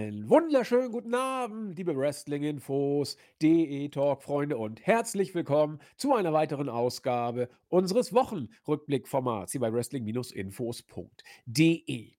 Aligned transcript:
Einen 0.00 0.30
wunderschönen 0.30 0.92
guten 0.92 1.14
Abend, 1.14 1.76
liebe 1.76 1.94
Wrestling-Infos, 1.94 3.18
DE-Talk-Freunde 3.42 4.56
und 4.56 4.86
herzlich 4.86 5.34
willkommen 5.34 5.78
zu 5.98 6.14
einer 6.14 6.32
weiteren 6.32 6.70
Ausgabe 6.70 7.50
unseres 7.68 8.14
Wochenrückblick-Formats 8.14 9.52
hier 9.52 9.60
bei 9.60 9.70
Wrestling-Infos.de. 9.70 12.12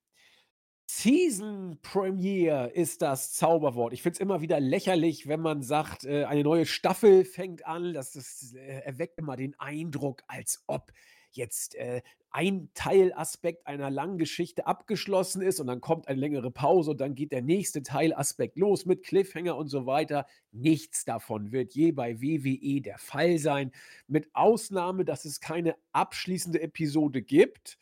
Season 0.86 1.80
Premiere 1.82 2.70
ist 2.70 3.02
das 3.02 3.34
Zauberwort. 3.34 3.94
Ich 3.94 4.04
finde 4.04 4.14
es 4.14 4.20
immer 4.20 4.42
wieder 4.42 4.60
lächerlich, 4.60 5.28
wenn 5.28 5.42
man 5.42 5.64
sagt, 5.64 6.06
äh, 6.06 6.26
eine 6.26 6.44
neue 6.44 6.68
Staffel 6.68 7.26
fängt 7.26 7.66
an. 7.66 7.96
Das, 7.96 8.12
das 8.12 8.54
äh, 8.54 8.82
erweckt 8.82 9.18
immer 9.18 9.36
den 9.36 9.60
Eindruck, 9.60 10.22
als 10.28 10.64
ob 10.68 10.92
jetzt 11.36 11.76
äh, 11.76 12.02
ein 12.32 12.70
Teilaspekt 12.74 13.68
einer 13.68 13.90
langen 13.90 14.18
Geschichte 14.18 14.66
abgeschlossen 14.66 15.42
ist 15.42 15.60
und 15.60 15.68
dann 15.68 15.82
kommt 15.82 16.08
eine 16.08 16.20
längere 16.20 16.50
Pause 16.50 16.92
und 16.92 17.02
dann 17.02 17.14
geht 17.14 17.34
der 17.34 17.42
nächste 17.42 17.84
Teilaspekt 17.84 18.58
los 18.58 18.86
mit 18.86 19.04
Cliffhanger 19.04 19.58
und 19.58 19.68
so 19.68 19.86
weiter. 19.86 20.26
Nichts 20.52 21.04
davon 21.04 21.52
wird 21.52 21.74
je 21.74 21.92
bei 21.92 22.22
WWE 22.22 22.82
der 22.82 22.98
Fall 22.98 23.38
sein, 23.38 23.72
mit 24.08 24.30
Ausnahme, 24.34 25.04
dass 25.04 25.26
es 25.26 25.42
keine 25.42 25.76
abschließende 25.92 26.62
Episode 26.62 27.22
gibt. 27.22 27.78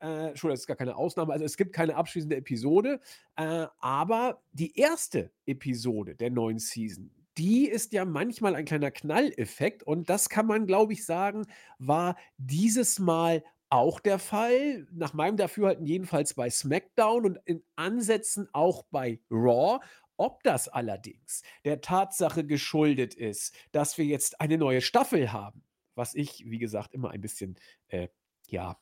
Äh, 0.00 0.28
Entschuldigung, 0.28 0.54
das 0.54 0.60
ist 0.60 0.66
gar 0.66 0.76
keine 0.76 0.96
Ausnahme. 0.96 1.34
Also 1.34 1.44
es 1.44 1.58
gibt 1.58 1.74
keine 1.74 1.96
abschließende 1.96 2.36
Episode, 2.36 3.00
äh, 3.36 3.66
aber 3.80 4.42
die 4.52 4.78
erste 4.78 5.30
Episode 5.44 6.14
der 6.16 6.30
neuen 6.30 6.58
Season, 6.58 7.10
die 7.40 7.66
ist 7.66 7.94
ja 7.94 8.04
manchmal 8.04 8.54
ein 8.54 8.66
kleiner 8.66 8.90
Knalleffekt 8.90 9.82
und 9.82 10.10
das 10.10 10.28
kann 10.28 10.46
man, 10.46 10.66
glaube 10.66 10.92
ich, 10.92 11.06
sagen, 11.06 11.46
war 11.78 12.16
dieses 12.36 12.98
Mal 12.98 13.42
auch 13.70 13.98
der 13.98 14.18
Fall. 14.18 14.86
Nach 14.92 15.14
meinem 15.14 15.38
Dafürhalten 15.38 15.86
jedenfalls 15.86 16.34
bei 16.34 16.50
SmackDown 16.50 17.24
und 17.24 17.38
in 17.46 17.64
Ansätzen 17.76 18.46
auch 18.52 18.82
bei 18.90 19.20
Raw. 19.30 19.82
Ob 20.18 20.42
das 20.42 20.68
allerdings 20.68 21.42
der 21.64 21.80
Tatsache 21.80 22.44
geschuldet 22.44 23.14
ist, 23.14 23.56
dass 23.72 23.96
wir 23.96 24.04
jetzt 24.04 24.38
eine 24.42 24.58
neue 24.58 24.82
Staffel 24.82 25.32
haben, 25.32 25.64
was 25.94 26.14
ich, 26.14 26.44
wie 26.44 26.58
gesagt, 26.58 26.92
immer 26.92 27.10
ein 27.10 27.22
bisschen, 27.22 27.56
äh, 27.88 28.08
ja, 28.48 28.78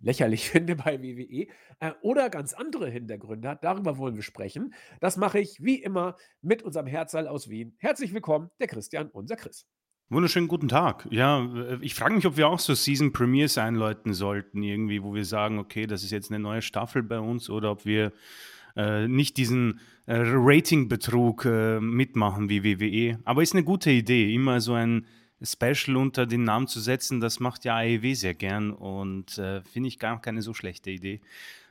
lächerlich 0.00 0.50
finde 0.50 0.76
bei 0.76 1.02
WWE 1.02 1.46
äh, 1.80 1.92
oder 2.02 2.30
ganz 2.30 2.52
andere 2.52 2.88
Hintergründe 2.90 3.48
hat. 3.48 3.64
Darüber 3.64 3.98
wollen 3.98 4.16
wir 4.16 4.22
sprechen. 4.22 4.74
Das 5.00 5.16
mache 5.16 5.38
ich 5.38 5.58
wie 5.60 5.82
immer 5.82 6.16
mit 6.42 6.62
unserem 6.62 6.86
Herzall 6.86 7.28
aus 7.28 7.48
Wien. 7.48 7.74
Herzlich 7.78 8.12
willkommen, 8.12 8.50
der 8.60 8.68
Christian, 8.68 9.08
unser 9.08 9.36
Chris. 9.36 9.66
Wunderschönen 10.08 10.46
guten 10.46 10.68
Tag. 10.68 11.08
Ja, 11.10 11.78
ich 11.80 11.96
frage 11.96 12.14
mich, 12.14 12.26
ob 12.26 12.36
wir 12.36 12.46
auch 12.46 12.60
so 12.60 12.74
Season 12.74 13.12
Premiers 13.12 13.58
einläuten 13.58 14.14
sollten, 14.14 14.62
irgendwie, 14.62 15.02
wo 15.02 15.14
wir 15.14 15.24
sagen, 15.24 15.58
okay, 15.58 15.88
das 15.88 16.04
ist 16.04 16.12
jetzt 16.12 16.30
eine 16.30 16.38
neue 16.38 16.62
Staffel 16.62 17.02
bei 17.02 17.18
uns 17.18 17.50
oder 17.50 17.72
ob 17.72 17.84
wir 17.84 18.12
äh, 18.76 19.08
nicht 19.08 19.36
diesen 19.36 19.80
äh, 20.06 20.14
Ratingbetrug 20.16 21.44
äh, 21.46 21.80
mitmachen 21.80 22.48
wie 22.48 22.62
WWE. 22.62 23.18
Aber 23.24 23.42
ist 23.42 23.54
eine 23.54 23.64
gute 23.64 23.90
Idee, 23.90 24.32
immer 24.32 24.60
so 24.60 24.74
ein 24.74 25.06
Special 25.46 25.96
unter 25.96 26.26
den 26.26 26.44
Namen 26.44 26.66
zu 26.66 26.80
setzen, 26.80 27.20
das 27.20 27.40
macht 27.40 27.64
ja 27.64 27.76
AEW 27.76 28.14
sehr 28.14 28.34
gern 28.34 28.72
und 28.72 29.38
äh, 29.38 29.62
finde 29.62 29.88
ich 29.88 29.98
gar 29.98 30.20
keine 30.20 30.42
so 30.42 30.52
schlechte 30.52 30.90
Idee. 30.90 31.20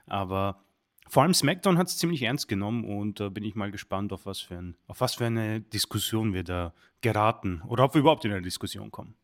Aber 0.08 0.62
vor 1.08 1.24
allem 1.24 1.34
SmackDown 1.34 1.78
hat 1.78 1.88
es 1.88 1.98
ziemlich 1.98 2.24
ernst 2.24 2.48
genommen 2.48 2.84
und 2.84 3.20
da 3.20 3.28
äh, 3.28 3.30
bin 3.30 3.44
ich 3.44 3.56
mal 3.56 3.72
gespannt, 3.72 4.12
auf 4.14 4.26
was, 4.26 4.40
für 4.40 4.58
ein, 4.58 4.76
auf 4.88 5.02
was 5.02 5.16
für 5.16 5.26
eine 5.26 5.62
Diskussion 5.62 6.34
wir 6.34 6.44
da 6.44 6.74
geraten 7.02 7.62
oder 7.68 7.84
ob 7.84 7.94
wir 7.94 8.00
überhaupt 8.00 8.26
in 8.26 8.32
eine 8.32 8.42
Diskussion 8.42 8.90
kommen. 8.92 9.16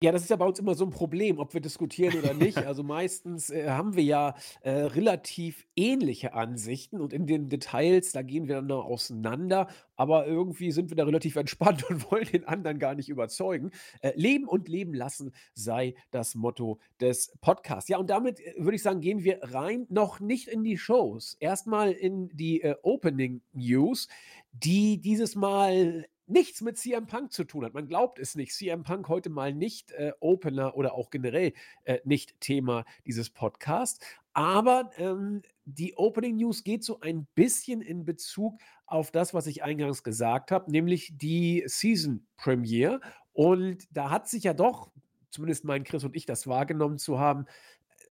Ja, 0.00 0.12
das 0.12 0.22
ist 0.22 0.30
ja 0.30 0.36
bei 0.36 0.46
uns 0.46 0.60
immer 0.60 0.74
so 0.74 0.84
ein 0.84 0.90
Problem, 0.90 1.38
ob 1.38 1.54
wir 1.54 1.60
diskutieren 1.60 2.18
oder 2.18 2.34
nicht. 2.34 2.58
Also, 2.68 2.82
meistens, 2.82 3.50
äh, 3.50 3.68
haben 3.70 3.96
wir 3.96 4.02
ja, 4.04 4.34
äh, 4.60 4.70
relativ 4.70 5.66
ähnliche 5.74 6.34
Ansichten 6.34 7.00
und 7.00 7.12
in 7.14 7.26
den 7.26 7.48
Details, 7.48 8.12
da 8.12 8.20
gehen 8.22 8.46
wir 8.46 8.56
dann 8.56 8.66
noch 8.66 8.84
auseinander, 8.84 9.68
aber 9.96 10.26
irgendwie 10.26 10.70
sind 10.70 10.90
wir 10.90 10.96
da 10.96 11.04
relativ 11.04 11.36
entspannt 11.36 11.84
und 11.90 12.10
wollen 12.10 12.26
den 12.26 12.44
anderen 12.46 12.78
gar 12.78 12.94
nicht 12.94 13.08
überzeugen. 13.08 13.70
Äh, 14.02 14.12
leben 14.16 14.46
und 14.46 14.68
leben 14.68 14.92
lassen 14.92 15.32
sei 15.54 15.94
das 16.10 16.34
Motto 16.34 16.78
des 17.00 17.32
Podcasts. 17.40 17.88
Ja, 17.88 17.98
und 17.98 18.10
damit, 18.10 18.38
äh, 18.40 18.54
würde 18.58 18.76
ich 18.76 18.82
sagen, 18.82 19.00
gehen 19.00 19.24
wir 19.24 19.40
rein, 19.42 19.86
noch 19.88 20.20
nicht 20.20 20.48
in 20.48 20.62
die 20.62 20.76
Shows. 20.78 21.36
Erstmal 21.40 21.92
in 21.92 22.28
die, 22.34 22.60
äh, 22.62 22.76
Opening 22.82 23.40
News, 23.52 24.08
die 24.52 25.00
dieses 25.00 25.34
Mal 25.34 26.06
nichts 26.28 26.60
mit 26.60 26.76
CM 26.76 27.06
Punk 27.06 27.32
zu 27.32 27.44
tun 27.44 27.64
hat. 27.64 27.74
Man 27.74 27.88
glaubt 27.88 28.18
es 28.18 28.34
nicht. 28.34 28.52
CM 28.52 28.82
Punk 28.82 29.08
heute 29.08 29.30
mal 29.30 29.54
nicht 29.54 29.92
äh, 29.92 30.12
Opener 30.20 30.76
oder 30.76 30.94
auch 30.94 31.10
generell 31.10 31.52
äh, 31.84 31.98
nicht 32.04 32.40
Thema 32.40 32.84
dieses 33.06 33.30
Podcasts. 33.30 34.04
Aber 34.32 34.90
ähm, 34.96 35.42
die 35.64 35.96
Opening 35.96 36.36
News 36.36 36.64
geht 36.64 36.84
so 36.84 37.00
ein 37.00 37.26
bisschen 37.34 37.80
in 37.80 38.04
Bezug 38.04 38.60
auf 38.86 39.10
das, 39.10 39.34
was 39.34 39.46
ich 39.46 39.62
eingangs 39.62 40.02
gesagt 40.02 40.50
habe, 40.50 40.70
nämlich 40.70 41.12
die 41.16 41.64
Season 41.66 42.26
Premiere. 42.36 43.00
Und 43.32 43.84
da 43.90 44.10
hat 44.10 44.28
sich 44.28 44.44
ja 44.44 44.54
doch, 44.54 44.90
zumindest 45.30 45.64
mein 45.64 45.84
Chris 45.84 46.04
und 46.04 46.16
ich 46.16 46.26
das 46.26 46.46
wahrgenommen 46.46 46.98
zu 46.98 47.18
haben, 47.18 47.46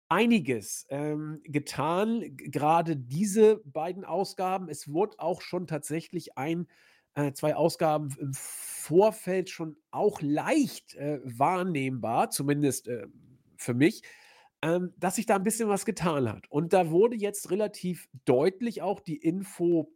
einiges 0.10 0.86
ähm, 0.90 1.42
getan. 1.44 2.36
Gerade 2.38 2.96
diese 2.96 3.62
beiden 3.66 4.06
Ausgaben. 4.06 4.70
Es 4.70 4.92
wurde 4.92 5.20
auch 5.20 5.42
schon 5.42 5.68
tatsächlich 5.68 6.38
ein 6.38 6.68
äh, 7.18 7.34
2 7.34 7.56
Ausgaben 7.56 8.16
im 8.20 8.34
Vorfeld 8.34 9.50
schon 9.50 9.78
auch 9.92 10.22
leicht, 10.22 10.96
äh, 10.96 11.20
wahrnehmbar, 11.24 12.30
zumindest, 12.30 12.88
äh, 12.88 13.08
für 13.58 13.74
mich, 13.74 14.04
ähm, 14.62 14.94
dass 14.98 15.16
sich 15.18 15.26
da 15.26 15.36
ein 15.36 15.44
bisschen 15.44 15.70
was 15.70 15.86
getan 15.86 16.30
hat. 16.30 16.50
Und 16.50 16.74
da 16.74 16.92
wurde 16.92 17.16
jetzt 17.18 17.52
relativ 17.52 18.08
deutlich 18.26 18.82
auch 18.82 19.02
die 19.02 19.18
Info 19.18 19.92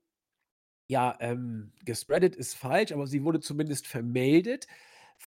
ja, 0.89 1.15
ähm, 1.21 1.71
gespreadet 1.85 2.35
ist 2.35 2.55
falsch, 2.55 2.91
aber 2.91 3.07
sie 3.07 3.23
wurde 3.23 3.39
zumindest 3.39 3.87
vermeldet 3.87 4.67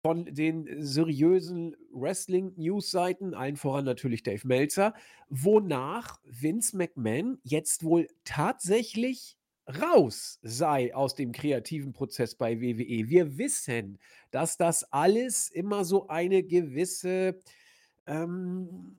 von 0.03 0.27
den 0.27 0.83
seriösen 0.83 1.77
Wrestling-News-Seiten, 1.93 3.35
allen 3.35 3.57
voran 3.57 3.85
natürlich 3.85 4.23
Dave 4.23 4.47
Meltzer, 4.47 4.95
wonach 5.29 6.21
Vince 6.25 6.77
McMahon 6.77 7.39
jetzt 7.45 7.85
wohl 7.85 8.09
tatsächlich 8.25 9.39
raus 9.67 10.39
sei 10.43 10.95
aus 10.95 11.15
dem 11.15 11.33
kreativen 11.33 11.93
Prozess 11.93 12.35
bei 12.35 12.61
WWE. 12.61 13.09
Wir 13.09 13.39
wissen, 13.39 13.99
dass 14.31 14.57
das 14.57 14.85
alles 14.93 15.49
immer 15.49 15.85
so 15.85 16.09
eine 16.09 16.43
gewisse 16.43 17.41
ähm, 18.07 18.97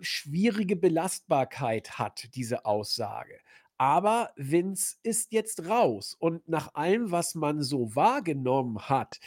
schwierige 0.00 0.76
Belastbarkeit 0.76 1.98
hat, 1.98 2.34
diese 2.34 2.64
Aussage. 2.64 3.38
Aber 3.78 4.30
Vince 4.36 4.96
ist 5.02 5.32
jetzt 5.32 5.66
raus 5.66 6.14
und 6.18 6.46
nach 6.48 6.74
allem, 6.74 7.10
was 7.10 7.34
man 7.34 7.62
so 7.62 7.94
wahrgenommen 7.96 8.88
hat, 8.88 9.18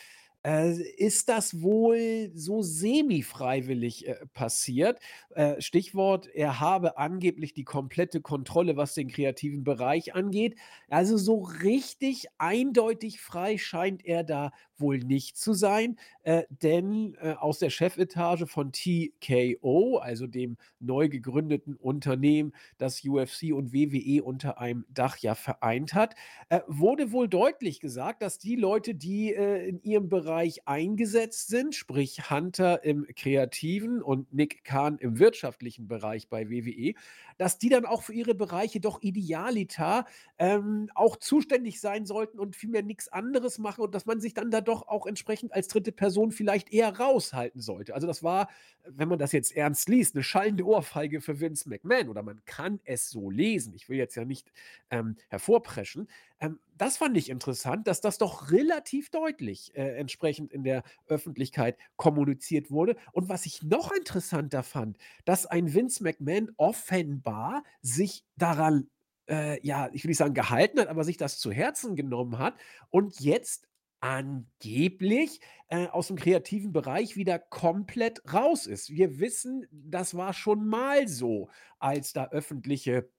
ist 0.98 1.30
das 1.30 1.62
wohl 1.62 2.32
so 2.36 2.62
semi-freiwillig, 2.62 4.08
äh, 4.08 4.26
passiert. 4.34 5.00
Äh, 5.30 5.60
Stichwort, 5.62 6.28
er 6.28 6.60
habe 6.60 6.98
angeblich 6.98 7.54
die 7.54 7.64
komplette 7.64 8.22
Kontrolle, 8.22 8.78
was 8.78 8.94
den 8.94 9.08
kreativen 9.08 9.64
Bereich 9.64 10.14
angeht. 10.14 10.56
Also, 10.90 11.18
so 11.18 11.42
richtig 11.64 12.28
eindeutig 12.38 13.20
frei 13.22 13.58
scheint 13.58 14.06
er 14.06 14.24
da 14.24 14.52
wohl 14.78 15.00
nicht 15.00 15.38
zu 15.38 15.54
sein, 15.54 15.98
äh, 16.24 16.44
denn, 16.50 17.16
äh, 17.22 17.32
aus 17.34 17.60
der 17.60 17.70
Chefetage 17.70 18.46
von 18.46 18.72
TKO, 18.72 19.98
also 19.98 20.28
dem 20.28 20.58
neu 20.80 21.08
gegründeten 21.10 21.76
Unternehmen, 21.76 22.54
das 22.78 23.02
UFC 23.06 23.54
und 23.54 23.74
WWE 23.74 24.24
unter 24.24 24.60
einem 24.60 24.86
Dach 24.90 25.18
ja 25.20 25.34
vereint 25.36 25.94
hat, 25.94 26.16
äh, 26.50 26.60
wurde 26.68 27.12
wohl 27.12 27.28
deutlich 27.30 27.80
gesagt, 27.80 28.22
dass 28.22 28.38
die 28.38 28.56
Leute, 28.56 28.96
die, 28.96 29.34
äh, 29.34 29.68
in 29.68 29.82
ihrem 29.82 30.10
Bereich 30.10 30.35
eingesetzt 30.66 31.48
sind, 31.48 31.76
sprich 31.76 32.30
Hunter 32.30 32.84
im 32.84 33.08
kreativen 33.16 34.02
und 34.02 34.34
Nick 34.34 34.64
Khan 34.64 34.98
im 34.98 35.20
wirtschaftlichen 35.20 35.88
Bereich 35.88 36.30
bei 36.30 36.50
WWE, 36.50 36.94
dass 37.38 37.58
die 37.58 37.70
dann 37.70 37.86
auch 37.86 38.04
für 38.04 38.14
ihre 38.14 38.36
Bereiche 38.36 38.80
doch 38.80 39.02
idealiter, 39.02 40.06
ähm, 40.38 40.90
auch 40.96 41.16
zuständig 41.18 41.80
sein 41.80 42.06
sollten 42.06 42.40
und 42.40 42.56
vielmehr 42.56 42.84
nichts 42.84 43.08
anderes 43.08 43.58
machen 43.58 43.82
und 43.82 43.96
dass 43.96 44.06
man 44.06 44.20
sich 44.20 44.34
dann 44.34 44.52
da 44.52 44.62
doch 44.62 44.88
auch 44.88 45.06
entsprechend 45.06 45.54
als 45.54 45.68
dritte 45.68 45.92
Person 45.92 46.32
vielleicht 46.32 46.72
eher 46.72 46.98
raushalten 46.98 47.62
sollte. 47.62 47.94
Also 47.94 48.08
das 48.08 48.22
war, 48.22 48.50
wenn 48.84 49.08
man 49.08 49.20
das 49.20 49.32
jetzt 49.32 49.56
ernst 49.56 49.90
liest, 49.90 50.16
eine 50.16 50.24
schallende 50.24 50.66
Ohrfeige 50.66 51.22
für 51.22 51.40
Vince 51.40 51.70
McMahon 51.70 52.10
oder 52.10 52.24
man 52.24 52.44
kann 52.46 52.80
es 52.84 53.10
so 53.10 53.30
lesen. 53.30 53.74
Ich 53.74 53.90
will 53.90 53.98
jetzt 53.98 54.16
ja 54.16 54.26
nicht 54.26 54.52
ähm, 54.90 55.16
hervorpreschen. 55.30 56.08
Ähm, 56.40 56.60
das 56.78 56.98
fand 56.98 57.18
ich 57.18 57.30
interessant, 57.30 57.88
dass 57.88 58.02
das 58.02 58.18
doch 58.18 58.52
relativ 58.52 59.10
deutlich 59.10 59.76
äh, 59.76 59.98
entsprechend 59.98 60.52
in 60.52 60.64
der 60.64 60.84
Öffentlichkeit 61.08 61.78
kommuniziert 61.96 62.72
wurde. 62.72 62.96
Und 63.12 63.30
was 63.30 63.46
ich 63.46 63.64
noch 63.64 63.92
interessanter 63.92 64.64
fand, 64.64 64.98
dass 65.26 65.46
ein 65.46 65.74
Vince 65.74 66.04
McMahon 66.04 66.52
offenbar 66.58 67.64
sich 67.82 68.24
daran 68.36 68.90
äh, 69.30 69.60
ja, 69.66 69.90
ich 69.92 70.04
will 70.04 70.10
nicht 70.10 70.18
sagen 70.18 70.34
gehalten 70.34 70.80
hat, 70.80 70.88
aber 70.88 71.04
sich 71.04 71.18
das 71.18 71.40
zu 71.40 71.52
Herzen 71.52 71.96
genommen 71.96 72.38
hat 72.38 72.56
und 72.90 73.20
jetzt 73.20 73.68
angeblich 74.00 75.40
äh, 75.70 75.88
aus 75.88 76.08
dem 76.08 76.18
kreativen 76.18 76.72
Bereich 76.72 77.16
wieder 77.16 77.40
komplett 77.40 78.22
raus 78.32 78.68
ist. 78.68 78.92
Wir 78.92 79.20
wissen, 79.20 79.66
das 79.72 80.16
war 80.16 80.34
schon 80.34 80.68
mal 80.68 81.08
so, 81.08 81.50
als 81.80 82.14
da 82.14 82.28
öffentliche 82.30 83.10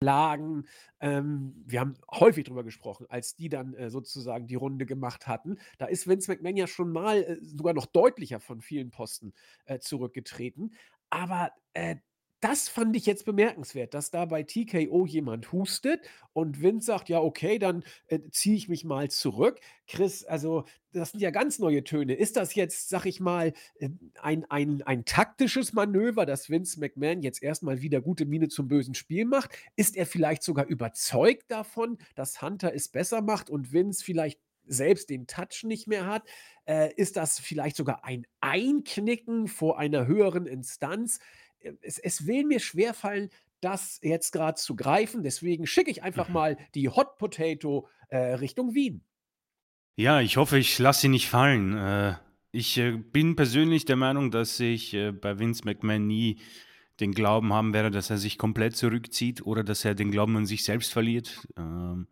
Klagen. 0.00 0.66
Ähm, 1.00 1.62
wir 1.66 1.80
haben 1.80 1.94
häufig 2.10 2.44
drüber 2.44 2.64
gesprochen, 2.64 3.06
als 3.08 3.34
die 3.36 3.48
dann, 3.48 3.74
äh, 3.74 3.90
sozusagen 3.90 4.46
die 4.46 4.54
Runde 4.54 4.86
gemacht 4.86 5.26
hatten. 5.26 5.56
Da 5.78 5.86
ist 5.86 6.06
Vince 6.08 6.30
McMahon 6.30 6.56
ja 6.56 6.66
schon 6.66 6.90
mal, 6.92 7.22
äh, 7.22 7.36
sogar 7.42 7.74
noch 7.74 7.86
deutlicher 7.86 8.40
von 8.40 8.60
vielen 8.60 8.90
Posten, 8.90 9.32
äh, 9.66 9.78
zurückgetreten. 9.78 10.74
Aber, 11.10 11.50
äh, 11.74 11.96
das 12.44 12.68
fand 12.68 12.94
ich 12.96 13.06
jetzt 13.06 13.24
bemerkenswert, 13.24 13.94
dass 13.94 14.10
da 14.10 14.26
bei 14.26 14.42
TKO 14.42 15.06
jemand 15.06 15.50
hustet 15.52 16.00
und 16.34 16.60
Vince 16.62 16.86
sagt: 16.86 17.08
„Ja, 17.08 17.20
okay, 17.20 17.58
dann, 17.58 17.84
äh, 18.08 18.20
ziehe 18.30 18.56
ich 18.56 18.68
mich 18.68 18.84
mal 18.84 19.10
zurück.“ 19.10 19.60
Chris, 19.86 20.24
also, 20.24 20.64
das 20.92 21.10
sind 21.12 21.20
ja 21.20 21.30
ganz 21.30 21.58
neue 21.58 21.84
Töne. 21.84 22.14
Ist 22.14 22.36
das 22.36 22.54
jetzt, 22.54 22.88
sage 22.90 23.08
ich 23.08 23.18
mal, 23.20 23.52
ähm, 23.80 24.12
ein 24.20 24.44
ein 24.50 24.82
ein 24.82 25.04
taktisches 25.06 25.72
Manöver, 25.72 26.26
dass 26.26 26.50
Vince 26.50 26.78
McMahon 26.80 27.22
jetzt 27.22 27.42
erst 27.42 27.62
mal 27.62 27.80
wieder 27.82 28.00
gute 28.02 28.26
Miene 28.26 28.48
zum 28.48 28.68
bösen 28.68 28.94
Spiel 28.94 29.24
macht? 29.24 29.50
Ist 29.76 29.96
er 29.96 30.06
vielleicht 30.06 30.42
sogar 30.42 30.66
überzeugt 30.66 31.50
davon, 31.50 31.98
dass 32.14 32.42
Hunter 32.42 32.74
es 32.74 32.88
besser 32.88 33.22
macht 33.22 33.50
und 33.50 33.72
Vince 33.72 34.04
vielleicht 34.04 34.40
selbst 34.66 35.10
den 35.10 35.26
Touch 35.26 35.64
nicht 35.64 35.86
mehr 35.88 36.06
hat? 36.06 36.24
Äh, 36.66 36.92
ist 36.96 37.16
das 37.16 37.38
vielleicht 37.38 37.76
sogar 37.76 38.04
ein 38.04 38.26
Einknicken 38.40 39.48
vor 39.48 39.78
einer 39.78 40.06
höheren 40.06 40.46
Instanz? 40.46 41.18
Es 41.82 41.98
es 41.98 42.26
will 42.26 42.44
mir 42.44 42.60
schwerfallen, 42.60 43.30
das 43.60 43.98
jetzt 44.02 44.32
grad 44.32 44.58
zu 44.58 44.76
greifen. 44.76 45.22
Deswegen 45.22 45.66
schicke 45.66 45.90
ich 45.90 46.02
einfach 46.02 46.28
Mhm. 46.28 46.34
mal 46.34 46.58
die 46.74 46.88
Hot 46.88 47.16
Potato, 47.18 47.88
äh, 48.08 48.16
Richtung 48.34 48.74
Wien. 48.74 49.02
Ja, 49.96 50.20
ich 50.20 50.36
hoffe, 50.36 50.58
ich 50.58 50.78
lasse 50.78 51.02
sie 51.02 51.08
nicht 51.08 51.28
fallen. 51.28 51.76
Äh, 51.76 52.14
ich, 52.52 52.78
äh, 52.78 52.92
bin 52.96 53.36
persönlich 53.36 53.84
der 53.84 53.96
Meinung, 53.96 54.30
dass 54.30 54.58
ich, 54.60 54.92
äh, 54.94 55.12
bei 55.12 55.38
Vince 55.38 55.62
McMahon 55.64 56.06
nie 56.06 56.40
den 57.00 57.12
Glauben 57.12 57.52
haben 57.52 57.72
werde, 57.72 57.90
dass 57.90 58.10
er 58.10 58.18
sich 58.18 58.38
komplett 58.38 58.76
zurückzieht 58.76 59.44
oder 59.46 59.64
dass 59.64 59.84
er 59.84 59.94
den 59.94 60.10
Glauben 60.10 60.36
an 60.36 60.46
sich 60.46 60.62
selbst 60.64 60.92
verliert. 60.92 61.46
Ähm, 61.56 62.06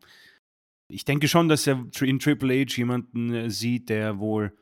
ich 0.89 1.05
denke 1.05 1.29
schon, 1.29 1.49
dass 1.49 1.67
er 1.67 1.87
in 2.01 2.19
Triple 2.19 2.55
H 2.63 2.77
jemanden, 2.77 3.33
äh, 3.33 3.51
sieht, 3.51 3.89
der 3.89 4.19
wohl 4.19 4.57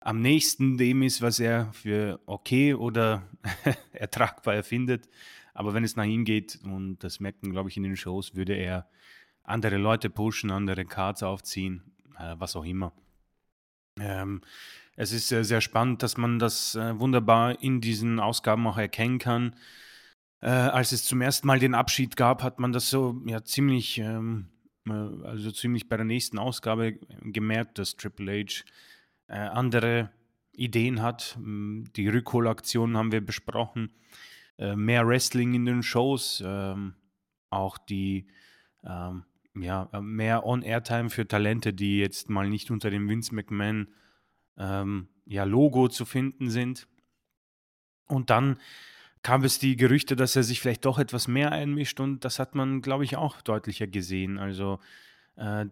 am 0.00 0.20
nächsten 0.20 0.78
dem 0.78 1.02
ist, 1.02 1.22
was 1.22 1.40
er 1.40 1.72
für 1.72 2.20
okay 2.26 2.74
oder 2.74 3.22
ertragbar 3.92 4.54
erfindet. 4.54 5.08
Aber 5.52 5.74
wenn 5.74 5.84
es 5.84 5.96
nach 5.96 6.04
ihm 6.04 6.24
geht, 6.24 6.58
und 6.64 6.98
das 7.00 7.20
merkt 7.20 7.42
man, 7.42 7.52
glaube 7.52 7.68
ich, 7.68 7.76
in 7.76 7.82
den 7.82 7.96
Shows, 7.96 8.34
würde 8.34 8.54
er 8.54 8.88
andere 9.42 9.76
Leute 9.76 10.08
pushen, 10.08 10.50
andere 10.50 10.84
Cards 10.84 11.22
aufziehen, 11.22 11.82
äh, 12.18 12.34
was 12.38 12.56
auch 12.56 12.64
immer. 12.64 12.92
Ähm, 13.98 14.40
es 14.96 15.12
ist 15.12 15.28
sehr, 15.28 15.44
sehr 15.44 15.60
spannend, 15.60 16.02
dass 16.02 16.16
man 16.16 16.38
das 16.38 16.74
äh, 16.74 16.98
wunderbar 16.98 17.62
in 17.62 17.80
diesen 17.80 18.20
Ausgaben 18.20 18.66
auch 18.66 18.78
erkennen 18.78 19.18
kann. 19.18 19.56
Äh, 20.40 20.48
als 20.48 20.92
es 20.92 21.04
zum 21.04 21.20
ersten 21.20 21.46
Mal 21.46 21.58
den 21.58 21.74
Abschied 21.74 22.16
gab, 22.16 22.42
hat 22.42 22.60
man 22.60 22.72
das 22.72 22.88
so 22.88 23.20
ja 23.26 23.42
ziemlich, 23.44 23.98
ähm, 23.98 24.48
äh, 24.86 24.92
also 24.92 25.50
ziemlich 25.50 25.88
bei 25.88 25.96
der 25.96 26.06
nächsten 26.06 26.38
Ausgabe 26.38 26.98
gemerkt, 27.22 27.78
dass 27.78 27.96
Triple 27.96 28.44
H 28.44 28.64
äh, 29.30 29.34
andere 29.34 30.10
Ideen 30.52 31.00
hat. 31.00 31.38
Die 31.40 32.08
Rückholaktionen 32.08 32.96
haben 32.96 33.12
wir 33.12 33.24
besprochen. 33.24 33.92
Äh, 34.58 34.76
mehr 34.76 35.06
Wrestling 35.06 35.54
in 35.54 35.64
den 35.64 35.82
Shows, 35.82 36.42
ähm, 36.44 36.94
auch 37.48 37.78
die 37.78 38.26
ähm, 38.84 39.24
ja, 39.54 39.88
mehr 40.00 40.44
On-Air-Time 40.44 41.10
für 41.10 41.26
Talente, 41.26 41.72
die 41.72 41.98
jetzt 41.98 42.28
mal 42.28 42.48
nicht 42.48 42.70
unter 42.70 42.90
dem 42.90 43.08
Vince 43.08 43.34
McMahon 43.34 43.88
ähm, 44.58 45.08
ja, 45.26 45.44
Logo 45.44 45.88
zu 45.88 46.04
finden 46.04 46.50
sind. 46.50 46.86
Und 48.06 48.30
dann 48.30 48.58
kam 49.22 49.44
es 49.44 49.58
die 49.58 49.76
Gerüchte, 49.76 50.16
dass 50.16 50.36
er 50.36 50.42
sich 50.42 50.60
vielleicht 50.60 50.84
doch 50.84 50.98
etwas 50.98 51.28
mehr 51.28 51.52
einmischt 51.52 52.00
und 52.00 52.24
das 52.24 52.38
hat 52.38 52.54
man, 52.54 52.80
glaube 52.82 53.04
ich, 53.04 53.16
auch 53.16 53.40
deutlicher 53.42 53.86
gesehen. 53.86 54.38
Also 54.38 54.80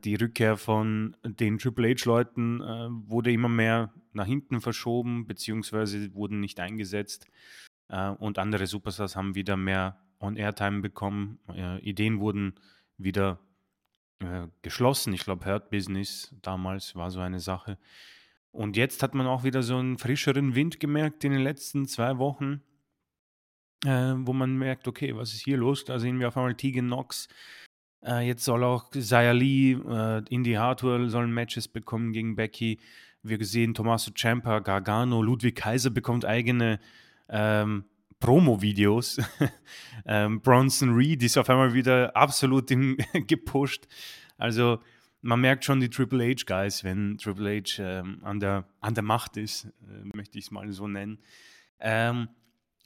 die 0.02 0.14
Rückkehr 0.14 0.56
von 0.56 1.14
den 1.22 1.58
Triple 1.58 1.90
H-Leuten 1.90 2.62
äh, 2.62 2.88
wurde 2.90 3.32
immer 3.32 3.50
mehr 3.50 3.92
nach 4.14 4.26
hinten 4.26 4.62
verschoben, 4.62 5.26
beziehungsweise 5.26 6.14
wurden 6.14 6.40
nicht 6.40 6.58
eingesetzt. 6.58 7.26
Äh, 7.88 8.10
und 8.10 8.38
andere 8.38 8.66
Superstars 8.66 9.16
haben 9.16 9.34
wieder 9.34 9.56
mehr 9.56 9.98
On-Air-Time 10.20 10.80
bekommen. 10.80 11.38
Äh, 11.52 11.80
Ideen 11.80 12.20
wurden 12.20 12.54
wieder 12.96 13.40
äh, 14.20 14.48
geschlossen. 14.62 15.12
Ich 15.12 15.24
glaube, 15.24 15.46
Hurt 15.46 15.70
Business 15.70 16.34
damals 16.42 16.94
war 16.94 17.10
so 17.10 17.20
eine 17.20 17.40
Sache. 17.40 17.78
Und 18.50 18.76
jetzt 18.76 19.02
hat 19.02 19.14
man 19.14 19.26
auch 19.26 19.44
wieder 19.44 19.62
so 19.62 19.76
einen 19.76 19.98
frischeren 19.98 20.54
Wind 20.54 20.80
gemerkt 20.80 21.24
in 21.24 21.32
den 21.32 21.42
letzten 21.42 21.86
zwei 21.86 22.18
Wochen, 22.18 22.62
äh, 23.84 24.14
wo 24.16 24.32
man 24.32 24.56
merkt, 24.56 24.88
okay, 24.88 25.14
was 25.14 25.34
ist 25.34 25.44
hier 25.44 25.58
los? 25.58 25.84
Da 25.84 25.98
sehen 25.98 26.18
wir 26.18 26.28
auf 26.28 26.36
einmal 26.36 26.54
Tegan 26.54 26.86
Knox. 26.86 27.28
Äh, 28.04 28.26
jetzt 28.26 28.44
soll 28.44 28.64
auch 28.64 28.90
Xia 28.90 29.32
Lee, 29.32 29.72
äh, 29.72 30.22
Indy 30.28 30.54
Hartwell 30.54 31.08
sollen 31.08 31.32
Matches 31.32 31.68
bekommen 31.68 32.12
gegen 32.12 32.36
Becky. 32.36 32.78
Wir 33.22 33.44
sehen 33.44 33.74
Tommaso 33.74 34.12
Ciampa, 34.12 34.60
Gargano, 34.60 35.22
Ludwig 35.22 35.56
Kaiser 35.56 35.90
bekommt 35.90 36.24
eigene 36.24 36.78
ähm, 37.28 37.84
Promo-Videos. 38.20 39.18
ähm, 40.06 40.40
Bronson 40.40 40.94
Reed 40.94 41.22
ist 41.22 41.36
auf 41.36 41.50
einmal 41.50 41.74
wieder 41.74 42.16
absolut 42.16 42.68
gepusht. 43.26 43.86
Also 44.36 44.80
man 45.20 45.40
merkt 45.40 45.64
schon 45.64 45.80
die 45.80 45.90
Triple 45.90 46.24
H-Guys, 46.24 46.84
wenn 46.84 47.18
Triple 47.18 47.60
H 47.60 47.82
ähm, 47.82 48.20
an, 48.22 48.40
der, 48.40 48.64
an 48.80 48.94
der 48.94 49.02
Macht 49.02 49.36
ist, 49.36 49.64
äh, 49.64 50.16
möchte 50.16 50.38
ich 50.38 50.46
es 50.46 50.50
mal 50.50 50.70
so 50.72 50.86
nennen. 50.86 51.18
Ähm, 51.80 52.28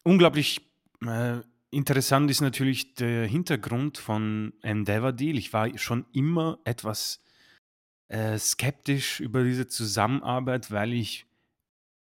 unglaublich 0.02 0.60
äh, 1.02 1.40
interessant 1.72 2.30
ist 2.30 2.40
natürlich 2.40 2.94
der 2.94 3.26
Hintergrund 3.26 3.98
von 3.98 4.52
Endeavor 4.62 5.12
Deal. 5.12 5.36
Ich 5.36 5.52
war 5.52 5.76
schon 5.78 6.04
immer 6.12 6.58
etwas 6.64 7.20
äh, 8.08 8.38
skeptisch 8.38 9.20
über 9.20 9.42
diese 9.42 9.66
Zusammenarbeit, 9.66 10.70
weil 10.70 10.92
ich 10.92 11.26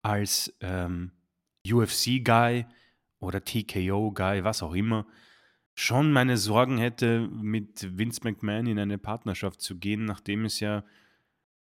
als 0.03 0.53
ähm, 0.61 1.12
UFC-Guy 1.70 2.67
oder 3.20 3.44
TKO-Guy, 3.44 4.43
was 4.43 4.62
auch 4.62 4.75
immer, 4.75 5.06
schon 5.75 6.12
meine 6.12 6.38
Sorgen 6.38 6.79
hätte, 6.79 7.29
mit 7.29 7.99
Vince 7.99 8.23
McMahon 8.25 8.67
in 8.67 8.79
eine 8.79 8.99
Partnerschaft 8.99 9.61
zu 9.61 9.76
gehen, 9.76 10.06
nachdem 10.06 10.44
es 10.44 10.61
ja 10.61 10.82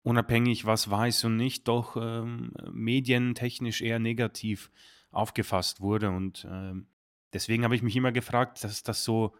unabhängig, 0.02 0.66
was 0.66 0.90
weiß 0.90 1.24
und 1.24 1.36
nicht, 1.36 1.66
doch 1.66 1.96
ähm, 1.96 2.52
medientechnisch 2.70 3.80
eher 3.80 3.98
negativ 3.98 4.70
aufgefasst 5.10 5.80
wurde. 5.80 6.10
Und 6.10 6.46
ähm, 6.50 6.86
deswegen 7.34 7.64
habe 7.64 7.76
ich 7.76 7.82
mich 7.82 7.96
immer 7.96 8.12
gefragt, 8.12 8.64
dass 8.64 8.82
das 8.82 9.04
so 9.04 9.34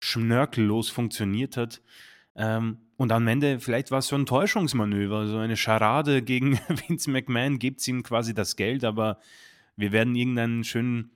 schnörkellos 0.00 0.88
funktioniert 0.88 1.56
hat. 1.56 1.82
Ähm, 2.34 2.78
und 2.96 3.12
am 3.12 3.26
Ende, 3.26 3.60
vielleicht 3.60 3.90
war 3.90 3.98
es 3.98 4.08
so 4.08 4.16
ein 4.16 4.26
Täuschungsmanöver, 4.26 5.26
so 5.26 5.38
eine 5.38 5.56
Scharade 5.56 6.22
gegen 6.22 6.58
Vince 6.68 7.10
McMahon, 7.10 7.58
gibt 7.58 7.80
es 7.80 7.88
ihm 7.88 8.02
quasi 8.02 8.32
das 8.32 8.56
Geld, 8.56 8.84
aber 8.84 9.18
wir 9.76 9.92
werden 9.92 10.14
irgendeinen 10.14 10.64
schönen 10.64 11.10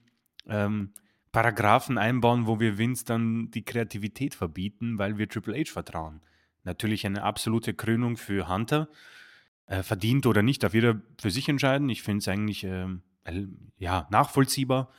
ähm, 0.46 0.92
Paragraphen 1.32 1.96
einbauen, 1.96 2.46
wo 2.46 2.60
wir 2.60 2.76
Vince 2.76 3.04
dann 3.04 3.50
die 3.50 3.64
Kreativität 3.64 4.34
verbieten, 4.34 4.98
weil 4.98 5.16
wir 5.16 5.28
Triple 5.28 5.58
H 5.58 5.72
vertrauen. 5.72 6.20
Natürlich 6.64 7.06
eine 7.06 7.22
absolute 7.22 7.72
Krönung 7.72 8.16
für 8.16 8.48
Hunter. 8.48 8.88
Äh, 9.66 9.82
verdient 9.82 10.26
oder 10.26 10.42
nicht, 10.42 10.62
darf 10.62 10.74
jeder 10.74 11.00
für 11.20 11.30
sich 11.30 11.48
entscheiden. 11.48 11.88
Ich 11.88 12.02
finde 12.02 12.18
es 12.18 12.28
eigentlich 12.28 12.64
äh, 12.64 12.86
ja, 13.78 14.08
nachvollziehbar. 14.10 14.90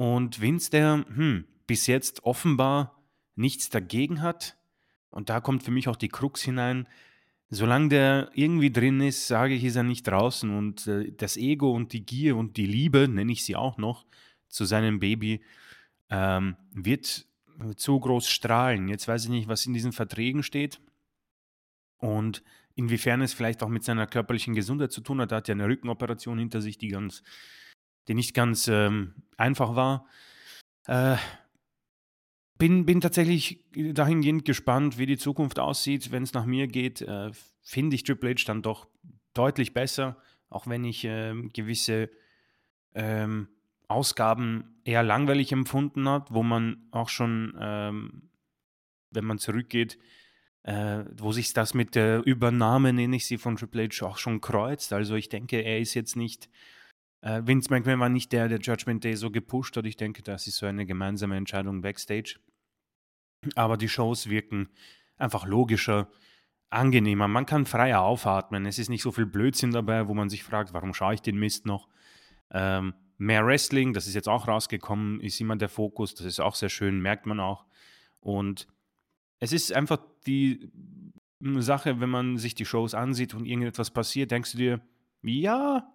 Und 0.00 0.40
Vince, 0.40 0.70
der 0.70 1.04
hm, 1.14 1.44
bis 1.66 1.86
jetzt 1.86 2.24
offenbar 2.24 3.04
nichts 3.34 3.68
dagegen 3.68 4.22
hat, 4.22 4.56
und 5.10 5.28
da 5.28 5.42
kommt 5.42 5.62
für 5.62 5.72
mich 5.72 5.88
auch 5.88 5.96
die 5.96 6.08
Krux 6.08 6.40
hinein, 6.40 6.88
solange 7.50 7.90
der 7.90 8.30
irgendwie 8.32 8.70
drin 8.70 9.02
ist, 9.02 9.26
sage 9.26 9.52
ich, 9.52 9.62
ist 9.62 9.76
er 9.76 9.82
nicht 9.82 10.06
draußen. 10.06 10.56
Und 10.56 10.86
äh, 10.86 11.12
das 11.12 11.36
Ego 11.36 11.70
und 11.70 11.92
die 11.92 12.06
Gier 12.06 12.38
und 12.38 12.56
die 12.56 12.64
Liebe, 12.64 13.08
nenne 13.08 13.30
ich 13.30 13.44
sie 13.44 13.56
auch 13.56 13.76
noch, 13.76 14.06
zu 14.48 14.64
seinem 14.64 15.00
Baby, 15.00 15.42
ähm, 16.08 16.56
wird 16.72 17.26
zu 17.76 18.00
groß 18.00 18.26
strahlen. 18.26 18.88
Jetzt 18.88 19.06
weiß 19.06 19.24
ich 19.24 19.30
nicht, 19.30 19.48
was 19.48 19.66
in 19.66 19.74
diesen 19.74 19.92
Verträgen 19.92 20.42
steht 20.42 20.80
und 21.98 22.42
inwiefern 22.74 23.20
es 23.20 23.34
vielleicht 23.34 23.62
auch 23.62 23.68
mit 23.68 23.84
seiner 23.84 24.06
körperlichen 24.06 24.54
Gesundheit 24.54 24.92
zu 24.92 25.02
tun 25.02 25.20
hat. 25.20 25.30
Er 25.30 25.36
hat 25.36 25.48
ja 25.48 25.54
eine 25.54 25.68
Rückenoperation 25.68 26.38
hinter 26.38 26.62
sich, 26.62 26.78
die, 26.78 26.88
ganz, 26.88 27.22
die 28.08 28.14
nicht 28.14 28.34
ganz 28.34 28.68
ähm, 28.68 29.14
einfach 29.36 29.76
war. 29.76 30.06
Äh, 30.86 31.16
bin, 32.58 32.84
bin 32.84 33.00
tatsächlich 33.00 33.64
dahingehend 33.72 34.44
gespannt, 34.44 34.98
wie 34.98 35.06
die 35.06 35.16
Zukunft 35.16 35.58
aussieht. 35.58 36.12
Wenn 36.12 36.22
es 36.22 36.34
nach 36.34 36.44
mir 36.44 36.66
geht, 36.66 37.00
äh, 37.00 37.30
finde 37.62 37.94
ich 37.94 38.04
Triple 38.04 38.34
H 38.34 38.44
dann 38.46 38.62
doch 38.62 38.86
deutlich 39.32 39.72
besser, 39.72 40.18
auch 40.48 40.66
wenn 40.66 40.84
ich 40.84 41.04
ähm, 41.04 41.50
gewisse 41.54 42.10
ähm, 42.94 43.48
Ausgaben 43.88 44.80
eher 44.84 45.02
langweilig 45.02 45.52
empfunden 45.52 46.08
habe, 46.08 46.34
wo 46.34 46.42
man 46.42 46.86
auch 46.90 47.08
schon, 47.08 47.56
ähm, 47.58 48.30
wenn 49.10 49.24
man 49.24 49.38
zurückgeht, 49.38 49.98
äh, 50.62 51.04
wo 51.16 51.32
sich 51.32 51.52
das 51.52 51.72
mit 51.74 51.94
der 51.94 52.24
Übernahme, 52.26 52.92
nenne 52.92 53.16
ich 53.16 53.26
sie, 53.26 53.38
von 53.38 53.56
Triple 53.56 53.88
H 53.88 54.06
auch 54.06 54.18
schon 54.18 54.40
kreuzt. 54.40 54.92
Also 54.92 55.14
ich 55.14 55.28
denke, 55.28 55.62
er 55.62 55.78
ist 55.78 55.94
jetzt 55.94 56.14
nicht, 56.16 56.50
äh, 57.22 57.42
Vince 57.44 57.70
McMahon 57.70 58.00
war 58.00 58.08
nicht 58.08 58.32
der, 58.32 58.48
der 58.48 58.60
Judgment 58.60 59.04
Day 59.04 59.14
so 59.14 59.30
gepusht 59.30 59.76
hat. 59.76 59.86
Ich 59.86 59.96
denke, 59.96 60.22
das 60.22 60.46
ist 60.46 60.56
so 60.56 60.66
eine 60.66 60.86
gemeinsame 60.86 61.36
Entscheidung 61.36 61.82
backstage. 61.82 62.38
aber 63.54 63.76
die 63.76 63.88
Shows 63.88 64.28
wirken 64.28 64.68
einfach 65.16 65.46
logischer, 65.46 66.08
angenehmer. 66.70 67.28
Man 67.28 67.46
kann 67.46 67.66
freier 67.66 68.00
aufatmen. 68.00 68.64
Es 68.66 68.78
ist 68.78 68.88
nicht 68.88 69.02
so 69.02 69.12
viel 69.12 69.26
Blödsinn 69.26 69.72
dabei, 69.72 70.08
wo 70.08 70.14
man 70.14 70.30
sich 70.30 70.44
fragt: 70.44 70.72
„Warum 70.72 70.94
schaue 70.94 71.14
ich 71.14 71.22
den 71.22 71.38
Mist 71.38 71.66
noch?“ 71.66 71.88
Ähm, 72.50 72.94
mehr 73.18 73.44
Wrestling, 73.44 73.92
das 73.92 74.06
ist 74.06 74.14
jetzt 74.14 74.28
auch 74.28 74.48
rausgekommen, 74.48 75.20
ist 75.20 75.40
immer 75.40 75.56
der 75.56 75.68
Fokus. 75.68 76.14
Das 76.14 76.26
ist 76.26 76.40
auch 76.40 76.54
sehr 76.54 76.68
schön, 76.68 77.00
merkt 77.00 77.26
man 77.26 77.40
auch. 77.40 77.66
Und 78.20 78.66
es 79.40 79.52
ist 79.52 79.72
einfach 79.72 79.98
die 80.26 80.70
hm, 81.40 81.60
Sache, 81.60 82.00
wenn 82.00 82.10
man 82.10 82.38
sich 82.38 82.54
die 82.54 82.64
Shows 82.64 82.94
ansieht 82.94 83.34
und 83.34 83.46
irgendetwas 83.46 83.90
passiert, 83.90 84.30
denkst 84.30 84.52
du 84.52 84.58
dir: 84.58 84.80
„Ja, 85.22 85.92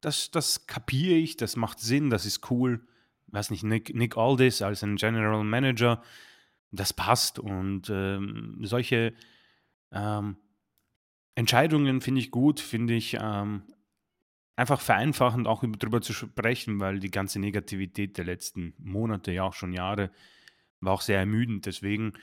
das 0.00 0.30
das 0.30 0.66
kapiere 0.66 1.16
ich, 1.16 1.36
das 1.36 1.56
macht 1.56 1.80
Sinn, 1.80 2.10
das 2.10 2.26
ist 2.26 2.50
cool.“ 2.50 2.86
Weiß 3.28 3.50
nicht, 3.50 3.64
Nick 3.64 3.94
Nick 3.94 4.16
Aldis 4.16 4.62
als 4.62 4.82
ein 4.82 4.96
General 4.96 5.42
Manager, 5.44 6.02
das 6.70 6.92
passt 6.92 7.38
und, 7.38 7.90
ähm, 7.90 8.58
solche, 8.62 9.14
ähm, 9.92 10.36
Entscheidungen 11.34 12.00
finde 12.00 12.20
ich 12.20 12.30
gut, 12.30 12.60
finde 12.60 12.94
ich, 12.94 13.16
ähm, 13.20 13.62
einfach 14.56 14.80
vereinfachend 14.80 15.46
auch 15.46 15.62
über 15.62 15.76
drüber 15.76 16.00
zu 16.00 16.12
sprechen, 16.14 16.80
weil 16.80 16.98
die 16.98 17.10
ganze 17.10 17.38
Negativität 17.38 18.16
der 18.16 18.24
letzten 18.24 18.74
Monate, 18.78 19.32
ja 19.32 19.44
auch 19.44 19.52
schon 19.54 19.72
Jahre, 19.72 20.10
war 20.80 20.94
auch 20.94 21.02
sehr 21.02 21.18
ermüdend. 21.18 21.66
Deswegen 21.66 22.14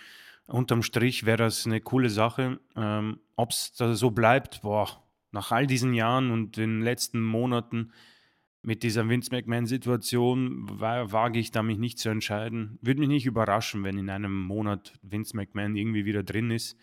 unterm 0.48 0.84
Strich 0.84 1.26
wäre 1.26 1.38
das 1.38 1.66
eine 1.66 1.82
coole 1.82 2.10
Sache. 2.10 2.60
Ähm, 2.76 3.20
Ob 3.36 3.52
es 3.52 3.74
so 3.76 4.12
bleibt, 4.12 4.62
boah, 4.64 5.03
nach 5.34 5.52
all 5.52 5.68
diesen 5.68 5.94
Jahren 5.94 6.32
und 6.32 6.58
den 6.58 6.82
letzten 6.82 7.22
Monaten 7.22 7.92
mit 8.62 8.84
dieser 8.84 9.10
Vince 9.10 9.30
McMahon-Situation 9.32 10.80
wage 10.80 11.38
ich 11.38 11.52
da 11.52 11.64
mich 11.64 11.78
nicht 11.78 12.00
zu 12.00 12.08
entscheiden. 12.10 12.80
Würde 12.82 13.02
mich 13.02 13.10
nicht 13.10 13.26
überraschen, 13.26 13.84
wenn 13.84 13.98
in 13.98 14.10
einem 14.10 14.40
Monat 14.40 14.94
Vince 15.02 15.36
McMahon 15.36 15.76
irgendwie 15.76 16.06
wieder 16.06 16.24
drin 16.24 16.50
ist. 16.50 16.78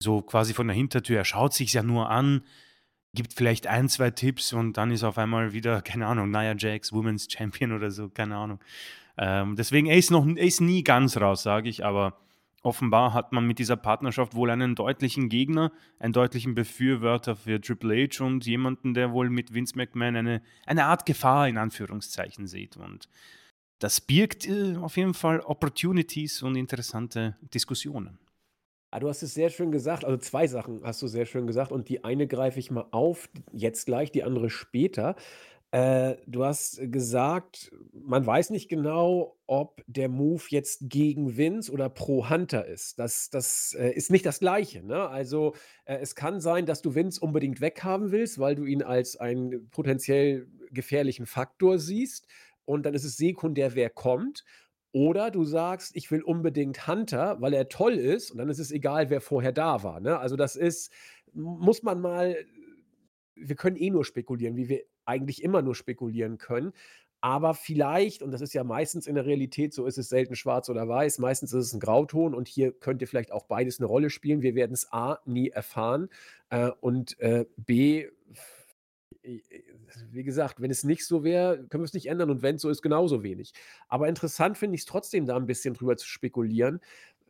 So 0.00 0.22
quasi 0.22 0.54
von 0.54 0.66
der 0.66 0.74
Hintertür. 0.74 1.18
Er 1.18 1.24
schaut 1.24 1.54
sich 1.54 1.72
ja 1.72 1.84
nur 1.84 2.10
an, 2.10 2.42
gibt 3.14 3.32
vielleicht 3.32 3.68
ein, 3.68 3.88
zwei 3.88 4.10
Tipps 4.10 4.52
und 4.52 4.76
dann 4.76 4.90
ist 4.90 5.04
auf 5.04 5.16
einmal 5.16 5.52
wieder, 5.52 5.82
keine 5.82 6.06
Ahnung, 6.06 6.30
Nia 6.30 6.56
Jax, 6.56 6.92
Women's 6.92 7.28
Champion 7.30 7.72
oder 7.72 7.92
so, 7.92 8.08
keine 8.08 8.36
Ahnung. 8.36 8.58
Ähm, 9.16 9.54
deswegen, 9.54 9.86
er 9.86 9.96
ist 9.96 10.10
noch 10.10 10.26
er 10.26 10.44
ist 10.44 10.60
nie 10.60 10.82
ganz 10.82 11.16
raus, 11.16 11.44
sage 11.44 11.68
ich, 11.68 11.84
aber 11.84 12.23
offenbar 12.64 13.12
hat 13.12 13.32
man 13.32 13.46
mit 13.46 13.58
dieser 13.58 13.76
Partnerschaft 13.76 14.34
wohl 14.34 14.50
einen 14.50 14.74
deutlichen 14.74 15.28
Gegner, 15.28 15.70
einen 15.98 16.12
deutlichen 16.12 16.54
Befürworter 16.54 17.36
für 17.36 17.60
Triple 17.60 18.08
H 18.08 18.24
und 18.24 18.46
jemanden, 18.46 18.94
der 18.94 19.12
wohl 19.12 19.30
mit 19.30 19.52
Vince 19.52 19.76
McMahon 19.76 20.16
eine, 20.16 20.42
eine 20.66 20.86
Art 20.86 21.06
Gefahr 21.06 21.48
in 21.48 21.58
Anführungszeichen 21.58 22.46
sieht. 22.46 22.76
Und 22.76 23.08
das 23.78 24.00
birgt 24.00 24.48
äh, 24.48 24.76
auf 24.76 24.96
jeden 24.96 25.14
Fall 25.14 25.40
Opportunities 25.40 26.42
und 26.42 26.56
interessante 26.56 27.36
Diskussionen. 27.42 28.18
Ah, 28.90 29.00
du 29.00 29.08
hast 29.08 29.22
es 29.22 29.34
sehr 29.34 29.50
schön 29.50 29.72
gesagt. 29.72 30.04
Also 30.04 30.18
zwei 30.18 30.46
Sachen 30.46 30.80
hast 30.84 31.02
du 31.02 31.08
sehr 31.08 31.26
schön 31.26 31.48
gesagt 31.48 31.72
und 31.72 31.88
die 31.88 32.04
eine 32.04 32.28
greife 32.28 32.60
ich 32.60 32.70
mal 32.70 32.86
auf, 32.92 33.28
jetzt 33.52 33.86
gleich, 33.86 34.12
die 34.12 34.22
andere 34.22 34.50
später. 34.50 35.16
Äh, 35.74 36.18
du 36.28 36.44
hast 36.44 36.78
gesagt, 36.92 37.72
man 37.92 38.24
weiß 38.24 38.50
nicht 38.50 38.68
genau, 38.68 39.36
ob 39.48 39.82
der 39.88 40.08
Move 40.08 40.44
jetzt 40.50 40.88
gegen 40.88 41.36
Vince 41.36 41.72
oder 41.72 41.88
pro 41.88 42.30
Hunter 42.30 42.64
ist. 42.64 43.00
Das 43.00 43.28
das, 43.28 43.74
äh, 43.76 43.90
ist 43.90 44.08
nicht 44.12 44.24
das 44.24 44.38
Gleiche, 44.38 44.84
ne? 44.84 45.08
Also, 45.08 45.54
äh, 45.84 45.96
es 45.96 46.14
kann 46.14 46.40
sein, 46.40 46.64
dass 46.66 46.80
du 46.80 46.94
Vince 46.94 47.18
unbedingt 47.20 47.60
weghaben 47.60 48.12
willst, 48.12 48.38
weil 48.38 48.54
du 48.54 48.64
ihn 48.66 48.82
als 48.84 49.16
einen 49.16 49.68
potenziell 49.70 50.46
gefährlichen 50.70 51.26
Faktor 51.26 51.80
siehst 51.80 52.28
und 52.66 52.86
dann 52.86 52.94
ist 52.94 53.04
es 53.04 53.16
sekundär, 53.16 53.74
wer 53.74 53.90
kommt. 53.90 54.44
Oder 54.92 55.32
du 55.32 55.42
sagst: 55.44 55.96
„Ich 55.96 56.08
will 56.12 56.22
unbedingt 56.22 56.86
Hunter, 56.86 57.40
weil 57.40 57.52
er 57.52 57.68
toll 57.68 57.94
ist“ 57.94 58.30
und 58.30 58.38
dann 58.38 58.48
ist 58.48 58.60
es 58.60 58.70
egal, 58.70 59.10
wer 59.10 59.20
vorher 59.20 59.50
da 59.52 59.82
war, 59.82 59.98
ne? 59.98 60.20
Also, 60.20 60.36
das 60.36 60.54
ist 60.54 60.92
muss 61.32 61.82
man 61.82 62.00
mal 62.00 62.36
wir 63.36 63.56
können 63.56 63.76
eh 63.76 63.90
nur 63.90 64.04
spekulieren, 64.04 64.56
wie 64.56 64.68
wir 64.68 64.84
eigentlich 65.06 65.42
immer 65.42 65.62
nur 65.62 65.74
spekulieren 65.74 66.38
können. 66.38 66.72
Aber 67.20 67.54
vielleicht, 67.54 68.22
und 68.22 68.32
das 68.32 68.42
ist 68.42 68.52
ja 68.52 68.64
meistens 68.64 69.06
in 69.06 69.14
der 69.14 69.24
Realität 69.24 69.72
so, 69.72 69.86
ist 69.86 69.96
es 69.96 70.10
selten 70.10 70.36
schwarz 70.36 70.68
oder 70.68 70.86
weiß, 70.86 71.18
meistens 71.18 71.54
ist 71.54 71.66
es 71.68 71.72
ein 71.72 71.80
Grauton 71.80 72.34
und 72.34 72.48
hier 72.48 72.70
könnte 72.70 73.06
vielleicht 73.06 73.32
auch 73.32 73.46
beides 73.46 73.80
eine 73.80 73.86
Rolle 73.86 74.10
spielen. 74.10 74.42
Wir 74.42 74.54
werden 74.54 74.74
es 74.74 74.92
A 74.92 75.20
nie 75.24 75.48
erfahren 75.48 76.10
äh, 76.50 76.70
und 76.82 77.18
äh, 77.20 77.46
B, 77.56 78.08
wie 80.10 80.22
gesagt, 80.22 80.60
wenn 80.60 80.70
es 80.70 80.84
nicht 80.84 81.06
so 81.06 81.24
wäre, 81.24 81.66
können 81.68 81.82
wir 81.82 81.86
es 81.86 81.94
nicht 81.94 82.10
ändern 82.10 82.28
und 82.28 82.42
wenn 82.42 82.56
es 82.56 82.62
so 82.62 82.68
ist, 82.68 82.82
genauso 82.82 83.22
wenig. 83.22 83.54
Aber 83.88 84.06
interessant 84.06 84.58
finde 84.58 84.74
ich 84.74 84.82
es 84.82 84.86
trotzdem, 84.86 85.24
da 85.24 85.36
ein 85.36 85.46
bisschen 85.46 85.72
drüber 85.72 85.96
zu 85.96 86.06
spekulieren, 86.06 86.80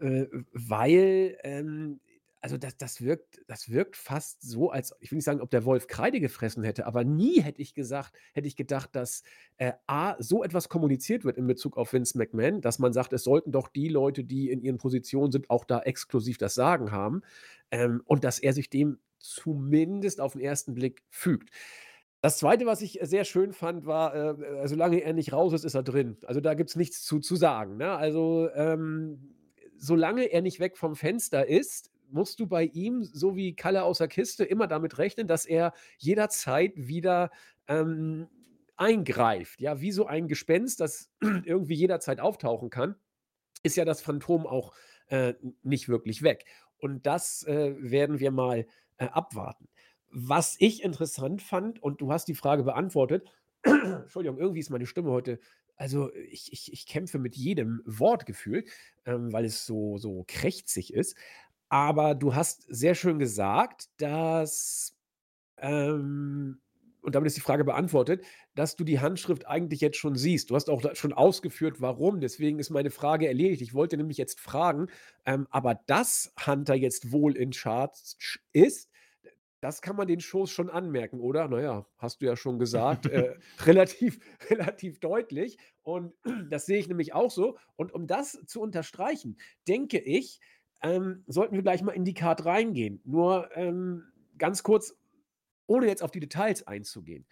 äh, 0.00 0.26
weil 0.52 1.38
ähm, 1.44 2.00
also 2.44 2.58
das 2.58 2.76
das 2.76 3.00
wirkt 3.00 3.40
das 3.46 3.70
wirkt 3.70 3.96
fast 3.96 4.42
so, 4.42 4.70
als 4.70 4.94
ich 5.00 5.10
will 5.10 5.16
nicht 5.16 5.24
sagen, 5.24 5.40
ob 5.40 5.50
der 5.50 5.64
Wolf 5.64 5.86
Kreide 5.86 6.20
gefressen 6.20 6.62
hätte, 6.62 6.84
aber 6.84 7.02
nie 7.02 7.40
hätte 7.40 7.62
ich 7.62 7.72
gesagt 7.72 8.12
hätte 8.34 8.46
ich 8.46 8.54
gedacht, 8.54 8.94
dass, 8.94 9.22
äh, 9.56 9.72
A, 9.86 10.14
so 10.22 10.44
etwas 10.44 10.68
kommuniziert 10.68 11.24
wird 11.24 11.38
in 11.38 11.46
Bezug 11.46 11.78
auf 11.78 11.94
Vince 11.94 12.18
McMahon, 12.18 12.60
dass 12.60 12.78
man 12.78 12.92
sagt, 12.92 13.14
es 13.14 13.24
sollten 13.24 13.50
doch 13.50 13.68
die 13.68 13.88
Leute, 13.88 14.24
die 14.24 14.50
in 14.50 14.60
ihren 14.60 14.76
Positionen 14.76 15.32
sind, 15.32 15.48
auch 15.48 15.64
da 15.64 15.80
exklusiv 15.80 16.36
das 16.36 16.54
Sagen 16.54 16.92
haben, 16.92 17.22
ähm, 17.70 18.02
und 18.04 18.24
dass 18.24 18.38
er 18.38 18.52
sich 18.52 18.68
dem 18.68 18.98
zumindest 19.20 20.20
auf 20.20 20.32
den 20.32 20.42
ersten 20.42 20.74
Blick 20.74 21.02
fügt. 21.08 21.48
Das 22.20 22.36
Zweite, 22.36 22.66
was 22.66 22.82
ich 22.82 22.98
sehr 23.02 23.24
schön 23.24 23.54
fand, 23.54 23.86
war, 23.86 24.14
äh, 24.14 24.64
äh, 24.64 24.68
solange 24.68 24.98
er 25.00 25.14
nicht 25.14 25.32
raus 25.32 25.54
ist, 25.54 25.64
ist 25.64 25.74
er 25.74 25.82
drin. 25.82 26.18
Also, 26.26 26.42
da 26.42 26.52
gibt's 26.52 26.76
nichts 26.76 27.02
zu 27.04 27.20
zu 27.20 27.36
sagen, 27.36 27.78
ne? 27.78 27.92
Also, 27.92 28.50
ähm, 28.54 29.34
solange 29.78 30.24
er 30.26 30.42
nicht 30.42 30.60
weg 30.60 30.76
vom 30.76 30.94
Fenster 30.94 31.48
ist, 31.48 31.90
musst 32.10 32.40
du 32.40 32.46
bei 32.46 32.64
ihm, 32.64 33.02
so 33.04 33.36
wie 33.36 33.54
Kalle 33.54 33.84
aus 33.84 33.98
der 33.98 34.08
Kiste, 34.08 34.44
immer 34.44 34.66
damit 34.66 34.98
rechnen, 34.98 35.26
dass 35.26 35.46
er 35.46 35.72
jederzeit 35.98 36.72
wieder, 36.76 37.30
ähm, 37.68 38.28
eingreift. 38.76 39.60
Ja, 39.60 39.80
wie 39.80 39.92
so 39.92 40.06
ein 40.06 40.28
Gespenst, 40.28 40.80
das 40.80 41.10
irgendwie 41.44 41.74
jederzeit 41.74 42.20
auftauchen 42.20 42.70
kann, 42.70 42.96
ist 43.62 43.76
ja 43.76 43.84
das 43.84 44.00
Phantom 44.00 44.46
auch, 44.46 44.74
äh, 45.08 45.34
nicht 45.62 45.88
wirklich 45.88 46.22
weg. 46.22 46.44
Und 46.78 47.06
das, 47.06 47.44
äh, 47.44 47.74
werden 47.78 48.18
wir 48.20 48.30
mal, 48.30 48.66
äh, 48.98 49.06
abwarten. 49.06 49.68
Was 50.10 50.56
ich 50.58 50.82
interessant 50.82 51.42
fand 51.42 51.82
und 51.82 52.00
du 52.00 52.12
hast 52.12 52.26
die 52.28 52.34
Frage 52.34 52.62
beantwortet 52.64 53.28
Entschuldigung, 53.64 54.38
irgendwie 54.38 54.60
ist 54.60 54.70
meine 54.70 54.86
Stimme 54.86 55.10
heute 55.10 55.40
also, 55.76 56.12
ich 56.14 56.52
ich 56.52 56.72
ich 56.72 56.86
kämpfe 56.86 57.18
mit 57.18 57.36
jedem 57.36 57.82
Wort 57.84 58.26
gefühlt, 58.26 58.68
ähm, 59.06 59.32
weil 59.32 59.44
es 59.44 59.66
so 59.66 59.98
so 59.98 60.24
krächzig 60.26 60.92
ist. 60.94 61.16
Aber 61.68 62.14
du 62.14 62.34
hast 62.34 62.64
sehr 62.68 62.94
schön 62.94 63.18
gesagt, 63.18 63.88
dass, 63.98 64.96
ähm 65.58 66.60
und 67.04 67.14
damit 67.14 67.26
ist 67.28 67.36
die 67.36 67.42
Frage 67.42 67.64
beantwortet, 67.64 68.24
dass 68.54 68.76
du 68.76 68.84
die 68.84 68.98
Handschrift 68.98 69.46
eigentlich 69.46 69.82
jetzt 69.82 69.98
schon 69.98 70.16
siehst. 70.16 70.48
Du 70.50 70.54
hast 70.56 70.70
auch 70.70 70.82
schon 70.94 71.12
ausgeführt, 71.12 71.82
warum. 71.82 72.20
Deswegen 72.20 72.58
ist 72.58 72.70
meine 72.70 72.90
Frage 72.90 73.28
erledigt. 73.28 73.60
Ich 73.60 73.74
wollte 73.74 73.98
nämlich 73.98 74.16
jetzt 74.16 74.40
fragen, 74.40 74.86
ähm, 75.26 75.46
aber 75.50 75.74
dass 75.86 76.32
Hunter 76.46 76.74
jetzt 76.74 77.12
wohl 77.12 77.36
in 77.36 77.50
Charts 77.50 78.16
ist, 78.54 78.88
das 79.60 79.80
kann 79.80 79.96
man 79.96 80.06
den 80.06 80.20
Shows 80.20 80.50
schon 80.50 80.68
anmerken, 80.68 81.20
oder? 81.20 81.48
Na 81.48 81.58
ja, 81.60 81.86
hast 81.96 82.20
du 82.20 82.26
ja 82.26 82.36
schon 82.36 82.58
gesagt, 82.58 83.06
äh, 83.06 83.34
relativ 83.64 84.18
relativ 84.50 85.00
deutlich 85.00 85.58
und 85.82 86.12
das 86.50 86.66
sehe 86.66 86.78
ich 86.78 86.88
nämlich 86.88 87.14
auch 87.14 87.30
so. 87.30 87.56
Und 87.76 87.92
um 87.92 88.06
das 88.06 88.38
zu 88.46 88.60
unterstreichen, 88.60 89.38
denke 89.66 89.98
ich, 89.98 90.40
ähm, 90.84 91.24
sollten 91.26 91.54
wir 91.54 91.62
gleich 91.62 91.82
mal 91.82 91.92
in 91.92 92.04
die 92.04 92.14
Card 92.14 92.44
reingehen. 92.44 93.00
Nur, 93.04 93.50
ähm, 93.56 94.04
ganz 94.36 94.62
kurz, 94.62 94.94
ohne 95.66 95.86
jetzt 95.86 96.02
auf 96.02 96.10
die 96.10 96.20
Details 96.20 96.66
einzugehen. 96.66 97.26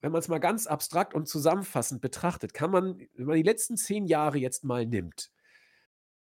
Wenn 0.00 0.10
man 0.10 0.20
es 0.20 0.28
mal 0.28 0.38
ganz 0.38 0.66
abstrakt 0.66 1.14
und 1.14 1.28
zusammenfassend 1.28 2.00
betrachtet, 2.00 2.54
kann 2.54 2.70
man, 2.70 3.06
wenn 3.14 3.26
man 3.26 3.36
die 3.36 3.42
letzten 3.42 3.76
10 3.76 4.06
Jahre 4.06 4.38
jetzt 4.38 4.64
mal 4.64 4.86
nimmt, 4.86 5.30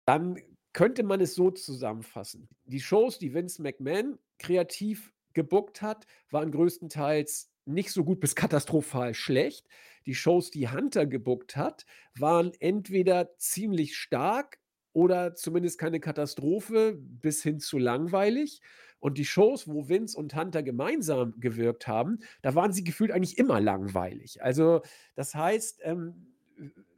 dann 0.06 0.40
könnte 0.74 1.04
man 1.04 1.20
es 1.20 1.34
so 1.34 1.50
zusammenfassen. 1.50 2.48
Die 2.66 2.80
Shows, 2.80 3.18
die 3.18 3.34
Vince 3.34 3.62
McMahon 3.62 4.20
kreativ 4.38 5.14
gebuckt 5.34 5.82
hat, 5.82 6.06
waren 6.30 6.52
größtenteils 6.52 7.52
nicht 7.66 7.92
so 7.92 8.04
gut 8.04 8.20
bis 8.20 8.36
katastrophal 8.36 9.14
schlecht. 9.14 9.68
Die 10.06 10.16
Shows, 10.16 10.52
die 10.52 10.70
Hunter 10.70 11.06
gebuckt 11.08 11.56
hat, 11.56 11.86
waren 12.18 12.52
entweder 12.60 13.36
ziemlich 13.38 13.98
stark 13.98 14.60
oder 14.98 15.36
zumindest 15.36 15.78
keine 15.78 16.00
Katastrophe 16.00 16.98
bis 16.98 17.44
hin 17.44 17.60
zu 17.60 17.78
langweilig. 17.78 18.62
Und 19.00 19.20
die 19.20 19.26
Shows, 19.26 19.68
wo 19.68 19.88
Vince 19.88 20.18
und 20.18 20.36
Hunter 20.36 20.64
gemeinsam 20.64 21.40
gewirkt 21.40 21.88
haben, 21.88 22.18
da 22.42 22.56
waren 22.56 22.74
sie 22.74 22.84
gefühlt 22.84 23.12
eigentlich 23.12 23.38
immer 23.38 23.62
langweilig. 23.62 24.42
Also, 24.42 24.82
das 25.14 25.36
heißt, 25.36 25.82
ähm, 25.84 26.34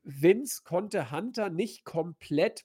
Vince 0.05 0.61
konnte 0.63 1.11
Hunter 1.11 1.49
nicht 1.49 1.83
komplett 1.83 2.63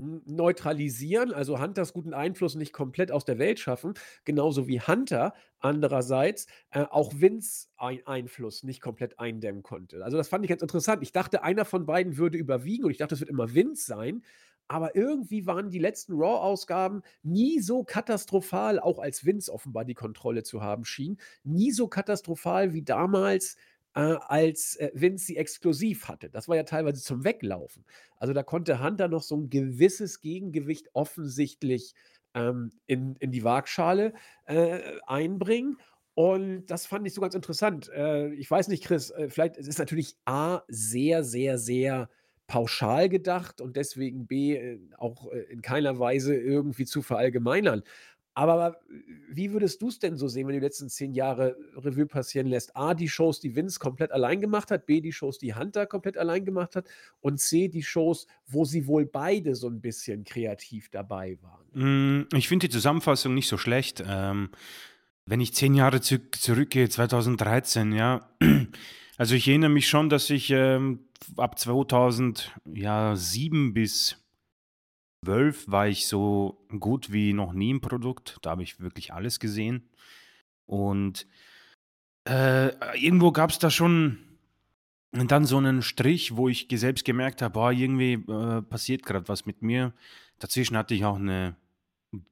neutralisieren, 0.00 1.32
also 1.32 1.60
Hunters 1.60 1.92
guten 1.92 2.14
Einfluss 2.14 2.54
nicht 2.54 2.72
komplett 2.72 3.10
aus 3.10 3.24
der 3.24 3.38
Welt 3.38 3.58
schaffen, 3.58 3.94
genauso 4.24 4.68
wie 4.68 4.80
Hunter 4.80 5.34
andererseits 5.58 6.46
äh, 6.70 6.82
auch 6.82 7.12
Vince 7.16 7.68
ein 7.76 8.06
Einfluss 8.06 8.62
nicht 8.62 8.80
komplett 8.80 9.18
eindämmen 9.18 9.62
konnte. 9.62 10.04
Also, 10.04 10.16
das 10.16 10.28
fand 10.28 10.44
ich 10.44 10.48
ganz 10.48 10.62
interessant. 10.62 11.02
Ich 11.02 11.12
dachte, 11.12 11.42
einer 11.44 11.64
von 11.64 11.86
beiden 11.86 12.16
würde 12.16 12.38
überwiegen 12.38 12.84
und 12.84 12.90
ich 12.90 12.98
dachte, 12.98 13.14
es 13.14 13.20
wird 13.20 13.30
immer 13.30 13.54
Vince 13.54 13.86
sein, 13.86 14.22
aber 14.68 14.94
irgendwie 14.96 15.46
waren 15.46 15.70
die 15.70 15.78
letzten 15.78 16.12
Raw-Ausgaben 16.14 17.02
nie 17.22 17.60
so 17.60 17.84
katastrophal, 17.84 18.78
auch 18.80 18.98
als 18.98 19.24
Vince 19.24 19.52
offenbar 19.52 19.84
die 19.84 19.94
Kontrolle 19.94 20.42
zu 20.42 20.62
haben 20.62 20.84
schien, 20.84 21.18
nie 21.44 21.72
so 21.72 21.88
katastrophal 21.88 22.72
wie 22.74 22.82
damals, 22.82 23.56
äh, 23.94 24.00
als, 24.00 24.76
äh, 24.76 24.90
Vince 24.94 25.24
sie 25.26 25.36
exklusiv 25.36 26.08
hatte. 26.08 26.30
Das 26.30 26.48
war 26.48 26.56
ja 26.56 26.64
teilweise 26.64 27.02
zum 27.02 27.24
Weglaufen. 27.24 27.84
Also, 28.16 28.34
da 28.34 28.42
konnte 28.42 28.82
Hunter 28.82 29.08
noch 29.08 29.22
so 29.22 29.36
ein 29.36 29.50
gewisses 29.50 30.20
Gegengewicht 30.20 30.88
offensichtlich, 30.92 31.94
ähm, 32.34 32.70
in 32.86 33.16
in 33.16 33.32
die 33.32 33.44
Waagschale, 33.44 34.12
äh, 34.46 34.80
einbringen. 35.06 35.78
Und 36.14 36.66
das 36.66 36.86
fand 36.86 37.06
ich 37.06 37.14
so 37.14 37.20
ganz 37.20 37.34
interessant. 37.34 37.88
Äh, 37.94 38.32
ich 38.34 38.50
weiß 38.50 38.68
nicht, 38.68 38.84
Chris, 38.84 39.10
äh, 39.10 39.28
vielleicht 39.30 39.56
es 39.56 39.68
ist 39.68 39.78
natürlich 39.78 40.16
A, 40.24 40.62
sehr, 40.68 41.24
sehr, 41.24 41.58
sehr 41.58 42.10
pauschal 42.48 43.08
gedacht 43.08 43.60
und 43.60 43.76
deswegen 43.76 44.26
B, 44.26 44.56
äh, 44.56 44.80
auch, 44.96 45.30
äh, 45.30 45.42
in 45.52 45.62
keiner 45.62 46.00
Weise 46.00 46.34
irgendwie 46.34 46.86
zu 46.86 47.02
verallgemeinern. 47.02 47.84
Aber 48.34 48.78
wie 49.32 49.52
würdest 49.52 49.82
du 49.82 49.88
es 49.88 49.98
denn 49.98 50.16
so 50.16 50.28
sehen, 50.28 50.46
wenn 50.46 50.54
du 50.54 50.60
die 50.60 50.64
letzten 50.64 50.88
10 50.88 51.12
Jahre 51.12 51.56
Revue 51.74 52.06
passieren 52.06 52.46
lässt? 52.46 52.76
A, 52.76 52.94
die 52.94 53.08
Shows, 53.08 53.40
die 53.40 53.56
Vince 53.56 53.80
komplett 53.80 54.12
allein 54.12 54.40
gemacht 54.40 54.70
hat, 54.70 54.86
B, 54.86 55.00
die 55.00 55.12
Shows, 55.12 55.38
die 55.38 55.56
Hunter 55.56 55.86
komplett 55.86 56.16
allein 56.16 56.44
gemacht 56.44 56.76
hat 56.76 56.86
und 57.20 57.40
C, 57.40 57.66
die 57.66 57.82
Shows, 57.82 58.28
wo 58.46 58.64
sie 58.64 58.86
wohl 58.86 59.06
beide 59.06 59.56
so 59.56 59.68
ein 59.68 59.80
bisschen 59.80 60.22
kreativ 60.22 60.88
dabei 60.88 61.36
waren? 61.42 61.66
Hm, 61.72 62.28
ich 62.32 62.46
finde 62.46 62.68
die 62.68 62.72
Zusammenfassung 62.72 63.34
nicht 63.34 63.48
so 63.48 63.58
schlecht. 63.58 64.04
Ähm, 64.06 64.50
wenn 65.26 65.40
ich 65.40 65.52
10 65.52 65.74
Jahre 65.74 66.00
zu 66.00 66.30
zurückgehe, 66.30 66.88
2013, 66.88 67.92
ja. 67.92 68.30
Also, 69.20 69.34
ich 69.34 69.48
erinnere 69.48 69.70
mich 69.70 69.88
schon, 69.88 70.08
dass 70.08 70.30
ich, 70.30 70.50
ähm, 70.50 71.07
ab 71.36 71.58
2007 71.58 73.74
bis 73.74 74.16
12 75.24 75.70
war 75.70 75.88
ich 75.88 76.06
so 76.06 76.64
gut 76.78 77.12
wie 77.12 77.32
noch 77.32 77.52
nie 77.52 77.70
im 77.70 77.80
Produkt. 77.80 78.38
Da 78.42 78.50
habe 78.50 78.62
ich 78.62 78.80
wirklich 78.80 79.12
alles 79.12 79.40
gesehen. 79.40 79.88
Und 80.66 81.26
äh, 82.28 82.68
irgendwo 82.96 83.32
gab 83.32 83.50
es 83.50 83.58
da 83.58 83.70
schon 83.70 84.18
dann 85.12 85.46
so 85.46 85.56
einen 85.56 85.82
Strich, 85.82 86.36
wo 86.36 86.48
ich 86.48 86.68
selbst 86.70 87.04
gemerkt 87.04 87.42
habe, 87.42 87.54
boah, 87.54 87.72
irgendwie 87.72 88.12
äh, 88.12 88.62
passiert 88.62 89.04
gerade 89.04 89.26
was 89.28 89.46
mit 89.46 89.62
mir. 89.62 89.94
Dazwischen 90.38 90.76
hatte 90.76 90.94
ich 90.94 91.04
auch 91.04 91.16
eine 91.16 91.56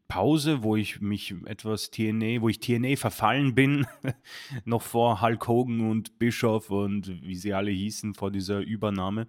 Pause, 0.09 0.63
wo 0.63 0.77
ich 0.77 1.01
mich 1.01 1.35
etwas 1.45 1.91
TNA, 1.91 2.41
wo 2.41 2.49
ich 2.49 2.61
TNA 2.61 2.97
verfallen 2.97 3.55
bin, 3.55 3.87
noch 4.65 4.83
vor 4.83 5.21
Hulk 5.21 5.47
Hogan 5.47 5.91
und 5.91 6.19
Bischof 6.19 6.71
und 6.71 7.23
wie 7.23 7.35
sie 7.37 7.53
alle 7.53 7.71
hießen 7.71 8.15
vor 8.15 8.31
dieser 8.31 8.61
Übernahme. 8.61 9.27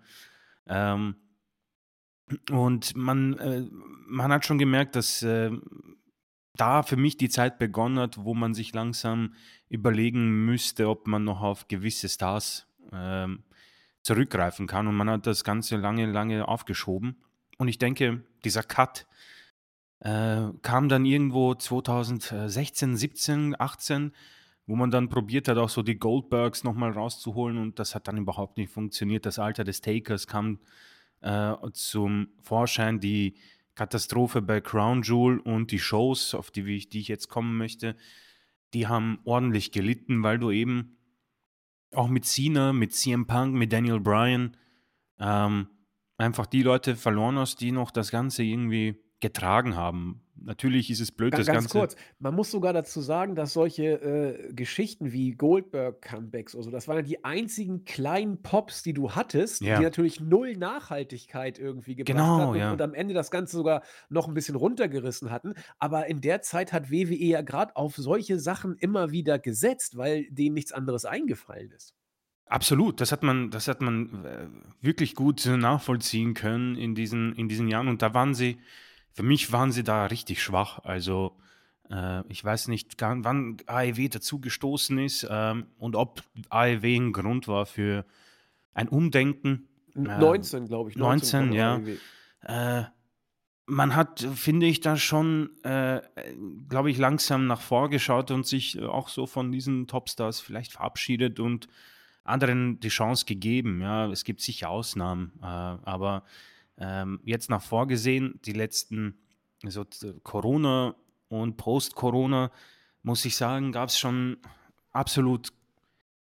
Ähm, 0.68 1.16
und 2.52 2.96
man, 2.96 3.38
äh, 3.40 3.66
man 4.08 4.32
hat 4.32 4.46
schon 4.46 4.58
gemerkt, 4.58 4.96
dass 4.96 5.24
äh, 5.24 5.52
da 6.56 6.84
für 6.84 6.98
mich 6.98 7.18
die 7.18 7.30
Zeit 7.30 7.60
begonnen 7.60 8.00
hat, 8.00 8.18
wo 8.24 8.34
man 8.34 8.54
sich 8.54 8.74
langsam 8.74 9.34
überlegen 9.70 10.46
müsste, 10.46 10.90
ob 10.90 11.08
man 11.08 11.24
noch 11.24 11.42
auf 11.42 11.68
gewisse 11.68 12.10
Stars 12.10 12.68
äh, 12.92 13.28
zurückgreifen 14.02 14.68
kann. 14.68 14.88
Und 14.88 14.96
man 14.96 15.10
hat 15.10 15.28
das 15.28 15.44
Ganze 15.44 15.78
lange, 15.78 16.06
lange 16.06 16.48
aufgeschoben. 16.48 17.18
Und 17.58 17.68
ich 17.68 17.78
denke, 17.78 18.24
dieser 18.44 18.64
Cut 18.64 19.08
äh, 20.00 20.48
kam 20.62 20.90
dann 20.90 21.06
irgendwo 21.06 21.56
2016, 21.56 22.98
17, 22.98 23.56
18, 23.60 24.12
wo 24.66 24.76
man 24.76 24.92
dann 24.92 25.10
probiert 25.10 25.48
hat, 25.48 25.58
auch 25.58 25.70
so 25.70 25.82
die 25.82 25.98
Goldbergs 25.98 26.64
nochmal 26.64 26.92
rauszuholen. 26.92 27.58
Und 27.58 27.80
das 27.80 27.96
hat 27.96 28.08
dann 28.08 28.18
überhaupt 28.18 28.58
nicht 28.58 28.72
funktioniert. 28.72 29.26
Das 29.26 29.40
Alter 29.40 29.64
des 29.64 29.82
Takers 29.82 30.28
kam 30.28 30.60
äh, 31.22 31.54
zum 31.74 32.30
Vorschein 32.42 33.00
die 33.00 33.36
Katastrophe 33.76 34.42
bei 34.42 34.60
Crown 34.60 35.04
Jewel 35.04 35.40
und 35.40 35.72
die 35.72 35.80
Shows, 35.80 36.34
auf 36.34 36.52
die, 36.52 36.62
ich, 36.76 36.90
die 36.90 37.00
ich 37.00 37.08
jetzt 37.08 37.30
kommen 37.30 37.58
möchte, 37.58 37.96
die 38.74 38.88
haben 38.88 39.20
ordentlich 39.24 39.72
gelitten, 39.72 40.24
weil 40.24 40.40
du 40.40 40.52
eben 40.52 40.98
auch 41.94 42.10
mit 42.10 42.26
Cena, 42.26 42.74
mit 42.74 42.94
CM 42.94 43.28
Punk, 43.28 43.54
mit 43.54 43.72
Daniel 43.72 44.00
Bryan 44.00 44.58
ähm, 45.20 45.68
einfach 46.18 46.46
die 46.46 46.64
Leute 46.64 46.96
verloren 46.96 47.38
hast, 47.38 47.62
die 47.62 47.72
noch 47.72 47.92
das 47.92 48.12
Ganze 48.12 48.44
irgendwie 48.44 49.00
getragen 49.20 49.76
haben. 49.76 50.22
Natürlich 50.40 50.92
ist 50.92 51.00
es 51.00 51.12
blöd, 51.12 51.32
Ga 51.32 51.38
das 51.40 51.48
ganz 51.48 51.64
Ganze. 51.64 51.80
kurz, 51.80 51.96
man 52.20 52.36
muss 52.36 52.52
sogar 52.52 52.72
dazu 52.72 53.02
sagen, 53.02 53.34
dass 53.34 53.54
solche, 53.54 53.84
äh, 53.86 54.54
Geschichten 54.54 55.12
wie 55.12 55.32
Goldberg-Comebacks 55.32 56.54
oder 56.54 56.64
so, 56.64 56.72
das 56.72 56.88
waren 56.88 56.98
ja 56.98 57.02
die 57.02 57.24
einzigen 57.24 57.86
kleinen 57.86 58.44
Pops, 58.44 58.84
die 58.84 58.94
du 58.94 59.12
hattest, 59.12 59.62
die 59.62 59.66
Ja, 59.66 59.82
natürlich 59.82 60.20
null 60.20 60.56
Nachhaltigkeit 60.56 61.58
irgendwie 61.58 61.96
gebracht 61.96 62.16
genau, 62.16 62.38
hatten 62.38 62.50
und 62.50 62.72
und 62.72 62.80
ja. 62.80 62.86
am 62.86 62.94
Ende 62.94 63.16
das 63.16 63.32
Ganze 63.32 63.58
sogar 63.58 63.82
noch 64.10 64.28
ein 64.28 64.36
bisschen 64.36 64.56
runtergerissen 64.56 65.32
hatten. 65.32 65.56
Aber 65.80 66.06
in 66.08 66.22
der 66.22 66.44
Zeit 66.44 66.72
hat 66.72 66.92
WWE 66.92 67.16
ja 67.16 67.42
gerade 67.42 67.76
auf 67.76 67.96
solche 67.96 68.40
Sachen 68.40 68.78
immer 68.78 69.12
wieder 69.12 69.40
gesetzt, 69.40 69.98
weil 69.98 70.28
denen 70.30 70.54
nichts 70.54 70.72
anderes 70.72 71.06
eingefallen 71.06 71.72
ist. 71.72 71.96
Absolut, 72.46 73.02
das 73.02 73.12
hat 73.12 73.24
man, 73.24 73.50
das 73.50 73.68
hat 73.68 73.82
man 73.82 74.24
äh, 74.24 74.48
wirklich 74.80 75.16
gut 75.16 75.46
nachvollziehen 75.46 76.34
können 76.34 76.76
in 76.76 76.96
diesen, 76.96 77.34
in 77.34 77.50
diesen 77.50 77.68
Jahren. 77.68 77.90
Und 77.90 78.02
da 78.02 78.14
waren 78.14 78.34
sie, 78.34 78.58
für 79.18 79.24
mich 79.24 79.52
waren 79.52 79.72
sie 79.72 79.84
da 79.84 80.06
richtig 80.06 80.44
schwach. 80.44 80.78
Also 80.84 81.36
äh, 81.90 82.22
ich 82.28 82.46
weiß 82.46 82.68
nicht, 82.68 83.02
wann 83.02 83.58
AEW 83.66 84.10
dazugestoßen 84.10 85.00
ist 85.00 85.28
ähm, 85.28 85.66
und 85.80 85.96
ob 85.96 86.22
AEW 86.50 86.86
ein 86.86 87.14
Grund 87.14 87.48
war 87.48 87.66
für 87.66 88.06
ein 88.76 88.88
Umdenken. 88.88 89.68
N 89.96 90.06
Ähm, 90.06 90.20
19, 90.20 90.68
glaube 90.68 90.92
ich, 90.92 90.98
19 90.98 91.48
19, 91.48 91.50
kam 91.50 91.54
ja. 91.58 91.76
AEW. 91.78 91.98
Äh, 92.44 92.84
man 93.66 93.96
hat, 93.96 94.20
finde 94.20 94.68
ich, 94.68 94.82
da 94.82 94.98
schon, 94.98 95.50
äh, 95.64 96.00
glaube 96.70 96.92
ich, 96.92 97.00
langsam 97.00 97.48
nach 97.48 97.62
vorgeschaut 97.62 98.30
und 98.30 98.46
sich 98.46 98.80
auch 98.84 99.10
so 99.10 99.26
von 99.26 99.52
diesen 99.52 99.88
Topstars 99.88 100.42
vielleicht 100.42 100.74
verabschiedet 100.74 101.40
und 101.40 101.68
anderen 102.24 102.80
die 102.82 102.90
Chance 102.90 103.26
gegeben. 103.26 103.82
Ja, 103.82 104.12
es 104.12 104.24
gibt 104.24 104.42
sicher 104.42 104.70
Ausnahmen, 104.70 105.32
äh, 105.42 105.46
aber 105.46 106.24
ähm, 106.80 107.20
jetzt 107.24 107.50
nach 107.50 107.62
vorgesehen, 107.62 108.40
die 108.46 108.54
letzten, 108.54 109.20
so 109.64 109.86
Corona 110.24 110.96
und 111.30 111.58
Post-Corona, 111.58 112.52
muss 113.04 113.26
ich 113.26 113.36
sagen, 113.36 113.72
gab 113.72 113.90
es 113.90 113.98
schon 113.98 114.38
absolut 114.92 115.54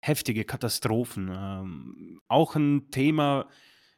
heftige 0.02 0.46
Katastrophen. 0.46 1.32
Ähm, 1.34 2.22
auch 2.28 2.56
ein 2.56 2.90
Thema, 2.92 3.48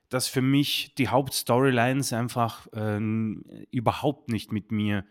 das 0.10 0.28
für 0.28 0.42
mich 0.42 0.94
die 0.96 1.08
Hauptstorylines 1.08 2.14
einfach 2.14 2.68
ähm, 2.74 3.44
überhaupt 3.72 4.30
nicht 4.30 4.52
mit 4.52 4.72
mir 4.72 5.06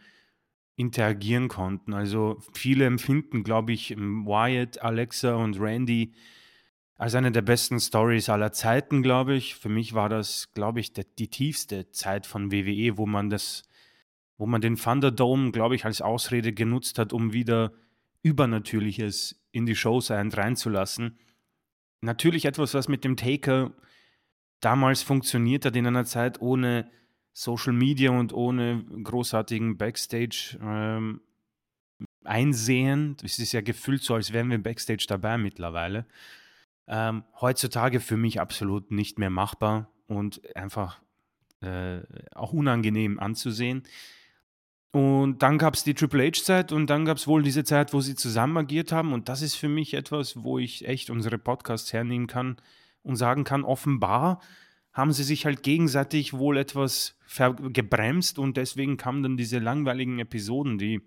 interagieren 0.76 1.48
konnten. 1.48 1.92
Also 1.92 2.38
viele 2.52 2.86
empfinden, 2.86 3.42
glaube 3.42 3.72
ich, 3.72 3.96
Wyatt, 3.96 4.82
Alexa 4.82 5.34
und 5.34 5.58
Randy 5.58 6.12
als 7.02 7.16
eine 7.16 7.32
der 7.32 7.42
besten 7.42 7.80
Stories 7.80 8.28
aller 8.28 8.52
Zeiten, 8.52 9.02
glaube 9.02 9.34
ich. 9.34 9.56
Für 9.56 9.68
mich 9.68 9.92
war 9.92 10.08
das, 10.08 10.52
glaube 10.52 10.78
ich, 10.78 10.92
der, 10.92 11.02
die 11.18 11.26
tiefste 11.26 11.90
Zeit 11.90 12.28
von 12.28 12.52
WWE, 12.52 12.96
wo 12.96 13.06
man 13.06 13.28
das, 13.28 13.64
wo 14.38 14.46
man 14.46 14.60
den 14.60 14.76
Thunderdome, 14.76 15.50
glaube 15.50 15.74
ich, 15.74 15.84
als 15.84 16.00
Ausrede 16.00 16.52
genutzt 16.52 17.00
hat, 17.00 17.12
um 17.12 17.32
wieder 17.32 17.72
Übernatürliches 18.22 19.34
in 19.50 19.66
die 19.66 19.74
Shows 19.74 20.12
ein- 20.12 20.30
reinzulassen. 20.30 21.18
Natürlich 22.02 22.44
etwas, 22.44 22.72
was 22.72 22.86
mit 22.86 23.02
dem 23.02 23.16
Taker 23.16 23.72
damals 24.60 25.02
funktioniert 25.02 25.64
hat 25.64 25.74
in 25.74 25.88
einer 25.88 26.04
Zeit 26.04 26.40
ohne 26.40 26.88
Social 27.32 27.72
Media 27.72 28.12
und 28.12 28.32
ohne 28.32 28.84
großartigen 29.02 29.76
Backstage 29.76 30.56
ähm, 30.62 31.20
einsehen. 32.22 33.16
Es 33.24 33.40
ist 33.40 33.50
ja 33.50 33.60
gefühlt 33.60 34.04
so, 34.04 34.14
als 34.14 34.32
wären 34.32 34.50
wir 34.50 34.62
Backstage 34.62 35.06
dabei 35.08 35.36
mittlerweile. 35.36 36.06
Ähm, 36.94 37.24
heutzutage 37.40 38.00
für 38.00 38.18
mich 38.18 38.38
absolut 38.38 38.90
nicht 38.90 39.18
mehr 39.18 39.30
machbar 39.30 39.88
und 40.08 40.42
einfach 40.54 41.00
äh, 41.62 42.02
auch 42.34 42.52
unangenehm 42.52 43.18
anzusehen. 43.18 43.84
Und 44.90 45.42
dann 45.42 45.56
gab 45.56 45.72
es 45.72 45.84
die 45.84 45.94
Triple 45.94 46.26
H-Zeit 46.26 46.70
und 46.70 46.90
dann 46.90 47.06
gab 47.06 47.16
es 47.16 47.26
wohl 47.26 47.42
diese 47.42 47.64
Zeit, 47.64 47.94
wo 47.94 48.02
sie 48.02 48.14
zusammen 48.14 48.58
agiert 48.58 48.92
haben. 48.92 49.14
Und 49.14 49.30
das 49.30 49.40
ist 49.40 49.54
für 49.54 49.70
mich 49.70 49.94
etwas, 49.94 50.42
wo 50.44 50.58
ich 50.58 50.86
echt 50.86 51.08
unsere 51.08 51.38
Podcasts 51.38 51.94
hernehmen 51.94 52.26
kann 52.26 52.58
und 53.02 53.16
sagen 53.16 53.44
kann, 53.44 53.64
offenbar 53.64 54.42
haben 54.92 55.12
sie 55.12 55.24
sich 55.24 55.46
halt 55.46 55.62
gegenseitig 55.62 56.34
wohl 56.34 56.58
etwas 56.58 57.16
gebremst 57.72 58.38
und 58.38 58.58
deswegen 58.58 58.98
kamen 58.98 59.22
dann 59.22 59.38
diese 59.38 59.60
langweiligen 59.60 60.18
Episoden, 60.18 60.76
die 60.76 61.00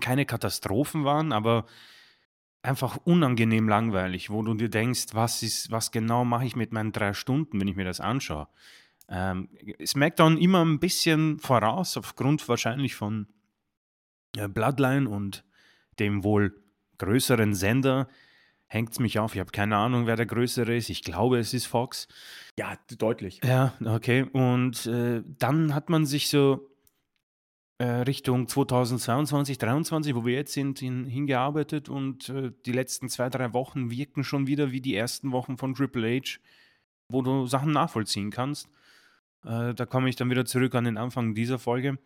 keine 0.00 0.24
Katastrophen 0.24 1.04
waren, 1.04 1.32
aber 1.32 1.66
einfach 2.62 2.98
unangenehm 3.04 3.68
langweilig, 3.68 4.30
wo 4.30 4.42
du 4.42 4.54
dir 4.54 4.68
denkst, 4.68 5.06
was 5.12 5.42
ist, 5.42 5.70
was 5.70 5.90
genau 5.90 6.24
mache 6.24 6.44
ich 6.44 6.56
mit 6.56 6.72
meinen 6.72 6.92
drei 6.92 7.14
Stunden, 7.14 7.60
wenn 7.60 7.68
ich 7.68 7.76
mir 7.76 7.84
das 7.84 8.00
anschaue. 8.00 8.48
Ähm, 9.08 9.48
SmackDown 9.84 10.38
immer 10.38 10.64
ein 10.64 10.78
bisschen 10.78 11.38
voraus, 11.38 11.96
aufgrund 11.96 12.46
wahrscheinlich 12.48 12.94
von 12.94 13.26
äh, 14.36 14.48
Bloodline 14.48 15.08
und 15.08 15.44
dem 15.98 16.22
wohl 16.22 16.62
größeren 16.98 17.54
Sender. 17.54 18.08
hängt 18.66 18.92
es 18.92 19.00
mich 19.00 19.18
auf. 19.18 19.34
Ich 19.34 19.40
habe 19.40 19.50
keine 19.50 19.76
Ahnung, 19.76 20.06
wer 20.06 20.16
der 20.16 20.26
Größere 20.26 20.76
ist. 20.76 20.90
Ich 20.90 21.02
glaube, 21.02 21.38
es 21.38 21.54
ist 21.54 21.66
Fox. 21.66 22.06
Ja, 22.56 22.76
deutlich. 22.98 23.40
Ja, 23.42 23.74
okay. 23.84 24.22
Und 24.22 24.86
äh, 24.86 25.22
dann 25.26 25.74
hat 25.74 25.88
man 25.88 26.06
sich 26.06 26.28
so 26.28 26.69
Richtung 27.84 28.46
2022, 28.46 29.58
2023, 29.58 30.14
wo 30.14 30.24
wir 30.26 30.34
jetzt 30.34 30.52
sind, 30.52 30.78
hin, 30.80 31.06
hingearbeitet 31.06 31.88
und 31.88 32.28
äh, 32.28 32.52
die 32.66 32.72
letzten 32.72 33.08
zwei, 33.08 33.30
drei 33.30 33.52
Wochen 33.54 33.90
wirken 33.90 34.22
schon 34.22 34.46
wieder 34.46 34.70
wie 34.70 34.80
die 34.80 34.94
ersten 34.94 35.32
Wochen 35.32 35.56
von 35.56 35.74
Triple 35.74 36.18
H, 36.18 36.38
wo 37.08 37.22
du 37.22 37.46
Sachen 37.46 37.72
nachvollziehen 37.72 38.30
kannst. 38.30 38.68
Äh, 39.44 39.74
da 39.74 39.86
komme 39.86 40.08
ich 40.08 40.16
dann 40.16 40.30
wieder 40.30 40.44
zurück 40.44 40.74
an 40.74 40.84
den 40.84 40.98
Anfang 40.98 41.34
dieser 41.34 41.58
Folge. 41.58 41.98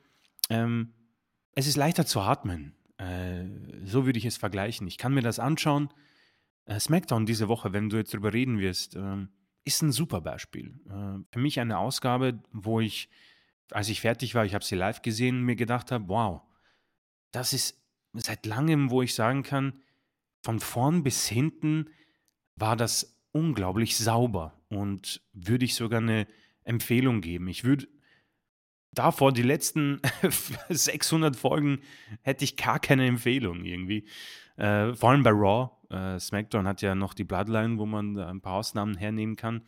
Ähm, 0.50 0.92
es 1.54 1.66
ist 1.66 1.76
leichter 1.76 2.06
zu 2.06 2.20
atmen. 2.20 2.74
Äh, 2.98 3.44
so 3.84 4.06
würde 4.06 4.18
ich 4.18 4.24
es 4.24 4.36
vergleichen. 4.36 4.86
Ich 4.86 4.98
kann 4.98 5.14
mir 5.14 5.22
das 5.22 5.38
anschauen. 5.38 5.88
Äh, 6.66 6.80
SmackDown 6.80 7.26
diese 7.26 7.48
Woche, 7.48 7.72
wenn 7.72 7.88
du 7.88 7.96
jetzt 7.96 8.14
darüber 8.14 8.32
reden 8.32 8.58
wirst, 8.58 8.96
ähm, 8.96 9.28
ist 9.64 9.82
ein 9.82 9.92
super 9.92 10.20
Beispiel. 10.20 10.74
Äh, 10.88 11.24
für 11.30 11.38
mich 11.38 11.60
eine 11.60 11.78
Ausgabe, 11.78 12.40
wo 12.52 12.80
ich, 12.80 13.08
als 13.70 13.88
ich 13.88 14.00
fertig 14.00 14.34
war, 14.34 14.44
ich 14.44 14.54
habe 14.54 14.64
sie 14.64 14.76
live 14.76 15.02
gesehen, 15.02 15.42
mir 15.42 15.56
gedacht 15.56 15.90
habe, 15.90 16.08
wow, 16.08 16.42
das 17.32 17.52
ist 17.52 17.82
seit 18.12 18.46
langem, 18.46 18.90
wo 18.90 19.02
ich 19.02 19.14
sagen 19.14 19.42
kann, 19.42 19.80
von 20.42 20.60
vorn 20.60 21.02
bis 21.02 21.26
hinten 21.26 21.88
war 22.56 22.76
das 22.76 23.18
unglaublich 23.32 23.96
sauber 23.96 24.60
und 24.68 25.22
würde 25.32 25.64
ich 25.64 25.74
sogar 25.74 26.00
eine 26.00 26.26
Empfehlung 26.62 27.20
geben. 27.20 27.48
Ich 27.48 27.64
würde 27.64 27.88
davor, 28.92 29.32
die 29.32 29.42
letzten 29.42 30.00
600 30.68 31.34
Folgen, 31.34 31.80
hätte 32.22 32.44
ich 32.44 32.56
gar 32.56 32.78
keine 32.78 33.06
Empfehlung 33.06 33.64
irgendwie. 33.64 34.06
Äh, 34.56 34.94
vor 34.94 35.10
allem 35.10 35.22
bei 35.22 35.30
Raw. 35.30 35.70
Äh, 35.90 36.18
SmackDown 36.20 36.66
hat 36.66 36.82
ja 36.82 36.94
noch 36.94 37.14
die 37.14 37.24
Bloodline, 37.24 37.78
wo 37.78 37.86
man 37.86 38.18
ein 38.18 38.40
paar 38.40 38.54
Ausnahmen 38.54 38.96
hernehmen 38.96 39.36
kann. 39.36 39.62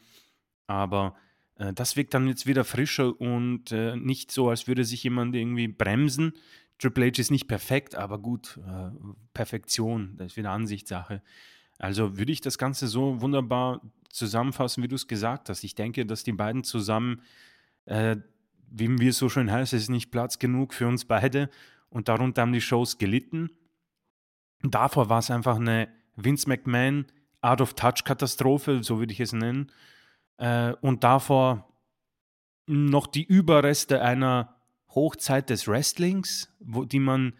Aber 0.66 1.16
äh, 1.58 1.72
das 1.72 1.96
wirkt 1.96 2.14
dann 2.14 2.28
jetzt 2.28 2.46
wieder 2.46 2.64
frischer 2.64 3.18
und 3.20 3.72
äh, 3.72 3.96
nicht 3.96 4.30
so, 4.30 4.48
als 4.48 4.68
würde 4.68 4.84
sich 4.84 5.02
jemand 5.02 5.34
irgendwie 5.34 5.68
bremsen. 5.68 6.32
Triple 6.78 7.06
H 7.06 7.18
ist 7.18 7.30
nicht 7.30 7.48
perfekt, 7.48 7.94
aber 7.94 8.18
gut, 8.18 8.58
äh, 8.66 8.90
Perfektion, 9.32 10.14
das 10.16 10.32
ist 10.32 10.36
wieder 10.36 10.50
Ansichtssache. 10.50 11.22
Also 11.78 12.18
würde 12.18 12.32
ich 12.32 12.40
das 12.40 12.58
Ganze 12.58 12.86
so 12.86 13.20
wunderbar 13.20 13.80
zusammenfassen, 14.10 14.82
wie 14.82 14.88
du 14.88 14.94
es 14.94 15.08
gesagt 15.08 15.48
hast. 15.48 15.64
Ich 15.64 15.74
denke, 15.74 16.06
dass 16.06 16.24
die 16.24 16.32
beiden 16.32 16.64
zusammen, 16.64 17.22
äh, 17.84 18.16
wie 18.70 19.06
es 19.06 19.18
so 19.18 19.28
schön 19.28 19.50
heißt, 19.50 19.72
es 19.72 19.82
ist 19.82 19.88
nicht 19.90 20.10
Platz 20.10 20.38
genug 20.38 20.74
für 20.74 20.86
uns 20.86 21.04
beide 21.04 21.50
und 21.88 22.08
darunter 22.08 22.42
haben 22.42 22.52
die 22.52 22.60
Shows 22.60 22.98
gelitten. 22.98 23.50
Davor 24.62 25.08
war 25.08 25.18
es 25.18 25.30
einfach 25.30 25.56
eine 25.56 25.88
Vince 26.16 26.48
McMahon 26.48 27.06
Out-of-Touch-Katastrophe, 27.42 28.82
so 28.82 28.98
würde 28.98 29.12
ich 29.12 29.20
es 29.20 29.32
nennen. 29.32 29.70
Äh, 30.38 30.72
und 30.80 31.04
davor 31.04 31.68
noch 32.66 33.06
die 33.06 33.24
Überreste 33.24 34.02
einer 34.02 34.56
Hochzeit 34.94 35.50
des 35.50 35.68
Wrestlings, 35.68 36.52
wo, 36.58 36.84
die 36.84 36.98
man 37.00 37.34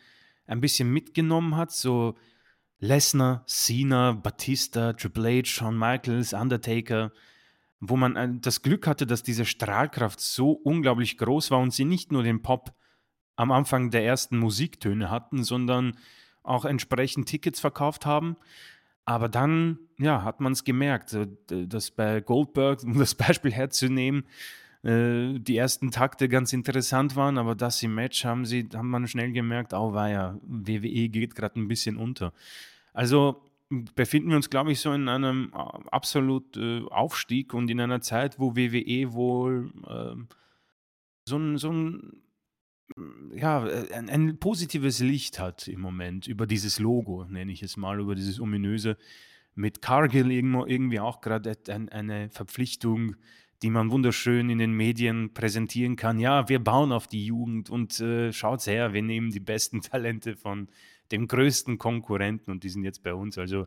ein 0.46 0.61
bisschen 0.61 0.92
mitgenommen 0.92 1.56
hat, 1.56 1.72
so 1.72 2.14
Lesnar, 2.78 3.44
Cena, 3.46 4.12
Batista, 4.12 4.92
Triple 4.92 5.40
H, 5.40 5.46
Shawn 5.46 5.78
Michaels, 5.78 6.35
Undertaker, 6.35 7.12
wo 7.80 7.96
man 7.96 8.40
das 8.40 8.62
Glück 8.62 8.87
hatte, 8.87 9.06
dass 9.06 9.22
diese 9.22 9.44
Strahlkraft 9.44 10.20
so 10.20 10.52
unglaublich 10.52 11.18
groß 11.18 11.50
war 11.50 11.59
und 11.59 11.72
sie 11.72 11.85
nicht 11.85 12.12
nur 12.12 12.22
den 12.22 12.42
Pop 12.42 12.74
am 13.37 13.50
Anfang 13.52 13.90
der 13.90 14.04
ersten 14.04 14.38
Musiktöne 14.38 15.11
hatten, 15.11 15.44
sondern 15.44 15.96
auch 16.42 16.64
entsprechend 16.64 17.28
Tickets 17.28 17.61
verkauft 17.61 18.06
haben. 18.06 18.37
Aber 19.07 19.29
dann, 19.29 19.79
ja, 19.99 20.25
hat 20.25 20.40
man 20.40 20.53
es 20.53 20.64
gemerkt, 20.64 21.16
dass 21.49 21.90
bei 21.92 22.21
Goldberg, 22.21 22.83
um 22.85 22.99
das 22.99 23.14
Beispiel 23.14 23.53
herzunehmen, 23.53 24.25
äh, 24.83 25.38
die 25.38 25.57
ersten 25.57 25.90
Takte 25.90 26.29
ganz 26.29 26.53
interessant 26.53 27.16
waren, 27.16 27.38
aber 27.38 27.55
das 27.55 27.83
im 27.83 27.95
Match 27.95 28.25
haben 28.25 28.45
sie, 28.45 28.69
haben 28.75 28.90
man 28.90 29.09
schnell 29.09 29.33
gemerkt, 29.33 29.73
oh 29.73 29.95
ja, 29.95 30.37
WWE 30.42 31.09
geht 31.09 31.35
gerade 31.35 31.59
ein 31.59 31.69
bisschen 31.69 31.97
unter. 31.97 32.33
Also 32.92 33.42
befinden 33.69 34.31
wir 34.31 34.37
uns, 34.37 34.51
glaube 34.51 34.73
ich, 34.73 34.81
so 34.81 34.92
in 34.92 35.09
einem 35.09 35.53
äh, 35.55 35.59
absolut 35.90 36.57
äh, 36.57 36.83
Aufstieg 36.90 37.55
und 37.55 37.71
in 37.71 37.81
einer 37.81 38.01
Zeit, 38.01 38.38
wo 38.38 38.57
WWE 38.57 39.12
wohl 39.12 39.73
äh, 39.87 40.16
so 41.25 41.37
ein, 41.37 41.59
so 41.59 41.73
ein 41.73 42.23
ja, 43.35 43.66
äh, 43.66 43.92
ein, 43.94 44.09
ein, 44.09 44.38
positives 44.38 45.01
Licht 45.01 45.38
hat 45.38 45.68
im 45.68 45.81
Moment 45.81 46.27
über 46.27 46.46
dieses 46.46 46.79
Logo, 46.79 47.25
nenne 47.25 47.53
ich 47.53 47.62
es 47.62 47.77
mal, 47.77 48.01
über 48.01 48.14
dieses 48.14 48.40
ominöse. 48.40 48.96
Mit 49.55 49.81
Cargill 49.81 50.31
irgendwie 50.31 51.01
auch 51.01 51.20
gerade 51.20 51.57
eine 51.66 52.29
Verpflichtung, 52.29 53.16
die 53.62 53.70
man 53.70 53.90
wunderschön 53.90 54.51
in 54.51 54.59
den 54.59 54.72
Medien 54.72 55.33
präsentieren 55.33 55.96
kann. 55.96 56.18
Ja, 56.18 56.49
wir 56.49 56.59
bauen 56.59 56.92
auf 56.92 57.07
die 57.07 57.25
Jugend 57.25 57.70
und 57.70 57.99
äh, 58.01 58.33
schaut 58.33 58.66
her, 58.66 58.92
wir 58.92 59.03
nehmen 59.03 59.31
die 59.31 59.40
besten 59.40 59.81
Talente 59.83 60.37
von 60.37 60.68
dem 61.11 61.27
größten 61.27 61.79
Konkurrenten 61.79 62.51
und 62.51 62.64
die 62.64 62.68
sind 62.68 62.85
jetzt 62.85 63.03
bei 63.03 63.14
uns. 63.14 63.38
Also 63.38 63.66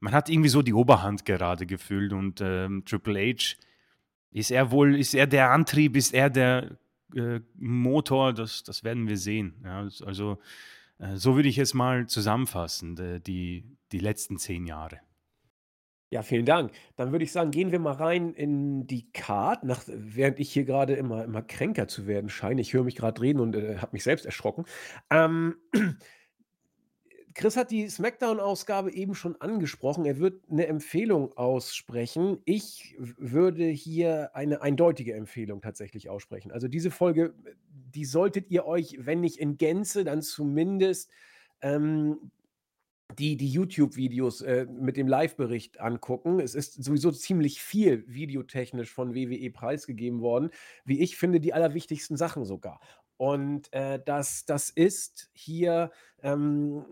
man 0.00 0.12
hat 0.12 0.28
irgendwie 0.28 0.48
so 0.48 0.62
die 0.62 0.74
Oberhand 0.74 1.24
gerade 1.24 1.66
gefühlt 1.66 2.12
und 2.12 2.40
ähm, 2.40 2.84
Triple 2.84 3.32
H 3.32 3.56
ist 4.30 4.50
er 4.50 4.70
wohl, 4.70 4.96
ist 4.96 5.14
er 5.14 5.26
der 5.26 5.50
Antrieb, 5.50 5.96
ist 5.96 6.12
er 6.12 6.30
der 6.30 6.78
äh, 7.14 7.40
Motor, 7.54 8.32
das, 8.32 8.62
das 8.62 8.84
werden 8.84 9.08
wir 9.08 9.16
sehen. 9.16 9.62
Ja, 9.64 9.88
also 10.04 10.38
äh, 10.98 11.16
so 11.16 11.36
würde 11.36 11.48
ich 11.48 11.58
es 11.58 11.74
mal 11.74 12.06
zusammenfassen, 12.06 12.96
de, 12.96 13.20
die, 13.20 13.64
die 13.92 13.98
letzten 13.98 14.38
zehn 14.38 14.66
Jahre. 14.66 15.00
Ja, 16.10 16.22
vielen 16.22 16.46
Dank. 16.46 16.70
Dann 16.96 17.10
würde 17.10 17.24
ich 17.24 17.32
sagen, 17.32 17.50
gehen 17.50 17.72
wir 17.72 17.80
mal 17.80 17.94
rein 17.94 18.34
in 18.34 18.86
die 18.86 19.10
Card, 19.10 19.64
nach, 19.64 19.82
während 19.88 20.38
ich 20.38 20.52
hier 20.52 20.64
gerade 20.64 20.94
immer, 20.94 21.24
immer 21.24 21.42
kränker 21.42 21.88
zu 21.88 22.06
werden 22.06 22.28
scheine. 22.30 22.60
Ich 22.60 22.72
höre 22.72 22.84
mich 22.84 22.94
gerade 22.94 23.20
reden 23.20 23.40
und 23.40 23.56
äh, 23.56 23.78
habe 23.78 23.90
mich 23.92 24.04
selbst 24.04 24.24
erschrocken. 24.24 24.64
Ähm, 25.10 25.56
Chris 27.34 27.56
hat 27.56 27.72
die 27.72 27.88
Smackdown-Ausgabe 27.88 28.92
eben 28.92 29.14
schon 29.16 29.40
angesprochen. 29.40 30.04
Er 30.04 30.18
wird 30.18 30.44
eine 30.48 30.68
Empfehlung 30.68 31.36
aussprechen. 31.36 32.38
Ich 32.44 32.94
würde 32.98 33.66
hier 33.66 34.36
eine 34.36 34.62
eindeutige 34.62 35.14
Empfehlung 35.14 35.60
tatsächlich 35.60 36.08
aussprechen. 36.08 36.52
Also 36.52 36.68
diese 36.68 36.92
Folge, 36.92 37.34
die 37.72 38.04
solltet 38.04 38.50
ihr 38.50 38.66
euch, 38.66 38.98
wenn 39.00 39.20
nicht 39.20 39.38
in 39.38 39.58
Gänze, 39.58 40.04
dann 40.04 40.22
zumindest 40.22 41.10
ähm, 41.60 42.30
die, 43.18 43.36
die 43.36 43.48
YouTube-Videos 43.48 44.42
äh, 44.42 44.66
mit 44.66 44.96
dem 44.96 45.08
Live-Bericht 45.08 45.80
angucken. 45.80 46.38
Es 46.38 46.54
ist 46.54 46.84
sowieso 46.84 47.10
ziemlich 47.10 47.60
viel 47.60 48.04
videotechnisch 48.06 48.92
von 48.92 49.14
WWE 49.16 49.50
preisgegeben 49.50 50.20
worden. 50.20 50.50
Wie 50.84 51.00
ich 51.00 51.16
finde, 51.16 51.40
die 51.40 51.52
allerwichtigsten 51.52 52.16
Sachen 52.16 52.44
sogar. 52.44 52.80
Und 53.16 53.72
äh, 53.72 54.00
das, 54.04 54.44
das 54.44 54.70
ist 54.70 55.30
hier 55.32 55.90
ähm, 56.22 56.84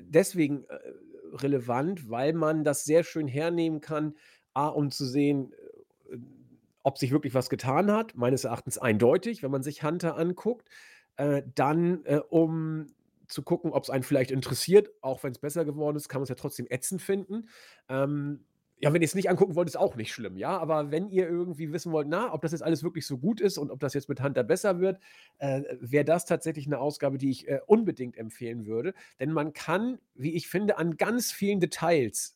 deswegen 0.00 0.64
äh, 0.64 0.78
relevant, 1.32 2.08
weil 2.10 2.32
man 2.32 2.64
das 2.64 2.84
sehr 2.84 3.04
schön 3.04 3.28
hernehmen 3.28 3.80
kann, 3.80 4.14
A, 4.54 4.68
um 4.68 4.90
zu 4.90 5.04
sehen, 5.04 5.52
äh, 6.10 6.16
ob 6.82 6.98
sich 6.98 7.10
wirklich 7.10 7.34
was 7.34 7.50
getan 7.50 7.90
hat, 7.90 8.14
meines 8.16 8.44
Erachtens 8.44 8.78
eindeutig, 8.78 9.42
wenn 9.42 9.50
man 9.50 9.62
sich 9.62 9.82
Hunter 9.82 10.16
anguckt. 10.16 10.68
Äh, 11.16 11.42
dann, 11.54 12.04
äh, 12.04 12.20
um 12.28 12.86
zu 13.26 13.42
gucken, 13.42 13.72
ob 13.72 13.82
es 13.82 13.90
einen 13.90 14.04
vielleicht 14.04 14.30
interessiert, 14.30 14.90
auch 15.00 15.22
wenn 15.22 15.32
es 15.32 15.38
besser 15.38 15.64
geworden 15.64 15.96
ist, 15.96 16.08
kann 16.08 16.20
man 16.20 16.24
es 16.24 16.28
ja 16.28 16.36
trotzdem 16.36 16.66
ätzend 16.70 17.02
finden. 17.02 17.48
Ähm, 17.88 18.44
ja, 18.78 18.92
wenn 18.92 19.00
ihr 19.00 19.06
es 19.06 19.14
nicht 19.14 19.30
angucken 19.30 19.54
wollt, 19.54 19.68
ist 19.68 19.76
auch 19.76 19.96
nicht 19.96 20.12
schlimm, 20.12 20.36
ja. 20.36 20.58
Aber 20.58 20.90
wenn 20.90 21.08
ihr 21.08 21.28
irgendwie 21.28 21.72
wissen 21.72 21.92
wollt, 21.92 22.08
na, 22.08 22.32
ob 22.32 22.42
das 22.42 22.52
jetzt 22.52 22.62
alles 22.62 22.82
wirklich 22.82 23.06
so 23.06 23.18
gut 23.18 23.40
ist 23.40 23.56
und 23.58 23.70
ob 23.70 23.80
das 23.80 23.94
jetzt 23.94 24.08
mit 24.08 24.22
Hunter 24.22 24.44
besser 24.44 24.80
wird, 24.80 24.98
äh, 25.38 25.62
wäre 25.80 26.04
das 26.04 26.26
tatsächlich 26.26 26.66
eine 26.66 26.78
Ausgabe, 26.78 27.16
die 27.18 27.30
ich 27.30 27.48
äh, 27.48 27.60
unbedingt 27.66 28.18
empfehlen 28.18 28.66
würde. 28.66 28.94
Denn 29.18 29.32
man 29.32 29.52
kann, 29.54 29.98
wie 30.14 30.34
ich 30.34 30.48
finde, 30.48 30.78
an 30.78 30.96
ganz 30.96 31.32
vielen 31.32 31.60
Details 31.60 32.35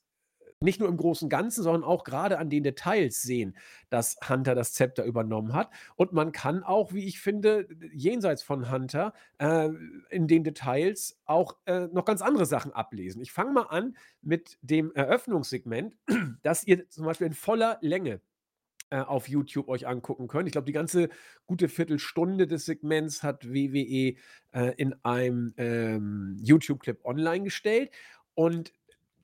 nicht 0.63 0.79
nur 0.79 0.89
im 0.89 0.99
großen 0.99 1.29
Ganzen, 1.31 1.63
sondern 1.63 1.85
auch 1.85 2.05
gerade 2.05 2.39
an 2.39 2.51
den 2.51 2.63
Details 2.63 3.23
sehen, 3.23 3.57
dass 3.89 4.17
Hunter 4.29 4.55
das 4.55 4.75
Zepter 4.75 5.05
übernommen 5.05 5.55
hat. 5.55 5.71
Und 5.97 6.13
man 6.13 6.33
kann 6.33 6.63
auch, 6.63 6.93
wie 6.93 7.07
ich 7.07 7.21
finde, 7.21 7.67
jenseits 7.93 8.43
von 8.43 8.71
Hunter 8.71 9.15
äh, 9.39 9.71
in 10.11 10.29
den 10.29 10.45
Details 10.45 11.19
auch 11.25 11.57
äh, 11.65 11.87
noch 11.89 12.05
ganz 12.05 12.21
andere 12.21 12.45
Sachen 12.45 12.73
ablesen. 12.73 13.23
Ich 13.23 13.33
fange 13.33 13.53
mal 13.53 13.69
an 13.69 13.97
mit 14.21 14.59
dem 14.61 14.93
Eröffnungssegment, 14.93 15.97
das 16.43 16.65
ihr 16.67 16.89
zum 16.91 17.07
Beispiel 17.07 17.29
in 17.29 17.35
voller 17.35 17.79
Länge 17.81 18.21
äh, 18.91 19.01
auf 19.01 19.29
YouTube 19.29 19.69
euch 19.69 19.87
angucken 19.87 20.29
könnt. 20.29 20.47
Ich 20.47 20.53
glaube, 20.53 20.67
die 20.67 20.73
ganze 20.73 21.09
gute 21.47 21.69
Viertelstunde 21.69 22.47
des 22.47 22.67
Segments 22.67 23.23
hat 23.23 23.49
WWE 23.49 24.17
äh, 24.53 24.75
in 24.77 24.95
einem 25.05 25.55
ähm, 25.57 26.37
YouTube-Clip 26.41 27.03
online 27.05 27.45
gestellt. 27.45 27.93
Und 28.35 28.73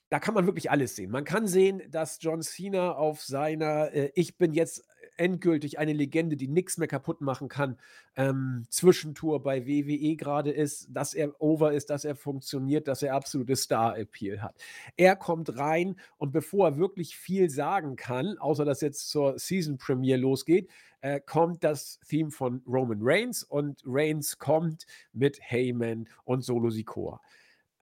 da 0.08 0.20
kann 0.20 0.34
man 0.34 0.46
wirklich 0.46 0.70
alles 0.70 0.96
sehen. 0.96 1.10
Man 1.10 1.24
kann 1.24 1.46
sehen, 1.46 1.82
dass 1.90 2.18
John 2.20 2.42
Cena 2.42 2.92
auf 2.92 3.22
seiner 3.22 3.92
äh, 3.92 4.10
Ich 4.14 4.36
bin 4.36 4.52
jetzt 4.52 4.84
endgültig 5.16 5.78
eine 5.78 5.92
Legende, 5.92 6.36
die 6.36 6.48
nichts 6.48 6.78
mehr 6.78 6.88
kaputt 6.88 7.20
machen 7.20 7.48
kann, 7.48 7.78
ähm, 8.16 8.64
Zwischentour 8.68 9.42
bei 9.42 9.66
WWE 9.66 10.16
gerade 10.16 10.50
ist, 10.50 10.88
dass 10.90 11.14
er 11.14 11.40
over 11.40 11.72
ist, 11.72 11.90
dass 11.90 12.04
er 12.04 12.16
funktioniert, 12.16 12.88
dass 12.88 13.02
er 13.02 13.14
absolute 13.14 13.56
Star-Appeal 13.56 14.42
hat. 14.42 14.56
Er 14.96 15.16
kommt 15.16 15.56
rein 15.58 15.96
und 16.18 16.32
bevor 16.32 16.68
er 16.68 16.76
wirklich 16.76 17.16
viel 17.16 17.50
sagen 17.50 17.96
kann, 17.96 18.38
außer 18.38 18.64
dass 18.64 18.80
jetzt 18.80 19.08
zur 19.08 19.38
Season 19.38 19.78
Premiere 19.78 20.20
losgeht, 20.20 20.68
äh, 21.00 21.20
kommt 21.20 21.64
das 21.64 22.00
Theme 22.08 22.30
von 22.30 22.62
Roman 22.66 22.98
Reigns 23.00 23.42
und 23.42 23.82
Reigns 23.84 24.38
kommt 24.38 24.86
mit 25.12 25.40
Heyman 25.40 26.08
und 26.24 26.42
Solo 26.42 26.70
Sikoa. 26.70 27.20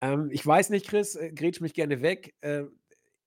Ähm, 0.05 0.29
ich 0.31 0.47
weiß 0.47 0.69
nicht, 0.69 0.87
Chris, 0.87 1.15
äh, 1.15 1.33
grätsch 1.33 1.63
mich 1.63 1.73
gerne 1.73 2.03
weg. 2.03 2.35
Äh, 2.43 2.65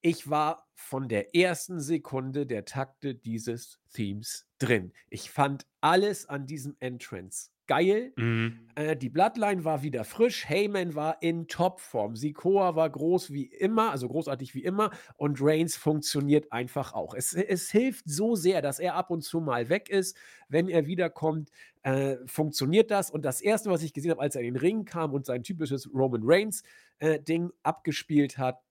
ich 0.01 0.29
war 0.29 0.67
von 0.75 1.09
der 1.09 1.35
ersten 1.35 1.79
Sekunde 1.79 2.45
der 2.45 2.65
Takte 2.65 3.15
dieses 3.15 3.79
Themes 3.93 4.47
drin. 4.59 4.93
Ich 5.09 5.31
fand 5.31 5.65
alles 5.81 6.27
an 6.27 6.45
diesem 6.45 6.75
Entrance 6.79 7.49
geil. 7.67 8.13
Mhm. 8.15 8.59
Äh, 8.75 8.95
die 8.95 9.09
Bloodline 9.09 9.63
war 9.63 9.83
wieder 9.83 10.03
frisch. 10.03 10.47
Heyman 10.47 10.95
war 10.95 11.21
in 11.21 11.47
Topform. 11.47 12.15
Sikoa 12.15 12.75
war 12.75 12.89
groß 12.89 13.31
wie 13.31 13.45
immer, 13.45 13.91
also 13.91 14.07
großartig 14.07 14.55
wie 14.55 14.63
immer. 14.63 14.91
Und 15.15 15.39
Reigns 15.41 15.75
funktioniert 15.75 16.51
einfach 16.51 16.93
auch. 16.93 17.13
Es, 17.13 17.33
es 17.33 17.69
hilft 17.69 18.09
so 18.09 18.35
sehr, 18.35 18.61
dass 18.61 18.79
er 18.79 18.95
ab 18.95 19.09
und 19.11 19.21
zu 19.21 19.39
mal 19.39 19.69
weg 19.69 19.89
ist. 19.89 20.17
Wenn 20.49 20.69
er 20.69 20.87
wiederkommt, 20.87 21.51
äh, 21.83 22.17
funktioniert 22.25 22.91
das. 22.91 23.11
Und 23.11 23.23
das 23.23 23.41
Erste, 23.41 23.69
was 23.69 23.83
ich 23.83 23.93
gesehen 23.93 24.11
habe, 24.11 24.21
als 24.21 24.35
er 24.35 24.41
in 24.41 24.53
den 24.53 24.59
Ring 24.61 24.85
kam 24.85 25.13
und 25.13 25.25
sein 25.25 25.43
typisches 25.43 25.89
Roman 25.93 26.21
Reigns-Ding 26.23 27.49
äh, 27.49 27.53
abgespielt 27.63 28.37
hat, 28.37 28.61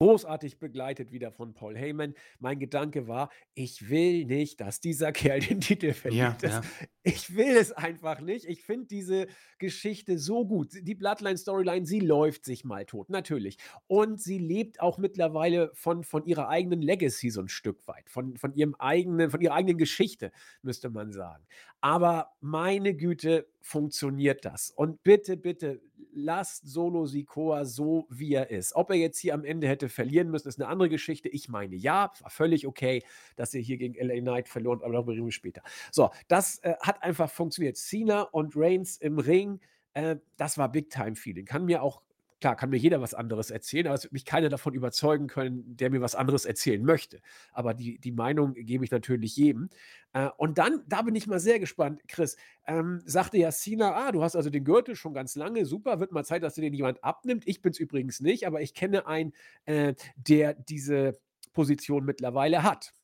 großartig 0.00 0.58
begleitet 0.58 1.12
wieder 1.12 1.30
von 1.30 1.52
Paul 1.52 1.76
Heyman. 1.76 2.14
Mein 2.38 2.58
Gedanke 2.58 3.06
war, 3.06 3.28
ich 3.52 3.90
will 3.90 4.24
nicht, 4.24 4.60
dass 4.60 4.80
dieser 4.80 5.12
Kerl 5.20 5.40
den 5.40 5.60
Titel 5.60 5.92
verliert. 5.92 6.42
Ja, 6.42 6.48
ja. 6.48 6.62
Ich 7.02 7.36
will 7.36 7.56
es 7.56 7.70
einfach 7.72 8.20
nicht. 8.20 8.46
Ich 8.46 8.62
finde 8.62 8.86
diese 8.86 9.26
Geschichte 9.58 10.18
so 10.18 10.46
gut. 10.46 10.72
Die 10.72 10.94
Bloodline-Storyline, 10.94 11.84
sie 11.84 12.00
läuft 12.00 12.46
sich 12.46 12.64
mal 12.64 12.86
tot, 12.86 13.10
natürlich. 13.10 13.58
Und 13.88 14.20
sie 14.20 14.38
lebt 14.38 14.80
auch 14.80 14.96
mittlerweile 14.96 15.70
von, 15.74 16.02
von 16.02 16.24
ihrer 16.24 16.48
eigenen 16.48 16.80
Legacy 16.80 17.28
so 17.28 17.42
ein 17.42 17.48
Stück 17.48 17.86
weit, 17.86 18.08
von, 18.08 18.38
von 18.38 18.54
ihrem 18.54 18.74
eigenen, 18.76 19.30
von 19.30 19.40
ihrer 19.42 19.54
eigenen 19.54 19.76
Geschichte, 19.76 20.32
müsste 20.62 20.88
man 20.88 21.12
sagen. 21.12 21.44
Aber 21.80 22.32
meine 22.40 22.94
Güte, 22.94 23.46
funktioniert 23.60 24.44
das. 24.44 24.70
Und 24.70 25.02
bitte, 25.02 25.36
bitte, 25.36 25.80
lasst 26.12 26.68
Solo 26.68 27.06
Sikoa 27.06 27.64
so, 27.64 28.06
wie 28.10 28.34
er 28.34 28.50
ist. 28.50 28.74
Ob 28.74 28.90
er 28.90 28.96
jetzt 28.96 29.18
hier 29.18 29.34
am 29.34 29.44
Ende 29.44 29.68
hätte 29.68 29.88
verlieren 29.88 30.30
müssen, 30.30 30.48
ist 30.48 30.60
eine 30.60 30.68
andere 30.68 30.88
Geschichte. 30.88 31.28
Ich 31.28 31.48
meine, 31.48 31.76
ja, 31.76 32.10
war 32.20 32.30
völlig 32.30 32.66
okay, 32.66 33.02
dass 33.36 33.54
er 33.54 33.60
hier 33.60 33.76
gegen 33.76 33.94
LA 33.94 34.20
Knight 34.20 34.48
verloren, 34.48 34.80
aber 34.82 34.94
darüber 34.94 35.12
reden 35.12 35.26
wir 35.26 35.32
später. 35.32 35.62
So, 35.92 36.10
das 36.28 36.58
äh, 36.60 36.74
hat 36.80 37.02
einfach 37.02 37.30
funktioniert. 37.30 37.76
Cena 37.76 38.22
und 38.22 38.54
Reigns 38.56 38.96
im 38.96 39.18
Ring, 39.18 39.60
äh, 39.94 40.16
das 40.36 40.58
war 40.58 40.70
Big-Time-Feeling. 40.70 41.44
Kann 41.44 41.64
mir 41.64 41.82
auch 41.82 42.02
Klar, 42.40 42.56
kann 42.56 42.70
mir 42.70 42.78
jeder 42.78 43.02
was 43.02 43.12
anderes 43.12 43.50
erzählen, 43.50 43.86
aber 43.86 43.96
es 43.96 44.04
wird 44.04 44.14
mich 44.14 44.24
keiner 44.24 44.48
davon 44.48 44.72
überzeugen 44.72 45.26
können, 45.26 45.76
der 45.76 45.90
mir 45.90 46.00
was 46.00 46.14
anderes 46.14 46.46
erzählen 46.46 46.82
möchte. 46.82 47.20
Aber 47.52 47.74
die, 47.74 47.98
die 47.98 48.12
Meinung 48.12 48.54
gebe 48.54 48.84
ich 48.84 48.90
natürlich 48.90 49.36
jedem. 49.36 49.68
Äh, 50.14 50.30
und 50.38 50.56
dann, 50.56 50.82
da 50.88 51.02
bin 51.02 51.14
ich 51.14 51.26
mal 51.26 51.38
sehr 51.38 51.60
gespannt, 51.60 52.02
Chris, 52.08 52.36
ähm, 52.66 53.02
sagte 53.04 53.36
ja 53.36 53.52
Sina, 53.52 53.94
ah, 53.94 54.12
du 54.12 54.22
hast 54.22 54.36
also 54.36 54.48
den 54.48 54.64
Gürtel 54.64 54.96
schon 54.96 55.12
ganz 55.12 55.36
lange, 55.36 55.66
super, 55.66 56.00
wird 56.00 56.12
mal 56.12 56.24
Zeit, 56.24 56.42
dass 56.42 56.54
dir 56.54 56.62
den 56.62 56.74
jemand 56.74 57.04
abnimmt. 57.04 57.46
Ich 57.46 57.60
bin 57.60 57.72
es 57.72 57.78
übrigens 57.78 58.20
nicht, 58.20 58.46
aber 58.46 58.62
ich 58.62 58.72
kenne 58.74 59.06
einen, 59.06 59.32
äh, 59.66 59.94
der 60.16 60.54
diese 60.54 61.18
Position 61.52 62.04
mittlerweile 62.04 62.62
hat. 62.62 62.94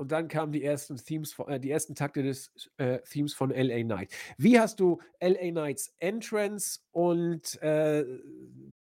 Und 0.00 0.12
dann 0.12 0.28
kamen 0.28 0.50
die 0.50 0.64
ersten 0.64 0.96
Themes, 0.96 1.38
äh, 1.46 1.60
die 1.60 1.70
ersten 1.70 1.94
Takte 1.94 2.22
des 2.22 2.50
äh, 2.78 3.00
Themes 3.00 3.34
von 3.34 3.50
LA 3.50 3.82
Knight. 3.82 4.10
Wie 4.38 4.58
hast 4.58 4.80
du 4.80 4.98
LA 5.20 5.50
Knights 5.50 5.94
Entrance 5.98 6.80
und 6.90 7.60
äh, 7.60 8.06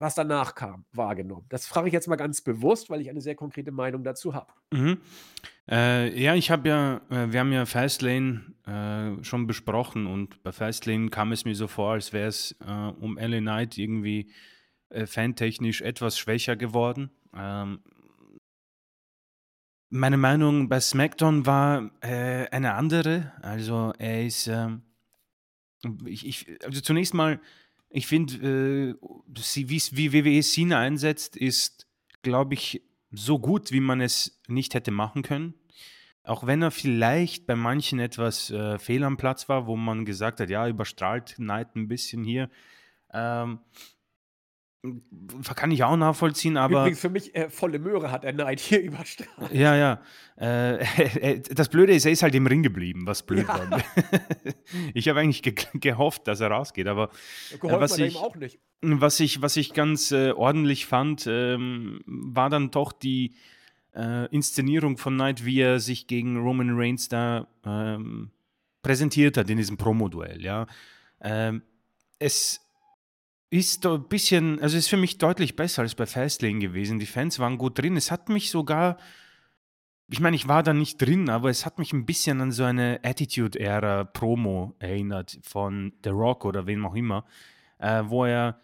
was 0.01 0.15
danach 0.15 0.55
kam, 0.55 0.83
wahrgenommen? 0.93 1.45
Das 1.49 1.67
frage 1.67 1.87
ich 1.87 1.93
jetzt 1.93 2.07
mal 2.07 2.15
ganz 2.15 2.41
bewusst, 2.41 2.89
weil 2.89 3.01
ich 3.01 3.09
eine 3.09 3.21
sehr 3.21 3.35
konkrete 3.35 3.71
Meinung 3.71 4.03
dazu 4.03 4.33
habe. 4.33 4.51
Mhm. 4.71 4.97
Äh, 5.69 6.19
ja, 6.19 6.33
ich 6.33 6.49
habe 6.49 6.67
ja, 6.67 7.01
äh, 7.09 7.31
wir 7.31 7.39
haben 7.39 7.53
ja 7.53 7.65
Fastlane 7.65 8.41
äh, 8.65 9.23
schon 9.23 9.45
besprochen 9.45 10.07
und 10.07 10.41
bei 10.41 10.51
Fastlane 10.51 11.09
kam 11.09 11.31
es 11.31 11.45
mir 11.45 11.55
so 11.55 11.67
vor, 11.67 11.93
als 11.93 12.13
wäre 12.13 12.27
es 12.27 12.55
äh, 12.67 12.71
um 12.71 13.17
LA 13.17 13.39
Knight 13.39 13.77
irgendwie 13.77 14.31
äh, 14.89 15.05
fantechnisch 15.05 15.81
etwas 15.81 16.17
schwächer 16.17 16.55
geworden. 16.55 17.11
Ähm, 17.35 17.79
meine 19.91 20.17
Meinung 20.17 20.67
bei 20.67 20.79
SmackDown 20.79 21.45
war 21.45 21.91
äh, 22.01 22.47
eine 22.49 22.73
andere. 22.73 23.33
Also 23.43 23.93
er 23.99 24.25
ist, 24.25 24.47
ähm, 24.47 24.81
ich, 26.05 26.25
ich, 26.25 26.65
also 26.65 26.81
zunächst 26.81 27.13
mal, 27.13 27.39
ich 27.91 28.07
finde, 28.07 28.95
äh, 28.97 29.67
wie, 29.67 30.13
WWE 30.13 30.41
Cena 30.41 30.79
einsetzt, 30.79 31.35
ist, 31.35 31.87
glaube 32.21 32.53
ich, 32.53 32.81
so 33.11 33.39
gut, 33.39 33.71
wie 33.71 33.81
man 33.81 33.99
es 33.99 34.41
nicht 34.47 34.73
hätte 34.73 34.91
machen 34.91 35.21
können. 35.21 35.53
Auch 36.23 36.45
wenn 36.45 36.61
er 36.61 36.71
vielleicht 36.71 37.47
bei 37.47 37.55
manchen 37.55 37.99
etwas 37.99 38.51
äh, 38.51 38.77
fehl 38.79 39.03
am 39.03 39.17
Platz 39.17 39.49
war, 39.49 39.67
wo 39.67 39.75
man 39.75 40.05
gesagt 40.05 40.39
hat, 40.39 40.49
ja, 40.49 40.67
überstrahlt 40.67 41.35
Knight 41.35 41.75
ein 41.75 41.87
bisschen 41.87 42.23
hier. 42.23 42.49
Ähm, 43.11 43.59
kann 45.55 45.69
ich 45.69 45.83
auch 45.83 45.95
nachvollziehen, 45.95 46.57
aber. 46.57 46.81
Übrigens 46.81 46.99
für 46.99 47.09
mich 47.09 47.35
äh, 47.35 47.49
volle 47.49 47.77
Möhre 47.77 48.11
hat 48.11 48.23
er 48.23 48.33
Neid 48.33 48.59
hier 48.59 48.81
überstrahlt. 48.83 49.53
Ja, 49.53 49.75
ja. 49.75 50.01
Äh, 50.41 51.41
das 51.53 51.69
Blöde 51.69 51.93
ist, 51.93 52.05
er 52.05 52.11
ist 52.11 52.23
halt 52.23 52.33
im 52.33 52.47
Ring 52.47 52.63
geblieben, 52.63 53.05
was 53.05 53.21
blöd 53.21 53.47
ja. 53.47 53.69
war. 53.69 53.83
ich 54.95 55.07
habe 55.07 55.19
eigentlich 55.19 55.43
ge 55.43 55.53
gehofft, 55.75 56.27
dass 56.27 56.39
er 56.39 56.49
rausgeht, 56.49 56.87
aber 56.87 57.11
äh, 57.51 57.57
was, 57.61 57.99
ich, 57.99 58.15
auch 58.15 58.35
nicht. 58.35 58.57
was 58.81 59.19
ich 59.19 59.43
was 59.43 59.55
ich 59.55 59.73
ganz 59.73 60.11
äh, 60.11 60.31
ordentlich 60.31 60.87
fand, 60.87 61.27
ähm, 61.27 62.01
war 62.07 62.49
dann 62.49 62.71
doch 62.71 62.91
die 62.91 63.35
äh, 63.93 64.33
Inszenierung 64.33 64.97
von 64.97 65.13
Knight, 65.13 65.45
wie 65.45 65.59
er 65.59 65.79
sich 65.79 66.07
gegen 66.07 66.37
Roman 66.37 66.71
Reigns 66.71 67.07
da 67.07 67.47
ähm, 67.63 68.31
präsentiert 68.81 69.37
hat 69.37 69.47
in 69.47 69.57
diesem 69.57 69.77
Promo-Duell. 69.77 70.41
Ja, 70.41 70.65
ähm, 71.21 71.61
es 72.17 72.61
ist 73.51 73.85
ein 73.85 74.07
bisschen, 74.07 74.59
also 74.61 74.77
ist 74.77 74.87
für 74.87 74.97
mich 74.97 75.17
deutlich 75.17 75.57
besser 75.57 75.81
als 75.81 75.93
bei 75.93 76.05
Fastlane 76.05 76.59
gewesen. 76.59 76.99
Die 76.99 77.05
Fans 77.05 77.37
waren 77.37 77.57
gut 77.57 77.77
drin. 77.77 77.97
Es 77.97 78.09
hat 78.09 78.29
mich 78.29 78.49
sogar, 78.49 78.97
ich 80.07 80.21
meine, 80.21 80.37
ich 80.37 80.47
war 80.47 80.63
da 80.63 80.73
nicht 80.73 81.01
drin, 81.01 81.29
aber 81.29 81.49
es 81.49 81.65
hat 81.65 81.77
mich 81.77 81.91
ein 81.91 82.05
bisschen 82.05 82.39
an 82.39 82.53
so 82.53 82.63
eine 82.63 83.01
Attitude-Ära-Promo 83.03 84.75
erinnert 84.79 85.37
von 85.43 85.91
The 86.03 86.11
Rock 86.11 86.45
oder 86.45 86.65
wem 86.65 86.85
auch 86.85 86.95
immer, 86.95 87.25
äh, 87.79 88.03
wo 88.05 88.23
er 88.23 88.61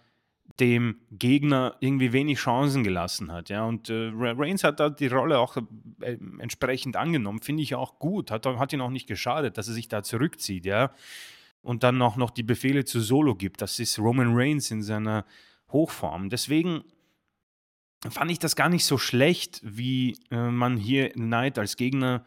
dem 0.62 1.02
Gegner 1.12 1.76
irgendwie 1.82 2.13
wenig 2.13 2.39
Chancen 2.39 2.86
gelassen 2.86 3.30
hat. 3.30 3.50
Ja? 3.50 3.65
Und 3.65 3.89
äh, 3.89 4.12
Reigns 4.13 4.63
hat 4.63 4.80
da 4.80 4.89
die 4.89 5.08
Rolle 5.08 5.38
auch 5.39 5.58
äh, 6.00 6.17
entsprechend 6.39 6.95
angenommen, 6.95 7.41
finde 7.41 7.62
ich 7.62 7.76
auch 7.76 8.00
gut, 8.00 8.32
hat, 8.32 8.45
hat 8.45 8.71
ihn 8.71 8.80
auch 8.80 8.89
nicht 8.89 9.08
geschadet, 9.08 9.58
dass 9.58 9.67
er 9.67 9.73
sich 9.73 9.89
da 9.89 10.02
zurückzieht. 10.02 10.65
Ja? 10.65 10.91
Und 11.67 11.84
dann 11.84 12.01
auch 12.01 12.15
noch 12.15 12.30
die 12.30 12.43
Befehle 12.43 12.86
zu 12.86 13.01
Solo 13.01 13.36
gibt. 13.36 13.62
Das 13.62 13.77
ist 13.80 13.99
Roman 13.99 14.34
Reigns 14.34 14.71
in 14.71 14.82
seiner 14.82 15.25
Hochform. 15.69 16.30
Deswegen 16.30 16.86
fand 18.10 18.32
ich 18.32 18.39
das 18.39 18.56
gar 18.56 18.69
nicht 18.69 18.86
so 18.86 18.97
schlecht, 18.97 19.60
wie 19.65 20.17
äh, 20.32 20.49
man 20.49 20.77
hier 20.77 21.10
Knight 21.10 21.60
als 21.60 21.75
Gegner 21.75 22.23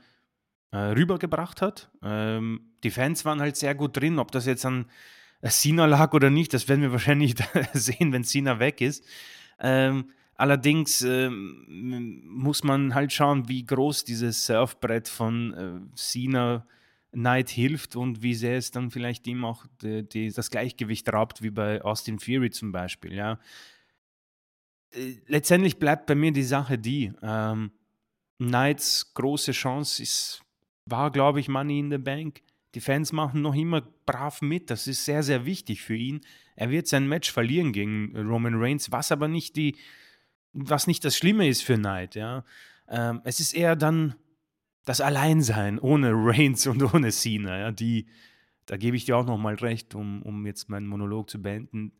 äh, 0.73 0.77
rübergebracht 0.77 1.63
hat. 1.63 1.91
Ähm, 2.03 2.75
die 2.85 2.91
Fans 2.91 3.25
waren 3.25 3.41
halt 3.41 3.57
sehr 3.57 3.75
gut 3.75 3.97
drin, 3.97 4.19
ob 4.19 4.31
das 4.31 4.45
jetzt 4.45 4.67
an 4.67 4.85
Cena 5.43 5.87
lag 5.87 6.13
oder 6.13 6.29
nicht, 6.29 6.53
das 6.53 6.69
werden 6.69 6.83
wir 6.83 6.93
wahrscheinlich 6.99 7.35
sehen, 7.73 8.13
wenn 8.13 8.25
Cena 8.25 8.59
weg 8.59 8.83
ist. 8.83 9.07
Ähm, 9.59 10.11
allerdings 10.35 11.01
ähm, 11.01 12.21
muss 12.27 12.63
man 12.63 12.95
halt 12.95 13.11
schauen, 13.11 13.49
wie 13.49 13.65
groß 13.65 14.05
dieses 14.05 14.45
Surfbrett 14.45 15.09
von 15.09 15.55
äh, 15.55 15.97
Cena 15.97 16.57
ist 16.57 16.80
Knight 17.13 17.51
hilft 17.51 17.97
und 17.97 18.23
wie 18.23 18.35
sehr 18.35 18.57
es 18.57 18.71
dann 18.71 18.91
vielleicht 18.91 19.27
ihm 19.27 19.45
auch 19.45 19.67
die, 19.83 20.09
die, 20.09 20.33
das 20.33 20.51
Gleichgewicht 20.51 21.13
raubt, 21.13 21.43
wie 21.43 21.51
bei 21.51 21.83
Austin 21.83 22.19
Fury 22.19 22.51
zum 22.51 22.73
Beispiel. 22.73 23.15
Ja. 23.15 23.39
Äh, 24.93 25.17
letztendlich 25.27 25.79
bleibt 25.79 26.07
bei 26.07 26.15
mir 26.15 26.33
die 26.33 26.43
Sache 26.43 26.79
die, 26.79 27.13
ähm, 27.23 27.73
Knights 28.41 29.13
große 29.13 29.53
Chance 29.53 30.03
ist, 30.03 30.43
war, 30.87 31.11
glaube 31.11 31.41
ich, 31.41 31.49
Money 31.49 31.79
in 31.79 31.91
the 31.91 31.99
Bank. 31.99 32.41
Die 32.75 32.81
Fans 32.81 33.13
machen 33.13 33.43
noch 33.43 33.55
immer 33.55 33.83
brav 34.07 34.41
mit. 34.41 34.71
Das 34.71 34.87
ist 34.87 35.05
sehr, 35.05 35.23
sehr 35.23 35.45
wichtig 35.45 35.83
für 35.83 35.95
ihn. 35.95 36.23
Er 36.57 36.71
wird 36.71 36.89
sein 36.89 37.07
Match 37.07 37.31
verlieren 37.31 37.73
gegen 37.73 38.17
Roman 38.17 38.55
Reigns, 38.55 38.91
was 38.91 39.13
aber 39.13 39.29
nicht 39.29 39.57
die, 39.57 39.77
was 40.53 40.87
nicht 40.87 41.05
das 41.05 41.17
Schlimme 41.17 41.49
ist 41.49 41.63
für 41.63 41.77
Knight. 41.77 42.15
Ja. 42.15 42.45
Ähm, 42.89 43.21
es 43.25 43.41
ist 43.41 43.53
eher 43.53 43.77
dann 43.77 44.15
das 44.91 45.01
Alleinsein 45.01 45.79
ohne 45.79 46.11
Reigns 46.13 46.67
und 46.67 46.83
ohne 46.83 47.13
Cena, 47.13 47.57
ja, 47.57 47.71
die, 47.71 48.09
da 48.67 48.77
gebe 48.77 48.97
ich 48.97 49.05
dir 49.05 49.17
auch 49.17 49.25
nochmal 49.25 49.55
recht, 49.55 49.95
um, 49.95 50.21
um 50.23 50.45
jetzt 50.47 50.69
meinen 50.69 50.89
Monolog 50.89 51.31
zu 51.31 51.41
beenden. 51.41 51.93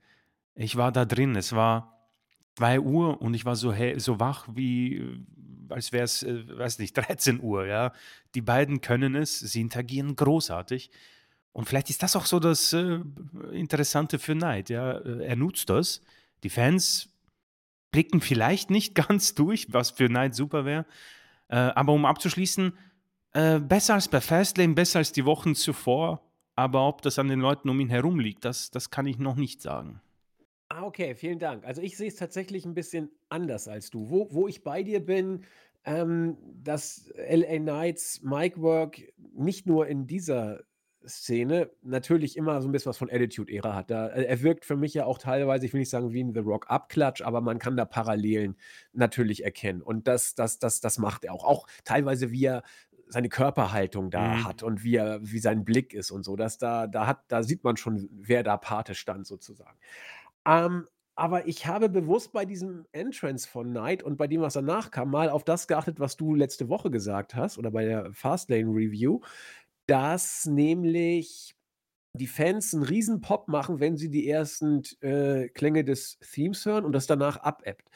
Ich 0.57 0.75
war 0.75 0.91
da 0.91 1.05
drin, 1.05 1.37
es 1.37 1.53
war 1.53 2.11
2 2.57 2.81
Uhr 2.81 3.23
und 3.23 3.35
ich 3.35 3.45
war 3.45 3.55
so, 3.55 3.73
so 3.99 4.19
wach 4.19 4.49
wie, 4.53 5.25
als 5.69 5.93
wäre 5.93 6.03
es, 6.03 6.25
äh, 6.25 6.43
weiß 6.59 6.81
nicht, 6.81 6.97
13 6.97 7.41
Uhr, 7.41 7.65
ja. 7.65 7.93
Die 8.35 8.43
beiden 8.43 8.81
können 8.81 9.15
es, 9.15 9.39
sie 9.39 9.61
interagieren 9.61 10.17
großartig. 10.17 10.91
Und 11.53 11.69
vielleicht 11.69 11.91
ist 11.91 12.03
das 12.03 12.17
auch 12.17 12.27
so 12.27 12.41
das 12.41 12.73
äh, 12.73 12.99
Interessante 13.53 14.19
für 14.19 14.35
Knight, 14.35 14.69
ja. 14.69 14.99
Äh, 14.99 15.27
er 15.27 15.37
nutzt 15.37 15.71
das. 15.71 16.03
Die 16.43 16.51
Fans 16.51 17.09
blicken 17.93 18.21
vielleicht 18.21 18.69
nicht 18.71 18.95
ganz 18.97 19.37
durch, 19.37 19.73
was 19.73 19.93
für 19.93 20.09
Knight 20.09 20.35
super 20.35 20.65
wäre. 20.65 20.87
Äh, 21.51 21.57
aber 21.57 21.93
um 21.93 22.05
abzuschließen, 22.05 22.73
äh, 23.33 23.59
besser 23.59 23.95
als 23.95 24.09
bei 24.09 24.21
Fastlane, 24.21 24.75
besser 24.75 25.01
als 25.01 25.13
die 25.13 25.25
Wochen 25.25 25.55
zuvor. 25.55 26.23
Aber 26.55 26.87
ob 26.87 27.03
das 27.03 27.19
an 27.19 27.29
den 27.29 27.41
Leuten 27.41 27.69
um 27.69 27.81
ihn 27.81 27.89
herum 27.89 28.21
liegt, 28.21 28.45
das, 28.45 28.71
das 28.71 28.91
kann 28.91 29.07
ich 29.07 29.19
noch 29.19 29.37
nicht 29.37 29.61
sagen. 29.61 30.01
Ah, 30.69 30.85
okay, 30.85 31.15
vielen 31.15 31.41
Dank. 31.41 31.65
Also 31.65 31.83
ich 31.83 31.97
sehe 31.97 32.09
es 32.09 32.17
tatsächlich 32.17 32.65
ein 32.65 32.75
bisschen 32.75 33.11
anders 33.29 33.67
als 33.67 33.91
du. 33.91 34.11
Wo, 34.11 34.29
wo 34.31 34.47
ich 34.47 34.63
bei 34.63 34.85
dir 34.85 35.05
bin, 35.05 35.45
ähm, 35.85 36.37
dass 36.63 37.11
LA 37.17 37.59
Knights 37.59 38.23
Mic 38.23 38.61
Work 38.61 39.03
nicht 39.35 39.67
nur 39.67 39.89
in 39.89 40.07
dieser 40.07 40.61
Szene 41.07 41.71
natürlich 41.83 42.37
immer 42.37 42.61
so 42.63 42.69
ein 42.69 42.73
bisschen 42.73 42.91
was 42.91 42.99
von 42.99 43.11
Attitude-Ära 43.11 43.75
hat. 43.75 43.91
Da, 43.91 44.09
äh, 44.09 44.25
er 44.25 44.43
wirkt 44.43 44.65
für 44.65 44.77
mich 44.77 44.95
ja 44.95 45.05
auch 45.07 45.19
teilweise, 45.19 45.67
ich 45.67 45.73
will 45.73 45.81
nicht 45.81 45.91
sagen 45.91 46.13
wie 46.13 46.21
in 46.21 46.35
The 46.35 46.41
Rock 46.41 46.67
Abklatsch, 46.71 47.23
aber 47.23 47.41
man 47.41 47.59
kann 47.59 47.77
da 47.77 47.85
Parallelen 47.85 48.57
natürlich 48.93 49.45
erkennen. 49.45 49.83
Und 49.83 50.07
das, 50.09 50.35
das, 50.35 50.59
das, 50.59 50.81
das 50.81 50.99
macht 50.99 51.25
er 51.25 51.33
auch. 51.35 51.45
Auch 51.45 51.67
teilweise, 51.85 52.31
wie 52.31 52.45
er 52.45 52.63
seine 53.09 53.29
Körperhaltung 53.29 54.11
da 54.11 54.21
Mhm. 54.37 54.45
hat 54.45 54.63
und 54.63 54.85
wie 54.85 54.97
er, 54.97 55.19
wie 55.23 55.41
sein 55.41 55.65
Blick 55.65 55.95
ist 55.95 56.11
und 56.11 56.23
so. 56.25 56.37
Dass 56.37 56.59
da, 56.59 56.87
da 56.87 57.07
hat, 57.07 57.25
da 57.29 57.43
sieht 57.43 57.65
man 57.65 57.77
schon, 57.77 58.09
wer 58.13 58.43
da 58.43 58.57
Pate 58.57 58.95
stand, 58.95 59.27
sozusagen. 59.27 59.79
Ähm, 60.47 60.87
aber 61.17 61.47
ich 61.47 61.67
habe 61.67 61.91
bewusst 61.91 62.33
bei 62.33 62.47
diesem 62.47 62.87
Entrance 62.93 63.47
von 63.47 63.71
Knight 63.71 64.03
und 64.03 64.17
bei 64.17 64.27
dem, 64.27 64.41
was 64.41 64.55
danach 64.55 64.91
kam, 64.91 65.11
mal 65.11 65.29
auf 65.29 65.45
das 65.45 65.69
geachtet, 65.69 66.01
was 66.01 66.17
du 66.17 66.35
letzte 66.35 66.69
Woche 66.71 66.91
gesagt 66.91 67.35
hast 67.35 67.59
oder 67.59 67.71
bei 67.71 67.85
der 67.85 68.13
Fastlane 68.15 68.71
Review, 68.71 69.21
dass 69.91 70.47
nämlich 70.47 71.55
die 72.15 72.27
Fans 72.29 72.75
'n 72.75 72.83
Riesen-Pop 72.85 73.49
machen, 73.49 73.81
wenn 73.81 73.97
sie 73.99 74.11
die 74.11 74.29
ersten 74.29 74.83
äh, 75.03 75.49
Klänge 75.51 75.85
des 75.85 76.19
Themes 76.21 76.65
hören 76.67 76.85
und 76.87 76.93
das 76.93 77.07
danach 77.09 77.39
abebbt. 77.39 77.89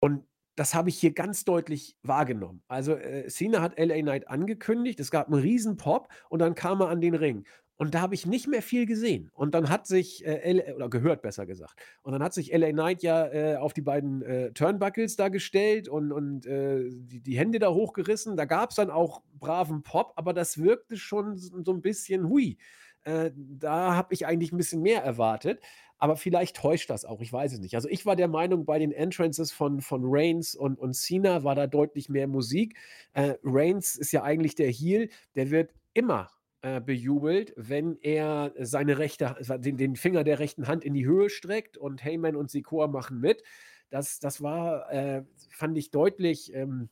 Und 0.00 0.24
das 0.56 0.74
habe 0.74 0.88
ich 0.90 0.98
hier 0.98 1.12
ganz 1.14 1.44
deutlich 1.44 1.96
wahrgenommen. 2.02 2.62
Also, 2.68 2.94
äh, 2.96 3.28
Cena 3.28 3.62
hat 3.62 3.78
LA 3.78 4.02
Knight 4.02 4.28
angekündigt, 4.28 5.00
es 5.00 5.10
gab 5.10 5.28
'n 5.28 5.34
Riesen-Pop 5.34 6.08
und 6.30 6.40
dann 6.40 6.54
kam 6.54 6.80
er 6.82 6.88
an 6.90 7.00
den 7.00 7.14
Ring. 7.14 7.46
Und 7.78 7.94
da 7.94 8.00
habe 8.00 8.14
ich 8.14 8.24
nicht 8.26 8.48
mehr 8.48 8.62
viel 8.62 8.86
gesehen. 8.86 9.30
Und 9.34 9.54
dann 9.54 9.68
hat 9.68 9.86
sich, 9.86 10.24
äh, 10.26 10.36
L 10.40 10.74
oder 10.74 10.88
gehört, 10.88 11.20
besser 11.22 11.44
gesagt. 11.46 11.78
Und 12.02 12.12
dann 12.12 12.22
hat 12.22 12.32
sich 12.34 12.52
LA 12.54 12.72
Knight 12.72 13.02
ja, 13.02 13.26
äh, 13.26 13.56
auf 13.56 13.74
die 13.74 13.82
beiden, 13.82 14.22
äh, 14.22 14.52
Turnbuckles 14.52 15.16
da 15.16 15.28
gestellt 15.28 15.88
und 15.88 16.10
und, 16.12 16.46
äh, 16.46 16.88
die 16.90 17.20
die 17.20 17.36
Hände 17.38 17.58
da 17.58 17.70
hochgerissen. 17.72 18.36
Da 18.36 18.46
gab's 18.46 18.76
dann 18.76 18.90
auch 18.90 19.22
braven 19.38 19.82
Pop, 19.82 20.12
aber 20.16 20.32
das 20.32 20.58
wirkte 20.58 20.96
schon 20.96 21.36
so 21.36 21.52
'n 21.72 21.82
bisschen, 21.82 22.28
hui, 22.30 22.56
äh, 23.04 23.30
da 23.36 23.94
habe 23.94 24.14
ich 24.14 24.26
eigentlich 24.26 24.52
'n 24.52 24.56
bisschen 24.56 24.80
mehr 24.82 25.02
erwartet, 25.04 25.60
aber 25.98 26.16
vielleicht 26.16 26.56
täuscht 26.56 26.88
das 26.90 27.04
auch, 27.04 27.20
ich 27.20 27.32
weiß 27.32 27.52
es 27.54 27.60
nicht. 27.60 27.74
Also, 27.74 27.88
ich 27.88 28.06
war 28.06 28.16
der 28.16 28.28
Meinung, 28.28 28.64
bei 28.66 28.78
den 28.78 28.92
Entrances 28.92 29.52
von 29.52 29.80
von 29.82 30.02
Reigns 30.04 30.54
und 30.54 30.78
und 30.78 30.94
Cena 30.94 31.44
war 31.44 31.54
da 31.54 31.66
deutlich 31.66 32.08
mehr 32.08 32.26
Musik. 32.28 32.76
Äh, 33.12 33.34
Reigns 33.44 33.96
ist 33.96 34.12
ja 34.12 34.22
eigentlich 34.22 34.54
der 34.54 34.70
Heel, 34.70 35.08
der 35.34 35.50
wird 35.50 35.72
immer, 35.94 36.30
äh, 36.62 36.80
bejubelt, 36.80 37.52
wenn 37.56 37.96
er 38.00 38.52
seine 38.58 38.98
rechte 38.98 39.36
den 39.58 39.76
den 39.76 39.96
Finger 39.96 40.24
der 40.24 40.38
rechten 40.38 40.68
Hand 40.68 40.84
in 40.84 40.94
die 40.94 41.06
Höhe 41.06 41.30
streckt 41.30 41.76
und 41.78 42.04
Heyman 42.04 42.36
und 42.36 42.50
Sikoa 42.50 42.86
machen 42.88 43.20
mit. 43.20 43.42
Das 43.90 44.18
das 44.18 44.42
war, 44.42 44.90
äh, 44.92 45.24
fand 45.50 45.78
ich 45.78 45.90
deutlich, 45.90 46.52
ähm 46.54 46.88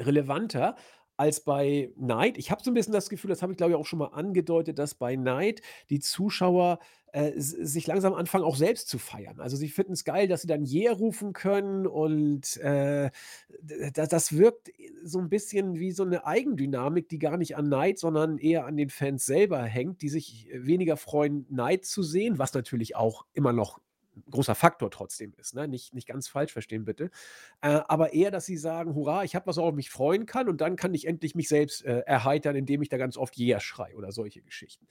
Relevanter 0.00 0.76
als 1.16 1.40
bei 1.44 1.90
Knight. 1.96 2.38
Ich 2.38 2.50
habe 2.50 2.62
so 2.64 2.70
'n 2.70 2.74
bisschen 2.74 2.92
das 2.92 3.08
Gefühl, 3.10 3.30
das 3.30 3.42
habe 3.42 3.52
ich, 3.52 3.56
glaube 3.58 3.72
ich, 3.72 3.76
auch 3.78 3.86
schon 3.86 3.98
mal 4.00 4.08
angedeutet, 4.08 4.78
dass 4.78 4.94
bei 4.94 5.16
Knight 5.16 5.62
die 5.90 6.00
Zuschauer, 6.00 6.78
äh, 7.12 7.32
sich 7.36 7.86
langsam 7.86 8.14
anfangen, 8.14 8.44
auch 8.44 8.56
selbst 8.56 8.88
zu 8.88 8.98
feiern. 8.98 9.40
Also, 9.40 9.56
sie 9.56 9.68
finden's 9.68 10.04
geil, 10.04 10.26
dass 10.28 10.42
sie 10.42 10.48
dann 10.48 10.64
„Yeah“ 10.66 10.92
rufen 10.92 11.32
können 11.32 11.86
und, 11.86 12.56
äh, 12.58 13.10
das 13.94 14.36
wirkt 14.36 14.70
so 15.04 15.18
'n 15.20 15.28
bisschen 15.28 15.78
wie 15.78 15.92
so 15.92 16.04
'ne 16.04 16.26
Eigendynamik, 16.26 17.08
die 17.08 17.18
gar 17.20 17.36
nicht 17.36 17.56
an 17.56 17.66
Knight, 17.66 17.98
sondern 18.00 18.38
eher 18.38 18.66
an 18.66 18.76
den 18.76 18.90
Fans 18.90 19.26
selber 19.26 19.62
hängt, 19.64 20.02
die 20.02 20.08
sich 20.08 20.48
weniger 20.52 20.96
freuen, 20.96 21.46
Knight 21.48 21.84
zu 21.84 22.02
sehen, 22.02 22.38
was 22.38 22.54
natürlich 22.54 22.96
auch 22.96 23.24
immer 23.34 23.52
noch 23.52 23.78
großer 24.30 24.54
Faktor 24.54 24.90
trotzdem 24.90 25.34
ist, 25.36 25.54
ne? 25.54 25.68
Nicht 25.68 25.94
nicht 25.94 26.06
ganz 26.08 26.28
falsch 26.28 26.52
verstehen 26.52 26.84
bitte. 26.84 27.10
Äh, 27.62 27.80
aber 27.88 28.12
eher, 28.14 28.30
dass 28.30 28.46
sie 28.46 28.56
sagen: 28.56 28.94
„Hurra, 28.94 29.24
ich 29.24 29.34
habe 29.34 29.46
was, 29.46 29.56
worauf 29.58 29.72
ich 29.72 29.76
mich 29.76 29.90
freuen 29.90 30.26
kann 30.26 30.48
und 30.48 30.60
dann 30.60 30.76
kann 30.76 30.94
ich 30.94 31.06
endlich 31.06 31.34
mich 31.34 31.48
selbst, 31.48 31.84
äh, 31.84 32.00
erheitern, 32.00 32.56
indem 32.56 32.82
ich 32.82 32.88
da 32.88 32.98
ganz 32.98 33.16
oft 33.16 33.38
„Yeah“ 33.38 33.60
schreie“ 33.60 33.96
oder 33.96 34.12
solche 34.12 34.42
Geschichten. 34.42 34.86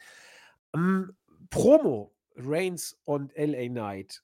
Hm, 0.75 1.15
Promo, 1.49 2.15
Reigns 2.35 2.99
und 3.05 3.35
LA 3.37 3.67
Knight, 3.69 4.23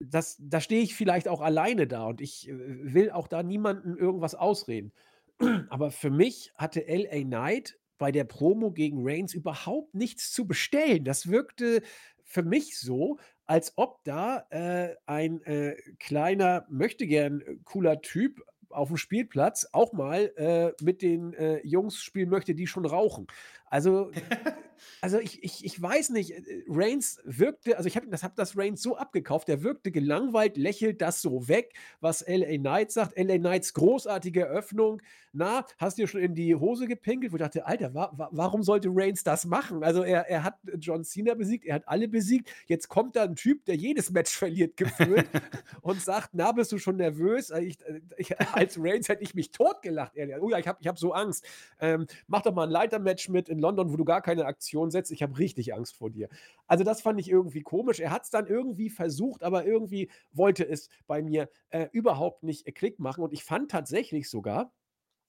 das 0.00 0.36
da 0.40 0.60
stehe 0.60 0.82
ich 0.82 0.94
vielleicht 0.94 1.28
auch 1.28 1.40
alleine 1.40 1.86
da 1.86 2.06
und 2.06 2.20
ich, 2.20 2.48
äh, 2.48 2.52
will 2.94 3.10
auch 3.10 3.28
da 3.28 3.42
niemandem 3.42 3.96
irgendwas 3.96 4.34
ausreden. 4.34 4.92
Aber 5.70 5.90
für 5.90 6.10
mich 6.10 6.52
hatte 6.56 6.86
LA 6.86 7.22
Knight 7.22 7.78
bei 7.98 8.10
der 8.12 8.24
Promo 8.24 8.72
gegen 8.72 8.98
Reigns 9.02 9.32
überhaupt 9.34 9.94
nichts 9.94 10.32
zu 10.32 10.46
bestellen. 10.46 11.04
Das 11.04 11.28
wirkte 11.28 11.82
für 12.24 12.42
mich 12.42 12.78
so, 12.78 13.18
als 13.52 13.74
ob 13.76 14.02
da, 14.04 14.46
äh, 14.48 14.94
ein, 15.04 15.42
äh, 15.42 15.76
kleiner 15.98 16.64
Möchtegern 16.70 17.42
äh, 17.42 17.56
cooler 17.64 18.00
Typ 18.00 18.40
aufm 18.70 18.96
Spielplatz 18.96 19.68
auch 19.72 19.92
mal, 19.92 20.32
äh, 20.36 20.72
mit 20.82 21.02
den, 21.02 21.34
äh, 21.34 21.60
Jungs 21.62 22.02
spielen 22.02 22.30
möchte, 22.30 22.54
die 22.54 22.66
schon 22.66 22.86
rauchen. 22.86 23.26
Also 23.72 24.10
also, 25.00 25.18
ich 25.18 25.42
ich 25.42 25.64
ich 25.64 25.80
weiß 25.80 26.10
nicht, 26.10 26.32
äh, 26.32 26.42
Reigns 26.68 27.20
wirkte 27.24 27.76
also, 27.78 27.86
ich 27.88 27.96
habe 27.96 28.06
das 28.08 28.22
habe 28.22 28.34
das 28.36 28.56
Reigns 28.56 28.82
so 28.82 28.96
abgekauft, 28.96 29.48
der 29.48 29.62
wirkte 29.62 29.90
gelangweilt, 29.90 30.58
lächelt 30.58 31.00
das 31.00 31.22
so 31.22 31.48
weg, 31.48 31.72
was 32.00 32.20
LA 32.22 32.58
Knight 32.58 32.92
sagt. 32.92 33.16
LA 33.16 33.38
Knights 33.38 33.72
großartige 33.72 34.42
Eröffnung: 34.42 35.00
„Na, 35.32 35.64
hast 35.78 35.96
dir 35.98 36.06
schon 36.06 36.20
in 36.20 36.34
die 36.34 36.54
Hose 36.54 36.86
gepinkelt?“ 36.86 37.32
Wo 37.32 37.36
ich 37.36 37.42
dachte: 37.42 37.64
„Alter, 37.66 37.94
wa 37.94 38.12
wa 38.14 38.28
warum 38.32 38.62
sollte 38.62 38.88
Reigns 38.92 39.24
das 39.24 39.46
machen?“ 39.46 39.82
Also, 39.82 40.02
er 40.02 40.28
er 40.28 40.44
hat 40.44 40.56
John 40.78 41.02
Cena 41.04 41.32
besiegt, 41.34 41.64
er 41.64 41.76
hat 41.76 41.88
alle 41.88 42.08
besiegt. 42.08 42.50
Jetzt 42.66 42.88
kommt 42.88 43.16
da 43.16 43.24
'n 43.24 43.34
Typ, 43.36 43.64
der 43.64 43.76
jedes 43.76 44.10
Match 44.10 44.36
verliert 44.36 44.76
gefühlt 44.76 45.26
und 45.82 46.02
sagt: 46.02 46.30
„Na, 46.34 46.52
bist 46.52 46.72
du 46.72 46.78
schon 46.78 46.96
nervös?“ 46.96 47.50
Äh, 47.50 47.62
ich 47.62 47.80
äh, 47.86 48.00
ich 48.18 48.38
als 48.40 48.76
Reigns 48.78 49.08
hätte 49.08 49.22
ich 49.22 49.34
mich 49.34 49.50
totgelacht, 49.50 50.14
ehrlich. 50.16 50.36
„Oh 50.40 50.50
ja, 50.50 50.58
ich 50.58 50.68
habe 50.68 50.78
ich 50.80 50.86
habe 50.88 50.98
so 50.98 51.12
Angst. 51.12 51.44
Ähm, 51.80 52.06
mach 52.26 52.42
doch 52.42 52.54
mal 52.54 52.64
'n 52.66 52.70
Leitermatch 52.70 53.28
mit 53.28 53.48
in 53.48 53.58
London, 53.62 53.90
wo 53.92 53.96
du 53.96 54.04
gar 54.04 54.20
keine 54.20 54.44
Aktion 54.44 54.90
setzt. 54.90 55.10
Ich 55.12 55.22
habe 55.22 55.38
richtig 55.38 55.72
Angst 55.74 55.96
vor 55.96 56.10
dir.“ 56.10 56.28
Also, 56.66 56.84
das 56.84 57.00
fand 57.00 57.18
ich 57.20 57.30
irgendwie 57.30 57.62
komisch. 57.62 58.00
Er 58.00 58.10
hat's 58.10 58.30
dann 58.30 58.46
irgendwie 58.46 58.90
versucht, 58.90 59.42
aber 59.42 59.64
irgendwie 59.64 60.10
wollte 60.32 60.68
es 60.68 60.90
bei 61.06 61.22
mir, 61.22 61.48
äh, 61.70 61.88
überhaupt 61.92 62.42
nicht, 62.42 62.66
äh, 62.66 62.72
Klick 62.72 62.98
machen 62.98 63.24
und 63.24 63.32
ich 63.32 63.44
fand 63.44 63.70
tatsächlich 63.70 64.28
sogar, 64.28 64.72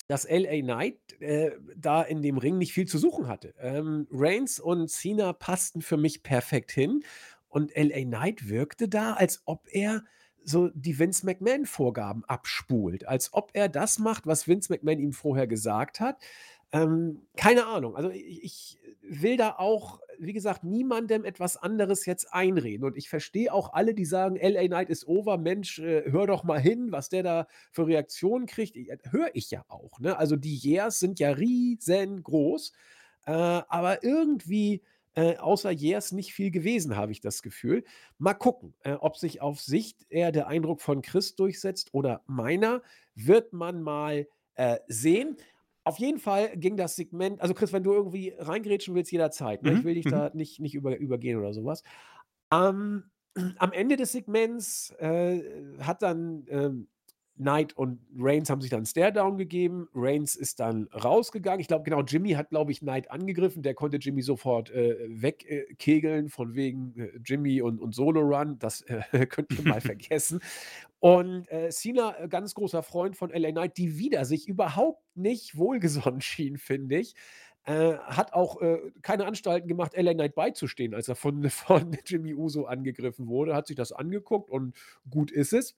dass 0.08 0.26
LA 0.26 0.62
Knight, 0.62 1.22
äh, 1.22 1.52
da 1.78 2.02
in 2.02 2.22
dem 2.22 2.38
Ring 2.38 2.58
nicht 2.58 2.74
viel 2.74 2.88
zu 2.88 2.98
suchen 2.98 3.28
hatte. 3.28 3.54
Ähm, 3.58 4.08
Reigns 4.12 4.60
und 4.60 4.90
Cena 4.90 5.34
passten 5.34 5.82
für 5.82 5.98
mich 5.98 6.24
perfekt 6.24 6.72
hin 6.72 7.04
und 7.48 7.72
LA 7.76 8.04
Knight 8.04 8.50
wirkte 8.50 8.90
da, 8.90 9.14
als 9.14 9.44
ob 9.46 9.68
er 9.72 10.04
so 10.44 10.70
die 10.74 11.00
Vince 11.00 11.26
McMahon-Vorgaben 11.26 12.26
abspult, 12.26 13.08
als 13.08 13.34
ob 13.34 13.52
er 13.54 13.70
das 13.70 14.00
macht, 14.00 14.28
was 14.28 14.48
Vince 14.48 14.74
McMahon 14.74 15.00
ihm 15.00 15.14
vorher 15.14 15.48
gesagt 15.48 16.00
hat. 16.00 16.18
Ähm, 16.74 17.28
keine 17.38 17.68
Ahnung. 17.68 17.96
Also, 17.96 18.10
i 18.10 18.40
ich 18.44 18.80
will 19.04 19.38
da 19.38 19.52
auch, 19.58 20.00
wie 20.18 20.34
gesagt, 20.34 20.64
niemandem 20.64 21.24
etwas 21.24 21.56
anderes 21.58 22.06
jetzt 22.08 22.34
einreden 22.34 22.84
und 22.86 22.98
ich 22.98 23.10
verstehe 23.10 23.54
auch 23.54 23.74
alle, 23.74 23.94
die 23.94 24.06
sagen: 24.06 24.36
„LA 24.38 24.66
Knight 24.68 24.90
ist 24.90 25.08
over. 25.08 25.38
Mensch, 25.38 25.78
äh, 25.80 26.12
hör 26.12 26.26
doch 26.26 26.44
mal 26.44 26.60
hin, 26.60 26.92
was 26.92 27.10
der 27.10 27.22
da 27.24 27.48
für 27.72 27.86
Reaktionen 27.88 28.48
kriegt.“ 28.48 28.76
I 28.76 28.90
äh, 28.90 28.98
höre 29.12 29.30
ich 29.36 29.52
ja 29.52 29.64
auch, 29.68 30.00
ne? 30.00 30.18
Also, 30.18 30.36
die 30.36 30.56
Yeahs 30.58 31.00
sind 31.00 31.20
ja 31.20 31.30
riesengroß, 31.32 32.72
äh, 33.28 33.32
aber 33.32 34.04
irgendwie, 34.04 34.82
äh, 35.16 35.38
außer 35.38 35.70
Yeahs 35.72 36.12
nicht 36.12 36.34
viel 36.34 36.50
gewesen, 36.52 36.96
habe 36.96 37.12
ich 37.12 37.22
das 37.22 37.44
Gefühl. 37.44 37.84
Mal 38.18 38.34
gucken, 38.34 38.74
äh, 38.84 38.94
ob 38.94 39.18
sich 39.18 39.42
auf 39.42 39.62
Sicht 39.62 40.06
eher 40.10 40.32
der 40.32 40.48
Eindruck 40.48 40.82
von 40.82 41.02
Chris 41.04 41.36
durchsetzt 41.36 41.94
oder 41.94 42.24
meiner, 42.26 42.82
wird 43.16 43.54
man 43.54 43.82
mal, 43.84 44.28
äh, 44.56 44.78
sehen. 44.88 45.38
Auf 45.86 46.00
jeden 46.00 46.20
Fall 46.20 46.56
ging 46.58 46.78
das 46.78 46.96
Segment 46.96 47.42
also, 47.42 47.54
Chris, 47.54 47.74
wenn 47.74 47.84
du 47.84 47.94
irgendwie 47.94 48.34
reingrätschen 48.38 48.96
willst, 48.96 49.12
jederzeit, 49.12 49.64
ne? 49.64 49.74
Ich 49.74 49.84
Mhm, 49.84 49.86
will 49.86 49.96
dich 49.96 50.06
mhm. 50.06 50.08
da 50.08 50.32
nicht 50.34 50.60
nicht 50.62 50.76
über 50.76 50.98
übergehen 50.98 51.38
oder 51.40 51.54
so 51.54 51.66
was. 51.66 51.84
Ähm, 52.52 53.12
am 53.58 53.72
Ende 53.74 53.98
des 53.98 54.12
Segments, 54.14 54.92
äh, 55.00 55.42
hat 55.80 56.02
dann, 56.02 56.46
ähm 56.50 56.88
Knight 57.38 57.74
und 57.76 58.00
Reigns 58.18 58.50
haben 58.50 58.62
sich 58.62 58.70
dann 58.70 58.84
'n 58.84 58.86
Staredown 58.86 59.38
gegeben. 59.38 59.88
Reigns 59.96 60.36
ist 60.36 60.60
dann 60.60 60.88
rausgegangen. 60.94 61.60
Ich 61.60 61.68
glaube, 61.68 61.84
genau, 61.84 62.02
Jimmy 62.04 62.32
hat, 62.32 62.50
glaube 62.50 62.72
ich, 62.72 62.80
Knight 62.80 63.10
angegriffen. 63.12 63.64
Der 63.64 63.74
konnte 63.74 63.98
Jimmy 63.98 64.22
sofort, 64.22 64.70
äh, 64.72 64.98
weg 65.10 65.46
äh, 65.50 66.28
von 66.30 66.56
wegen, 66.56 66.94
äh, 67.00 67.10
Jimmy 67.26 67.62
und 67.62 67.80
und 67.82 67.96
Solo 67.96 68.22
Run. 68.22 68.60
Das, 68.60 68.82
äh, 68.84 69.02
könnt 69.28 69.52
ihr 69.58 69.68
mal 69.68 69.82
vergessen. 69.82 70.42
Und, 71.00 71.50
äh, 71.52 71.70
Cena, 71.70 72.16
äh, 72.20 72.28
ganz 72.30 72.54
großer 72.54 72.84
Freund 72.84 73.18
von 73.18 73.30
LA 73.32 73.52
Knight, 73.52 73.78
die 73.78 73.98
wieder 73.98 74.26
sich 74.26 74.48
überhaupt 74.48 75.04
nicht 75.16 75.58
wohlgesonnen 75.58 76.22
schien, 76.24 76.58
finde 76.58 76.98
ich. 77.00 77.16
Äh, 77.66 77.94
hat 77.98 78.34
auch, 78.34 78.62
äh, 78.62 78.80
keine 79.02 79.26
Anstalten 79.26 79.68
gemacht, 79.70 79.94
LA 79.96 80.14
Knight 80.14 80.36
beizustehen, 80.36 80.94
als 80.94 81.08
er 81.08 81.16
von 81.16 81.50
von 81.50 81.98
Jimmy 82.06 82.34
Uso 82.34 82.66
angegriffen 82.66 83.28
wurde. 83.28 83.56
Hat 83.56 83.68
sich 83.68 83.78
das 83.78 83.92
angeguckt 83.94 84.50
und 84.50 84.76
gut 85.10 85.32
ist 85.32 85.54
es. 85.54 85.76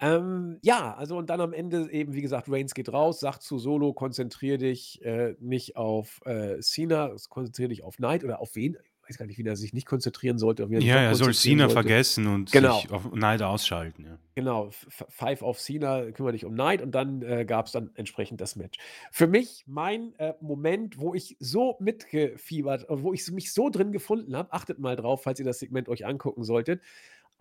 Ähm, 0.00 0.58
ja, 0.62 0.94
also 0.94 1.16
und 1.16 1.30
dann 1.30 1.40
am 1.40 1.52
Ende 1.52 1.90
eben, 1.92 2.14
wie 2.14 2.22
gesagt, 2.22 2.50
Reigns 2.50 2.74
geht 2.74 2.92
raus, 2.92 3.20
sagt 3.20 3.42
zu 3.42 3.58
Solo: 3.58 3.92
„Konzentrier 3.94 4.58
dich, 4.58 5.02
äh, 5.04 5.36
nicht 5.40 5.76
auf, 5.76 6.20
äh, 6.24 6.60
Cena, 6.60 7.14
konzentriere 7.28 7.68
dich 7.70 7.82
auf 7.84 7.96
Knight“ 7.96 8.24
oder 8.24 8.40
auf 8.40 8.54
wen? 8.56 8.76
Ich 9.04 9.08
weiß 9.10 9.18
gar 9.18 9.26
nicht, 9.26 9.38
wen 9.38 9.46
er 9.46 9.56
sich 9.56 9.72
nicht 9.72 9.86
konzentrieren 9.86 10.38
sollte, 10.38 10.68
wen 10.70 10.76
er 10.76 10.80
Ja, 10.80 10.96
er 10.98 11.14
soll 11.14 11.32
Cena 11.34 11.68
sollte. 11.68 11.70
vergessen 11.70 12.26
und 12.26 12.48
Genau. 12.50 12.88
sich 12.88 12.90
auf 12.90 13.10
Knight 13.10 13.40
ausschalten, 13.42 14.04
ja. 14.04 14.18
Genau, 14.34 14.70
Five 14.70 15.42
auf 15.42 15.58
Cena, 15.60 16.10
kümmere 16.10 16.32
dich 16.32 16.46
um 16.46 16.54
Knight 16.54 16.80
und 16.80 16.92
dann, 16.94 17.20
äh, 17.20 17.44
gab's 17.44 17.70
dann 17.72 17.90
entsprechend 17.96 18.40
das 18.40 18.56
Match. 18.56 18.78
Für 19.10 19.26
mich 19.26 19.64
mein, 19.66 20.14
äh, 20.18 20.32
Moment, 20.40 20.98
wo 20.98 21.12
ich 21.12 21.36
so 21.38 21.76
mitgefiebert 21.80 22.86
wo 22.88 23.12
ich 23.12 23.30
mich 23.30 23.52
so 23.52 23.68
drin 23.68 23.92
gefunden 23.92 24.34
habe, 24.34 24.50
achtet 24.54 24.78
mal 24.78 24.96
drauf, 24.96 25.22
falls 25.22 25.38
ihr 25.38 25.44
das 25.44 25.58
Segment 25.58 25.86
euch 25.90 26.06
angucken 26.06 26.44
solltet, 26.44 26.80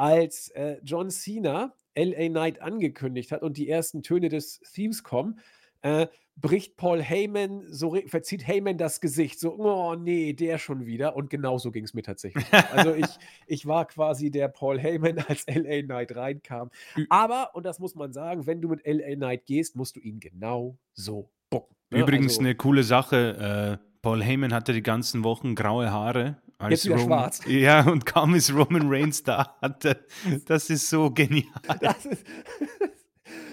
als, 0.01 0.49
äh, 0.49 0.77
John 0.83 1.09
Cena 1.11 1.75
LA 1.95 2.29
Knight 2.29 2.61
angekündigt 2.61 3.31
hat 3.31 3.43
und 3.43 3.57
die 3.57 3.69
ersten 3.69 4.01
Töne 4.03 4.29
des 4.29 4.59
Themes 4.73 5.03
kommen, 5.03 5.39
äh, 5.83 6.07
bricht 6.37 6.77
Paul 6.77 7.01
Heyman 7.03 7.65
so 7.71 7.95
verzieht 8.07 8.47
Heyman 8.47 8.77
das 8.77 9.01
Gesicht, 9.01 9.39
so: 9.39 9.55
„Oh 9.57 9.95
ne, 9.95 10.33
der 10.33 10.57
schon 10.57 10.85
wieder.“ 10.87 11.15
Und 11.15 11.29
genauso 11.29 11.71
ging's 11.71 11.93
mir 11.93 12.03
tatsächlich. 12.03 12.47
Also, 12.67 12.93
ich 12.95 13.19
ich 13.47 13.65
war 13.67 13.85
quasi 13.87 14.31
der 14.31 14.47
Paul 14.47 14.79
Heyman, 14.79 15.19
als 15.19 15.45
LA 15.47 15.81
Knight 15.83 16.15
reinkam. 16.15 16.71
Aber, 17.09 17.51
und 17.55 17.65
das 17.65 17.79
muss 17.79 17.95
man 17.95 18.13
sagen, 18.13 18.47
wenn 18.47 18.61
du 18.61 18.69
mit 18.69 18.85
LA 18.85 19.15
Knight 19.15 19.45
gehst, 19.45 19.75
musst 19.75 19.95
du 19.97 19.99
ihn 19.99 20.19
genau 20.19 20.77
so 20.93 21.29
booken, 21.49 21.75
ne? 21.91 21.99
Übrigens 21.99 22.39
Also 22.39 22.41
'ne 22.41 22.55
coole 22.55 22.83
Sache, 22.83 23.79
äh, 23.81 23.90
Paul 24.01 24.23
Heyman 24.23 24.53
hatte 24.53 24.73
die 24.73 24.81
ganzen 24.81 25.23
Wochen 25.23 25.55
graue 25.55 25.91
Haare, 25.91 26.41
Jetzt 26.69 26.85
wieder 26.85 26.95
Roman 26.95 27.07
schwarz. 27.07 27.41
ja, 27.47 27.87
und 27.89 28.05
kaum 28.05 28.35
ist 28.35 28.53
Roman 28.53 28.83
Reigns 28.87 29.23
da, 29.23 29.57
hat 29.61 29.83
er 29.85 29.97
das 30.45 30.69
ist 30.69 30.89
so 30.89 31.09
genial. 31.11 31.49
Ist 32.09 32.25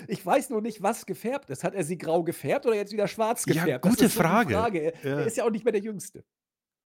ich 0.09 0.25
weiß 0.25 0.51
nur 0.51 0.63
nicht, 0.63 0.83
was 0.83 1.05
gefärbt 1.07 1.51
ist. 1.51 1.65
Hat 1.65 1.75
er 1.75 1.85
sie 1.85 1.99
grau 1.99 2.23
gefärbt 2.25 2.65
oder 2.67 2.75
jetzt 2.75 2.93
wieder 2.93 3.07
schwarz 3.07 3.45
Ja, 3.47 3.53
gefärbt? 3.55 3.85
Das 3.85 3.91
gute 3.97 4.09
Frage. 4.09 4.55
Frage. 4.55 4.79
Er 4.81 5.05
er 5.05 5.21
Ja. 5.21 5.25
ist 5.27 5.37
ja 5.37 5.45
auch 5.45 5.51
nicht 5.51 5.65
mehr 5.65 5.73
der 5.73 5.83
Jüngste. 5.83 6.25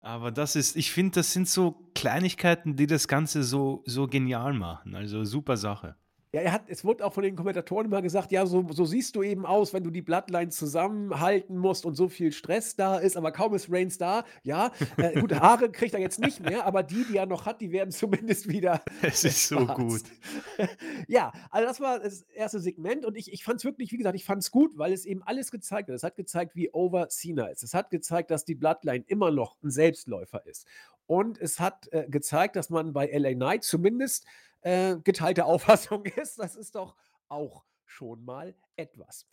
Aber 0.01 0.31
das 0.31 0.55
ist 0.55 0.77
ich 0.77 0.91
finde, 0.91 1.15
das 1.15 1.33
sind 1.33 1.47
so 1.49 1.91
Kleinigkeiten, 1.93 2.77
die 2.77 2.87
das 2.87 3.07
Ganze 3.09 3.43
so 3.43 3.83
so 3.85 4.07
genial 4.07 4.53
machen. 4.53 4.95
Also, 4.95 5.25
super 5.25 5.57
Sache. 5.57 5.97
Ja, 6.33 6.41
er 6.41 6.51
hat 6.51 6.69
es 6.69 6.85
wurde 6.85 7.03
auch 7.03 7.13
von 7.13 7.23
den 7.23 7.35
Kommentatoren 7.35 7.87
immer 7.87 8.03
gesagt: 8.03 8.31
„Ja, 8.31 8.45
so 8.45 8.63
so 8.71 8.85
siehst 8.85 9.15
du 9.15 9.23
eben 9.23 9.47
aus, 9.47 9.73
wenn 9.73 9.83
du 9.83 9.89
die 9.89 10.03
Bloodline 10.03 10.49
zusammenhalten 10.49 11.57
musst 11.57 11.87
und 11.87 11.95
so 11.95 12.07
viel 12.07 12.31
Stress 12.31 12.75
da 12.75 12.97
ist.“ 12.99 13.17
Aber 13.17 13.31
kaum 13.31 13.55
ist 13.55 13.71
Reigns 13.71 13.97
da, 13.97 14.25
ja, 14.43 14.71
äh, 14.97 15.19
gut, 15.19 15.33
Haare 15.41 15.71
kriegt 15.71 15.95
er 15.95 15.99
jetzt 15.99 16.19
nicht 16.19 16.39
mehr, 16.39 16.65
aber 16.67 16.83
die, 16.83 17.03
die 17.05 17.17
er 17.17 17.25
noch 17.25 17.47
hat, 17.47 17.61
die 17.61 17.71
werden 17.71 17.89
zumindest 17.91 18.47
wieder, 18.47 18.83
Es 19.01 19.23
ist 19.23 19.47
so 19.47 19.65
gut. 19.65 20.03
Ja, 21.07 21.31
also 21.49 21.67
das 21.67 21.79
war 21.79 21.99
das 21.99 22.21
erste 22.23 22.59
Segment 22.59 23.05
und 23.05 23.15
ich 23.17 23.31
ich 23.33 23.43
fand's 23.43 23.63
wirklich 23.63 23.91
wie 23.91 23.97
gesagt, 23.97 24.15
ich 24.15 24.25
fand's 24.25 24.51
gut, 24.51 24.77
weil 24.77 24.93
es 24.93 25.05
eben 25.05 25.23
alles 25.23 25.49
gezeigt 25.51 25.89
hat. 25.89 25.95
Es 25.95 26.03
hat 26.03 26.15
gezeigt, 26.15 26.55
wie 26.55 26.69
over 26.71 27.07
Cena 27.09 27.47
ist. 27.47 27.63
Es 27.63 27.73
hat 27.73 27.89
gezeigt, 27.89 28.29
dass 28.29 28.45
die 28.45 28.55
Bloodline 28.55 29.03
immer 29.07 29.31
noch 29.31 29.55
'n 29.63 29.71
Selbstläufer 29.71 30.45
ist. 30.45 30.67
Und 31.07 31.39
es 31.41 31.59
hat, 31.59 31.87
äh, 31.91 32.05
gezeigt, 32.07 32.55
dass 32.55 32.69
man 32.69 32.93
bei 32.93 33.07
LA 33.07 33.33
Knight 33.33 33.63
zumindest, 33.63 34.25
äh, 34.61 34.97
geteilter 35.03 35.45
Auffassung 35.45 36.05
ist. 36.17 36.39
Das 36.39 36.55
ist 36.55 36.75
doch 36.75 36.95
auch 37.27 37.63
schon 37.85 38.23
mal 38.25 38.55
etwas. 38.75 39.27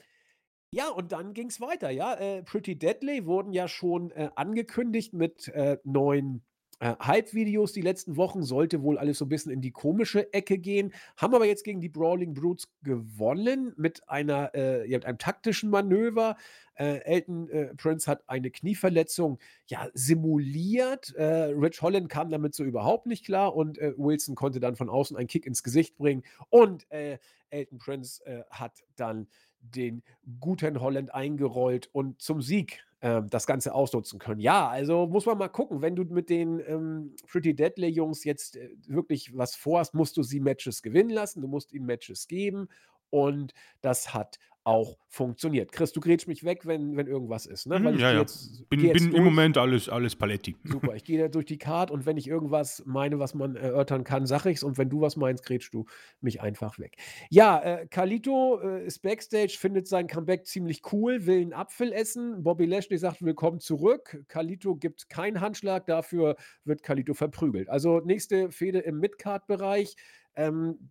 Ja, 0.70 0.88
und 0.88 1.12
dann 1.12 1.32
ging's 1.32 1.60
weiter, 1.60 1.90
ja. 1.90 2.14
Äh, 2.14 2.42
Pretty 2.42 2.78
Deadly 2.78 3.26
wurden 3.26 3.52
ja 3.52 3.68
schon, 3.68 4.10
äh, 4.10 4.30
angekündigt 4.34 5.12
mit, 5.14 5.48
äh, 5.48 5.78
neuen, 5.84 6.44
äh, 6.80 6.94
Hype-Videos 7.02 7.72
die 7.72 7.80
letzten 7.82 8.16
Wochen. 8.16 8.42
Sollte 8.42 8.82
wohl 8.82 8.98
alles 8.98 9.18
so 9.18 9.24
'n 9.26 9.28
bisschen 9.28 9.52
in 9.52 9.60
die 9.62 9.70
komische 9.72 10.32
Ecke 10.32 10.58
gehen, 10.58 10.92
haben 11.16 11.34
aber 11.34 11.46
jetzt 11.46 11.64
gegen 11.64 11.80
die 11.80 11.88
Brawling 11.88 12.34
Brutes 12.34 12.68
gewonnen 12.82 13.72
mit 13.76 14.08
einer 14.08 14.54
äh, 14.54 14.86
mit 14.88 15.04
einem 15.06 15.18
taktischen 15.18 15.70
Manöver. 15.70 16.36
Äh, 16.74 16.98
Elton, 17.04 17.48
äh, 17.50 17.74
Prince 17.74 18.10
hat 18.10 18.22
eine 18.28 18.50
Knieverletzung, 18.50 19.38
ja, 19.66 19.88
simuliert. 19.94 21.14
Äh, 21.16 21.24
Ridge 21.54 21.78
Holland 21.82 22.08
kam 22.10 22.30
damit 22.30 22.54
so 22.54 22.64
überhaupt 22.64 23.06
nicht 23.06 23.24
klar 23.24 23.54
und, 23.56 23.78
äh, 23.78 23.94
Wilson 23.96 24.34
konnte 24.34 24.60
dann 24.60 24.76
von 24.76 24.90
außen 24.90 25.16
einen 25.16 25.26
Kick 25.28 25.46
ins 25.46 25.62
Gesicht 25.62 25.96
bringen 25.96 26.22
und, 26.50 26.90
äh, 26.90 27.18
Elton 27.50 27.78
Prince, 27.78 28.20
hat 28.50 28.82
dann 28.96 29.28
den 29.74 30.02
guten 30.40 30.80
Holland 30.80 31.14
eingerollt 31.14 31.88
und 31.92 32.20
zum 32.20 32.42
Sieg, 32.42 32.84
ähm, 33.02 33.28
das 33.30 33.46
Ganze 33.46 33.74
ausnutzen 33.74 34.18
können. 34.18 34.40
Ja, 34.40 34.68
also 34.68 35.06
muss 35.06 35.26
man 35.26 35.36
mal 35.38 35.48
gucken, 35.48 35.82
wenn 35.82 35.96
du 35.96 36.04
mit 36.04 36.30
den, 36.30 36.60
ähm, 36.66 37.14
Pretty 37.26 37.54
Deadly 37.54 37.88
Jungs 37.88 38.24
jetzt, 38.24 38.56
äh, 38.56 38.70
wirklich 38.86 39.36
was 39.36 39.54
vorhast, 39.54 39.94
musst 39.94 40.16
du 40.16 40.22
sie 40.22 40.40
Matches 40.40 40.82
gewinnen 40.82 41.10
lassen. 41.10 41.42
Du 41.42 41.48
musst 41.48 41.72
ihnen 41.72 41.86
Matches 41.86 42.26
geben 42.26 42.68
und 43.10 43.52
das 43.82 44.14
hat 44.14 44.38
auch 44.66 44.96
funktioniert. 45.08 45.72
Chris, 45.72 45.92
du 45.92 46.00
grätschst 46.00 46.28
mich 46.28 46.44
weg, 46.44 46.66
wenn 46.66 46.96
wenn 46.96 47.06
irgendwas 47.06 47.46
ist, 47.46 47.66
ne? 47.66 47.82
Weil 47.84 47.94
Mhm, 47.94 47.98
ich 47.98 48.00
ja, 48.00 48.12
ja. 48.12 48.24
jetzt 48.24 48.64
Bin 48.68 48.90
bin 48.92 49.12
im. 49.12 49.24
Moment 49.24 49.56
alles 49.58 49.88
alles 49.88 50.16
paletti. 50.16 50.56
Super, 50.68 50.96
ich 50.96 51.04
gehe 51.04 51.30
durch 51.30 51.46
die 51.46 51.58
Card 51.58 51.92
und 51.92 52.06
wenn 52.06 52.16
ich 52.16 52.26
irgendwas 52.26 52.82
meine, 52.86 53.20
was 53.20 53.34
man 53.34 53.54
erörtern 53.54 54.02
kann, 54.02 54.26
sage 54.26 54.50
ich's 54.50 54.64
und 54.64 54.78
wenn 54.78 54.90
du 54.90 55.00
was 55.00 55.14
meinst, 55.14 55.44
grätschst 55.46 55.72
du 55.72 55.84
mich 56.20 56.40
einfach 56.40 56.80
weg. 56.80 56.96
Ja, 57.30 57.62
äh, 57.62 57.86
Carlito, 57.86 58.58
äh, 58.60 58.84
ist 58.84 59.00
Backstage, 59.02 59.56
findet 59.60 59.86
sein 59.86 60.08
Comeback 60.08 60.44
ziemlich 60.44 60.82
cool, 60.92 61.24
will 61.26 61.40
'n 61.40 61.52
Apfel 61.52 61.92
essen. 61.92 62.42
Bobby 62.42 62.66
Lashley 62.66 62.98
sagt: 62.98 63.22
„Willkommen 63.24 63.60
zurück.“ 63.60 64.24
Carlito 64.26 64.74
gibt 64.74 65.08
keinen 65.08 65.40
Handschlag, 65.40 65.86
dafür 65.86 66.34
wird 66.64 66.82
Carlito 66.82 67.14
verprügelt. 67.14 67.68
Also, 67.68 68.00
nächste 68.00 68.50
Fehde 68.50 68.80
im 68.80 68.98
Mid-Card-Bereich. 68.98 69.94
Ähm, 70.34 70.90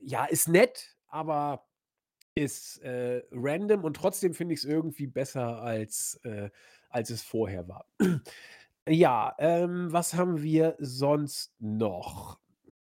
ja, 0.00 0.24
ist 0.24 0.48
nett, 0.48 0.96
aber 1.08 1.66
ist, 2.36 2.78
äh, 2.82 3.22
random 3.32 3.84
und 3.84 3.94
trotzdem 3.96 4.34
finde 4.34 4.54
ich's 4.54 4.64
irgendwie 4.64 5.06
besser 5.06 5.60
als, 5.62 6.20
äh 6.24 6.50
als 6.90 7.10
es 7.10 7.22
vorher 7.22 7.68
war. 7.68 7.86
Ja, 8.86 9.34
ähm, 9.38 9.90
was 9.92 10.12
haben 10.14 10.42
wir 10.42 10.76
sonst 10.78 11.54
noch? 11.58 12.38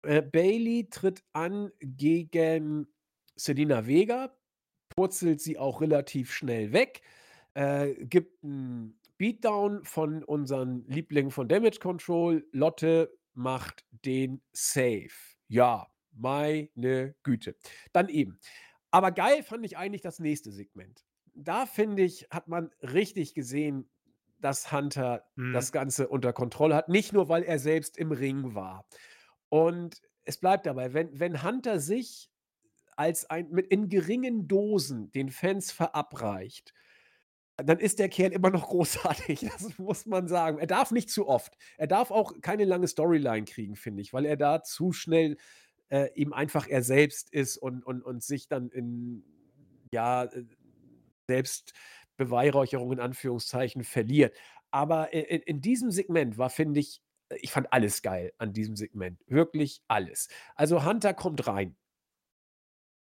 Äh, 0.03 0.21
Bayley 0.21 0.87
tritt 0.89 1.23
an 1.33 1.71
gegen 1.81 2.87
Zelina 3.35 3.85
Vega, 3.85 4.33
purzelt 4.95 5.41
sie 5.41 5.57
auch 5.57 5.81
relativ 5.81 6.31
schnell 6.33 6.71
weg, 6.71 7.01
äh, 7.55 7.95
gibt 8.05 8.43
'n 8.45 8.97
Beatdown 9.17 9.83
von 9.83 10.23
unseren 10.23 10.85
Lieblingen 10.87 11.31
von 11.31 11.49
Damage 11.49 11.79
Control. 11.81 12.47
Lotte 12.53 13.11
macht 13.33 13.85
den 14.05 14.41
Save. 14.53 15.09
Ja, 15.49 15.87
meine 16.13 17.15
Güte. 17.23 17.55
Dann 17.91 18.07
eben. 18.09 18.39
Aber 18.91 19.11
geil 19.11 19.43
fand 19.43 19.65
ich 19.65 19.77
eigentlich 19.77 20.01
das 20.01 20.19
nächste 20.19 20.51
Segment. 20.51 21.05
Da 21.33 21.65
finde 21.65 22.03
ich, 22.03 22.27
hat 22.31 22.47
man 22.47 22.71
richtig 22.81 23.33
gesehen, 23.33 23.89
dass 24.39 24.71
Hunter 24.71 25.25
Mhm. 25.35 25.53
das 25.53 25.71
Ganze 25.71 26.07
unter 26.07 26.33
Kontrolle 26.33 26.75
hat, 26.75 26.89
nicht 26.89 27.13
nur, 27.13 27.29
weil 27.29 27.43
er 27.43 27.59
selbst 27.59 27.97
im 27.97 28.11
Ring 28.11 28.55
war. 28.55 28.87
Und 29.49 30.01
es 30.25 30.37
bleibt 30.39 30.65
dabei, 30.65 30.93
wenn 30.93 31.19
wenn 31.19 31.43
Hunter 31.43 31.79
sich 31.79 32.29
als 32.97 33.29
ein 33.29 33.49
mit 33.51 33.67
in 33.67 33.89
geringen 33.89 34.47
Dosen 34.47 35.11
den 35.11 35.29
Fans 35.31 35.71
verabreicht, 35.71 36.73
dann 37.57 37.79
ist 37.79 37.99
der 37.99 38.09
Kerl 38.09 38.31
immer 38.31 38.49
noch 38.49 38.67
großartig. 38.69 39.41
Das 39.41 39.77
muss 39.77 40.05
man 40.05 40.27
sagen. 40.27 40.59
Er 40.59 40.67
darf 40.67 40.91
nicht 40.91 41.09
zu 41.09 41.27
oft. 41.27 41.57
Er 41.77 41.87
darf 41.87 42.11
auch 42.11 42.33
keine 42.41 42.65
lange 42.65 42.87
Storyline 42.87 43.45
kriegen, 43.45 43.75
finde 43.75 44.01
ich, 44.01 44.13
weil 44.13 44.25
er 44.25 44.37
da 44.37 44.63
zu 44.63 44.93
schnell, 44.93 45.37
äh, 45.89 46.09
eben 46.15 46.33
einfach 46.33 46.67
er 46.67 46.83
selbst 46.83 47.31
ist 47.33 47.57
und 47.57 47.83
und 47.85 48.03
und 48.03 48.23
sich 48.23 48.47
dann 48.47 48.69
in, 48.69 49.23
ja, 49.93 50.25
äh, 50.25 50.45
Selbstbeweihräucherung 51.27 52.91
in 52.93 52.99
Anführungszeichen 52.99 53.83
verliert. 53.83 54.35
Aber 54.71 55.13
in 55.13 55.41
in 55.41 55.61
diesem 55.61 55.91
Segment 55.91 56.37
war, 56.37 56.49
finde 56.49 56.79
ich 56.79 57.01
ich 57.41 57.51
fand 57.51 57.71
alles 57.73 58.01
geil 58.01 58.33
an 58.39 58.53
diesem 58.53 58.75
Segment, 58.75 59.19
wirklich 59.27 59.81
alles. 59.87 60.29
Also, 60.55 60.83
Hunter 60.85 61.13
kommt 61.13 61.45
rein 61.47 61.75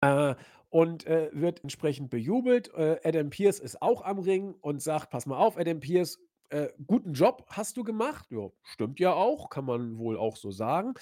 äh, 0.02 0.36
und, 0.70 1.06
äh, 1.08 1.30
wird 1.34 1.64
entsprechend 1.64 2.10
bejubelt. 2.10 2.74
Äh, 2.74 3.00
Adam 3.04 3.30
Pearce 3.30 3.60
ist 3.60 3.82
auch 3.82 4.04
am 4.04 4.20
Ring 4.20 4.54
und 4.62 4.82
sagt: 4.82 5.10
„Pass 5.12 5.26
mal 5.26 5.38
auf, 5.38 5.58
Adam 5.58 5.80
Pearce, 5.80 6.20
äh, 6.50 6.70
guten 6.86 7.14
Job 7.14 7.46
hast 7.50 7.78
du 7.78 7.84
gemacht. 7.84 8.28
Ja, 8.32 8.50
stimmt 8.64 9.00
ja 9.00 9.14
auch, 9.14 9.50
kann 9.50 9.66
man 9.66 9.98
wohl 9.98 10.18
auch 10.18 10.38
so 10.38 10.52
sagen. 10.52 10.94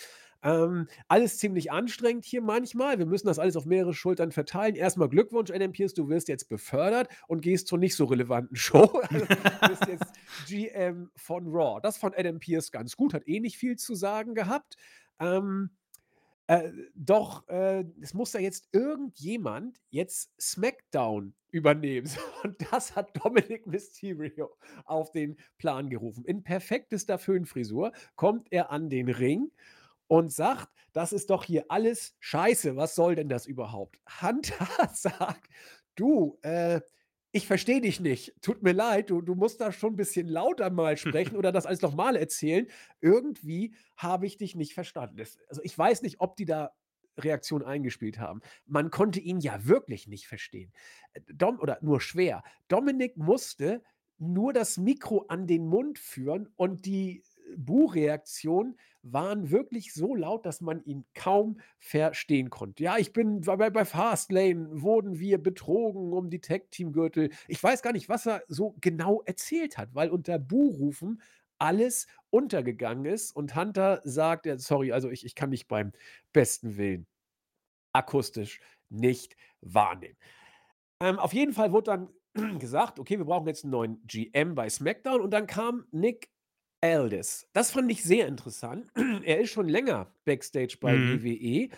Ähm, 0.41 0.87
alles 1.07 1.39
ziemlich 1.39 1.71
anstrengend 1.71 2.23
hier 2.23 2.41
manchmal. 2.41 2.99
Wir 2.99 3.05
müssen 3.05 3.27
das 3.27 3.39
alles 3.39 3.55
auf 3.55 3.65
mehrere 3.65 3.93
Schultern 3.93 4.31
verteilen. 4.31 4.75
Erstmal 4.75 5.09
Glückwunsch, 5.09 5.49
Adam 5.51 5.71
Pierce, 5.71 5.93
du 5.93 6.07
wirst 6.07 6.27
jetzt 6.27 6.49
befördert 6.49 7.09
und 7.27 7.41
gehst 7.41 7.67
zur 7.67 7.79
nicht 7.79 7.95
so 7.95 8.05
relevanten 8.05 8.55
Show. 8.55 9.01
Also, 9.09 9.25
du 9.25 9.67
bist 9.69 9.87
jetzt 9.87 10.13
GM 10.47 11.09
von 11.15 11.47
Raw. 11.47 11.79
Das 11.81 11.97
fand 11.97 12.17
Adam 12.17 12.39
Pierce 12.39 12.71
ganz 12.71 12.95
gut, 12.95 13.13
hat 13.13 13.27
eh 13.27 13.39
nicht 13.39 13.57
viel 13.57 13.75
zu 13.75 13.95
sagen 13.95 14.35
gehabt. 14.35 14.77
Ähm, 15.19 15.71
äh, 16.47 16.71
doch, 16.93 17.47
äh, 17.47 17.85
es 18.01 18.13
muss 18.13 18.31
da 18.31 18.39
jetzt 18.39 18.69
irgendjemand 18.71 19.81
jetzt 19.89 20.31
SmackDown 20.39 21.33
übernehmen. 21.55 22.09
Und 22.43 22.57
das 22.71 22.95
hat 22.95 23.11
Dominic 23.23 23.65
Mysterio 23.65 24.55
auf 24.83 25.11
den 25.11 25.37
Plan 25.57 25.89
gerufen. 25.89 26.25
In 26.25 26.43
perfektester 26.43 27.17
Föhnfrisur 27.17 27.93
kommt 28.15 28.51
er 28.51 28.71
an 28.71 28.89
den 28.89 29.09
Ring 29.09 29.51
und 30.07 30.31
sagt, 30.31 30.69
das 30.93 31.13
ist 31.13 31.29
doch 31.29 31.43
hier 31.43 31.65
alles 31.69 32.15
scheiße. 32.19 32.75
Was 32.75 32.95
soll 32.95 33.15
denn 33.15 33.29
das 33.29 33.47
überhaupt? 33.47 33.99
Hunter 34.21 34.67
sagt, 34.93 35.49
du, 35.95 36.37
äh, 36.41 36.81
ich 37.31 37.47
verstehe 37.47 37.81
dich 37.81 37.99
nicht. 37.99 38.33
Tut 38.41 38.61
mir 38.61 38.73
leid, 38.73 39.09
du, 39.09 39.21
du 39.21 39.35
musst 39.35 39.59
da 39.59 39.71
schon 39.71 39.93
ein 39.93 39.97
bisschen 39.97 40.27
lauter 40.27 40.69
mal 40.69 40.97
sprechen 40.97 41.35
oder 41.37 41.51
das 41.51 41.65
alles 41.65 41.81
nochmal 41.81 42.15
erzählen. 42.17 42.67
Irgendwie 43.01 43.75
habe 43.95 44.25
ich 44.25 44.37
dich 44.37 44.55
nicht 44.55 44.73
verstanden. 44.73 45.17
Das, 45.17 45.37
also 45.49 45.61
ich 45.63 45.77
weiß 45.77 46.01
nicht, 46.01 46.19
ob 46.19 46.35
die 46.35 46.45
da 46.45 46.71
Reaktion 47.17 47.63
eingespielt 47.63 48.19
haben. 48.19 48.41
Man 48.65 48.91
konnte 48.91 49.19
ihn 49.19 49.39
ja 49.39 49.65
wirklich 49.65 50.07
nicht 50.07 50.27
verstehen. 50.27 50.71
Äh, 51.13 51.21
Dom, 51.33 51.59
oder 51.59 51.77
nur 51.81 52.01
schwer. 52.01 52.43
Dominik 52.67 53.17
musste 53.17 53.81
nur 54.17 54.53
das 54.53 54.77
Mikro 54.77 55.25
an 55.27 55.47
den 55.47 55.67
Mund 55.67 55.99
führen 55.99 56.47
und 56.55 56.85
die 56.85 57.23
Buhreaktionen 57.57 58.77
waren 59.01 59.51
wirklich 59.51 59.93
so 59.93 60.15
laut, 60.15 60.45
dass 60.45 60.61
man 60.61 60.83
ihn 60.83 61.05
kaum 61.13 61.59
verstehen 61.77 62.49
konnte. 62.49 62.83
Ja, 62.83 62.97
ich 62.97 63.13
bin 63.13 63.41
bei, 63.41 63.69
bei 63.69 63.85
Fastlane, 63.85 64.81
wurden 64.81 65.19
wir 65.19 65.37
betrogen 65.37 66.11
um 66.11 66.29
die 66.29 66.41
Tag-Team-Gürtel. 66.41 67.29
Ich 67.47 67.61
weiß 67.61 67.83
gar 67.83 67.93
nicht, 67.93 68.09
was 68.09 68.25
er 68.25 68.41
so 68.47 68.75
genau 68.81 69.21
erzählt 69.21 69.77
hat, 69.77 69.93
weil 69.93 70.09
unter 70.09 70.39
Buhrufen 70.39 71.21
alles 71.65 72.07
untergegangen 72.29 73.05
ist 73.05 73.35
und 73.35 73.55
Hunter 73.55 74.01
sagt, 74.03 74.47
sorry, 74.57 74.91
also 74.91 75.09
ich, 75.09 75.25
ich 75.25 75.35
kann 75.35 75.49
mich 75.49 75.67
beim 75.67 75.91
besten 76.33 76.77
Willen 76.77 77.07
akustisch 77.93 78.59
nicht 78.89 79.35
wahrnehmen. 79.61 80.17
Ähm, 81.01 81.19
auf 81.19 81.33
jeden 81.33 81.53
Fall 81.53 81.71
wurde 81.71 81.91
dann 81.91 82.09
gesagt, 82.59 82.99
okay, 82.99 83.17
wir 83.17 83.25
brauchen 83.25 83.47
jetzt 83.47 83.63
einen 83.63 83.71
neuen 83.71 84.07
GM 84.07 84.55
bei 84.55 84.69
SmackDown 84.69 85.21
und 85.21 85.31
dann 85.31 85.47
kam 85.47 85.85
Nick 85.91 86.29
Aldis. 86.81 87.47
Das 87.53 87.71
fand 87.71 87.91
ich 87.91 88.03
sehr 88.03 88.27
interessant. 88.27 88.91
Er 89.23 89.41
ist 89.41 89.51
schon 89.51 89.67
länger 89.69 90.13
Backstage 90.25 90.77
bei 90.79 90.99
Mhm. 90.99 91.07
WWE. 91.07 91.69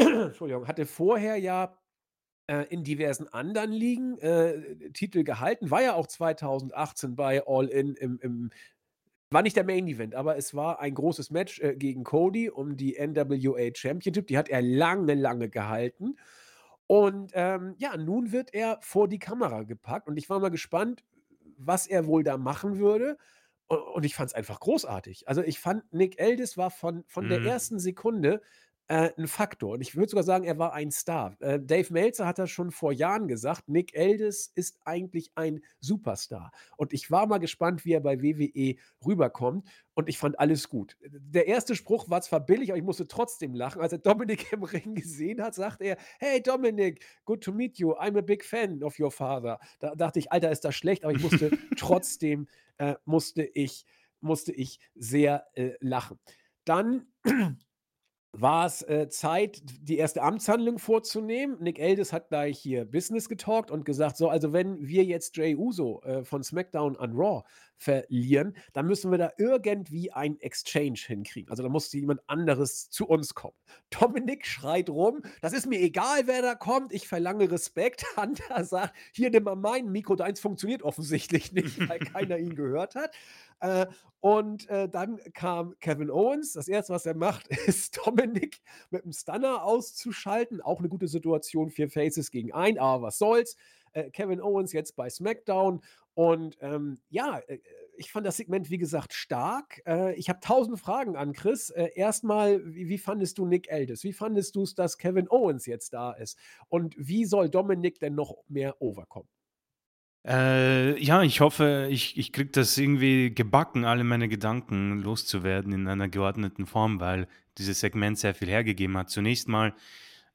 Entschuldigung, 0.26 0.66
hatte 0.68 0.86
vorher 0.86 1.36
ja 1.36 1.78
äh, 2.48 2.64
in 2.70 2.84
diversen 2.84 3.28
anderen 3.28 3.72
Ligen 3.72 4.18
äh, 4.18 4.90
Titel 4.92 5.24
gehalten, 5.24 5.70
war 5.70 5.82
ja 5.82 5.94
auch 5.94 6.06
2018 6.06 7.16
bei 7.16 7.42
All 7.46 7.68
In 7.68 7.94
im, 7.94 8.18
im 8.20 8.50
war 9.30 9.42
nicht 9.42 9.56
der 9.56 9.64
Main 9.64 9.86
Event, 9.86 10.14
aber 10.14 10.36
es 10.36 10.54
war 10.54 10.80
ein 10.80 10.94
großes 10.94 11.30
Match 11.30 11.60
äh, 11.60 11.76
gegen 11.76 12.04
Cody 12.04 12.50
um 12.50 12.76
die 12.76 12.96
NWA 12.96 13.70
Championship. 13.74 14.26
Die 14.26 14.38
hat 14.38 14.48
er 14.48 14.62
lange, 14.62 15.14
lange 15.14 15.48
gehalten. 15.48 16.16
Und 16.86 17.32
ähm, 17.34 17.74
ja, 17.78 17.96
nun 17.96 18.32
wird 18.32 18.52
er 18.52 18.78
vor 18.82 19.08
die 19.08 19.20
Kamera 19.20 19.62
gepackt 19.62 20.08
und 20.08 20.16
ich 20.16 20.28
war 20.28 20.40
mal 20.40 20.50
gespannt, 20.50 21.04
was 21.56 21.86
er 21.86 22.06
wohl 22.06 22.24
da 22.24 22.36
machen 22.38 22.78
würde. 22.78 23.16
Und 23.68 24.04
ich 24.04 24.16
fand 24.16 24.30
es 24.30 24.34
einfach 24.34 24.58
großartig. 24.60 25.28
Also, 25.28 25.42
ich 25.42 25.60
fand, 25.60 25.92
Nick 25.92 26.20
Aldis 26.20 26.56
war 26.56 26.70
von 26.72 27.04
von 27.06 27.28
der 27.28 27.44
Mhm. 27.44 27.46
ersten 27.46 27.78
Sekunde, 27.78 28.42
äh, 28.90 29.12
'n 29.16 29.28
Faktor 29.28 29.74
und 29.74 29.80
ich 29.80 29.96
würde 29.96 30.10
sogar 30.10 30.24
sagen, 30.24 30.44
er 30.44 30.58
war 30.58 30.72
ein 30.74 30.90
Star. 30.90 31.36
Äh, 31.40 31.60
Dave 31.62 31.92
Meltzer 31.92 32.26
hat 32.26 32.38
das 32.38 32.50
schon 32.50 32.72
vor 32.72 32.92
Jahren 32.92 33.28
gesagt: 33.28 33.68
„Nick 33.68 33.96
Aldis 33.96 34.50
ist 34.54 34.78
eigentlich 34.84 35.30
ein 35.36 35.62
Superstar.“ 35.80 36.50
Und 36.76 36.92
ich 36.92 37.10
war 37.10 37.26
mal 37.26 37.38
gespannt, 37.38 37.84
wie 37.84 37.92
er 37.92 38.00
bei 38.00 38.20
WWE 38.22 38.76
rüberkommt 39.06 39.68
und 39.94 40.08
ich 40.08 40.18
fand 40.18 40.38
alles 40.40 40.68
gut. 40.68 40.96
Der 41.02 41.46
erste 41.46 41.76
Spruch 41.76 42.10
war 42.10 42.20
zwar 42.22 42.40
billig, 42.44 42.70
aber 42.70 42.78
ich 42.78 42.84
musste 42.84 43.06
trotzdem 43.06 43.54
lachen. 43.54 43.80
Als 43.80 43.92
er 43.92 43.98
Dominik 43.98 44.52
im 44.52 44.64
Ring 44.64 44.94
gesehen 44.96 45.40
hat, 45.42 45.54
sagt 45.54 45.80
er: 45.82 45.96
„Hey 46.18 46.42
Dominic, 46.42 47.04
good 47.24 47.42
to 47.44 47.52
meet 47.52 47.78
you. 47.78 47.92
I'm 47.94 48.18
a 48.18 48.22
big 48.22 48.44
fan 48.44 48.82
of 48.82 48.98
your 48.98 49.12
father.“ 49.12 49.60
Da 49.78 49.94
dachte 49.94 50.18
ich: 50.18 50.32
„Alter, 50.32 50.50
ist 50.50 50.64
das 50.64 50.74
schlecht“, 50.74 51.04
aber 51.04 51.12
ich 51.12 51.20
musste 51.20 51.54
trotzdem 51.76 52.48
äh, 52.78 52.94
musste 53.04 53.44
ich 53.44 53.84
musste 54.22 54.52
ich 54.52 54.78
sehr, 54.94 55.46
äh, 55.54 55.72
lachen. 55.80 56.18
Dann 56.64 57.06
war 58.32 58.66
es 58.66 58.82
äh, 58.82 59.08
Zeit, 59.08 59.62
die 59.82 59.98
erste 59.98 60.22
Amtshandlung 60.22 60.78
vorzunehmen. 60.78 61.56
Nick 61.60 61.80
Aldis 61.80 62.12
hat 62.12 62.28
gleich 62.28 62.58
hier 62.58 62.84
Business 62.84 63.28
getalkt 63.28 63.70
und 63.70 63.84
gesagt: 63.84 64.16
„So, 64.16 64.28
also 64.28 64.52
wenn 64.52 64.86
wir 64.86 65.04
jetzt 65.04 65.36
Jey 65.36 65.56
Uso, 65.56 66.00
äh, 66.04 66.24
von 66.24 66.42
SmackDown 66.42 66.96
an 66.96 67.12
Raw 67.14 67.42
verlieren, 67.80 68.54
dann 68.74 68.86
müssen 68.86 69.10
wir 69.10 69.18
da 69.18 69.32
irgendwie 69.38 70.12
ein 70.12 70.38
Exchange 70.40 70.98
hinkriegen. 71.06 71.50
Also, 71.50 71.62
da 71.62 71.68
muss 71.70 71.92
jemand 71.92 72.20
anderes 72.28 72.90
zu 72.90 73.06
uns 73.08 73.34
kommen.“ 73.34 73.56
Dominik 73.90 74.46
schreit 74.46 74.90
rum: 74.90 75.22
„Das 75.40 75.52
ist 75.54 75.66
mir 75.66 75.80
egal, 75.80 76.26
wer 76.26 76.42
da 76.42 76.54
kommt, 76.54 76.92
ich 76.92 77.08
verlange 77.08 77.50
Respekt.“ 77.50 78.04
Hunter 78.16 78.64
sagt: 78.64 78.94
„Hier, 79.12 79.30
nimm 79.30 79.44
mal 79.44 79.56
mein 79.56 79.88
Mikro, 79.90 80.14
deins 80.16 80.40
funktioniert 80.40 80.82
offensichtlich 80.82 81.52
nicht, 81.52 81.82
weil 81.88 82.00
keiner 82.00 82.38
ihn 82.38 82.54
gehört 82.54 82.94
hat.“ 82.94 83.14
Äh, 83.60 83.86
und, 84.20 84.68
äh, 84.68 84.88
dann 84.88 85.18
kam 85.32 85.74
Kevin 85.80 86.10
Owens. 86.10 86.52
Das 86.52 86.68
Erste, 86.68 86.92
was 86.92 87.06
er 87.06 87.14
macht, 87.16 87.48
ist 87.48 87.96
Dominik 88.06 88.60
mit 88.90 89.04
'm 89.06 89.12
Stunner 89.12 89.64
auszuschalten. 89.64 90.60
Auch 90.60 90.80
'ne 90.80 90.88
gute 90.88 91.08
Situation, 91.08 91.70
4 91.70 91.88
Faces 91.90 92.30
gegen 92.30 92.52
einen, 92.52 92.78
aber 92.78 93.04
was 93.06 93.18
soll's. 93.18 93.56
Äh, 93.92 94.10
Kevin 94.10 94.40
Owens 94.40 94.72
jetzt 94.72 94.94
bei 94.96 95.10
SmackDown 95.10 95.80
und, 96.14 96.56
ähm, 96.60 96.98
ja, 97.08 97.38
äh, 97.46 97.58
ich 97.96 98.12
fand 98.12 98.26
das 98.26 98.38
Segment, 98.38 98.70
wie 98.70 98.78
gesagt, 98.78 99.12
stark. 99.12 99.82
Äh, 99.86 100.14
ich 100.14 100.28
habe 100.30 100.40
tausend 100.40 100.80
Fragen 100.80 101.16
an 101.16 101.32
Chris. 101.32 101.70
Äh, 101.70 101.90
erst 101.94 102.24
mal, 102.24 102.60
wie 102.64 102.88
wie 102.88 102.98
fandest 102.98 103.38
du 103.38 103.46
Nick 103.46 103.70
Aldis? 103.70 104.04
Wie 104.04 104.12
fandest 104.12 104.56
du's, 104.56 104.74
dass 104.74 104.96
Kevin 104.96 105.28
Owens 105.28 105.66
jetzt 105.66 105.92
da 105.92 106.12
ist? 106.12 106.38
Und 106.68 106.94
wie 106.98 107.26
soll 107.26 107.50
Dominik 107.50 108.00
denn 108.00 108.14
noch 108.14 108.36
mehr 108.48 108.80
overkommen? 108.80 109.28
Äh, 110.26 111.02
ja, 111.02 111.22
ich 111.22 111.40
hoffe, 111.40 111.88
ich 111.90 112.18
ich 112.18 112.32
kriege 112.32 112.50
das 112.50 112.76
irgendwie 112.76 113.34
gebacken, 113.34 113.84
alle 113.84 114.04
meine 114.04 114.28
Gedanken 114.28 115.00
loszuwerden 115.02 115.72
in 115.72 115.88
einer 115.88 116.08
geordneten 116.08 116.66
Form, 116.66 117.00
weil 117.00 117.26
dieses 117.58 117.80
Segment 117.80 118.18
sehr 118.18 118.34
viel 118.34 118.48
hergegeben 118.48 118.96
hat. 118.96 119.10
Zunächst 119.10 119.48
mal, 119.48 119.74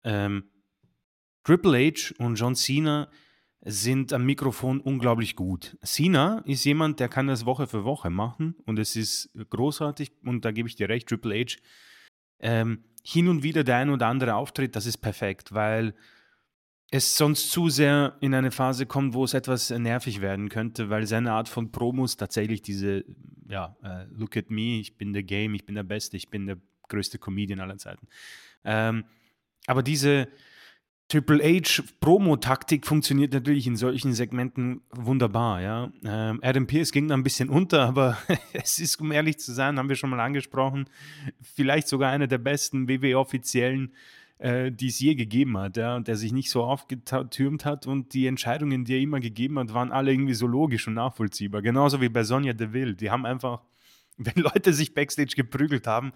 ähm, 0.04 0.50
Triple 1.44 1.78
H 1.78 2.14
und 2.18 2.36
John 2.36 2.56
Cena 2.56 3.10
sind 3.66 4.14
am 4.14 4.26
Mikrofon 4.26 4.80
unglaublich 4.80 5.36
gut. 5.36 5.76
Cena 5.84 6.44
ist 6.46 6.64
jemand, 6.66 7.00
der 7.00 7.10
kann 7.10 7.28
das 7.28 7.46
Woche 7.46 7.66
für 7.66 7.84
Woche 7.84 8.12
machen 8.12 8.56
und 8.66 8.78
es 8.78 8.96
ist 8.96 9.32
großartig 9.50 10.12
und 10.24 10.46
da 10.46 10.52
gebe 10.52 10.70
ich 10.70 10.76
dir 10.76 10.88
recht, 10.88 11.10
Triple 11.10 11.36
H. 11.36 11.58
Ähm, 12.40 12.84
hin 13.04 13.28
und 13.28 13.42
wieder 13.42 13.64
der 13.64 13.78
ein 13.78 13.90
oder 13.90 14.08
andere 14.08 14.36
Auftritt, 14.36 14.76
das 14.76 14.86
ist 14.86 14.98
perfekt, 14.98 15.52
weil 15.52 15.96
es 16.92 17.18
sonst 17.18 17.52
zu 17.52 17.70
sehr 17.70 18.18
in 18.22 18.36
eine 18.36 18.52
Phase 18.52 18.86
kommt, 18.86 19.16
wo 19.16 19.24
es 19.24 19.34
etwas 19.34 19.72
nervig 19.72 20.22
werden 20.22 20.50
könnte, 20.50 20.92
weil 20.92 21.08
seine 21.08 21.32
Art 21.32 21.50
von 21.50 21.72
Promos 21.72 22.18
tatsächlich 22.18 22.62
diese, 22.62 23.04
ja, 23.50 23.76
äh, 23.84 24.06
look 24.12 24.38
at 24.38 24.52
me, 24.52 24.80
ich 24.80 24.96
bin 24.96 25.12
der 25.12 25.24
Game, 25.24 25.56
ich 25.56 25.66
bin 25.66 25.74
der 25.74 25.84
Beste, 25.84 26.18
ich 26.18 26.30
bin 26.30 26.46
der 26.46 26.58
größte 26.88 27.18
Comedian 27.18 27.60
aller 27.60 27.78
Zeiten. 27.78 28.08
Ähm, 28.64 29.06
aber 29.66 29.82
diese 29.82 30.28
Triple 31.08 31.44
H 31.44 31.84
Promo-Taktik 32.00 32.88
funktioniert 32.88 33.32
natürlich 33.34 33.68
in 33.68 33.76
solchen 33.76 34.14
Segmenten 34.14 34.82
wunderbar, 34.90 35.62
ja. 35.62 35.92
Ähm, 36.04 36.40
Adam 36.42 36.66
Pearce 36.66 36.92
ging 36.92 37.08
da 37.08 37.14
ein 37.14 37.24
bisschen 37.24 37.50
unter, 37.50 37.84
aber 37.88 38.18
es 38.54 38.80
ist, 38.80 39.00
um 39.00 39.12
ehrlich 39.12 39.38
zu 39.38 39.54
sein, 39.54 39.78
haben 39.78 39.90
wir 39.90 39.96
schon 39.96 40.10
mal 40.10 40.20
angesprochen, 40.20 40.90
vielleicht 41.42 41.88
sogar 41.88 42.12
einer 42.12 42.28
der 42.28 42.40
besten 42.40 42.88
WWE-Offiziellen 42.88 43.94
äh, 44.38 44.72
die 44.72 44.88
es 44.88 45.00
je 45.00 45.16
gegeben 45.16 45.58
hat, 45.58 45.78
ja, 45.78 46.00
der 46.00 46.18
sich 46.18 46.34
nicht 46.34 46.50
so 46.50 46.64
aufgetürmt 46.64 47.66
hat 47.66 47.88
und 47.88 48.14
die 48.14 48.28
Entscheidungen, 48.28 48.84
die 48.84 48.96
er 48.96 49.00
immer 49.00 49.20
gegeben 49.20 49.58
hat, 49.60 49.74
waren 49.74 49.92
alle 49.92 50.12
irgendwie 50.12 50.34
so 50.34 50.48
logisch 50.48 50.88
und 50.88 50.96
nachvollziehbar. 50.96 51.62
Genauso 51.62 52.02
wie 52.02 52.10
bei 52.10 52.24
Sonja 52.24 52.54
Deville. 52.54 52.96
Die 52.96 53.12
haben 53.12 53.26
einfach, 53.26 53.62
wenn 54.18 54.44
Leute 54.44 54.74
sich 54.74 54.94
Backstage 54.94 55.36
geprügelt 55.36 55.88
haben, 55.88 56.14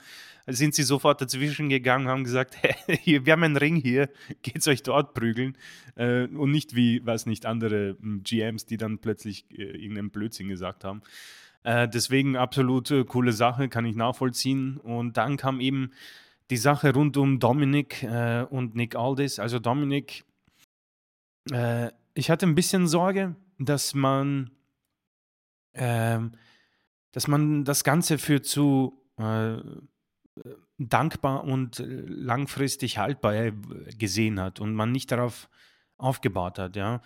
sind 0.47 0.74
sie 0.74 0.84
sofort 0.84 1.22
dazwischen 1.22 1.70
gegangen 1.70 2.06
und 2.06 2.12
haben 2.12 2.24
gesagt, 2.24 2.56
hey, 2.62 3.26
wir 3.26 3.34
haben 3.34 3.43
einen 3.43 3.58
Ring 3.58 3.76
hier, 3.76 4.10
geht's 4.41 4.68
euch 4.68 4.84
dort 4.84 5.14
prügeln. 5.14 5.58
Äh, 5.95 6.26
und 6.26 6.52
nicht 6.52 6.76
wie, 6.76 7.06
weiß 7.06 7.26
nicht, 7.26 7.45
andere 7.45 7.97
hm, 8.00 8.24
GMs, 8.24 8.66
die 8.66 8.78
dann 8.78 9.00
plötzlich 9.00 9.45
äh, 9.52 9.64
irgendeinen 9.64 10.12
Blödsinn 10.12 10.47
gesagt 10.47 10.84
haben. 10.84 11.02
Äh, 11.64 11.89
deswegen 11.89 12.38
absolut 12.38 12.93
coole 13.08 13.34
Sache, 13.34 13.68
kann 13.68 13.86
ich 13.86 13.95
nachvollziehen. 13.95 14.78
Und 14.78 15.18
dann 15.18 15.36
kam 15.36 15.60
eben 15.60 15.91
die 16.50 16.58
Sache 16.58 16.93
rund 16.93 17.18
um 17.18 17.39
Dominik 17.39 18.04
und 18.50 18.74
Nick 18.74 18.95
Aldis. 18.95 19.38
Also 19.38 19.60
Dominik, 19.60 20.24
ich 22.16 22.30
hatte 22.32 22.47
ein 22.47 22.56
bisschen 22.56 22.88
Sorge, 22.88 23.36
dass 23.60 23.93
man, 23.93 24.50
ähm, 25.76 26.32
dass 27.12 27.28
man 27.28 27.66
das 27.66 27.84
Ganze 27.84 28.18
für 28.18 28.41
zu 28.41 29.01
äh, 29.18 29.57
dankbar 30.78 31.43
und 31.43 31.84
langfristig 31.86 32.97
haltbar 32.97 33.36
äh, 33.36 33.53
gesehen 33.97 34.39
hat 34.39 34.60
und 34.60 34.74
man 34.74 34.91
nicht 34.91 35.12
darauf 35.12 35.49
aufgebaut 35.97 36.60
hat, 36.60 36.76
ja. 36.76 37.01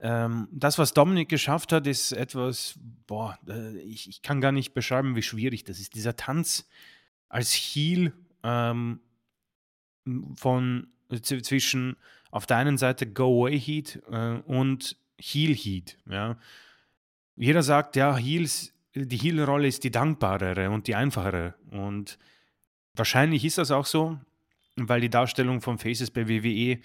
Ähm, 0.00 0.46
das, 0.52 0.78
was 0.78 0.94
Dominik 0.94 1.28
geschafft 1.28 1.72
hat, 1.72 1.86
ist 1.86 2.12
etwas, 2.12 2.78
boah, 3.06 3.36
ich, 3.84 4.08
ich, 4.08 4.22
kann 4.22 4.40
gar 4.40 4.52
nicht 4.52 4.72
beschreiben, 4.72 5.16
wie 5.16 5.22
schwierig 5.22 5.64
das 5.64 5.80
ist. 5.80 5.94
Dieser 5.94 6.14
Tanz 6.14 6.68
als 7.28 7.52
Heel 7.52 8.12
ähm, 8.44 9.00
von 10.36 10.86
zwischen 11.20 11.96
auf 12.30 12.46
der 12.46 12.58
einen 12.58 12.78
Seite 12.78 13.10
Go 13.10 13.46
Away 13.46 13.58
Heat 13.58 14.02
äh, 14.10 14.38
und 14.46 14.96
Heel 15.20 15.54
Heat. 15.54 15.98
Ja. 16.08 16.38
Jeder 17.34 17.62
sagt, 17.62 17.96
ja, 17.96 18.16
Heels, 18.16 18.72
die 19.06 19.16
Heel-Rolle 19.16 19.68
ist 19.68 19.84
die 19.84 19.90
dankbarere 19.90 20.70
und 20.70 20.86
die 20.86 20.94
einfachere. 20.94 21.54
Und 21.70 22.18
wahrscheinlich 22.94 23.44
ist 23.44 23.58
das 23.58 23.70
auch 23.70 23.86
so, 23.86 24.18
weil 24.76 25.00
die 25.00 25.10
Darstellung 25.10 25.60
von 25.60 25.78
Faces 25.78 26.10
bei 26.10 26.28
WWE 26.28 26.72
äh, 26.72 26.78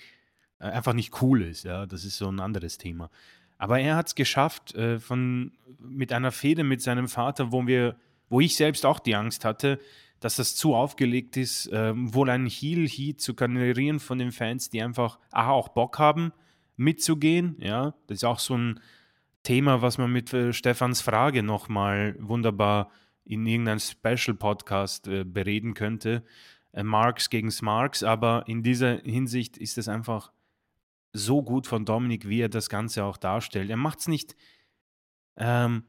einfach 0.60 0.94
nicht 0.94 1.22
cool 1.22 1.44
ist. 1.44 1.64
Ja, 1.64 1.86
das 1.86 2.06
ist 2.06 2.18
so 2.18 2.30
ein 2.30 2.40
anderes 2.40 2.78
Thema. 2.78 3.10
Aber 3.58 3.80
er 3.80 3.96
hat 3.96 4.08
es 4.08 4.16
geschafft, 4.16 4.76
äh, 4.76 5.00
von, 5.00 5.54
mit 5.80 6.12
einer 6.12 6.32
Fehde 6.32 6.64
mit 6.64 6.82
seinem 6.82 7.08
Vater, 7.08 7.52
wo 7.52 7.66
wir, 7.68 7.96
wo 8.30 8.42
ich 8.42 8.56
selbst 8.56 8.86
auch 8.86 9.00
die 9.00 9.16
Angst 9.16 9.46
hatte, 9.46 9.80
dass 10.20 10.38
das 10.38 10.56
zu 10.56 10.74
aufgelegt 10.74 11.38
ist, 11.38 11.70
ähm, 11.74 12.14
wohl 12.14 12.30
einen 12.30 12.48
Heel-Heat 12.48 13.20
zu 13.20 13.36
generieren 13.36 14.00
von 14.00 14.20
den 14.20 14.32
Fans, 14.32 14.70
die 14.70 14.82
einfach 14.82 15.20
aha, 15.32 15.52
auch 15.52 15.70
Bock 15.70 16.00
haben, 16.00 16.32
mitzugehen. 16.78 17.58
Ja, 17.60 17.94
das 18.08 18.18
ist 18.20 18.24
auch 18.24 18.40
so 18.40 18.58
ein 18.58 18.80
Thema, 19.44 19.82
was 19.82 19.98
man 19.98 20.12
mit 20.12 20.34
äh, 20.34 20.54
Stefans 20.54 21.02
Frage 21.02 21.44
nochmal 21.44 22.16
wunderbar 22.20 22.90
in 23.26 23.46
irgendeinem 23.46 23.80
Special-Podcast 23.80 25.08
äh, 25.08 25.24
bereden 25.24 25.74
könnte. 25.74 26.24
Äh, 26.72 26.84
Marx 26.84 27.30
gegen 27.30 27.52
Smarks, 27.52 28.04
aber 28.04 28.44
in 28.48 28.64
dieser 28.64 28.98
Hinsicht 29.00 29.58
ist 29.58 29.78
es 29.78 29.88
einfach 29.88 30.32
so 31.14 31.44
gut 31.44 31.68
von 31.68 31.86
Dominik, 31.86 32.28
wie 32.28 32.42
er 32.42 32.50
das 32.50 32.70
Ganze 32.70 33.04
auch 33.04 33.18
darstellt. 33.18 33.70
Er 33.70 33.78
macht 33.78 34.00
es 34.00 34.08
nicht 34.08 34.36
ähm, 35.38 35.84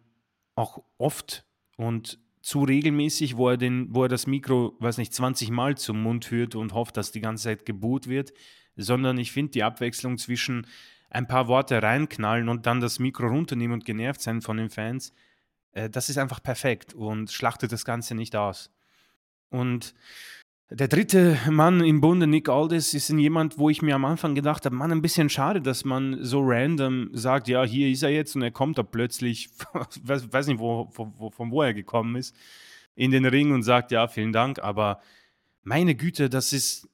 auch 0.55 0.85
oft 0.99 1.47
und 1.77 2.19
zu 2.43 2.63
regelmäßig, 2.63 3.39
wo 3.39 3.49
er, 3.49 3.57
den, 3.57 3.87
wo 3.95 4.03
er 4.03 4.09
das 4.09 4.27
Mikro, 4.27 4.77
weiß 4.79 4.99
nicht, 4.99 5.15
20 5.15 5.51
Mal 5.51 5.79
zum 5.79 6.03
Mund 6.03 6.27
führt 6.27 6.55
und 6.55 6.75
hofft, 6.75 6.97
dass 6.99 7.11
die 7.11 7.23
ganze 7.23 7.45
Zeit 7.45 7.65
geboot 7.65 8.07
wird, 8.07 8.35
sondern 8.77 9.17
ich 9.17 9.33
finde 9.33 9.53
die 9.53 9.63
Abwechslung 9.63 10.19
zwischen 10.19 10.67
ein 11.11 11.27
paar 11.27 11.49
Worte 11.49 11.83
reinknallen 11.83 12.49
und 12.49 12.67
dann 12.67 12.81
das 12.81 12.99
Mikro 12.99 13.27
runternehmen 13.27 13.75
und 13.75 13.85
genervt 13.85 14.21
sein 14.21 14.43
von 14.43 14.57
den 14.57 14.71
Fans, 14.71 15.13
äh, 15.73 15.91
das 15.91 16.09
ist 16.09 16.19
einfach 16.19 16.43
perfekt 16.43 16.95
und 16.95 17.31
schlachtet 17.31 17.73
das 17.73 17.85
Ganze 17.85 18.15
nicht 18.15 18.37
aus. 18.37 18.71
Und 19.51 19.95
der 20.71 20.89
dritte 20.89 21.39
Mann 21.51 21.85
im 21.85 22.01
Bunde, 22.01 22.27
Nick 22.27 22.49
Aldis, 22.49 22.95
ist 22.95 23.11
jemand, 23.11 23.59
wo 23.59 23.71
ich 23.71 23.83
mir 23.83 23.95
am 23.95 24.05
Anfang 24.05 24.35
gedacht 24.35 24.65
habe, 24.65 24.75
Mann, 24.75 24.91
ein 24.91 25.03
bisschen 25.03 25.29
schade, 25.29 25.61
dass 25.61 25.85
man 25.85 26.25
so 26.25 26.41
random 26.43 27.11
sagt, 27.13 27.49
ja, 27.49 27.63
hier 27.65 27.89
ist 27.91 28.03
er 28.03 28.11
jetzt 28.11 28.35
und 28.35 28.43
er 28.43 28.51
kommt 28.51 28.79
da 28.79 28.83
plötzlich, 28.83 29.51
weiß, 30.03 30.33
weiß 30.33 30.47
nicht, 30.49 30.59
wo, 30.59 30.91
wo, 30.95 31.31
von 31.31 31.51
wo 31.51 31.63
er 31.63 31.75
gekommen 31.75 32.17
ist, 32.17 32.35
in 32.97 33.11
den 33.11 33.27
Ring 33.27 33.53
und 33.53 33.63
sagt, 33.63 33.93
ja, 33.93 34.09
vielen 34.09 34.33
Dank, 34.33 34.59
aber 34.59 35.01
meine 35.63 35.95
Güte, 35.95 36.29
das 36.31 36.53
ist 36.53 36.89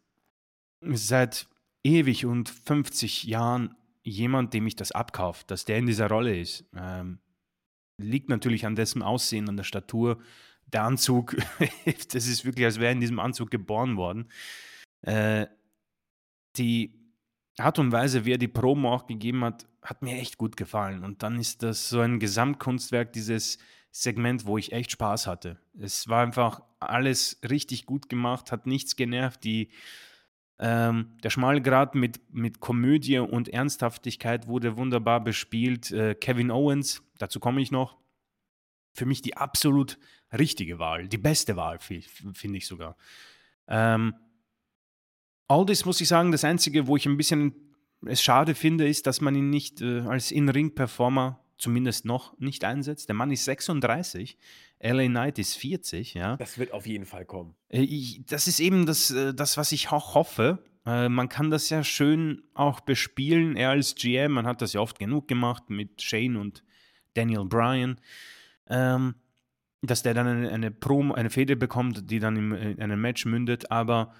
seit 0.80 1.46
ewig 1.82 2.26
und 2.26 2.48
50 2.48 3.24
Jahren 3.24 3.74
jemand, 4.02 4.54
dem 4.54 4.66
ich 4.66 4.76
das 4.76 4.92
abkauft, 4.92 5.50
dass 5.50 5.64
der 5.64 5.78
in 5.78 5.86
dieser 5.86 6.08
Rolle 6.08 6.38
ist. 6.38 6.64
Ähm, 6.76 7.18
liegt 7.98 8.28
natürlich 8.28 8.66
an 8.66 8.76
dessen 8.76 9.02
Aussehen, 9.02 9.48
an 9.48 9.56
der 9.56 9.64
Statur, 9.64 10.20
der 10.66 10.84
Anzug, 10.84 11.36
das 12.12 12.26
ist 12.26 12.44
wirklich, 12.44 12.64
als 12.64 12.80
wäre 12.80 12.92
in 12.92 13.00
diesem 13.00 13.18
Anzug 13.18 13.50
geboren 13.50 13.96
worden. 13.96 14.30
Äh, 15.02 15.46
die 16.56 17.00
Art 17.58 17.78
und 17.78 17.92
Weise, 17.92 18.24
wie 18.24 18.32
er 18.32 18.38
die 18.38 18.48
Promo 18.48 18.92
auch 18.92 19.06
gegeben 19.06 19.44
hat, 19.44 19.66
hat 19.82 20.02
mir 20.02 20.16
echt 20.16 20.38
gut 20.38 20.56
gefallen. 20.56 21.04
Und 21.04 21.22
dann 21.22 21.38
ist 21.38 21.62
das 21.62 21.88
so 21.88 22.00
ein 22.00 22.18
Gesamtkunstwerk, 22.18 23.12
dieses 23.12 23.58
Segment, 23.90 24.46
wo 24.46 24.56
ich 24.56 24.72
echt 24.72 24.92
Spaß 24.92 25.26
hatte. 25.26 25.58
Es 25.78 26.08
war 26.08 26.22
einfach 26.22 26.62
alles 26.78 27.40
richtig 27.48 27.86
gut 27.86 28.08
gemacht, 28.08 28.52
hat 28.52 28.66
nichts 28.66 28.96
genervt. 28.96 29.44
Die, 29.44 29.70
ähm, 30.62 31.12
der 31.22 31.30
Schmalgrad 31.30 31.94
mit, 31.94 32.20
mit 32.32 32.60
Komödie 32.60 33.18
und 33.18 33.48
Ernsthaftigkeit 33.48 34.46
wurde 34.46 34.76
wunderbar 34.76 35.24
bespielt. 35.24 35.90
Äh, 35.90 36.14
Kevin 36.14 36.50
Owens, 36.50 37.02
dazu 37.18 37.40
komme 37.40 37.62
ich 37.62 37.70
noch, 37.70 37.96
für 38.92 39.06
mich 39.06 39.22
die 39.22 39.38
absolut 39.38 39.98
richtige 40.36 40.78
Wahl, 40.78 41.08
die 41.08 41.18
beste 41.18 41.56
Wahl, 41.56 41.78
finde 41.78 42.58
ich 42.58 42.66
sogar. 42.66 42.96
Ähm, 43.68 44.14
Aldis 45.48 45.86
muss 45.86 46.00
ich 46.00 46.08
sagen, 46.08 46.30
das 46.30 46.44
Einzige, 46.44 46.86
wo 46.86 46.96
ich 46.96 47.06
ein 47.06 47.16
bisschen 47.16 47.54
es 48.06 48.22
schade 48.22 48.54
finde, 48.54 48.86
ist, 48.86 49.06
dass 49.06 49.20
man 49.20 49.34
ihn 49.34 49.50
nicht 49.50 49.80
äh, 49.80 50.00
als 50.00 50.30
In-Ring-Performer 50.30 51.42
zumindest 51.58 52.04
noch 52.04 52.38
nicht 52.38 52.64
einsetzt. 52.64 53.08
Der 53.08 53.14
Mann 53.14 53.30
ist 53.30 53.44
36, 53.44 54.36
LA 54.82 55.06
Knight 55.06 55.38
ist 55.38 55.56
40, 55.56 56.14
ja. 56.14 56.36
Das 56.36 56.58
wird 56.58 56.72
auf 56.72 56.86
jeden 56.86 57.04
Fall 57.04 57.24
kommen. 57.24 57.54
Äh, 57.68 57.82
ich, 57.82 58.24
das 58.26 58.48
ist 58.48 58.60
eben 58.60 58.86
das, 58.86 59.10
äh, 59.10 59.34
das, 59.34 59.56
was 59.56 59.72
ich 59.72 59.90
auch 59.90 60.14
hoffe. 60.14 60.64
Äh, 60.86 61.08
man 61.08 61.28
kann 61.28 61.50
das 61.50 61.68
ja 61.68 61.84
schön 61.84 62.42
auch 62.54 62.80
bespielen. 62.80 63.56
Er 63.56 63.70
als 63.70 63.94
GM, 63.94 64.32
man 64.32 64.46
hat 64.46 64.62
das 64.62 64.72
ja 64.72 64.80
oft 64.80 64.98
genug 64.98 65.28
gemacht 65.28 65.68
mit 65.68 66.00
Shane 66.02 66.36
und 66.36 66.64
Daniel 67.14 67.44
Bryan. 67.44 68.00
Ähm, 68.68 69.14
dass 69.82 70.02
der 70.02 70.14
dann 70.14 70.26
eine, 70.26 70.50
eine 70.50 70.70
Promo, 70.70 71.14
eine 71.14 71.30
Fehde 71.30 71.56
bekommt, 71.56 72.10
die 72.10 72.18
dann 72.18 72.52
in 72.52 72.80
einem 72.80 73.00
Match 73.00 73.24
mündet, 73.24 73.70
aber 73.70 74.12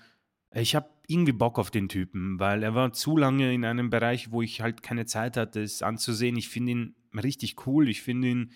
ich 0.53 0.75
habe 0.75 0.89
irgendwie 1.07 1.33
Bock 1.33 1.59
auf 1.59 1.71
den 1.71 1.89
Typen, 1.89 2.41
weil 2.41 2.63
er 2.63 2.75
war 2.75 2.93
zu 2.93 3.17
lange 3.17 3.53
in 3.53 3.65
einem 3.65 3.91
Bereich, 3.91 4.33
wo 4.33 4.43
ich 4.43 4.63
halt 4.63 4.83
keine 4.83 5.07
Zeit 5.07 5.37
hatte, 5.37 5.63
es 5.63 5.83
anzusehen. 5.83 6.37
Ich 6.37 6.49
finde 6.49 6.73
ihn 6.73 6.95
richtig 7.15 7.67
cool, 7.67 7.89
ich 7.89 8.03
finde 8.03 8.29
ihn 8.29 8.53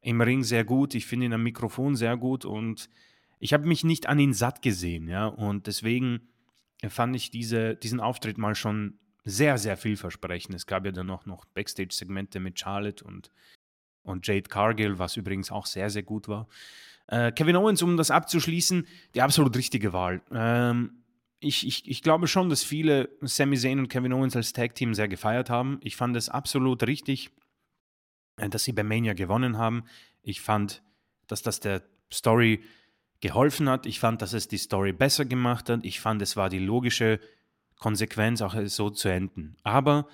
im 0.00 0.20
Ring 0.20 0.42
sehr 0.42 0.64
gut, 0.64 0.94
ich 0.94 1.06
finde 1.06 1.26
ihn 1.26 1.32
am 1.32 1.42
Mikrofon 1.42 1.96
sehr 1.96 2.16
gut 2.16 2.44
und 2.44 2.88
ich 3.40 3.52
habe 3.52 3.66
mich 3.66 3.84
nicht 3.84 4.08
an 4.08 4.18
ihn 4.18 4.32
satt 4.32 4.62
gesehen, 4.62 5.08
ja, 5.08 5.26
und 5.26 5.66
deswegen 5.66 6.28
fand 6.88 7.16
ich 7.16 7.30
diese, 7.30 7.76
diesen 7.76 8.00
Auftritt 8.00 8.38
mal 8.38 8.54
schon 8.54 8.98
sehr, 9.24 9.58
sehr 9.58 9.76
vielversprechend. 9.76 10.54
Es 10.54 10.66
gab 10.66 10.84
ja 10.86 10.92
dann 10.92 11.10
auch 11.10 11.26
noch 11.26 11.44
Backstage-Segmente 11.46 12.40
mit 12.40 12.58
Charlotte 12.58 13.04
und 13.04 13.30
und 14.08 14.26
Jade 14.26 14.48
Cargill, 14.48 14.98
was 14.98 15.16
übrigens 15.16 15.52
auch 15.52 15.66
sehr, 15.66 15.90
sehr 15.90 16.02
gut 16.02 16.28
war. 16.28 16.48
Äh, 17.06 17.32
Kevin 17.32 17.56
Owens, 17.56 17.82
um 17.82 17.96
das 17.96 18.10
abzuschließen, 18.10 18.86
die 19.14 19.22
absolut 19.22 19.56
richtige 19.56 19.92
Wahl. 19.92 20.20
Ähm, 20.32 21.04
ich, 21.40 21.66
ich, 21.66 21.88
ich 21.88 22.02
glaube 22.02 22.26
schon, 22.26 22.48
dass 22.48 22.64
viele 22.64 23.10
Sami 23.20 23.56
Zayn 23.56 23.78
und 23.78 23.88
Kevin 23.88 24.12
Owens 24.12 24.34
als 24.34 24.52
Tag-Team 24.52 24.94
sehr 24.94 25.08
gefeiert 25.08 25.50
haben. 25.50 25.78
Ich 25.82 25.94
fand 25.94 26.16
es 26.16 26.28
absolut 26.28 26.82
richtig, 26.86 27.30
dass 28.50 28.64
sie 28.64 28.72
bei 28.72 28.82
Mania 28.82 29.14
gewonnen 29.14 29.58
haben. 29.58 29.84
Ich 30.22 30.40
fand, 30.40 30.82
dass 31.26 31.42
das 31.42 31.60
der 31.60 31.82
Story 32.12 32.62
geholfen 33.20 33.68
hat. 33.68 33.86
Ich 33.86 34.00
fand, 34.00 34.22
dass 34.22 34.32
es 34.32 34.48
die 34.48 34.58
Story 34.58 34.92
besser 34.92 35.24
gemacht 35.24 35.68
hat. 35.68 35.84
Ich 35.84 36.00
fand, 36.00 36.22
es 36.22 36.36
war 36.36 36.48
die 36.48 36.58
logische 36.58 37.20
Konsequenz, 37.78 38.42
auch 38.42 38.54
so 38.66 38.90
zu 38.90 39.08
enden. 39.08 39.56
Aber 39.62 40.08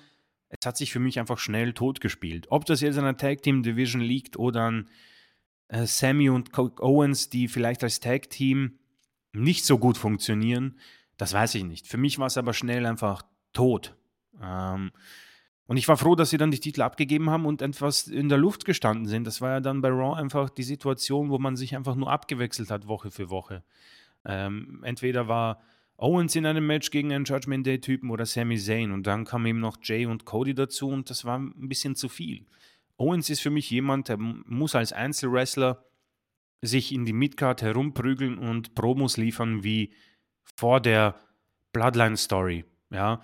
es 0.49 0.65
hat 0.65 0.77
sich 0.77 0.91
für 0.91 0.99
mich 0.99 1.19
einfach 1.19 1.39
schnell 1.39 1.73
totgespielt. 1.73 2.47
Ob 2.49 2.65
das 2.65 2.81
jetzt 2.81 2.97
an 2.97 3.05
der 3.05 3.17
Tag 3.17 3.41
Team 3.41 3.63
Division 3.63 4.01
liegt 4.01 4.37
oder 4.37 4.61
an 4.61 4.89
äh, 5.67 5.85
Sammy 5.85 6.29
und 6.29 6.51
Coke 6.51 6.83
Owens, 6.83 7.29
die 7.29 7.47
vielleicht 7.47 7.83
als 7.83 7.99
Tag 7.99 8.29
Team 8.29 8.79
nicht 9.33 9.65
so 9.65 9.77
gut 9.77 9.97
funktionieren, 9.97 10.79
das 11.17 11.33
weiß 11.33 11.55
ich 11.55 11.63
nicht. 11.63 11.87
Für 11.87 11.97
mich 11.97 12.19
war 12.19 12.27
es 12.27 12.37
aber 12.37 12.53
schnell 12.53 12.85
einfach 12.85 13.23
tot. 13.53 13.95
Ähm, 14.41 14.91
und 15.67 15.77
ich 15.77 15.87
war 15.87 15.97
froh, 15.97 16.15
dass 16.15 16.29
sie 16.29 16.37
dann 16.37 16.51
die 16.51 16.59
Titel 16.59 16.81
abgegeben 16.81 17.29
haben 17.29 17.45
und 17.45 17.61
etwas 17.61 18.07
in 18.07 18.29
der 18.29 18.37
Luft 18.37 18.65
gestanden 18.65 19.07
sind. 19.07 19.25
Das 19.25 19.41
war 19.41 19.49
ja 19.51 19.59
dann 19.59 19.81
bei 19.81 19.89
Raw 19.89 20.15
einfach 20.15 20.49
die 20.49 20.63
Situation, 20.63 21.29
wo 21.29 21.39
man 21.39 21.55
sich 21.55 21.75
einfach 21.75 21.95
nur 21.95 22.11
abgewechselt 22.11 22.69
hat, 22.69 22.87
Woche 22.87 23.09
für 23.09 23.29
Woche. 23.29 23.63
Ähm, 24.25 24.81
entweder 24.83 25.27
war 25.27 25.61
Owens 25.97 26.35
in 26.35 26.45
einem 26.45 26.67
Match 26.67 26.91
gegen 26.91 27.11
einen 27.11 27.25
Judgment 27.25 27.65
Day-Typen 27.65 28.11
oder 28.11 28.25
Sami 28.25 28.57
Zayn. 28.57 28.91
Und 28.91 29.07
dann 29.07 29.25
kam 29.25 29.45
eben 29.47 29.59
noch 29.59 29.77
Jay 29.81 30.05
und 30.05 30.25
Cody 30.25 30.53
dazu 30.53 30.89
und 30.89 31.09
das 31.09 31.25
war 31.25 31.39
ein 31.39 31.67
bisschen 31.67 31.95
zu 31.95 32.09
viel. 32.09 32.45
Owens 32.97 33.29
ist 33.29 33.41
für 33.41 33.49
mich 33.49 33.69
jemand, 33.71 34.09
der 34.09 34.17
muss 34.17 34.75
als 34.75 34.93
Einzelwrestler 34.93 35.83
sich 36.61 36.93
in 36.93 37.05
die 37.05 37.13
Midcard 37.13 37.61
herumprügeln 37.61 38.37
und 38.37 38.75
Promos 38.75 39.17
liefern 39.17 39.63
wie 39.63 39.93
vor 40.55 40.79
der 40.79 41.15
Bloodline 41.73 42.17
Story. 42.17 42.65
Ja, 42.91 43.21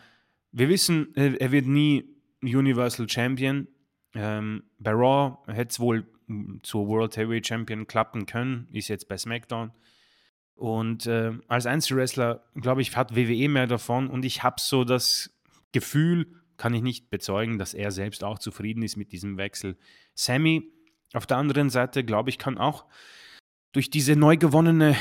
wir 0.52 0.70
wissen, 0.70 1.16
er 1.16 1.52
wird 1.52 1.66
nie 1.66 2.11
Universal 2.42 3.08
Champion. 3.10 3.68
Ähm, 4.14 4.64
bei 4.80 4.92
Raw 4.92 5.38
hätte 5.48 5.70
es 5.70 5.80
wohl 5.80 6.06
zur 6.64 6.88
World 6.88 7.18
Heavyweight 7.18 7.48
Champion 7.48 7.88
klappen 7.88 8.26
können, 8.26 8.68
ist 8.72 8.88
jetzt 8.88 9.08
bei 9.08 9.18
SmackDown. 9.18 9.72
Und 10.56 11.08
äh, 11.08 11.34
als 11.48 11.66
Einzelwrestler, 11.66 12.44
glaube 12.56 12.82
ich, 12.82 12.96
hat 12.96 13.16
WWE 13.16 13.50
mehr 13.50 13.68
davon 13.68 14.10
und 14.10 14.26
ich 14.26 14.44
habe 14.44 14.58
so 14.60 14.84
das 14.84 15.34
Gefühl, 15.72 16.28
kann 16.58 16.74
ich 16.74 16.84
nicht 16.84 17.10
bezeugen, 17.10 17.58
dass 17.58 17.74
er 17.74 17.92
selbst 17.92 18.24
auch 18.24 18.38
zufrieden 18.38 18.84
ist 18.84 18.96
mit 18.96 19.12
diesem 19.12 19.38
Wechsel. 19.38 19.78
Sammy 20.14 20.72
Auf 21.14 21.26
der 21.26 21.38
anderen 21.38 21.70
Seite, 21.70 22.04
glaube 22.04 22.30
ich, 22.30 22.38
kann 22.38 22.58
auch 22.58 22.86
durch 23.72 23.90
diese 23.90 24.16
neu 24.16 24.38
gewonnene 24.38 24.96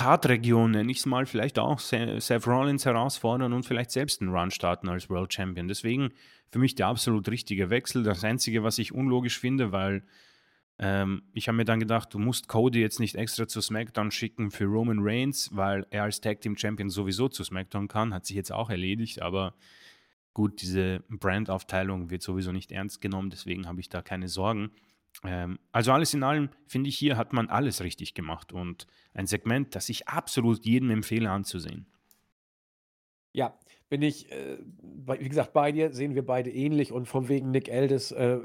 Card-Region, 0.00 0.70
nenne 0.70 0.90
ich 0.90 0.98
es 1.00 1.04
mal, 1.04 1.26
vielleicht 1.26 1.58
auch 1.58 1.78
Seth 1.78 2.46
Rollins 2.46 2.86
herausfordern 2.86 3.52
und 3.52 3.64
vielleicht 3.64 3.90
selbst 3.90 4.22
einen 4.22 4.30
Run 4.34 4.50
starten 4.50 4.88
als 4.88 5.10
World 5.10 5.30
Champion. 5.30 5.68
Deswegen 5.68 6.08
für 6.50 6.58
mich 6.58 6.74
der 6.74 6.86
absolut 6.86 7.28
richtige 7.28 7.68
Wechsel. 7.68 8.02
Das 8.02 8.24
Einzige, 8.24 8.62
was 8.62 8.78
ich 8.78 8.94
unlogisch 8.94 9.38
finde, 9.38 9.72
weil 9.72 10.02
ähm, 10.78 11.24
ich 11.34 11.48
habe 11.48 11.56
mir 11.56 11.66
dann 11.66 11.80
gedacht, 11.80 12.14
du 12.14 12.18
musst 12.18 12.48
Cody 12.48 12.80
jetzt 12.80 12.98
nicht 12.98 13.14
extra 13.14 13.46
zu 13.46 13.60
SmackDown 13.60 14.10
schicken 14.10 14.50
für 14.50 14.64
Roman 14.64 15.00
Reigns, 15.00 15.50
weil 15.52 15.86
er 15.90 16.04
als 16.04 16.22
Tag 16.22 16.40
Team 16.40 16.56
Champion 16.56 16.88
sowieso 16.88 17.28
zu 17.28 17.44
SmackDown 17.44 17.86
kann. 17.86 18.14
Hat 18.14 18.24
sich 18.24 18.36
jetzt 18.36 18.52
auch 18.52 18.70
erledigt, 18.70 19.20
aber 19.20 19.52
gut, 20.32 20.62
diese 20.62 21.04
Brandaufteilung 21.10 22.08
wird 22.08 22.22
sowieso 22.22 22.52
nicht 22.52 22.72
ernst 22.72 23.02
genommen, 23.02 23.28
deswegen 23.28 23.66
habe 23.66 23.80
ich 23.80 23.90
da 23.90 24.00
keine 24.00 24.28
Sorgen. 24.28 24.70
Ähm, 25.24 25.58
also 25.72 25.92
alles 25.92 26.14
in 26.14 26.22
allem 26.22 26.48
finde 26.66 26.88
ich, 26.88 26.96
hier 26.96 27.16
hat 27.16 27.32
man 27.32 27.48
alles 27.48 27.82
richtig 27.82 28.14
gemacht 28.14 28.52
und 28.52 28.86
ein 29.14 29.26
Segment, 29.26 29.74
das 29.74 29.88
ich 29.88 30.08
absolut 30.08 30.64
jedem 30.64 30.90
empfehle 30.90 31.30
anzusehen. 31.30 31.86
Ja, 33.32 33.56
bin 33.88 34.02
ich, 34.02 34.30
äh, 34.32 34.58
wie 34.80 35.28
gesagt, 35.28 35.52
bei 35.52 35.72
dir 35.72 35.92
sehen 35.92 36.14
wir 36.14 36.24
beide 36.24 36.50
ähnlich 36.50 36.90
und 36.92 37.06
von 37.06 37.28
wegen 37.28 37.50
Nick 37.50 37.70
Aldis, 37.70 38.12
äh, 38.12 38.38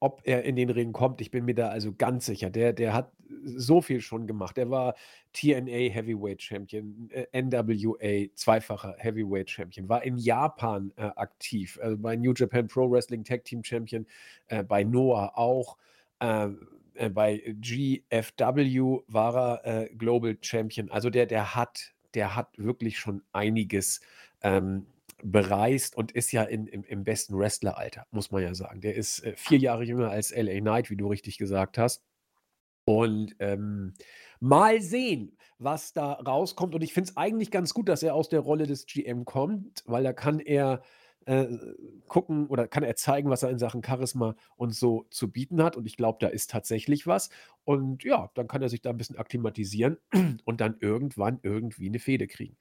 ob 0.00 0.22
er 0.24 0.44
in 0.44 0.56
den 0.56 0.70
Ring 0.70 0.92
kommt, 0.92 1.20
ich 1.20 1.30
bin 1.30 1.44
mir 1.44 1.54
da 1.54 1.68
also 1.68 1.92
ganz 1.92 2.26
sicher. 2.26 2.50
Der, 2.50 2.72
der 2.72 2.94
hat 2.94 3.12
so 3.44 3.80
viel 3.80 4.00
schon 4.00 4.26
gemacht. 4.26 4.56
Der 4.56 4.70
war 4.70 4.94
TNA 5.32 5.90
Heavyweight 5.90 6.42
Champion, 6.42 7.10
äh, 7.10 7.26
NWA 7.42 8.34
zweifacher 8.34 8.94
Heavyweight 8.98 9.50
Champion, 9.50 9.88
war 9.88 10.02
in 10.02 10.16
Japan 10.18 10.92
äh, 10.96 11.02
aktiv, 11.16 11.78
also 11.82 11.98
bei 11.98 12.16
New 12.16 12.32
Japan 12.34 12.68
Pro 12.68 12.90
Wrestling 12.90 13.24
Tag 13.24 13.44
Team 13.44 13.62
Champion, 13.64 14.06
äh, 14.48 14.62
bei 14.62 14.84
Noah 14.84 15.36
auch. 15.36 15.76
Äh, 16.20 16.48
äh, 16.96 17.10
bei 17.10 17.42
GFW 17.60 19.00
war 19.06 19.60
er 19.64 19.82
äh, 19.84 19.94
Global 19.94 20.36
Champion. 20.40 20.90
Also 20.90 21.10
der, 21.10 21.26
der 21.26 21.54
hat, 21.54 21.92
der 22.14 22.34
hat 22.34 22.58
wirklich 22.58 22.98
schon 22.98 23.22
einiges 23.32 24.00
ähm, 24.42 24.86
bereist 25.22 25.96
und 25.96 26.12
ist 26.12 26.32
ja 26.32 26.42
in, 26.42 26.66
im, 26.66 26.84
im 26.84 27.04
besten 27.04 27.38
Wrestleralter, 27.38 28.06
muss 28.10 28.30
man 28.30 28.42
ja 28.42 28.54
sagen. 28.54 28.80
Der 28.80 28.94
ist 28.94 29.20
äh, 29.24 29.34
vier 29.36 29.58
Jahre 29.58 29.84
jünger 29.84 30.10
als 30.10 30.34
LA 30.34 30.60
Knight, 30.60 30.90
wie 30.90 30.96
du 30.96 31.08
richtig 31.08 31.38
gesagt 31.38 31.78
hast. 31.78 32.02
Und 32.84 33.34
ähm, 33.40 33.94
mal 34.38 34.80
sehen, 34.80 35.36
was 35.58 35.92
da 35.92 36.12
rauskommt. 36.12 36.74
Und 36.74 36.82
ich 36.82 36.92
finde 36.92 37.10
es 37.10 37.16
eigentlich 37.16 37.50
ganz 37.50 37.74
gut, 37.74 37.88
dass 37.88 38.02
er 38.02 38.14
aus 38.14 38.28
der 38.28 38.40
Rolle 38.40 38.66
des 38.66 38.86
GM 38.86 39.24
kommt, 39.24 39.82
weil 39.86 40.04
da 40.04 40.12
kann 40.12 40.38
er 40.38 40.82
äh, 41.26 41.46
gucken 42.08 42.46
oder 42.48 42.68
kann 42.68 42.82
er 42.82 42.96
zeigen, 42.96 43.30
was 43.30 43.42
er 43.42 43.50
in 43.50 43.58
Sachen 43.58 43.82
Charisma 43.84 44.36
und 44.56 44.74
so 44.74 45.06
zu 45.10 45.30
bieten 45.30 45.62
hat. 45.62 45.76
Und 45.76 45.86
ich 45.86 45.96
glaube, 45.96 46.18
da 46.20 46.28
ist 46.28 46.50
tatsächlich 46.50 47.06
was. 47.06 47.30
Und 47.64 48.04
ja, 48.04 48.30
dann 48.34 48.48
kann 48.48 48.62
er 48.62 48.68
sich 48.68 48.82
da 48.82 48.90
ein 48.90 48.96
bisschen 48.96 49.16
akklimatisieren 49.18 49.98
und 50.44 50.60
dann 50.60 50.76
irgendwann 50.80 51.40
irgendwie 51.42 51.88
eine 51.88 51.98
Fehde 51.98 52.26
kriegen. 52.26 52.56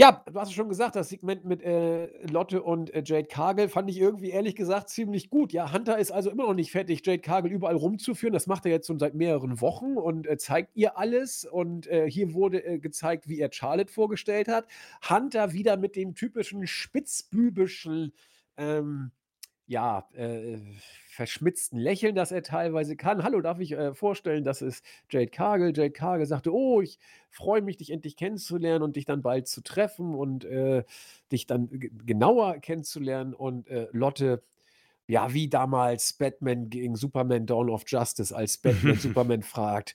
Ja, 0.00 0.22
du 0.32 0.38
hast 0.38 0.50
es 0.50 0.54
schon 0.54 0.68
gesagt, 0.68 0.94
das 0.94 1.08
Segment 1.08 1.44
mit, 1.44 1.60
äh, 1.60 2.06
Lotte 2.28 2.62
und, 2.62 2.94
äh, 2.94 3.02
Jade 3.04 3.26
Cargill 3.26 3.68
fand 3.68 3.90
ich 3.90 3.98
irgendwie 3.98 4.30
ehrlich 4.30 4.54
gesagt 4.54 4.90
ziemlich 4.90 5.28
gut. 5.28 5.52
Ja, 5.52 5.72
Hunter 5.72 5.98
ist 5.98 6.12
also 6.12 6.30
immer 6.30 6.44
noch 6.46 6.54
nicht 6.54 6.70
fertig, 6.70 7.02
Jade 7.04 7.18
Cargill 7.20 7.50
überall 7.50 7.74
rumzuführen. 7.74 8.32
Das 8.32 8.46
macht 8.46 8.64
er 8.64 8.70
jetzt 8.70 8.86
schon 8.86 9.00
seit 9.00 9.14
mehreren 9.14 9.60
Wochen 9.60 9.96
und, 9.96 10.28
äh, 10.28 10.36
zeigt 10.36 10.76
ihr 10.76 10.96
alles. 10.98 11.44
Und, 11.44 11.88
äh, 11.88 12.08
hier 12.08 12.32
wurde, 12.32 12.64
äh, 12.64 12.78
gezeigt, 12.78 13.28
wie 13.28 13.40
er 13.40 13.52
Charlotte 13.52 13.92
vorgestellt 13.92 14.46
hat. 14.46 14.66
Hunter 15.10 15.52
wieder 15.52 15.76
mit 15.76 15.96
dem 15.96 16.14
typischen 16.14 16.68
spitzbübischen, 16.68 18.12
ähm, 18.56 19.10
ja, 19.68 20.08
äh, 20.14 20.58
verschmitzten 21.10 21.78
Lächeln, 21.78 22.14
das 22.14 22.32
er 22.32 22.42
teilweise 22.42 22.96
kann. 22.96 23.22
Hallo, 23.22 23.42
darf 23.42 23.60
ich 23.60 23.72
äh, 23.72 23.94
vorstellen, 23.94 24.42
das 24.42 24.62
ist 24.62 24.82
Jade 25.10 25.28
Cargill. 25.28 25.76
Jade 25.76 25.90
Cargill 25.90 26.26
sagte, 26.26 26.52
oh, 26.54 26.80
ich 26.80 26.98
freue 27.30 27.60
mich, 27.60 27.76
dich 27.76 27.90
endlich 27.90 28.16
kennenzulernen 28.16 28.82
und 28.82 28.96
dich 28.96 29.04
dann 29.04 29.20
bald 29.20 29.46
zu 29.46 29.60
treffen 29.62 30.14
und 30.14 30.46
äh, 30.46 30.84
dich 31.30 31.46
dann 31.46 31.68
genauer 32.06 32.58
kennenzulernen. 32.60 33.34
Und 33.34 33.68
äh, 33.68 33.88
Lotte, 33.92 34.42
ja, 35.06 35.34
wie 35.34 35.50
damals 35.50 36.14
Batman 36.14 36.70
gegen 36.70 36.96
Superman 36.96 37.44
Dawn 37.44 37.68
of 37.68 37.84
Justice, 37.86 38.34
als 38.34 38.56
Batman 38.56 38.96
Superman 38.98 39.42
fragt, 39.42 39.94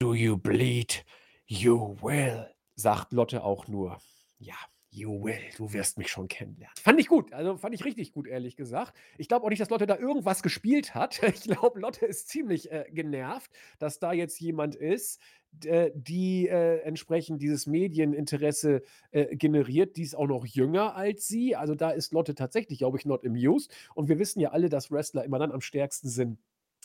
Do 0.00 0.14
you 0.14 0.36
bleed? 0.36 1.04
You 1.46 1.96
will, 2.02 2.50
sagt 2.74 3.12
Lotte 3.12 3.44
auch 3.44 3.68
nur. 3.68 3.98
Ja, 4.38 4.56
You 4.94 5.24
will, 5.24 5.40
du 5.56 5.72
wirst 5.72 5.98
mich 5.98 6.08
schon 6.08 6.28
kennenlernen. 6.28 6.72
Fand 6.80 7.00
ich 7.00 7.08
gut, 7.08 7.32
also 7.32 7.56
fand 7.56 7.74
ich 7.74 7.84
richtig 7.84 8.12
gut, 8.12 8.28
ehrlich 8.28 8.54
gesagt. 8.54 8.94
Ich 9.18 9.26
glaube 9.26 9.44
auch 9.44 9.50
nicht, 9.50 9.60
dass 9.60 9.68
Lotte 9.68 9.86
da 9.86 9.98
irgendwas 9.98 10.42
gespielt 10.42 10.94
hat. 10.94 11.20
Ich 11.34 11.42
glaube, 11.42 11.80
Lotte 11.80 12.06
ist 12.06 12.28
ziemlich 12.28 12.70
äh, 12.70 12.84
genervt, 12.92 13.50
dass 13.80 13.98
da 13.98 14.12
jetzt 14.12 14.38
jemand 14.40 14.76
ist, 14.76 15.20
äh, 15.64 15.90
die 15.94 16.46
äh, 16.46 16.78
entsprechend 16.82 17.42
dieses 17.42 17.66
Medieninteresse 17.66 18.82
äh, 19.10 19.34
generiert. 19.34 19.96
Die 19.96 20.02
ist 20.02 20.14
auch 20.14 20.28
noch 20.28 20.46
jünger 20.46 20.94
als 20.94 21.26
sie. 21.26 21.56
Also 21.56 21.74
da 21.74 21.90
ist 21.90 22.12
Lotte 22.12 22.36
tatsächlich, 22.36 22.78
glaube 22.78 22.96
ich, 22.96 23.04
not 23.04 23.26
amused. 23.26 23.74
Und 23.94 24.08
wir 24.08 24.20
wissen 24.20 24.38
ja 24.38 24.50
alle, 24.50 24.68
dass 24.68 24.92
Wrestler 24.92 25.24
immer 25.24 25.40
dann 25.40 25.50
am 25.50 25.60
stärksten 25.60 26.08
sind, 26.08 26.38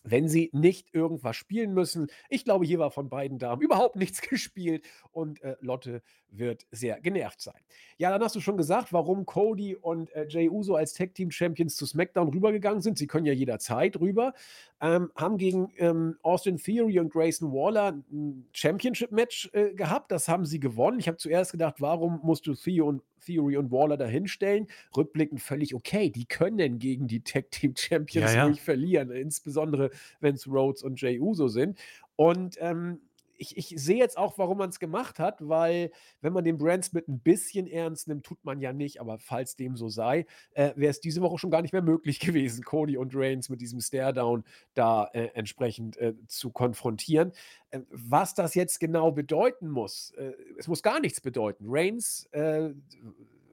wenn 0.03 0.27
sie 0.27 0.49
nicht 0.53 0.93
irgendwas 0.93 1.35
spielen 1.35 1.73
müssen. 1.73 2.07
Ich 2.29 2.45
glaube, 2.45 2.65
hier 2.65 2.79
war 2.79 2.91
von 2.91 3.09
beiden 3.09 3.39
Damen 3.39 3.61
überhaupt 3.61 3.95
nichts 3.95 4.21
gespielt 4.29 4.85
und 5.11 5.41
äh, 5.43 5.55
Lotte 5.61 6.01
wird 6.31 6.67
sehr 6.71 7.01
genervt 7.01 7.41
sein. 7.41 7.59
Ja, 7.97 8.11
dann 8.11 8.21
hast 8.21 8.35
du 8.35 8.39
schon 8.39 8.57
gesagt, 8.57 8.93
warum 8.93 9.25
Cody 9.25 9.75
und 9.75 10.11
äh, 10.13 10.27
Jay 10.27 10.49
Uso 10.49 10.75
als 10.75 10.93
Tag 10.93 11.15
Team 11.15 11.31
Champions 11.31 11.75
zu 11.75 11.85
SmackDown 11.85 12.29
rübergegangen 12.29 12.81
sind. 12.81 12.97
Sie 12.97 13.07
können 13.07 13.25
ja 13.25 13.33
jederzeit 13.33 13.99
rüber. 13.99 14.33
Ähm, 14.81 15.11
haben 15.15 15.37
gegen 15.37 15.73
ähm, 15.77 16.17
Austin 16.21 16.57
Theory 16.57 16.99
und 16.99 17.11
Grayson 17.11 17.51
Waller 17.51 18.01
ein 18.11 18.47
Championship-Match 18.53 19.49
äh, 19.53 19.73
gehabt. 19.73 20.11
Das 20.11 20.27
haben 20.27 20.45
sie 20.45 20.59
gewonnen. 20.59 20.99
Ich 20.99 21.07
habe 21.07 21.17
zuerst 21.17 21.51
gedacht, 21.51 21.75
warum 21.79 22.19
musst 22.23 22.47
du 22.47 22.53
Theo 22.53 22.87
und, 22.87 23.01
Theory 23.19 23.57
und 23.57 23.71
Waller 23.71 23.97
dahinstellen? 23.97 24.67
Rückblickend 24.95 25.41
völlig 25.41 25.75
okay. 25.75 26.09
Die 26.09 26.25
können 26.25 26.79
gegen 26.79 27.07
die 27.07 27.21
Tag 27.21 27.51
Team 27.51 27.73
Champions 27.75 28.33
ja, 28.33 28.37
ja. 28.37 28.45
ruhig 28.45 28.61
verlieren, 28.61 29.11
insbesondere 29.11 29.91
wenn 30.19 30.35
es 30.35 30.47
Rhodes 30.47 30.83
und 30.83 30.99
Jay 31.01 31.19
Uso 31.19 31.47
sind. 31.47 31.77
Und 32.15 32.57
ähm, 32.59 32.99
ich, 33.39 33.57
ich 33.57 33.73
sehe 33.81 33.97
jetzt 33.97 34.17
auch, 34.17 34.37
warum 34.37 34.57
man 34.57 34.69
es 34.69 34.79
gemacht 34.79 35.17
hat, 35.17 35.47
weil 35.47 35.91
wenn 36.21 36.33
man 36.33 36.43
den 36.43 36.57
Brand 36.57 36.85
Split 36.85 37.07
ein 37.07 37.19
bisschen 37.19 37.67
ernst 37.67 38.07
nimmt, 38.07 38.25
tut 38.25 38.43
man 38.43 38.59
ja 38.59 38.73
nicht, 38.73 38.99
aber 38.99 39.17
falls 39.19 39.55
dem 39.55 39.75
so 39.75 39.89
sei, 39.89 40.25
äh, 40.51 40.73
wäre 40.75 40.91
es 40.91 40.99
diese 40.99 41.21
Woche 41.21 41.37
schon 41.37 41.51
gar 41.51 41.61
nicht 41.61 41.71
mehr 41.71 41.81
möglich 41.81 42.19
gewesen, 42.19 42.63
Cody 42.63 42.97
und 42.97 43.15
Reigns 43.15 43.49
mit 43.49 43.61
diesem 43.61 43.79
Stare-Down 43.79 44.43
da 44.73 45.05
äh, 45.13 45.29
entsprechend 45.33 45.97
äh, 45.97 46.13
zu 46.27 46.51
konfrontieren. 46.51 47.31
Äh, 47.71 47.81
was 47.89 48.33
das 48.35 48.55
jetzt 48.55 48.79
genau 48.79 49.11
bedeuten 49.11 49.69
muss, 49.69 50.11
äh, 50.11 50.33
es 50.57 50.67
muss 50.67 50.83
gar 50.83 50.99
nichts 50.99 51.21
bedeuten. 51.21 51.65
Reigns 51.67 52.25
äh, 52.31 52.71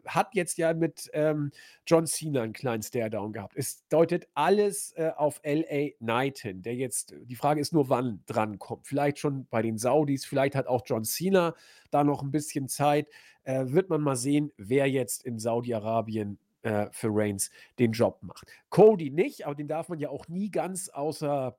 hat 0.07 0.35
jetzt 0.35 0.59
ja 0.59 0.75
mit 0.75 1.11
ähm, 1.13 1.51
John 1.87 2.07
Cena 2.07 2.43
einen 2.43 2.53
kleinen 2.53 2.83
Stare-Down 2.83 3.33
gehabt. 3.33 3.55
Es 3.57 3.87
deutet 3.89 4.29
alles 4.35 4.93
äh, 4.93 5.11
auf 5.17 5.41
LA 5.45 5.91
Knight 5.99 6.39
hin, 6.39 6.63
der 6.63 6.75
jetzt, 6.75 7.15
die 7.25 7.37
Frage 7.37 7.61
ist 7.61 7.73
nur, 7.73 7.89
wann 7.89 8.23
dran 8.27 8.59
kommt. 8.59 8.87
Vielleicht 8.87 9.19
schon 9.19 9.47
bei 9.47 9.63
den 9.63 9.79
Saudis, 9.79 10.25
vielleicht 10.25 10.55
hat 10.55 10.67
auch 10.67 10.83
John 10.87 11.05
Cena 11.05 11.55
da 11.91 12.05
noch 12.05 12.23
ein 12.23 12.31
bisschen 12.31 12.69
Zeit. 12.69 13.09
Äh, 13.45 13.67
wird 13.69 13.91
man 13.91 14.01
mal 14.01 14.17
sehen, 14.17 14.53
wer 14.57 14.89
jetzt 14.89 15.25
in 15.25 15.39
Saudi-Arabien 15.39 16.39
äh, 16.63 16.89
für 16.91 17.09
Reigns 17.11 17.51
den 17.79 17.93
Job 17.93 18.19
macht. 18.23 18.51
Cody 18.71 19.11
nicht, 19.11 19.47
aber 19.47 19.55
den 19.55 19.69
darf 19.69 19.89
man 19.89 20.01
ja 20.01 20.09
auch 20.09 20.29
nie 20.29 20.51
ganz 20.51 20.89
außer 20.89 21.57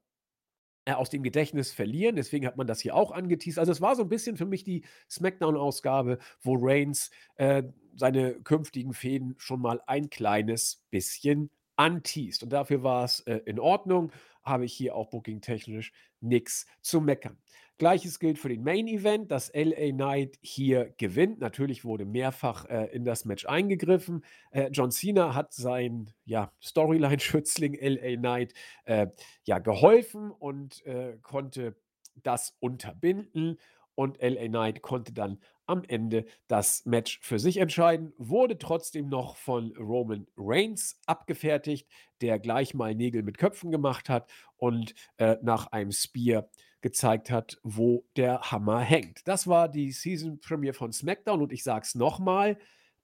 äh, 0.88 0.93
aus 0.93 1.10
dem 1.10 1.22
Gedächtnis 1.22 1.74
verlieren. 1.74 2.16
Deswegen 2.16 2.48
hat 2.48 2.56
man 2.56 2.66
das 2.66 2.80
hier 2.80 2.95
auch 2.95 3.12
angeteased. 3.12 3.60
Also 3.60 3.74
es 3.74 3.82
war 3.82 3.95
so 3.98 4.04
ein 4.04 4.10
bisschen 4.10 4.38
für 4.38 4.45
mich 4.45 4.64
die 4.64 4.84
SmackDown-Ausgabe, 5.10 6.18
wo 6.41 6.56
Reigns 6.58 7.12
äh, 7.36 7.64
seine 7.98 8.36
künftigen 8.36 8.93
Fäden 8.93 9.36
schon 9.38 9.60
mal 9.60 9.82
ein 9.88 10.10
kleines 10.10 10.86
bisschen 10.89 11.50
anteast. 11.76 12.43
Und 12.43 12.54
dafür 12.54 12.84
war 12.84 13.04
es 13.04 13.22
äh, 13.22 13.41
in 13.45 13.60
Ordnung. 13.60 14.12
Habe 14.43 14.66
ich 14.66 14.74
hier 14.74 14.95
auch 14.95 15.10
booking-technisch 15.10 15.91
nichts 16.22 16.66
zu 16.82 17.02
meckern. 17.02 17.38
Gleiches 17.78 18.18
gilt 18.18 18.39
für 18.39 18.50
den 18.50 18.64
Main 18.64 18.88
Event, 18.88 19.30
dass 19.30 19.52
LA 19.54 19.91
Knight 19.91 20.39
hier 20.41 20.95
gewinnt. 20.98 21.39
Natürlich 21.39 21.86
wurde 21.86 22.06
mehrfach 22.06 22.66
äh, 22.66 22.86
in 22.86 23.06
das 23.06 23.24
Match 23.26 23.45
eingegriffen. 23.45 24.26
Äh, 24.50 24.70
John 24.72 24.89
Cena 24.89 25.36
hat 25.36 25.54
sein 25.54 26.12
ja, 26.26 26.52
Storyline-Schützling 26.64 27.78
LA 27.80 28.16
Knight 28.18 28.54
äh, 28.86 29.08
ja, 29.43 29.60
geholfen 29.60 30.32
und 30.32 30.84
äh, 30.88 31.18
konnte 31.22 31.76
das 32.24 32.56
unterbinden. 32.60 33.60
Und 33.93 34.18
LA 34.22 34.48
Knight 34.48 34.82
konnte 34.82 35.14
dann 35.14 35.39
am 35.68 35.84
Ende 35.84 36.26
das 36.47 36.86
Match 36.86 37.20
für 37.22 37.39
sich 37.39 37.57
entscheiden, 37.57 38.13
wurde 38.18 38.57
trotzdem 38.57 39.09
noch 39.09 39.38
von 39.38 39.76
Roman 39.78 40.28
Reigns 40.38 40.99
abgefertigt, 41.05 41.88
der 42.22 42.39
gleich 42.39 42.74
mal 42.74 42.95
Nägel 42.95 43.24
mit 43.24 43.38
Köpfen 43.38 43.72
gemacht 43.72 44.09
hat 44.09 44.30
und 44.57 44.95
äh, 45.18 45.38
nach 45.41 45.68
einem 45.68 45.91
Spear 45.91 46.49
gezeigt 46.82 47.30
hat, 47.30 47.59
wo 47.63 48.05
der 48.15 48.51
Hammer 48.51 48.80
hängt. 48.80 49.28
Das 49.28 49.47
war 49.47 49.70
die 49.70 49.91
Season 49.91 50.39
Premiere 50.39 50.74
von 50.74 50.91
SmackDown 50.91 51.41
und 51.41 51.51
ich 51.51 51.63
sage 51.63 51.84
es 51.86 51.95
nochmal, 51.95 52.57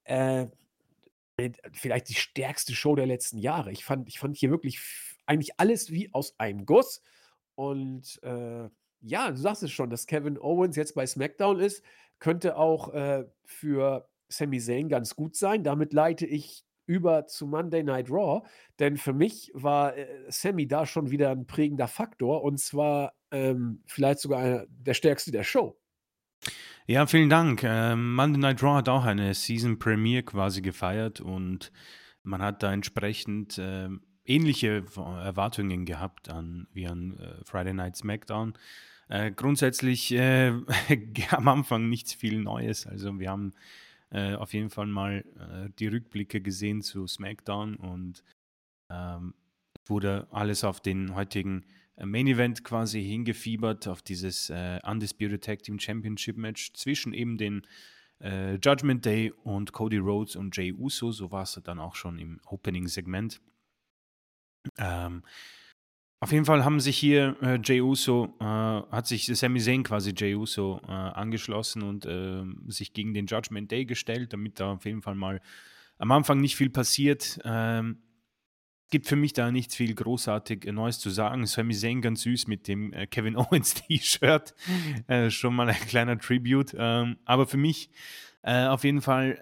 äh, 0.06 0.48
vielleicht 1.72 2.10
die 2.10 2.16
stärkste 2.16 2.74
Show 2.74 2.96
der 2.96 3.08
letzten 3.08 3.38
Jahre. 3.38 3.72
Ich 3.72 3.84
fand 3.84 4.08
ich 4.08 4.20
fand 4.20 4.38
hier 4.38 4.52
wirklich 4.52 4.80
eigentlich 5.26 5.60
alles 5.60 5.92
wie 5.92 6.14
aus 6.14 6.40
einem 6.40 6.66
Guss 6.66 7.02
und, 7.56 8.22
äh, 8.24 8.70
ja, 9.02 9.30
du 9.30 9.38
sagst 9.38 9.64
es 9.64 9.72
schon, 9.72 9.90
dass 9.90 10.08
Kevin 10.08 10.38
Owens 10.40 10.76
jetzt 10.76 10.96
bei 10.96 11.06
SmackDown 11.06 11.60
ist, 11.60 11.84
könnte 12.24 12.56
auch, 12.58 12.94
äh, 12.94 13.26
für 13.46 14.08
Sami 14.30 14.60
Zayn 14.60 14.88
ganz 14.90 15.16
gut 15.16 15.36
sein. 15.36 15.64
Damit 15.66 15.92
leite 15.94 16.26
ich 16.26 16.64
über 16.88 17.28
zu 17.28 17.48
Monday 17.48 17.84
Night 17.84 18.10
Raw, 18.10 18.48
denn 18.80 18.98
für 18.98 19.14
mich 19.14 19.52
war, 19.54 19.98
äh, 19.98 20.08
Sami 20.30 20.68
da 20.68 20.86
schon 20.86 21.12
wieder 21.12 21.32
'n 21.34 21.46
prägender 21.48 21.88
Faktor 21.90 22.44
und 22.44 22.60
zwar, 22.60 23.14
ähm, 23.32 23.84
vielleicht 23.88 24.20
sogar 24.20 24.40
einer 24.40 24.66
der 24.70 24.94
stärkste 24.94 25.32
der 25.32 25.44
Show. 25.44 25.78
Ja, 26.88 27.06
vielen 27.08 27.30
Dank. 27.30 27.64
Ähm, 27.64 28.14
Monday 28.16 28.40
Night 28.40 28.62
Raw 28.62 28.76
hat 28.78 28.90
auch 28.90 29.06
eine 29.06 29.34
Season 29.34 29.80
Premiere 29.80 30.24
quasi 30.24 30.62
gefeiert 30.62 31.22
und 31.22 31.72
man 32.24 32.42
hat 32.42 32.62
da 32.62 32.74
entsprechend, 32.74 33.58
ähm, 33.58 34.02
ähnliche 34.26 34.86
Erwartungen 34.96 35.86
gehabt 35.86 36.30
an 36.30 36.68
wie 36.74 36.88
an, 36.88 37.18
äh, 37.18 37.44
Friday 37.46 37.74
Night 37.74 37.96
SmackDown. 37.96 38.54
Äh, 39.10 39.32
grundsätzlich, 39.32 40.12
äh, 40.14 40.50
am 41.30 41.48
Anfang 41.48 41.90
nichts 41.90 42.14
viel 42.14 42.40
Neues. 42.40 42.88
Also, 42.88 43.20
wir 43.20 43.30
haben, 43.30 43.54
äh, 44.12 44.36
auf 44.36 44.54
jeden 44.54 44.70
Fall 44.70 44.88
mal, 44.88 45.26
äh, 45.40 45.70
die 45.80 45.88
Rückblicke 45.88 46.42
gesehen 46.42 46.82
zu 46.82 47.08
SmackDown 47.08 47.76
und, 47.76 48.24
ähm, 48.90 49.34
wurde 49.86 50.28
alles 50.32 50.64
auf 50.64 50.80
den 50.82 51.16
heutigen 51.16 51.66
äh, 51.98 52.06
Main 52.06 52.28
Event 52.28 52.64
quasi 52.64 53.04
hingefiebert, 53.04 53.88
auf 53.88 54.02
dieses, 54.02 54.50
äh, 54.50 54.80
Undisputed 54.84 55.44
Tag 55.44 55.64
Team 55.64 55.80
Championship 55.80 56.38
Match 56.38 56.74
zwischen 56.74 57.14
eben 57.14 57.38
den, 57.38 57.68
Judgment 58.64 59.04
Day 59.04 59.34
und 59.44 59.74
Cody 59.74 59.98
Rhodes 59.98 60.38
und 60.38 60.56
Jey 60.56 60.72
Uso. 60.72 61.12
So 61.12 61.32
war 61.32 61.44
es 61.44 61.60
dann 61.62 61.78
auch 61.78 61.96
schon 61.96 62.20
im 62.20 62.40
Opening-Segment. 62.46 63.42
Ähm, 64.78 65.24
auf 66.24 66.32
jeden 66.32 66.46
Fall 66.46 66.64
haben 66.64 66.80
sich 66.80 66.98
hier 66.98 67.36
äh, 67.42 67.60
Jey 67.62 67.82
Uso, 67.82 68.34
äh, 68.40 68.44
hat 68.46 69.08
sich 69.08 69.26
Sami 69.26 69.60
Zayn 69.60 69.84
quasi 69.84 70.14
Jey 70.16 70.36
Uso 70.36 70.80
äh, 70.88 70.92
angeschlossen 70.92 71.84
und 71.84 72.06
äh, 72.06 72.46
sich 72.68 72.94
gegen 72.94 73.14
den 73.14 73.26
Judgment 73.26 73.70
Day 73.70 73.84
gestellt, 73.84 74.32
damit 74.32 74.58
da 74.62 74.72
auf 74.72 74.86
jeden 74.86 75.02
Fall 75.02 75.16
mal 75.16 75.42
am 75.98 76.14
Anfang 76.14 76.40
nicht 76.40 76.56
viel 76.56 76.70
passiert. 76.70 77.42
Ähm, 77.44 77.98
gibt 78.90 79.08
für 79.08 79.18
mich 79.18 79.34
da 79.34 79.52
nichts 79.52 79.76
viel 79.76 79.94
großartig 79.94 80.66
äh, 80.66 80.72
Neues 80.72 81.00
zu 81.00 81.10
sagen. 81.10 81.46
Sami 81.46 81.74
Zayn 81.74 82.02
ganz 82.02 82.22
süß 82.22 82.48
mit 82.48 82.70
dem 82.70 82.94
äh, 82.94 83.06
Kevin 83.06 83.36
Owens 83.38 83.74
T-Shirt. 83.74 84.56
Äh, 85.08 85.30
schon 85.30 85.54
mal 85.54 85.68
ein 85.68 85.76
kleiner 85.76 86.18
Tribute. 86.18 86.74
Ähm, 86.78 87.18
aber 87.26 87.48
für 87.48 87.58
mich 87.58 87.90
auf 88.46 88.84
jeden 88.84 89.00
Fall 89.00 89.40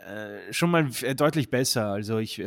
schon 0.52 0.70
mal 0.70 0.88
deutlich 1.16 1.50
besser. 1.50 1.88
Also 1.88 2.20
ich 2.20 2.40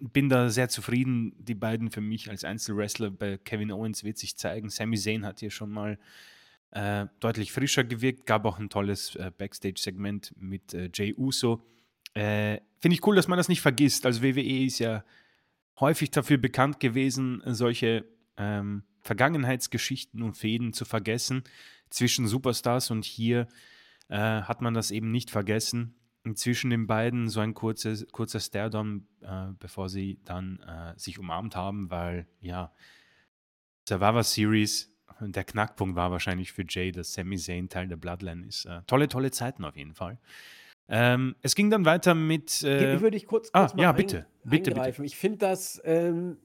bin 0.00 0.28
da 0.28 0.48
sehr 0.48 0.68
zufrieden. 0.68 1.34
Die 1.38 1.54
beiden 1.54 1.90
für 1.90 2.00
mich 2.00 2.30
als 2.30 2.44
Einzelwrestler 2.44 3.10
bei 3.10 3.38
Kevin 3.38 3.72
Owens 3.72 4.04
wird 4.04 4.18
sich 4.18 4.36
zeigen. 4.36 4.70
Sami 4.70 4.96
Zayn 4.96 5.24
hat 5.24 5.40
hier 5.40 5.50
schon 5.50 5.70
mal 5.70 5.98
deutlich 7.20 7.52
frischer 7.52 7.84
gewirkt. 7.84 8.26
Gab 8.26 8.44
auch 8.44 8.58
ein 8.58 8.68
tolles 8.68 9.16
Backstage-Segment 9.38 10.34
mit 10.38 10.76
Jay 10.92 11.14
Uso. 11.16 11.64
Finde 12.12 12.60
ich 12.82 13.06
cool, 13.06 13.16
dass 13.16 13.28
man 13.28 13.38
das 13.38 13.48
nicht 13.48 13.62
vergisst. 13.62 14.04
Also 14.04 14.22
WWE 14.22 14.64
ist 14.64 14.80
ja 14.80 15.02
häufig 15.80 16.10
dafür 16.10 16.38
bekannt 16.38 16.80
gewesen, 16.80 17.42
solche 17.46 18.04
ähm, 18.36 18.82
Vergangenheitsgeschichten 19.02 20.22
und 20.22 20.36
Fäden 20.36 20.72
zu 20.72 20.84
vergessen 20.84 21.44
zwischen 21.90 22.26
Superstars 22.26 22.90
und 22.90 23.04
hier 23.04 23.46
äh, 24.08 24.16
hat 24.16 24.60
man 24.60 24.74
das 24.74 24.90
eben 24.90 25.10
nicht 25.10 25.30
vergessen. 25.30 25.94
Zwischen 26.34 26.70
den 26.70 26.86
beiden 26.86 27.28
so 27.28 27.40
ein 27.40 27.54
kurzes, 27.54 28.06
kurzer 28.10 28.40
Stare-Down, 28.40 29.06
äh, 29.20 29.52
bevor 29.58 29.88
sie 29.88 30.18
dann 30.24 30.58
äh, 30.60 30.98
sich 30.98 31.18
umarmt 31.18 31.54
haben, 31.54 31.90
weil 31.90 32.26
ja, 32.40 32.72
Survivor 33.88 34.24
Series, 34.24 34.92
der 35.20 35.44
Knackpunkt 35.44 35.94
war 35.94 36.10
wahrscheinlich 36.10 36.52
für 36.52 36.64
Jay, 36.68 36.90
dass 36.90 37.12
Sami 37.12 37.36
Zayn 37.36 37.68
Teil 37.68 37.88
der 37.88 37.96
Bloodline 37.96 38.46
ist. 38.46 38.64
Äh, 38.64 38.82
tolle, 38.86 39.08
tolle 39.08 39.30
Zeiten 39.30 39.64
auf 39.64 39.76
jeden 39.76 39.94
Fall. 39.94 40.18
Ähm, 40.88 41.34
es 41.42 41.54
ging 41.54 41.70
dann 41.70 41.84
weiter 41.84 42.14
mit. 42.14 42.62
Äh, 42.62 43.00
würde 43.00 43.16
ich 43.16 43.26
kurz, 43.26 43.50
kurz 43.50 43.74
ah, 43.74 43.76
ja, 43.76 43.92
bitte, 43.92 44.26
bitte. 44.44 44.72
Bitte. 44.72 45.02
Ich 45.04 45.16
finde 45.16 45.38
das, 45.38 45.80
ähm, 45.84 46.38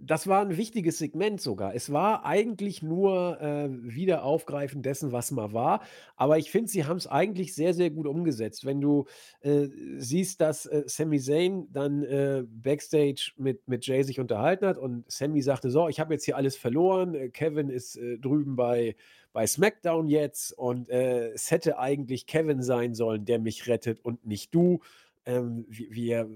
das 0.00 0.26
war 0.26 0.40
ein 0.42 0.56
wichtiges 0.56 0.98
Segment 0.98 1.40
sogar. 1.40 1.74
Es 1.74 1.92
war 1.92 2.24
eigentlich 2.24 2.82
nur 2.82 3.40
äh, 3.40 3.68
Wiederaufgreifen 3.70 4.82
dessen, 4.82 5.12
was 5.12 5.30
mal 5.30 5.52
war. 5.52 5.82
Aber 6.16 6.38
ich 6.38 6.50
finde, 6.50 6.70
sie 6.70 6.84
haben 6.84 6.96
es 6.96 7.06
eigentlich 7.06 7.54
sehr, 7.54 7.74
sehr 7.74 7.90
gut 7.90 8.06
umgesetzt. 8.06 8.64
Wenn 8.64 8.80
du 8.80 9.06
äh, 9.40 9.68
siehst, 9.98 10.40
dass 10.40 10.66
äh, 10.66 10.84
Sami 10.86 11.20
Zayn 11.20 11.68
dann 11.72 12.02
äh, 12.02 12.44
backstage 12.46 13.32
mit, 13.36 13.66
mit 13.68 13.86
Jay 13.86 14.02
sich 14.02 14.20
unterhalten 14.20 14.66
hat 14.66 14.78
und 14.78 15.10
Sami 15.10 15.42
sagte: 15.42 15.70
So, 15.70 15.88
ich 15.88 16.00
habe 16.00 16.14
jetzt 16.14 16.24
hier 16.24 16.36
alles 16.36 16.56
verloren. 16.56 17.14
Äh, 17.14 17.28
Kevin 17.30 17.70
ist 17.70 17.96
äh, 17.96 18.18
drüben 18.18 18.56
bei 18.56 18.96
bei 19.32 19.48
SmackDown 19.48 20.06
jetzt 20.06 20.52
und 20.52 20.88
äh, 20.88 21.30
es 21.30 21.50
hätte 21.50 21.76
eigentlich 21.78 22.26
Kevin 22.26 22.62
sein 22.62 22.94
sollen, 22.94 23.24
der 23.24 23.40
mich 23.40 23.66
rettet 23.66 23.98
und 23.98 24.24
nicht 24.24 24.54
du. 24.54 24.78
Ähm, 25.26 25.66
wir, 25.68 26.30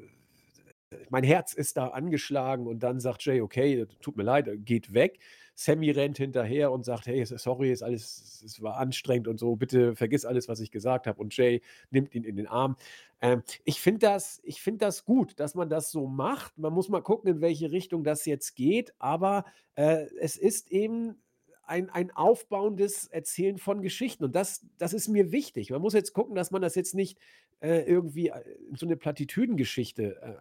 mein 1.11 1.24
Herz 1.24 1.53
ist 1.53 1.76
da 1.76 1.89
angeschlagen 1.89 2.66
und 2.66 2.82
dann 2.82 3.01
sagt 3.01 3.24
Jay, 3.24 3.41
okay, 3.41 3.86
tut 4.01 4.16
mir 4.16 4.22
leid, 4.22 4.49
geht 4.64 4.95
weg. 4.95 5.18
Sammy 5.55 5.91
rennt 5.91 6.18
hinterher 6.18 6.70
und 6.70 6.84
sagt, 6.84 7.07
hey, 7.07 7.24
sorry, 7.26 7.72
ist 7.72 7.82
alles, 7.82 8.43
es 8.45 8.62
war 8.62 8.76
anstrengend 8.76 9.26
und 9.26 9.39
so, 9.39 9.57
bitte 9.57 9.97
vergiss 9.97 10.24
alles, 10.24 10.49
was 10.49 10.61
ich 10.61 10.70
gesagt 10.70 11.07
habe. 11.07 11.20
Und 11.20 11.36
Jay 11.36 11.62
nimmt 11.91 12.14
ihn 12.14 12.22
in 12.24 12.36
den 12.36 12.47
Arm. 12.47 12.76
Ähm, 13.20 13.43
ich 13.64 13.80
finde 13.80 14.01
das, 14.01 14.41
find 14.49 14.80
das 14.82 15.05
gut, 15.05 15.41
dass 15.41 15.55
man 15.55 15.68
das 15.68 15.91
so 15.91 16.07
macht. 16.07 16.57
Man 16.59 16.72
muss 16.72 16.89
mal 16.89 17.03
gucken, 17.03 17.28
in 17.28 17.41
welche 17.41 17.72
Richtung 17.72 18.05
das 18.05 18.24
jetzt 18.24 18.55
geht, 18.55 18.95
aber 18.99 19.45
äh, 19.74 20.07
es 20.20 20.36
ist 20.36 20.70
eben 20.70 21.16
ein, 21.64 21.91
ein 21.91 22.11
aufbauendes 22.12 23.09
Erzählen 23.09 23.59
von 23.59 23.82
Geschichten. 23.82 24.24
Und 24.24 24.34
das, 24.34 24.64
das 24.78 24.95
ist 24.95 25.09
mir 25.09 25.32
wichtig. 25.32 25.70
Man 25.70 25.82
muss 25.82 25.93
jetzt 25.93 26.12
gucken, 26.12 26.34
dass 26.34 26.51
man 26.51 26.62
das 26.62 26.76
jetzt 26.76 26.95
nicht 26.95 27.18
äh, 27.61 27.80
irgendwie 27.80 28.28
äh, 28.28 28.43
in 28.70 28.76
so 28.76 28.86
eine 28.86 28.97
Plattitüdengeschichte 28.97 30.22
äh, 30.22 30.34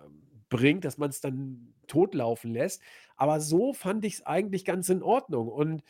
bringt, 0.50 0.86
dass 0.86 0.98
man 0.98 1.10
es 1.10 1.22
dann 1.22 1.74
totlaufen 1.88 2.52
lässt. 2.52 2.82
Aber 3.16 3.40
so 3.40 3.74
fand 3.74 4.06
ich 4.06 4.16
es 4.16 4.26
eigentlich 4.26 4.66
ganz 4.66 4.90
in 4.90 5.04
Ordnung. 5.04 5.48
Und 5.48 5.84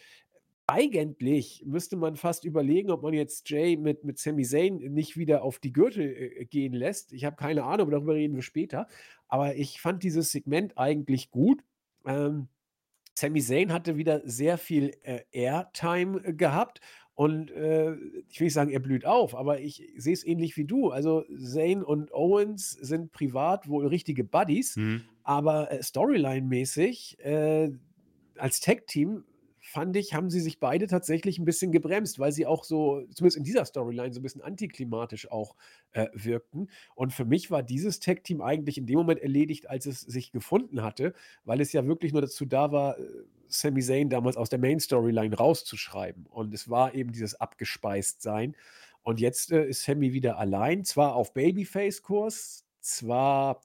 eigentlich 0.67 1.63
müsste 1.65 1.95
man 1.95 2.17
fast 2.17 2.43
überlegen, 2.43 2.91
ob 2.91 3.01
man 3.01 3.13
jetzt 3.13 3.49
Jay 3.49 3.77
mit, 3.77 4.03
mit 4.03 4.19
Sami 4.19 4.43
Zayn 4.43 4.75
nicht 4.93 5.15
wieder 5.15 5.41
auf 5.41 5.59
die 5.59 5.71
Gürtel 5.71 6.13
äh, 6.13 6.45
gehen 6.45 6.73
lässt. 6.73 7.13
Ich 7.13 7.23
habe 7.23 7.37
keine 7.37 7.63
Ahnung, 7.63 7.89
darüber 7.89 8.15
reden 8.15 8.35
wir 8.35 8.41
später. 8.41 8.87
Aber 9.29 9.55
ich 9.55 9.79
fand 9.79 10.03
dieses 10.03 10.31
Segment 10.31 10.77
eigentlich 10.77 11.31
gut. 11.31 11.63
Ähm, 12.05 12.49
Sami 13.17 13.41
Zayn 13.41 13.71
hatte 13.71 13.95
wieder 13.95 14.21
sehr 14.25 14.57
viel, 14.57 14.91
äh, 15.03 15.21
Airtime 15.31 16.19
äh, 16.23 16.33
gehabt 16.33 16.81
und, 17.17 17.49
äh, 17.49 17.95
ich 18.29 18.39
will 18.39 18.45
nicht 18.45 18.53
sagen, 18.53 18.69
er 18.69 18.79
blüht 18.79 19.03
auf, 19.05 19.35
aber 19.35 19.59
ich 19.59 19.91
sehe 19.97 20.13
es 20.13 20.23
ähnlich 20.23 20.55
wie 20.55 20.65
du. 20.65 20.91
Also, 20.91 21.23
Zayn 21.35 21.83
und 21.83 22.13
Owens 22.13 22.71
sind 22.71 23.11
privat 23.11 23.67
wohl 23.67 23.87
richtige 23.87 24.23
Buddies, 24.23 24.75
Mhm. 24.77 25.01
aber, 25.23 25.71
äh, 25.71 25.81
storyline-mäßig, 25.81 27.19
äh, 27.19 27.71
als 28.37 28.59
Tag-Team 28.59 29.23
fand 29.59 29.97
ich, 29.97 30.13
haben 30.13 30.29
sie 30.29 30.39
sich 30.39 30.59
beide 30.59 30.85
tatsächlich 30.87 31.39
ein 31.39 31.45
bisschen 31.45 31.71
gebremst, 31.71 32.19
weil 32.19 32.31
sie 32.31 32.45
auch 32.45 32.63
so, 32.63 33.03
zumindest 33.13 33.37
in 33.37 33.43
dieser 33.43 33.65
Storyline, 33.65 34.13
so 34.13 34.19
ein 34.19 34.23
bisschen 34.23 34.41
antiklimatisch 34.43 35.29
auch 35.31 35.55
äh, 35.93 36.07
wirkten. 36.13 36.69
Und 36.95 37.13
für 37.13 37.25
mich 37.25 37.49
war 37.51 37.63
dieses 37.63 37.99
Tag-Team 37.99 38.41
eigentlich 38.41 38.77
in 38.77 38.85
dem 38.85 38.97
Moment 38.97 39.19
erledigt, 39.21 39.69
als 39.69 39.87
es 39.87 40.01
sich 40.01 40.31
gefunden 40.31 40.83
hatte, 40.83 41.13
weil 41.45 41.59
es 41.61 41.73
ja 41.73 41.85
wirklich 41.87 42.13
nur 42.13 42.21
dazu 42.21 42.45
da 42.45 42.71
war, 42.71 42.99
äh, 42.99 43.03
Sami 43.49 43.81
Zayn 43.81 44.09
damals 44.09 44.37
aus 44.37 44.49
der 44.49 44.59
Main-Storyline 44.59 45.35
rauszuschreiben. 45.35 46.25
Und 46.27 46.53
es 46.53 46.69
war 46.69 46.93
eben 46.93 47.11
dieses 47.11 47.35
Abgespeist-Sein. 47.35 48.55
Und 49.03 49.19
jetzt 49.19 49.51
äh, 49.51 49.65
ist 49.65 49.83
Sammy 49.83 50.13
wieder 50.13 50.37
allein, 50.37 50.83
zwar 50.83 51.15
auf 51.15 51.33
Babyface-Kurs, 51.33 52.65
zwar 52.81 53.61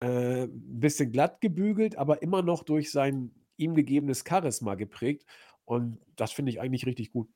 äh, 0.00 0.44
ein 0.44 0.80
bisschen 0.80 1.10
glatt 1.10 1.40
gebügelt, 1.40 1.96
aber 1.96 2.22
immer 2.22 2.42
noch 2.42 2.62
durch 2.62 2.90
sein 2.90 3.32
ihm 3.56 3.74
gegebenes 3.74 4.24
Charisma 4.26 4.74
geprägt. 4.74 5.24
Und 5.64 5.98
das 6.16 6.32
finde 6.32 6.50
ich 6.50 6.60
eigentlich 6.60 6.86
richtig 6.86 7.12
gut. 7.12 7.28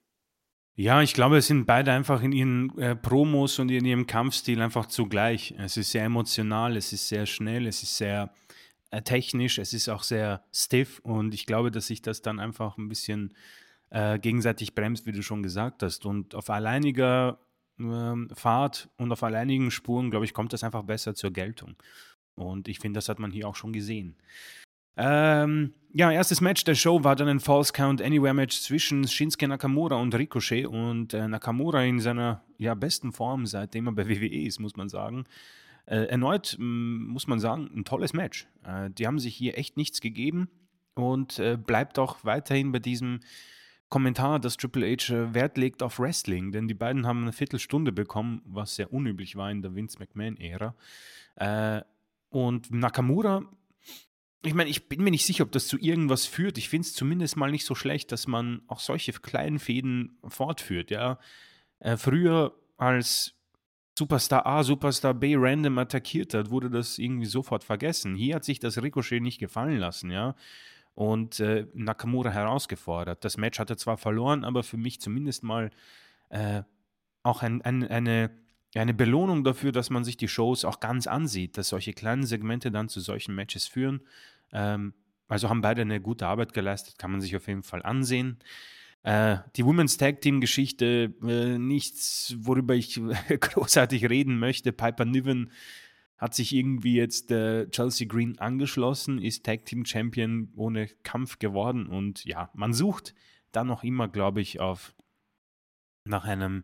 Ja, 0.74 1.02
ich 1.02 1.12
glaube, 1.12 1.36
es 1.36 1.48
sind 1.48 1.66
beide 1.66 1.92
einfach 1.92 2.22
in 2.22 2.32
ihren 2.32 2.78
äh, 2.78 2.96
Promos 2.96 3.58
und 3.58 3.70
in 3.70 3.84
ihrem 3.84 4.06
Kampfstil 4.06 4.62
einfach 4.62 4.86
zugleich. 4.86 5.54
Es 5.58 5.76
ist 5.76 5.90
sehr 5.90 6.04
emotional, 6.04 6.76
es 6.76 6.94
ist 6.94 7.08
sehr 7.08 7.26
schnell, 7.26 7.66
es 7.66 7.82
ist 7.82 7.98
sehr 7.98 8.32
technisch, 9.00 9.58
es 9.58 9.72
ist 9.72 9.88
auch 9.88 10.02
sehr 10.02 10.44
stiff 10.52 11.00
und 11.00 11.32
ich 11.32 11.46
glaube, 11.46 11.70
dass 11.70 11.86
sich 11.86 12.02
das 12.02 12.20
dann 12.20 12.38
einfach 12.38 12.76
ein 12.76 12.88
bisschen 12.88 13.34
äh, 13.90 14.18
gegenseitig 14.18 14.74
bremst, 14.74 15.06
wie 15.06 15.12
du 15.12 15.22
schon 15.22 15.42
gesagt 15.42 15.82
hast. 15.82 16.04
Und 16.06 16.34
auf 16.34 16.50
alleiniger 16.50 17.38
ähm, 17.78 18.28
Fahrt 18.34 18.88
und 18.96 19.12
auf 19.12 19.22
alleinigen 19.22 19.70
Spuren, 19.70 20.10
glaube 20.10 20.24
ich, 20.24 20.34
kommt 20.34 20.52
das 20.52 20.64
einfach 20.64 20.82
besser 20.82 21.14
zur 21.14 21.30
Geltung. 21.30 21.76
Und 22.34 22.68
ich 22.68 22.78
finde, 22.78 22.98
das 22.98 23.08
hat 23.08 23.18
man 23.18 23.30
hier 23.30 23.48
auch 23.48 23.56
schon 23.56 23.72
gesehen. 23.72 24.16
Ähm, 24.96 25.72
ja, 25.94 26.10
erstes 26.10 26.40
Match 26.40 26.64
der 26.64 26.74
Show 26.74 27.02
war 27.02 27.16
dann 27.16 27.28
ein 27.28 27.40
False 27.40 27.72
Count 27.72 28.02
Anywhere 28.02 28.34
Match 28.34 28.60
zwischen 28.60 29.06
Shinsuke 29.06 29.48
Nakamura 29.48 29.96
und 29.96 30.14
Ricochet 30.14 30.66
und 30.66 31.14
äh, 31.14 31.28
Nakamura 31.28 31.82
in 31.82 32.00
seiner 32.00 32.42
ja, 32.58 32.74
besten 32.74 33.12
Form, 33.12 33.46
seitdem 33.46 33.86
er 33.86 33.92
bei 33.92 34.08
WWE 34.08 34.46
ist, 34.46 34.58
muss 34.58 34.76
man 34.76 34.88
sagen. 34.88 35.24
Äh, 35.86 36.06
erneut 36.06 36.56
muss 36.58 37.26
man 37.26 37.40
sagen, 37.40 37.70
ein 37.74 37.84
tolles 37.84 38.12
Match. 38.12 38.46
Äh, 38.64 38.90
die 38.90 39.06
haben 39.06 39.18
sich 39.18 39.34
hier 39.34 39.58
echt 39.58 39.76
nichts 39.76 40.00
gegeben 40.00 40.48
und 40.94 41.38
äh, 41.38 41.56
bleibt 41.56 41.98
auch 41.98 42.24
weiterhin 42.24 42.72
bei 42.72 42.78
diesem 42.78 43.20
Kommentar, 43.88 44.40
dass 44.40 44.56
Triple 44.56 44.86
H 44.86 45.12
äh, 45.12 45.34
Wert 45.34 45.58
legt 45.58 45.82
auf 45.82 45.98
Wrestling, 45.98 46.52
denn 46.52 46.66
die 46.66 46.74
beiden 46.74 47.06
haben 47.06 47.22
eine 47.22 47.32
Viertelstunde 47.32 47.92
bekommen, 47.92 48.40
was 48.46 48.76
sehr 48.76 48.92
unüblich 48.92 49.36
war 49.36 49.50
in 49.50 49.60
der 49.60 49.74
Vince 49.74 49.98
McMahon-Ära. 49.98 50.74
Äh, 51.36 51.82
und 52.30 52.70
Nakamura, 52.70 53.42
ich 54.44 54.54
meine, 54.54 54.70
ich 54.70 54.88
bin 54.88 55.04
mir 55.04 55.10
nicht 55.10 55.26
sicher, 55.26 55.44
ob 55.44 55.52
das 55.52 55.68
zu 55.68 55.78
irgendwas 55.78 56.26
führt. 56.26 56.58
Ich 56.58 56.68
finde 56.68 56.86
es 56.86 56.94
zumindest 56.94 57.36
mal 57.36 57.50
nicht 57.50 57.66
so 57.66 57.74
schlecht, 57.74 58.10
dass 58.12 58.26
man 58.26 58.62
auch 58.66 58.80
solche 58.80 59.12
kleinen 59.12 59.58
Fäden 59.58 60.18
fortführt. 60.26 60.90
Ja, 60.90 61.18
äh, 61.80 61.96
früher 61.96 62.54
als 62.76 63.34
Superstar 63.98 64.46
A, 64.46 64.62
Superstar 64.64 65.14
B 65.14 65.34
random 65.36 65.78
attackiert 65.78 66.34
hat, 66.34 66.50
wurde 66.50 66.70
das 66.70 66.98
irgendwie 66.98 67.26
sofort 67.26 67.62
vergessen. 67.62 68.14
Hier 68.14 68.36
hat 68.36 68.44
sich 68.44 68.58
das 68.58 68.82
Ricochet 68.82 69.20
nicht 69.22 69.38
gefallen 69.38 69.78
lassen, 69.78 70.10
ja. 70.10 70.34
Und 70.94 71.40
äh, 71.40 71.66
Nakamura 71.74 72.30
herausgefordert. 72.30 73.24
Das 73.24 73.36
Match 73.36 73.58
hat 73.58 73.70
er 73.70 73.76
zwar 73.78 73.96
verloren, 73.96 74.44
aber 74.44 74.62
für 74.62 74.76
mich 74.76 75.00
zumindest 75.00 75.42
mal 75.42 75.70
äh, 76.28 76.62
auch 77.22 77.42
ein, 77.42 77.62
ein, 77.62 77.86
eine, 77.86 78.30
eine 78.74 78.94
Belohnung 78.94 79.44
dafür, 79.44 79.72
dass 79.72 79.90
man 79.90 80.04
sich 80.04 80.16
die 80.16 80.28
Shows 80.28 80.64
auch 80.64 80.80
ganz 80.80 81.06
ansieht, 81.06 81.56
dass 81.56 81.68
solche 81.68 81.92
kleinen 81.92 82.24
Segmente 82.24 82.70
dann 82.70 82.88
zu 82.88 83.00
solchen 83.00 83.34
Matches 83.34 83.66
führen. 83.66 84.02
Ähm, 84.52 84.94
also 85.28 85.48
haben 85.48 85.62
beide 85.62 85.82
eine 85.82 86.00
gute 86.00 86.26
Arbeit 86.26 86.52
geleistet, 86.52 86.98
kann 86.98 87.10
man 87.10 87.20
sich 87.20 87.36
auf 87.36 87.46
jeden 87.46 87.62
Fall 87.62 87.82
ansehen. 87.82 88.38
Äh, 89.02 89.38
die 89.56 89.64
Women's 89.64 89.96
Tag 89.96 90.20
Team 90.20 90.40
Geschichte, 90.40 91.14
äh, 91.22 91.58
nichts, 91.58 92.36
worüber 92.38 92.74
ich 92.74 93.00
großartig 93.40 94.08
reden 94.08 94.38
möchte. 94.38 94.72
Piper 94.72 95.04
Niven 95.04 95.50
hat 96.18 96.34
sich 96.34 96.54
irgendwie 96.54 96.94
jetzt 96.94 97.32
äh, 97.32 97.68
Chelsea 97.70 98.06
Green 98.06 98.38
angeschlossen, 98.38 99.20
ist 99.20 99.44
Tag 99.44 99.64
Team 99.64 99.84
Champion 99.84 100.52
ohne 100.54 100.86
Kampf 101.02 101.40
geworden 101.40 101.86
und 101.88 102.24
ja, 102.24 102.50
man 102.54 102.72
sucht 102.72 103.14
dann 103.50 103.66
noch 103.66 103.82
immer, 103.82 104.08
glaube 104.08 104.40
ich, 104.40 104.60
auf 104.60 104.94
nach 106.04 106.24
einem, 106.24 106.62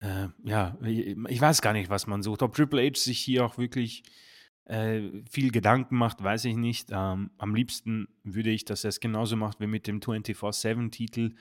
äh, 0.00 0.26
ja, 0.42 0.76
ich 0.82 1.40
weiß 1.40 1.62
gar 1.62 1.72
nicht, 1.72 1.88
was 1.88 2.08
man 2.08 2.22
sucht. 2.22 2.42
Ob 2.42 2.54
Triple 2.54 2.84
H 2.84 2.96
sich 2.96 3.20
hier 3.20 3.44
auch 3.44 3.58
wirklich 3.58 4.02
äh, 4.66 5.02
viel 5.30 5.50
Gedanken 5.50 5.96
macht, 5.96 6.22
weiß 6.22 6.46
ich 6.46 6.56
nicht. 6.56 6.88
Ähm, 6.90 7.30
am 7.38 7.54
liebsten 7.54 8.08
würde 8.22 8.50
ich, 8.50 8.64
dass 8.64 8.84
er 8.84 8.88
es 8.88 9.00
genauso 9.00 9.36
macht 9.36 9.60
wie 9.60 9.66
mit 9.66 9.86
dem 9.86 10.00
24-7-Titel, 10.00 11.34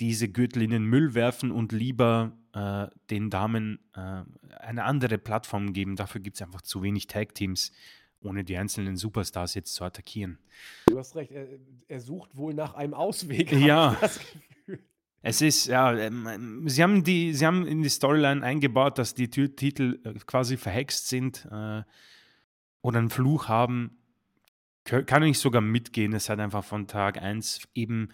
diese 0.00 0.28
Gürtel 0.28 0.62
in 0.62 0.70
den 0.70 0.84
Müll 0.84 1.14
werfen 1.14 1.50
und 1.50 1.72
lieber 1.72 2.32
äh, 2.52 2.86
den 3.10 3.30
Damen 3.30 3.78
äh, 3.94 4.22
eine 4.58 4.84
andere 4.84 5.18
Plattform 5.18 5.72
geben. 5.72 5.96
Dafür 5.96 6.20
gibt 6.20 6.36
es 6.36 6.42
einfach 6.42 6.62
zu 6.62 6.82
wenig 6.82 7.06
Tag-Teams, 7.06 7.70
ohne 8.22 8.44
die 8.44 8.56
einzelnen 8.56 8.96
Superstars 8.96 9.54
jetzt 9.54 9.74
zu 9.74 9.84
attackieren. 9.84 10.38
Du 10.86 10.98
hast 10.98 11.14
recht, 11.14 11.30
er, 11.32 11.46
er 11.86 12.00
sucht 12.00 12.36
wohl 12.36 12.54
nach 12.54 12.74
einem 12.74 12.94
Ausweg. 12.94 13.52
Ja. 13.52 13.96
Es 15.26 15.40
ist, 15.40 15.68
ja, 15.68 15.96
ähm, 15.96 16.64
sie 16.66 16.82
haben 16.82 17.02
die, 17.02 17.32
sie 17.32 17.46
haben 17.46 17.66
in 17.66 17.82
die 17.82 17.88
Storyline 17.88 18.44
eingebaut, 18.44 18.98
dass 18.98 19.14
die 19.14 19.30
Titel 19.30 19.98
äh, 20.04 20.12
quasi 20.26 20.58
verhext 20.58 21.08
sind. 21.08 21.48
Äh, 21.50 21.82
oder 22.84 22.98
einen 22.98 23.08
Fluch 23.08 23.48
haben, 23.48 23.96
kann 24.84 25.22
ich 25.22 25.38
sogar 25.38 25.62
mitgehen. 25.62 26.12
Es 26.12 26.28
hat 26.28 26.38
einfach 26.38 26.62
von 26.62 26.86
Tag 26.86 27.16
1 27.16 27.66
eben 27.74 28.10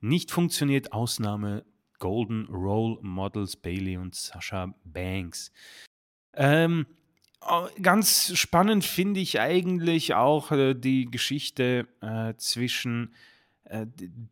nicht 0.00 0.30
funktioniert. 0.30 0.92
Ausnahme 0.92 1.64
Golden 1.98 2.46
Role 2.46 2.98
Models 3.02 3.56
Bailey 3.56 3.96
und 3.96 4.14
Sasha 4.14 4.74
Banks. 4.84 5.50
Ähm, 6.34 6.86
ganz 7.82 8.38
spannend 8.38 8.84
finde 8.84 9.18
ich 9.18 9.40
eigentlich 9.40 10.14
auch 10.14 10.52
äh, 10.52 10.74
die 10.74 11.06
Geschichte 11.06 11.88
äh, 12.00 12.34
zwischen 12.36 13.12
äh, 13.64 13.86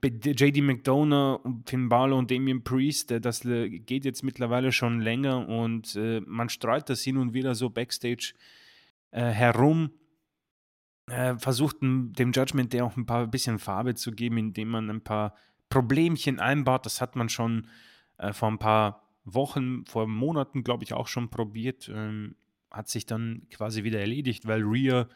JD 0.05 0.62
McDonough, 0.62 1.41
Finn 1.66 1.88
Balor 1.88 2.16
und 2.16 2.30
Damian 2.30 2.62
Priest. 2.62 3.11
Äh, 3.11 3.20
das 3.20 3.45
äh, 3.45 3.68
geht 3.68 4.05
jetzt 4.05 4.22
mittlerweile 4.22 4.70
schon 4.70 5.01
länger 5.01 5.49
und 5.49 5.97
äh, 5.97 6.20
man 6.20 6.49
streut 6.49 6.88
das 6.88 7.03
hin 7.03 7.16
und 7.16 7.34
wieder 7.34 7.57
so 7.57 7.70
backstage 7.70 8.34
äh, 9.11 9.22
herum, 9.22 9.90
äh, 11.06 11.36
versucht 11.38 11.76
dem 11.80 12.32
Judgment 12.32 12.72
Day 12.72 12.82
auch 12.82 12.96
ein 12.96 13.06
paar 13.06 13.26
bisschen 13.26 13.58
Farbe 13.58 13.94
zu 13.94 14.12
geben, 14.12 14.38
indem 14.38 14.68
man 14.68 14.90
ein 14.90 15.02
paar 15.02 15.34
Problemchen 15.68 16.38
einbaut. 16.38 16.86
Das 16.86 17.00
hat 17.00 17.16
man 17.16 17.28
schon 17.28 17.66
äh, 18.18 18.32
vor 18.32 18.50
ein 18.50 18.58
paar 18.58 19.08
Wochen, 19.24 19.84
vor 19.86 20.06
Monaten, 20.06 20.64
glaube 20.64 20.84
ich, 20.84 20.92
auch 20.92 21.06
schon 21.06 21.30
probiert. 21.30 21.90
Ähm, 21.92 22.36
hat 22.70 22.88
sich 22.88 23.06
dann 23.06 23.46
quasi 23.50 23.82
wieder 23.82 23.98
erledigt, 24.00 24.46
weil 24.46 24.62
Rhea, 24.62 25.08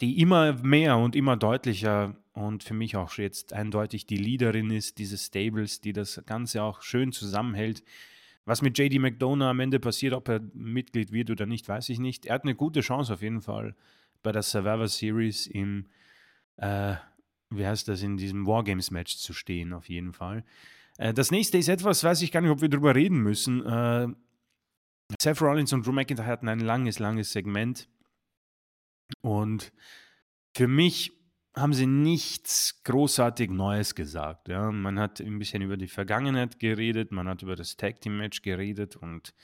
die 0.00 0.20
immer 0.20 0.54
mehr 0.54 0.96
und 0.98 1.14
immer 1.14 1.36
deutlicher 1.36 2.16
und 2.32 2.64
für 2.64 2.74
mich 2.74 2.96
auch 2.96 3.12
jetzt 3.18 3.52
eindeutig 3.52 4.06
die 4.06 4.16
Leaderin 4.16 4.70
ist, 4.70 4.98
dieses 4.98 5.26
Stables, 5.26 5.80
die 5.80 5.92
das 5.92 6.20
Ganze 6.26 6.62
auch 6.62 6.82
schön 6.82 7.12
zusammenhält, 7.12 7.84
was 8.44 8.62
mit 8.62 8.76
JD 8.76 8.98
McDonough 8.98 9.48
am 9.48 9.60
Ende 9.60 9.78
passiert, 9.78 10.14
ob 10.14 10.28
er 10.28 10.40
Mitglied 10.54 11.12
wird 11.12 11.30
oder 11.30 11.46
nicht, 11.46 11.68
weiß 11.68 11.88
ich 11.90 11.98
nicht. 11.98 12.26
Er 12.26 12.34
hat 12.34 12.42
eine 12.42 12.54
gute 12.54 12.80
Chance 12.80 13.14
auf 13.14 13.22
jeden 13.22 13.40
Fall 13.40 13.74
bei 14.22 14.32
der 14.32 14.42
Survivor 14.42 14.88
Series 14.88 15.46
im, 15.46 15.86
äh, 16.56 16.94
wie 17.50 17.66
heißt 17.66 17.88
das, 17.88 18.02
in 18.02 18.16
diesem 18.16 18.46
Wargames-Match 18.46 19.16
zu 19.16 19.32
stehen, 19.32 19.72
auf 19.72 19.88
jeden 19.88 20.12
Fall. 20.12 20.44
Äh, 20.98 21.14
das 21.14 21.30
nächste 21.30 21.58
ist 21.58 21.68
etwas, 21.68 22.02
weiß 22.04 22.22
ich 22.22 22.32
gar 22.32 22.40
nicht, 22.40 22.50
ob 22.50 22.60
wir 22.60 22.68
darüber 22.68 22.94
reden 22.94 23.18
müssen. 23.18 23.64
Äh, 23.64 24.08
Seth 25.20 25.40
Rollins 25.40 25.72
und 25.72 25.86
Drew 25.86 25.92
McIntyre 25.92 26.26
hatten 26.26 26.48
ein 26.48 26.60
langes, 26.60 26.98
langes 26.98 27.32
Segment. 27.32 27.88
Und 29.20 29.72
für 30.56 30.68
mich 30.68 31.12
haben 31.54 31.74
sie 31.74 31.86
nichts 31.86 32.82
großartig 32.84 33.50
Neues 33.50 33.94
gesagt. 33.94 34.48
Ja. 34.48 34.70
Man 34.70 34.98
hat 34.98 35.20
ein 35.20 35.38
bisschen 35.38 35.62
über 35.62 35.76
die 35.76 35.88
Vergangenheit 35.88 36.58
geredet, 36.58 37.12
man 37.12 37.28
hat 37.28 37.42
über 37.42 37.56
das 37.56 37.76
Tag 37.76 38.00
Team 38.00 38.16
Match 38.16 38.42
geredet 38.42 38.96
und 38.96 39.34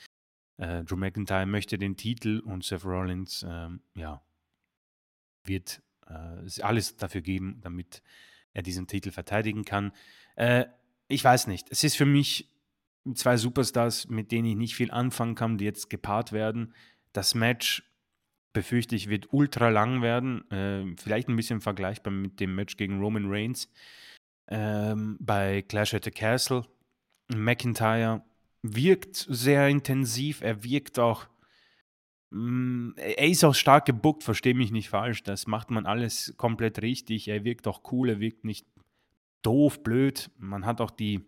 äh, 0.57 0.83
Drew 0.83 0.95
McIntyre 0.95 1.45
möchte 1.45 1.77
den 1.77 1.97
Titel 1.97 2.39
und 2.39 2.63
Seth 2.63 2.83
Rollins 2.83 3.43
äh, 3.43 3.69
ja, 3.95 4.21
wird 5.43 5.81
äh, 6.07 6.61
alles 6.61 6.97
dafür 6.97 7.21
geben, 7.21 7.59
damit 7.61 8.01
er 8.53 8.63
diesen 8.63 8.87
Titel 8.87 9.11
verteidigen 9.11 9.63
kann. 9.63 9.91
Äh, 10.35 10.65
ich 11.07 11.23
weiß 11.23 11.47
nicht. 11.47 11.67
Es 11.69 11.83
ist 11.83 11.95
für 11.95 12.05
mich 12.05 12.49
zwei 13.15 13.37
Superstars, 13.37 14.09
mit 14.09 14.31
denen 14.31 14.47
ich 14.47 14.55
nicht 14.55 14.75
viel 14.75 14.91
anfangen 14.91 15.35
kann, 15.35 15.57
die 15.57 15.65
jetzt 15.65 15.89
gepaart 15.89 16.31
werden. 16.31 16.73
Das 17.13 17.35
Match 17.35 17.83
befürchte 18.53 18.95
ich, 18.95 19.09
wird 19.09 19.27
ultra 19.31 19.69
lang 19.69 20.01
werden. 20.01 20.49
Äh, 20.51 20.95
vielleicht 20.97 21.27
ein 21.27 21.35
bisschen 21.35 21.61
vergleichbar 21.61 22.11
mit 22.11 22.39
dem 22.39 22.55
Match 22.55 22.77
gegen 22.77 22.99
Roman 22.99 23.25
Reigns 23.27 23.71
ähm, 24.47 25.17
bei 25.19 25.61
Clash 25.63 25.93
at 25.93 26.03
the 26.03 26.11
Castle. 26.11 26.65
McIntyre 27.27 28.23
wirkt 28.61 29.15
sehr 29.15 29.67
intensiv. 29.67 30.41
Er 30.41 30.63
wirkt 30.63 30.99
auch. 30.99 31.27
Mh, 32.31 32.39
mm, 32.39 32.93
er 32.97 33.27
ist 33.27 33.43
auch 33.43 33.55
stark 33.55 33.85
gebuckt, 33.85 34.23
verstehe 34.23 34.55
mich 34.55 34.71
nicht 34.71 34.89
falsch. 34.89 35.23
Das 35.23 35.47
macht 35.47 35.71
man 35.71 35.85
alles 35.85 36.33
komplett 36.37 36.81
richtig. 36.81 37.27
Er 37.27 37.43
wirkt 37.43 37.67
auch 37.67 37.91
cool, 37.91 38.09
er 38.09 38.19
wirkt 38.19 38.45
nicht 38.45 38.65
doof, 39.41 39.83
blöd. 39.83 40.29
Man 40.37 40.65
hat 40.65 40.81
auch 40.81 40.91
die 40.91 41.25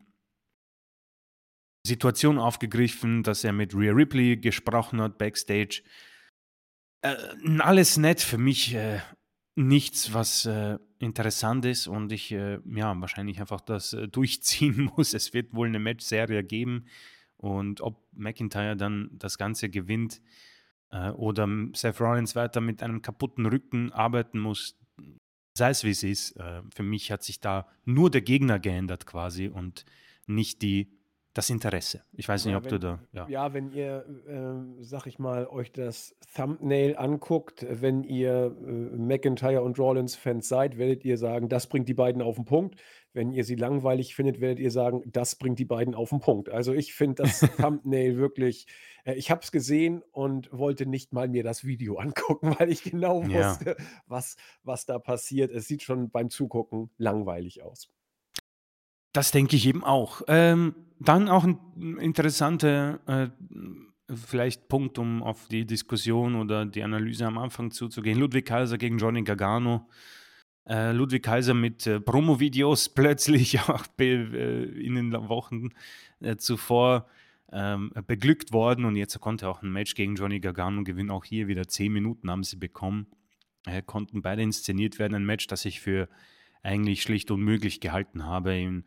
Situation 1.86 2.38
aufgegriffen, 2.38 3.24
dass 3.24 3.44
er 3.44 3.54
mit 3.54 3.74
Rhea 3.74 3.94
Ripley 3.94 4.38
gesprochen 4.38 5.02
hat 5.02 5.18
backstage 5.18 5.82
äh, 7.02 7.16
alles 7.60 7.98
nett, 7.98 8.22
für 8.22 8.38
mich 8.38 8.74
äh, 8.74 9.00
nichts, 9.56 10.14
was 10.14 10.46
äh, 10.46 10.78
interessant 11.00 11.66
ist 11.66 11.88
und 11.88 12.12
ich 12.12 12.32
äh, 12.32 12.60
ja 12.66 13.00
wahrscheinlich 13.00 13.40
einfach 13.40 13.62
das 13.62 13.94
äh, 13.94 14.08
durchziehen 14.08 14.92
muss. 14.96 15.14
Es 15.14 15.34
wird 15.34 15.54
wohl 15.54 15.68
eine 15.68 15.80
Match-Serie 15.80 16.44
geben 16.44 16.86
und 17.38 17.82
ob 17.82 18.08
McIntyre 18.14 18.78
dann 18.78 19.10
das 19.14 19.38
Ganze 19.38 19.70
gewinnt 19.70 20.22
äh, 20.92 21.10
oder 21.12 21.48
Seth 21.74 22.00
Rollins 22.00 22.36
weiter 22.36 22.62
mit 22.62 22.84
einem 22.84 23.02
kaputten 23.02 23.46
Rücken 23.46 23.92
arbeiten 23.92 24.40
muss, 24.40 24.78
sei 25.58 25.72
es 25.72 25.84
wie 25.84 25.90
es 25.90 26.04
ist. 26.04 26.40
für 26.74 26.84
mich 26.84 27.12
hat 27.12 27.24
sich 27.24 27.42
da 27.42 27.68
nur 27.84 28.10
der 28.10 28.22
Gegner 28.22 28.58
geändert 28.58 29.06
quasi 29.06 29.48
und 29.48 29.86
nicht 30.26 30.62
die 30.62 31.01
das 31.34 31.50
Interesse. 31.50 32.02
Ich 32.12 32.28
weiß 32.28 32.46
nicht, 32.46 32.52
Ja, 32.52 32.58
ob 32.58 32.66
wenn, 32.66 32.72
du 32.72 32.80
da, 32.80 33.00
ja. 33.14 33.28
ja, 33.30 33.54
wenn 33.54 33.72
ihr, 33.72 34.06
äh, 34.28 34.84
sag 34.84 35.08
ich 35.08 35.18
mal, 35.18 35.48
euch 35.48 35.72
das 35.72 36.16
Thumbnail 36.36 36.98
anguckt, 36.98 37.66
wenn 37.70 38.04
ihr 38.04 38.56
äh, 38.60 38.72
McIntyre 38.98 39.62
und 39.62 39.80
Rollins-Fans 39.80 40.48
seid, 40.48 40.78
werdet 40.78 41.06
ihr 41.06 41.18
sagen, 41.18 41.48
das 41.48 41.68
bringt 41.68 41.88
die 41.88 41.94
beiden 41.94 42.22
auf 42.22 42.36
den 42.36 42.46
Punkt. 42.46 42.82
Wenn 43.14 43.32
ihr 43.32 43.44
sie 43.44 43.56
langweilig 43.56 44.16
findet, 44.16 44.40
werdet 44.40 44.60
ihr 44.60 44.72
sagen, 44.72 45.04
das 45.12 45.36
bringt 45.36 45.60
die 45.60 45.66
beiden 45.66 45.96
auf 45.96 46.10
den 46.10 46.20
Punkt. 46.20 46.50
Also 46.50 46.74
ich 46.74 46.94
finde 46.94 47.24
das 47.24 47.40
Thumbnail 47.58 48.18
wirklich, 48.18 48.68
äh, 49.06 49.14
ich 49.14 49.32
habe 49.32 49.42
es 49.42 49.52
gesehen 49.52 50.02
und 50.12 50.52
wollte 50.52 50.86
nicht 50.86 51.14
mal 51.14 51.30
mir 51.30 51.44
das 51.44 51.64
Video 51.66 51.96
angucken, 51.98 52.56
weil 52.60 52.70
ich 52.70 52.84
genau 52.84 53.24
Ja. 53.24 53.52
wusste, 53.52 53.78
was, 54.06 54.36
was 54.64 54.86
da 54.86 55.00
passiert. 55.00 55.52
Es 55.52 55.66
sieht 55.68 55.82
schon 55.84 56.10
beim 56.10 56.30
Zugucken 56.30 56.90
langweilig 56.98 57.64
aus. 57.64 57.90
Das 59.14 59.32
denke 59.32 59.56
ich 59.56 59.68
eben 59.68 59.84
auch. 59.84 60.22
Ähm, 60.28 60.76
dann 61.00 61.30
auch 61.30 61.44
ein 61.44 61.98
interessanter 62.00 63.00
äh, 63.08 63.30
vielleicht 64.16 64.68
Punkt, 64.68 64.98
um 64.98 65.24
auf 65.24 65.48
die 65.48 65.66
Diskussion 65.66 66.36
oder 66.36 66.66
die 66.66 66.84
Analyse 66.84 67.26
am 67.26 67.38
Anfang 67.38 67.72
zuzugehen. 67.72 68.20
Ludwig 68.20 68.46
Kaiser 68.46 68.78
gegen 68.78 68.98
Johnny 68.98 69.24
Gargano. 69.24 69.88
Äh, 70.68 70.92
Ludwig 70.92 71.24
Kaiser 71.24 71.54
mit 71.54 71.88
äh, 71.88 72.00
Promo-Videos 72.00 72.90
plötzlich 72.96 73.60
auch 73.62 73.84
äh, 74.00 74.64
in 74.64 74.96
den 74.96 75.14
Wochen 75.14 75.70
äh, 76.20 76.38
zuvor 76.38 77.08
ähm, 77.52 77.92
beglückt 78.08 78.54
worden 78.54 78.86
und 78.86 78.96
jetzt 78.96 79.20
konnte 79.20 79.46
er 79.46 79.50
auch 79.50 79.62
ein 79.62 79.72
Match 79.72 79.96
gegen 79.96 80.16
Johnny 80.16 80.40
Gargano 80.40 80.84
gewinnen. 80.84 81.10
Auch 81.10 81.26
hier 81.26 81.48
wieder 81.48 81.68
zehn 81.68 81.92
Minuten 81.92 82.30
haben 82.30 82.44
sie 82.44 82.56
bekommen. 82.56 83.08
Äh, 83.66 83.82
konnten 83.82 84.22
beide 84.22 84.42
inszeniert 84.42 85.00
werden. 85.00 85.16
Ein 85.16 85.26
Match, 85.26 85.48
das 85.48 85.66
ich 85.66 85.82
für 85.82 86.08
eigentlich 86.64 87.02
schlicht 87.02 87.32
unmöglich 87.32 87.80
gehalten 87.80 88.26
habe 88.26 88.56
in 88.56 88.86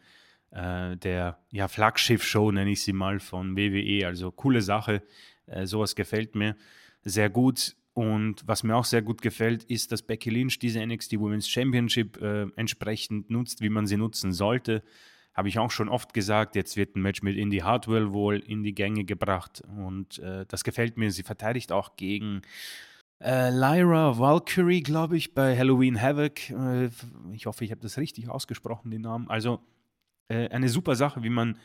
äh, 0.50 0.96
der 0.96 1.38
ja, 1.50 1.68
Flaggschiff-Show, 1.68 2.52
nenne 2.52 2.70
ich 2.70 2.82
sie 2.82 2.92
mal, 2.92 3.20
von 3.20 3.56
WWE. 3.56 4.06
Also 4.06 4.30
coole 4.30 4.62
Sache. 4.62 5.02
Äh, 5.46 5.66
sowas 5.66 5.94
gefällt 5.94 6.34
mir 6.34 6.56
sehr 7.02 7.30
gut. 7.30 7.76
Und 7.92 8.42
was 8.46 8.64
mir 8.64 8.74
auch 8.74 8.84
sehr 8.84 9.02
gut 9.02 9.22
gefällt, 9.22 9.64
ist, 9.64 9.92
dass 9.92 10.02
Becky 10.02 10.30
Lynch 10.30 10.58
diese 10.58 10.84
NXT 10.84 11.18
Women's 11.18 11.48
Championship 11.48 12.20
äh, 12.20 12.46
entsprechend 12.56 13.30
nutzt, 13.30 13.60
wie 13.60 13.68
man 13.68 13.86
sie 13.86 13.96
nutzen 13.96 14.32
sollte. 14.32 14.82
Habe 15.32 15.48
ich 15.48 15.58
auch 15.58 15.70
schon 15.70 15.88
oft 15.88 16.14
gesagt. 16.14 16.56
Jetzt 16.56 16.76
wird 16.76 16.96
ein 16.96 17.02
Match 17.02 17.22
mit 17.22 17.36
Indy 17.36 17.58
Hartwell 17.58 18.12
wohl 18.12 18.38
in 18.38 18.62
die 18.62 18.74
Gänge 18.74 19.04
gebracht. 19.04 19.62
Und 19.76 20.18
äh, 20.18 20.44
das 20.46 20.64
gefällt 20.64 20.96
mir. 20.96 21.10
Sie 21.10 21.22
verteidigt 21.22 21.72
auch 21.72 21.96
gegen 21.96 22.42
äh, 23.24 23.50
Lyra 23.50 24.18
Valkyrie, 24.18 24.82
glaube 24.82 25.16
ich, 25.16 25.32
bei 25.32 25.56
Halloween 25.56 26.00
Havoc. 26.00 26.50
Äh, 26.50 26.90
ich 27.32 27.46
hoffe, 27.46 27.64
ich 27.64 27.70
habe 27.70 27.80
das 27.80 27.96
richtig 27.96 28.28
ausgesprochen, 28.28 28.90
den 28.90 29.02
Namen. 29.02 29.28
Also 29.30 29.60
äh, 30.28 30.48
eine 30.50 30.68
super 30.68 30.94
Sache, 30.94 31.22
wie 31.22 31.30
man 31.30 31.58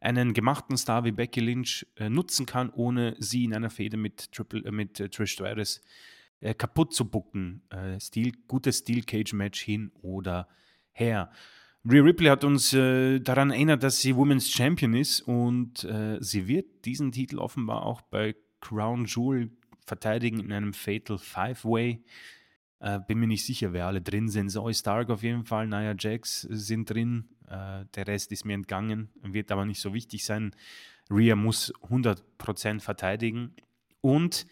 einen 0.00 0.34
gemachten 0.34 0.76
Star 0.76 1.04
wie 1.04 1.12
Becky 1.12 1.40
Lynch 1.40 1.86
äh, 1.96 2.10
nutzen 2.10 2.44
kann, 2.44 2.70
ohne 2.70 3.16
sie 3.18 3.44
in 3.44 3.54
einer 3.54 3.70
Fehde 3.70 3.96
mit, 3.96 4.30
Triple, 4.32 4.64
äh, 4.66 4.70
mit 4.70 5.00
äh, 5.00 5.08
Trish 5.08 5.32
Stratus 5.32 5.80
äh, 6.40 6.52
kaputt 6.52 6.92
zu 6.92 7.08
bucken. 7.08 7.62
Äh, 7.70 7.98
Steel, 7.98 8.32
gutes 8.46 8.78
Steel 8.78 9.02
Cage 9.02 9.32
Match 9.32 9.62
hin 9.62 9.92
oder 10.02 10.48
her. 10.92 11.30
Rhea 11.88 12.02
Ripley 12.02 12.28
hat 12.28 12.44
uns 12.44 12.74
äh, 12.74 13.20
daran 13.20 13.50
erinnert, 13.50 13.82
dass 13.82 14.00
sie 14.00 14.14
Women's 14.14 14.50
Champion 14.50 14.92
ist 14.94 15.20
und 15.22 15.86
sie 16.20 16.48
wird 16.48 16.84
diesen 16.84 17.12
Titel 17.12 17.38
offenbar 17.38 17.84
auch 17.84 18.02
bei 18.02 18.34
Crown 18.60 19.06
Jewel 19.06 19.50
verteidigen 19.86 20.40
in 20.40 20.52
einem 20.52 20.72
Fatal 20.72 21.18
Five-Way. 21.18 22.02
Äh, 22.80 23.00
bin 23.06 23.18
mir 23.18 23.26
nicht 23.26 23.44
sicher, 23.44 23.72
wer 23.72 23.86
alle 23.86 24.02
drin 24.02 24.28
sind. 24.28 24.50
Zoe 24.50 24.74
Stark 24.74 25.08
auf 25.10 25.22
jeden 25.22 25.44
Fall, 25.44 25.66
Nia 25.66 25.94
Jax 25.98 26.42
sind 26.42 26.90
drin. 26.90 27.28
Äh, 27.48 27.84
der 27.94 28.06
Rest 28.06 28.32
ist 28.32 28.44
mir 28.44 28.54
entgangen, 28.54 29.08
wird 29.22 29.50
aber 29.50 29.64
nicht 29.64 29.80
so 29.80 29.94
wichtig 29.94 30.24
sein. 30.24 30.54
Rhea 31.10 31.36
muss 31.36 31.72
100% 31.88 32.80
verteidigen. 32.80 33.54
Und 34.00 34.46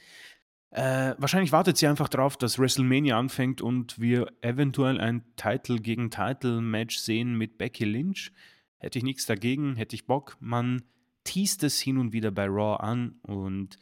äh, 0.71 1.15
wahrscheinlich 1.19 1.53
wartet 1.53 1.77
sie 1.77 1.87
einfach 1.87 2.09
darauf, 2.09 2.37
dass 2.37 2.59
WrestleMania 2.59 3.19
anfängt 3.19 3.61
und 3.61 4.01
wir 4.01 4.33
eventuell 4.41 5.01
ein 5.01 5.23
Title 5.37 5.79
gegen 5.79 6.11
Title 6.11 6.61
Match 6.61 6.97
sehen 6.99 7.37
mit 7.37 7.59
Becky 7.59 7.85
Lynch. 7.85 8.33
Hätte 8.79 8.99
ich 8.99 9.05
nichts 9.05 9.27
dagegen, 9.27 9.77
hätte 9.77 9.95
ich 9.95 10.07
Bock. 10.07 10.37
Man 10.41 10.83
teast 11.23 11.63
es 11.63 11.81
hin 11.81 11.99
und 11.99 12.13
wieder 12.13 12.31
bei 12.31 12.47
Raw 12.47 12.83
an 12.83 13.17
und 13.23 13.79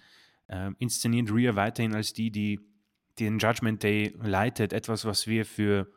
äh, 0.49 0.71
inszeniert 0.79 1.33
Rhea 1.33 1.57
weiterhin 1.57 1.95
als 1.95 2.13
die, 2.13 2.31
die 2.31 2.61
den 3.19 3.39
Judgment 3.39 3.83
Day 3.83 4.15
leitet. 4.23 4.73
Etwas, 4.73 5.05
was 5.05 5.27
wir 5.27 5.45
für 5.45 5.93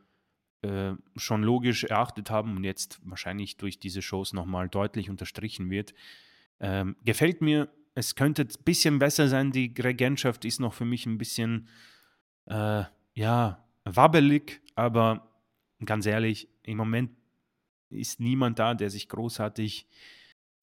äh, 0.62 0.93
schon 1.16 1.43
logisch 1.43 1.84
erachtet 1.84 2.30
haben 2.30 2.58
und 2.58 2.64
jetzt 2.64 3.00
wahrscheinlich 3.04 3.58
durch 3.58 3.80
diese 3.80 4.02
Shows 4.02 4.34
nochmal 4.34 4.70
deutlich 4.70 5.10
unterstrichen 5.10 5.70
wird. 5.70 5.93
Ähm, 6.60 6.96
gefällt 7.04 7.41
mir. 7.41 7.70
Es 7.93 8.16
könnte 8.16 8.41
ein 8.41 8.64
bisschen 8.66 9.00
besser 9.00 9.30
sein. 9.30 9.52
Die 9.52 9.74
Regentschaft 9.78 10.43
ist 10.43 10.60
noch 10.60 10.74
für 10.74 10.84
mich 10.84 11.06
ein 11.06 11.18
bisschen, 11.18 11.70
äh, 12.46 12.84
ja, 13.14 13.66
wabbelig, 13.86 14.62
aber 14.76 15.32
ganz 15.86 16.06
ehrlich, 16.06 16.50
im 16.64 16.78
Moment 16.78 17.12
ist 17.89 18.20
niemand 18.20 18.60
da, 18.60 18.74
der 18.74 18.89
sich 18.89 19.08
großartig 19.08 19.88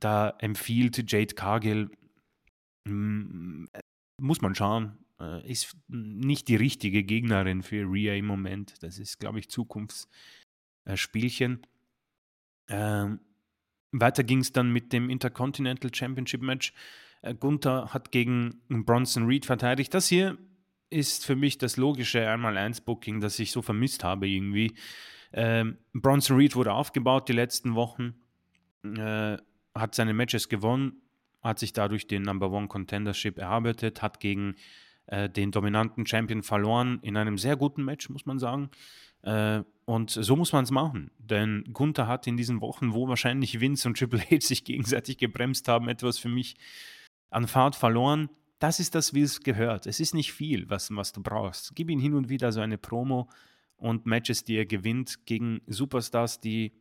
da 0.01 0.31
empfiehlt. 0.41 1.11
Jade 1.11 1.35
Cargill 1.35 1.91
muss 2.87 4.41
man 4.41 4.55
schauen. 4.55 4.97
Äh, 5.21 5.51
ist 5.51 5.77
nicht 5.89 6.49
die 6.49 6.57
richtige 6.57 7.05
Gegnerin 7.05 7.63
für 7.63 7.85
Rhea 7.85 8.15
im 8.15 8.27
Moment. 8.27 8.83
Das 8.83 8.99
ist, 8.99 9.21
glaube 9.21 9.39
ich, 9.39 9.49
Zukunftsspielchen. 9.49 11.67
Ähm, 12.69 13.21
weiter 13.93 14.25
ging 14.25 14.41
es 14.41 14.53
dann 14.53 14.73
mit 14.73 14.93
dem 14.93 15.09
Intercontinental 15.11 15.95
Championship 15.95 16.43
Match. 16.43 16.73
Äh, 17.23 17.35
Gunther 17.35 17.93
hat 17.93 18.11
gegen 18.11 18.63
Bronson 18.69 19.27
Reed 19.27 19.47
verteidigt. 19.47 19.95
Das 19.95 20.09
hier 20.09 20.39
ist 20.91 21.25
für 21.25 21.37
mich 21.37 21.59
das 21.59 21.77
logische 21.77 22.29
Einmal-Eins-Booking, 22.29 23.21
das 23.21 23.39
ich 23.39 23.53
so 23.53 23.63
vermisst 23.63 24.05
habe 24.05 24.29
irgendwie. 24.29 24.75
Ähm, 25.33 25.79
Bronson 25.95 26.37
Reed 26.37 26.55
wurde 26.55 26.73
aufgebaut 26.73 27.29
die 27.29 27.33
letzten 27.33 27.75
Wochen, 27.75 28.15
äh, 28.85 29.39
hat 29.75 29.95
seine 29.95 30.13
Matches 30.13 30.51
gewonnen, 30.51 31.01
hat 31.43 31.59
sich 31.59 31.73
dadurch 31.73 32.07
den 32.07 32.23
Number 32.23 32.51
One 32.51 32.69
Contendership 32.69 33.39
erarbeitet, 33.39 34.03
hat 34.03 34.21
gegen 34.21 34.55
äh, 35.07 35.29
den 35.29 35.51
dominanten 35.51 36.07
Champion 36.07 36.43
verloren 36.43 37.01
in 37.03 37.17
einem 37.17 37.39
sehr 37.39 37.57
guten 37.57 37.85
Match, 37.85 38.09
muss 38.09 38.27
man 38.27 38.39
sagen. 38.39 38.71
Äh, 39.23 39.63
und 39.85 40.11
so 40.11 40.37
muss 40.37 40.53
man 40.53 40.65
es 40.65 40.71
machen. 40.71 41.11
Denn 41.19 41.65
Gunther 41.73 42.07
hat 42.07 42.27
in 42.27 42.37
diesen 42.37 42.61
Wochen, 42.61 42.93
wo 42.93 43.09
wahrscheinlich 43.09 43.61
Vince 43.61 43.89
und 43.89 43.99
Triple 43.99 44.21
H 44.21 44.41
sich 44.41 44.65
gegenseitig 44.65 45.19
gebremst 45.19 45.69
haben, 45.69 45.89
etwas 45.89 46.19
für 46.19 46.29
mich 46.29 46.57
an 47.31 47.49
Fahrt 47.49 47.77
verloren. 47.77 48.29
Das 48.59 48.79
ist 48.79 48.95
das, 48.95 49.13
wie 49.13 49.23
es 49.23 49.41
gehört. 49.41 49.87
Es 49.87 49.99
ist 49.99 50.15
nicht 50.15 50.33
viel, 50.33 50.71
was, 50.71 50.95
was 50.95 51.13
du 51.13 51.21
brauchst. 51.21 51.75
Gib 51.75 51.91
ihm 51.91 51.99
hin 51.99 52.15
und 52.15 52.29
wieder 52.29 52.53
so 52.53 52.61
eine 52.61 52.79
Promo 52.79 53.29
und 53.77 54.07
Matches, 54.07 54.45
die 54.45 54.55
er 54.55 54.67
gewinnt 54.67 55.27
gegen 55.27 55.61
Superstars, 55.67 56.41
die 56.41 56.73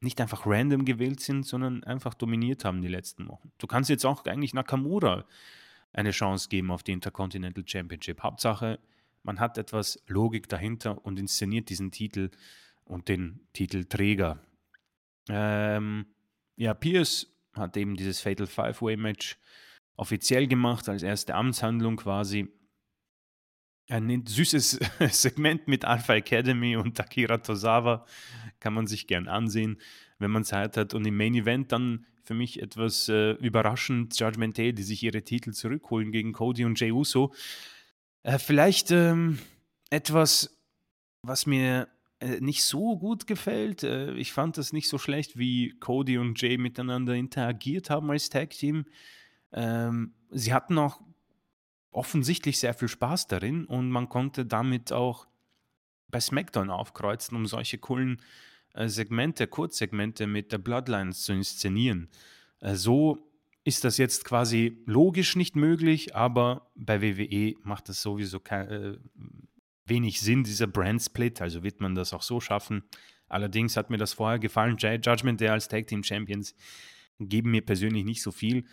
nicht 0.00 0.20
einfach 0.20 0.46
random 0.46 0.84
gewählt 0.84 1.20
sind, 1.20 1.44
sondern 1.44 1.82
einfach 1.84 2.14
dominiert 2.14 2.64
haben 2.64 2.82
die 2.82 2.88
letzten 2.88 3.28
Wochen. 3.28 3.50
Du 3.58 3.66
kannst 3.66 3.90
jetzt 3.90 4.04
auch 4.06 4.24
eigentlich 4.26 4.54
Nakamura 4.54 5.24
eine 5.92 6.10
Chance 6.10 6.48
geben 6.48 6.70
auf 6.70 6.82
die 6.82 6.92
Intercontinental 6.92 7.64
Championship. 7.66 8.22
Hauptsache, 8.22 8.78
man 9.22 9.40
hat 9.40 9.58
etwas 9.58 10.02
Logik 10.06 10.48
dahinter 10.48 11.04
und 11.04 11.18
inszeniert 11.18 11.68
diesen 11.68 11.90
Titel 11.90 12.30
und 12.84 13.08
den 13.08 13.40
Titelträger. 13.52 14.40
Ähm, 15.28 16.06
ja, 16.56 16.74
Pierce 16.74 17.32
hat 17.54 17.76
eben 17.76 17.96
dieses 17.96 18.20
Fatal 18.20 18.46
Five-Way-Match 18.46 19.38
offiziell 19.96 20.46
gemacht, 20.46 20.88
als 20.88 21.02
erste 21.02 21.34
Amtshandlung 21.34 21.96
quasi. 21.96 22.48
Ein 23.88 24.26
süßes 24.26 24.78
Segment 25.10 25.66
mit 25.66 25.84
Alpha 25.84 26.14
Academy 26.14 26.76
und 26.76 27.00
Akira 27.00 27.38
Tozawa 27.38 28.04
kann 28.60 28.74
man 28.74 28.86
sich 28.86 29.06
gern 29.06 29.28
ansehen, 29.28 29.78
wenn 30.18 30.30
man 30.30 30.44
Zeit 30.44 30.76
hat. 30.76 30.92
Und 30.92 31.06
im 31.06 31.16
Main 31.16 31.34
Event 31.34 31.72
dann 31.72 32.06
für 32.22 32.34
mich 32.34 32.60
etwas 32.60 33.08
äh, 33.08 33.32
überraschend 33.32 34.18
Judgment 34.20 34.58
Day, 34.58 34.74
die 34.74 34.82
sich 34.82 35.02
ihre 35.02 35.22
Titel 35.22 35.52
zurückholen 35.52 36.12
gegen 36.12 36.34
Cody 36.34 36.66
und 36.66 36.78
Jey 36.78 36.92
Uso. 36.92 37.32
Äh, 38.22 38.38
vielleicht 38.38 38.90
ähm, 38.90 39.38
etwas, 39.88 40.58
was 41.22 41.46
mir 41.46 41.88
äh, 42.20 42.40
nicht 42.40 42.64
so 42.64 42.98
gut 42.98 43.26
gefällt. 43.26 43.84
Äh, 43.84 44.12
ich 44.14 44.32
fand 44.32 44.58
das 44.58 44.74
nicht 44.74 44.90
so 44.90 44.98
schlecht, 44.98 45.38
wie 45.38 45.70
Cody 45.78 46.18
und 46.18 46.40
Jay 46.40 46.58
miteinander 46.58 47.14
interagiert 47.14 47.88
haben 47.88 48.10
als 48.10 48.28
Tag 48.28 48.50
Team. 48.50 48.84
Ähm, 49.52 50.12
sie 50.30 50.52
hatten 50.52 50.76
auch 50.76 51.00
offensichtlich 51.90 52.58
sehr 52.58 52.74
viel 52.74 52.88
Spaß 52.88 53.26
darin 53.26 53.64
und 53.64 53.90
man 53.90 54.08
konnte 54.08 54.44
damit 54.44 54.92
auch 54.92 55.26
bei 56.08 56.20
SmackDown 56.20 56.70
aufkreuzen, 56.70 57.36
um 57.36 57.46
solche 57.46 57.78
coolen 57.78 58.20
äh, 58.74 58.88
Segmente, 58.88 59.46
Kurzsegmente 59.46 60.26
mit 60.26 60.52
der 60.52 60.58
Bloodlines 60.58 61.22
zu 61.22 61.32
inszenieren. 61.32 62.08
Äh, 62.60 62.74
so 62.74 63.28
ist 63.64 63.84
das 63.84 63.98
jetzt 63.98 64.24
quasi 64.24 64.82
logisch 64.86 65.36
nicht 65.36 65.56
möglich, 65.56 66.16
aber 66.16 66.70
bei 66.74 67.02
WWE 67.02 67.54
macht 67.62 67.88
das 67.88 68.00
sowieso 68.00 68.40
kein, 68.40 68.68
äh, 68.70 68.98
wenig 69.84 70.20
Sinn, 70.20 70.44
dieser 70.44 70.66
Brand-Split, 70.66 71.40
also 71.40 71.62
wird 71.62 71.80
man 71.80 71.94
das 71.94 72.12
auch 72.12 72.22
so 72.22 72.40
schaffen. 72.40 72.84
Allerdings 73.28 73.76
hat 73.76 73.90
mir 73.90 73.98
das 73.98 74.14
vorher 74.14 74.38
gefallen. 74.38 74.76
Judgment 74.78 75.40
Day 75.40 75.48
als 75.48 75.68
Tag 75.68 75.86
Team 75.86 76.02
Champions 76.02 76.54
geben 77.18 77.50
mir 77.50 77.64
persönlich 77.64 78.04
nicht 78.04 78.22
so 78.22 78.30
viel. 78.30 78.64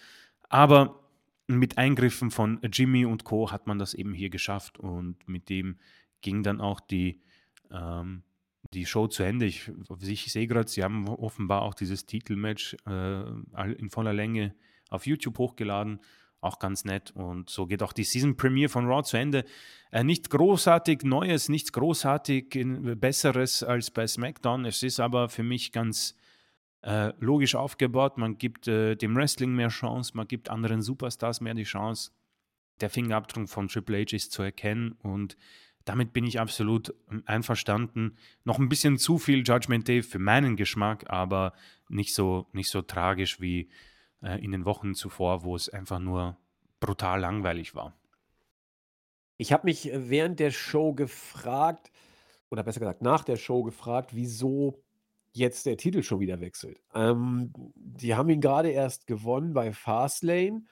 Aber 0.49 1.04
mit 1.47 1.77
Eingriffen 1.77 2.31
von 2.31 2.59
Jimmy 2.71 3.05
und 3.05 3.23
Co. 3.23 3.51
hat 3.51 3.67
man 3.67 3.79
das 3.79 3.93
eben 3.93 4.13
hier 4.13 4.29
geschafft 4.29 4.79
und 4.79 5.27
mit 5.27 5.49
dem 5.49 5.77
ging 6.21 6.43
dann 6.43 6.59
auch 6.59 6.79
die 6.79 7.21
ähm, 7.71 8.23
die 8.73 8.85
Show 8.85 9.07
zu 9.07 9.23
Ende. 9.23 9.45
Ich, 9.45 9.71
ich 10.01 10.31
sehe 10.31 10.47
gerade, 10.47 10.69
sie 10.69 10.83
haben 10.83 11.07
offenbar 11.07 11.61
auch 11.61 11.73
dieses 11.73 12.05
Titelmatch 12.05 12.75
äh, 12.87 13.73
in 13.73 13.89
voller 13.89 14.13
Länge 14.13 14.55
auf 14.89 15.05
YouTube 15.05 15.37
hochgeladen. 15.37 15.99
Auch 16.41 16.59
ganz 16.59 16.85
nett. 16.85 17.11
Und 17.11 17.49
so 17.49 17.65
geht 17.65 17.81
auch 17.81 17.93
die 17.93 18.03
Season 18.03 18.37
Premiere 18.37 18.69
von 18.69 18.85
Raw 18.85 19.03
zu 19.03 19.17
Ende. 19.17 19.45
Äh, 19.91 20.03
nicht 20.03 20.29
großartig 20.29 21.03
Neues, 21.03 21.49
nichts 21.49 21.71
großartig 21.71 22.59
Besseres 22.99 23.63
als 23.63 23.89
bei 23.91 24.05
SmackDown. 24.05 24.65
Es 24.65 24.83
ist 24.83 24.99
aber 24.99 25.29
für 25.29 25.43
mich 25.43 25.71
ganz 25.71 26.15
äh, 26.85 27.13
logisch 27.19 27.55
aufgebaut. 27.55 28.17
Man 28.17 28.37
gibt 28.37 28.67
äh, 28.67 28.95
dem 28.95 29.15
Wrestling 29.15 29.53
mehr 29.53 29.69
Chance, 29.69 30.11
man 30.15 30.27
gibt 30.27 30.49
anderen 30.49 30.83
Superstars 30.83 31.41
mehr 31.41 31.55
die 31.55 31.63
Chance. 31.63 32.11
Der 32.79 32.91
Fingerabdruck 32.91 33.49
von 33.49 33.67
Triple 33.67 33.97
H 34.01 34.15
ist 34.15 34.31
zu 34.31 34.43
erkennen 34.43 34.91
und 35.01 35.35
damit 35.83 36.13
bin 36.13 36.25
ich 36.25 36.39
absolut 36.39 36.93
ähm, 37.09 37.23
einverstanden. 37.25 38.17
Noch 38.43 38.59
ein 38.59 38.69
bisschen 38.69 38.97
zu 38.97 39.17
viel 39.17 39.43
Judgment 39.43 39.87
Day 39.87 40.03
für 40.03 40.19
meinen 40.19 40.55
Geschmack, 40.55 41.09
aber 41.09 41.53
nicht 41.89 42.13
so, 42.13 42.47
nicht 42.53 42.69
so 42.69 42.83
tragisch 42.83 43.41
wie 43.41 43.69
äh, 44.21 44.43
in 44.43 44.51
den 44.51 44.65
Wochen 44.65 44.93
zuvor, 44.93 45.43
wo 45.43 45.55
es 45.55 45.69
einfach 45.69 45.99
nur 45.99 46.37
brutal 46.79 47.19
langweilig 47.19 47.73
war. 47.73 47.97
Ich 49.37 49.51
habe 49.51 49.65
mich 49.65 49.91
äh, 49.91 50.09
während 50.09 50.39
der 50.39 50.51
Show 50.51 50.93
gefragt, 50.93 51.91
oder 52.51 52.61
besser 52.61 52.79
gesagt 52.79 53.01
nach 53.01 53.23
der 53.23 53.37
Show 53.37 53.63
gefragt, 53.63 54.11
wieso 54.13 54.84
jetzt 55.35 55.65
der 55.65 55.77
Titel 55.77 56.03
schon 56.03 56.19
wieder 56.19 56.39
wechselt. 56.41 56.81
Ähm, 56.93 57.51
die 57.75 58.15
haben 58.15 58.29
ihn 58.29 58.41
gerade 58.41 58.69
erst 58.69 59.07
gewonnen 59.07 59.53
bei 59.53 59.73
Fastlane 59.73 60.63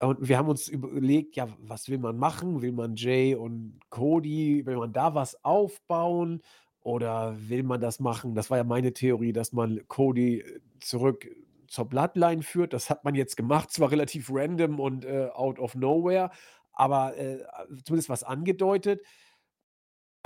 und 0.00 0.28
wir 0.28 0.38
haben 0.38 0.48
uns 0.48 0.68
überlegt, 0.68 1.36
ja, 1.36 1.48
was 1.58 1.88
will 1.88 1.98
man 1.98 2.16
machen? 2.16 2.62
Will 2.62 2.72
man 2.72 2.94
Jay 2.94 3.34
und 3.34 3.80
Cody 3.90 4.64
will 4.64 4.76
man 4.76 4.92
da 4.92 5.14
was 5.14 5.44
aufbauen 5.44 6.42
oder 6.80 7.36
will 7.48 7.64
man 7.64 7.80
das 7.80 7.98
machen? 7.98 8.34
Das 8.34 8.50
war 8.50 8.58
ja 8.58 8.64
meine 8.64 8.92
Theorie, 8.92 9.32
dass 9.32 9.52
man 9.52 9.80
Cody 9.88 10.40
äh, 10.40 10.60
zurück 10.80 11.26
zur 11.66 11.86
Bloodline 11.86 12.42
führt. 12.42 12.72
Das 12.72 12.90
hat 12.90 13.04
man 13.04 13.14
jetzt 13.14 13.36
gemacht, 13.36 13.72
zwar 13.72 13.90
relativ 13.90 14.30
random 14.32 14.78
und, 14.80 15.04
äh, 15.04 15.28
out 15.32 15.58
of 15.58 15.74
nowhere, 15.74 16.30
aber, 16.72 17.16
äh, 17.18 17.38
zumindest 17.84 18.08
was 18.08 18.22
angedeutet. 18.22 19.02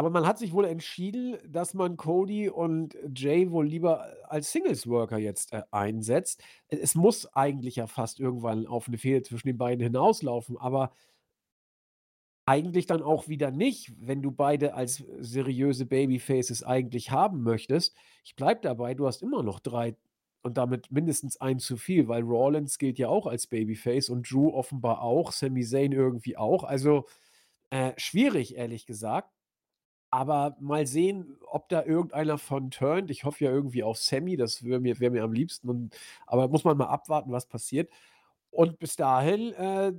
Aber 0.03 0.11
man 0.11 0.27
hat 0.27 0.37
sich 0.37 0.53
wohl 0.53 0.65
entschieden, 0.65 1.39
dass 1.47 1.75
man 1.75 1.97
Cody 1.97 2.49
und 2.49 2.97
Jay 3.15 3.53
wohl 3.53 3.69
lieber 3.69 4.09
als 4.25 4.51
Singles 4.51 4.89
Worker 4.89 5.17
jetzt, 5.17 5.53
äh, 5.53 5.63
einsetzt. 5.71 6.43
E 6.69 6.77
es 6.77 6.97
muss 6.97 7.33
eigentlich 7.37 7.77
ja 7.77 7.87
fast 7.87 8.19
irgendwann 8.19 8.67
auf 8.67 8.89
eine 8.89 8.99
Fehde 8.99 9.23
zwischen 9.23 9.47
den 9.47 9.59
beiden 9.59 9.81
hinauslaufen, 9.81 10.59
aber 10.59 10.91
eigentlich 12.47 12.87
dann 12.87 13.01
auch 13.01 13.29
wieder 13.29 13.53
nicht, 13.53 13.93
wenn 13.97 14.23
du 14.23 14.33
beide 14.33 14.75
als 14.75 15.05
seriöse 15.21 15.87
Babyfaces 15.87 16.65
eigentlich 16.65 17.13
haben 17.13 17.45
möchtest. 17.45 17.95
Ich 18.25 18.35
bleibe 18.35 18.61
dabei, 18.61 18.95
du 18.95 19.07
hast 19.07 19.23
immer 19.23 19.45
noch 19.45 19.61
drei 19.61 19.95
und 20.43 20.59
damit 20.59 20.91
mindestens 20.91 21.41
ein 21.41 21.61
zu 21.61 21.77
viel, 21.77 22.09
weil 22.09 22.25
Rawlins 22.25 22.79
gilt 22.79 22.99
ja 22.99 23.09
auch 23.09 23.29
als 23.29 23.47
Babyface 23.47 24.09
und 24.09 24.29
Drew 24.29 24.49
offenbar 24.49 25.01
auch, 25.01 25.31
Sami 25.31 25.63
Zayn 25.63 25.93
irgendwie 25.93 26.37
auch. 26.37 26.65
Also, 26.65 27.07
äh, 27.71 27.93
schwierig, 27.99 28.57
ehrlich 28.57 28.85
gesagt. 28.85 29.31
Aber 30.15 30.57
mal 30.61 30.87
sehen, 30.87 31.39
ob 31.47 31.71
da 31.71 31.85
irgendeiner 31.85 32.37
von 32.39 32.71
turnt. 32.71 33.11
Ich 33.11 33.25
hoffe 33.25 33.45
ja 33.47 33.51
irgendwie 33.51 33.83
auf 33.83 33.97
Sammy, 33.99 34.37
das 34.37 34.63
wäre 34.63 34.79
mir 34.81 35.01
wäre 35.01 35.11
mir 35.11 35.25
am 35.25 35.33
liebsten 35.33 35.71
und 35.71 35.97
aber 36.27 36.49
muss 36.49 36.65
man 36.65 36.77
mal 36.77 36.87
abwarten, 36.89 37.33
was 37.33 37.47
passiert. 37.47 37.91
Und 38.51 38.79
bis 38.79 38.97
dahin, 38.97 39.53
äh, 39.55 39.93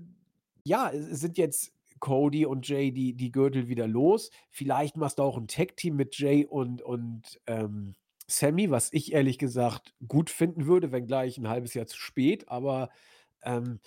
ja, 0.66 0.92
sind 0.94 1.38
jetzt 1.40 1.74
Cody 2.00 2.46
und 2.46 2.68
Jay 2.70 2.92
die 2.92 3.16
die 3.16 3.32
Gürtel 3.32 3.68
wieder 3.70 3.88
los. 3.88 4.30
Vielleicht 4.52 4.98
machst 4.98 5.20
du 5.20 5.24
auch 5.24 5.38
ein 5.38 5.48
Tag-Team 5.48 5.96
mit 5.96 6.18
Jay 6.20 6.46
und 6.46 6.82
und, 6.84 7.42
ähm, 7.48 7.96
Sammy, 8.28 8.70
was 8.72 8.94
ich 8.94 9.14
ehrlich 9.14 9.38
gesagt 9.40 9.94
gut 10.08 10.30
finden 10.30 10.68
würde, 10.68 10.92
wenngleich 10.92 11.38
ein 11.40 11.50
halbes 11.50 11.74
Jahr 11.74 11.88
zu 11.88 11.98
spät, 11.98 12.48
aber, 12.50 12.90
ähm, 13.44 13.80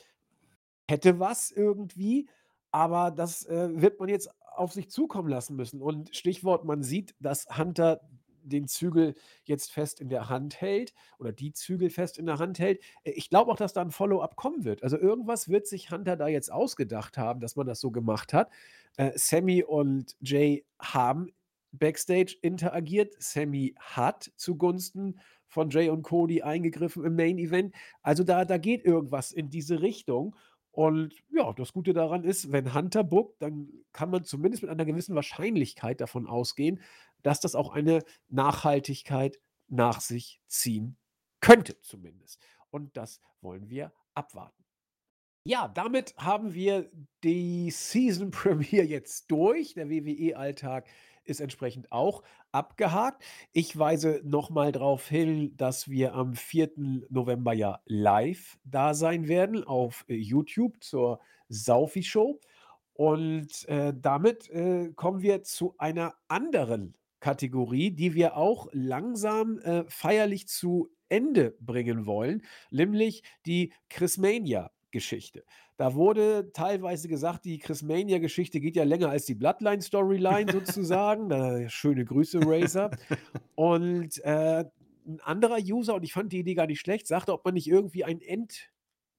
hätte 0.91 1.19
was 1.21 1.51
irgendwie. 1.51 2.29
Aber 2.73 3.11
das, 3.11 3.45
äh, 3.47 3.71
wird 3.81 4.01
man 4.01 4.09
jetzt 4.09 4.31
auf 4.59 4.73
sich 4.73 4.91
zukommen 4.91 5.29
lassen 5.29 5.57
müssen. 5.57 5.81
Und 5.83 6.15
Stichwort, 6.15 6.65
man 6.65 6.83
sieht, 6.83 7.15
dass 7.21 7.47
Hunter 7.57 8.01
den 8.47 8.69
Zügel 8.69 9.15
jetzt 9.45 9.73
fest 9.73 10.01
in 10.01 10.09
der 10.09 10.29
Hand 10.29 10.61
hält 10.61 10.95
oder 11.19 11.33
die 11.33 11.53
Zügel 11.53 11.91
fest 11.91 12.19
in 12.19 12.27
der 12.27 12.39
Hand 12.39 12.59
hält. 12.59 12.81
Äh, 13.05 13.11
ich 13.13 13.29
glaube 13.29 13.51
auch, 13.51 13.57
dass 13.57 13.73
da 13.73 13.83
ein 13.83 13.91
Follow-up 13.91 14.37
kommen 14.37 14.65
wird. 14.65 14.83
Also 14.83 14.97
irgendwas 14.99 15.49
wird 15.49 15.67
sich 15.67 15.91
Hunter 15.91 16.17
da 16.17 16.29
jetzt 16.29 16.53
ausgedacht 16.53 17.19
haben, 17.19 17.41
dass 17.41 17.57
man 17.57 17.67
das 17.67 17.81
so 17.81 17.91
gemacht 17.91 18.33
hat. 18.33 18.51
Äh, 18.97 19.13
Sammy 19.15 19.63
und 19.63 20.17
Jay 20.21 20.65
haben 20.79 21.33
backstage 21.73 22.37
interagiert. 22.41 23.15
Sammy 23.19 23.75
hat 23.79 24.31
zugunsten 24.37 25.21
von 25.47 25.71
Jay 25.71 25.89
und 25.89 26.03
Cody 26.03 26.43
eingegriffen 26.43 27.05
im 27.05 27.15
Main 27.15 27.39
Event. 27.39 27.75
Also 28.03 28.25
da, 28.25 28.45
da 28.45 28.59
geht 28.59 28.85
irgendwas 28.85 29.33
in 29.33 29.51
diese 29.51 29.81
Richtung. 29.81 30.35
Und 30.77 31.15
ja, 31.31 31.55
das 31.55 31.73
Gute 31.73 31.95
daran 31.95 32.23
ist, 32.23 32.53
wenn 32.53 32.75
Hunter 32.75 33.03
bookt, 33.03 33.41
dann 33.41 33.71
kann 33.95 34.11
man 34.11 34.25
zumindest 34.25 34.63
mit 34.63 34.71
einer 34.71 34.85
gewissen 34.85 35.15
Wahrscheinlichkeit 35.15 36.03
davon 36.03 36.27
ausgehen, 36.27 36.83
dass 37.23 37.41
das 37.41 37.55
auch 37.55 37.73
eine 37.73 38.05
Nachhaltigkeit 38.29 39.41
nach 39.69 40.03
sich 40.03 40.39
ziehen 40.49 40.99
könnte 41.41 41.81
zumindest. 41.81 42.43
Und 42.69 42.95
das 42.95 43.23
wollen 43.41 43.71
wir 43.71 43.91
abwarten. 44.13 44.67
Ja, 45.45 45.69
damit 45.69 46.15
haben 46.19 46.53
wir 46.53 46.91
die 47.25 47.71
Season 47.71 48.31
Premiere 48.31 48.85
jetzt 48.85 49.31
durch. 49.31 49.73
Der 49.73 49.89
WWE-Alltag 49.89 50.89
ist 51.27 51.41
entsprechend 51.41 51.93
auch 51.93 52.23
abgehakt. 52.53 53.25
Ich 53.53 53.79
weise 53.79 54.21
nochmal 54.25 54.73
darauf 54.73 55.09
hin, 55.09 55.57
dass 55.57 55.89
wir 55.89 56.15
am 56.15 56.35
4. 56.35 56.73
November 57.09 57.53
ja 57.53 57.81
live 57.87 58.59
da 58.65 58.95
sein 58.95 59.29
werden 59.29 59.65
auf 59.65 60.05
äh, 60.09 60.15
YouTube 60.15 60.83
zur 60.83 61.21
Saufi 61.49 62.03
Show. 62.03 62.41
Und 62.95 63.69
äh, 63.69 63.93
damit 63.95 64.49
äh, 64.51 64.93
kommen 64.95 65.21
wir 65.21 65.43
zu 65.43 65.75
einer 65.79 66.15
anderen 66.29 66.97
Kategorie, 67.21 67.91
die 67.91 68.15
wir 68.15 68.37
auch 68.37 68.69
langsam 68.73 69.59
äh, 69.59 69.85
feierlich 69.89 70.49
zu 70.49 70.91
Ende 71.09 71.57
bringen 71.61 72.07
wollen, 72.07 72.43
nämlich 72.71 73.23
die 73.45 73.73
Chrismania 73.89 74.71
Geschichte. 74.97 75.45
Da 75.77 75.95
wurde 75.95 76.53
teilweise 76.53 77.07
gesagt, 77.07 77.45
die 77.45 77.59
Chris 77.59 77.83
Mania-Geschichte 77.83 78.61
geht 78.61 78.77
ja 78.77 78.85
länger 78.85 79.11
als 79.11 79.27
die 79.27 79.35
Bloodline-Storyline 79.35 80.51
sozusagen. 80.51 81.29
Da, 81.37 81.69
schöne 81.69 82.05
Grüße, 82.05 82.41
Razer. 82.43 82.91
Und 83.57 84.25
äh, 84.25 84.65
ein 85.07 85.21
anderer 85.21 85.59
User, 85.59 85.95
und 85.95 86.03
ich 86.03 86.13
fand 86.13 86.33
die 86.33 86.39
Idee 86.39 86.55
gar 86.55 86.67
nicht 86.67 86.81
schlecht, 86.81 87.07
sagte, 87.07 87.33
ob 87.33 87.45
man 87.45 87.55
nicht 87.55 87.69
irgendwie 87.69 88.05
ein 88.05 88.23
End, 88.23 88.71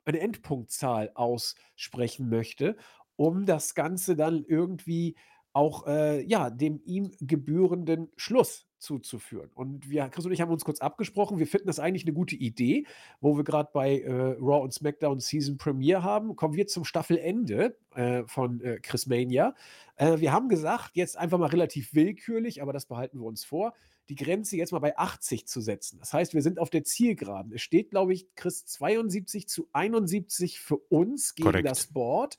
eine 0.05 0.19
Endpunktzahl 0.19 1.11
aussprechen 1.13 2.29
möchte, 2.29 2.75
um 3.15 3.45
das 3.45 3.75
Ganze 3.75 4.15
dann 4.15 4.43
irgendwie 4.47 5.15
auch 5.53 5.85
äh, 5.85 6.23
ja, 6.23 6.49
dem 6.49 6.81
ihm 6.85 7.11
gebührenden 7.19 8.09
Schluss 8.15 8.66
zuzuführen. 8.79 9.49
Und 9.53 9.89
wir, 9.89 10.07
Chris 10.09 10.25
und 10.25 10.31
ich 10.31 10.41
haben 10.41 10.51
uns 10.51 10.65
kurz 10.65 10.79
abgesprochen. 10.79 11.39
Wir 11.39 11.47
finden 11.47 11.67
das 11.67 11.79
eigentlich 11.79 12.05
eine 12.05 12.13
gute 12.13 12.35
Idee, 12.35 12.85
wo 13.21 13.37
wir 13.37 13.43
gerade 13.43 13.69
bei 13.73 13.99
äh, 13.99 14.11
Raw 14.39 14.63
und 14.63 14.73
SmackDown 14.73 15.19
Season 15.19 15.57
Premiere 15.57 16.03
haben. 16.03 16.35
Kommen 16.35 16.55
wir 16.55 16.67
zum 16.67 16.85
Staffelende 16.85 17.77
äh, 17.95 18.23
von 18.25 18.61
äh, 18.61 18.79
Chris 18.81 19.07
Mania. 19.07 19.55
Äh, 19.95 20.19
wir 20.19 20.31
haben 20.31 20.49
gesagt, 20.49 20.91
jetzt 20.95 21.17
einfach 21.17 21.37
mal 21.37 21.47
relativ 21.47 21.93
willkürlich, 21.93 22.61
aber 22.61 22.73
das 22.73 22.85
behalten 22.85 23.19
wir 23.19 23.25
uns 23.25 23.43
vor, 23.43 23.73
die 24.09 24.15
Grenze 24.15 24.55
jetzt 24.55 24.71
mal 24.71 24.79
bei 24.79 24.97
80 24.97 25.47
zu 25.47 25.61
setzen. 25.61 25.99
Das 25.99 26.13
heißt, 26.13 26.33
wir 26.33 26.41
sind 26.41 26.59
auf 26.59 26.69
der 26.69 26.83
Zielgeraden. 26.83 27.51
Es 27.53 27.61
steht, 27.61 27.89
glaube 27.89 28.13
ich, 28.13 28.33
Chris 28.35 28.65
72 28.65 29.47
zu 29.47 29.67
71 29.73 30.59
für 30.59 30.77
uns 30.77 31.35
gegen 31.35 31.49
Korrekt. 31.49 31.69
das 31.69 31.87
Board. 31.87 32.37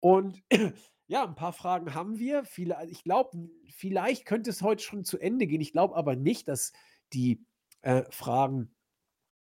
Und 0.00 0.42
Ja, 1.08 1.24
ein 1.24 1.34
paar 1.36 1.52
Fragen 1.52 1.94
haben 1.94 2.18
wir. 2.18 2.44
Viele 2.44 2.76
ich 2.90 3.04
glaube, 3.04 3.48
vielleicht 3.70 4.26
könnte 4.26 4.50
es 4.50 4.62
heute 4.62 4.82
schon 4.82 5.04
zu 5.04 5.18
Ende 5.18 5.46
gehen. 5.46 5.60
Ich 5.60 5.72
glaube 5.72 5.94
aber 5.96 6.16
nicht, 6.16 6.48
dass 6.48 6.72
die, 7.12 7.44
äh, 7.82 8.02
Fragen 8.10 8.74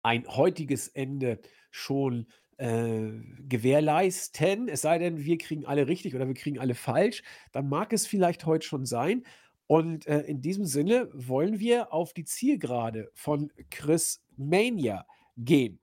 ein 0.02 0.26
heutiges 0.28 0.88
Ende 0.88 1.40
schon, 1.70 2.26
äh, 2.58 3.12
gewährleisten. 3.48 4.68
Es 4.68 4.82
sei 4.82 4.98
denn, 4.98 5.24
wir 5.24 5.38
kriegen 5.38 5.66
alle 5.66 5.88
richtig 5.88 6.14
oder 6.14 6.26
wir 6.28 6.34
kriegen 6.34 6.58
alle 6.58 6.74
falsch. 6.74 7.22
Dann 7.52 7.68
mag 7.68 7.92
es 7.92 8.06
vielleicht 8.06 8.46
heute 8.46 8.66
schon 8.66 8.86
sein. 8.86 9.24
Und, 9.66 10.06
äh, 10.06 10.20
in 10.22 10.42
diesem 10.42 10.66
Sinne 10.66 11.08
wollen 11.14 11.58
wir 11.60 11.92
auf 11.92 12.12
die 12.14 12.24
Zielgerade 12.24 13.10
von 13.14 13.52
Chris 13.70 14.22
Mania 14.36 15.06
gehen. 15.36 15.80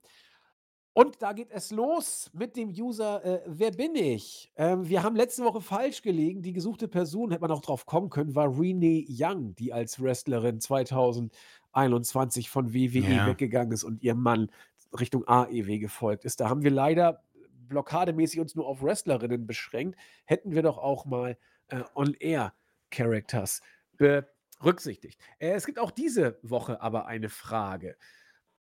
Und 0.93 1.22
da 1.22 1.31
geht 1.31 1.51
es 1.51 1.72
los 1.72 2.30
mit 2.34 2.57
dem 2.57 2.69
User, 2.69 3.23
äh, 3.23 3.41
wer 3.47 3.72
bin 3.72 3.95
ich? 3.95 4.51
Ähm, 4.57 4.88
wir 4.89 5.03
haben 5.03 5.15
letzte 5.15 5.43
Woche 5.45 5.61
falsch 5.61 6.01
gelegen. 6.01 6.41
Die 6.41 6.51
gesuchte 6.51 6.89
Person, 6.89 7.31
hätte 7.31 7.41
man 7.41 7.51
auch 7.51 7.61
drauf 7.61 7.85
kommen 7.85 8.09
können, 8.09 8.35
war 8.35 8.59
Renee 8.59 9.05
Young, 9.07 9.55
die 9.55 9.72
als 9.72 10.01
Wrestlerin 10.01 10.59
2021 10.59 12.49
von 12.49 12.73
WWE 12.73 12.99
Ja. 12.99 13.26
weggegangen 13.27 13.72
ist 13.72 13.85
und 13.85 14.03
ihrem 14.03 14.22
Mann 14.22 14.51
Richtung 14.99 15.26
AEW 15.26 15.80
gefolgt 15.80 16.26
ist. 16.26 16.41
Da 16.41 16.49
haben 16.49 16.63
wir 16.63 16.72
leider 16.72 17.23
blockademäßig 17.69 18.41
uns 18.41 18.55
nur 18.55 18.68
auf 18.68 18.84
Wrestlerinnen 18.84 19.47
beschränkt. 19.47 19.97
Hätten 20.26 20.51
wir 20.51 20.61
doch 20.61 20.77
auch 20.77 21.05
mal 21.05 21.38
äh, 21.69 21.84
On-Air-Characters 21.95 23.61
berücksichtigt. 23.95 25.22
Äh, 25.39 25.51
es 25.51 25.65
gibt 25.65 25.80
auch 25.80 25.91
diese 25.91 26.38
Woche 26.43 26.81
aber 26.81 27.05
eine 27.05 27.30
Frage. 27.30 27.95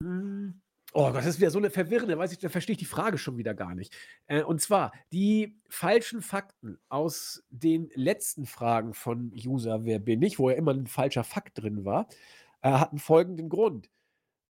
Hm. 0.02 0.60
Oh 0.94 1.04
Gott, 1.12 1.16
das 1.16 1.26
ist 1.26 1.38
wieder 1.38 1.50
so 1.50 1.58
eine 1.58 1.70
verwirrende, 1.70 2.16
weiß 2.16 2.32
ich, 2.32 2.38
da 2.38 2.48
verstehe 2.48 2.72
ich 2.72 2.78
die 2.78 2.86
Frage 2.86 3.18
schon 3.18 3.36
wieder 3.36 3.54
gar 3.54 3.74
nicht. 3.74 3.94
Äh, 4.26 4.42
und 4.42 4.60
zwar 4.60 4.92
die 5.12 5.60
falschen 5.68 6.22
Fakten 6.22 6.78
aus 6.88 7.44
den 7.50 7.90
letzten 7.94 8.46
Fragen 8.46 8.94
von 8.94 9.30
User 9.34 9.84
Wer 9.84 9.98
bin 9.98 10.22
ich, 10.22 10.38
wo 10.38 10.48
ja 10.48 10.56
immer 10.56 10.72
ein 10.72 10.86
falscher 10.86 11.24
Fakt 11.24 11.62
drin 11.62 11.84
war, 11.84 12.08
äh, 12.62 12.70
hatten 12.70 12.98
folgenden 12.98 13.50
Grund. 13.50 13.90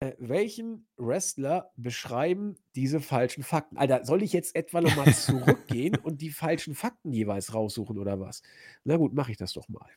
Äh, 0.01 0.11
welchen 0.19 0.87
Wrestler 0.97 1.71
beschreiben 1.77 2.57
diese 2.75 2.99
falschen 2.99 3.43
Fakten? 3.43 3.77
Alter, 3.77 4.03
soll 4.03 4.21
ich 4.21 4.33
jetzt 4.33 4.55
etwa 4.55 4.81
noch 4.81 4.95
mal 4.97 5.13
zurückgehen 5.13 5.95
und 6.03 6.21
die 6.21 6.31
falschen 6.31 6.75
Fakten 6.75 7.13
jeweils 7.13 7.53
raussuchen 7.53 7.97
oder 7.97 8.19
was? 8.19 8.41
Na 8.83 8.97
gut, 8.97 9.13
mache 9.13 9.31
ich 9.31 9.37
das 9.37 9.53
doch 9.53 9.69
mal. 9.69 9.89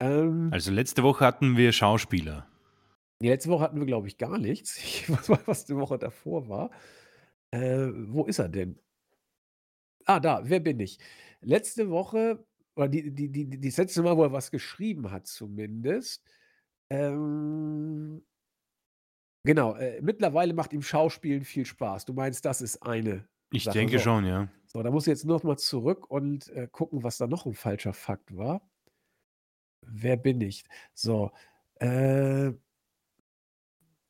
Ähm 0.00 0.48
Also, 0.52 0.72
letzte 0.72 1.04
Woche 1.04 1.24
hatten 1.24 1.56
wir 1.56 1.70
Schauspieler. 1.70 2.48
Ne, 3.20 3.28
letzte 3.28 3.48
Woche 3.50 3.62
hatten 3.64 3.78
wir, 3.78 3.86
glaube 3.86 4.08
ich, 4.08 4.18
gar 4.18 4.38
nichts. 4.38 4.76
Ich 4.82 5.08
weiß 5.10 5.28
mal, 5.28 5.40
was 5.46 5.64
die 5.64 5.76
Woche 5.76 5.98
davor 5.98 6.48
war. 6.48 6.70
Äh, 7.52 7.88
wo 8.08 8.24
ist 8.26 8.38
er 8.38 8.48
denn? 8.48 8.80
Ah, 10.06 10.20
da, 10.20 10.42
wer 10.44 10.60
bin 10.60 10.80
ich? 10.80 10.98
Letzte 11.40 11.88
Woche 11.90 12.44
oder 12.76 12.88
die 12.88 13.10
die 13.14 13.30
die 13.30 13.48
die 13.48 13.60
das 13.60 13.76
letzte 13.78 14.02
Mal, 14.02 14.16
wo 14.16 14.22
er 14.24 14.32
was 14.32 14.50
geschrieben 14.50 15.10
hat 15.10 15.26
zumindest, 15.26 16.24
ähm 16.90 18.24
genau, 19.46 19.74
äh, 19.76 20.00
mittlerweile 20.00 20.54
macht 20.54 20.72
ihm 20.72 20.80
Schauspielen 20.82 21.44
viel 21.44 21.66
Spaß. 21.66 22.06
Du 22.06 22.14
meinst, 22.14 22.44
das 22.46 22.62
ist 22.62 22.82
eine 22.82 23.28
Ich 23.52 23.68
Sache. 23.68 23.70
denke 23.70 23.98
So. 23.98 24.00
schon, 24.00 24.24
ja. 24.24 24.48
So, 24.66 24.82
da 24.82 24.90
muss 24.90 25.04
ich 25.06 25.10
jetzt 25.12 25.24
noch 25.26 25.42
mal 25.44 25.58
zurück 25.58 26.10
und, 26.10 26.48
äh, 26.50 26.68
gucken, 26.70 27.02
was 27.04 27.18
da 27.18 27.26
noch 27.28 27.46
'n 27.46 27.54
falscher 27.54 27.92
Fakt 27.94 28.36
war. 28.36 28.68
Wer 29.82 30.16
bin 30.16 30.40
ich? 30.40 30.64
So, 30.94 31.30
äh 31.80 32.52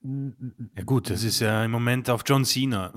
Ja 0.05 0.83
gut, 0.85 1.09
das 1.09 1.25
ist 1.25 1.41
ja 1.41 1.65
im 1.65 1.71
Moment 1.71 2.11
auf 2.11 2.23
John 2.27 2.45
Cena. 2.45 2.93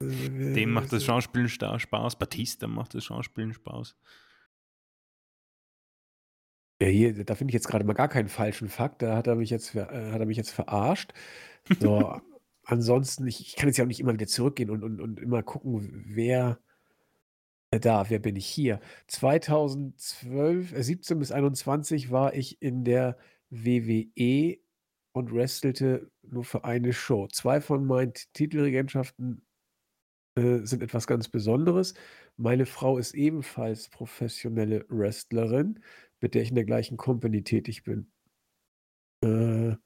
Dem 0.00 0.70
macht 0.70 0.92
das 0.92 1.02
Äh, 1.02 1.06
Schauspielen 1.06 1.48
Spaß. 1.48 2.16
Batista 2.16 2.66
macht 2.66 2.94
das 2.94 3.04
Schauspielen 3.04 3.52
Spaß. 3.52 3.94
Ja, 6.80 6.88
hier, 6.88 7.24
da 7.24 7.34
finde 7.34 7.50
ich 7.50 7.54
jetzt 7.54 7.68
grade 7.68 7.84
mal 7.84 7.92
gar 7.92 8.08
keinen 8.08 8.28
falschen 8.28 8.68
Fakt. 8.68 9.02
Da 9.02 9.16
hat 9.16 9.26
er 9.26 9.34
mich 9.34 9.50
jetzt 9.50 9.74
äh, 9.74 9.80
hat 10.12 10.20
er 10.20 10.26
mich 10.26 10.36
jetzt 10.36 10.50
verarscht. 10.50 11.12
So, 11.78 12.20
ansonsten, 12.64 13.26
ich 13.26 13.40
ich 13.40 13.56
kann 13.56 13.68
jetzt 13.68 13.76
ja 13.76 13.84
auch 13.84 13.88
nicht 13.88 14.00
immer 14.00 14.14
wieder 14.14 14.28
zurückgehen 14.28 14.70
und 14.70 14.82
und 14.84 15.00
und 15.00 15.20
immer 15.20 15.42
gucken, 15.42 16.04
wer 16.06 16.58
äh, 17.70 17.80
da, 17.80 18.08
wer 18.08 18.18
bin 18.18 18.36
ich? 18.36 18.46
Hier. 18.46 18.80
2012 19.08 20.72
äh, 20.72 20.82
17 20.82 21.18
bis 21.18 21.32
21 21.32 22.10
war 22.10 22.32
ich 22.34 22.62
in 22.62 22.84
der 22.84 23.18
WWE 23.50 24.58
und 25.12 25.32
wrestelte 25.32 26.10
nur 26.22 26.44
für 26.44 26.64
eine 26.64 26.92
Show. 26.92 27.28
2 27.28 27.60
von 27.60 27.86
meinen 27.86 28.12
Titelregentschaften, 28.34 29.46
äh, 30.36 30.60
sind 30.66 30.82
etwas 30.82 31.06
ganz 31.06 31.28
Besonderes. 31.28 31.94
Meine 32.36 32.66
Frau 32.66 32.98
ist 32.98 33.14
ebenfalls 33.14 33.88
professionelle 33.90 34.86
Wrestlerin, 34.88 35.80
mit 36.20 36.34
der 36.34 36.42
ich 36.42 36.50
in 36.50 36.56
der 36.56 36.64
gleichen 36.64 36.96
Company 36.96 37.42
tätig 37.44 37.84
bin. 37.84 38.10
Äh 39.22 39.76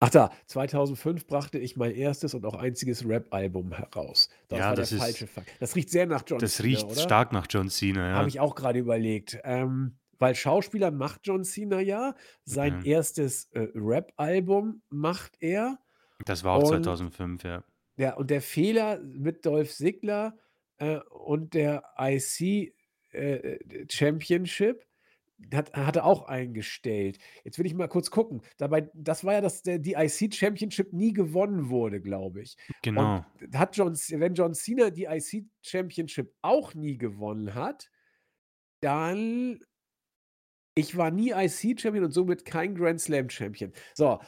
Ach 0.00 0.10
da, 0.10 0.30
2005 0.46 1.26
brachte 1.26 1.58
ich 1.58 1.76
mein 1.76 1.92
1. 1.92 2.32
und 2.34 2.44
auch 2.46 2.54
einziges 2.54 3.04
Rap-Album 3.08 3.72
heraus. 3.72 4.28
Das 4.48 4.60
Ja, 4.60 4.68
war 4.68 4.76
der 4.76 4.86
das 4.86 4.92
ist 4.92 5.00
falsche 5.00 5.26
Fakt. 5.26 5.56
Das 5.60 5.74
riecht 5.74 5.90
sehr 5.90 6.06
nach 6.06 6.22
John 6.26 6.38
das 6.38 6.54
Cena, 6.54 6.66
riecht 6.68 6.84
oder? 6.84 7.00
stark 7.00 7.32
nach 7.32 7.46
John 7.50 7.68
Cena, 7.68 8.12
Habe 8.12 8.28
ja. 8.28 8.28
ich 8.28 8.40
auch 8.40 8.54
grade 8.54 8.78
überlegt. 8.78 9.38
Ähm, 9.44 9.97
weil 10.18 10.34
Schauspieler 10.34 10.90
macht 10.90 11.20
John 11.24 11.44
Cena 11.44 11.80
ja. 11.80 12.14
Sein 12.44 12.82
Ja. 12.84 12.98
1. 12.98 13.18
äh, 13.52 13.68
Rap-Album 13.74 14.82
macht 14.90 15.36
er. 15.40 15.78
Das 16.24 16.44
war 16.44 16.54
auch 16.54 16.62
Und 16.70 16.84
2005, 16.84 17.44
ja. 17.44 17.64
ja, 17.96 18.14
und 18.14 18.30
der 18.30 18.42
Fehler 18.42 19.00
mit 19.00 19.44
Dolph 19.46 19.72
Ziggler, 19.72 20.36
äh, 20.78 20.98
und 21.10 21.54
der 21.54 21.82
IC, 21.98 22.74
äh, 23.12 23.34
äh, 23.54 23.86
Championship 23.90 24.84
hat 25.54 25.72
hat 25.74 25.96
er 25.96 26.04
auch 26.04 26.26
eingestellt. 26.28 27.18
Jetzt 27.44 27.58
will 27.58 27.66
ich 27.66 27.74
mal 27.74 27.86
kurz 27.88 28.10
gucken. 28.10 28.42
Dabei 28.56 28.90
das 28.94 29.24
war 29.24 29.34
ja, 29.34 29.40
dass 29.40 29.62
der 29.62 29.78
die 29.78 29.92
IC 29.94 30.34
Championship 30.34 30.92
nie 30.92 31.12
gewonnen 31.12 31.70
wurde, 31.70 32.00
glaube 32.00 32.42
ich. 32.42 32.56
Und 32.68 32.76
Genau. 32.82 33.24
hat 33.54 33.76
John 33.76 33.94
wenn 33.94 34.34
John 34.34 34.54
Cena 34.54 34.90
die 34.90 35.04
IC 35.04 35.46
Championship 35.62 36.34
auch 36.42 36.74
nie 36.74 36.98
gewonnen 36.98 37.54
hat, 37.54 37.88
dann 38.80 39.60
ich 40.78 40.96
war 40.96 41.10
nie 41.10 41.30
IC 41.30 41.80
Champion 41.80 42.04
und 42.04 42.12
somit 42.12 42.44
kein 42.44 42.74
Grand 42.74 43.00
Slam 43.00 43.28
Champion. 43.28 43.72
So, 43.94 44.20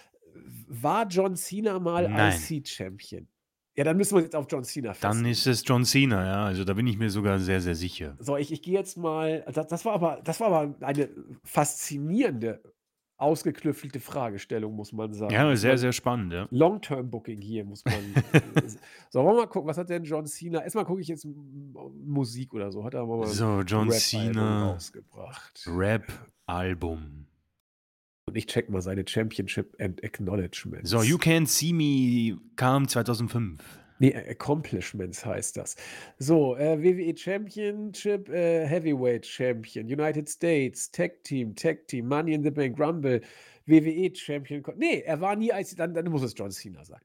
war 0.69 1.07
John 1.07 1.37
Cena 1.37 1.79
mal 1.79 2.09
Nein. 2.09 2.37
IC 2.49 2.67
Champion? 2.67 3.29
Ja, 3.77 3.85
dann 3.85 3.97
müssen 3.97 4.17
wir's 4.17 4.25
jetzt 4.25 4.37
auf 4.37 4.47
John 4.51 4.65
Cena 4.65 4.89
Dann 4.89 4.95
festlegen. 4.97 5.31
ist 5.31 5.47
es 5.47 5.63
John 5.65 5.85
Cena, 5.85 6.27
ja. 6.27 6.45
Also, 6.47 6.65
da 6.65 6.75
bin 6.75 6.87
ich 6.87 6.99
mir 6.99 7.09
sogar 7.09 7.39
sehr, 7.39 7.61
sehr 7.61 7.75
sicher. 7.77 8.17
So, 8.19 8.37
ich 8.37 8.53
ich 8.53 8.63
gehe 8.63 8.75
jetzt 8.75 8.97
mal 8.97 9.45
da 9.53 9.65
das 9.65 9.85
war 9.85 9.95
aber 9.95 10.21
das 10.25 10.41
war 10.41 10.49
aber 10.53 10.75
eine 10.85 11.09
faszinierende, 11.45 12.61
ausgeklügelte 13.21 14.01
Fragestellung, 14.01 14.75
muss 14.75 14.93
man 14.93 15.13
sagen. 15.13 15.33
Ja, 15.33 15.55
sehr, 15.57 15.71
meine, 15.71 15.79
sehr 15.79 15.93
spannend, 15.93 16.33
ja. 16.33 16.49
Long 16.51 16.81
Term 16.81 17.11
Booking 17.11 17.41
hier 17.41 17.65
muss 17.65 17.85
man 17.85 17.95
äh, 18.33 18.41
so, 19.11 19.23
wollen 19.23 19.37
wir 19.37 19.43
mal 19.43 19.47
gucken, 19.47 19.69
was 19.69 19.79
hat 19.79 19.89
denn 19.91 20.05
John 20.05 20.27
Cena 20.27 20.63
erst 20.63 20.75
mal 20.77 20.85
gucke 20.85 21.01
ich 21.01 21.09
jetzt 21.09 21.27
Musik 22.05 22.55
oder 22.55 22.71
so. 22.73 22.85
Hat 22.85 22.95
er 22.95 23.05
mal 23.07 23.23
'n 23.23 23.29
So, 23.29 23.61
John 23.61 23.89
Rap-Album 23.89 23.99
Cena 23.99 24.71
rausgebracht? 24.73 25.67
Rap-Album. 25.67 27.27
Und 28.27 28.37
ich 28.37 28.47
checke 28.47 28.71
mal 28.71 28.81
seine 28.81 29.05
Championship 29.07 29.77
and 29.81 30.01
So, 30.01 30.07
Acknowledgements. 30.07 30.93
You 30.93 31.17
Can't 31.17 31.49
See 31.49 31.73
Me 31.73 32.39
kam 32.57 32.87
2005. 32.87 33.80
Ne, 34.01 34.15
A 34.15 34.31
Accomplishments 34.31 35.25
heißt 35.25 35.57
das. 35.59 35.77
So, 36.19 36.57
äh, 36.57 36.83
WWE 36.83 37.17
Championship, 37.17 38.29
äh, 38.31 38.67
Heavyweight 38.67 39.27
Champion, 39.27 39.87
United 39.87 40.29
States, 40.29 40.91
Tag 40.91 41.23
Team, 41.23 41.55
Tag 41.55 41.87
Team, 41.87 42.09
Money 42.09 42.33
in 42.33 42.43
the 42.43 42.51
Bank, 42.51 42.81
Rumble, 42.81 43.21
WWE 43.67 44.15
Champion 44.15 44.63
ko 44.63 44.73
ne, 44.73 45.05
er 45.05 45.21
war 45.21 45.37
nie 45.37 45.51
IC 45.51 45.77
dann 45.77 45.95
dann 45.95 46.11
muss 46.11 46.23
es 46.23 46.35
John 46.37 46.51
Cena 46.51 46.85
sein. 46.85 47.01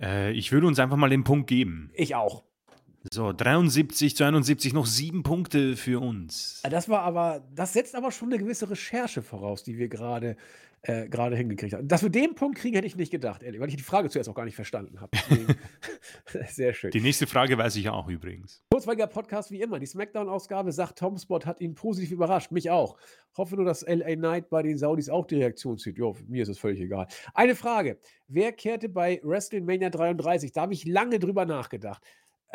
Äh, 0.00 0.32
ich 0.32 0.50
würde 0.50 0.66
uns 0.66 0.78
einfach 0.78 0.96
mal 0.96 1.10
den 1.10 1.24
Punkt 1.24 1.46
geben. 1.46 1.90
Ich 1.94 2.14
auch. 2.14 2.42
So, 3.12 3.32
73 3.32 4.16
zu 4.16 4.24
71, 4.24 4.72
noch 4.72 4.86
7 4.86 5.22
Punkte 5.22 5.76
für 5.76 6.00
uns. 6.00 6.60
Ah, 6.64 6.70
das 6.70 6.88
war 6.88 7.02
aber 7.02 7.44
das 7.54 7.74
setzt 7.74 7.94
aber 7.94 8.10
schon 8.10 8.30
'ne 8.30 8.38
gewisse 8.38 8.70
Recherche 8.70 9.22
voraus, 9.22 9.62
die 9.62 9.76
wir 9.76 9.88
grade 9.88 10.36
äh, 10.86 11.08
grade 11.08 11.36
hingekriegt 11.36 11.74
haben. 11.74 11.88
Dass 11.88 12.02
wir 12.02 12.10
den 12.10 12.34
Punkt 12.34 12.58
kriegen, 12.58 12.74
hätte 12.74 12.86
ich 12.86 12.96
nicht 12.96 13.10
gedacht, 13.10 13.42
ehrlich, 13.42 13.60
weil 13.60 13.68
ich 13.68 13.76
die 13.76 13.82
Frage 13.82 14.10
zuerst 14.10 14.28
auch 14.28 14.34
gar 14.34 14.44
nicht 14.44 14.54
verstanden 14.54 15.00
habe. 15.00 15.16
Sehr 16.48 16.74
schön. 16.74 16.90
Die 16.90 17.00
nächste 17.00 17.26
Frage 17.26 17.56
weiß 17.56 17.76
ich 17.76 17.88
auch 17.88 18.08
übrigens. 18.08 18.62
Kurzweiliger 18.70 19.06
Podcast 19.06 19.50
wie 19.50 19.60
immer. 19.60 19.78
Die 19.78 19.86
Smackdown-Ausgabe 19.86 20.72
sagt, 20.72 20.98
Tomspot 20.98 21.46
hat 21.46 21.60
ihn 21.60 21.74
positiv 21.74 22.10
überrascht, 22.10 22.50
mich 22.50 22.70
auch. 22.70 22.96
Hoffe 23.36 23.56
nur, 23.56 23.64
dass 23.64 23.82
LA 23.86 24.14
Knight 24.16 24.50
bei 24.50 24.62
den 24.62 24.76
Saudis 24.76 25.08
auch 25.08 25.26
die 25.26 25.36
Reaktion 25.36 25.78
zieht. 25.78 25.96
Jo, 25.96 26.16
mir 26.28 26.42
ist 26.42 26.48
es 26.48 26.58
völlig 26.58 26.80
egal. 26.80 27.06
Eine 27.32 27.54
Frage: 27.54 27.98
Wer 28.28 28.52
kehrte 28.52 28.88
bei 28.88 29.20
WrestleMania 29.22 29.90
33? 29.90 30.52
Da 30.52 30.62
habe 30.62 30.74
ich 30.74 30.84
lange 30.84 31.18
drüber 31.18 31.46
nachgedacht. 31.46 32.02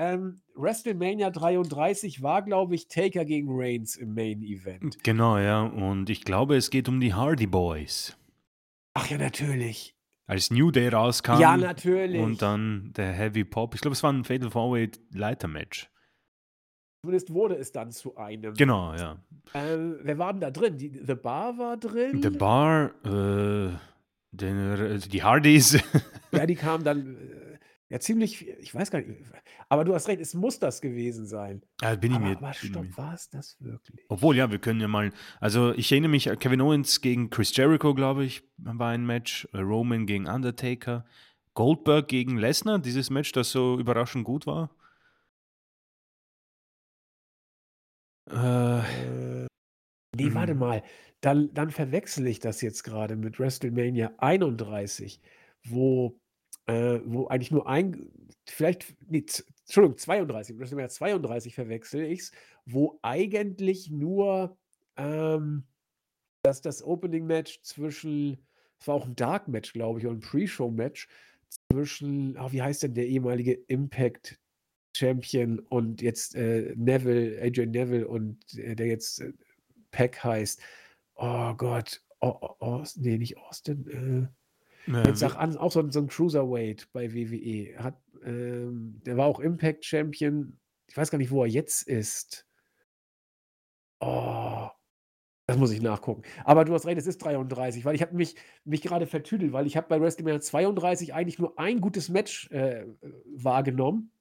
Ähm, 0.02 0.42
WrestleMania 0.56 1.30
33 1.30 2.22
war, 2.24 2.42
glaube 2.42 2.74
ich, 2.74 2.88
Taker 2.88 3.26
gegen 3.26 3.48
Reigns 3.52 3.98
im 3.98 4.14
Main 4.14 4.42
Event. 4.44 5.04
Genau, 5.04 5.38
ja. 5.38 5.62
Und 5.64 6.10
ich 6.10 6.24
glaube, 6.24 6.56
es 6.56 6.70
geht 6.70 6.88
um 6.88 7.02
die 7.02 7.14
Hardy 7.14 7.48
Boys. 7.48 8.18
Ach 8.94 9.10
ja, 9.10 9.18
natürlich. 9.18 9.94
Als 10.26 10.52
New 10.52 10.72
Day 10.72 10.88
rauskam 10.88 11.40
Ja, 11.40 11.58
natürlich. 11.58 12.22
und 12.22 12.42
dann 12.42 12.94
der 12.96 13.12
Heavy 13.12 13.44
Pop. 13.44 13.76
Ich 13.76 13.82
glaube, 13.82 13.94
es 13.94 14.02
war 14.04 14.12
'n 14.14 14.24
Fatal 14.24 14.50
4-Way 14.50 14.92
Leitermatch. 15.14 15.90
Zumindest 17.04 17.34
wurde 17.34 17.56
es 17.56 17.72
dann 17.72 17.92
zu 17.92 18.16
einem. 18.16 18.54
Genau, 18.54 18.94
ja. 18.94 19.18
Ähm, 19.54 20.00
wer 20.04 20.18
war 20.18 20.32
denn 20.34 20.42
da 20.42 20.52
drin? 20.52 20.78
Die 20.78 20.92
The 21.06 21.16
Bar 21.16 21.58
war 21.58 21.78
drin? 21.78 22.22
The 22.22 22.30
Bar, 22.30 22.92
äh, 23.06 23.70
den 24.32 25.00
die 25.10 25.24
Hardys. 25.24 25.80
Ja, 26.32 26.46
die 26.46 26.56
kamen 26.56 26.84
dann, 26.84 27.16
äh, 27.16 27.39
ja 27.90 28.00
ziemlich 28.00 28.48
ich 28.48 28.74
weiß 28.74 28.92
gar 28.92 29.00
nicht, 29.00 29.22
aber 29.68 29.84
du 29.84 29.94
hast 29.94 30.08
recht, 30.08 30.22
es 30.22 30.34
muss 30.34 30.60
das 30.60 30.82
gewesen 30.82 31.26
sein. 31.26 31.62
Ah, 31.82 31.96
bin 31.96 32.12
ich 32.12 32.18
Aber 32.18 32.26
mir 32.26 32.38
aber 32.38 32.54
stopp, 32.54 32.84
mir 32.84 32.98
war's 32.98 33.30
das 33.30 33.58
wirklich? 33.60 34.06
Obwohl, 34.10 34.36
ja, 34.36 34.52
wir 34.52 34.60
können 34.60 34.82
ja 34.82 34.88
mal 34.88 35.12
also, 35.40 35.74
ich 35.74 35.92
erinnere 35.92 36.12
mich, 36.12 36.30
Kevin 36.40 36.62
Owens 36.62 37.02
gegen 37.02 37.30
Chris 37.30 37.56
Jericho, 37.56 37.94
glaube 37.94 38.26
ich, 38.26 38.44
war 38.58 38.90
ein 38.90 39.06
Match, 39.06 39.48
äh, 39.54 39.60
Roman 39.60 40.06
gegen 40.06 40.28
Undertaker, 40.28 41.06
Goldberg 41.54 42.08
gegen 42.08 42.38
Lesnar, 42.38 42.80
dieses 42.80 43.10
Match, 43.10 43.32
das 43.32 43.52
so 43.52 43.80
überraschend 43.80 44.26
gut 44.26 44.48
war. 44.48 44.70
Äh, 48.30 48.80
Äh, 48.80 49.48
ne, 50.16 50.34
warte 50.34 50.52
hm. 50.54 50.60
mal, 50.60 50.84
dann 51.22 51.54
dann 51.54 51.72
verwechsle 51.72 52.30
ich 52.30 52.40
das 52.40 52.62
jetzt 52.62 52.84
grade 52.84 53.16
mit 53.16 53.40
WrestleMania 53.40 54.14
31, 54.18 55.22
wo 55.66 56.20
äh, 56.70 57.02
wo 57.06 57.28
eigentlich 57.28 57.52
nur 57.52 57.68
ein 57.70 58.12
vielleicht 58.48 58.96
ne, 59.12 59.26
Z 59.26 59.46
Entschuldigung, 59.68 59.98
32, 60.00 60.60
WrestleMania 60.60 60.90
32 60.90 61.56
verwechsle 61.56 62.08
ich's, 62.08 62.32
wo 62.66 63.00
eigentlich 63.04 63.92
nur, 63.92 64.58
ähm, 64.98 65.66
das 66.44 66.62
das 66.62 66.84
Opening-Match 66.84 67.62
zwischen 67.64 68.40
es 68.82 68.88
war 68.88 68.96
auch 68.96 69.08
'n 69.08 69.16
Dark-Match, 69.18 69.74
glaube 69.74 70.00
ich, 70.00 70.08
oder 70.08 70.16
'n 70.16 70.22
Pre-Show-Match 70.22 71.10
zwischen 71.72 72.38
ah, 72.38 72.52
wie 72.54 72.62
heißt 72.64 72.84
denn 72.84 72.94
der 72.96 73.08
ehemalige 73.08 73.54
Impact 73.68 74.40
Champion 74.98 75.60
und 75.60 76.02
jetzt, 76.04 76.36
äh, 76.36 76.74
Neville 76.78 77.42
AJ 77.42 77.68
Neville 77.68 78.08
und, 78.08 78.40
äh, 78.58 78.76
der 78.76 78.88
jetzt, 78.88 79.22
äh, 79.22 79.34
Pac 79.92 80.24
heißt. 80.24 80.62
Oh 81.18 81.54
Gott. 81.56 82.02
Oh, 82.22 82.36
oh, 82.42 82.56
Aus 82.62 82.98
ne, 82.98 83.18
nicht 83.20 83.38
Austin, 83.40 84.30
Äh, 84.88 85.08
jetzt 85.08 85.22
wi- 85.22 85.26
an, 85.36 85.58
auch 85.58 85.72
so 85.72 85.90
so 85.92 86.00
'n 86.00 86.08
Cruiserweight 86.08 86.90
bei 86.94 87.14
WWE. 87.14 87.78
Hat, 87.84 88.02
ähm 88.24 89.02
der 89.06 89.18
war 89.18 89.28
auch 89.28 89.40
Impact 89.40 89.86
Champion. 89.86 90.60
Ich 90.88 90.98
weiß 90.98 91.12
gar 91.12 91.18
nicht, 91.18 91.32
wo 91.32 91.44
er 91.44 91.50
jetzt 91.50 91.84
ist. 91.88 92.46
Oh, 94.02 94.68
das 95.48 95.58
muss 95.58 95.72
ich 95.72 95.82
nachgucken. 95.82 96.24
Aber 96.46 96.64
du 96.66 96.74
hast 96.74 96.86
recht, 96.86 96.98
es 96.98 97.08
ist 97.08 97.18
33, 97.20 97.84
weil 97.86 97.96
ich 97.96 98.02
habe 98.02 98.16
mich 98.16 98.36
mich 98.64 98.82
grade 98.82 99.08
vertüdelt, 99.08 99.52
weil 99.54 99.68
ich 99.68 99.76
habe 99.78 99.88
bei 99.90 100.00
WrestleMania 100.02 100.40
32 100.42 101.14
eigentlich 101.14 101.40
nur 101.40 101.60
ein 101.60 101.82
gutes 101.82 102.10
Match, 102.10 102.50
äh, 102.52 102.86
wahrgenommen. 103.26 104.12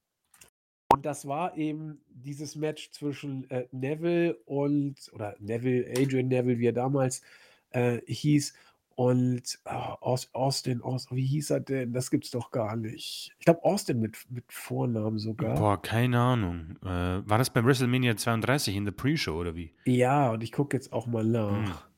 Und 0.92 1.04
das 1.06 1.26
war 1.28 1.56
eben 1.56 2.00
dieses 2.08 2.56
Match 2.56 2.90
zwischen, 2.92 3.48
äh, 3.50 3.68
Neville 3.72 4.36
und 4.46 4.96
oder 5.12 5.36
Neville 5.38 5.86
Adrian 5.90 6.28
Neville, 6.28 6.58
wie 6.58 6.66
er 6.68 6.72
damals, 6.72 7.22
äh, 7.70 8.00
hieß 8.06 8.54
und, 8.98 9.60
ah, 9.64 9.94
Aus 10.00 10.34
Austin 10.34 10.82
Aus 10.82 11.06
wie 11.12 11.24
hieß 11.24 11.50
er 11.50 11.60
denn? 11.60 11.92
Das 11.92 12.10
gibt's 12.10 12.32
doch 12.32 12.50
gar 12.50 12.74
nicht. 12.74 13.30
Ich 13.38 13.44
glaube 13.44 13.62
Austin 13.62 14.00
mit 14.00 14.18
mit 14.28 14.52
Vornamen 14.52 15.20
sogar. 15.20 15.54
boah, 15.54 15.80
keine 15.80 16.18
Ahnung. 16.18 16.76
Äh, 16.82 16.88
war 17.28 17.38
das 17.38 17.50
bei 17.50 17.64
WrestleMania 17.64 18.16
32 18.16 18.74
in 18.74 18.84
der 18.86 18.92
Pre-Show 18.92 19.38
oder 19.38 19.54
wie? 19.54 19.72
Ja, 19.84 20.32
und 20.32 20.42
ich 20.42 20.50
gucke 20.50 20.76
jetzt 20.76 20.92
auch 20.92 21.06
mal 21.06 21.22
Hm. 21.22 21.30
nach. 21.30 21.88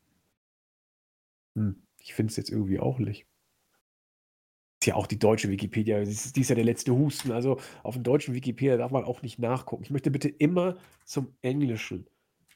Hm, 1.57 1.83
ich 1.99 2.13
finde 2.13 2.31
es 2.33 2.37
jetzt 2.37 2.51
irgendwie 2.51 2.79
auch 2.81 2.99
nicht. 2.99 3.27
Ist 4.83 4.87
ja 4.89 4.95
auch 4.95 5.07
die 5.07 5.19
deutsche 5.19 5.49
Wikipedia, 5.49 6.01
die 6.05 6.11
ist 6.11 6.37
die 6.37 6.43
ist 6.43 6.49
ja 6.51 6.55
der 6.55 6.65
letzte 6.65 6.93
Husten. 6.95 7.33
Also, 7.33 7.59
auf 7.83 7.95
dem 7.95 8.03
deutschen 8.03 8.35
Wikipedia 8.35 8.77
darf 8.77 8.91
man 8.91 9.05
auch 9.05 9.23
nicht 9.23 9.39
nachgucken. 9.39 9.85
Ich 9.85 9.91
möchte 9.91 10.11
bitte 10.11 10.29
immer 10.29 10.77
zum 11.07 11.35
englischen 11.41 12.07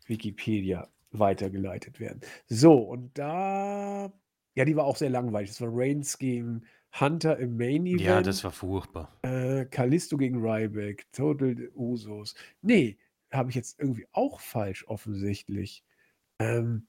Wikipedia 0.06 0.88
weitergeleitet 1.12 1.98
werden. 1.98 2.20
So, 2.46 2.74
und 2.78 3.16
da 3.18 4.12
ja, 4.54 4.64
die 4.64 4.76
war 4.76 4.84
auch 4.84 4.96
sehr 4.96 5.10
langweilig. 5.10 5.50
Das 5.50 5.60
war 5.60 5.68
Reigns 5.70 6.18
gegen 6.18 6.64
Hunter 7.00 7.38
im 7.38 7.56
Main 7.56 7.86
Event. 7.86 8.00
Ja, 8.00 8.22
das 8.22 8.44
war 8.44 8.52
furchtbar. 8.52 9.16
Äh, 9.22 9.64
Kalisto 9.66 10.16
gegen 10.16 10.40
Ryback, 10.40 11.10
Total 11.12 11.70
Usos. 11.74 12.34
Ne, 12.62 12.96
habe 13.32 13.50
ich 13.50 13.56
jetzt 13.56 13.80
irgendwie 13.80 14.06
auch 14.12 14.40
falsch 14.40 14.86
offensichtlich. 14.86 15.82
Ähm 16.38 16.86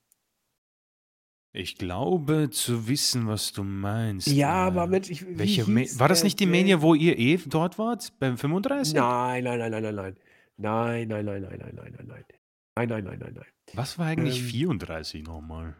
Ich 1.53 1.77
glaube 1.77 2.49
zu 2.51 2.87
wissen, 2.87 3.27
was 3.27 3.51
du 3.53 3.63
meinst. 3.63 4.27
Ja, 4.27 4.53
aber 4.53 4.83
Äh, 4.83 4.87
Mensch, 4.87 5.09
ich 5.09 5.25
welche 5.37 5.65
war 5.99 6.07
das 6.07 6.23
nicht 6.23 6.39
die? 6.39 6.45
Mania, 6.45 6.81
wo 6.81 6.93
ihr 6.93 7.17
eh 7.17 7.37
dort 7.45 7.79
wart? 7.79 8.13
Beim 8.19 8.37
35? 8.37 8.93
Nein, 8.93 9.43
nein, 9.43 9.57
nein, 9.59 9.71
nein, 9.71 9.81
nein, 9.83 9.95
nein. 9.95 10.15
Nein, 10.57 11.07
nein, 11.07 11.25
nein, 11.25 11.41
nein, 11.41 11.59
nein, 11.59 11.75
nein, 11.75 11.93
nein, 11.97 12.07
nein. 12.07 12.23
Nein, 12.77 12.89
nein, 12.89 13.03
nein, 13.05 13.19
nein, 13.19 13.33
nein. 13.35 13.45
Was 13.73 13.97
war 13.97 14.07
eigentlich 14.07 14.39
Ähm 14.41 14.47
34 14.47 15.23
nochmal? 15.23 15.75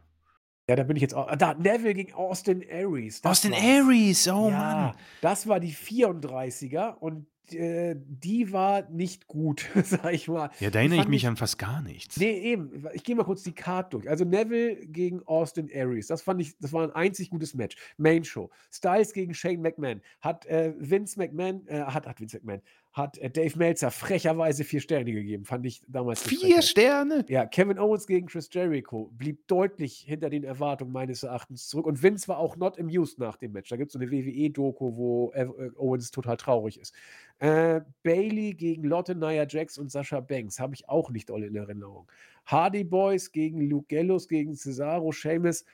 Ja, 0.68 0.76
da 0.76 0.84
bin 0.84 0.96
ich 0.96 1.02
jetzt 1.02 1.14
auch. 1.14 1.34
Da, 1.36 1.54
Neville 1.54 1.94
gegen 1.94 2.14
Austin 2.14 2.64
Aries. 2.72 3.24
Austin 3.24 3.52
war's. 3.52 3.62
Aries, 3.64 4.28
oh 4.28 4.50
ja, 4.50 4.58
Mann. 4.58 4.96
das 5.22 5.48
war 5.48 5.60
die 5.60 5.74
34er 5.74 6.96
und 6.98 7.28
äh, 7.54 7.96
die 7.96 8.52
war 8.52 8.90
nicht 8.90 9.28
gut, 9.28 9.70
sag 9.84 10.14
ich 10.14 10.28
mal. 10.28 10.50
Ja, 10.60 10.72
da 10.72 10.80
erinnere 10.80 11.02
ich 11.02 11.08
mich 11.08 11.24
ich. 11.24 11.28
an 11.28 11.36
fast 11.38 11.60
gar 11.60 11.82
nichts. 11.82 12.18
Nee, 12.18 12.38
eben. 12.40 12.84
Ich 12.94 13.04
gehe 13.04 13.16
mal 13.16 13.24
kurz 13.24 13.44
die 13.44 13.54
Card 13.54 13.94
durch. 13.94 14.10
Also 14.10 14.26
Neville 14.26 14.76
gegen 14.88 15.22
Austin 15.28 15.70
Aries. 15.74 16.08
Das 16.08 16.24
fand 16.24 16.42
ich, 16.42 16.58
das 16.58 16.74
war 16.74 16.84
ein 16.84 16.92
einzig 16.92 17.30
gutes 17.30 17.54
Match. 17.54 17.76
Main 17.98 18.24
Show. 18.24 18.50
Styles 18.72 19.14
gegen 19.14 19.34
Shane 19.36 19.62
McMahon. 19.62 20.02
Hat 20.22 20.48
äh, 20.48 20.74
Vince 20.78 21.20
McMahon, 21.20 21.68
äh, 21.68 21.82
hat, 21.82 22.08
hat 22.08 22.20
Vince 22.20 22.38
McMahon, 22.38 22.62
hat 22.95 23.17
äh, 23.17 23.30
Dave 23.30 23.57
Meltzer 23.57 23.91
frecherweise 23.91 24.63
vier 24.63 24.80
Sterne 24.80 25.11
gegeben. 25.11 25.43
Fand 25.43 25.65
ich 25.65 25.84
damals 25.88 26.23
Vier. 26.23 26.61
Sterne? 26.61 27.26
Ja, 27.27 27.45
Kevin 27.45 27.77
Owens 27.77 28.07
gegen 28.07 28.27
Chris 28.27 28.49
Jericho 28.51 29.11
blieb 29.17 29.45
deutlich 29.47 29.97
hinter 30.07 30.30
den 30.30 30.45
Erwartungen 30.45 30.93
meines 30.93 31.23
Erachtens 31.23 31.67
zurück. 31.67 31.88
Und 31.88 32.01
Vince 32.01 32.30
war 32.30 32.38
auch 32.38 32.55
not 32.55 32.80
amused 32.80 33.19
nach 33.19 33.35
dem 33.35 33.51
Match. 33.51 33.69
Da 33.69 33.76
gibt 33.76 33.89
es 33.89 33.93
so 33.93 33.99
eine 33.99 34.09
WWE-Doku, 34.09 34.95
wo 34.95 35.34
äh, 35.34 35.45
Owens 35.76 36.09
total 36.09 36.38
traurig 36.38 36.80
ist. 36.80 36.95
Äh, 37.39 37.81
Bailey 38.03 38.53
gegen 38.53 38.85
Lotte, 38.85 39.13
Nia 39.13 39.45
Jax 39.45 39.77
und 39.77 39.91
Sascha 39.91 40.22
Banks 40.22 40.57
habe 40.57 40.73
ich 40.73 40.88
auch 40.88 41.09
nicht 41.11 41.30
doll 41.30 41.43
in 41.43 41.55
Erinnerung. 41.55 42.09
Hardy 42.45 42.85
Boys 42.85 43.34
gegen 43.34 43.59
Luke 43.69 43.88
Gallows 43.89 44.30
gegen 44.30 44.55
Cesaro, 44.55 45.11
Sheamus. 45.11 45.65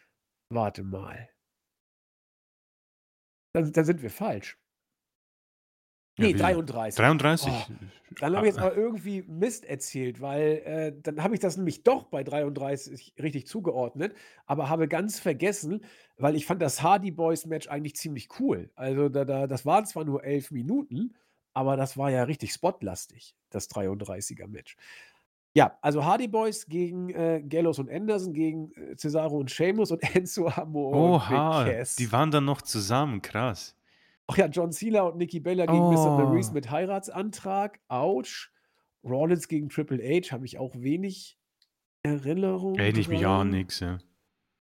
Warte 0.50 0.84
mal. 0.84 1.30
Dann, 3.54 3.72
dann 3.72 3.86
sind 3.86 4.02
wir 4.02 4.10
falsch. 4.10 4.58
Ja, 6.18 6.26
Nee, 6.26 6.34
wie? 6.34 6.38
33. 6.40 6.96
33? 6.96 7.52
Oh, 7.52 7.74
dann 8.20 8.36
habe 8.36 8.46
ich 8.48 8.54
jetzt 8.54 8.62
aber 8.62 8.76
irgendwie 8.76 9.24
Mist 9.24 9.66
erzählt, 9.66 10.20
weil 10.20 10.62
äh, 10.66 10.94
dann 11.02 11.24
habe 11.24 11.34
ich 11.34 11.40
das 11.40 11.56
nämlich 11.56 11.84
doch 11.84 12.04
bei 12.06 12.24
33 12.24 13.14
richtig 13.22 13.48
zugeordnet, 13.48 14.14
aber 14.46 14.70
habe 14.70 14.88
ganz 14.88 15.20
vergessen, 15.20 15.82
weil 16.18 16.36
ich 16.36 16.46
fand 16.46 16.62
das 16.62 16.84
Hardy 16.84 17.12
Boys 17.12 17.46
Match 17.46 17.70
eigentlich 17.70 17.96
ziemlich 17.96 18.28
cool. 18.40 18.70
Also 18.76 19.08
da, 19.08 19.24
da, 19.24 19.48
das 19.48 19.66
waren 19.66 19.86
zwar 19.86 20.04
nur 20.04 20.24
elf 20.24 20.52
Minuten, 20.52 21.16
aber 21.54 21.78
das 21.78 21.98
war 21.98 22.12
ja 22.12 22.24
richtig 22.24 22.52
spotlastig, 22.52 23.36
das 23.50 23.70
33er 23.70 24.48
Match. 24.48 24.76
Ja, 25.54 25.78
also 25.82 26.06
Hardy 26.06 26.28
Boys 26.28 26.66
gegen 26.68 27.10
äh, 27.10 27.42
Gallows 27.46 27.80
und 27.80 27.90
Anderson, 27.90 28.34
gegen 28.34 28.72
äh, 28.74 28.96
Cesaro 28.96 29.38
und 29.38 29.52
Sheamus 29.52 29.92
und 29.92 30.02
Enzo 30.16 30.48
Amore 30.48 30.98
und 30.98 31.20
Big 31.30 31.38
Oha, 31.38 31.66
Cass. 31.66 31.96
die 31.96 32.12
waren 32.12 32.32
dann 32.32 32.46
noch 32.46 32.62
zusammen, 32.62 33.22
krass. 33.22 33.76
Ach 34.32 34.38
ja, 34.38 34.46
John 34.48 34.72
Cena 34.72 35.02
und 35.02 35.18
Nikki 35.18 35.42
Bella 35.42 35.66
gegen 35.66 35.90
Mr. 35.90 36.08
Oh. 36.08 36.18
Maurice 36.18 36.54
mit 36.54 36.72
Heiratsantrag. 36.72 37.82
Autsch. 37.90 38.50
Rollins 39.04 39.50
gegen 39.50 39.68
Triple 39.68 39.98
H 39.98 40.32
habe 40.32 40.46
ich 40.46 40.58
auch 40.58 40.74
wenig 40.78 41.38
Erinnerung. 42.04 42.76
Erinnere 42.76 43.02
ich 43.02 43.10
mich 43.10 43.26
auch 43.26 43.44
nix, 43.44 43.82
ja. 43.82 43.98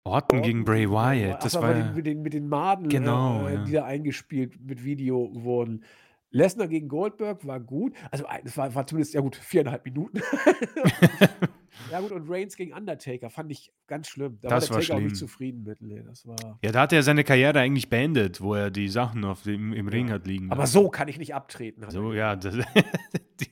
Orton 0.03 0.43
gegen 0.43 0.65
Bray 0.65 0.81
gegen 0.81 0.91
Bray 0.91 1.29
Wyatt, 1.31 1.45
das 1.45 1.55
war 1.55 1.93
mit, 1.93 2.05
den, 2.05 2.23
mit 2.23 2.35
den 2.35 2.49
Maden, 2.49 2.89
Genau, 2.89 3.47
äh, 3.47 3.55
ja. 3.55 3.65
die 3.65 3.73
da 3.73 3.85
eingespielt 3.85 4.61
mit 4.61 4.85
Video 4.85 5.31
wurden. 5.33 5.85
Lesnar 6.31 6.69
gegen 6.69 6.89
Goldberg 6.89 7.47
war 7.47 7.61
gut. 7.61 7.95
Also, 8.11 8.25
es 8.45 8.57
war, 8.57 8.75
war 8.75 8.87
zumindest, 8.87 9.15
ja 9.15 9.21
gut, 9.21 9.37
viereinhalb 9.37 9.85
Minuten. 9.85 10.21
ja, 11.91 12.01
gut, 12.01 12.13
und 12.13 12.29
Reigns 12.31 12.57
gegen 12.57 12.73
Undertaker 12.73 13.31
fand 13.31 13.51
ich 13.51 13.73
ganz 13.87 14.09
schlimm. 14.09 14.39
Da 14.41 14.49
Das 14.49 14.69
war 14.71 14.77
war 14.77 14.81
der 14.81 14.87
Taker 14.89 14.99
auch 14.99 15.03
nicht 15.05 15.17
zufrieden 15.17 15.65
mit. 15.65 15.81
Nee, 15.83 16.03
das 16.07 16.27
war. 16.27 16.59
Ja, 16.63 16.73
da 16.73 16.83
hat 16.83 16.93
er 16.93 17.03
seine 17.03 17.25
Karriere 17.25 17.59
eigentlich 17.61 17.89
beendet, 17.89 18.41
wo 18.41 18.55
er 18.55 18.71
die 18.71 18.89
Sachen 18.89 19.25
auf 19.25 19.43
dem, 19.43 19.73
im 19.73 19.89
Ring 19.89 20.09
Ja. 20.09 20.15
hat 20.15 20.27
liegen 20.27 20.51
Aber 20.53 20.67
so 20.67 20.89
kann 20.89 21.09
ich 21.09 21.19
nicht 21.19 21.35
abtreten. 21.35 21.85
So, 21.91 22.13
ja, 22.13 22.37
das, 22.37 22.55
die, 23.41 23.47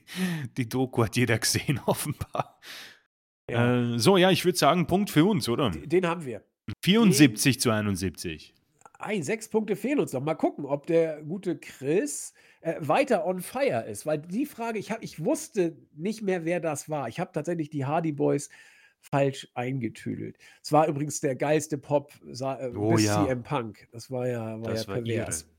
die 0.57 0.69
Doku 0.69 1.03
hat 1.03 1.15
jeder 1.15 1.37
gesehen, 1.37 1.79
offenbar. 1.85 2.59
Ja. 3.49 3.93
Äh, 3.93 3.99
so, 3.99 4.17
ja, 4.17 4.31
ich 4.31 4.45
würde 4.45 4.57
sagen, 4.57 4.87
Punkt 4.87 5.09
für 5.09 5.25
uns, 5.25 5.49
oder? 5.49 5.69
D- 5.71 5.85
Den 5.87 6.07
haben 6.07 6.25
wir. 6.25 6.43
74 6.83 7.59
zu 7.59 7.71
71. 7.71 8.53
Ei, 8.99 9.19
sechs 9.21 9.49
Punkte 9.49 9.75
fehlen 9.75 9.99
uns 9.99 10.13
noch. 10.13 10.21
Mal 10.23 10.35
gucken, 10.35 10.65
ob 10.65 10.87
der 10.87 11.21
gute 11.23 11.57
Chris 11.57 12.33
äh, 12.63 12.75
weiter 12.79 13.25
on 13.25 13.41
fire 13.41 13.85
ist. 13.87 14.05
Weil 14.05 14.19
die 14.19 14.45
Frage, 14.45 14.79
ich, 14.79 14.91
hab, 14.91 15.03
ich 15.03 15.23
wusste 15.23 15.75
nicht 15.95 16.21
mehr, 16.21 16.45
wer 16.45 16.59
das 16.59 16.89
war. 16.89 17.07
Ich 17.09 17.19
habe 17.19 17.31
tatsächlich 17.33 17.69
die 17.69 17.85
Hardy 17.85 18.11
Boys 18.11 18.49
falsch 19.01 19.49
eingetüdelt. 19.53 20.37
Es 20.63 20.71
war 20.71 20.87
übrigens 20.87 21.19
der 21.19 21.35
geilste 21.35 21.77
Pop 21.77 22.13
äh, 22.25 22.69
Oh 22.75 22.93
bis 22.93 23.05
ja. 23.05 23.25
CM 23.25 23.43
Punk. 23.43 23.87
Das 23.91 24.09
war 24.09 24.27
ja, 24.27 24.61
war 24.61 24.71
Das 24.71 24.85
ja 24.85 24.95
war 24.95 25.01
pervers. 25.01 25.41
irre. 25.41 25.49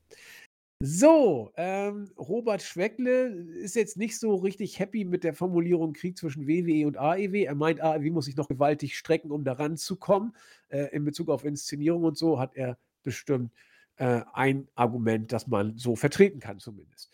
So, 0.81 1.53
ähm, 1.55 2.11
Robert 2.17 2.61
Schweckle 2.61 3.27
ist 3.27 3.75
jetzt 3.75 3.95
nicht 3.97 4.19
so 4.19 4.35
richtig 4.35 4.77
happy 4.77 5.05
mit 5.05 5.23
der 5.23 5.33
Formulierung 5.33 5.93
Krieg 5.93 6.17
zwischen 6.17 6.47
WWE 6.47 6.85
und 6.85 6.97
AEW. 6.97 7.43
Er 7.45 7.55
meint, 7.55 7.81
AEW 7.81 8.11
muss 8.11 8.25
sich 8.25 8.35
noch 8.35 8.49
gewaltig 8.49 8.97
strecken, 8.97 9.31
um 9.31 9.43
da 9.45 9.53
ranzukommen. 9.53 10.35
Äh, 10.69 10.87
in 10.87 11.05
Bezug 11.05 11.29
auf 11.29 11.45
Inszenierung 11.45 12.03
und 12.03 12.17
so 12.17 12.39
hat 12.39 12.55
er 12.55 12.77
bestimmt 13.03 13.51
äh, 13.97 14.21
ein 14.33 14.67
Argument, 14.75 15.31
das 15.31 15.47
man 15.47 15.77
so 15.77 15.95
vertreten 15.95 16.39
kann, 16.39 16.59
zumindest. 16.59 17.11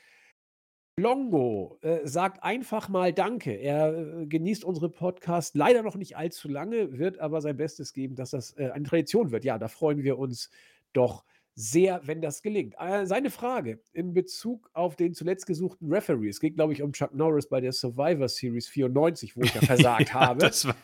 Longo 0.97 1.79
äh, 1.81 2.05
sagt 2.05 2.43
einfach 2.43 2.89
mal 2.89 3.13
Danke. 3.13 3.53
Er 3.53 4.21
äh, 4.21 4.25
genießt 4.27 4.63
unsere 4.63 4.89
Podcast 4.89 5.55
leider 5.55 5.83
noch 5.83 5.95
nicht 5.95 6.17
allzu 6.17 6.49
lange, 6.49 6.97
wird 6.97 7.19
aber 7.19 7.41
sein 7.41 7.57
Bestes 7.57 7.93
geben, 7.93 8.15
dass 8.15 8.31
das 8.31 8.57
äh, 8.57 8.69
eine 8.71 8.85
Tradition 8.85 9.31
wird. 9.31 9.45
Ja, 9.45 9.57
da 9.57 9.67
freuen 9.67 10.03
wir 10.03 10.19
uns 10.19 10.49
doch 10.93 11.23
sehr, 11.55 12.01
wenn 12.05 12.21
das 12.21 12.41
gelingt. 12.41 12.75
Äh, 12.77 13.05
seine 13.05 13.29
Frage 13.29 13.79
in 13.93 14.13
Bezug 14.13 14.69
auf 14.73 14.95
den 14.95 15.13
zuletzt 15.13 15.45
gesuchten 15.45 15.91
Referee. 15.91 16.29
Es 16.29 16.39
geht, 16.39 16.55
glaube 16.55 16.73
ich, 16.73 16.81
um 16.81 16.93
Chuck 16.93 17.13
Norris 17.13 17.47
bei 17.47 17.61
der 17.61 17.71
Survivor 17.71 18.27
Series 18.27 18.67
94, 18.67 19.35
wo 19.35 19.41
ich 19.41 19.53
ja 19.53 19.61
versagt 19.65 20.09
ja, 20.09 20.13
habe. 20.15 20.41
Das 20.41 20.65
war, 20.65 20.75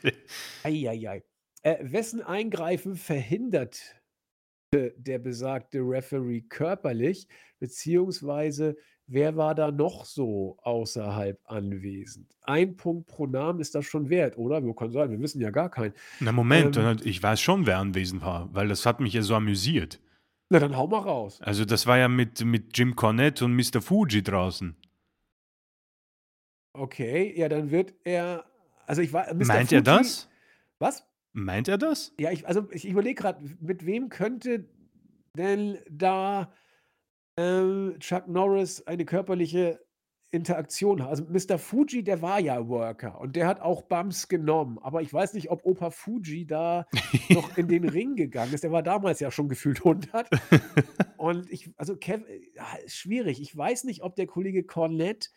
Eieiei. 0.63 1.23
Äh, 1.63 1.77
wessen 1.81 2.21
Eingreifen 2.21 2.95
verhinderte 2.95 3.79
der 4.73 5.19
besagte 5.19 5.79
Referee 5.79 6.41
körperlich, 6.41 7.27
beziehungsweise 7.59 8.75
wer 9.07 9.37
war 9.37 9.55
da 9.55 9.71
noch 9.71 10.05
so 10.05 10.57
außerhalb 10.61 11.39
anwesend? 11.45 12.35
Ein 12.41 12.75
Punkt 12.75 13.07
pro 13.07 13.27
Namen 13.27 13.59
ist 13.61 13.75
das 13.75 13.85
schon 13.85 14.09
wert, 14.09 14.37
oder? 14.37 14.63
Wo 14.63 14.73
kann 14.73 14.91
sein? 14.91 15.09
Wir 15.11 15.19
wissen 15.21 15.41
ja 15.41 15.51
gar 15.51 15.69
keinen. 15.69 15.93
na, 16.19 16.31
Moment, 16.31 16.75
Ähm, 16.77 16.97
ich 17.03 17.21
weiß 17.23 17.39
schon, 17.39 17.65
wer 17.65 17.77
anwesend 17.77 18.21
war, 18.21 18.53
weil 18.53 18.67
das 18.67 18.85
hat 18.85 18.99
mich 18.99 19.13
ja 19.13 19.21
so 19.21 19.35
amüsiert. 19.35 20.01
Na, 20.49 20.59
dann 20.59 20.75
hau 20.77 20.87
mal 20.87 20.99
raus. 20.99 21.41
Also, 21.41 21.65
das 21.65 21.87
war 21.87 21.97
ja 21.97 22.07
mit, 22.07 22.43
mit 22.45 22.77
Jim 22.77 22.95
Cornette 22.95 23.43
und 23.45 23.53
Mr. 23.55 23.81
Fuji 23.81 24.23
draußen. 24.23 24.77
Okay, 26.73 27.33
ja, 27.37 27.49
dann 27.49 27.71
wird 27.71 27.93
er. 28.03 28.45
Also 28.85 29.01
ich 29.01 29.11
war. 29.11 29.33
Mr. 29.33 29.45
Meint 29.45 29.71
er 29.71 29.79
Fuji- 29.79 29.83
das? 29.83 30.29
Was? 30.79 31.05
Meint 31.37 31.67
er 31.67 31.77
das? 31.77 32.15
Ja, 32.19 32.31
ich 32.31 32.47
also, 32.47 32.67
ich 32.71 32.85
überlege 32.85 33.21
grad, 33.21 33.39
mit 33.61 33.85
wem 33.85 34.09
könnte 34.09 34.67
denn 35.37 35.77
da, 35.87 36.51
ähm, 37.37 37.95
Chuck 37.99 38.27
Norris 38.27 38.81
eine 38.87 39.05
körperliche 39.05 39.79
Interaktion 40.31 41.03
ha 41.03 41.09
also, 41.09 41.25
Mr. 41.25 41.59
Fuji, 41.59 42.03
der 42.03 42.23
war 42.23 42.39
ja 42.39 42.67
Worker 42.67 43.21
und 43.21 43.35
der 43.35 43.45
hat 43.45 43.61
auch 43.61 43.83
Bumps 43.83 44.27
genommen, 44.27 44.79
aber 44.81 45.03
ich 45.03 45.13
weiß 45.13 45.35
nicht, 45.35 45.51
ob 45.51 45.63
Opa 45.63 45.91
Fuji 45.91 46.47
da 46.47 46.87
noch 47.29 47.55
in 47.55 47.67
den 47.67 47.87
Ring 47.87 48.15
gegangen 48.15 48.55
ist. 48.55 48.63
Der 48.63 48.71
war 48.71 48.81
damals 48.81 49.19
ja 49.19 49.29
schon 49.29 49.47
gefühlt 49.47 49.77
100 49.77 50.27
und 51.17 51.51
ich 51.51 51.69
also, 51.77 51.95
Kev 51.97 52.25
ja, 52.55 52.65
ist 52.83 52.95
schwierig. 52.95 53.39
Ich 53.39 53.55
weiß 53.55 53.83
nicht, 53.83 54.01
ob 54.01 54.15
der 54.15 54.25
Kollege 54.25 54.63
Cornette 54.63 55.29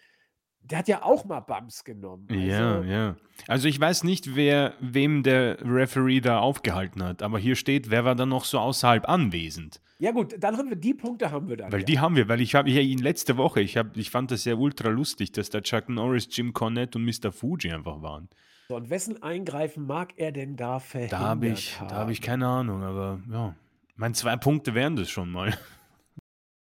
der 0.62 0.78
hat 0.78 0.88
ja 0.88 1.02
auch 1.02 1.24
mal 1.24 1.40
Bumps 1.40 1.84
genommen. 1.84 2.26
Ja, 2.30 2.76
Also 2.76 2.88
ja. 2.88 3.16
Also, 3.48 3.68
ich 3.68 3.80
weiß 3.80 4.04
nicht, 4.04 4.36
wer 4.36 4.74
wem 4.80 5.22
der 5.22 5.58
Referee 5.62 6.20
da 6.20 6.40
aufgehalten 6.40 7.02
hat, 7.02 7.22
aber 7.22 7.38
hier 7.38 7.56
steht, 7.56 7.90
wer 7.90 8.04
war 8.04 8.14
dann 8.14 8.28
noch 8.28 8.44
so 8.44 8.58
außerhalb 8.58 9.08
anwesend? 9.08 9.80
Ja 9.98 10.12
gut, 10.12 10.34
dann 10.38 10.56
haben 10.56 10.70
wir 10.70 10.76
die 10.76 10.94
Punkte 10.94 11.30
haben 11.30 11.48
wir 11.48 11.58
dann 11.58 11.70
Weil 11.72 11.80
ja. 11.80 11.86
die 11.86 11.98
haben 11.98 12.16
wir, 12.16 12.26
weil 12.28 12.40
ich 12.40 12.54
habe 12.54 12.70
ja 12.70 12.80
ihn 12.80 13.00
letzte 13.00 13.36
Woche, 13.36 13.60
ich 13.60 13.76
habe 13.76 13.90
ich 14.00 14.10
fand 14.10 14.30
das 14.30 14.46
ja 14.46 14.54
ultra 14.54 14.88
lustig, 14.88 15.32
dass 15.32 15.50
da 15.50 15.60
Chuck 15.60 15.90
Norris, 15.90 16.28
Jim 16.30 16.54
Cornette 16.54 16.98
und 16.98 17.04
Mr. 17.04 17.32
Fuji 17.32 17.70
einfach 17.70 18.00
waren. 18.00 18.28
So, 18.68 18.76
und 18.76 18.88
wessen 18.88 19.22
Eingreifen 19.22 19.86
mag 19.86 20.14
er 20.16 20.32
denn 20.32 20.56
da 20.56 20.78
verhindert 20.78 21.20
Da 21.20 21.24
habe 21.24 21.48
ich 21.48 21.76
da 21.86 21.96
habe 21.96 22.12
ich 22.12 22.22
keine 22.22 22.46
Ahnung, 22.46 22.82
aber 22.82 23.20
ja. 23.30 23.54
Meine, 23.96 24.14
2 24.14 24.36
Punkte 24.36 24.74
wären 24.74 24.96
das 24.96 25.10
schon 25.10 25.30
mal. 25.30 25.52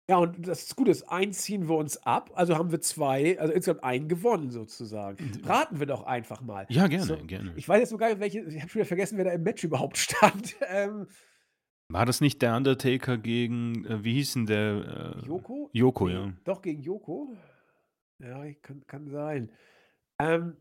Ja, 0.10 0.18
und 0.18 0.46
das 0.48 0.76
Gute 0.76 0.92
ist, 0.92 1.04
einen 1.04 1.32
ziehen 1.32 1.70
wir 1.70 1.76
uns 1.78 1.96
ab, 2.04 2.32
also 2.36 2.58
haben 2.58 2.72
wir 2.72 2.82
2 2.82 3.40
also 3.40 3.54
insgesamt 3.54 3.84
einen 3.86 4.10
gewonnen 4.10 4.52
sozusagen. 4.52 5.32
Raten 5.46 5.80
wir 5.80 5.86
doch 5.88 6.04
einfach 6.04 6.42
mal. 6.42 6.66
Ja, 6.70 6.84
So, 7.00 7.16
gerne, 7.16 7.26
gerne. 7.28 7.54
ich 7.56 7.70
weiß 7.70 7.80
jetzt 7.80 7.92
nur 7.92 8.00
gar 8.00 8.10
nicht, 8.10 8.20
welche 8.20 8.42
ich 8.42 8.60
habe 8.60 8.68
schon 8.70 8.80
wieder 8.80 8.86
vergessen, 8.88 9.18
wer 9.18 9.26
da 9.26 9.32
im 9.32 9.44
Match 9.44 9.64
überhaupt 9.64 9.98
stand. 10.00 10.56
Ähm 10.68 11.08
War 11.90 12.06
das 12.06 12.20
nicht 12.20 12.42
der 12.42 12.56
Undertaker 12.58 13.18
gegen, 13.18 13.86
äh, 13.86 14.04
wie 14.04 14.14
hieß 14.16 14.34
denn 14.34 14.46
der? 14.46 15.16
Äh, 15.24 15.26
Joko? 15.26 15.70
Joko, 15.72 16.08
Ne, 16.08 16.14
ja. 16.14 16.34
doch 16.44 16.62
gegen 16.62 16.82
Joko? 16.82 17.38
Ja, 18.20 18.44
ich 18.44 18.62
kann 18.62 18.86
kann 18.88 19.08
sein. 19.08 19.52
Ähm 20.20 20.58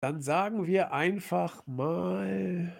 dann 0.00 0.20
sagen 0.20 0.66
wir 0.66 0.92
einfach 0.92 1.66
mal 1.66 2.72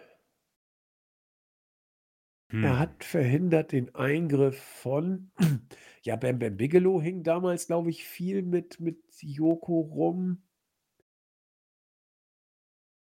er 2.62 2.72
Hm. 2.72 2.78
hat 2.78 3.05
verhindert 3.05 3.72
den 3.72 3.94
Eingriff 3.94 4.59
von 4.62 5.31
ja, 6.02 6.16
Bam 6.16 6.39
Bam 6.39 6.56
Bigelow 6.56 7.01
hing 7.02 7.22
damals, 7.22 7.66
glaube 7.66 7.90
ich, 7.90 8.05
viel 8.05 8.43
mit 8.43 8.81
mit 8.81 8.98
Joko 9.20 9.81
rum. 9.81 10.43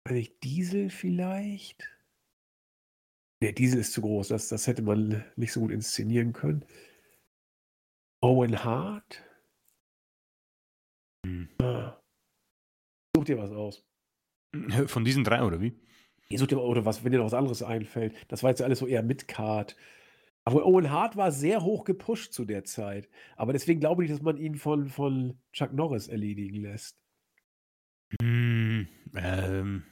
Weiß 0.07 0.15
nicht, 0.15 0.43
Diesel 0.43 0.91
vielleicht? 0.91 1.89
Ne, 3.43 3.53
Diesel 3.53 3.81
ist 3.81 3.93
zu 3.93 4.03
groß. 4.03 4.29
Das 4.29 4.49
das 4.49 4.67
hätte 4.67 4.83
man 4.83 5.25
nicht 5.37 5.53
so 5.53 5.61
gut 5.61 5.71
inszenieren 5.73 6.33
können. 6.33 6.65
Owen 8.23 8.65
Hart? 8.65 9.23
Hm. 11.25 11.49
Ah. 11.63 12.01
Such 13.17 13.25
dir 13.25 13.39
was 13.39 13.51
aus. 13.51 13.85
Von 14.87 15.05
diesen 15.05 15.25
3 15.25 15.43
oder 15.43 15.61
wie? 15.61 15.81
Ne, 16.31 16.39
such 16.39 16.49
dir 16.49 16.61
oder 16.61 16.85
was 16.85 17.05
wenn 17.05 17.13
dir 17.13 17.19
noch 17.19 17.27
was 17.27 17.35
anderes 17.35 17.63
einfällt. 17.63 18.15
Das 18.29 18.43
war 18.43 18.51
jetzt 18.51 18.61
ja 18.61 18.67
alles 18.67 18.79
so 18.79 18.87
eher 18.87 19.03
Mid-Card. 19.03 19.77
Aber 20.45 20.65
Owen 20.65 20.91
Hart 20.91 21.17
war 21.17 21.33
sehr 21.33 21.63
hoch 21.63 21.85
gepusht 21.85 22.33
zu 22.33 22.45
der 22.45 22.65
Zeit. 22.65 23.09
Aber 23.37 23.53
deswegen 23.53 23.81
glaube 23.81 24.05
ich, 24.05 24.11
dass 24.11 24.23
man 24.23 24.37
ihn 24.37 24.57
von 24.57 24.89
von 24.89 25.39
Chuck 25.53 25.73
Norris 25.73 26.09
erledigen 26.09 26.63
lässt. 26.63 26.97
Hm, 28.21 28.89
ähm 29.17 29.85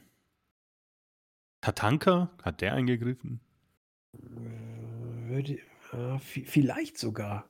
Tatanka, 1.61 2.31
hat 2.41 2.61
der 2.61 2.73
eingegriffen? 2.73 3.41
Äh, 4.13 5.29
würde 5.29 5.59
ah, 5.91 6.19
vi 6.33 6.45
vielleicht 6.45 6.97
sogar. 6.97 7.48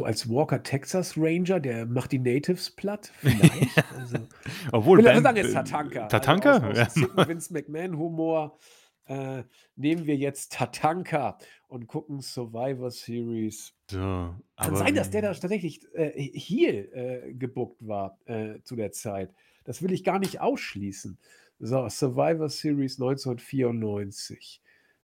So 0.00 0.04
als 0.06 0.28
Walker 0.28 0.60
Texas 0.62 1.14
Ranger, 1.16 1.60
der 1.60 1.86
macht 1.86 2.10
die 2.10 2.18
Natives 2.18 2.68
platt, 2.70 3.12
vielleicht. 3.20 3.78
Also, 3.96 4.18
Obwohl, 4.72 4.98
will 4.98 5.06
also 5.08 5.22
Bam 5.22 5.22
sagen 5.22 5.36
jetzt 5.36 5.50
äh, 5.50 5.54
Tatanka. 5.54 6.06
Tatanka? 6.08 6.52
Also 6.54 6.66
aus 6.66 6.76
Ja. 6.76 6.86
aus 6.86 6.94
sicken 6.94 7.28
Vince 7.28 7.52
McMahon 7.52 7.96
Humor, 7.96 8.58
äh, 9.06 9.44
nehmen 9.76 10.04
wir 10.06 10.16
jetzt 10.16 10.52
Tatanka 10.52 11.38
und 11.68 11.86
gucken 11.86 12.20
Survivor 12.22 12.90
Series. 12.90 13.72
So, 13.88 14.34
Kann 14.56 14.74
sein, 14.76 14.96
dass 14.96 15.10
der 15.10 15.22
da 15.22 15.32
tatsächlich, 15.32 15.80
äh, 15.94 16.10
Heel, 16.32 16.90
äh, 16.92 17.32
gebookt 17.32 17.86
war, 17.86 18.18
äh, 18.24 18.60
zu 18.64 18.74
der 18.74 18.90
Zeit. 18.90 19.32
Das 19.62 19.80
will 19.80 19.92
ich 19.92 20.02
gar 20.02 20.18
nicht 20.18 20.40
ausschließen. 20.40 21.18
So, 21.60 21.88
Survivor 21.88 22.48
Series 22.48 22.98
1994. 22.98 24.60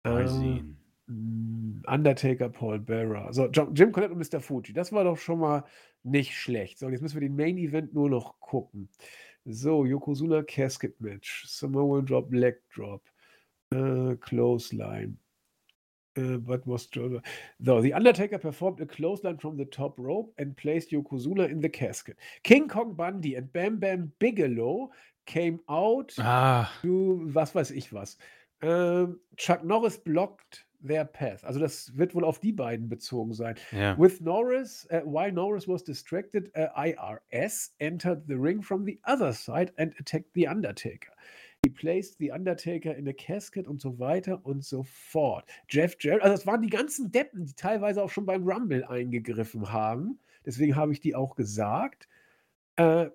Mal 0.06 0.24
Äh, 0.24 0.28
sehen. 0.30 0.78
Hm, 1.10 1.82
Undertaker, 1.88 2.50
Paul 2.50 2.80
Bearer. 2.80 3.34
So, 3.34 3.48
Jim 3.48 3.92
Cornette 3.92 4.14
und 4.14 4.20
Mr. 4.20 4.40
Fuji. 4.40 4.74
Das 4.74 4.92
war 4.94 5.04
doch 5.04 5.18
schon 5.18 5.40
mal 5.40 5.66
nicht 6.04 6.36
schlecht. 6.36 6.80
So, 6.80 6.90
jetzt 6.90 7.02
müssen 7.02 7.16
wir 7.20 7.28
den 7.28 7.36
Main 7.36 7.58
Event 7.58 7.94
nur 7.94 8.10
noch 8.10 8.40
gucken. 8.40 8.90
So, 9.46 9.86
Yokozuna 9.86 10.44
Casket 10.44 11.00
Match, 11.02 11.46
Samoan 11.48 12.06
Drop, 12.06 12.32
Leg 12.32 12.62
Drop, 12.74 13.02
äh, 13.74 14.16
Clothesline. 14.18 15.18
Äh, 16.16 16.38
but 16.38 16.62
was 16.66 16.90
so, 16.94 17.22
The 17.60 17.94
Undertaker 17.94 18.38
performed 18.38 18.82
a 18.82 18.86
clothesline 18.86 19.40
from 19.40 19.58
the 19.58 19.66
top 19.66 19.98
rope 19.98 20.34
and 20.38 20.56
placed 20.56 20.92
Yokozuna 20.92 21.48
in 21.50 21.62
the 21.62 21.70
casket. 21.70 22.18
King 22.44 22.68
Kong 22.68 22.96
Bundy 22.96 23.36
and 23.36 23.52
Bam 23.52 23.80
Bam 23.80 24.12
Bigelow 24.20 24.92
came 25.26 25.60
out 25.68 26.14
Ah. 26.20 26.70
to 26.82 27.22
was 27.34 27.54
weiß 27.54 27.72
ich 27.72 27.94
was. 27.94 28.18
Ähm, 28.62 29.20
Chuck 29.38 29.64
Norris 29.64 29.98
blocked 29.98 30.66
their 30.86 31.06
path. 31.06 31.44
Also 31.44 31.60
das 31.60 31.96
wird 31.98 32.16
wohl 32.16 32.24
auf 32.24 32.40
die 32.40 32.52
beiden 32.52 32.90
bezogen 32.90 33.34
sein. 33.34 33.56
Ja. 33.72 33.98
With 33.98 34.22
Norris, 34.22 34.88
uh, 34.92 35.02
while 35.06 35.32
Norris 35.32 35.68
was 35.68 35.84
distracted, 35.84 36.52
uh, 36.56 36.68
IRS 36.76 37.72
entered 37.80 38.28
the 38.28 38.36
ring 38.36 38.62
from 38.62 38.86
the 38.86 39.00
other 39.04 39.34
side 39.34 39.74
and 39.78 39.94
attacked 40.00 40.34
the 40.34 40.48
Undertaker. 40.48 41.14
He 41.66 41.70
placed 41.70 42.20
the 42.20 42.32
Undertaker 42.32 42.94
in 42.94 43.08
a 43.08 43.14
casket 43.14 43.68
und 43.68 43.82
so 43.82 44.00
weiter 44.00 44.40
und 44.46 44.64
so 44.64 44.84
fort. 44.84 45.46
Jeff 45.68 45.98
Jarrett, 46.00 46.24
also 46.24 46.36
das 46.36 46.48
waren 46.48 46.62
die 46.62 46.70
ganzen 46.70 47.12
Deppen, 47.12 47.46
die 47.46 47.54
teilweise 47.54 48.02
auch 48.02 48.10
schon 48.10 48.26
beim 48.26 48.48
Rumble 48.48 48.86
eingegriffen 48.86 49.72
haben. 49.72 50.20
Deswegen 50.46 50.78
habe 50.78 50.94
ich 50.94 51.02
die 51.02 51.16
auch 51.16 51.36
gesagt. 51.36 52.08
Äh, 52.78 53.10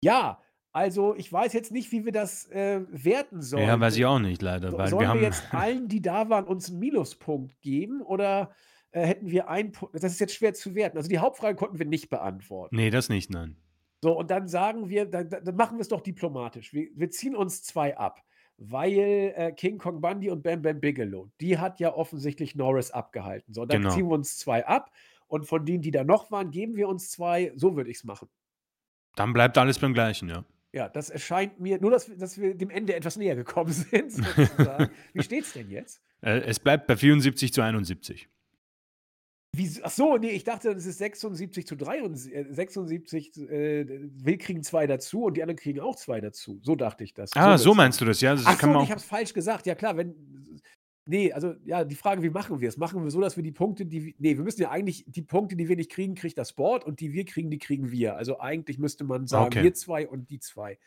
ja, 0.00 0.40
also 0.72 1.14
ich 1.14 1.30
weiß 1.32 1.52
jetzt 1.52 1.70
nicht, 1.70 1.92
wie 1.92 2.04
wir 2.04 2.12
das 2.12 2.48
äh, 2.50 2.80
werten 2.90 3.42
sollen. 3.42 3.66
Ja, 3.66 3.78
weiß 3.78 3.96
ich 3.96 4.06
auch 4.06 4.18
nicht 4.18 4.40
leider, 4.42 4.72
weil 4.72 4.88
sollen 4.88 5.00
wir 5.00 5.06
wir 5.06 5.08
haben 5.08 5.22
jetzt 5.22 5.52
allen, 5.52 5.88
die 5.88 6.00
da 6.00 6.28
waren, 6.30 6.44
uns 6.46 6.70
einen 6.70 6.78
Minuspunkt 6.78 7.60
geben 7.60 8.00
oder 8.00 8.52
äh, 8.90 9.06
hätten 9.06 9.30
wir 9.30 9.48
einen 9.48 9.72
Punkt? 9.72 9.94
Das 9.94 10.04
ist 10.04 10.20
jetzt 10.20 10.34
schwer 10.34 10.54
zu 10.54 10.74
werten. 10.74 10.96
Also 10.96 11.08
die 11.08 11.18
Hauptfrage 11.18 11.56
konnten 11.56 11.78
wir 11.78 11.86
nicht 11.86 12.08
beantworten. 12.08 12.74
Ne, 12.76 12.90
das 12.90 13.08
nicht, 13.08 13.30
nein. 13.30 13.56
So, 14.02 14.18
und 14.18 14.30
dann 14.30 14.48
sagen 14.48 14.88
wir, 14.88 15.06
dann, 15.06 15.28
dann 15.28 15.44
dann 15.44 15.56
machen 15.56 15.76
wir 15.76 15.82
es 15.82 15.88
doch 15.88 16.00
diplomatisch. 16.00 16.72
Wir, 16.72 16.88
wir 16.94 17.10
ziehen 17.10 17.36
uns 17.36 17.62
zwei 17.62 17.96
ab, 17.96 18.22
weil 18.56 19.32
äh, 19.36 19.52
King 19.52 19.78
Kong 19.78 20.00
Bundy 20.00 20.30
und 20.30 20.42
Bam 20.42 20.62
Bam 20.62 20.80
Bigelow, 20.80 21.28
die 21.40 21.58
hat 21.58 21.80
ja 21.80 21.94
offensichtlich 21.94 22.54
Norris 22.56 22.90
abgehalten. 22.90 23.52
So, 23.52 23.64
dann 23.66 23.82
Genau. 23.82 23.94
ziehen 23.94 24.08
wir 24.08 24.14
uns 24.14 24.38
zwei 24.38 24.66
ab 24.66 24.90
und 25.28 25.46
von 25.46 25.64
denen, 25.64 25.82
die 25.82 25.90
da 25.90 26.02
noch 26.02 26.30
waren, 26.30 26.50
geben 26.50 26.76
wir 26.76 26.88
uns 26.88 27.10
zwei. 27.10 27.52
So 27.56 27.76
würde 27.76 27.90
ich 27.90 27.98
es 27.98 28.04
machen. 28.04 28.28
Dann 29.14 29.32
bleibt 29.32 29.56
alles 29.58 29.78
beim 29.78 29.92
Gleichen, 29.94 30.28
ja. 30.28 30.44
Ja, 30.72 30.88
das 30.88 31.10
erscheint 31.10 31.60
mir, 31.60 31.78
nur 31.80 31.90
dass 31.90 32.08
wir, 32.08 32.16
dass 32.16 32.38
wir 32.38 32.54
dem 32.54 32.70
Ende 32.70 32.94
etwas 32.94 33.16
näher 33.16 33.36
gekommen 33.36 33.72
sind, 33.72 34.10
sozusagen. 34.10 34.90
Wie 35.12 35.22
steht's 35.22 35.52
denn 35.52 35.70
jetzt? 35.70 36.00
Äh, 36.22 36.40
es 36.40 36.58
bleibt 36.58 36.86
bei 36.86 36.96
74 36.96 37.52
zu 37.52 37.62
71. 37.62 38.28
Wie, 39.54 39.70
ach 39.82 39.90
so, 39.90 40.16
nee, 40.16 40.30
ich 40.30 40.44
dachte, 40.44 40.74
das 40.74 40.86
ist 40.86 40.96
76 40.96 41.66
zu 41.66 41.76
73. 41.76 42.34
äh, 42.34 42.46
76, 42.48 43.36
äh, 43.36 43.86
wir 44.14 44.38
kriegen 44.38 44.62
zwei 44.62 44.86
dazu 44.86 45.24
und 45.24 45.36
die 45.36 45.42
anderen 45.42 45.58
kriegen 45.58 45.80
auch 45.80 45.96
zwei 45.96 46.22
dazu. 46.22 46.58
So 46.62 46.74
dachte 46.74 47.04
ich 47.04 47.12
das. 47.12 47.32
Ah, 47.34 47.58
so 47.58 47.66
wird's 47.66 47.76
meinst 47.76 48.00
du 48.00 48.06
das, 48.06 48.22
ja? 48.22 48.34
Das 48.34 48.46
Ach 48.46 48.58
so, 48.58 48.80
ich 48.82 48.90
habe 48.90 49.00
es 49.00 49.04
falsch 49.04 49.34
gesagt. 49.34 49.66
Ja, 49.66 49.74
klar, 49.74 49.98
wenn. 49.98 50.14
Nee, 51.04 51.32
also 51.32 51.54
ja, 51.64 51.84
die 51.84 51.96
Frage, 51.96 52.22
wie 52.22 52.30
machen 52.30 52.60
wir 52.60 52.68
es? 52.68 52.76
Machen 52.76 53.02
wir 53.02 53.10
so, 53.10 53.20
dass 53.20 53.36
wir 53.36 53.42
die 53.42 53.50
Punkte, 53.52 53.84
die 53.86 54.04
wir. 54.06 54.14
Nee, 54.18 54.36
wir 54.36 54.44
müssen 54.44 54.62
ja 54.62 54.70
eigentlich 54.70 55.04
die 55.08 55.22
Punkte, 55.22 55.56
die 55.56 55.68
wir 55.68 55.74
nicht 55.76 55.90
kriegen, 55.90 56.14
kriegt 56.14 56.38
das 56.38 56.52
Board 56.52 56.84
und 56.84 57.00
die 57.00 57.12
wir 57.12 57.24
kriegen, 57.24 57.50
die 57.50 57.58
kriegen 57.58 57.90
wir. 57.90 58.16
Also 58.16 58.38
eigentlich 58.38 58.78
müsste 58.78 59.02
man 59.04 59.26
sagen, 59.26 59.46
Okay. 59.46 59.62
wir 59.64 59.74
zwei 59.74 60.06
und 60.08 60.30
die 60.30 60.38
zwei. 60.38 60.78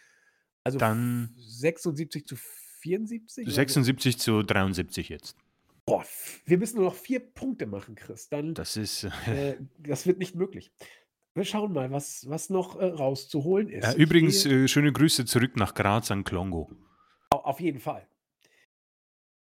Also 0.64 0.78
Dann 0.78 1.34
76 1.38 2.26
zu 2.26 2.36
74? 2.80 3.44
oder 3.46 3.52
so? 3.52 3.56
76 3.56 4.18
zu 4.18 4.42
73 4.44 5.10
jetzt. 5.10 5.38
Boah, 5.86 6.04
wir 6.46 6.58
müssen 6.58 6.78
nur 6.78 6.86
noch 6.86 6.96
vier 6.96 7.20
Punkte 7.20 7.68
machen, 7.68 7.96
Chris. 7.96 8.30
Dann, 8.30 8.54
Das 8.56 8.78
ist, 8.78 9.04
äh, 9.28 9.58
das 9.78 10.08
wird 10.08 10.18
nicht 10.18 10.34
möglich. 10.34 10.72
Wir 11.36 11.44
schauen 11.44 11.74
mal, 11.74 11.92
was, 11.92 12.28
was 12.30 12.50
noch 12.50 12.80
äh, 12.80 12.86
rauszuholen 12.86 13.70
ist. 13.70 13.84
äh, 13.86 13.92
Ich 13.92 13.98
übrigens, 13.98 14.46
äh, 14.46 14.68
schöne 14.70 14.94
Grüße 14.94 15.26
zurück 15.26 15.58
nach 15.58 15.74
Graz 15.76 16.10
an 16.10 16.24
Klongo. 16.24 16.72
Au- 17.32 17.38
Auf 17.44 17.60
jeden 17.60 17.80
Fall. 17.80 18.08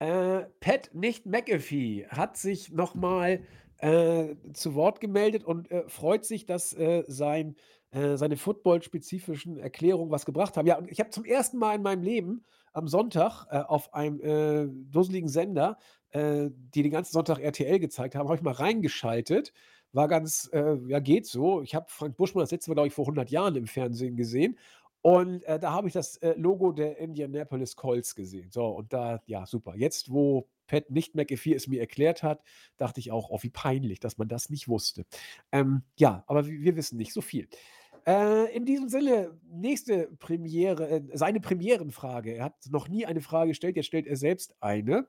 Äh, 0.03 0.49
Pat, 0.59 0.91
nicht 0.95 1.27
McAfee, 1.27 2.09
hat 2.09 2.37
sich 2.37 2.73
nochmal 2.73 3.45
äh, 3.79 4.35
zu 4.53 4.75
Wort 4.75 5.01
gemeldet 5.01 5.45
und 5.45 5.71
äh, 5.71 5.89
freut 5.89 6.25
sich, 6.25 6.45
dass 6.45 6.73
äh, 6.73 7.05
sein 7.07 7.55
äh, 7.93 8.17
seine 8.17 8.37
football-spezifischen 8.37 9.59
Erklärungen 9.59 10.11
was 10.11 10.27
gebracht 10.27 10.57
haben. 10.57 10.67
Ja, 10.67 10.77
und 10.79 10.91
ich 10.91 10.99
habe 10.99 11.11
zum 11.11 11.25
ersten 11.25 11.57
Mal 11.57 11.77
in 11.77 11.83
meinem 11.83 12.03
Leben 12.03 12.43
am 12.73 12.89
Sonntag, 12.89 13.47
äh, 13.51 13.59
auf 13.59 13.95
einem, 13.95 14.91
dusseligen 14.91 15.29
Sender, 15.29 15.79
die 16.15 16.83
den 16.83 16.91
ganzen 16.91 17.13
Sonntag 17.13 17.39
RTL 17.39 17.79
gezeigt 17.79 18.15
haben, 18.15 18.29
habe 18.29 18.37
ich 18.37 18.43
mal 18.43 18.53
reingeschaltet. 18.53 19.55
War 19.93 20.09
ganz, 20.09 20.51
ja, 20.53 21.01
geht 21.01 21.25
so. 21.27 21.63
Ich 21.63 21.75
habe 21.75 21.87
Frank 21.89 22.19
Buschmann 22.19 22.43
das 22.43 22.51
letzte 22.51 22.71
Mal, 22.71 22.75
glaube 22.75 22.89
ich, 22.89 22.93
vor 22.95 23.07
100 23.07 23.31
Jahren 23.31 23.57
im 23.57 23.67
Fernsehen 23.67 24.15
gesehen 24.15 24.59
und, 25.03 25.43
äh, 25.45 25.59
da 25.59 25.73
habe 25.73 25.89
ich 25.89 25.95
das, 25.95 26.17
äh, 26.19 26.35
Logo 26.37 26.71
der 26.73 26.99
Indianapolis 26.99 27.75
Colts 27.77 28.15
gesehen. 28.15 28.51
So, 28.53 28.67
und 28.69 28.93
da 28.93 29.21
ja, 29.27 29.47
super. 29.47 29.75
Jetzt, 29.77 30.13
wo 30.13 30.49
Pat 30.69 30.91
nicht 30.91 31.15
McAfee 31.17 31.55
es 31.55 31.67
mir 31.67 31.81
erklärt 31.81 32.23
hat, 32.23 32.43
dachte 32.77 33.01
ich 33.01 33.11
auch: 33.11 33.31
„Oh, 33.31 33.39
wie 33.43 33.51
peinlich, 33.51 33.99
dass 34.01 34.17
man 34.19 34.29
das 34.29 34.49
nicht 34.49 34.69
wusste.“ 34.69 35.05
Ähm, 35.51 35.83
ja, 35.99 36.25
aber 36.29 36.47
wir 36.47 36.77
wissen 36.77 36.99
nicht 36.99 37.13
so 37.13 37.21
viel. 37.21 37.49
Äh, 38.07 38.55
in 38.55 38.65
diesem 38.65 38.89
Sinne, 38.89 39.39
nächste 39.51 40.09
Premiere 40.19 40.89
äh, 40.89 41.03
seine 41.15 41.41
Premierenfrage. 41.41 42.35
Er 42.35 42.45
hat 42.45 42.55
noch 42.71 42.89
nie 42.89 43.07
eine 43.07 43.21
Frage 43.21 43.51
gestellt, 43.51 43.77
jetzt 43.77 43.87
stellt 43.87 44.07
er 44.07 44.17
selbst 44.17 44.55
eine. 44.61 45.09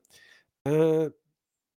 Äh, 0.67 1.11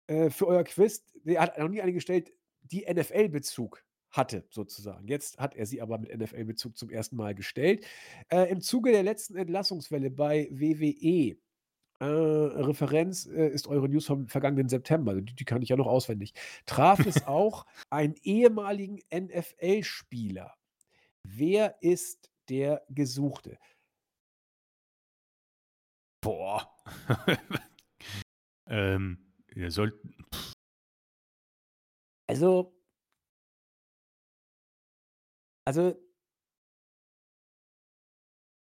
äh, 0.08 0.30
für 0.30 0.46
euer 0.46 0.64
Quiz 0.64 1.04
er 1.24 1.42
hat 1.42 1.58
noch 1.58 1.68
nie 1.68 1.82
eine 1.82 1.92
gestellt, 1.92 2.32
die 2.62 2.86
NFL-Bezug 2.92 3.84
hatte 4.16 4.44
sozusagen. 4.50 5.06
Jetzt 5.08 5.38
hat 5.38 5.54
er 5.54 5.66
sie 5.66 5.80
aber 5.82 5.98
mit 5.98 6.16
NFL-Bezug 6.16 6.76
zum 6.76 6.90
ersten 6.90 7.16
Mal 7.16 7.34
gestellt. 7.34 7.86
Äh, 8.28 8.50
im 8.50 8.60
Zuge 8.60 8.92
der 8.92 9.02
letzten 9.02 9.36
Entlassungswelle 9.36 10.10
bei 10.10 10.48
WWE, 10.50 11.36
äh, 11.98 12.04
Referenz, 12.04 13.26
äh, 13.26 13.48
ist 13.48 13.66
eure 13.68 13.88
News 13.88 14.06
vom 14.06 14.28
vergangenen 14.28 14.68
September, 14.68 15.20
die 15.20 15.34
die 15.34 15.44
kann 15.44 15.62
ich 15.62 15.70
ja 15.70 15.76
noch 15.76 15.86
auswendig, 15.86 16.34
traf 16.66 17.04
es 17.06 17.24
auch 17.26 17.66
einen 17.90 18.14
ehemaligen 18.22 19.00
NFL-Spieler. 19.14 20.54
Wer 21.22 21.76
ist 21.80 22.30
der 22.48 22.82
Gesuchte? 22.88 23.58
Boah. 26.20 26.70
Ähm, 28.68 29.18
ihr 29.54 29.70
sollt 29.70 29.94
Also 32.26 32.75
also 35.66 35.94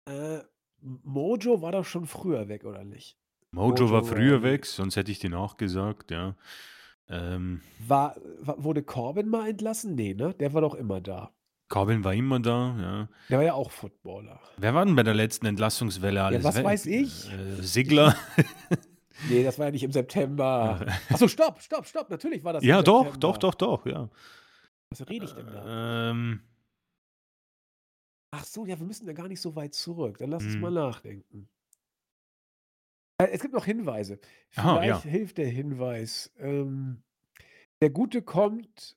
äh, 0.09 0.39
Mojo 0.81 1.61
war 1.61 1.71
doch 1.73 1.85
schon 1.85 2.05
früher 2.05 2.47
weg, 2.47 2.63
oder 2.65 2.83
nicht? 2.83 3.17
Mojo 3.51 3.91
war 3.91 4.01
Mojo 4.01 4.15
früher 4.15 4.37
Rawley. 4.37 4.43
weg, 4.43 4.65
sonst 4.65 4.95
hätte 4.95 5.11
ich 5.11 5.19
den 5.19 5.33
auch 5.33 5.57
gesagt, 5.57 6.11
ja. 6.11 6.35
Ähm 7.09 7.61
War 7.79 8.15
wa 8.41 8.55
wurde 8.57 8.83
Corbin 8.83 9.29
mal 9.29 9.49
entlassen? 9.49 9.95
Ne, 9.95 10.13
ne? 10.13 10.33
Der 10.33 10.53
war 10.53 10.61
doch 10.61 10.75
immer 10.75 10.99
da. 11.01 11.31
Corbin 11.69 12.03
war 12.03 12.13
immer 12.13 12.39
da, 12.39 12.77
ja. 12.79 13.09
Der 13.29 13.37
war 13.39 13.45
ja 13.45 13.53
auch 13.53 13.71
Footballer. 13.71 14.39
Wer 14.57 14.73
war 14.73 14.85
denn 14.85 14.95
bei 14.95 15.03
der 15.03 15.13
letzten 15.13 15.45
Entlassungswelle 15.45 16.17
Ja, 16.19 16.25
alles 16.27 16.43
was 16.43 16.55
weg? 16.55 16.65
weiß 16.65 16.85
ich? 16.87 17.31
Äh, 17.31 17.61
Sigler? 17.61 18.15
Ne, 19.31 19.43
das 19.43 19.57
war 19.57 19.65
ja 19.65 19.71
nicht 19.71 19.81
im 19.81 19.91
September. 19.91 20.85
Ach 21.09 21.17
so, 21.17 21.27
stopp, 21.27 21.59
stopp, 21.59 21.87
stopp, 21.87 22.07
natürlich 22.11 22.43
war 22.43 22.53
das 22.53 22.61
im 22.61 22.69
Ja, 22.69 22.83
doch, 22.83 23.05
September. 23.05 23.19
doch, 23.19 23.37
doch, 23.37 23.55
doch, 23.55 23.85
ja. 23.87 24.09
Was 24.91 25.09
rede 25.09 25.25
ich 25.25 25.31
denn 25.33 25.47
da? 25.47 26.11
Ähm 26.11 26.41
Ach 28.39 28.45
so, 28.45 28.65
ja, 28.67 28.77
wir 28.79 28.85
müssen 28.85 29.07
ja 29.07 29.13
gar 29.13 29.27
nicht 29.27 29.41
so 29.41 29.55
weit 29.55 29.73
zurück. 29.73 30.19
Dann 30.19 30.29
lass 30.29 30.43
uns 30.43 30.55
mal 30.57 30.69
Mhm. 30.69 30.75
nachdenken. 30.75 31.49
Äh, 33.19 33.29
es 33.31 33.41
gibt 33.41 33.53
noch 33.55 33.65
Hinweise. 33.65 34.19
Aha, 34.55 34.79
Vielleicht 34.79 35.05
ja. 35.05 35.11
hilft 35.11 35.37
der 35.39 35.47
Hinweis. 35.47 36.31
Ähm, 36.37 37.01
der 37.81 37.89
Gute 37.89 38.21
kommt 38.21 38.95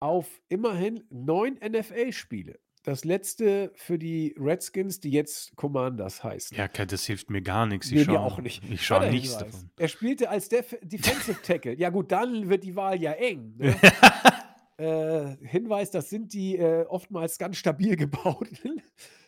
auf 0.00 0.40
immerhin 0.48 1.04
9 1.10 1.58
NFL-Spiele. 1.60 2.58
Das 2.82 3.04
letzte 3.04 3.70
für 3.74 3.98
die 3.98 4.34
Redskins, 4.38 5.00
die 5.00 5.10
jetzt 5.10 5.54
Commanders 5.56 6.24
heißen. 6.24 6.56
Ja, 6.56 6.66
das 6.68 7.04
hilft 7.04 7.28
mir 7.28 7.42
gar 7.42 7.66
nix. 7.66 7.88
Ich 7.88 7.92
Ne, 7.92 7.98
mir 7.98 8.04
schaue 8.06 8.20
auch 8.20 8.38
nicht. 8.38 8.62
ich 8.70 8.86
schaue 8.86 9.10
nichts 9.10 9.36
davon. 9.36 9.70
Er 9.76 9.88
spielte 9.88 10.30
als 10.30 10.48
Def 10.48 10.74
Defensive 10.80 11.42
Tackle. 11.42 11.74
Ja 11.74 11.90
gut, 11.90 12.10
dann 12.10 12.48
wird 12.48 12.64
die 12.64 12.76
Wahl 12.76 12.98
ja 13.02 13.12
eng, 13.12 13.54
ne? 13.58 13.76
Äh, 14.80 15.36
Hinweis, 15.46 15.90
das 15.90 16.08
sind 16.10 16.32
die, 16.32 16.56
äh, 16.56 16.84
oftmals 16.86 17.38
ganz 17.38 17.56
stabil 17.56 17.96
gebauten. 17.96 18.82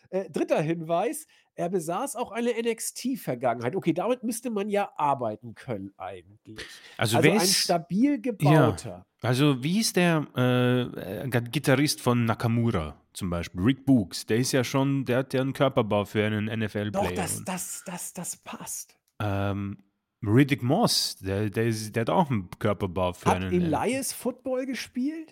Äh, 0.09 0.29
3. 0.29 0.61
Hinweis, 0.61 1.27
er 1.55 1.69
besaß 1.69 2.15
auch 2.15 2.31
eine 2.31 2.51
NXT-Vergangenheit. 2.51 3.75
Okay, 3.75 3.93
damit 3.93 4.23
müsste 4.23 4.49
man 4.51 4.69
ja 4.69 4.91
arbeiten 4.97 5.55
können 5.55 5.91
eigentlich. 5.97 6.59
Also, 6.97 7.17
Also 7.17 7.29
ein 7.31 7.35
ist 7.37 7.55
stabil 7.57 8.11
ja, 8.13 8.17
gebauter. 8.17 9.05
also 9.21 9.63
wie 9.63 9.79
ist 9.79 9.95
der, 9.95 10.27
äh, 10.35 10.81
äh, 11.25 11.41
Gitarrist 11.51 12.01
von 12.01 12.25
Nakamura 12.25 12.99
zum 13.13 13.29
Beispiel, 13.29 13.61
Rick 13.61 13.85
Books? 13.85 14.25
Der 14.25 14.37
ist 14.37 14.51
ja 14.51 14.63
schon 14.63 15.05
der 15.05 15.19
hat 15.19 15.33
ja 15.33 15.41
'n 15.41 15.53
Körperbau 15.53 16.05
für 16.05 16.25
einen 16.25 16.47
Doch, 16.47 16.57
NFL-Player 16.57 17.15
das 17.15 17.37
und 17.39 17.47
das 17.47 17.83
das 17.85 18.13
das 18.13 18.37
passt. 18.37 18.97
ähm, 19.21 19.77
Riddick 20.25 20.63
Moss, 20.63 21.17
der 21.17 21.49
der 21.49 21.65
ist 21.67 21.95
der 21.95 22.01
hat 22.01 22.09
auch 22.09 22.29
'n 22.31 22.49
Körperbau 22.59 23.13
für 23.13 23.29
Hat 23.29 23.37
einen 23.37 23.51
NFL 23.51 23.73
Elias 23.73 24.13
Football 24.13 24.65
gespielt? 24.65 25.31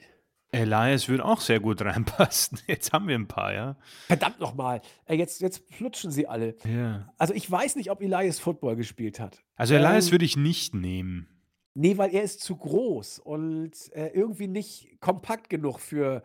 Elias 0.51 1.07
würde 1.07 1.23
auch 1.25 1.39
sehr 1.41 1.59
gut 1.59 1.81
reinpassen. 1.85 2.59
Jetzt 2.67 2.91
haben 2.91 3.07
wir 3.07 3.15
'n 3.15 3.27
paar, 3.27 3.53
ja. 3.53 3.77
Verdammt 4.07 4.39
noch 4.39 4.53
mal. 4.53 4.81
Äh, 5.05 5.15
jetzt 5.15 5.41
jetzt 5.41 5.63
flutschen 5.73 6.11
sie 6.11 6.27
alle. 6.27 6.55
Ja. 6.65 7.13
Also, 7.17 7.33
ich 7.33 7.49
weiß 7.49 7.75
nicht, 7.77 7.89
ob 7.91 8.01
Elias 8.01 8.39
Football 8.39 8.75
gespielt 8.75 9.19
hat. 9.19 9.43
Also, 9.55 9.75
Elias 9.75 10.07
Ähm 10.07 10.11
würde 10.13 10.25
ich 10.25 10.37
nicht 10.37 10.75
nehmen. 10.75 11.27
Ne, 11.73 11.97
weil 11.97 12.13
er 12.13 12.23
ist 12.23 12.41
zu 12.41 12.57
groß 12.57 13.19
und, 13.19 13.71
äh, 13.93 14.07
irgendwie 14.09 14.47
nicht 14.47 14.99
kompakt 14.99 15.49
genug 15.49 15.79
für 15.79 16.21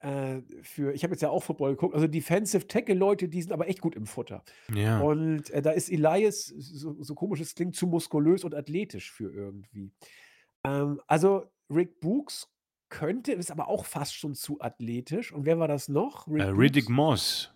äh, 0.00 0.40
für 0.62 0.92
ich 0.94 1.02
habe 1.04 1.12
jetzt 1.14 1.20
ja 1.22 1.28
auch 1.30 1.42
Football 1.42 1.72
geguckt, 1.72 1.94
also 1.94 2.06
Defensive 2.06 2.66
Tackle 2.66 2.94
Leute, 2.94 3.28
die 3.28 3.42
sind 3.42 3.52
aber 3.52 3.68
echt 3.68 3.80
gut 3.82 3.94
im 3.94 4.06
Futter. 4.06 4.42
Ja. 4.74 5.00
Und, 5.00 5.50
äh, 5.50 5.60
da 5.62 5.70
ist 5.72 5.90
Elias, 5.90 6.46
so 6.46 6.96
so 7.02 7.14
komisch 7.14 7.40
es 7.40 7.54
klingt, 7.54 7.76
zu 7.76 7.86
muskulös 7.86 8.42
und 8.44 8.54
athletisch 8.54 9.10
für 9.12 9.30
irgendwie. 9.32 9.92
Ähm, 10.64 11.00
also 11.06 11.44
Rick 11.70 12.00
Books 12.00 12.48
könnte, 12.88 13.32
ist 13.32 13.50
aber 13.50 13.68
auch 13.68 13.84
fast 13.84 14.14
schon 14.14 14.34
zu 14.34 14.60
athletisch. 14.60 15.32
Und 15.32 15.44
wer 15.44 15.58
war 15.58 15.68
das 15.68 15.88
noch? 15.88 16.26
Äh, 16.28 16.42
Rick 16.42 16.58
Riddick 16.58 16.84
Books? 16.86 16.96
Moss. 16.96 17.52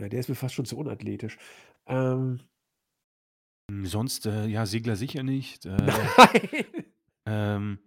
Ja, 0.00 0.08
der 0.08 0.20
ist 0.20 0.28
mir 0.28 0.34
fast 0.34 0.54
schon 0.54 0.64
zu 0.64 0.78
unathletisch. 0.78 1.38
Ähm 1.86 2.40
Hm, 3.70 3.86
sonst, 3.86 4.26
äh, 4.26 4.46
ja, 4.46 4.66
Sigler 4.66 4.96
sicher 4.96 5.22
nicht. 5.22 5.64
Äh, 5.64 5.76
Nein. 5.76 6.84
ähm, 7.26 7.78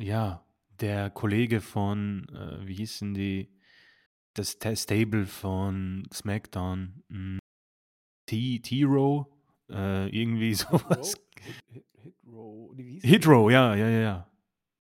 ja, 0.00 0.44
der 0.80 1.10
Kollege 1.10 1.60
von, 1.60 2.28
äh, 2.28 2.66
wie 2.66 2.74
hießen 2.74 3.12
die? 3.14 3.52
Das 4.34 4.60
Ta 4.60 4.76
Stable 4.76 5.26
von 5.26 6.06
SmackDown, 6.12 7.02
hm, 7.10 7.38
T-Row, 8.26 9.26
äh, 9.68 10.08
irgendwie 10.10 10.54
so 10.54 10.80
Hit 12.28 12.34
was. 12.34 12.34
Row? 12.34 12.70
Hit 12.76 12.78
Hit 12.78 12.78
Hit 12.78 12.78
Row? 12.78 12.78
Wie 12.78 12.82
hieß 12.92 13.08
der 13.08 13.18
Hit 13.18 13.26
denn? 13.26 13.28
Row, 13.28 13.50
ja, 13.50 13.74
ja, 13.74 13.88
ja, 13.88 14.00
ja. 14.00 14.28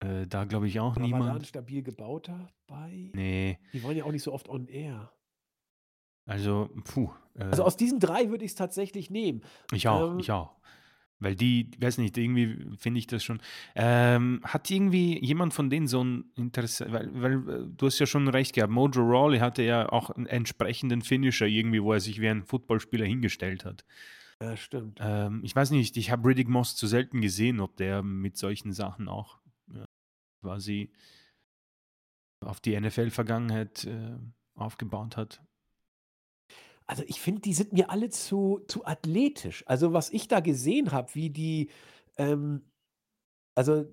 Äh, 0.01 0.27
da 0.27 0.45
glaube 0.45 0.69
ich 0.69 0.81
auch 0.81 0.97
Oder 0.97 1.11
war 1.11 1.23
da 1.23 1.35
'n 1.37 1.45
niemand. 1.45 1.45
stabil 1.45 1.83
gebauter 1.83 2.53
bei? 2.67 3.15
Ne. 3.15 3.59
Die 3.73 3.83
waren 3.83 3.97
ja 3.97 4.05
auch 4.05 4.13
nicht 4.13 4.23
so 4.23 4.33
oft 4.33 4.49
on 4.49 4.69
air. 4.69 5.13
Also, 6.29 6.69
puh, 6.85 7.11
Also, 7.53 7.63
äh 7.63 7.65
aus 7.65 7.77
diesen 7.77 8.01
3 8.01 8.31
würde 8.31 8.45
ich's 8.45 8.55
tatsächlich 8.57 9.11
nehmen. 9.11 9.43
Ich 9.73 9.89
auch, 9.89 10.15
Ähm 10.15 10.19
ich 10.19 10.31
auch. 10.31 10.57
Weil 11.21 11.35
die 11.37 11.71
weiß 11.79 11.99
nicht, 11.99 12.19
irgendwie 12.19 12.77
finde 12.79 12.99
ich 12.99 13.07
das 13.07 13.25
schon 13.25 13.41
ähm, 13.75 14.41
hat 14.45 14.71
irgendwie 14.71 15.19
jemand 15.25 15.55
von 15.55 15.71
denen 15.71 15.87
so 15.87 16.03
'n 16.03 16.31
Interesse 16.37 16.93
weil 16.93 17.11
weil, 17.15 17.33
äh, 17.49 17.67
du 17.77 17.87
hast 17.87 17.99
ja 17.99 18.07
schon 18.07 18.29
recht 18.29 18.55
gehabt, 18.55 18.73
Mojo 18.73 19.03
Rawley 19.03 19.39
hatte 19.39 19.63
ja 19.63 19.89
auch 19.91 20.11
'n 20.11 20.27
entsprechenden 20.27 21.03
Finisher 21.03 21.47
irgendwie, 21.47 21.83
wo 21.83 21.93
er 21.95 22.01
sich 22.01 22.21
wie 22.21 22.29
ein 22.29 22.45
Footballspieler 22.45 23.07
hingestellt 23.07 23.65
hat. 23.65 23.85
Ja, 24.43 24.57
stimmt. 24.57 24.99
Ähm, 25.03 25.41
ich 25.45 25.57
weiß 25.57 25.71
nicht, 25.71 25.97
ich 25.97 26.11
habe 26.11 26.29
Riddick 26.29 26.49
Moss 26.49 26.77
zu 26.77 26.87
selten 26.87 27.21
gesehen, 27.21 27.61
ob 27.61 27.77
der 27.77 28.03
mit 28.03 28.37
solchen 28.37 28.73
Sachen 28.73 29.09
auch, 29.09 29.39
ja, 29.73 29.85
quasi 30.43 30.93
auf 32.41 32.61
die 32.61 32.79
NFL-Vergangenheit, 32.79 33.85
äh, 33.85 34.17
aufgebaut 34.55 35.17
hat. 35.17 35.43
Also, 36.87 37.03
ich 37.07 37.21
finde, 37.21 37.41
die 37.41 37.55
sind 37.55 37.73
mir 37.73 37.91
alle 37.91 38.11
zu 38.11 38.61
zu 38.69 38.85
athletisch. 38.87 39.65
Also, 39.67 39.93
was 39.93 40.11
ich 40.11 40.29
da 40.29 40.41
gesehen 40.41 40.93
habe, 40.93 41.15
wie 41.15 41.31
die, 41.31 41.71
ähm 42.17 42.63
also, 43.57 43.87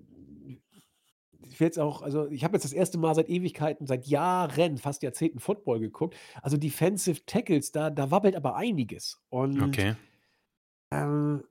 ich 1.40 1.60
will 1.60 1.66
jetzt 1.66 1.78
auch 1.78 2.02
also, 2.02 2.28
ich 2.28 2.44
habe 2.44 2.54
jetzt 2.56 2.64
das 2.64 2.72
erste 2.72 2.98
Mal 2.98 3.14
seit 3.14 3.28
Ewigkeiten, 3.28 3.86
seit 3.86 4.06
Jahren, 4.06 4.78
fast 4.78 5.02
Jahrzehnten 5.02 5.40
Football 5.40 5.80
geguckt. 5.80 6.16
Also, 6.42 6.56
Defensive 6.56 7.24
Tackles, 7.26 7.72
da 7.72 7.90
da 7.90 8.10
wabbelt 8.10 8.36
aber 8.36 8.56
einiges. 8.56 9.20
Und 9.28 9.60
Okay. 9.60 9.94
Ähm, 11.02 11.44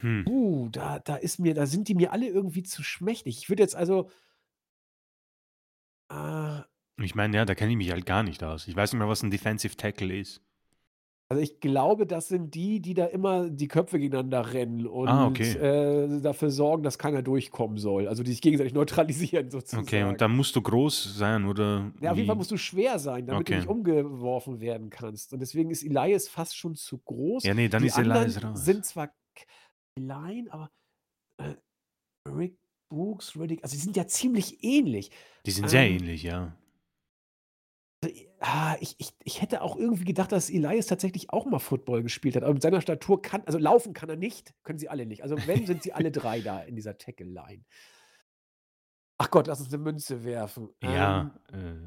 Hm. 0.00 0.24
puh, 0.24 0.68
da 0.70 0.98
da 1.00 1.16
ist 1.16 1.38
mir 1.38 1.54
da 1.54 1.66
sind 1.66 1.88
die 1.88 1.94
mir 1.94 2.12
alle 2.12 2.26
irgendwie 2.28 2.62
zu 2.62 2.82
schmächtig. 2.82 3.38
Ich 3.38 3.48
würde 3.48 3.62
jetzt 3.62 3.76
also 3.76 4.08
äh 6.10 6.62
Ich 7.00 7.14
meine, 7.14 7.36
ja, 7.36 7.44
da 7.44 7.54
kenne 7.54 7.70
ich 7.70 7.76
mich 7.76 7.92
halt 7.92 8.04
gar 8.04 8.24
nicht 8.24 8.42
aus. 8.42 8.66
Ich 8.66 8.74
weiß 8.74 8.92
nicht 8.92 8.98
mal, 8.98 9.08
was 9.08 9.22
'n 9.22 9.30
Defensive 9.30 9.76
Tackle 9.76 10.16
ist. 10.18 10.42
Also, 11.34 11.42
ich 11.42 11.60
glaube, 11.60 12.06
das 12.06 12.28
sind 12.28 12.54
die, 12.54 12.80
die 12.80 12.94
da 12.94 13.06
immer 13.06 13.50
die 13.50 13.66
Köpfe 13.68 13.98
gegeneinander 13.98 14.52
rennen 14.52 14.86
Ah, 15.04 15.26
und, 15.26 15.26
okay. 15.26 15.56
äh, 15.56 16.20
dafür 16.20 16.50
sorgen, 16.50 16.82
dass 16.84 16.98
keiner 16.98 17.22
durchkommen 17.22 17.76
soll. 17.78 18.06
Also, 18.08 18.22
die 18.22 18.30
sich 18.32 18.40
gegenseitig 18.40 18.72
neutralisieren 18.74 19.50
Okay, 19.72 20.04
und 20.04 20.20
sozusagen. 20.20 20.20
dann 20.20 20.36
musst 20.36 20.54
du 20.56 20.62
groß 20.62 21.16
sein 21.16 21.44
oder 21.46 21.92
Ja, 22.00 22.10
auf 22.12 22.16
jeden 22.18 22.26
Fall 22.26 22.36
wie? 22.36 22.36
musst 22.36 22.50
du 22.50 22.56
schwer 22.56 22.98
sein, 22.98 23.26
damit 23.26 23.48
du 23.48 23.52
Okay. 23.52 23.54
nicht 23.54 23.68
umgeworfen 23.68 24.60
werden 24.60 24.90
kannst. 24.90 25.32
Und 25.32 25.40
deswegen 25.40 25.70
ist 25.70 25.82
Elias 25.84 26.28
fast 26.28 26.56
schon 26.56 26.74
zu 26.74 26.98
groß. 26.98 27.44
Ja, 27.44 27.54
ne, 27.54 27.68
dann 27.68 27.82
Die 27.82 27.86
ist 27.86 27.98
Elias 27.98 28.42
raus. 28.42 28.58
sind 28.58 28.84
zwar 28.84 29.14
klein, 29.98 30.48
aber, 30.50 30.70
äh, 31.38 31.54
Rick 32.28 32.58
Boogs, 32.90 33.36
Riddick 33.38 33.64
also, 33.64 33.76
die 33.76 33.82
sind 33.82 33.96
ja 33.96 34.06
ziemlich 34.08 34.64
ähnlich. 34.64 35.10
Die 35.46 35.52
sind 35.52 35.68
sehr 35.68 35.82
Ähm 35.82 35.88
ähnlich, 35.88 36.22
ja. 36.22 36.54
Ah, 38.46 38.76
ich 38.80 38.94
ich 38.98 39.14
ich 39.24 39.40
hätte 39.40 39.62
auch 39.62 39.74
irgendwie 39.74 40.04
gedacht, 40.04 40.30
dass 40.30 40.50
Elias 40.50 40.86
tatsächlich 40.86 41.30
auch 41.32 41.46
mal 41.46 41.58
Football 41.58 42.02
gespielt 42.02 42.36
hat, 42.36 42.42
aber 42.42 42.52
mit 42.52 42.60
seiner 42.62 42.82
Statur 42.82 43.22
kann 43.22 43.40
also, 43.46 43.56
laufen 43.56 43.94
kann 43.94 44.10
er 44.10 44.16
nicht, 44.16 44.52
können 44.64 44.78
sie 44.78 44.90
alle 44.90 45.06
nicht. 45.06 45.22
Also, 45.22 45.46
wenn, 45.46 45.64
sind 45.64 45.82
sie 45.82 45.94
alle 45.94 46.10
3 46.12 46.42
da 46.42 46.60
in 46.60 46.76
dieser 46.76 46.98
Tackle-Line. 46.98 47.64
Ach 49.20 49.30
Gott, 49.30 49.46
lass 49.46 49.60
uns 49.60 49.70
'ne 49.70 49.78
Münze 49.78 50.24
werfen. 50.24 50.70
Ja, 50.82 51.30
Ähm 51.32 51.32
äh 51.52 51.86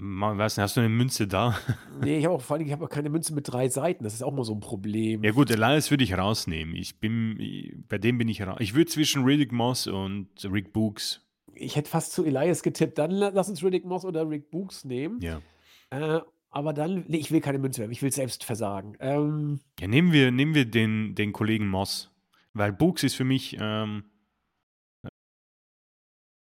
ma 0.00 0.36
weiß 0.36 0.56
nicht, 0.56 0.62
hast 0.62 0.76
du 0.76 0.80
'ne 0.82 0.88
Münze 0.90 1.26
da? 1.26 1.58
Ne, 1.88 2.18
ich 2.18 2.24
habe 2.24 2.34
auch 2.34 2.40
vor 2.42 2.58
Dingen 2.58 2.66
ich 2.68 2.72
habe 2.72 2.84
auch 2.84 2.88
keine 2.88 3.10
Münze 3.10 3.32
mit 3.32 3.48
3 3.50 3.68
Seiten, 3.68 4.02
das 4.02 4.14
ist 4.14 4.22
auch 4.22 4.32
immer 4.32 4.44
so 4.44 4.52
'n 4.54 4.60
Problem. 4.60 5.24
Ja 5.24 5.30
gut, 5.32 5.50
Elias 5.50 5.90
würde 5.90 6.04
ich 6.04 6.12
rausnehmen. 6.16 6.74
Ich 6.76 7.00
bin 7.00 7.84
bei 7.88 7.96
dem 7.98 8.18
bin 8.18 8.28
ich 8.28 8.42
ra 8.42 8.56
ich 8.60 8.74
würde 8.74 8.90
zwischen 8.90 9.24
Riddick 9.24 9.50
Moss 9.52 9.86
und 9.86 10.28
Rick 10.44 10.72
Boogs 10.74 11.25
Ich 11.56 11.76
hätte 11.76 11.90
fast 11.90 12.12
zu 12.12 12.24
Elias 12.24 12.62
getippt. 12.62 12.98
Dann 12.98 13.10
la 13.10 13.28
lass 13.28 13.48
uns 13.48 13.62
Riddick 13.62 13.84
Moss 13.84 14.04
oder 14.04 14.28
Rick 14.28 14.50
Boogs 14.50 14.84
nehmen. 14.84 15.20
Ja. 15.20 15.40
Äh, 15.90 16.20
aber 16.50 16.72
dann 16.72 17.04
ne, 17.08 17.18
ich 17.18 17.30
will 17.30 17.40
keine 17.40 17.58
Münze 17.58 17.80
werfen, 17.80 17.92
ich 17.92 18.02
will 18.02 18.12
selbst 18.12 18.44
versagen. 18.44 18.96
Ähm 19.00 19.60
Ja, 19.78 19.88
nehmen 19.88 20.12
wir 20.12 20.30
nehmen 20.30 20.54
wir 20.54 20.64
den 20.64 21.14
den 21.14 21.32
Kollegen 21.32 21.68
Moss, 21.68 22.10
weil 22.54 22.72
Boogs 22.72 23.02
ist 23.02 23.14
für 23.14 23.24
mich, 23.24 23.56
ähm 23.60 24.04
äh 25.04 25.08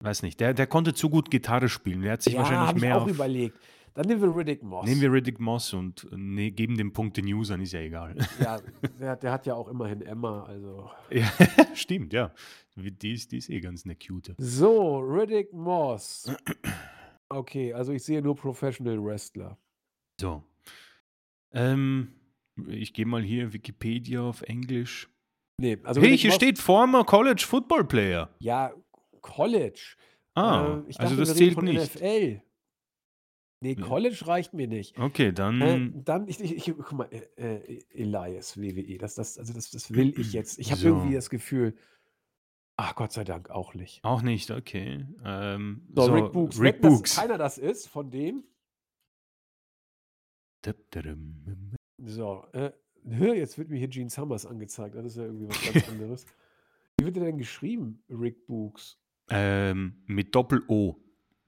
weiß 0.03 0.23
nicht, 0.23 0.39
der 0.39 0.53
der 0.53 0.67
konnte 0.67 0.93
zu 0.93 1.09
gut 1.09 1.29
Gitarre 1.29 1.69
spielen. 1.69 2.01
Der 2.01 2.13
hat 2.13 2.21
sich 2.21 2.33
Ja, 2.33 2.39
wahrscheinlich 2.39 2.67
habe 2.67 2.77
ich 2.79 2.83
mehr 2.83 2.97
auch 2.97 3.03
auf 3.03 3.09
überlegt. 3.09 3.57
Dann 3.97 4.05
nehmen 4.05 4.21
wir 4.21 4.35
Riddick 4.35 4.61
Moss. 4.61 4.85
Nehmen 4.85 5.01
wir 5.01 5.11
Riddick 5.11 5.39
Moss 5.39 5.73
und, 5.73 6.07
ne, 6.11 6.51
geben 6.51 6.77
den 6.77 6.93
Punkt 6.93 7.17
den 7.17 7.25
Usern, 7.33 7.61
ist 7.61 7.73
ja 7.73 7.79
egal. 7.79 8.15
Ja, 8.39 8.59
der 8.99 9.15
der 9.15 9.31
hat 9.31 9.47
ja 9.47 9.55
auch 9.55 9.67
immerhin 9.67 10.03
Emma, 10.03 10.43
also 10.43 10.91
Ja, 11.09 11.27
stimmt, 11.73 12.13
ja. 12.13 12.31
Die 12.79 13.13
ist 13.13 13.31
die 13.31 13.37
ist 13.37 13.49
eh 13.49 13.59
ganz 13.59 13.85
'ne 13.85 13.95
Cute. 13.95 14.35
So, 14.37 14.99
Riddick 14.99 15.51
Moss. 15.53 16.31
Okay, 17.29 17.73
also, 17.73 17.91
ich 17.91 18.03
sehe 18.05 18.21
nur 18.21 18.37
Professional 18.37 19.03
Wrestler. 19.03 19.57
So. 20.21 20.45
Ähm, 21.51 22.13
ich 22.67 22.93
gehe 22.93 23.05
mal 23.05 23.21
hier 23.21 23.51
Wikipedia 23.51 24.21
auf 24.21 24.43
Englisch. 24.43 25.09
Ne, 25.59 25.77
also, 25.83 26.01
Hey, 26.01 26.17
hier 26.17 26.29
Moss 26.29 26.35
steht 26.37 26.57
Former 26.57 27.03
College 27.03 27.43
Football 27.45 27.83
Player. 27.83 28.29
Ja, 28.39 28.73
College. 29.21 29.95
Ah, 30.35 30.77
Äh, 30.85 30.89
ich 30.89 30.99
also, 31.01 31.15
dachte, 31.17 31.27
das 31.27 31.35
zählt 31.37 31.61
nicht. 31.61 31.95
NFL. 31.95 32.41
Ne, 33.61 33.73
Ja. 33.73 33.85
College 33.85 34.25
reicht 34.27 34.53
mir 34.53 34.67
nicht. 34.69 34.97
Okay, 34.97 35.27
Äh, 35.27 35.33
dann 35.33 36.03
dann 36.05 36.27
ich 36.29 36.39
ich 36.39 36.55
ich 36.69 36.75
guck 36.77 36.93
mal, 36.93 37.09
äh, 37.11 37.55
äh, 37.57 37.83
Elias, 37.89 38.55
WWE, 38.57 38.97
das 38.99 39.15
das 39.15 39.37
also, 39.37 39.51
das 39.51 39.69
das 39.71 39.91
will 39.93 40.17
ich 40.17 40.31
jetzt. 40.33 40.59
Ich 40.59 40.71
habe 40.71 40.79
So. 40.79 40.87
irgendwie 40.89 41.15
das 41.15 41.29
Gefühl 41.29 41.75
ach, 42.77 42.95
Gott 42.95 43.11
sei 43.11 43.23
Dank 43.23 43.49
auch 43.49 43.73
nicht. 43.73 44.03
Auch 44.03 44.21
nicht, 44.21 44.49
okay. 44.51 45.05
Ähm, 45.23 45.85
So, 45.93 46.03
so, 46.05 46.13
Rick 46.13 46.31
Boogs. 46.31 46.59
Rick 46.59 46.81
dass 46.81 46.91
Boogs. 46.91 47.15
keiner 47.15 47.37
das 47.37 47.57
ist 47.57 47.87
von? 47.87 48.09
Dapdadam. 50.61 51.75
So, 51.97 52.45
äh, 52.53 52.71
jetzt 53.37 53.57
wird 53.57 53.69
mir 53.69 53.77
hier 53.77 53.87
Gene 53.87 54.09
Summers 54.09 54.45
angezeigt. 54.45 54.95
Das 54.95 55.05
ist 55.05 55.17
ja 55.17 55.23
irgendwie 55.23 55.49
was 55.49 55.73
ganz 55.73 55.89
anderes. 55.89 56.25
Wie 56.97 57.05
wird 57.05 57.15
der 57.15 57.23
denn 57.25 57.37
geschrieben, 57.37 58.03
Rick 58.09 58.47
Boogs? 58.47 58.99
Ähm, 59.29 60.01
mit 60.05 60.33
Doppel-O. 60.33 60.95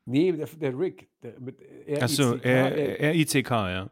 Ne, 0.06 0.34
der 0.34 0.47
der 0.47 0.77
Rick, 0.77 1.10
der 1.22 1.39
mit 1.39 1.61
Ach 2.01 2.10
so, 2.10 2.35
R-I-C-K, 2.35 3.72
ja. 3.72 3.89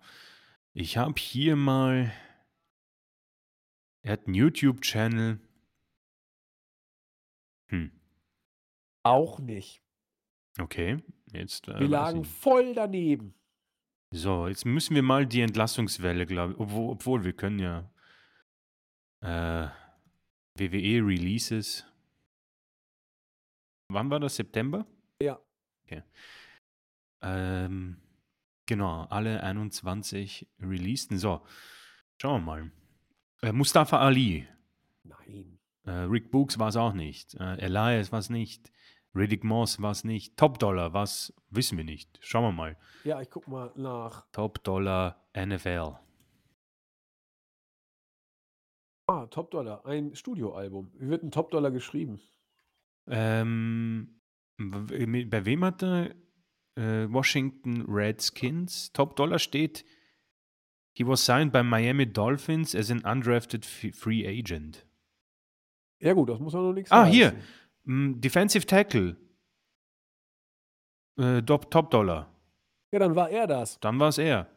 Ich 0.73 0.97
habe 0.97 1.14
hier 1.18 1.55
mal 1.55 2.11
er 4.03 4.14
hat 4.14 4.27
'n 4.27 4.34
YouTube-Channel. 4.34 5.39
Hm. 7.68 7.91
Auch 9.03 9.39
nicht. 9.39 9.81
Okay, 10.60 11.03
jetzt, 11.31 11.68
äh, 11.68 11.80
Wir 11.80 11.88
lagen 11.88 12.26
voll 12.26 12.73
daneben. 12.73 13.34
So, 14.11 14.48
jetzt 14.48 14.65
müssen 14.65 14.95
wir 14.95 15.03
mal 15.03 15.26
die 15.26 15.41
Entlassungswelle, 15.41 16.26
glaube 16.26 16.53
ich 16.53 16.60
obwo 16.60 16.91
obwohl 16.91 17.23
wir 17.23 17.34
können 17.34 17.60
ja 17.60 17.91
äh, 19.22 19.69
WWE-Releases. 20.56 21.85
Wann 23.89 24.10
war 24.10 24.19
das? 24.19 24.35
September? 24.35 24.85
Ja. 25.22 25.39
Okay. 25.85 26.03
Ähm, 27.22 27.98
genau, 28.65 29.03
alle 29.10 29.44
21 29.44 30.48
releaseden. 30.60 31.18
So, 31.18 31.45
schauen 32.22 32.41
wir 32.41 32.45
mal. 32.45 32.72
Äh, 33.41 33.52
Mustafa 33.52 33.99
Ali. 33.99 34.48
Nein. 35.03 35.56
Äh, 35.88 35.91
Rick 35.91 36.31
Boogs 36.31 36.59
war's 36.59 36.76
auch 36.76 36.93
nicht. 36.93 37.34
Äh, 37.35 37.57
Elias 37.59 38.11
war's 38.11 38.30
nicht. 38.30 38.72
Riddick 39.15 39.43
Moss 39.43 39.81
war's 39.81 40.03
nicht. 40.03 40.38
Top 40.38 40.59
Dollar 40.59 40.93
war's 40.93 41.34
wissen 41.49 41.77
wir 41.77 41.85
nicht. 41.85 42.19
Schauen 42.22 42.43
wir 42.43 42.51
mal. 42.51 42.77
Ja, 43.05 43.22
ich 43.22 43.30
gucke 43.30 43.49
mal 43.49 43.72
nach. 43.76 44.27
Top 44.31 44.64
Dollar 44.64 45.26
NFL. 45.35 45.95
Ah, 49.09 49.26
Top 49.27 49.51
Dollar, 49.51 49.85
ein 49.85 50.14
Studioalbum. 50.14 50.91
Wie 50.99 51.07
wird 51.07 51.23
'n 51.23 51.31
Top 51.31 51.49
Dollar 51.51 51.72
geschrieben? 51.72 52.19
Ähm, 53.07 54.19
w 54.57 55.23
bei 55.26 55.45
wem 55.45 55.64
hat 55.64 55.81
er 55.81 56.14
äh, 56.76 57.07
Washington 57.09 57.85
Redskins. 57.88 58.91
Top 58.91 59.15
Dollar 59.15 59.39
steht 59.39 59.85
He 60.91 61.07
was 61.07 61.23
signed 61.23 61.53
by 61.53 61.64
Miami 61.64 62.05
Dolphins 62.05 62.76
as 62.76 62.91
an 62.91 63.05
undrafted 63.05 63.64
free 63.65 64.26
agent. 64.27 64.85
Ja 65.99 66.13
gut, 66.13 66.29
das 66.29 66.39
muss 66.39 66.53
ja 66.53 66.59
noch 66.59 66.73
nix 66.73 66.91
Ah, 66.91 67.05
hier. 67.05 67.35
Hm, 67.85 68.19
Defensive 68.21 68.65
Tackle. 68.65 69.15
Äh, 71.17 71.41
Top 71.41 71.89
Dollar. 71.89 72.31
Ja, 72.91 72.99
dann 72.99 73.15
war 73.15 73.29
er 73.29 73.47
das. 73.47 73.79
Dann 73.79 73.99
war's 73.99 74.17
er. 74.17 74.47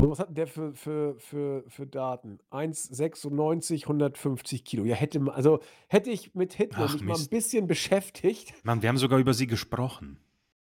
Und 0.00 0.10
was 0.10 0.18
hat 0.18 0.34
der 0.36 0.46
für 0.46 0.72
für 0.74 1.18
für 1.18 1.64
für 1.68 1.86
Daten? 1.86 2.38
1,96, 2.50 3.82
150 3.82 4.64
Kilo. 4.64 4.84
Ja, 4.84 4.96
hätte 4.96 5.20
ma 5.20 5.32
also, 5.32 5.60
hätte 5.88 6.10
ich 6.10 6.34
mit 6.34 6.54
Hitler 6.54 6.86
Ach, 6.86 6.92
mich 6.94 7.02
mal 7.02 7.14
'n 7.14 7.18
Mist. 7.18 7.30
bisschen 7.30 7.66
beschäftigt 7.66 8.54
Mann, 8.64 8.80
wir 8.82 8.88
haben 8.88 8.96
sogar 8.96 9.18
über 9.18 9.34
sie 9.34 9.46
gesprochen. 9.46 10.18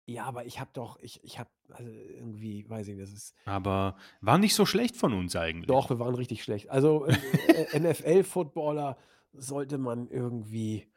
Ja, 0.06 0.24
aber 0.24 0.44
ich 0.44 0.60
habe 0.60 0.70
doch 0.74 0.98
ich 1.00 1.22
ich 1.24 1.38
habe 1.38 1.48
also, 1.70 1.90
irgendwie 1.90 2.68
weiß 2.68 2.88
ich 2.88 2.96
nicht, 2.96 3.02
das 3.08 3.12
ist 3.14 3.34
Aber 3.46 3.96
war 4.20 4.36
nicht 4.36 4.54
so 4.54 4.66
schlecht 4.66 4.96
von 4.96 5.14
uns 5.14 5.34
eigentlich. 5.36 5.66
Doch, 5.68 5.88
wir 5.88 5.98
waren 5.98 6.14
richtig 6.14 6.42
schlecht. 6.42 6.68
Also, 6.70 7.06
NFL-Footballer 7.72 8.98
sollte 9.32 9.78
man 9.78 10.08
irgendwie, 10.08 10.88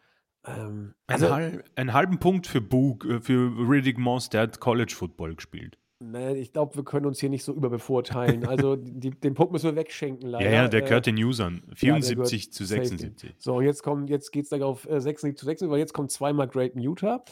ähm 0.46 0.94
also 1.08 1.30
hal 1.34 1.64
einen 1.76 1.94
halben 1.94 2.20
Punkt 2.20 2.48
für 2.48 2.62
Boog 2.62 3.06
äh, 3.06 3.20
für 3.22 3.52
Riddick 3.70 3.98
Moss, 3.98 4.30
der 4.30 4.42
hat 4.42 4.60
College 4.60 4.94
Football 4.96 5.36
gespielt. 5.36 5.78
Ne, 6.00 6.36
ich 6.38 6.52
glaube, 6.52 6.76
wir 6.76 6.84
können 6.84 7.06
uns 7.06 7.22
hier 7.22 7.30
nicht 7.30 7.46
so 7.46 7.54
überbevorteilen. 7.54 8.46
Also, 8.46 8.76
die 8.76 9.12
den 9.12 9.34
Punkt 9.34 9.54
müssen 9.54 9.70
wir 9.70 9.78
wegschenken 9.78 10.30
leider. 10.30 10.46
Ja, 10.46 10.64
ja, 10.64 10.68
der 10.68 10.84
Äh, 10.84 10.88
gehört 10.88 11.06
den 11.06 11.16
Usern. 11.16 11.62
ja, 11.64 11.68
der 11.68 11.76
74 11.78 12.42
gehört 12.42 12.54
zu 12.54 12.66
safe 12.66 12.82
den 12.82 12.98
76. 12.98 13.36
So, 13.38 13.62
jetzt 13.62 13.82
kommen 13.82 14.08
jetzt 14.08 14.32
geht's 14.32 14.50
gleich 14.50 14.62
auf, 14.62 14.86
äh, 14.90 15.00
76 15.00 15.40
zu 15.40 15.46
76, 15.46 15.70
weil 15.72 15.80
jetzt 15.80 15.94
kommt 15.94 16.12
zweimal 16.12 16.48
Great 16.50 16.76
Muta. 16.76 17.24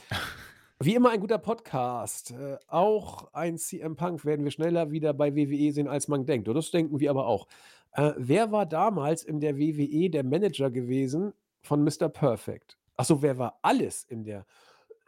Wie 0.80 0.96
immer 0.96 1.12
ein 1.12 1.20
guter 1.20 1.38
Podcast. 1.38 2.32
Äh, 2.32 2.58
auch 2.68 3.34
ein 3.34 3.58
CM 3.58 3.96
Punk 3.98 4.24
werden 4.24 4.44
wir 4.46 4.52
schneller 4.52 4.92
wieder 4.92 5.14
bei 5.14 5.36
WWE 5.36 5.72
sehen, 5.74 5.88
als 5.90 6.08
man 6.08 6.26
denkt. 6.26 6.48
Und 6.48 6.56
das 6.56 6.72
denken 6.72 7.00
wir 7.02 7.10
aber 7.10 7.28
auch. 7.28 7.48
Äh, 7.94 8.14
wer 8.18 8.52
war 8.52 8.66
damals 8.66 9.24
in 9.24 9.40
der 9.40 9.58
WWE 9.58 10.10
der 10.10 10.24
Manager 10.24 10.72
gewesen 10.72 11.34
von 11.62 11.84
Mr. 11.84 12.10
Perfect? 12.10 12.78
Ach 12.96 13.06
so, 13.06 13.22
wer 13.22 13.38
war 13.38 13.60
alles 13.62 14.04
in 14.04 14.24
der 14.24 14.46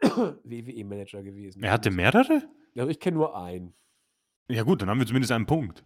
WWE 0.00 0.84
Manager 0.84 1.22
gewesen? 1.22 1.62
Er 1.62 1.72
hatte 1.72 1.90
mehrere? 1.90 2.42
Also, 2.76 2.90
ich 2.90 3.00
kenne 3.00 3.16
nur 3.16 3.36
einen. 3.36 3.74
Ja 4.48 4.62
gut, 4.62 4.82
dann 4.82 4.90
haben 4.90 4.98
wir 4.98 5.06
zumindest 5.06 5.32
einen 5.32 5.46
Punkt. 5.46 5.84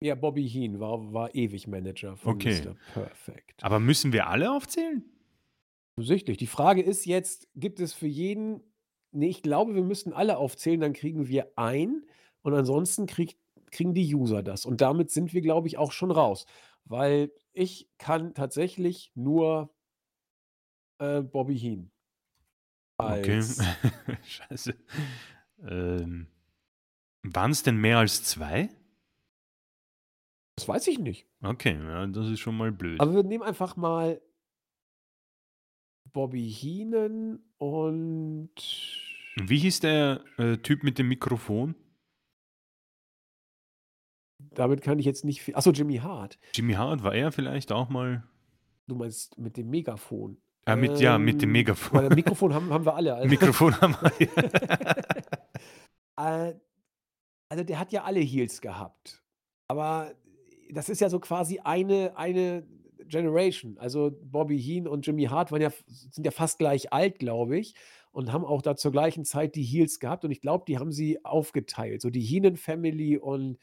Ja, 0.00 0.14
Bobby 0.14 0.48
Heen 0.48 0.78
war 0.78 1.12
war 1.12 1.34
ewig 1.34 1.66
Manager 1.66 2.16
von 2.16 2.34
Okay. 2.34 2.62
Mr. 2.62 2.76
Perfect. 2.94 3.64
Aber 3.64 3.80
müssen 3.80 4.12
wir 4.12 4.28
alle 4.28 4.52
aufzählen? 4.52 5.04
Offensichtlich. 5.96 6.36
Die 6.36 6.46
Frage 6.46 6.80
ist 6.80 7.04
jetzt, 7.04 7.48
gibt 7.56 7.80
es 7.80 7.92
für 7.92 8.06
jeden 8.06 8.62
ne, 9.12 9.28
ich 9.28 9.42
glaube, 9.42 9.74
wir 9.74 9.82
müssen 9.82 10.12
alle 10.12 10.38
aufzählen, 10.38 10.80
dann 10.80 10.92
kriegen 10.92 11.28
wir 11.28 11.52
ein 11.56 12.04
und 12.42 12.54
ansonsten 12.54 13.06
kriegt 13.06 13.38
kriegen 13.70 13.94
die 13.94 14.14
User 14.14 14.42
das. 14.42 14.64
Und 14.64 14.80
damit 14.80 15.10
sind 15.10 15.32
wir, 15.32 15.40
glaube 15.40 15.68
ich, 15.68 15.78
auch 15.78 15.92
schon 15.92 16.10
raus, 16.10 16.46
weil 16.84 17.32
ich 17.52 17.88
kann 17.98 18.34
tatsächlich 18.34 19.12
nur 19.14 19.74
äh, 20.98 21.22
Bobby 21.22 21.58
Heen 21.58 21.90
Okay. 22.98 23.42
Scheiße. 24.24 24.74
Ähm, 25.62 26.26
waren's 27.22 27.62
denn 27.62 27.76
mehr 27.76 27.98
als 27.98 28.24
2? 28.24 28.68
Das 30.56 30.66
weiß 30.66 30.88
ich 30.88 30.98
nicht. 30.98 31.26
Okay, 31.40 31.78
ja, 31.80 32.06
das 32.08 32.28
ist 32.28 32.40
schon 32.40 32.56
mal 32.56 32.72
blöd. 32.72 33.00
Aber 33.00 33.14
wir 33.14 33.22
nehmen 33.22 33.44
einfach 33.44 33.76
mal 33.76 34.20
Bobby 36.12 36.50
Heenan 36.50 37.38
und 37.58 38.50
Wie 39.36 39.58
hieß 39.58 39.80
der 39.80 40.24
äh, 40.36 40.56
Typ 40.56 40.82
mit 40.82 40.98
dem 40.98 41.08
Mikrofon? 41.08 41.76
Damit 44.58 44.82
kann 44.82 44.98
ich 44.98 45.06
jetzt 45.06 45.24
nicht 45.24 45.42
viel. 45.42 45.54
Achso, 45.54 45.70
Jimmy 45.70 45.98
Hart. 45.98 46.38
Jimmy 46.52 46.74
Hart, 46.74 47.02
war 47.02 47.14
er 47.14 47.32
vielleicht 47.32 47.72
auch 47.72 47.88
mal? 47.88 48.24
Du 48.88 48.94
meinst 48.94 49.38
mit 49.38 49.56
dem 49.56 49.70
Megafon. 49.70 50.38
Ah, 50.64 50.76
mit, 50.76 51.00
ja, 51.00 51.16
mit 51.16 51.40
dem 51.40 51.48
Ähm, 51.48 51.52
Megafon. 51.52 51.98
Weil 51.98 52.08
Mikrofon 52.10 52.52
haben, 52.52 52.70
haben 52.70 52.84
wir 52.84 52.94
alle. 52.94 53.14
Also, 53.14 53.28
Mikrofon 53.28 53.80
haben 53.80 53.96
wir. 54.18 54.28
äh, 56.18 56.54
also 57.48 57.64
der 57.64 57.78
hat 57.78 57.92
ja 57.92 58.04
alle 58.04 58.20
Heels 58.20 58.60
gehabt. 58.60 59.22
Aber 59.68 60.12
das 60.70 60.88
ist 60.88 61.00
ja 61.00 61.08
so 61.08 61.20
quasi 61.20 61.60
eine, 61.60 62.16
eine 62.16 62.66
Generation. 63.06 63.78
Also 63.78 64.10
Bobby 64.22 64.60
Heen 64.60 64.86
und 64.86 65.06
Jimmy 65.06 65.24
Hart 65.24 65.52
waren 65.52 65.62
ja, 65.62 65.70
sind 65.86 66.24
ja 66.24 66.30
fast 66.30 66.58
gleich 66.58 66.92
alt, 66.92 67.18
glaube 67.18 67.58
ich. 67.58 67.74
Und 68.10 68.32
haben 68.32 68.44
auch 68.44 68.62
da 68.62 68.76
zur 68.76 68.90
gleichen 68.90 69.24
Zeit 69.24 69.54
die 69.54 69.62
Heels 69.62 70.00
gehabt. 70.00 70.24
Und 70.24 70.32
ich 70.32 70.40
glaube, 70.40 70.64
die 70.66 70.78
haben 70.78 70.92
sie 70.92 71.24
aufgeteilt. 71.24 72.02
So 72.02 72.10
die 72.10 72.22
Heenan 72.22 72.56
Family 72.56 73.16
und 73.16 73.58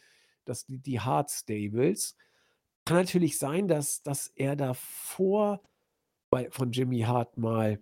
das, 0.46 0.66
die, 0.66 0.80
die 0.80 1.00
Hart 1.00 1.30
Stables. 1.32 2.16
Kann 2.86 2.98
natürlich 2.98 3.38
sein, 3.38 3.68
dass, 3.68 4.04
dass 4.04 4.28
er 4.28 4.56
davor 4.56 5.62
bei, 6.30 6.50
von 6.52 6.72
Jimmy 6.72 7.02
Hart 7.02 7.38
mal. 7.38 7.80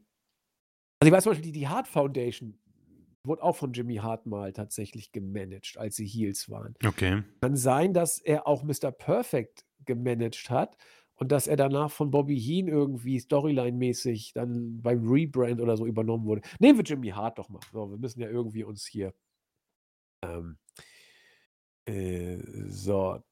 Also 1.00 1.08
ich 1.08 1.12
weiß 1.12 1.24
zum 1.24 1.32
Beispiel, 1.32 1.52
die, 1.52 1.60
die 1.60 1.68
Hart 1.68 1.88
Foundation 1.88 2.58
wurde 3.26 3.44
auch 3.44 3.56
von 3.56 3.74
Jimmy 3.74 3.96
Hart 3.96 4.26
mal 4.26 4.54
tatsächlich 4.54 5.12
gemanagt, 5.12 5.78
als 5.78 5.96
sie 5.96 6.06
Heels 6.06 6.50
waren. 6.50 6.76
Okay. 6.86 7.24
Kann 7.42 7.56
sein, 7.56 7.94
dass 7.94 8.20
er 8.20 8.48
auch 8.48 8.64
Mr. 8.64 8.92
Perfect 8.92 9.66
gemanagt 9.86 10.50
hat 10.50 10.78
und 11.16 11.32
dass 11.32 11.48
er 11.48 11.56
danach 11.56 11.92
von 11.92 12.12
Bobby 12.12 12.40
Heen 12.40 12.68
irgendwie 12.68 13.20
Storyline-mäßig 13.20 14.34
dann 14.34 14.82
beim 14.82 15.08
Rebrand 15.08 15.62
oder 15.62 15.78
so 15.78 15.86
übernommen 15.86 16.26
wurde. 16.26 16.42
Nehmen 16.60 16.80
wir 16.80 16.86
Jimmy 16.86 17.10
Hart 17.10 17.38
doch 17.38 17.50
mal. 17.50 17.62
So, 17.72 17.92
wir 17.92 17.98
müssen 17.98 18.20
ja 18.20 18.30
irgendwie 18.30 18.64
uns 18.64 18.86
hier. 18.86 19.14
Ähm, 20.24 20.58
äh, 21.86 22.38
so. 22.70 23.24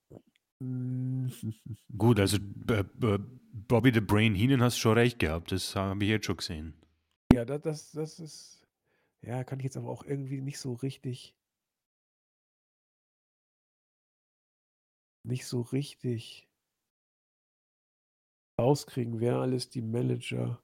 Gut, 1.97 2.19
also 2.19 2.37
äh, 2.69 2.83
äh, 3.01 3.19
Bobby 3.53 3.91
the 3.93 3.99
Brain 4.01 4.35
Heenan 4.35 4.61
hast 4.61 4.77
schon 4.77 4.97
recht 4.97 5.19
gehabt. 5.19 5.51
Das 5.51 5.75
habe 5.75 6.03
ich 6.03 6.09
jetzt 6.09 6.25
schon 6.25 6.37
gesehen. 6.37 6.73
Ja, 7.33 7.45
das, 7.45 7.61
das, 7.61 7.91
das 7.91 8.19
ist. 8.19 8.67
Ja, 9.23 9.43
kann 9.43 9.59
ich 9.59 9.65
jetzt 9.65 9.77
aber 9.77 9.89
auch 9.89 10.03
irgendwie 10.03 10.41
nicht 10.41 10.59
so 10.59 10.73
richtig. 10.73 11.35
Nicht 15.23 15.45
so 15.45 15.61
richtig 15.61 16.47
rauskriegen, 18.59 19.19
wer 19.19 19.37
alles 19.37 19.69
die 19.69 19.81
Manager 19.81 20.61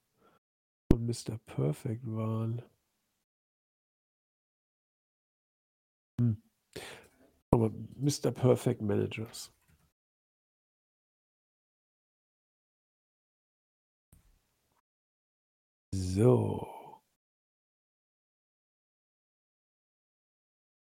von 0.91 1.05
Mr. 1.05 1.37
Perfect 1.45 2.05
waren. 2.05 2.63
Aber 7.51 7.71
Mr. 7.95 8.31
Perfect 8.31 8.81
Managers. 8.81 9.51
So. 15.93 16.67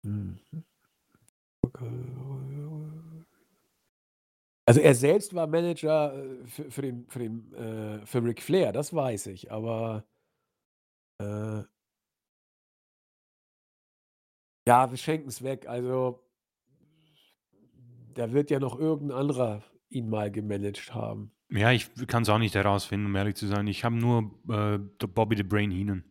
Mhm. 0.04 0.38
Also 4.66 4.80
er 4.80 4.94
selbst 4.94 5.34
war 5.34 5.46
Manager 5.46 6.14
äh, 6.14 6.46
für, 6.46 6.70
für 6.70 6.82
den, 6.82 7.06
für 7.08 7.18
den, 7.18 7.52
äh, 7.54 8.06
für 8.06 8.22
Ric 8.24 8.42
Flair, 8.42 8.72
das 8.72 8.94
weiß 8.94 9.26
ich, 9.26 9.50
aber 9.52 10.04
äh, 11.20 11.62
ja, 14.66 14.90
wir 14.90 14.96
schenken 14.96 15.28
es 15.28 15.42
weg. 15.42 15.66
Also 15.68 16.20
da 18.14 18.32
wird 18.32 18.50
ja 18.50 18.58
noch 18.58 18.78
irgendein 18.78 19.18
anderer 19.18 19.62
ihn 19.88 20.08
mal 20.08 20.30
gemanagt 20.30 20.94
haben. 20.94 21.32
Ja, 21.50 21.70
ich 21.70 21.90
kann 22.06 22.22
es 22.22 22.28
auch 22.28 22.38
nicht 22.38 22.54
herausfinden, 22.54 23.06
um 23.06 23.14
ehrlich 23.14 23.34
zu 23.34 23.46
sein. 23.46 23.66
Ich 23.66 23.84
habe 23.84 23.96
nur 23.96 24.30
äh, 24.48 24.78
Bobby 25.06 25.36
the 25.36 25.42
Brain 25.42 25.70
Heenan. 25.70 26.04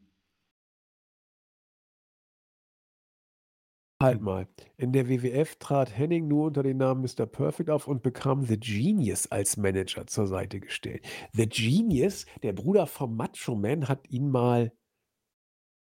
Halt 4.02 4.22
mal. 4.22 4.48
In 4.78 4.94
der 4.94 5.08
WWF 5.08 5.58
trat 5.58 5.96
Henning 5.96 6.28
nur 6.28 6.48
unter 6.48 6.64
dem 6.64 6.78
Namen 6.78 7.02
Mr. 7.02 7.28
Perfect 7.28 7.70
auf 7.70 7.88
und 7.88 8.02
bekam 8.02 8.44
The 8.44 8.60
Genius 8.60 9.28
als 9.32 9.58
Manager 9.58 10.08
zur 10.08 10.26
Seite 10.26 10.60
gestellt. 10.60 11.06
The 11.34 11.48
Genius, 11.48 12.26
der 12.42 12.54
Bruder 12.54 12.88
vom 12.88 13.16
Macho 13.16 13.56
Man, 13.56 13.88
hat 13.88 14.10
ihn 14.10 14.32
mal 14.32 14.72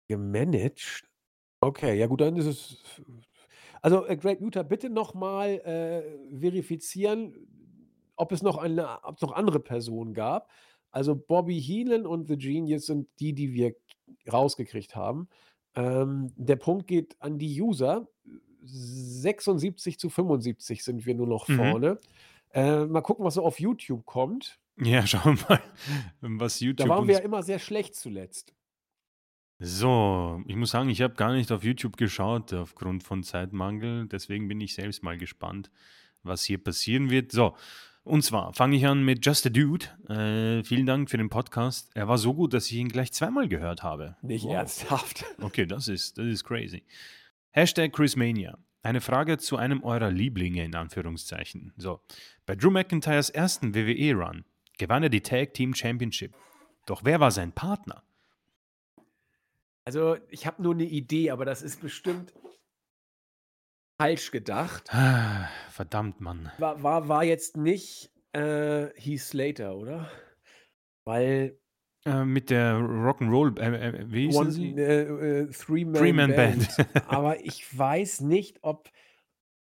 gemanagt. 0.10 1.10
Okay, 1.62 1.98
ja 1.98 2.08
gut, 2.08 2.20
dann 2.20 2.36
ist 2.36 2.48
es. 2.48 2.84
Also, 3.82 4.06
äh, 4.06 4.16
Greg 4.18 4.40
Luther, 4.40 4.64
bitte 4.64 4.90
nochmal 4.90 5.50
äh, 5.60 6.38
verifizieren, 6.40 7.48
ob 8.16 8.32
es 8.32 8.42
noch 8.42 8.58
eine, 8.58 9.04
ob 9.04 9.16
es 9.16 9.22
noch 9.22 9.32
andere 9.32 9.60
Personen 9.60 10.14
gab. 10.14 10.50
Also 10.92 11.16
Bobby 11.16 11.60
Heenan 11.62 12.06
und 12.06 12.28
The 12.28 12.38
Genius 12.38 12.86
sind 12.86 13.08
die, 13.20 13.34
die 13.34 13.54
wir 13.54 13.76
rausgekriegt 14.32 14.96
haben. 14.96 15.30
Ähm, 15.76 16.32
der 16.36 16.58
Punkt 16.58 16.88
geht 16.88 17.16
an 17.20 17.40
die 17.40 17.62
User. 17.62 18.08
76 18.64 19.98
zu 19.98 20.10
75 20.10 20.84
sind 20.84 21.06
wir 21.06 21.16
nur 21.16 21.28
noch 21.28 21.48
Mhm. 21.48 21.56
vorne. 21.56 22.00
Äh, 22.54 22.86
mal 22.86 23.02
gucken, 23.02 23.26
was 23.26 23.36
so 23.36 23.44
auf 23.44 23.60
YouTube 23.60 24.06
kommt. 24.06 24.60
Ja, 24.78 25.06
schauen 25.08 25.40
wir 25.40 25.62
mal, 26.22 26.38
was 26.40 26.60
Da 26.60 26.66
YouTube 26.66 26.90
waren 26.90 27.08
wir 27.08 27.16
ja 27.16 27.22
immer 27.22 27.42
sehr 27.44 27.60
schlecht 27.60 27.96
zuletzt. 27.96 28.54
So, 29.64 30.42
ich 30.48 30.56
muss 30.56 30.72
sagen, 30.72 30.90
ich 30.90 31.04
habe 31.04 31.14
gar 31.14 31.34
nicht 31.34 31.52
auf 31.52 31.64
YouTube 31.64 31.96
geschaut 31.96 32.52
aufgrund 32.52 33.04
von 33.04 33.22
Zeitmangel. 33.22 34.08
Deswegen 34.08 34.48
bin 34.48 34.60
ich 34.60 34.74
selbst 34.74 35.04
mal 35.04 35.20
gespannt, 35.20 35.70
was 36.24 36.44
hier 36.44 36.58
passieren 36.58 37.12
wird. 37.12 37.32
So, 37.32 37.56
und 38.04 38.24
zwar 38.24 38.54
fange 38.54 38.76
ich 38.78 38.88
an 38.88 39.06
mit 39.06 39.24
Just 39.24 39.46
a 39.46 39.50
Dude. 39.50 39.86
Äh, 40.10 40.64
vielen 40.64 40.88
Dank 40.88 41.12
für 41.12 41.18
den 41.18 41.30
Podcast. 41.30 41.92
Er 41.94 42.08
war 42.08 42.18
so 42.18 42.34
gut, 42.34 42.56
dass 42.56 42.66
ich 42.72 42.74
ihn 42.78 42.90
gleich 42.90 43.12
zweimal 43.14 43.48
gehört 43.48 43.84
habe. 43.84 44.16
Nicht 44.24 44.46
Wow. 44.46 44.56
ernsthaft. 44.56 45.26
Okay, 45.40 45.68
das 45.68 45.88
ist, 45.88 46.18
das 46.18 46.26
ist 46.26 46.44
crazy. 46.44 46.84
Hashtag 47.52 47.94
Chrismania. 47.94 48.58
Eine 48.82 49.00
Frage 49.00 49.38
zu 49.38 49.58
einem 49.58 49.84
eurer 49.84 50.10
Lieblinge 50.10 50.66
in 50.66 50.74
Anführungszeichen. 50.74 51.72
So, 51.78 52.02
bei 52.48 52.56
Drew 52.56 52.72
McIntyres 52.72 53.30
ersten 53.30 53.76
WWE-Run 53.76 54.44
gewann 54.80 55.04
er 55.04 55.10
die 55.10 55.22
Tag 55.22 55.54
Team 55.54 55.76
Championship. 55.76 56.34
Doch 56.88 57.04
wer 57.04 57.20
war 57.20 57.30
sein 57.30 57.52
Partner? 57.52 58.02
Also, 59.86 60.18
ich 60.30 60.46
habe 60.46 60.62
nur 60.62 60.74
eine 60.74 60.84
Idee, 60.86 61.32
aber 61.32 61.46
das 61.46 61.62
ist 61.62 61.82
bestimmt 61.82 62.34
falsch 64.00 64.32
gedacht. 64.32 64.94
Ah, 64.94 65.48
Verdammt, 65.70 66.22
Mann. 66.22 66.52
War, 66.58 66.82
war, 66.84 67.08
war 67.08 67.24
jetzt 67.24 67.58
nicht 67.58 68.12
äh, 68.34 68.88
Heath 68.96 69.20
Slater, 69.22 69.76
oder? 69.76 70.10
Weil 71.06 71.60
Äh, 72.06 72.26
mit 72.26 72.50
der 72.50 72.76
Rock'n'Roll, 72.78 73.60
äh, 73.60 73.88
äh, 73.90 74.12
wie 74.12 74.26
hießen 74.28 74.42
One, 74.42 74.52
sie? 74.52 74.72
äh, 74.76 75.42
äh, 75.42 75.52
Three-Man 75.52 75.94
Three-Man-Band. 75.94 76.76
Band. 76.78 77.06
aber 77.08 77.40
ich 77.44 77.78
weiß 77.78 78.22
nicht, 78.22 78.60
ob. 78.64 78.90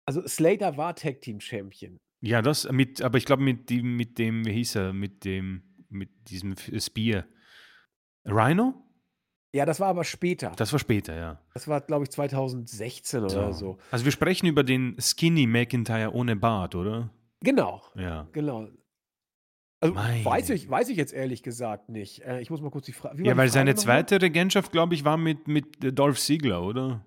Also, 0.06 0.26
Slater 0.26 0.76
war 0.76 0.94
Tag 0.96 1.20
Team 1.22 1.40
Champion. 1.40 1.98
Ja, 2.22 2.42
das 2.42 2.70
mit, 2.70 3.00
aber 3.02 3.16
ich 3.18 3.24
glaube 3.24 3.42
mit 3.42 3.70
dem, 3.70 3.96
mit 3.96 4.18
dem, 4.18 4.44
wie 4.44 4.52
hieß 4.52 4.74
er, 4.76 4.92
mit 4.92 5.24
dem, 5.24 5.62
mit 5.88 6.10
diesem 6.30 6.54
Spear. 6.56 7.26
Rhino? 8.26 8.74
Ja, 9.52 9.66
das 9.66 9.80
war 9.80 9.88
aber 9.88 10.04
später. 10.04 10.52
Das 10.56 10.72
war 10.72 10.78
später, 10.78 11.16
ja. 11.16 11.40
Das 11.54 11.66
war, 11.66 11.80
glaube 11.80 12.04
ich, 12.04 12.10
2016 12.10 13.24
oder 13.24 13.52
so. 13.52 13.78
Also 13.90 14.04
wir 14.04 14.12
sprechen 14.12 14.46
über 14.46 14.62
den 14.62 14.96
Skinny 15.00 15.46
McIntyre 15.46 16.12
ohne 16.12 16.36
Bart, 16.36 16.74
oder? 16.76 17.10
Genau, 17.40 17.82
Ja. 17.96 18.28
genau. 18.32 18.68
Also 19.82 19.94
weiß 19.96 20.50
ich, 20.50 20.68
weiß 20.68 20.90
ich 20.90 20.98
jetzt 20.98 21.14
ehrlich 21.14 21.42
gesagt 21.42 21.88
nicht. 21.88 22.20
Äh, 22.20 22.42
ich 22.42 22.50
muss 22.50 22.60
mal 22.60 22.70
kurz 22.70 22.84
die 22.84 22.92
Frage. 22.92 23.24
Ja, 23.24 23.34
weil 23.36 23.48
seine 23.48 23.74
zweite 23.74 24.20
Regentschaft, 24.20 24.72
glaube 24.72 24.94
ich, 24.94 25.04
war 25.06 25.16
mit, 25.16 25.48
mit 25.48 25.82
äh, 25.82 25.90
Dolph 25.90 26.20
Ziegler, 26.20 26.62
oder? 26.62 27.02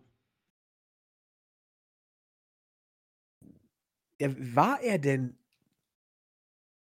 Ja, 4.20 4.30
war 4.56 4.82
er 4.82 4.98
denn. 4.98 5.38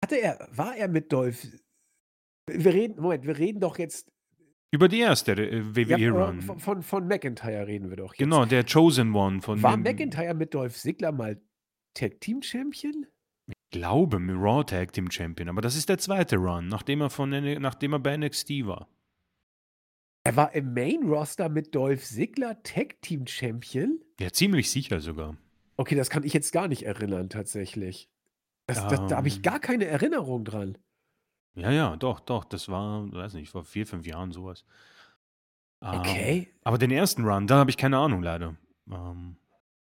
Hatte 0.05 0.17
er. 0.17 0.49
War 0.51 0.77
er 0.77 0.89
mit 0.89 1.13
Dolph. 1.13 1.47
Wir 2.49 2.75
reden. 2.75 3.01
Moment, 3.01 3.25
wir 3.25 3.39
reden 3.39 3.61
doch 3.61 3.79
jetzt. 3.79 4.11
Über 4.73 4.89
die 4.89 4.99
erste 5.01 5.33
äh, 5.33 5.59
Ja, 5.59 5.99
WWE-Run. 5.99 6.43
von, 6.43 6.59
von, 6.59 6.83
von 6.83 7.07
McIntyre 7.07 7.67
reden 7.67 7.89
wir 7.91 7.97
doch 7.97 8.13
jetzt. 8.15 8.19
genau, 8.19 8.45
der 8.45 8.65
Chosen 8.65 9.15
One 9.15 9.41
von 9.41 9.63
War 9.63 9.77
McIntyre 9.77 10.35
mit 10.35 10.55
Dolph 10.55 10.77
Ziggler 10.77 11.13
mal 11.13 11.41
Tag 11.95 12.21
Team 12.21 12.43
Champion? 12.43 13.07
Ich 13.49 13.71
glaube, 13.71 14.17
Raw 14.17 14.65
Tag 14.65 14.93
Team 14.93 15.11
Champion, 15.11 15.49
aber 15.49 15.61
das 15.63 15.77
ist 15.77 15.89
der 15.89 15.99
zweite 15.99 16.37
Run, 16.37 16.67
nachdem 16.69 17.01
er, 17.01 17.11
von, 17.11 17.31
nachdem 17.61 17.93
er 17.93 17.99
bei 18.01 18.17
NXT 18.17 18.67
war. 18.67 18.89
Er 20.25 20.35
war 20.35 20.53
im 20.55 20.75
Main 20.75 21.05
Roster 21.05 21.49
mit 21.49 21.73
Dolph 21.75 22.03
Ziggler 22.05 22.61
Tag 22.65 23.01
Team 23.03 23.27
Champion? 23.27 24.01
Ja, 24.19 24.31
ziemlich 24.33 24.71
sicher 24.71 25.01
sogar. 25.01 25.37
Okay, 25.77 25.95
das 25.95 26.11
kann 26.11 26.25
ich 26.25 26.33
jetzt 26.33 26.53
gar 26.53 26.67
nicht 26.69 26.83
erinnern, 26.85 27.29
tatsächlich. 27.29 28.09
Das 28.67 28.83
das 28.89 29.07
da 29.09 29.17
habe 29.19 29.29
ich 29.29 29.37
Ähm. 29.37 29.43
gar 29.43 29.61
keine 29.61 29.85
Erinnerung 29.85 30.45
dran. 30.45 30.77
Ja, 31.57 31.71
ja, 31.71 31.97
doch, 31.97 32.21
doch, 32.21 32.45
das 32.45 32.69
war, 32.69 33.11
weiß 33.13 33.35
nicht, 33.35 33.51
vor 33.51 33.65
4, 33.65 33.87
5 33.87 34.07
Jahren 34.07 34.31
so 34.33 34.45
was. 34.45 34.65
Ähm, 35.83 35.91
Okay. 35.99 36.49
aber 36.65 36.79
den 36.79 36.91
ersten 36.91 37.25
Run, 37.25 37.47
da 37.47 37.57
habe 37.59 37.71
ich 37.71 37.77
keine 37.77 37.99
Ahnung 37.99 38.23
leider. 38.23 38.57
Ähm. 38.91 39.37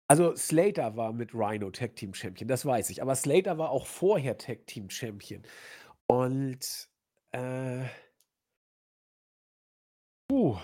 Also, 0.08 0.36
Slater 0.36 0.98
war 0.98 1.14
mit 1.14 1.34
Rhino 1.34 1.72
Tag 1.72 1.96
Team 1.96 2.14
Champion, 2.14 2.48
das 2.48 2.66
weiß 2.66 2.90
ich. 2.90 3.02
Aber 3.02 3.16
Slater 3.16 3.58
war 3.58 3.70
auch 3.70 3.86
vorher 3.86 4.38
Tag 4.38 4.68
Team 4.68 4.90
Champion. 4.90 5.44
Und, 6.08 6.90
äh 7.32 7.86
puh. 10.28 10.58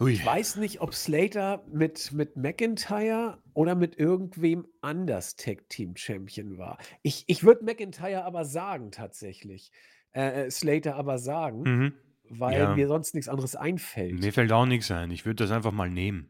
Hui. 0.00 0.12
Ich 0.12 0.24
weiß 0.24 0.56
nicht, 0.56 0.80
ob 0.80 0.94
Slater 0.94 1.64
mit 1.70 2.12
mit 2.12 2.36
McIntyre 2.36 3.42
oder 3.54 3.74
mit 3.74 3.98
irgendwem 3.98 4.66
anders 4.80 5.36
Tag 5.36 5.68
Team 5.68 5.96
Champion 5.96 6.58
war. 6.58 6.78
Ich 7.02 7.24
ich 7.26 7.44
würde 7.44 7.64
McIntyre 7.64 8.24
aber 8.24 8.44
sagen 8.44 8.90
tatsächlich. 8.90 9.70
Äh, 10.14 10.46
äh, 10.46 10.50
Slater 10.50 10.96
aber 10.96 11.18
sagen, 11.18 11.62
Mhm. 11.62 11.92
weil 12.28 12.58
Ja. 12.58 12.74
mir 12.74 12.88
sonst 12.88 13.14
nix 13.14 13.28
anderes 13.28 13.54
einfällt. 13.56 14.18
Mir 14.18 14.32
fällt 14.32 14.52
auch 14.52 14.66
nix 14.66 14.90
ein. 14.90 15.10
Ich 15.10 15.24
würde 15.24 15.44
das 15.44 15.50
einfach 15.50 15.72
mal 15.72 15.88
nehmen. 15.90 16.28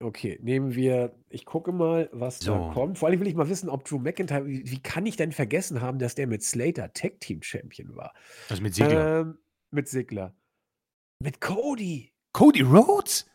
Okay, 0.00 0.38
nehmen 0.42 0.74
wir 0.76 1.16
ich 1.28 1.44
gucke 1.44 1.72
mal, 1.72 2.08
was 2.12 2.38
da 2.38 2.44
So. 2.46 2.70
kommt. 2.72 2.98
Vor 2.98 3.08
allem 3.08 3.18
will 3.20 3.26
ich 3.26 3.34
mal 3.34 3.48
wissen, 3.48 3.68
ob 3.68 3.84
Drew 3.84 3.98
McIntyre 3.98 4.46
wie 4.46 4.70
wie 4.70 4.80
kann 4.82 5.06
ich 5.06 5.16
denn 5.16 5.32
vergessen 5.32 5.80
haben, 5.80 5.98
dass 5.98 6.14
der 6.14 6.26
mit 6.26 6.42
Slater 6.42 6.92
Tag 6.92 7.20
Team 7.20 7.42
Champion 7.42 7.96
war? 7.96 8.14
Also, 8.48 8.62
mit 8.62 8.74
Ziggler. 8.74 9.20
Ähm, 9.22 9.38
mit 9.70 9.88
Ziggler. 9.88 10.36
Mit 11.20 11.40
Cody. 11.40 12.12
Cody 12.38 12.62
Rhodes? 12.62 13.26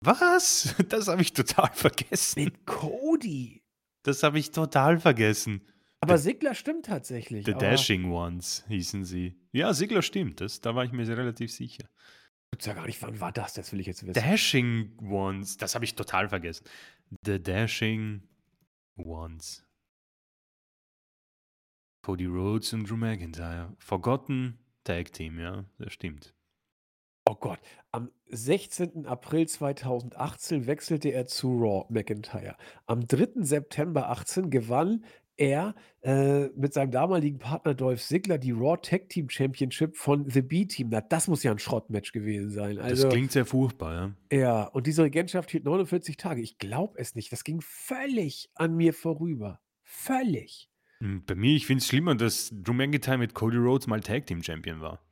Was? 0.00 0.76
Das 0.88 1.08
habe 1.08 1.22
ich 1.22 1.32
total 1.32 1.72
vergessen. 1.72 2.44
Mit 2.44 2.64
Cody. 2.64 3.64
Das 4.04 4.22
habe 4.22 4.38
ich 4.38 4.52
total 4.52 5.00
vergessen. 5.00 5.66
Aber 6.00 6.16
Ziggler 6.16 6.54
stimmt 6.54 6.86
tatsächlich, 6.86 7.44
The 7.44 7.54
Dashing 7.54 8.12
Ones 8.12 8.64
hießen 8.68 9.04
sie. 9.04 9.34
Ja, 9.50 9.74
Ziggler 9.74 10.02
stimmt. 10.02 10.40
Das 10.40 10.60
da 10.60 10.76
war 10.76 10.84
ich 10.84 10.92
mir 10.92 11.04
relativ 11.08 11.50
sicher. 11.50 11.88
gibt's 12.52 12.66
ja 12.66 12.74
gar 12.74 12.86
nicht. 12.86 13.02
Wann 13.02 13.18
war 13.18 13.32
das? 13.32 13.54
Das 13.54 13.72
will 13.72 13.80
ich 13.80 13.88
jetzt 13.88 14.06
wissen. 14.06 14.22
Dashing 14.22 14.96
Ones, 15.00 15.56
das 15.56 15.74
habe 15.74 15.84
ich 15.84 15.96
total 15.96 16.28
vergessen. 16.28 16.64
The 17.24 17.42
Dashing 17.42 18.22
Ones. 18.94 19.66
Cody 22.04 22.26
Rhodes 22.26 22.72
und 22.72 22.88
Drew 22.88 22.96
McIntyre. 22.96 23.74
Forgotten 23.80 24.60
Tag 24.84 25.12
Team, 25.12 25.40
ja, 25.40 25.64
das 25.78 25.92
stimmt. 25.92 26.35
Oh 27.28 27.34
Gott. 27.34 27.58
Am 27.90 28.10
16. 28.28 29.06
April 29.06 29.48
2018 29.48 30.66
wechselte 30.66 31.08
er 31.08 31.26
zu 31.26 31.58
Raw, 31.58 31.84
McIntyre. 31.88 32.56
Am 32.86 33.06
3. 33.06 33.42
September 33.42 34.08
18 34.10 34.48
gewann 34.50 35.04
er, 35.36 35.74
äh, 36.02 36.46
mit 36.56 36.72
seinem 36.72 36.92
damaligen 36.92 37.38
Partner 37.38 37.74
Dolph 37.74 38.02
Ziggler 38.02 38.38
die 38.38 38.52
Raw 38.52 38.76
Tag 38.80 39.08
Team 39.08 39.28
Championship 39.28 39.96
von 39.96 40.30
The 40.30 40.40
B-Team. 40.40 40.88
Na, 40.90 41.00
das 41.00 41.28
muss 41.28 41.42
ja 41.42 41.50
'n 41.52 41.58
Schrottmatch 41.58 42.12
gewesen 42.12 42.50
sein. 42.50 42.76
Das 42.76 42.84
Also 42.84 43.08
klingt 43.08 43.32
sehr 43.32 43.44
furchtbar, 43.44 44.14
ja. 44.32 44.38
ja, 44.38 44.62
und 44.68 44.86
diese 44.86 45.02
Regentschaft 45.02 45.50
hielt 45.50 45.64
49 45.64 46.16
Tage. 46.16 46.40
Ich 46.40 46.58
glaube 46.58 46.98
es 46.98 47.14
nicht. 47.16 47.32
Das 47.32 47.44
ging 47.44 47.60
völlig 47.60 48.50
an 48.54 48.76
mir 48.76 48.94
vorüber. 48.94 49.60
Völlig. 49.82 50.70
Hm, 51.00 51.24
bei 51.26 51.34
mir 51.34 51.54
ich 51.54 51.66
finde 51.66 51.82
es 51.82 51.88
schlimmer, 51.88 52.14
dass 52.14 52.50
Drew 52.54 52.72
McIntyre 52.72 53.18
mit 53.18 53.34
Cody 53.34 53.58
Rhodes 53.58 53.86
mal 53.88 54.00
Tag 54.00 54.26
Team 54.26 54.42
Champion 54.42 54.80
war. 54.80 55.05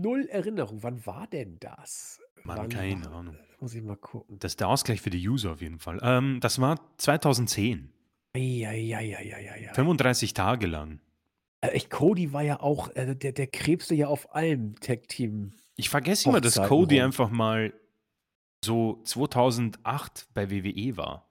Null 0.00 0.26
Erinnerung. 0.30 0.82
Wann 0.82 1.04
war 1.06 1.26
denn 1.26 1.58
das? 1.60 2.20
Mann, 2.44 2.58
Wann 2.58 2.68
keine 2.68 3.04
war 3.06 3.12
Ahnung. 3.14 3.36
muss 3.60 3.74
ich 3.74 3.82
mal 3.82 3.96
gucken. 3.96 4.38
Das 4.38 4.52
ist 4.52 4.60
der 4.60 4.68
Ausgleich 4.68 5.00
für 5.00 5.10
die 5.10 5.28
User 5.28 5.52
auf 5.52 5.60
jeden 5.60 5.78
Fall. 5.78 5.98
Ähm, 6.02 6.38
das 6.40 6.60
war 6.60 6.78
2010. 6.98 7.92
Ei, 8.34 8.40
ei, 8.66 8.94
ei, 8.96 9.16
ei, 9.16 9.16
ei, 9.16 9.50
ei, 9.50 9.68
ei. 9.70 9.74
35 9.74 10.34
Tage 10.34 10.66
lang. 10.66 11.00
Äh, 11.60 11.68
echt, 11.68 11.90
Cody 11.90 12.32
war 12.32 12.42
ja 12.42 12.60
auch, 12.60 12.94
äh, 12.94 13.16
der 13.16 13.32
der 13.32 13.46
krebste 13.48 13.94
ja 13.94 14.06
auf 14.06 14.34
allem 14.34 14.76
Tag-Team. 14.80 15.52
Ich 15.76 15.88
vergesse 15.90 16.28
immer, 16.28 16.40
dass 16.40 16.54
Cody 16.62 16.98
rum. 16.98 17.06
einfach 17.06 17.30
mal 17.30 17.72
so 18.64 19.00
2008 19.04 20.28
bei 20.34 20.50
WWE 20.50 20.96
war. 20.96 21.27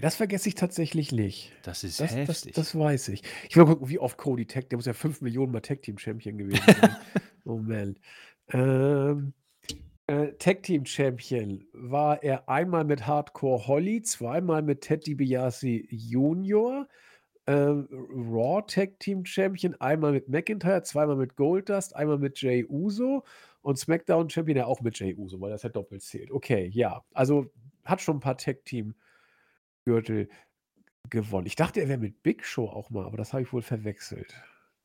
Das 0.00 0.16
vergesse 0.16 0.48
ich 0.48 0.54
tatsächlich 0.54 1.12
nicht. 1.12 1.52
Das 1.62 1.84
ist 1.84 2.00
Das 2.00 2.10
das 2.10 2.16
heftig. 2.28 2.54
das 2.54 2.78
weiß 2.78 3.08
ich. 3.08 3.22
Ich 3.48 3.56
will 3.56 3.64
mal 3.64 3.70
gucken, 3.72 3.88
wie 3.88 3.98
oft 3.98 4.18
Cody 4.18 4.46
Tag 4.46 4.68
der 4.68 4.78
muss 4.78 4.86
ja 4.86 4.92
5 4.92 5.20
Millionen 5.20 5.52
Mal 5.52 5.60
Tag 5.60 5.82
Team 5.82 5.98
Champion 5.98 6.38
gewesen 6.38 6.62
sein. 6.80 6.96
Moment. 7.44 8.00
Ähm, 8.52 9.32
äh, 10.06 10.32
Tag 10.38 10.62
Team 10.64 10.84
Champion 10.86 11.64
war 11.72 12.22
er 12.22 12.48
einmal 12.48 12.84
mit 12.84 13.06
Hardcore 13.06 13.66
Holly, 13.66 14.02
zweimal 14.02 14.62
mit 14.62 14.82
Ted 14.82 15.06
DiBiase 15.06 15.82
Junior, 15.90 16.88
ähm, 17.46 17.88
Raw 18.12 18.62
Tag 18.66 18.98
Team 19.00 19.24
Champion, 19.24 19.74
einmal 19.80 20.12
mit 20.12 20.28
McIntyre, 20.28 20.82
zweimal 20.82 21.16
mit 21.16 21.36
Goldust, 21.36 21.96
einmal 21.96 22.18
mit 22.18 22.40
Jey 22.40 22.64
Uso 22.68 23.24
und 23.62 23.78
SmackDown 23.78 24.30
Champion 24.30 24.58
ja 24.58 24.66
auch 24.66 24.80
mit 24.82 24.98
Jey 24.98 25.14
Uso, 25.16 25.40
weil 25.40 25.50
das 25.50 25.62
ja 25.64 25.68
doppelt 25.70 26.02
zählt. 26.02 26.30
Okay, 26.32 26.70
ja. 26.72 27.04
Also, 27.12 27.46
hat 27.84 28.00
schon 28.00 28.18
'n 28.18 28.20
paar 28.20 28.36
Tag 28.38 28.64
Team 28.64 28.94
Gürtel 29.90 30.28
gewonnen. 31.08 31.46
Ich 31.46 31.56
dachte, 31.56 31.80
er 31.80 31.88
wäre 31.88 31.98
mit 31.98 32.22
Big 32.22 32.44
Show 32.44 32.66
auch 32.68 32.90
mal, 32.90 33.04
aber 33.06 33.16
das 33.16 33.32
habe 33.32 33.42
ich 33.42 33.52
wohl 33.52 33.62
verwechselt. 33.62 34.32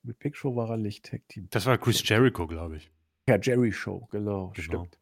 Mit 0.04 0.18
Big 0.20 0.36
Show 0.36 0.56
war 0.56 0.70
er 0.72 0.78
nicht 0.78 1.06
Tag 1.06 1.22
Team 1.30 1.48
Das 1.52 1.66
war 1.68 1.78
Chris. 1.78 2.08
Jericho, 2.08 2.48
glaube 2.48 2.78
ich. 2.78 2.90
Ja, 3.30 3.38
Jerry 3.42 3.72
Show, 3.72 4.08
genau, 4.12 4.52
Genau. 4.56 4.64
stimmt. 4.86 4.98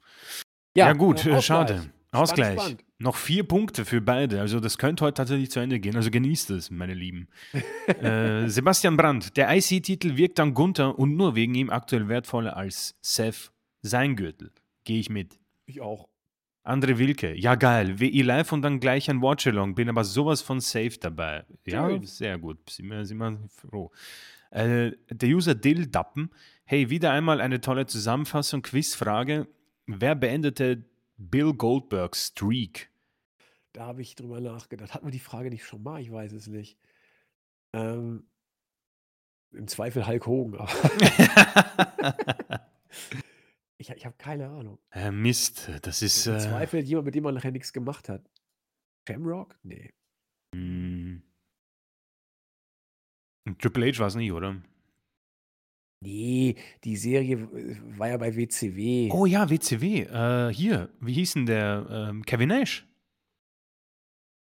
Ja, 0.75 0.87
Ja, 0.87 0.93
gut, 0.93 1.25
äh, 1.25 1.29
äh, 1.29 1.33
Ausgleich. 1.33 1.45
schade. 1.45 1.73
Spannend, 1.75 1.93
Ausgleich. 2.11 2.53
spannend. 2.59 2.85
Noch 2.99 3.15
4 3.17 3.43
Punkte 3.43 3.85
für 3.85 4.01
beide. 4.01 4.39
Also, 4.41 4.59
das 4.59 4.77
könnte 4.77 5.03
heute 5.05 5.15
tatsächlich 5.15 5.51
zu 5.51 5.59
Ende 5.59 5.79
gehen. 5.79 5.95
Also, 5.95 6.09
genießt 6.09 6.51
es, 6.51 6.69
meine 6.71 6.93
Lieben. 6.93 7.27
äh, 7.87 8.47
Sebastian 8.47 8.95
Brandt. 8.97 9.35
Der 9.37 9.53
IC-Titel 9.55 10.15
wirkt 10.17 10.39
an 10.39 10.53
Gunther 10.53 10.97
und 10.97 11.15
nur 11.17 11.35
wegen 11.35 11.53
ihm 11.55 11.69
aktuell 11.69 12.07
wertvoller 12.07 12.55
als 12.57 12.95
Seth 13.01 13.51
sein 13.81 14.15
Gürtel. 14.15 14.51
Gehe 14.85 14.99
ich 14.99 15.09
mit. 15.09 15.37
Ich 15.65 15.81
auch. 15.81 16.07
André 16.63 16.97
Wilke. 16.97 17.35
Ja, 17.35 17.55
geil. 17.55 17.99
WI 17.99 18.21
live 18.21 18.53
und 18.53 18.61
dann 18.61 18.79
gleich 18.79 19.09
ein 19.09 19.21
Watchalong. 19.21 19.75
Bin 19.75 19.89
aber 19.89 20.05
sowas 20.05 20.41
von 20.41 20.61
safe 20.61 20.97
dabei. 20.99 21.43
Ja, 21.65 22.01
sehr 22.03 22.37
gut. 22.37 22.69
Sind 22.69 22.89
wir, 22.89 23.05
sind 23.05 23.17
wir 23.17 23.37
froh. 23.49 23.91
Äh, 24.51 24.91
der 25.09 25.29
User 25.29 25.55
Dill 25.55 25.87
Dappen. 25.87 26.29
Hey, 26.63 26.89
wieder 26.89 27.11
einmal 27.11 27.41
eine 27.41 27.59
tolle 27.59 27.85
Zusammenfassung. 27.85 28.61
Quizfrage. 28.61 29.47
Wer 29.87 30.15
beendete 30.15 30.85
Bill 31.17 31.53
Goldbergs 31.53 32.27
Streak? 32.27 32.89
Da 33.73 33.87
habe 33.87 34.01
ich 34.01 34.15
drüber 34.15 34.39
nachgedacht. 34.39 34.93
Hatten 34.93 35.07
wir 35.07 35.11
die 35.11 35.19
Frage 35.19 35.49
nicht 35.49 35.65
schon 35.65 35.83
mal? 35.83 35.99
Ich 35.99 36.11
weiß 36.11 36.31
es 36.31 36.47
nicht. 36.47 36.77
Ähm, 37.73 38.23
Im 39.51 39.67
Zweifel 39.67 40.07
Hulk 40.07 40.27
Hogan, 40.27 40.61
aber 40.61 40.69
ich 43.91 43.97
ich 43.97 44.05
habe 44.05 44.15
keine 44.17 44.49
Ahnung. 44.49 44.79
äh, 44.91 45.11
Mist, 45.11 45.69
das 45.81 46.01
ist. 46.01 46.27
Im 46.27 46.35
Äh, 46.35 46.39
Zweifel 46.39 46.79
jemand, 46.81 47.05
mit 47.05 47.15
dem 47.15 47.23
man 47.23 47.35
nachher 47.35 47.51
nix 47.51 47.71
gemacht 47.73 48.09
hat. 48.09 48.29
Shamrock? 49.07 49.57
Ne. 49.63 49.89
mh, 50.55 51.21
Triple 53.59 53.91
H 53.91 53.99
war 53.99 54.07
es 54.07 54.15
nicht, 54.15 54.31
oder? 54.31 54.61
Ne, 56.01 56.55
die 56.83 56.95
Serie 56.97 57.39
w 57.51 57.97
war 57.97 58.09
ja 58.09 58.17
bei 58.17 58.35
WCW. 58.35 59.09
Oh 59.11 59.25
ja, 59.25 59.49
WCW. 59.49 60.01
Äh, 60.03 60.53
hier, 60.53 60.89
wie 60.99 61.13
hieß 61.13 61.33
denn 61.33 61.45
der? 61.45 61.85
Ähm, 61.89 62.23
Kevin 62.25 62.49
Nash. 62.49 62.85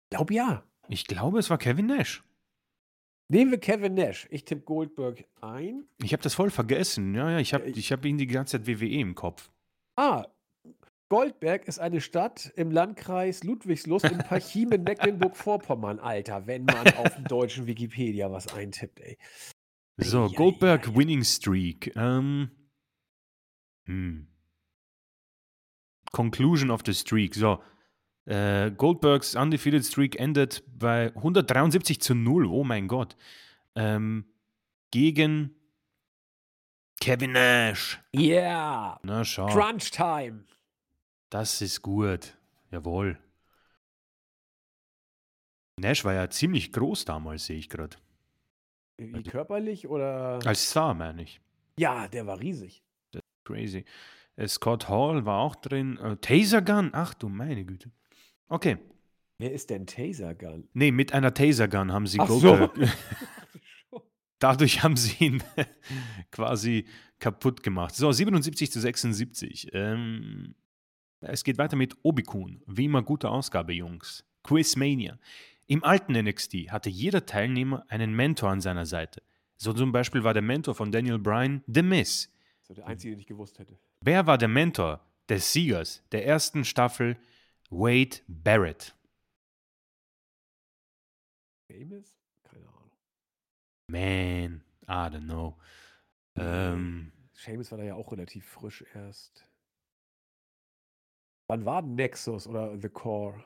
Glaube 0.09 0.33
ja. 0.33 0.63
Ich 0.89 1.05
glaube, 1.07 1.39
es 1.39 1.49
war 1.49 1.57
Kevin 1.57 1.87
Nash. 1.87 2.23
Nehmen 3.33 3.49
wir 3.49 3.59
Kevin 3.59 3.95
Nash. 3.95 4.27
Ich 4.29 4.45
tippe 4.45 4.61
Goldberg 4.61 5.25
ein. 5.41 5.85
Ich 6.03 6.13
habe 6.13 6.21
das 6.21 6.35
voll 6.35 6.51
vergessen. 6.51 7.15
Ja, 7.15 7.31
ja, 7.31 7.39
ich 7.39 7.55
habe 7.55 7.67
Ja, 7.67 7.75
ich 7.75 7.91
hab 7.91 8.05
ihn 8.05 8.19
die 8.19 8.27
ganze 8.27 8.59
Zeit 8.59 8.67
WWE 8.67 8.99
im 8.99 9.15
Kopf. 9.15 9.49
Ah, 9.95 10.27
Goldberg 11.09 11.67
ist 11.67 11.79
eine 11.79 11.99
Stadt 11.99 12.53
im 12.55 12.69
Landkreis 12.69 13.43
Ludwigslust 13.43 14.05
in 14.05 14.19
Parchim 14.19 14.71
in 14.71 14.83
Mecklenburg-Vorpommern. 14.83 15.99
Alter, 15.99 16.45
wenn 16.45 16.65
man 16.65 16.87
auf 16.93 17.15
dem 17.15 17.23
deutschen 17.23 17.65
Wikipedia 17.65 18.31
was 18.31 18.53
eintippt, 18.53 18.99
ey. 18.99 19.17
So, 19.97 20.25
ei, 20.25 20.35
Goldberg 20.35 20.87
ei, 20.87 20.91
ei. 20.91 20.95
Winning 20.95 21.23
Streak. 21.23 21.91
Ähm, 21.95 22.51
hm. 23.87 24.27
Conclusion 26.11 26.69
of 26.69 26.81
the 26.85 26.93
Streak. 26.93 27.33
So, 27.33 27.63
äh, 28.25 28.71
Goldbergs 28.71 29.35
Undefeated 29.35 29.85
Streak 29.85 30.19
endet 30.19 30.63
bei 30.77 31.07
173 31.15 32.01
zu 32.01 32.15
0. 32.15 32.45
Oh 32.45 32.63
mein 32.63 32.87
Gott. 32.87 33.15
Ähm, 33.75 34.25
gegen 34.91 35.55
Kevin 37.01 37.33
Nash. 37.33 37.99
Yeah! 38.15 38.99
Na, 39.03 39.25
schau. 39.25 39.47
Crunch 39.47 39.91
Time! 39.91 40.45
Das 41.29 41.61
ist 41.61 41.81
gut. 41.81 42.37
Jawohl. 42.71 43.17
Nash 45.79 46.05
war 46.05 46.13
ja 46.13 46.29
ziemlich 46.29 46.71
groß 46.71 47.05
damals, 47.05 47.45
sehe 47.47 47.57
ich 47.57 47.69
gerade. 47.69 47.97
Wie 48.97 49.23
körperlich 49.23 49.87
oder? 49.87 50.39
Als 50.45 50.69
Star, 50.69 50.93
meine 50.93 51.23
ich. 51.23 51.41
Ja, 51.77 52.07
der 52.07 52.27
war 52.27 52.39
riesig. 52.39 52.83
Crazy. 53.43 53.83
Äh, 54.35 54.47
Scott 54.47 54.87
Hall 54.87 55.25
war 55.25 55.39
auch 55.39 55.55
drin. 55.55 55.97
Äh, 55.97 56.17
Taser 56.17 56.61
Gun. 56.61 56.91
Ach 56.93 57.13
du 57.13 57.29
meine 57.29 57.65
Güte. 57.65 57.91
Okay. 58.53 58.77
Wer 59.39 59.51
ist 59.51 59.71
denn 59.71 59.87
Taser 59.87 60.35
Gun? 60.35 60.69
Ne, 60.73 60.91
mit 60.91 61.11
einer 61.11 61.33
Taser-Gun 61.33 61.91
haben 61.91 62.05
sie 62.05 62.19
Ach 62.19 62.27
so. 62.27 62.39
Goldberg 62.39 62.95
dadurch 64.43 64.83
haben 64.83 64.95
sie 64.95 65.25
ihn 65.25 65.43
quasi 66.31 66.85
kaputt 67.17 67.63
gemacht. 67.63 67.95
So, 67.95 68.11
77 68.11 68.71
zu 68.71 68.79
76. 68.79 69.69
Ähm, 69.73 70.53
es 71.21 71.43
geht 71.43 71.57
weiter 71.57 71.75
mit 71.75 71.95
Obikun. 72.03 72.61
Wie 72.67 72.85
immer 72.85 73.01
gute 73.01 73.29
Ausgabe, 73.29 73.73
Jungs. 73.73 74.23
Quizmania. 74.43 75.17
Im 75.65 75.83
alten 75.83 76.13
NXT 76.13 76.69
hatte 76.69 76.91
jeder 76.91 77.25
Teilnehmer 77.25 77.85
einen 77.87 78.13
Mentor 78.13 78.51
an 78.51 78.61
seiner 78.61 78.85
Seite. 78.85 79.23
So 79.57 79.73
zum 79.73 79.91
Beispiel 79.91 80.23
war 80.23 80.33
der 80.33 80.43
Mentor 80.43 80.75
von 80.75 80.91
Daniel 80.91 81.17
Bryan 81.17 81.63
The 81.65 81.81
Miz. 81.81 82.29
War 82.67 82.75
der 82.75 82.85
einzige, 82.85 83.15
den 83.15 83.19
ich 83.21 83.27
gewusst 83.27 83.57
hätte. 83.57 83.79
Wer 84.01 84.27
war 84.27 84.37
der 84.37 84.47
Mentor 84.47 84.99
des 85.27 85.53
Siegers 85.53 86.03
der 86.11 86.27
ersten 86.27 86.65
Staffel? 86.65 87.17
Wade 87.73 88.21
Barrett. 88.27 88.95
Famous? 91.71 92.15
Keine 92.43 92.67
Ahnung. 92.67 92.91
Man, 93.89 94.63
I 94.87 95.09
don't 95.09 95.25
know. 95.25 95.57
Ähm, 96.35 97.11
Seamus 97.33 97.71
war 97.71 97.79
da 97.79 97.83
ja 97.83 97.95
auch 97.95 98.11
relativ 98.11 98.45
frisch 98.45 98.83
erst. 98.93 99.47
Wann 101.49 101.65
war 101.65 101.81
Nexus 101.81 102.47
oder 102.47 102.77
The 102.79 102.89
Core? 102.89 103.43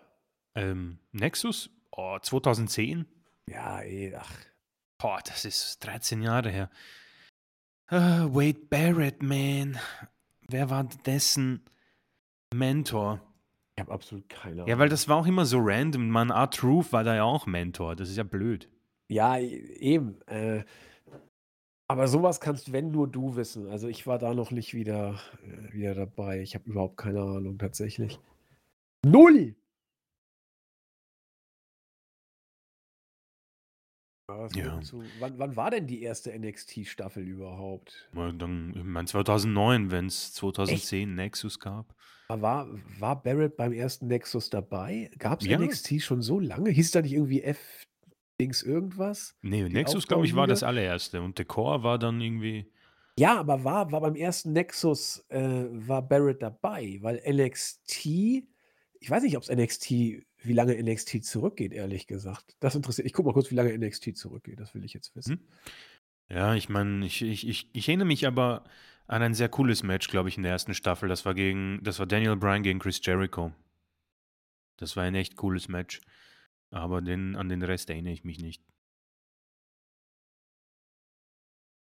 ähm, 0.55 0.99
Nexus? 1.11 1.69
Oh, 1.91 2.17
2010? 2.19 3.05
Ja, 3.49 3.81
eh, 3.81 4.13
ach. 4.15 4.31
Boah, 4.99 5.19
das 5.23 5.45
ist 5.45 5.79
13 5.85 6.21
Jahre 6.21 6.49
her. 6.49 6.69
Ah, 7.87 8.25
Wade 8.31 8.59
Barrett, 8.69 9.21
man. 9.21 9.79
Wer 10.49 10.69
war 10.69 10.83
dessen 10.83 11.63
Mentor? 12.53 13.21
Ich 13.77 13.81
habe 13.81 13.91
absolut 13.91 14.27
keine 14.27 14.55
Ahnung. 14.55 14.67
Ja, 14.67 14.79
weil 14.79 14.89
das 14.89 15.07
war 15.07 15.17
auch 15.17 15.27
immer 15.27 15.45
so 15.45 15.59
random. 15.61 16.09
Man, 16.09 16.31
Art 16.31 16.63
Roof 16.63 16.93
war 16.93 17.03
da 17.03 17.15
ja 17.15 17.23
auch 17.23 17.45
Mentor. 17.45 17.95
Das 17.95 18.09
ist 18.09 18.17
ja 18.17 18.23
blöd. 18.23 18.67
Ja, 19.07 19.37
eben. 19.37 20.19
Äh, 20.25 20.63
aber 21.87 22.07
sowas 22.07 22.41
kannst, 22.41 22.73
wenn 22.73 22.89
nur 22.89 23.07
du 23.07 23.35
wissen. 23.35 23.69
Also 23.69 23.87
ich 23.87 24.07
war 24.07 24.17
da 24.17 24.33
noch 24.33 24.49
nicht 24.49 24.73
wieder, 24.73 25.19
äh, 25.43 25.73
wieder 25.73 25.93
dabei. 25.93 26.41
Ich 26.41 26.55
habe 26.55 26.67
überhaupt 26.67 26.97
keine 26.97 27.21
Ahnung 27.21 27.59
tatsächlich. 27.59 28.19
Null! 29.05 29.55
Ja. 34.55 34.81
Zu, 34.81 35.03
wann, 35.19 35.37
wann 35.37 35.55
war 35.55 35.69
denn 35.69 35.85
die 35.87 36.01
erste 36.01 36.37
NXT-Staffel 36.37 37.23
überhaupt? 37.23 38.09
Mal 38.11 38.33
Dann, 38.33 38.73
ich 38.75 38.83
meine 38.83 39.07
2009, 39.07 39.91
wenn 39.91 40.07
es 40.07 40.33
2010 40.33 41.13
Nexus 41.15 41.59
gab. 41.59 41.95
War, 42.29 42.67
war 42.99 43.21
Barrett 43.23 43.55
beim 43.55 43.71
ersten 43.71 44.07
Nexus 44.07 44.49
dabei? 44.49 45.09
Gab 45.17 45.41
es 45.41 45.47
Ja. 45.47 45.57
NXT 45.57 46.01
schon 46.01 46.21
so 46.21 46.39
lange? 46.39 46.69
Hieß 46.71 46.91
da 46.91 47.01
nicht 47.01 47.13
irgendwie 47.13 47.41
F-Dings 47.41 48.63
irgendwas? 48.63 49.35
Nee, 49.41 49.63
Die 49.63 49.73
Nexus, 49.73 50.07
glaube 50.07 50.25
ich, 50.25 50.35
war 50.35 50.45
das 50.45 50.61
allererste. 50.61 51.21
Und 51.21 51.39
Decor 51.39 51.83
war 51.83 51.97
dann 51.97 52.19
irgendwie. 52.19 52.69
Ja, 53.17 53.39
aber 53.39 53.63
war, 53.63 53.91
war 53.93 54.01
beim 54.01 54.15
ersten 54.15 54.51
Nexus 54.51 55.25
äh, 55.29 55.65
war 55.69 56.01
Barrett 56.07 56.41
dabei, 56.41 56.97
weil 57.01 57.21
NXT, 57.25 58.05
ich 58.05 59.09
weiß 59.09 59.23
nicht, 59.23 59.37
ob 59.37 59.43
es 59.43 59.49
NXT, 59.49 59.89
wie 59.89 60.53
lange 60.53 60.75
NXT 60.83 61.23
zurückgeht, 61.23 61.71
ehrlich 61.71 62.07
gesagt. 62.07 62.57
Das 62.59 62.75
interessiert. 62.75 63.07
Ich 63.07 63.13
gucke 63.13 63.27
mal 63.29 63.33
kurz, 63.33 63.49
wie 63.51 63.55
lange 63.55 63.75
NXT 63.75 64.17
zurückgeht. 64.17 64.59
Das 64.59 64.75
will 64.75 64.83
ich 64.83 64.93
jetzt 64.93 65.15
wissen. 65.15 65.37
Hm? 65.37 65.47
Ja, 66.29 66.55
ich 66.55 66.67
meine, 66.67 67.05
ich, 67.05 67.21
ich, 67.21 67.47
ich, 67.47 67.69
ich 67.71 67.87
erinnere 67.87 68.07
mich 68.07 68.27
aber 68.27 68.65
an 69.07 69.21
ein 69.21 69.33
sehr 69.33 69.49
cooles 69.49 69.83
Match, 69.83 70.09
glaube 70.09 70.29
ich, 70.29 70.37
in 70.37 70.43
der 70.43 70.51
ersten 70.51 70.73
Staffel. 70.73 71.09
Das 71.09 71.25
war 71.25 71.33
gegen, 71.33 71.81
das 71.83 71.99
war 71.99 72.05
Daniel 72.05 72.35
Bryan 72.35 72.63
gegen 72.63 72.79
Chris 72.79 72.99
Jericho. 73.03 73.53
Das 74.77 74.95
war 74.95 75.03
ein 75.03 75.15
echt 75.15 75.35
cooles 75.37 75.69
Match. 75.69 76.01
Aber 76.71 77.01
den, 77.01 77.35
an 77.35 77.49
den 77.49 77.63
Rest 77.63 77.89
erinnere 77.89 78.13
ich 78.13 78.25
mich 78.25 78.39
nicht. 78.39 78.63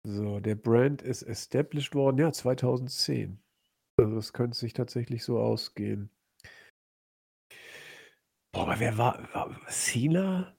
So, 0.06 0.40
der 0.40 0.55
Brand 0.55 1.02
ist 1.02 1.22
established 1.22 1.94
worden, 1.94 2.18
ja, 2.18 2.32
2010. 2.32 3.38
Also 3.98 4.14
das 4.14 4.32
könnte 4.32 4.56
sich 4.56 4.72
tatsächlich 4.72 5.22
so 5.22 5.38
ausgehen. 5.38 6.10
Boah, 8.52 8.62
aber 8.62 8.80
wer 8.80 8.97
war, 8.97 9.28
war 9.34 9.60
Cena? 9.68 10.56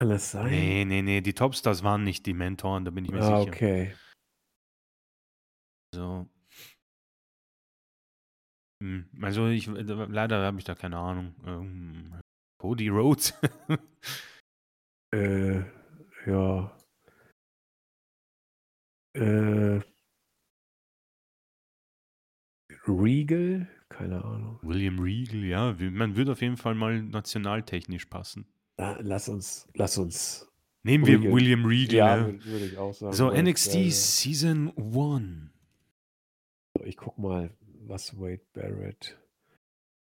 Kann 0.00 0.10
das 0.10 0.30
sein? 0.30 0.50
Nee, 0.50 0.84
nee, 0.84 1.02
nee, 1.02 1.20
die 1.20 1.34
Topstars 1.34 1.82
waren 1.82 2.04
nicht 2.04 2.24
die 2.24 2.34
Mentoren, 2.34 2.84
da 2.84 2.92
bin 2.92 3.04
ich 3.04 3.10
mir 3.10 3.20
ah, 3.20 3.40
sicher. 3.40 3.52
okay. 3.52 3.94
So. 5.94 6.28
Hm, 8.82 9.08
Also 9.22 9.48
ich 9.48 9.66
leider 9.66 10.42
habe 10.44 10.58
ich 10.58 10.64
da 10.64 10.74
keine 10.74 10.98
Ahnung. 10.98 11.34
Ähm, 11.44 12.20
Cody 12.60 12.88
Rhodes. 12.88 13.34
Äh, 15.14 15.60
ja. 16.26 16.76
Äh, 19.16 19.80
Regal? 22.86 23.68
Keine 23.88 24.22
Ahnung. 24.22 24.58
William 24.62 24.98
Regal, 24.98 25.44
ja. 25.44 25.74
Man 25.90 26.14
würde 26.16 26.32
auf 26.32 26.42
jeden 26.42 26.58
Fall 26.58 26.74
mal 26.74 27.02
nationaltechnisch 27.02 28.04
passen. 28.06 28.46
La- 28.78 28.98
Lass 29.00 29.30
uns, 29.30 29.66
lass 29.74 29.96
uns. 29.96 30.46
Nehmen 30.84 31.06
wir 31.06 31.18
Regal. 31.20 31.32
William 31.32 31.64
Regal. 31.64 31.96
Ja, 31.96 32.16
ja. 32.18 32.26
würde 32.26 32.44
würd 32.44 32.62
ich 32.72 32.76
auch 32.78 32.92
sagen. 32.92 33.12
So, 33.14 33.30
NXT 33.30 33.72
Barrett. 33.72 33.92
Season 33.94 34.68
1. 34.76 35.50
Ich 36.88 36.96
guck 36.96 37.18
mal, 37.18 37.50
was 37.86 38.18
Wade 38.18 38.40
Barrett 38.54 39.18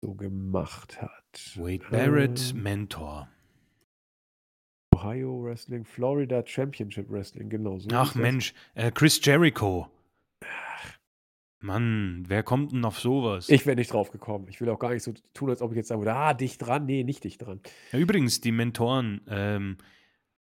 so 0.00 0.14
gemacht 0.14 1.00
hat. 1.00 1.52
Wade 1.54 1.84
Barrett, 1.88 2.52
Ähm, 2.52 2.62
Mentor. 2.64 3.28
Ohio 4.92 5.44
Wrestling, 5.44 5.84
Florida 5.84 6.42
Championship 6.44 7.08
Wrestling, 7.08 7.48
genau 7.48 7.78
so. 7.78 7.88
Ach. 7.92 8.16
Mensch, 8.16 8.52
äh, 8.74 8.90
Chris 8.90 9.24
Jericho. 9.24 9.88
Mann, 11.60 12.24
wer 12.26 12.42
kommt 12.42 12.72
denn 12.72 12.84
auf 12.84 12.98
sowas? 12.98 13.48
Ich 13.48 13.64
wäre 13.64 13.76
nicht 13.76 13.92
drauf 13.92 14.10
gekommen. 14.10 14.48
Ich 14.48 14.60
will 14.60 14.68
auch 14.68 14.80
gar 14.80 14.90
nicht 14.92 15.04
so 15.04 15.14
tun, 15.34 15.50
als 15.50 15.62
ob 15.62 15.70
ich 15.70 15.76
jetzt 15.76 15.86
sagen 15.88 16.00
würde, 16.00 16.14
ah, 16.16 16.34
dicht 16.34 16.60
dran. 16.66 16.84
Nee, 16.86 17.04
nicht 17.04 17.22
dicht 17.22 17.40
dran. 17.46 17.60
Ja, 17.92 18.00
übrigens, 18.00 18.40
die 18.40 18.50
Mentoren, 18.50 19.20
ähm, 19.28 19.76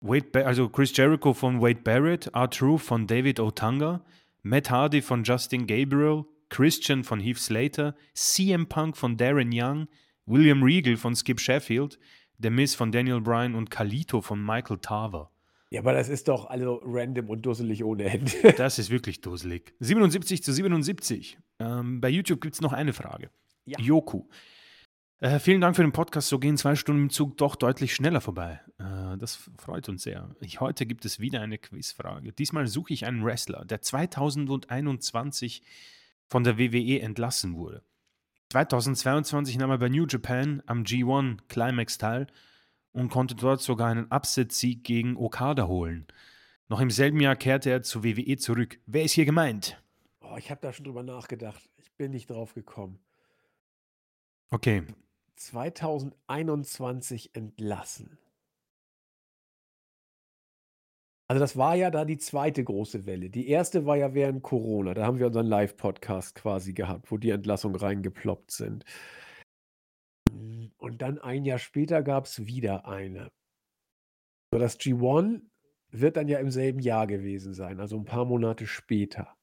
Wade 0.00 0.28
ba 0.32 0.40
also 0.40 0.70
Chris 0.70 0.96
Jericho 0.96 1.34
von 1.34 1.60
Wade 1.60 1.82
Barrett, 1.84 2.28
R-Truth 2.28 2.80
von 2.80 3.06
David 3.06 3.38
Otanga, 3.40 4.02
Matt 4.42 4.70
Hardy 4.70 5.02
von 5.02 5.24
Justin 5.24 5.66
Gabriel, 5.66 6.24
Christian 6.48 7.04
von 7.04 7.20
Heath 7.20 7.38
Slater, 7.38 7.94
CM 8.14 8.66
Punk 8.68 8.96
von 8.96 9.16
Darren 9.16 9.50
Young, 9.52 9.88
William 10.26 10.62
Regal 10.62 10.96
von 10.96 11.14
Skip 11.14 11.40
Sheffield, 11.40 11.98
The 12.38 12.50
Miz 12.50 12.74
von 12.74 12.90
Daniel 12.90 13.20
Bryan 13.20 13.54
und 13.54 13.70
Kalito 13.70 14.20
von 14.20 14.44
Michael 14.44 14.78
Tarver. 14.78 15.30
Ja, 15.70 15.80
aber 15.80 15.92
das 15.92 16.08
ist 16.08 16.26
doch 16.26 16.46
also 16.46 16.80
random 16.84 17.28
und 17.28 17.42
dusselig 17.42 17.84
ohne 17.84 18.04
Ende. 18.04 18.32
Das 18.56 18.78
ist 18.78 18.90
wirklich 18.90 19.20
dusselig. 19.20 19.74
77 19.78 20.42
zu 20.42 20.52
77. 20.52 21.38
Ähm, 21.60 22.00
bei 22.00 22.08
YouTube 22.08 22.40
gibt 22.40 22.54
es 22.54 22.60
noch 22.60 22.72
eine 22.72 22.92
Frage. 22.92 23.30
Ja. 23.66 23.78
Joku. 23.78 24.24
Äh, 25.20 25.38
vielen 25.38 25.60
Dank 25.60 25.76
für 25.76 25.82
den 25.82 25.92
Podcast. 25.92 26.28
So 26.28 26.38
gehen 26.38 26.56
zwei 26.56 26.74
Stunden 26.74 27.02
im 27.02 27.10
Zug 27.10 27.36
doch 27.36 27.54
deutlich 27.54 27.94
schneller 27.94 28.22
vorbei. 28.22 28.60
Äh, 28.78 29.18
das 29.18 29.50
freut 29.58 29.86
uns 29.90 30.02
sehr. 30.02 30.34
Ich, 30.40 30.60
heute 30.60 30.86
gibt 30.86 31.04
es 31.04 31.20
wieder 31.20 31.42
eine 31.42 31.58
Quizfrage. 31.58 32.32
Diesmal 32.32 32.66
suche 32.66 32.94
ich 32.94 33.04
einen 33.04 33.22
Wrestler, 33.22 33.66
der 33.66 33.82
2021 33.82 35.62
von 36.26 36.42
der 36.42 36.56
WWE 36.56 37.00
entlassen 37.00 37.54
wurde. 37.54 37.82
2022 38.48 39.58
nahm 39.58 39.70
er 39.70 39.78
bei 39.78 39.90
New 39.90 40.06
Japan 40.06 40.62
am 40.64 40.84
G1 40.84 41.40
Climax 41.48 41.98
teil 41.98 42.26
und 42.92 43.10
konnte 43.10 43.34
dort 43.34 43.60
sogar 43.60 43.90
einen 43.90 44.10
Upset-Sieg 44.10 44.84
gegen 44.84 45.18
Okada 45.18 45.66
holen. 45.66 46.06
Noch 46.68 46.80
im 46.80 46.90
selben 46.90 47.20
Jahr 47.20 47.36
kehrte 47.36 47.68
er 47.68 47.82
zur 47.82 48.04
WWE 48.04 48.38
zurück. 48.38 48.80
Wer 48.86 49.04
ist 49.04 49.12
hier 49.12 49.26
gemeint? 49.26 49.82
Oh, 50.22 50.36
ich 50.38 50.50
habe 50.50 50.62
da 50.62 50.72
schon 50.72 50.86
drüber 50.86 51.02
nachgedacht. 51.02 51.68
Ich 51.76 51.92
bin 51.92 52.12
nicht 52.12 52.30
drauf 52.30 52.54
gekommen. 52.54 52.98
Okay, 54.50 54.84
2021 55.40 57.34
entlassen. 57.34 58.18
Also 61.28 61.40
das 61.40 61.56
war 61.56 61.76
ja 61.76 61.90
da 61.90 62.04
die 62.04 62.18
zweite 62.18 62.62
große 62.62 63.06
Welle. 63.06 63.30
Die 63.30 63.48
erste 63.48 63.86
war 63.86 63.96
ja 63.96 64.12
während 64.14 64.42
Corona. 64.42 64.92
Da 64.94 65.06
haben 65.06 65.18
wir 65.18 65.28
unseren 65.28 65.46
Live-Podcast 65.46 66.34
quasi 66.34 66.72
gehabt, 66.72 67.10
wo 67.10 67.16
die 67.18 67.30
Entlassungen 67.30 67.76
reingeploppt 67.76 68.50
sind. 68.50 68.84
Und 70.76 71.00
dann 71.00 71.18
ein 71.18 71.44
Jahr 71.44 71.58
später 71.58 72.02
gab 72.02 72.26
es 72.26 72.46
wieder 72.46 72.86
eine. 72.86 73.30
So, 74.52 74.58
das 74.58 74.78
G1 74.78 75.42
wird 75.90 76.16
dann 76.16 76.28
ja 76.28 76.38
im 76.38 76.50
selben 76.50 76.80
Jahr 76.80 77.06
gewesen 77.06 77.54
sein, 77.54 77.80
also 77.80 77.96
ein 77.96 78.04
paar 78.04 78.24
Monate 78.24 78.66
später. 78.66 79.39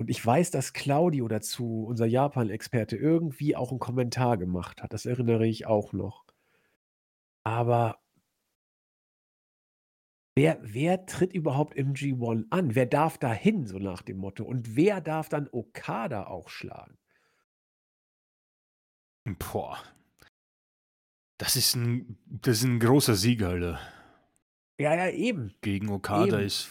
Und 0.00 0.08
ich 0.08 0.24
weiß, 0.24 0.50
dass 0.50 0.72
Claudio 0.72 1.28
dazu, 1.28 1.84
unser 1.86 2.06
Japan-Experte, 2.06 2.96
irgendwie 2.96 3.54
auch 3.54 3.70
einen 3.70 3.80
Kommentar 3.80 4.38
gemacht 4.38 4.82
hat. 4.82 4.94
Das 4.94 5.04
erinnere 5.04 5.46
ich 5.46 5.66
auch 5.66 5.92
noch. 5.92 6.24
Aber 7.44 8.00
wer, 10.34 10.58
wer 10.62 11.06
tritt 11.06 11.32
überhaupt 11.32 11.74
im 11.76 11.92
G1 11.94 12.46
an? 12.50 12.74
Wer 12.74 12.86
darf 12.86 13.16
da 13.18 13.32
hin, 13.32 13.66
so 13.66 13.78
nach 13.78 14.02
dem 14.02 14.16
Motto? 14.18 14.44
Und 14.44 14.74
wer 14.74 15.00
darf 15.00 15.28
dann 15.28 15.48
Okada 15.52 16.26
auch 16.26 16.48
schlagen? 16.48 16.98
boah. 19.38 19.78
Das 21.38 21.56
ist 21.56 21.74
ein, 21.74 22.18
das 22.26 22.58
ist 22.58 22.64
'n 22.64 22.78
großer 22.78 23.14
Sieg, 23.16 23.42
Alter. 23.42 23.80
Ja, 24.78 24.94
ja, 24.94 25.08
eben. 25.10 25.54
Gegen 25.60 25.88
Okada 25.90 26.38
Eben. 26.38 26.46
ist 26.46 26.64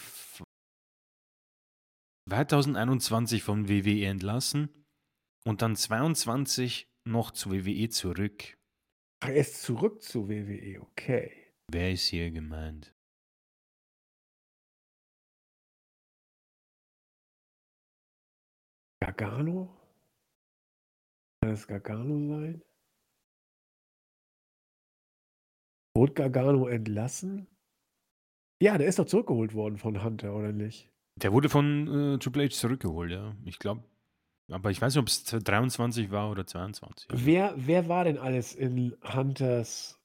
2021 2.30 3.42
von 3.42 3.68
WWE 3.68 4.06
entlassen 4.06 4.68
und 5.44 5.62
dann 5.62 5.74
22 5.74 6.88
noch 7.04 7.32
zu 7.32 7.50
WWE 7.50 7.88
zurück. 7.88 8.56
Ach, 9.20 9.30
er 9.30 9.36
ist 9.40 9.62
zurück 9.62 10.00
zu 10.00 10.28
WWE, 10.28 10.80
okay. 10.80 11.52
Wer 11.72 11.90
ist 11.90 12.06
hier 12.06 12.30
gemeint? 12.30 12.94
Gargano? 19.02 19.76
Kann 21.42 21.50
das 21.50 21.66
Gargano 21.66 22.28
sein? 22.28 22.62
Wurde 25.96 26.12
Gargano 26.12 26.68
entlassen? 26.68 27.48
Ja, 28.62 28.78
der 28.78 28.86
ist 28.86 29.00
doch 29.00 29.06
zurückgeholt 29.06 29.54
worden 29.54 29.78
von 29.78 30.04
Hunter, 30.04 30.36
oder 30.36 30.52
nicht? 30.52 30.89
Der 31.22 31.32
wurde 31.32 31.48
von, 31.48 32.14
äh, 32.14 32.18
Triple 32.18 32.44
H 32.44 32.50
zurückgeholt, 32.50 33.10
ja. 33.12 33.34
Ich 33.44 33.58
glaube 33.58 33.84
aber 34.52 34.72
ich 34.72 34.82
weiß 34.82 34.96
nicht, 34.96 35.00
ob's 35.02 35.22
z 35.24 35.46
23 35.46 36.10
war 36.10 36.28
oder 36.28 36.44
22. 36.44 37.06
Wer 37.12 37.54
wer 37.56 37.88
war 37.88 38.02
denn 38.04 38.18
alles 38.18 38.52
in 38.54 38.96
Hunters 39.04 39.96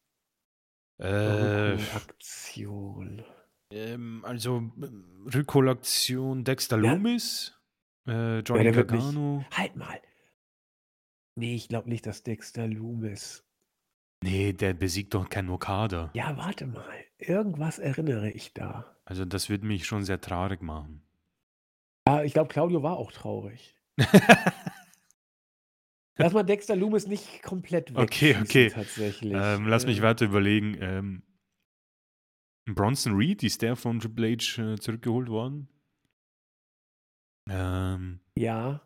Äh, 1.00 1.08
Rückholaktion? 1.08 3.24
ähm, 3.72 4.24
also, 4.24 4.58
ähm, 4.58 5.28
Rückholaktion 5.34 6.44
Dexter 6.44 6.78
Ja. 6.80 6.94
Lumis, 6.94 7.60
äh, 8.08 8.36
Ja, 8.38 8.40
Johnny 8.42 8.64
der 8.66 8.76
wird 8.76 8.92
nicht 8.92 9.02
Gargano. 9.02 9.44
halt 9.52 9.76
mal! 9.76 10.00
Ne, 11.38 11.56
ich 11.56 11.68
glaube 11.68 11.90
nicht, 11.90 12.06
dass 12.06 12.24
Dexter 12.24 12.68
Lumis 12.68 13.44
Ne, 14.24 14.54
der 14.54 14.74
besiegt 14.74 15.14
doch 15.16 15.28
keinen 15.28 15.50
Okada. 15.50 16.12
Ja, 16.14 16.38
warte 16.38 16.66
mal. 16.68 16.96
Irgendwas 17.18 17.80
erinnere 17.80 18.30
ich 18.32 18.54
da. 18.54 18.96
Also, 19.06 19.26
das 19.26 19.50
würde 19.50 19.66
mich 19.66 19.86
schon 19.86 20.04
sehr 20.04 20.22
traurig 20.22 20.62
machen. 20.62 21.02
Ah, 22.07 22.23
ich 22.23 22.34
glaube, 22.34 22.49
Claudio 22.49 22.84
war 22.84 22.98
auch 22.98 23.11
traurig. 23.11 23.76
Lass 26.18 26.34
mal 26.34 26.44
Dexter 26.44 26.76
Lumis 26.76 27.07
nicht 27.07 27.41
komplett 27.44 27.95
Okay, 27.95 28.36
wegschießen 28.36 28.44
okay. 28.44 28.69
tatsächlich. 28.69 29.34
Ähm, 29.34 29.68
lass 29.68 29.86
mich 29.86 29.98
Ähm 29.98 30.03
weiter 30.03 30.26
überlegen. 30.26 30.77
Ähm 30.80 31.23
Bronson 32.68 33.15
Reed, 33.15 33.44
ist 33.44 33.61
der 33.61 33.76
von 33.76 33.99
Triple 33.99 34.38
H, 34.38 34.61
äh, 34.73 34.80
zurückgeholt 34.80 35.30
worden? 35.30 35.68
Ähm 37.49 38.19
Ja. 38.38 38.82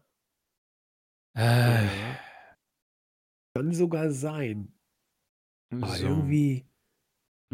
Äh. 1.36 1.86
Ja. 1.86 2.20
Kann 3.56 3.74
sogar 3.74 4.12
sein. 4.12 4.74
Aber 5.72 5.98
So. 5.98 6.08
irgendwie 6.08 6.66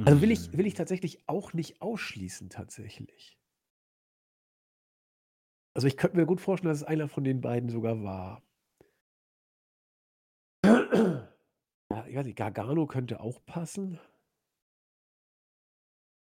also, 0.03 0.21
will 0.21 0.31
ich 0.31 0.51
Hm. 0.51 0.57
will 0.57 0.65
ich 0.67 0.73
tatsächlich 0.73 1.27
auch 1.27 1.53
nicht 1.53 1.81
ausschließen 1.81 2.49
tatsächlich. 2.49 3.37
Also, 5.75 5.87
ich 5.87 5.97
könnte 5.97 6.15
mir 6.17 6.25
gut 6.25 6.39
vorstellen, 6.39 6.71
dass 6.71 6.81
es 6.81 6.87
einer 6.87 7.09
von 7.09 7.23
den 7.23 7.41
beiden 7.41 7.69
sogar 7.69 8.01
war. 8.01 8.41
Ja, 10.63 12.05
ich 12.07 12.15
weiß 12.15 12.25
nicht, 12.25 12.37
Gargano 12.37 12.87
könnte 12.87 13.19
auch 13.19 13.45
passen. 13.45 13.99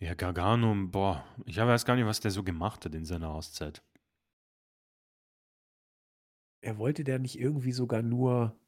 Ja, 0.02 0.16
Gargano, 0.16 0.74
boah, 0.88 1.24
ich 1.46 1.58
weiß 1.58 1.86
gar 1.86 1.96
nicht, 1.96 2.06
was 2.06 2.22
der 2.22 2.32
so 2.32 2.44
gemacht 2.44 2.86
hat 2.86 2.96
in 2.96 3.06
seiner 3.06 3.30
Auszeit. 3.30 3.84
Ja, 6.64 6.78
wollte 6.78 7.04
der 7.04 7.20
nicht 7.20 7.40
irgendwie 7.40 7.72
sogar 7.72 8.02
nur 8.02 8.60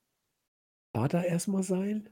Vater 0.96 1.26
erst 1.26 1.48
mal 1.48 1.64
sein? 1.64 2.10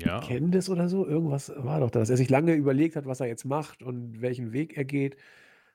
Ja. 0.00 0.20
Candice 0.20 0.70
oder 0.70 0.88
so? 0.88 1.06
Irgendwas 1.06 1.52
war 1.56 1.80
doch 1.80 1.90
da, 1.90 1.98
dass 1.98 2.10
er 2.10 2.16
sich 2.16 2.30
lange 2.30 2.54
überlegt 2.54 2.96
hat, 2.96 3.06
was 3.06 3.20
er 3.20 3.26
jetzt 3.26 3.44
macht 3.44 3.82
und 3.82 4.20
welchen 4.22 4.52
Weg 4.52 4.76
er 4.76 4.84
geht, 4.84 5.16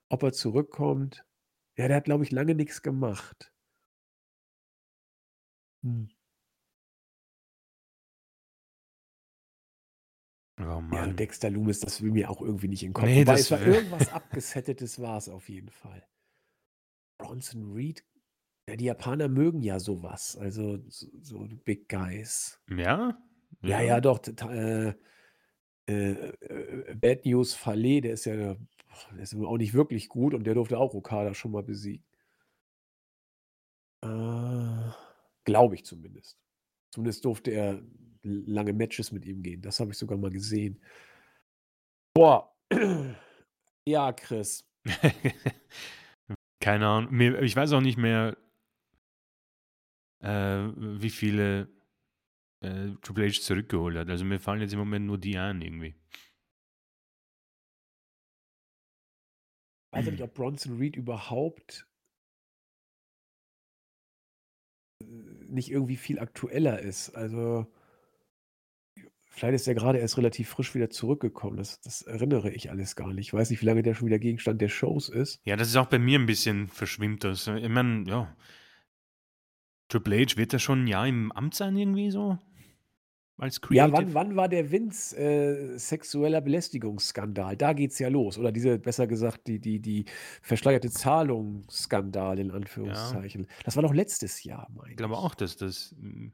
ob 0.10 0.24
er 0.24 0.32
zurückkommt. 0.32 1.26
Ja, 1.78 1.88
der 1.88 1.98
hat, 1.98 2.06
glaube 2.06 2.24
ich, 2.24 2.32
lange 2.32 2.54
nix 2.56 2.82
gemacht. 2.84 3.52
Hm. 5.84 6.06
Oh 10.60 10.82
Ja, 10.92 11.06
Mann. 11.06 11.16
Dexter 11.16 11.50
Lumis, 11.50 11.80
das 11.80 12.02
will 12.02 12.12
mir 12.12 12.30
auch 12.30 12.42
irgendwie 12.42 12.68
nicht 12.68 12.84
in 12.84 12.92
'n 12.92 12.94
Kopf. 12.94 13.06
Ne, 13.06 13.16
Wobei 13.16 13.34
das 13.34 13.42
es 13.42 13.52
war 13.52 13.60
wär 13.60 13.68
irgendwas 13.76 14.08
Abgesettetes 14.10 15.00
war's 15.02 15.28
auf 15.30 15.50
jeden 15.50 15.70
Fall. 15.70 16.08
Bronson 17.20 17.72
Reed? 17.74 18.04
Ja, 18.70 18.76
die 18.78 18.86
Japaner 18.86 19.28
mögen 19.30 19.62
ja 19.62 19.80
so 19.80 20.04
was, 20.04 20.38
also 20.38 20.80
so 20.90 21.08
so 21.22 21.48
Big 21.66 21.90
Guys. 21.90 22.60
Ja? 22.70 23.18
Ja, 23.66 23.80
Ja. 23.80 23.82
ja, 23.82 24.02
doch, 24.02 24.20
t 24.20 24.32
äh, 24.32 24.94
äh, 25.90 26.30
äh, 26.42 26.96
Bad 26.96 27.26
News 27.26 27.54
Fale, 27.56 28.02
der 28.02 28.14
ist 28.14 28.26
ja 28.26 28.56
der 29.12 29.24
ist 29.24 29.36
auch 29.36 29.58
nicht 29.58 29.74
wirklich 29.74 30.10
gut 30.10 30.34
und 30.34 30.46
der 30.46 30.54
durfte 30.56 30.78
auch 30.78 30.94
Okada 30.94 31.34
schon 31.34 31.52
mal 31.52 31.64
besiegen. 31.64 32.06
Äh, 34.02 34.92
glaube 35.46 35.76
ich 35.76 35.86
zumindest. 35.86 36.38
Zumindest 36.92 37.26
durfte 37.26 37.52
er 37.52 37.82
lange 38.24 38.74
Matches 38.74 39.12
mit 39.12 39.26
ihm 39.26 39.42
gehen. 39.44 39.62
Das 39.62 39.80
habe 39.80 39.92
ich 39.92 39.98
sogar 39.98 40.18
mal 40.18 40.32
gesehen. 40.32 40.82
Boah. 42.14 42.54
Ja, 43.86 44.14
Chris. 44.14 44.66
Keine 46.62 46.88
Ahnung. 46.88 47.20
Ich 47.20 47.54
weiß 47.54 47.74
auch 47.74 47.82
nicht 47.82 47.98
mehr 47.98 48.38
äh, 50.22 50.72
wie 50.76 51.10
viele, 51.10 51.68
äh, 52.62 52.92
Triple 53.02 53.28
H 53.28 53.42
zurückgeholt 53.42 53.98
hat. 53.98 54.10
Also, 54.10 54.24
mir 54.24 54.40
fallen 54.40 54.62
jetzt 54.62 54.72
im 54.72 54.80
Moment 54.80 55.06
nur 55.06 55.18
die 55.18 55.38
ein 55.38 55.62
irgendwie. 55.62 55.96
Weiß 59.94 60.06
ja 60.08 60.12
nicht, 60.12 60.24
ob 60.24 60.34
Bronson 60.34 60.78
Reed 60.78 60.96
überhaupt 60.96 61.86
äh, 65.02 65.06
nicht 65.48 65.70
irgendwie 65.72 65.98
viel 65.98 66.20
aktueller 66.20 66.80
ist. 66.80 67.12
Also 67.12 67.68
vielleicht 69.30 69.56
ist 69.56 69.68
er 69.68 69.76
grade 69.76 69.98
erst 70.00 70.18
relativ 70.18 70.50
frisch 70.50 70.76
wieder 70.76 70.90
zurückgekommen. 70.90 71.58
Das 71.58 71.80
das 71.82 72.02
erinnere 72.04 72.52
ich 72.52 72.70
alles 72.70 72.96
gar 72.96 73.14
nicht. 73.14 73.28
Ich 73.28 73.34
weiß 73.34 73.50
nicht, 73.50 73.62
wie 73.62 73.66
lange 73.66 73.84
der 73.84 73.94
schon 73.96 74.08
wieder 74.08 74.20
Gegenstand 74.20 74.62
der 74.62 74.70
Shows 74.70 75.10
ist. 75.10 75.40
Ja, 75.46 75.56
das 75.56 75.68
ist 75.70 75.76
auch 75.76 75.88
bei 75.88 76.00
mir 76.00 76.20
'n 76.20 76.26
bisschen 76.26 76.68
verschwimmt 76.70 77.24
das. 77.24 77.48
Ich 77.48 77.70
meine, 77.70 78.08
ja 78.10 78.36
Triple 79.92 80.16
H, 80.26 80.38
wird 80.38 80.54
der 80.54 80.60
schon 80.60 80.84
'n 80.84 80.88
Jahr 80.88 81.08
im 81.08 81.32
Amt 81.32 81.56
sein 81.56 81.76
irgendwie 81.78 82.10
so? 82.12 82.38
Als 83.44 83.60
Ja, 83.70 83.92
Creative? 83.92 83.92
wann 83.92 84.14
wann 84.14 84.36
war 84.36 84.50
der 84.50 84.72
Vince, 84.72 85.16
äh, 85.18 85.78
sexueller 85.80 86.42
Belästigungsskandal? 86.42 87.58
Da 87.58 87.74
geht's 87.74 87.98
ja 88.00 88.10
los. 88.10 88.38
Oder 88.38 88.52
diese 88.52 88.78
besser 88.78 89.08
gesagt, 89.08 89.48
die 89.48 89.60
die 89.60 89.80
die 89.82 90.06
verschleierte 90.42 90.92
Zahlungsskandal 90.92 92.40
in 92.40 92.52
Ja. 92.82 93.24
Anführungszeichen. 93.32 93.48
Das 93.64 93.76
war 93.76 93.84
doch 93.84 93.94
letztes 93.94 94.44
Jahr, 94.44 94.70
meine 94.74 94.96
Ich 94.96 94.98
glaube 94.98 95.18
ich. 95.18 95.18
auch, 95.18 95.36
dass 95.36 95.56
das, 95.58 95.92
hm 95.98 96.34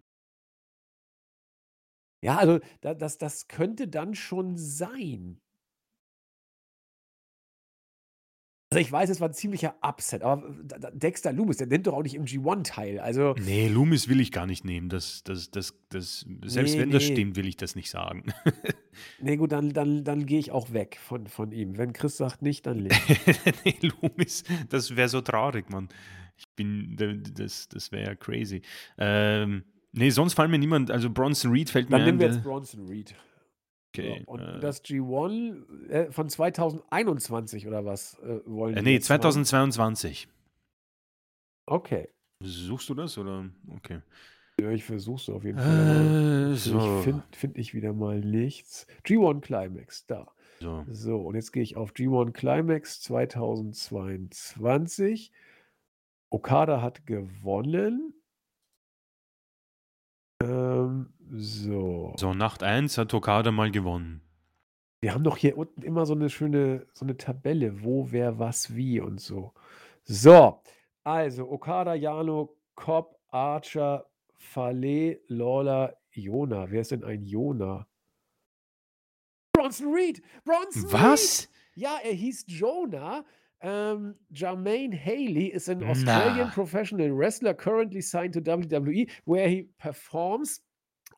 Ja, 2.24 2.38
also 2.38 2.60
da 2.82 2.94
das 2.94 3.18
das 3.18 3.48
könnte 3.48 3.88
dann 3.88 4.14
schon 4.14 4.58
sein. 4.58 5.40
Also, 8.72 8.82
ich 8.82 8.92
weiß, 8.92 9.10
es 9.10 9.20
war 9.20 9.30
'n 9.30 9.34
ziemlicher 9.34 9.76
Upset, 9.82 10.22
aber 10.22 10.48
D 10.62 10.76
Dexter 10.94 11.34
Lumis, 11.34 11.58
der 11.58 11.66
nimmt 11.66 11.88
doch 11.88 11.94
auch 11.94 12.04
nicht 12.04 12.14
im 12.14 12.26
G1 12.26 12.64
teil. 12.66 13.00
Also 13.00 13.34
Ne, 13.34 13.68
Lumis 13.68 14.08
will 14.08 14.20
ich 14.20 14.32
gar 14.32 14.46
nicht 14.46 14.64
nehmen. 14.64 14.90
Das 14.90 15.24
das 15.24 15.50
das 15.50 15.74
das 15.90 16.24
selbst 16.46 16.76
Ne, 16.76 16.82
wenn 16.82 16.92
das 16.92 17.02
ne. 17.08 17.14
stimmt, 17.14 17.36
will 17.36 17.48
ich 17.48 17.58
das 17.58 17.76
nicht 17.76 17.90
sagen. 17.90 18.26
Ne, 19.22 19.38
gut, 19.38 19.54
dann 19.54 19.72
dann 19.72 20.04
dann 20.04 20.26
gehe 20.26 20.40
ich 20.40 20.52
auch 20.52 20.72
weg 20.74 21.00
von 21.02 21.26
von 21.28 21.52
ihm. 21.54 21.78
Wenn 21.78 21.94
Chris 21.94 22.18
sagt 22.18 22.42
nicht, 22.42 22.68
dann 22.68 22.84
nicht. 22.84 22.96
Ne, 23.66 23.74
Lumis, 24.02 24.44
das 24.70 24.96
wäre 24.96 25.10
so 25.10 25.22
traurig, 25.22 25.70
Mann. 25.70 25.88
Ich 26.38 26.48
bin 26.56 26.96
das 27.36 27.70
das 27.70 27.92
wäre 27.92 28.10
ja 28.10 28.16
crazy. 28.16 28.62
Ähm, 29.00 29.64
ne, 29.94 30.12
sonst 30.12 30.34
fallen 30.36 30.52
mir 30.52 30.60
niemand 30.60 30.92
also, 30.92 31.10
Bronson 31.10 31.52
Reed 31.52 31.70
fällt 31.72 31.90
mir 31.90 31.98
Dann 31.98 32.02
ein, 32.02 32.06
nehmen 32.06 32.20
wir 32.20 32.28
jetzt 32.28 32.44
Bronson 32.44 32.88
Reed. 32.88 33.16
Okay, 33.96 34.24
So, 34.26 34.32
und 34.32 34.40
äh 34.42 34.60
das 34.60 34.84
G1, 34.84 35.88
äh, 35.90 36.12
von 36.12 36.30
2021 36.30 37.66
oder 37.68 37.86
was, 37.86 38.20
äh, 38.20 38.40
wollen 38.46 38.76
Äh, 38.78 38.82
ne, 38.84 38.94
haben? 38.96 39.02
2022. 39.02 40.28
Okay. 41.66 42.10
Suchst 42.42 42.88
du 42.90 42.94
das 42.96 43.18
oder? 43.18 43.50
Okay. 43.76 44.00
Ja, 44.62 44.72
ich 44.72 44.84
versuche 44.84 45.22
es 45.22 45.30
auf 45.30 45.44
jeden 45.44 45.58
Fall, 45.58 46.50
Äh, 46.50 46.54
ich 46.54 46.62
so. 46.64 47.02
finde 47.02 47.24
finde 47.32 47.60
ich 47.62 47.74
wieder 47.74 47.94
mal 47.94 48.20
nichts. 48.20 48.86
G1 49.06 49.40
Climax, 49.42 50.06
da. 50.06 50.28
So. 50.60 50.86
So, 50.90 51.22
und 51.22 51.36
jetzt 51.36 51.54
gehe 51.54 51.64
ich 51.64 51.78
auf 51.78 51.94
G1 51.94 52.34
Climax 52.34 53.00
2022. 53.02 55.32
Okada 56.30 56.82
hat 56.82 57.06
gewonnen. 57.08 58.14
Ähm, 60.42 61.14
so. 61.32 62.14
So, 62.18 62.34
Nacht 62.34 62.64
1 62.64 62.98
hat 62.98 63.14
Okada 63.14 63.52
mal 63.52 63.72
gewonnen. 63.72 64.22
Wir 65.04 65.14
haben 65.14 65.24
doch 65.24 65.38
hier 65.38 65.58
unten 65.58 65.82
immer 65.82 66.06
so 66.06 66.14
'ne 66.14 66.30
schöne 66.30 66.86
so 66.94 67.06
'ne 67.06 67.16
Tabelle, 67.16 67.84
wo, 67.84 68.12
wer, 68.12 68.38
was, 68.38 68.76
wie 68.76 69.00
und 69.00 69.22
so. 69.22 69.54
So, 70.04 70.62
also 71.04 71.50
Okada, 71.50 71.94
Yano, 71.96 72.58
Cobb, 72.76 73.16
Archer, 73.30 74.06
Fale, 74.36 75.22
Lawler, 75.28 75.96
Jona. 76.12 76.70
Wer 76.70 76.82
ist 76.82 76.92
denn 76.92 77.04
ein 77.06 77.24
Jona? 77.24 77.86
Bronson 79.56 79.92
Reed! 79.94 80.22
Bronson 80.46 80.86
Reed! 80.86 80.94
Was? 80.94 81.50
Ja, 81.76 81.98
er 82.04 82.14
hieß 82.14 82.46
Jonah. 82.48 83.26
Ähm, 83.62 84.16
Jermaine 84.32 84.94
Haley 84.94 85.48
is 85.48 85.68
an 85.68 85.84
Australian 85.84 86.48
Na. 86.48 86.54
professional 86.54 87.10
wrestler 87.12 87.54
currently 87.54 88.02
signed 88.02 88.34
to 88.34 88.40
WWE, 88.40 89.10
where 89.26 89.50
he 89.50 89.70
performs 89.78 90.62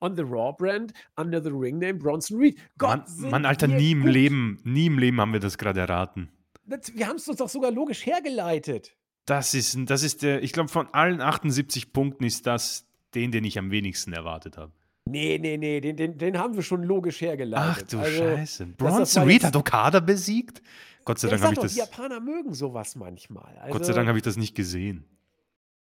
on 0.01 0.15
the 0.15 0.23
Raw 0.23 0.51
brand 0.51 0.91
under 1.17 1.39
the 1.41 1.51
ring 1.51 1.77
name 1.77 1.99
Bronson 1.99 2.39
Reed. 2.39 2.57
Gott, 2.79 3.03
Mann, 3.17 3.31
Mann, 3.31 3.45
Alter, 3.45 3.67
nie 3.67 3.91
im 3.91 4.01
gut. 4.01 4.11
Leben, 4.11 4.59
nie 4.63 4.87
im 4.87 4.97
Leben 4.97 5.21
haben 5.21 5.33
wir 5.33 5.39
das 5.39 5.57
gerade 5.59 5.81
erraten. 5.81 6.29
Das, 6.65 6.93
wir 6.95 7.07
haben 7.07 7.17
es 7.17 7.27
uns 7.27 7.37
doch 7.37 7.49
sogar 7.49 7.71
logisch 7.71 8.05
hergeleitet. 8.05 8.95
Das 9.25 9.53
ist, 9.53 9.77
das 9.85 10.01
ist 10.01 10.23
der, 10.23 10.41
ich 10.41 10.51
glaube, 10.51 10.69
von 10.69 10.87
allen 10.93 11.21
78 11.21 11.93
Punkten 11.93 12.23
ist 12.23 12.47
das 12.47 12.87
den, 13.13 13.31
den 13.31 13.43
ich 13.43 13.59
am 13.59 13.69
wenigsten 13.69 14.13
erwartet 14.13 14.57
habe. 14.57 14.71
Nee, 15.05 15.37
nee, 15.39 15.57
nee, 15.57 15.81
den, 15.81 15.95
den, 15.97 16.17
den 16.17 16.37
haben 16.37 16.55
wir 16.55 16.63
schon 16.63 16.83
logisch 16.83 17.17
Ach 17.17 17.21
hergeleitet. 17.21 17.93
du 17.93 17.99
Also, 17.99 18.17
Scheiße. 18.23 18.65
Bronson 18.77 19.23
Reed 19.23 19.43
hat 19.43 19.55
Okada 19.55 19.99
besiegt? 19.99 20.61
Gott 21.05 21.19
sei 21.19 21.29
Dank 21.29 21.41
habe 21.41 21.53
ich 21.53 21.55
doch, 21.57 21.63
das. 21.63 21.73
die 21.73 21.79
Japaner 21.79 22.19
mögen 22.19 22.53
sowas 22.53 22.95
manchmal. 22.95 23.57
Also, 23.57 23.73
Gott 23.77 23.85
sei 23.85 23.93
Dank 23.93 24.07
habe 24.07 24.17
ich 24.17 24.23
das 24.23 24.37
nicht 24.37 24.55
gesehen. 24.55 25.05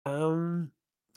Ähm, 0.07 0.71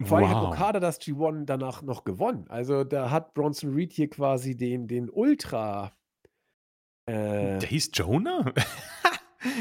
vor 0.04 0.18
allem 0.20 0.30
hat 0.30 0.38
Wow. 0.38 0.54
Okada 0.54 0.80
das 0.80 1.02
G1 1.02 1.46
danach 1.46 1.82
noch 1.82 2.04
gewonnen. 2.04 2.46
Also 2.50 2.84
da 2.84 3.10
hat 3.10 3.34
Bronson 3.34 3.74
Reed 3.74 3.94
hier 3.94 4.10
quasi 4.10 4.56
den, 4.56 4.88
den 4.88 5.10
Ultra. 5.10 5.94
Äh, 7.06 7.60
Der 7.60 7.70
hieß 7.70 7.92
Jonah? 7.94 8.54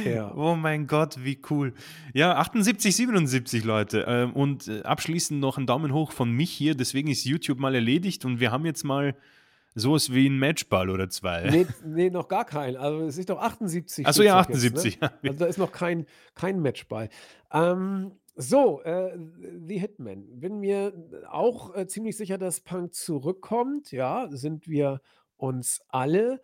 Ja. 0.04 0.34
Oh 0.34 0.56
mein 0.56 0.86
Gott, 0.86 1.22
wie 1.22 1.40
cool. 1.50 1.74
Ja, 2.14 2.36
78, 2.36 2.96
77 2.96 3.62
Leute. 3.62 4.04
Ähm, 4.08 4.32
und 4.32 4.68
äh, 4.68 4.82
abschließend 4.82 5.38
noch 5.38 5.58
ein 5.58 5.66
Daumen 5.66 5.92
hoch 5.92 6.12
von 6.12 6.32
mich 6.32 6.50
hier. 6.50 6.74
Deswegen 6.74 7.08
ist 7.08 7.24
YouTube 7.24 7.58
mal 7.60 7.74
erledigt 7.74 8.24
und 8.24 8.40
wir 8.40 8.50
haben 8.50 8.64
jetzt 8.64 8.84
mal 8.84 9.14
sowas 9.76 10.12
wie 10.12 10.26
einen 10.26 10.38
Matchball 10.38 10.90
oder 10.90 11.08
zwei. 11.08 11.48
nee, 11.50 11.66
nee, 11.84 12.10
noch 12.10 12.28
gar 12.28 12.44
keinen. 12.44 12.76
Also 12.76 13.04
es 13.06 13.18
ist 13.18 13.28
doch 13.30 13.38
78. 13.38 14.06
Achso, 14.06 14.22
ja, 14.22 14.42
steht's 14.42 14.58
doch 14.58 14.84
jetzt, 14.84 15.00
78. 15.00 15.00
ne? 15.00 15.12
Also 15.22 15.38
da 15.38 15.46
ist 15.46 15.58
noch 15.58 15.70
kein, 15.70 16.06
kein 16.34 16.60
Matchball. 16.60 17.10
Ähm, 17.52 18.12
so, 18.34 18.82
äh, 18.82 19.16
The 19.66 19.78
Hitman. 19.78 20.40
Bin 20.40 20.60
mir 20.60 20.92
auch 21.30 21.74
äh, 21.74 21.86
ziemlich 21.86 22.16
sicher, 22.16 22.38
dass 22.38 22.60
Punk 22.60 22.94
zurückkommt. 22.94 23.92
Ja, 23.92 24.28
sind 24.30 24.66
wir 24.66 25.00
uns 25.36 25.82
alle. 25.88 26.40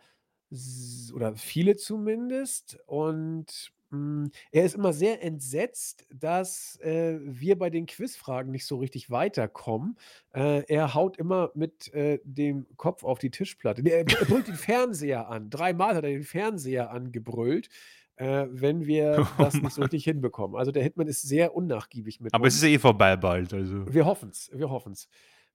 Oder 1.15 1.35
viele 1.37 1.77
zumindest. 1.77 2.79
Und 2.87 3.73
mh, 3.93 4.31
er 4.51 4.64
ist 4.64 4.74
immer 4.74 4.93
sehr 4.93 5.23
entsetzt, 5.23 6.06
dass 6.12 6.78
äh, 6.81 7.19
wir 7.23 7.56
bei 7.59 7.70
den 7.70 7.86
Quizfragen 7.86 8.51
nicht 8.51 8.66
so 8.66 8.78
richtig 8.78 9.10
weiterkommen. 9.10 9.97
Äh, 10.35 10.64
er 10.66 10.94
haut 10.94 11.16
immer 11.19 11.51
mit 11.55 11.93
äh, 11.94 12.19
dem 12.24 12.66
Kopf 12.77 13.05
auf 13.05 13.19
die 13.19 13.31
Tischplatte. 13.31 13.82
Er, 13.89 14.05
brüllt 14.05 14.48
den 14.48 14.55
Fernseher 14.55 15.28
an. 15.28 15.51
Dreimal 15.51 15.94
hat 15.94 16.05
er 16.05 16.10
den 16.10 16.24
Fernseher 16.24 16.90
angebrüllt, 16.90 17.69
äh, 18.16 18.47
wenn 18.51 18.86
wir 18.86 19.28
Oh 19.39 19.43
das 19.43 19.55
nicht 19.55 19.73
so 19.73 19.81
Mann. 19.81 19.85
richtig 19.90 20.05
hinbekommen. 20.05 20.56
Also 20.56 20.73
der 20.73 20.82
Hitman 20.82 21.06
ist 21.06 21.23
sehr 21.23 21.55
unnachgiebig 21.55 22.20
mit 22.20 22.35
Aber 22.35 22.47
es 22.47 22.55
uns. 22.55 22.62
ist 22.62 22.69
ja 22.69 22.74
eh 22.74 22.78
vorbei 22.78 23.16
bald. 23.16 23.52
Also. 23.55 23.93
Wir 23.93 24.06
hoffen's, 24.06 24.51
wir 24.52 24.70
hoffen's. 24.70 25.09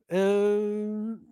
Ähm, 0.10 1.26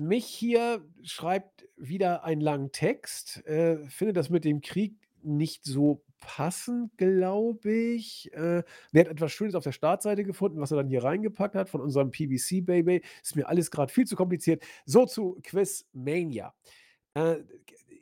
mich 0.00 0.24
hier 0.26 0.84
schreibt 1.02 1.68
wieder 1.76 2.24
einen 2.24 2.40
langen 2.40 2.72
Text. 2.72 3.44
Äh, 3.46 3.86
finde 3.88 4.12
das 4.12 4.30
mit 4.30 4.44
dem 4.44 4.60
Krieg 4.60 4.96
nicht 5.22 5.64
so 5.64 6.02
passend, 6.20 6.96
glaube 6.96 7.72
ich. 7.72 8.32
Äh, 8.32 8.62
er 8.92 9.00
hat 9.00 9.08
etwas 9.08 9.32
Schönes 9.32 9.54
auf 9.54 9.64
der 9.64 9.72
Startseite 9.72 10.24
gefunden, 10.24 10.60
was 10.60 10.70
er 10.70 10.78
dann 10.78 10.88
hier 10.88 11.04
reingepackt 11.04 11.54
hat 11.54 11.68
von 11.68 11.80
unserem 11.80 12.10
PBC 12.10 12.64
Baby. 12.64 13.02
Ist 13.22 13.36
mir 13.36 13.48
alles 13.48 13.70
gerade 13.70 13.92
viel 13.92 14.06
zu 14.06 14.16
kompliziert. 14.16 14.62
So 14.84 15.06
zu 15.06 15.38
Quiz 15.42 15.86
Mania. 15.92 16.54
Äh, 17.14 17.36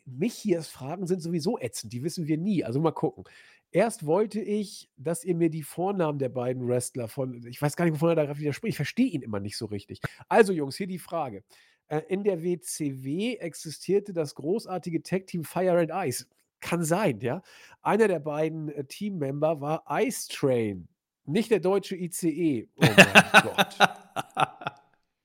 mich 0.04 0.34
hier 0.34 0.62
Fragen 0.62 1.06
sind 1.06 1.20
sowieso 1.20 1.58
ätzend, 1.58 1.92
die 1.92 2.02
wissen 2.02 2.26
wir 2.26 2.38
nie. 2.38 2.64
Also 2.64 2.80
mal 2.80 2.92
gucken. 2.92 3.24
Erst 3.72 4.06
wollte 4.06 4.40
ich, 4.40 4.88
dass 4.96 5.24
ihr 5.24 5.34
mir 5.34 5.50
die 5.50 5.62
Vornamen 5.62 6.18
der 6.18 6.28
beiden 6.28 6.66
Wrestler 6.66 7.08
von, 7.08 7.44
ich 7.46 7.60
weiß 7.60 7.76
gar 7.76 7.84
nicht, 7.84 7.94
wovon 7.94 8.10
er 8.10 8.14
da 8.14 8.24
gerade 8.24 8.38
wieder 8.38 8.54
ich 8.62 8.76
verstehe 8.76 9.08
ihn 9.08 9.22
immer 9.22 9.40
nicht 9.40 9.56
so 9.56 9.66
richtig. 9.66 10.00
Also 10.28 10.52
Jungs, 10.52 10.76
hier 10.76 10.86
die 10.86 10.98
Frage. 10.98 11.42
Äh, 11.88 12.02
in 12.08 12.24
der 12.24 12.42
WCW 12.42 13.36
existierte 13.36 14.12
das 14.12 14.34
großartige 14.34 15.02
Tag-Team 15.02 15.44
Fire 15.44 15.78
and 15.78 15.90
Ice. 16.08 16.26
Kann 16.60 16.82
sein, 16.84 17.20
ja. 17.20 17.42
Einer 17.82 18.08
der 18.08 18.18
beiden 18.20 18.68
äh, 18.70 18.84
Teammember 18.84 19.60
war 19.60 19.84
Ice 19.90 20.28
Train, 20.28 20.88
nicht 21.24 21.50
der 21.50 21.60
deutsche 21.60 21.96
ICE. 21.96 22.68
Oh 22.76 22.84
mein 22.84 23.42
Gott. 23.42 23.76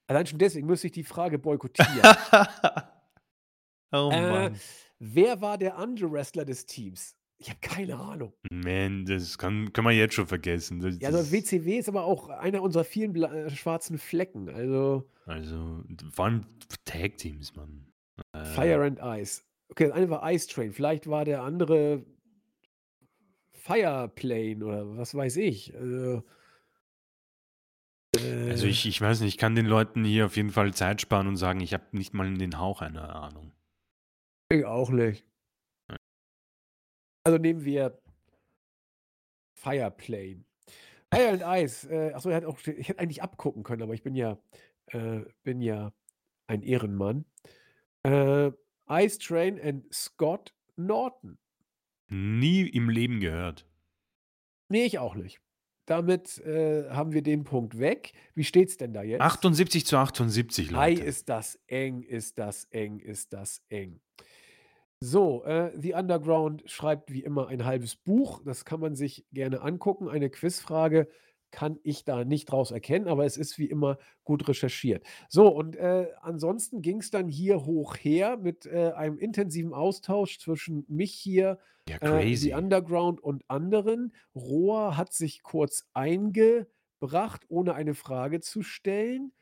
Allein 0.08 0.26
schon 0.28 0.40
deswegen 0.40 0.68
müsste 0.68 0.88
ich 0.88 0.94
die 0.94 1.04
Frage 1.04 1.40
boykottieren. 1.40 2.02
oh 3.92 4.10
Äh, 4.12 4.30
Mann. 4.32 4.60
wer 5.00 5.42
war 5.42 5.58
der 5.58 5.78
andere 5.78 6.12
Wrestler 6.12 6.46
des 6.46 6.66
Teams? 6.66 7.16
Ich 7.38 7.50
habe 7.50 7.60
keine 7.60 7.98
Ahnung. 7.98 8.34
Man, 8.52 9.06
das 9.06 9.36
kann, 9.38 9.74
kann 9.74 9.84
man 9.84 9.96
jetzt 9.96 10.14
schon 10.14 10.28
vergessen. 10.28 10.80
Das, 10.80 11.00
Ja, 11.00 11.10
also 11.10 11.32
WCW 11.32 11.80
ist 11.80 11.90
aber 11.90 12.04
auch 12.04 12.30
einer 12.30 12.62
unserer 12.62 12.84
vielen 12.84 13.14
bla- 13.14 13.34
äh, 13.34 13.50
schwarzen 13.50 13.98
Flecken. 13.98 14.48
Also 14.50 15.10
Also, 15.26 15.84
vor 16.12 16.26
allem 16.26 16.46
Tag-Teams, 16.86 17.56
Mann. 17.56 17.88
Äh, 18.34 18.46
Fire 18.46 18.84
and 18.86 19.00
Ice. 19.02 19.42
Okay, 19.72 19.88
das 19.88 19.94
eine 19.94 20.10
war 20.10 20.30
Ice 20.32 20.48
Train. 20.48 20.74
Vielleicht 20.74 21.08
war 21.08 21.26
der 21.26 21.44
andere 21.44 22.06
Fireplane 23.54 24.66
oder 24.66 24.98
was 24.98 25.16
weiß 25.16 25.38
ich. 25.38 25.74
Also, 25.76 26.24
Also 28.16 28.66
äh, 28.66 28.70
ich, 28.70 28.86
ich 28.86 29.00
weiß 29.00 29.22
nicht, 29.22 29.36
ich 29.36 29.38
kann 29.38 29.56
den 29.56 29.66
Leuten 29.66 30.04
hier 30.04 30.26
auf 30.26 30.36
jeden 30.36 30.50
Fall 30.50 30.74
Zeit 30.74 31.00
sparen 31.00 31.28
und 31.28 31.38
sagen, 31.38 31.62
ich 31.62 31.74
habe 31.74 31.86
nicht 31.92 32.14
mal 32.14 32.34
den 32.34 32.60
Hauch 32.60 32.82
einer 32.82 33.16
Ahnung. 33.16 33.54
ich 34.52 34.66
auch 34.66 34.90
nicht. 34.90 35.26
Also 37.24 37.38
nehmen 37.38 37.64
wir 37.64 38.02
Fireplane. 39.54 40.44
Fire 41.14 41.30
and 41.30 41.44
Ice. 41.46 41.88
Äh, 41.88 42.14
achso, 42.14 42.30
er 42.30 42.38
hat 42.38 42.46
auch, 42.46 42.60
ich 42.66 42.90
hätte 42.90 43.00
eigentlich 43.00 43.22
abgucken 43.22 43.64
können, 43.64 43.84
aber 43.84 43.94
ich 43.94 44.04
bin 44.04 44.16
ja, 44.16 44.38
äh, 44.88 45.22
bin 45.44 45.62
ja 45.62 45.94
ein 46.48 46.64
Ehrenmann. 46.64 47.26
Äh, 48.04 48.52
Ice 48.92 49.18
Train 49.20 49.60
and 49.62 49.86
Scott 49.94 50.54
Norton. 50.76 51.38
Nie 52.10 52.68
im 52.68 52.90
Leben 52.90 53.20
gehört. 53.22 53.66
Nee, 54.70 54.86
ich 54.86 55.00
auch 55.00 55.16
nicht. 55.16 55.40
Damit 55.86 56.38
äh, 56.40 56.90
haben 56.90 57.12
wir 57.12 57.22
den 57.22 57.44
Punkt 57.44 57.80
weg. 57.80 58.14
Wie 58.36 58.44
steht's 58.44 58.78
denn 58.78 58.94
da 58.94 59.02
jetzt? 59.02 59.22
78 59.22 59.86
zu 59.86 59.98
78, 59.98 60.76
Ei, 60.76 60.92
Leute. 60.92 61.04
ist 61.04 61.30
das 61.30 61.60
eng, 61.68 62.02
ist 62.02 62.38
das 62.38 62.66
eng, 62.66 63.00
ist 63.00 63.34
das 63.34 63.62
eng. 63.70 64.00
So, 65.00 65.44
äh, 65.46 65.72
The 65.78 65.94
Underground 65.94 66.64
schreibt 66.70 67.12
wie 67.12 67.24
immer 67.24 67.48
ein 67.48 67.66
halbes 67.66 67.96
Buch. 67.96 68.42
Das 68.46 68.66
kann 68.66 68.80
man 68.80 68.96
sich 68.96 69.26
gerne 69.32 69.62
angucken. 69.62 70.08
Eine 70.08 70.30
Quizfrage 70.30 71.08
kann 71.52 71.80
ich 71.84 72.04
da 72.06 72.26
nicht 72.26 72.46
draus 72.46 72.72
erkennen, 72.72 73.08
aber 73.08 73.26
es 73.26 73.38
ist 73.38 73.58
wie 73.60 73.66
immer 73.66 73.98
gut 74.24 74.48
recherchiert. 74.48 75.06
So, 75.30 75.48
und 75.48 75.76
äh, 75.76 76.08
ansonsten 76.22 76.82
ging 76.82 77.00
es 77.00 77.12
dann 77.12 77.28
hier 77.28 77.66
hoch 77.66 77.96
her 77.96 78.38
mit 78.38 78.66
äh, 78.66 78.92
einem 78.94 79.18
intensiven 79.18 79.74
Austausch 79.74 80.40
zwischen 80.40 80.86
mich 80.88 81.14
hier, 81.14 81.60
ja, 81.88 81.96
äh, 81.98 82.00
crazy. 82.00 82.48
The 82.50 82.54
Underground 82.54 83.22
und 83.22 83.44
anderen. 83.50 84.14
Rohr 84.36 84.98
hat 84.98 85.14
sich 85.14 85.44
kurz 85.44 85.90
eingebracht, 85.94 87.46
ohne 87.50 87.74
eine 87.74 87.94
Frage 87.94 88.40
zu 88.40 88.62
stellen. 88.64 89.34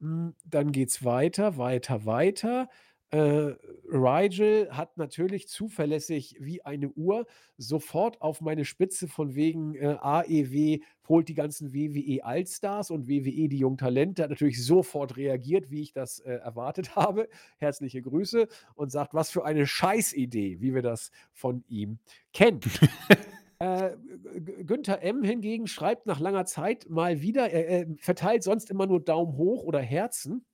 Hm, 0.00 0.34
Dann 0.44 0.72
geht's 0.72 1.04
weiter, 1.04 1.56
weiter, 1.58 2.06
weiter. 2.06 2.68
Äh, 3.12 3.56
Rigel 3.88 4.68
hat 4.70 4.96
natürlich 4.96 5.48
zuverlässig 5.48 6.36
wie 6.38 6.64
eine 6.64 6.90
Uhr 6.90 7.26
sofort 7.58 8.22
auf 8.22 8.40
meine 8.40 8.64
Spitze 8.64 9.08
von 9.08 9.34
wegen 9.34 9.74
äh, 9.74 9.96
AEW 10.00 10.78
holt 11.08 11.28
die 11.28 11.34
ganzen 11.34 11.74
WWE 11.74 12.24
Allstars 12.24 12.92
und 12.92 13.08
WWE 13.08 13.48
die 13.48 13.58
Jungtalente, 13.58 14.22
hat 14.22 14.30
natürlich 14.30 14.64
sofort 14.64 15.16
reagiert, 15.16 15.72
wie 15.72 15.82
ich 15.82 15.92
das 15.92 16.20
äh, 16.20 16.34
erwartet 16.34 16.94
habe. 16.96 17.28
Herzliche 17.58 18.00
Grüße 18.00 18.46
und 18.76 18.92
sagt, 18.92 19.12
was 19.12 19.30
für 19.30 19.44
eine 19.44 19.66
Scheißidee, 19.66 20.60
wie 20.60 20.72
wir 20.72 20.82
das 20.82 21.10
von 21.32 21.64
ihm 21.68 21.98
kennen. 22.32 22.60
Äh, 23.62 23.94
Günther 24.64 25.02
M. 25.02 25.22
hingegen 25.22 25.66
schreibt 25.66 26.06
nach 26.06 26.18
langer 26.18 26.46
Zeit 26.46 26.88
mal 26.88 27.20
wieder, 27.20 27.50
er, 27.50 27.68
er 27.68 27.86
verteilt 27.98 28.42
sonst 28.42 28.70
immer 28.70 28.86
nur 28.86 29.04
Daumen 29.04 29.36
hoch 29.36 29.64
oder 29.64 29.80
Herzen, 29.80 30.46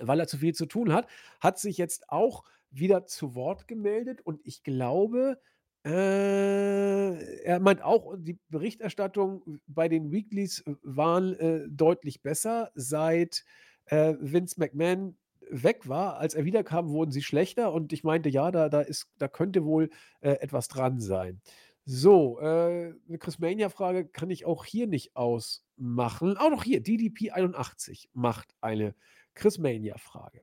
weil 0.00 0.20
er 0.20 0.26
zu 0.26 0.38
viel 0.38 0.54
zu 0.54 0.66
tun 0.66 0.92
hat, 0.92 1.06
hat 1.40 1.58
sich 1.58 1.78
jetzt 1.78 2.08
auch 2.08 2.44
wieder 2.70 3.06
zu 3.06 3.34
Wort 3.34 3.68
gemeldet 3.68 4.20
und 4.22 4.40
ich 4.44 4.62
glaube, 4.62 5.38
äh, 5.84 7.42
er 7.42 7.60
meint 7.60 7.82
auch, 7.82 8.14
die 8.16 8.38
Berichterstattung 8.48 9.60
bei 9.66 9.88
den 9.88 10.12
Weeklies 10.12 10.62
waren 10.82 11.34
äh, 11.34 11.66
deutlich 11.68 12.22
besser. 12.22 12.70
Seit 12.74 13.44
äh, 13.86 14.14
Vince 14.20 14.60
McMahon 14.60 15.16
weg 15.50 15.88
war, 15.88 16.18
als 16.18 16.34
er 16.34 16.44
wiederkam, 16.44 16.90
wurden 16.90 17.10
sie 17.10 17.22
schlechter 17.22 17.72
und 17.72 17.92
ich 17.92 18.04
meinte, 18.04 18.28
ja, 18.28 18.50
da, 18.52 18.68
da, 18.68 18.80
ist, 18.80 19.10
da 19.18 19.26
könnte 19.28 19.64
wohl 19.64 19.90
äh, 20.20 20.30
etwas 20.34 20.68
dran 20.68 21.00
sein. 21.00 21.40
So, 21.84 22.38
äh, 22.38 22.94
eine 23.08 23.18
Chris 23.18 23.40
Mania-Frage 23.40 24.06
kann 24.06 24.30
ich 24.30 24.46
auch 24.46 24.64
hier 24.64 24.86
nicht 24.86 25.16
ausmachen. 25.16 26.36
Auch 26.36 26.50
noch 26.50 26.62
hier, 26.62 26.80
DDP 26.80 27.32
81 27.32 28.08
macht 28.12 28.54
eine 28.60 28.94
Chris 29.34 29.58
Mania-Frage. 29.58 30.42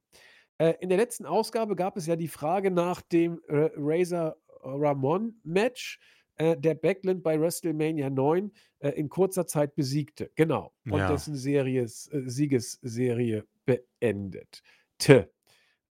Äh, 0.57 0.73
in 0.79 0.89
der 0.89 0.97
letzten 0.97 1.25
Ausgabe 1.25 1.75
gab 1.75 1.97
es 1.97 2.05
ja 2.05 2.15
die 2.15 2.27
Frage 2.27 2.71
nach 2.71 3.01
dem 3.01 3.41
äh, 3.47 3.69
Razor 3.75 4.35
Ramon-Match, 4.61 5.99
äh, 6.35 6.57
der 6.57 6.75
Backlund 6.75 7.23
bei 7.23 7.39
WrestleMania 7.39 8.09
9 8.09 8.51
äh, 8.79 8.89
in 8.89 9.09
kurzer 9.09 9.47
Zeit 9.47 9.75
besiegte. 9.75 10.31
Genau. 10.35 10.73
Und 10.85 10.99
Ja. 10.99 11.11
dessen 11.11 11.35
Series, 11.35 12.09
Siegesserie 12.11 13.45
beendete. 13.65 15.31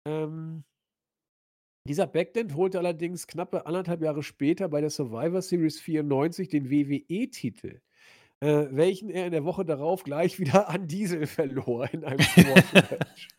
Ähm, 0.07 0.63
dieser 1.87 2.05
Backlund 2.05 2.55
holte 2.55 2.77
allerdings 2.77 3.25
knappe 3.25 3.65
anderthalb 3.65 4.01
Jahre 4.01 4.21
später 4.21 4.69
bei 4.69 4.81
der 4.81 4.91
Survivor 4.91 5.41
Series 5.41 5.79
94 5.79 6.49
den 6.49 6.69
WWE-Titel, 6.69 7.81
äh, 8.41 8.67
welchen 8.71 9.09
er 9.09 9.27
in 9.27 9.31
der 9.31 9.45
Woche 9.45 9.65
darauf 9.65 10.03
gleich 10.03 10.39
wieder 10.39 10.69
an 10.69 10.87
Diesel 10.87 11.27
verlor 11.27 11.91
in 11.93 12.03
einem 12.03 12.19
Squash-Match. 12.21 13.27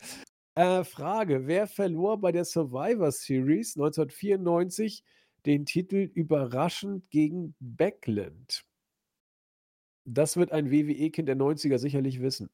Äh, 0.55 0.85
Frage: 0.85 1.47
Wer 1.47 1.67
verlor 1.67 2.21
bei 2.21 2.31
der 2.31 2.45
Survivor 2.45 3.11
Series 3.11 3.75
1994 3.77 5.03
den 5.47 5.65
Titel 5.65 6.11
überraschend 6.15 7.11
gegen 7.11 7.55
Backlund? 7.59 8.63
Das 10.07 10.37
wird 10.37 10.51
ein 10.53 10.71
WWE-Kind 10.71 11.29
der 11.29 11.37
90er 11.37 11.79
sicherlich 11.79 12.21
wissen. 12.21 12.51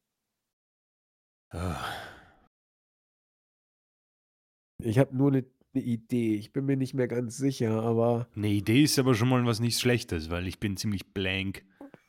Ich 4.81 4.99
habe 4.99 5.17
nur 5.17 5.31
'ne 5.33 5.45
'ne 5.75 5.81
Idee. 5.83 6.35
Ich 6.37 6.53
bin 6.53 6.65
mir 6.67 6.77
nicht 6.77 6.95
mehr 6.95 7.09
ganz 7.09 7.37
sicher, 7.37 7.83
aber 7.83 8.29
'Ne 8.35 8.49
Idee 8.49 8.85
ist 8.85 8.99
aber 8.99 9.15
schon 9.15 9.29
mal 9.29 9.45
was 9.47 9.61
nicht 9.61 9.79
Schlechtes, 9.79 10.31
weil 10.31 10.47
ich 10.47 10.61
bin 10.61 10.77
ziemlich 10.77 11.13
blank. 11.13 11.65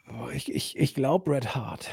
Boah, 0.10 0.32
ich 0.32 0.54
ich 0.54 0.78
ich 0.78 0.94
glaube 0.94 1.32
Bret 1.32 1.56
Hart. 1.56 1.90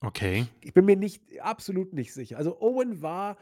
Okay. 0.00 0.46
Ich 0.62 0.74
bin 0.74 0.84
mir 0.84 0.96
nicht 0.96 1.22
absolut 1.40 1.92
nicht 1.92 2.12
sicher. 2.12 2.36
Also, 2.36 2.60
Owen 2.60 3.02
war, 3.02 3.36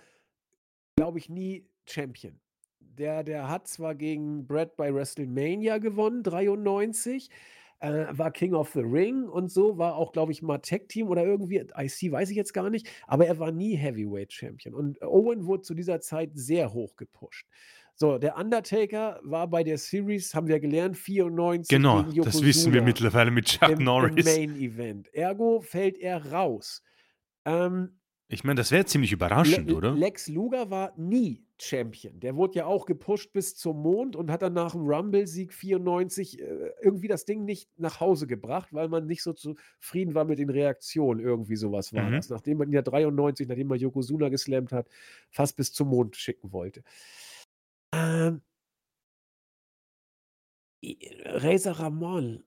glaube 0.96 1.18
ich, 1.18 1.30
nie 1.30 1.66
Champion. 1.86 2.38
Der 2.80 3.24
der 3.24 3.48
hat 3.48 3.66
zwar 3.66 3.94
gegen 3.94 4.46
Bret 4.46 4.76
bei 4.76 4.94
WrestleMania 4.94 5.78
gewonnen, 5.78 6.22
93, 6.22 7.30
äh, 7.80 8.06
war 8.10 8.30
King 8.30 8.54
of 8.54 8.70
the 8.72 8.80
Ring 8.80 9.24
und 9.28 9.50
so, 9.50 9.78
war 9.78 9.96
auch, 9.96 10.12
glaube 10.12 10.32
ich, 10.32 10.42
mal 10.42 10.58
Tag-Team 10.58 11.08
oder 11.08 11.24
irgendwie 11.24 11.56
IC, 11.58 12.12
weiß 12.12 12.30
ich 12.30 12.36
jetzt 12.36 12.52
gar 12.52 12.68
nicht, 12.68 12.88
aber 13.06 13.26
er 13.26 13.38
war 13.38 13.52
nie 13.52 13.76
Heavyweight 13.76 14.32
Champion 14.32 14.74
und 14.74 15.00
Owen 15.02 15.46
wurde 15.46 15.62
zu 15.62 15.74
dieser 15.74 16.00
Zeit 16.00 16.30
sehr 16.34 16.74
hoch 16.74 16.96
gepusht. 16.96 17.46
So, 18.00 18.16
der 18.16 18.38
Undertaker 18.38 19.20
war 19.22 19.46
bei 19.46 19.62
der 19.62 19.76
Series, 19.76 20.34
haben 20.34 20.48
wir 20.48 20.58
gelernt, 20.58 20.96
94 20.96 21.68
Genau, 21.68 22.00
das 22.02 22.42
wissen 22.42 22.72
wir 22.72 22.80
mittlerweile 22.80 23.30
mit 23.30 23.44
Chuck 23.44 23.68
im 23.68 23.80
im 23.80 23.84
Norris. 23.84 24.24
Main 24.24 24.56
Event. 24.56 25.12
Ergo 25.12 25.60
fällt 25.60 25.98
er 25.98 26.32
raus. 26.32 26.82
Ähm 27.44 28.00
Ich 28.28 28.42
meine, 28.42 28.56
das 28.56 28.70
wäre 28.70 28.86
ziemlich 28.86 29.12
überraschend, 29.12 29.68
Le 29.68 29.76
oder? 29.76 29.92
Lex 29.92 30.28
Luger 30.28 30.70
war 30.70 30.94
nie 30.96 31.44
Champion. 31.60 32.18
Der 32.20 32.36
wurde 32.36 32.60
ja 32.60 32.64
auch 32.64 32.86
gepusht 32.86 33.34
bis 33.34 33.54
zum 33.54 33.82
Mond 33.82 34.16
und 34.16 34.30
hat 34.30 34.40
dann 34.40 34.54
nach 34.54 34.72
dem 34.72 34.86
Rumble-Sieg 34.86 35.52
94 35.52 36.40
äh, 36.40 36.70
irgendwie 36.80 37.06
das 37.08 37.26
Ding 37.26 37.44
nicht 37.44 37.68
nach 37.78 38.00
Hause 38.00 38.26
gebracht, 38.26 38.72
weil 38.72 38.88
man 38.88 39.04
nicht 39.08 39.22
so 39.22 39.34
zufrieden 39.34 40.14
war 40.14 40.24
mit 40.24 40.38
den 40.38 40.48
Reaktionen. 40.48 41.20
Irgendwie 41.20 41.56
sowas 41.56 41.92
war 41.92 42.04
Mhm. 42.08 42.12
das. 42.12 42.30
Nachdem 42.30 42.56
man 42.56 42.68
ihn 42.70 42.72
ja 42.72 42.80
93, 42.80 43.46
nachdem 43.46 43.66
man 43.66 43.78
Yokozuna 43.78 44.30
geslammt 44.30 44.72
hat, 44.72 44.88
fast 45.30 45.54
bis 45.58 45.74
zum 45.74 45.88
Mond 45.88 46.16
schicken 46.16 46.50
wollte. 46.50 46.82
Ähm 48.00 48.40
Razor 51.24 51.72
Ramon. 51.78 52.44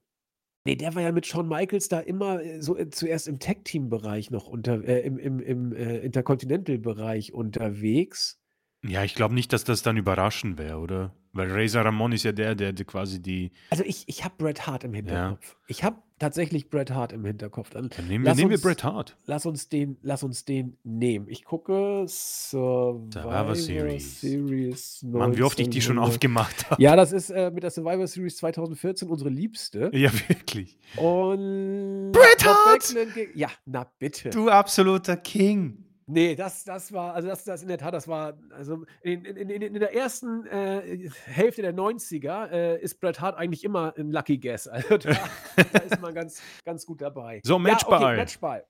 Ne, 0.67 0.77
der 0.77 0.95
war 0.95 1.01
ja 1.03 1.11
mit 1.11 1.25
Shawn 1.27 1.47
Michaels 1.49 1.89
da 1.89 1.99
immer, 2.01 2.41
äh, 2.43 2.61
so, 2.61 2.77
äh, 2.77 2.89
zuerst 2.89 3.27
im 3.27 3.39
Tag-Team-Bereich 3.39 4.31
noch 4.31 4.47
unter 4.47 4.83
äh, 4.85 5.01
im 5.01 5.17
im 5.19 5.39
im, 5.41 5.73
äh, 5.73 5.99
Intercontinental-Bereich 5.99 7.33
unterwegs. 7.33 8.39
Ja, 8.85 9.03
ich 9.03 9.15
glaube 9.15 9.33
nicht, 9.33 9.53
dass 9.53 9.63
das 9.63 9.81
dann 9.81 9.97
überraschend 9.97 10.57
wäre, 10.57 10.77
oder? 10.77 11.13
Weil 11.35 11.49
Razor 11.51 11.83
Ramon 11.83 12.11
ist 12.11 12.23
ja 12.23 12.31
der, 12.31 12.53
der 12.53 12.73
der 12.73 12.85
quasi 12.85 13.19
die 13.21 13.51
Also, 13.71 13.83
ich 13.85 14.03
ich 14.07 14.23
habe 14.23 14.35
Bret 14.37 14.67
Hart 14.67 14.83
im 14.83 14.91
Ja. 14.93 14.97
Hinterkopf. 14.97 15.55
Ich 15.67 15.83
habe 15.83 15.97
tatsächlich 16.19 16.69
Bret 16.69 16.91
Hart 16.91 17.11
im 17.11 17.25
Hinterkopf. 17.25 17.71
Dann 17.71 17.89
Dann 17.89 18.07
nehmen 18.07 18.23
wir 18.25 18.35
nehmen 18.35 18.49
wir 18.51 18.55
uns 18.57 18.61
Bret 18.61 18.83
Hart. 18.83 19.17
lass 19.25 19.45
uns 19.47 19.67
den 19.69 19.97
lass 20.03 20.21
uns 20.21 20.45
den 20.45 20.77
nehmen. 20.83 21.27
Ich 21.29 21.43
gucke 21.43 22.05
Survivor 22.07 23.09
Survivor 23.11 23.55
Series. 23.55 24.21
Series 24.21 25.03
Mann, 25.03 25.35
wie 25.37 25.41
oft 25.43 25.59
ich 25.59 25.69
die 25.69 25.81
schon 25.81 25.97
1900. 25.97 26.09
aufgemacht 26.15 26.69
habe. 26.69 26.81
Ja, 26.83 26.95
das 26.95 27.11
ist, 27.13 27.29
äh, 27.31 27.49
mit 27.51 27.63
der 27.63 27.71
Survivor 27.71 28.05
Series 28.05 28.37
2014 28.37 29.07
unsere 29.09 29.29
liebste. 29.31 29.89
Ja, 29.93 30.11
wirklich. 30.27 30.77
Und 30.97 32.11
Bret 32.11 32.45
Hart! 32.45 32.93
Ja, 33.33 33.49
na 33.65 33.89
bitte. 33.97 34.29
Du 34.29 34.49
absoluter 34.49 35.17
King. 35.17 35.85
Ne, 36.13 36.35
das 36.35 36.63
das 36.63 36.93
war 36.93 37.15
also, 37.15 37.27
das 37.27 37.43
das 37.43 37.63
in 37.63 37.69
der 37.69 37.79
Tat, 37.79 37.91
das 37.93 38.07
war 38.07 38.37
also, 38.51 38.85
in 39.01 39.25
in 39.25 39.49
in 39.49 39.61
in 39.63 39.73
der 39.79 39.95
ersten, 39.95 40.45
äh, 40.45 41.09
Hälfte 41.25 41.63
der 41.63 41.73
90er, 41.73 42.51
äh, 42.51 42.79
ist 42.81 42.99
Bret 42.99 43.19
Hart 43.19 43.35
eigentlich 43.35 43.63
immer 43.63 43.93
'n 43.97 44.11
Lucky 44.11 44.37
Guess. 44.37 44.67
Also, 44.67 44.97
da 44.99 45.31
da 45.71 45.79
ist 45.79 45.99
man 46.01 46.13
ganz 46.13 46.45
ganz 46.65 46.85
gut 46.85 47.01
dabei. 47.01 47.41
So, 47.43 47.57
Ja, 47.65 47.83
okay, 47.87 48.09
Matchball. 48.09 48.15
Matchball. 48.15 48.65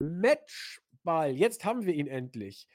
Matchball, 0.00 1.32
jetzt 1.32 1.64
haben 1.64 1.84
wir 1.86 1.94
ihn 1.94 2.06
endlich. 2.08 2.66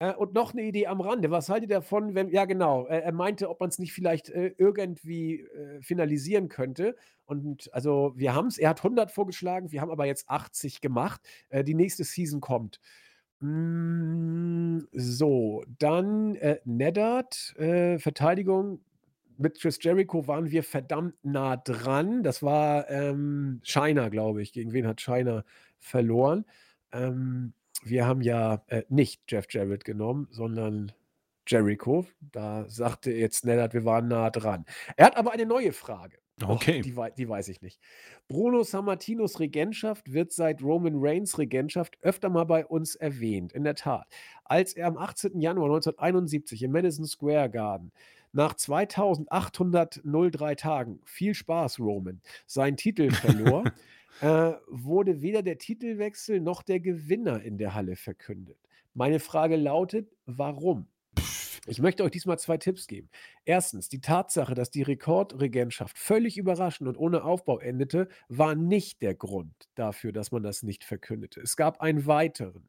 Äh, 0.00 0.14
und 0.14 0.34
noch 0.34 0.54
'ne 0.54 0.62
Idee 0.62 0.88
am 0.88 1.00
Rande. 1.00 1.30
Was 1.30 1.48
haltet 1.50 1.70
ihr 1.70 1.76
davon, 1.76 2.14
wenn 2.14 2.28
ja 2.30 2.46
genau, 2.46 2.86
äh, 2.88 3.00
er 3.00 3.12
meinte, 3.12 3.50
ob 3.50 3.60
man's 3.60 3.78
nicht 3.78 3.92
vielleicht, 3.94 4.30
äh, 4.30 4.54
irgendwie, 4.58 5.40
äh, 5.42 5.82
finalisieren 5.82 6.48
könnte. 6.48 6.96
Und 7.26 7.70
also, 7.74 8.12
wir 8.16 8.34
haben's 8.34 8.58
er 8.58 8.70
hat 8.70 8.82
100 8.84 9.10
vorgeschlagen, 9.12 9.72
wir 9.72 9.80
haben 9.82 9.90
aber 9.92 10.06
jetzt 10.06 10.28
80 10.30 10.80
gemacht. 10.82 11.22
Die 11.52 11.74
nächste 11.74 12.04
Season 12.04 12.40
kommt. 12.40 12.80
Hm, 13.40 14.88
so, 14.92 15.64
dann, 15.78 16.36
äh, 16.36 16.58
Neddard, 16.64 17.54
äh, 17.58 17.98
Verteidigung. 17.98 18.80
Mit 19.36 19.60
Chris 19.60 19.78
Jericho 19.82 20.26
waren 20.28 20.50
wir 20.50 20.62
verdammt 20.62 21.14
nah 21.24 21.56
dran. 21.56 22.22
Das 22.22 22.42
war, 22.42 22.88
ähm, 22.90 23.60
Chyna, 23.64 24.08
glaube 24.08 24.42
ich. 24.42 24.52
Gegen 24.52 24.72
wen 24.72 24.86
hat 24.86 25.00
Chyna 25.00 25.44
verloren? 25.80 26.44
Ähm, 26.92 27.52
wir 27.82 28.06
haben 28.06 28.22
ja, 28.22 28.62
äh, 28.68 28.84
nicht 28.88 29.22
Jeff 29.28 29.46
Jarrett 29.50 29.84
genommen, 29.84 30.28
sondern 30.30 30.92
Jericho. 31.48 32.06
Da 32.20 32.68
sagte 32.68 33.12
jetzt 33.12 33.44
Neddard, 33.44 33.74
wir 33.74 33.84
waren 33.84 34.08
nah 34.08 34.30
dran. 34.30 34.64
Er 34.96 35.06
hat 35.06 35.16
aber 35.16 35.32
eine 35.32 35.46
neue 35.46 35.72
Frage. 35.72 36.18
Och, 36.42 36.50
Okay. 36.50 36.82
die 36.82 36.96
wei 36.96 37.10
die 37.10 37.28
weiß 37.28 37.48
ich 37.48 37.62
nicht. 37.62 37.80
Bruno 38.26 38.64
Sammartinos 38.64 39.38
Regentschaft 39.38 40.12
wird 40.12 40.32
seit 40.32 40.62
Roman 40.62 40.94
Reigns 40.96 41.38
Regentschaft 41.38 41.96
öfter 42.02 42.28
mal 42.28 42.44
bei 42.44 42.66
uns 42.66 42.96
erwähnt. 42.96 43.52
In 43.52 43.62
der 43.64 43.76
Tat. 43.76 44.08
Als 44.44 44.74
er 44.74 44.88
am 44.88 44.98
18. 44.98 45.40
Januar 45.40 45.66
1971 45.66 46.62
im 46.64 46.72
Madison 46.72 47.06
Square 47.06 47.50
Garden 47.50 47.92
nach 48.32 48.54
2803 48.54 50.56
Tagen 50.56 51.00
viel 51.04 51.34
Spaß, 51.34 51.78
Roman, 51.78 52.20
seinen 52.46 52.76
Titel 52.76 53.12
verlor, 53.12 53.62
äh, 54.20 54.54
wurde 54.66 55.22
weder 55.22 55.42
der 55.42 55.58
Titelwechsel 55.58 56.40
noch 56.40 56.64
der 56.64 56.80
Gewinner 56.80 57.42
in 57.42 57.58
der 57.58 57.74
Halle 57.74 57.94
verkündet. 57.94 58.58
Meine 58.92 59.20
Frage 59.20 59.54
lautet: 59.56 60.10
Warum? 60.26 60.88
Ich 61.66 61.80
möchte 61.80 62.04
euch 62.04 62.10
diesmal 62.10 62.38
2 62.38 62.58
Tipps 62.58 62.86
geben. 62.86 63.08
1. 63.48 63.88
Die 63.88 64.00
Tatsache, 64.00 64.54
dass 64.54 64.70
die 64.70 64.82
Rekordregentschaft 64.82 65.98
völlig 65.98 66.36
überraschend 66.36 66.88
und 66.88 66.98
ohne 66.98 67.24
Aufbau 67.24 67.58
endete, 67.58 68.08
war 68.28 68.54
nicht 68.54 69.00
der 69.00 69.14
Grund 69.14 69.54
dafür, 69.74 70.12
dass 70.12 70.30
man 70.30 70.42
das 70.42 70.62
nicht 70.62 70.84
verkündete. 70.84 71.40
Es 71.40 71.56
gab 71.56 71.80
einen 71.80 72.06
weiteren. 72.06 72.68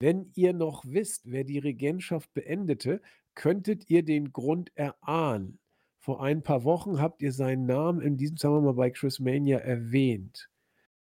Wenn 0.00 0.32
ihr 0.34 0.52
noch 0.52 0.84
wisst, 0.84 1.30
wer 1.30 1.44
die 1.44 1.60
Regentschaft 1.60 2.34
beendete, 2.34 3.00
könntet 3.36 3.88
ihr 3.88 4.02
den 4.02 4.32
Grund 4.32 4.72
erahnen. 4.76 5.60
Vor 6.00 6.22
ein 6.22 6.42
paar 6.42 6.64
Wochen 6.64 7.00
habt 7.00 7.22
ihr 7.22 7.32
seinen 7.32 7.66
Namen 7.66 8.00
in 8.00 8.16
diesem 8.16 8.36
Zusammenhang 8.36 8.74
bei 8.74 8.90
Chris 8.90 9.20
Mania 9.20 9.58
erwähnt, 9.58 10.50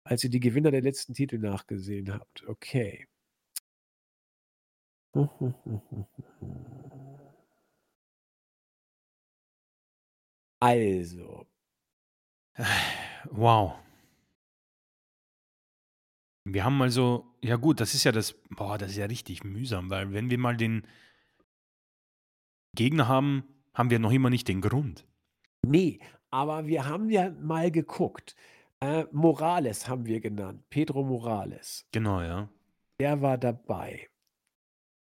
als 0.03 0.23
ihr 0.25 0.29
die 0.29 0.41
Gewinner 0.41 0.71
der 0.71 0.81
letzten 0.81 1.13
Titel 1.13 1.39
nachgesehen 1.39 2.13
habt. 2.13 2.45
Okay. 2.47 3.07
Also. 10.61 11.47
Wow. 13.29 13.75
Wir 16.43 16.65
haben 16.65 16.81
also 16.81 17.31
ja 17.43 17.55
gut, 17.55 17.79
das 17.79 17.93
ist 17.93 18.03
ja 18.03 18.11
das 18.11 18.33
boah, 18.49 18.79
das 18.79 18.91
ist 18.91 18.97
ja 18.97 19.05
richtig 19.05 19.43
mühsam, 19.43 19.91
weil 19.91 20.11
wenn 20.11 20.31
wir 20.31 20.39
mal 20.39 20.57
den 20.57 20.87
Gegner 22.75 23.07
haben, 23.07 23.43
haben 23.75 23.91
wir 23.91 23.99
noch 23.99 24.11
immer 24.11 24.31
nicht 24.31 24.47
den 24.47 24.61
Grund. 24.61 25.05
Ne, 25.63 25.99
aber 26.31 26.65
wir 26.65 26.87
haben 26.87 27.11
ja 27.11 27.29
mal 27.29 27.69
geguckt. 27.69 28.35
Äh, 28.79 29.05
Morales 29.11 29.87
haben 29.87 30.07
wir 30.07 30.19
genannt, 30.19 30.63
Pedro 30.71 31.03
Morales. 31.03 31.87
Genau, 31.91 32.21
ja. 32.21 32.49
Der 32.99 33.21
war 33.21 33.37
dabei. 33.37 34.09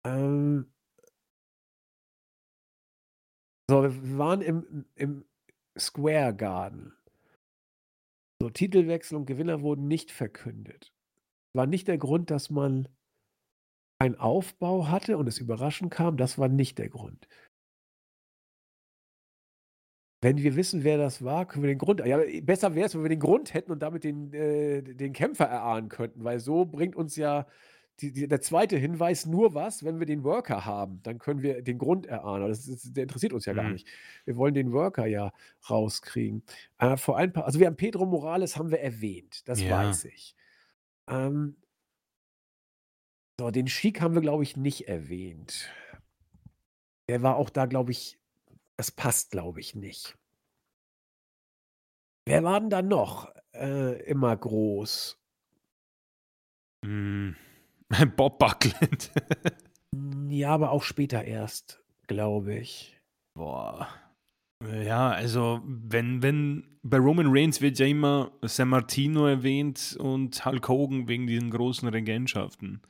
Ähm 0.04 0.72
So, 3.70 3.84
wir 3.84 4.18
waren 4.18 4.42
im 4.42 4.86
im 4.96 5.24
Square 5.78 6.34
Garden. 6.36 6.94
So, 8.40 8.50
Titelwechsel 8.50 9.16
und 9.16 9.26
Gewinner 9.26 9.62
wurden 9.62 9.86
nicht 9.88 10.10
verkündet. 10.10 10.92
War 11.54 11.66
nicht 11.66 11.88
der 11.88 11.98
Grund, 11.98 12.30
dass 12.30 12.50
man 12.50 12.88
Ein 13.98 14.16
Aufbau 14.16 14.88
hatte 14.88 15.16
und 15.16 15.28
es 15.28 15.38
überraschend 15.38 15.90
kam, 15.92 16.16
das 16.18 16.36
war 16.36 16.48
nicht 16.48 16.78
der 16.78 16.90
Grund. 16.90 17.26
Wenn 20.22 20.38
wir 20.38 20.54
wissen, 20.54 20.84
wer 20.84 20.98
das 20.98 21.24
war, 21.24 21.46
können 21.46 21.64
wir 21.64 21.68
den 21.70 21.78
Grund 21.78 22.00
ja, 22.06 22.18
besser 22.42 22.74
wäre 22.76 22.86
es, 22.86 22.94
wenn 22.94 23.02
wir 23.02 23.08
den 23.08 23.18
Grund 23.18 23.54
hätten 23.54 23.72
und 23.72 23.80
damit 23.82 24.04
den 24.04 24.32
äh, 24.32 24.82
den 24.82 25.12
Kämpfer 25.12 25.46
erahnen 25.46 25.88
könnten, 25.88 26.22
weil 26.22 26.38
so 26.38 26.64
bringt 26.64 26.94
uns 26.94 27.16
ja 27.16 27.46
die 28.02 28.12
die 28.12 28.28
der 28.28 28.40
zweite 28.42 28.76
Hinweis 28.76 29.26
nur 29.26 29.54
was, 29.54 29.84
wenn 29.84 29.98
wir 30.00 30.06
den 30.06 30.24
Worker 30.24 30.64
haben. 30.66 31.00
Dann 31.04 31.18
können 31.18 31.42
wir 31.42 31.62
den 31.62 31.78
Grund 31.78 32.06
erahnen, 32.06 32.48
das 32.48 32.68
ist 32.68 32.96
der 32.96 33.04
interessiert 33.04 33.32
uns 33.32 33.46
ja 33.46 33.54
gar 33.54 33.70
Mhm. 33.70 33.70
nicht. 33.70 33.88
Wir 34.24 34.36
wollen 34.36 34.54
den 34.54 34.72
Worker 34.72 35.06
ja 35.06 35.32
rauskriegen. 35.70 36.44
Äh, 36.78 36.96
vor 36.96 37.16
ein 37.18 37.32
paar 37.32 37.46
also, 37.46 37.60
wir 37.60 37.66
haben 37.68 37.76
Pedro 37.76 38.06
Morales 38.06 38.56
haben 38.56 38.70
wir 38.70 38.80
erwähnt, 38.80 39.48
das 39.48 39.68
Ja. 39.68 39.68
weiß 39.68 40.04
ich. 40.06 40.34
Ähm 41.08 41.56
so, 43.38 43.50
den 43.50 43.66
Sheik 43.68 44.00
haben 44.00 44.14
wir, 44.14 44.22
glaube 44.22 44.42
ich, 44.42 44.56
nicht 44.56 44.88
erwähnt. 44.88 45.70
Der 47.08 47.22
war 47.22 47.36
auch 47.36 47.48
da, 47.50 47.66
glaube 47.66 47.92
ich 47.92 48.18
das 48.76 48.90
passt, 48.90 49.30
glaube 49.32 49.60
ich, 49.60 49.74
nicht. 49.76 50.18
Wer 52.26 52.42
war 52.42 52.58
denn 52.60 52.70
da 52.70 52.82
noch, 52.82 53.32
äh, 53.54 54.02
immer 54.04 54.36
groß? 54.36 55.20
Hm, 56.84 57.34
Bob 58.16 58.38
Buckland. 58.38 59.10
Ja, 60.28 60.50
aber 60.50 60.70
auch 60.70 60.82
später 60.82 61.24
erst, 61.24 61.82
glaube 62.06 62.54
ich. 62.54 62.98
Boah. 63.34 63.88
Ja, 64.84 65.10
also, 65.10 65.60
wenn 65.64 66.22
wenn 66.22 66.78
bei 66.82 66.98
Roman 66.98 67.26
Reigns 67.28 67.60
wird 67.60 67.78
ja 67.78 67.86
immer 67.86 68.32
Sammartino 68.42 69.26
erwähnt 69.26 69.96
und 69.98 70.44
Hulk 70.44 70.68
Hogan 70.68 71.08
wegen 71.08 71.26
diesen 71.26 71.50
großen 71.50 71.88
Regentschaften. 71.88 72.80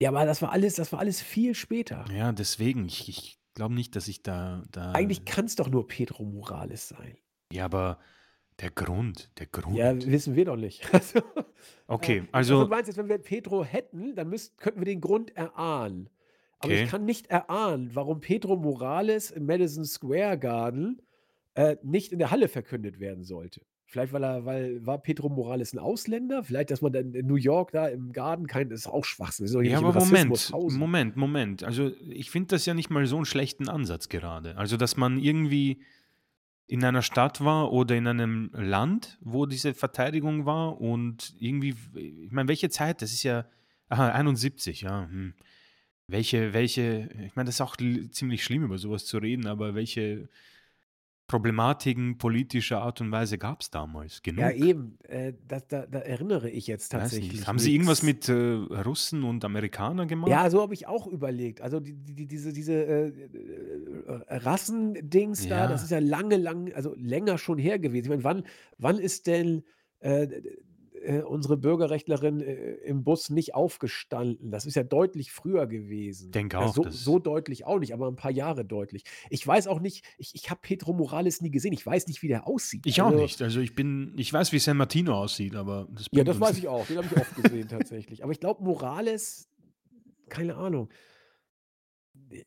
Ja, 0.00 0.10
aber 0.10 0.26
das 0.26 0.42
war 0.42 0.52
alles 0.52 0.74
das 0.74 0.92
war 0.92 1.00
alles 1.00 1.22
viel 1.22 1.54
später. 1.54 2.04
Ja, 2.14 2.32
deswegen, 2.32 2.84
ich 2.86 3.08
ich 3.08 3.38
glaube 3.54 3.74
nicht, 3.74 3.96
dass 3.96 4.08
ich 4.08 4.22
da 4.22 4.62
da 4.70 4.92
Eigentlich 4.92 5.24
kann's 5.24 5.56
doch 5.56 5.68
nur 5.68 5.86
Pedro 5.86 6.24
Morales 6.24 6.88
sein. 6.88 7.16
Ja, 7.52 7.64
aber 7.64 7.98
der 8.60 8.70
Grund 8.70 9.30
der 9.38 9.46
Grund. 9.46 9.76
Ja, 9.76 9.94
wissen 10.06 10.36
wir 10.36 10.44
doch 10.44 10.56
nicht. 10.56 10.86
Also, 10.92 11.22
Okay, 11.88 12.24
äh, 12.46 12.56
also, 12.56 12.66
du 12.66 12.66
meinst 12.68 12.88
jetzt, 12.88 12.96
wenn 12.98 13.08
wir 13.08 13.18
Pedro 13.18 13.64
hätten, 13.64 14.14
dann 14.16 14.28
müsst 14.28 14.58
könnten 14.58 14.80
wir 14.80 14.86
den 14.86 15.00
Grund 15.00 15.36
erahnen. 15.36 16.10
Aber 16.58 16.74
ich 16.74 16.84
Okay. 16.84 16.86
kann 16.86 17.04
nicht 17.04 17.26
erahnen, 17.28 17.90
warum 17.94 18.20
Pedro 18.20 18.56
Morales 18.56 19.30
im 19.30 19.46
Madison 19.46 19.84
Square 19.84 20.38
Garden, 20.38 21.02
äh, 21.54 21.76
nicht 21.82 22.12
in 22.12 22.18
der 22.18 22.30
Halle 22.30 22.48
verkündet 22.48 23.00
werden 23.00 23.24
sollte. 23.24 23.62
Vielleicht, 23.86 24.12
weil 24.12 24.24
er 24.24 24.44
weil 24.46 24.84
war 24.86 24.98
Pedro 25.02 25.28
Morales 25.28 25.72
'n 25.74 25.78
Ausländer? 25.78 26.42
Vielleicht, 26.44 26.70
dass 26.70 26.80
man 26.82 26.92
dann 26.92 27.14
in 27.14 27.26
New 27.26 27.36
York 27.36 27.70
da 27.72 27.86
im 27.88 28.12
Garden 28.12 28.46
kein 28.46 28.70
das 28.70 28.80
ist 28.80 28.86
auch 28.88 29.04
Schwachsinn. 29.04 29.46
Doch 29.48 29.60
hier 29.60 29.70
Ja, 29.70 29.78
aber 29.78 29.92
Moment. 29.92 30.56
Moment, 30.66 31.16
Moment. 31.16 31.62
Also, 31.62 31.92
ich 32.10 32.30
finde 32.30 32.48
das 32.48 32.66
ja 32.66 32.74
nicht 32.74 32.90
mal 32.90 33.06
so 33.06 33.16
'n 33.18 33.24
schlechten 33.24 33.68
Ansatz 33.68 34.08
gerade. 34.08 34.56
Also, 34.56 34.76
dass 34.76 34.96
man 34.96 35.18
irgendwie 35.18 35.82
in 36.66 36.84
einer 36.84 37.02
Stadt 37.02 37.44
war 37.44 37.72
oder 37.72 37.94
in 37.94 38.06
einem 38.06 38.50
Land, 38.52 39.18
wo 39.20 39.46
diese 39.46 39.74
Verteidigung 39.74 40.46
war 40.46 40.80
und 40.80 41.34
irgendwie 41.38 41.74
ich 41.94 42.30
meine, 42.30 42.48
welche 42.48 42.70
Zeit? 42.70 43.02
Das 43.02 43.12
ist 43.12 43.22
ja 43.22 43.46
aha, 43.88 44.08
71, 44.10 44.82
ja, 44.82 45.06
hm. 45.08 45.34
Welche 46.06 46.52
welche 46.52 47.08
ich 47.26 47.34
meine, 47.36 47.46
das 47.46 47.56
ist 47.56 47.60
auch 47.60 47.76
ziemlich 47.76 48.44
schlimm, 48.44 48.64
über 48.64 48.78
so 48.78 48.90
was 48.90 49.06
zu 49.06 49.18
reden, 49.18 49.46
aber 49.46 49.74
welche 49.74 50.28
Problematiken 51.26 52.18
politischer 52.18 52.82
Art 52.82 53.00
und 53.00 53.10
Weise 53.10 53.38
gab's 53.38 53.70
damals? 53.70 54.20
Ja, 54.26 54.50
Genug. 54.50 54.52
eben, 54.68 54.98
äh, 55.04 55.32
da 55.48 55.58
da 55.60 55.86
da 55.86 55.98
erinnere 56.00 56.50
ich 56.50 56.66
jetzt 56.66 56.90
tatsächlich 56.90 57.32
nicht. 57.32 57.46
Haben 57.46 57.58
sie 57.58 57.72
irgendwas 57.72 58.02
mit, 58.02 58.28
äh, 58.28 58.32
Russen 58.34 59.24
und 59.24 59.42
Amerikanern 59.44 60.06
gemacht? 60.06 60.30
Ja, 60.30 60.50
so 60.50 60.60
habe 60.60 60.74
ich 60.74 60.86
auch 60.86 61.06
überlegt. 61.06 61.62
Also, 61.62 61.80
die 61.80 61.94
die 61.94 62.26
diese 62.26 62.52
diese, 62.52 62.74
äh, 62.74 63.08
äh, 63.08 64.36
Rassendings 64.36 65.48
da, 65.48 65.66
das 65.66 65.84
ist 65.84 65.90
Ja. 65.90 65.98
ja 65.98 66.06
lange, 66.06 66.36
lang 66.36 66.72
also, 66.74 66.94
länger 66.96 67.38
schon 67.38 67.56
her 67.58 67.78
gewesen. 67.78 68.04
Ich 68.04 68.10
meine, 68.10 68.24
wann 68.24 68.44
wann 68.78 68.98
ist 68.98 69.26
denn, 69.26 69.64
äh, 71.04 71.22
unsere 71.22 71.56
Bürgerrechtlerin, 71.56 72.40
äh, 72.40 72.74
im 72.76 73.04
Bus 73.04 73.30
nicht 73.30 73.54
aufgestanden? 73.54 74.50
Das 74.50 74.66
ist 74.66 74.74
ja 74.76 74.82
deutlich 74.84 75.32
früher 75.32 75.66
gewesen. 75.66 76.34
Denke 76.34 76.58
Ja, 76.58 76.66
auch, 76.66 76.74
so 76.74 76.86
so 76.90 77.18
deutlich 77.18 77.66
auch 77.66 77.78
nicht, 77.78 77.94
aber 77.94 78.08
'n 78.08 78.16
paar 78.16 78.30
Jahre 78.32 78.64
deutlich. 78.64 79.04
Ich 79.30 79.46
weiß 79.46 79.66
auch 79.68 79.80
nicht 79.80 80.04
ich 80.18 80.34
ich 80.34 80.50
habe 80.50 80.60
Pedro 80.62 80.92
Morales 80.94 81.40
nie 81.42 81.50
gesehen. 81.50 81.72
Ich 81.74 81.86
weiß 81.86 82.06
nicht, 82.08 82.22
wie 82.22 82.28
der 82.28 82.46
aussieht. 82.48 82.86
Ich 82.86 83.00
auch 83.00 83.10
Also 83.10 83.12
nicht. 83.12 83.40
Also, 83.40 83.60
ich 83.60 83.74
bin 83.74 84.12
ich 84.18 84.30
weiß, 84.32 84.52
wie 84.52 84.58
Sammartino 84.58 85.14
aussieht, 85.14 85.54
aber 85.56 85.88
das 85.90 86.06
Ja, 86.12 86.22
das 86.24 86.38
weiß 86.40 86.56
ich 86.58 86.68
auch. 86.68 86.86
Den 86.86 86.96
habe 86.98 87.08
ich 87.08 87.16
oft 87.16 87.34
gesehen 87.34 87.68
tatsächlich. 87.68 88.22
Aber 88.22 88.32
ich 88.32 88.40
glaube, 88.40 88.62
Morales 88.62 89.48
keine 90.30 90.56
Ahnung. 90.56 90.90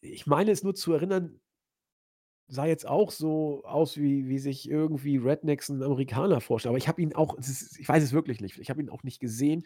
Ich 0.01 0.27
meine 0.27 0.51
es 0.51 0.63
nur 0.63 0.75
zu 0.75 0.93
erinnern 0.93 1.39
sah 2.48 2.65
jetzt 2.65 2.88
auch 2.88 3.11
so 3.11 3.64
aus, 3.65 3.98
wie 3.98 4.28
wie 4.28 4.40
sich 4.40 4.69
irgendwie 4.69 5.18
Rednecks 5.18 5.69
'n 5.69 5.84
Amerikaner 5.84 6.41
vorstellen. 6.41 6.72
Aber 6.72 6.78
ich 6.78 6.88
habe 6.88 7.02
ihn 7.02 7.14
auch 7.14 7.36
ist 7.36 7.80
ich 7.80 7.88
weiß 7.88 8.03
es 8.03 8.14
wirklich 8.14 8.41
nicht. 8.41 8.57
Ich 8.60 8.69
habe 8.69 8.82
ihn 8.82 8.90
auch 8.90 9.03
nicht 9.03 9.19
gesehen. 9.19 9.65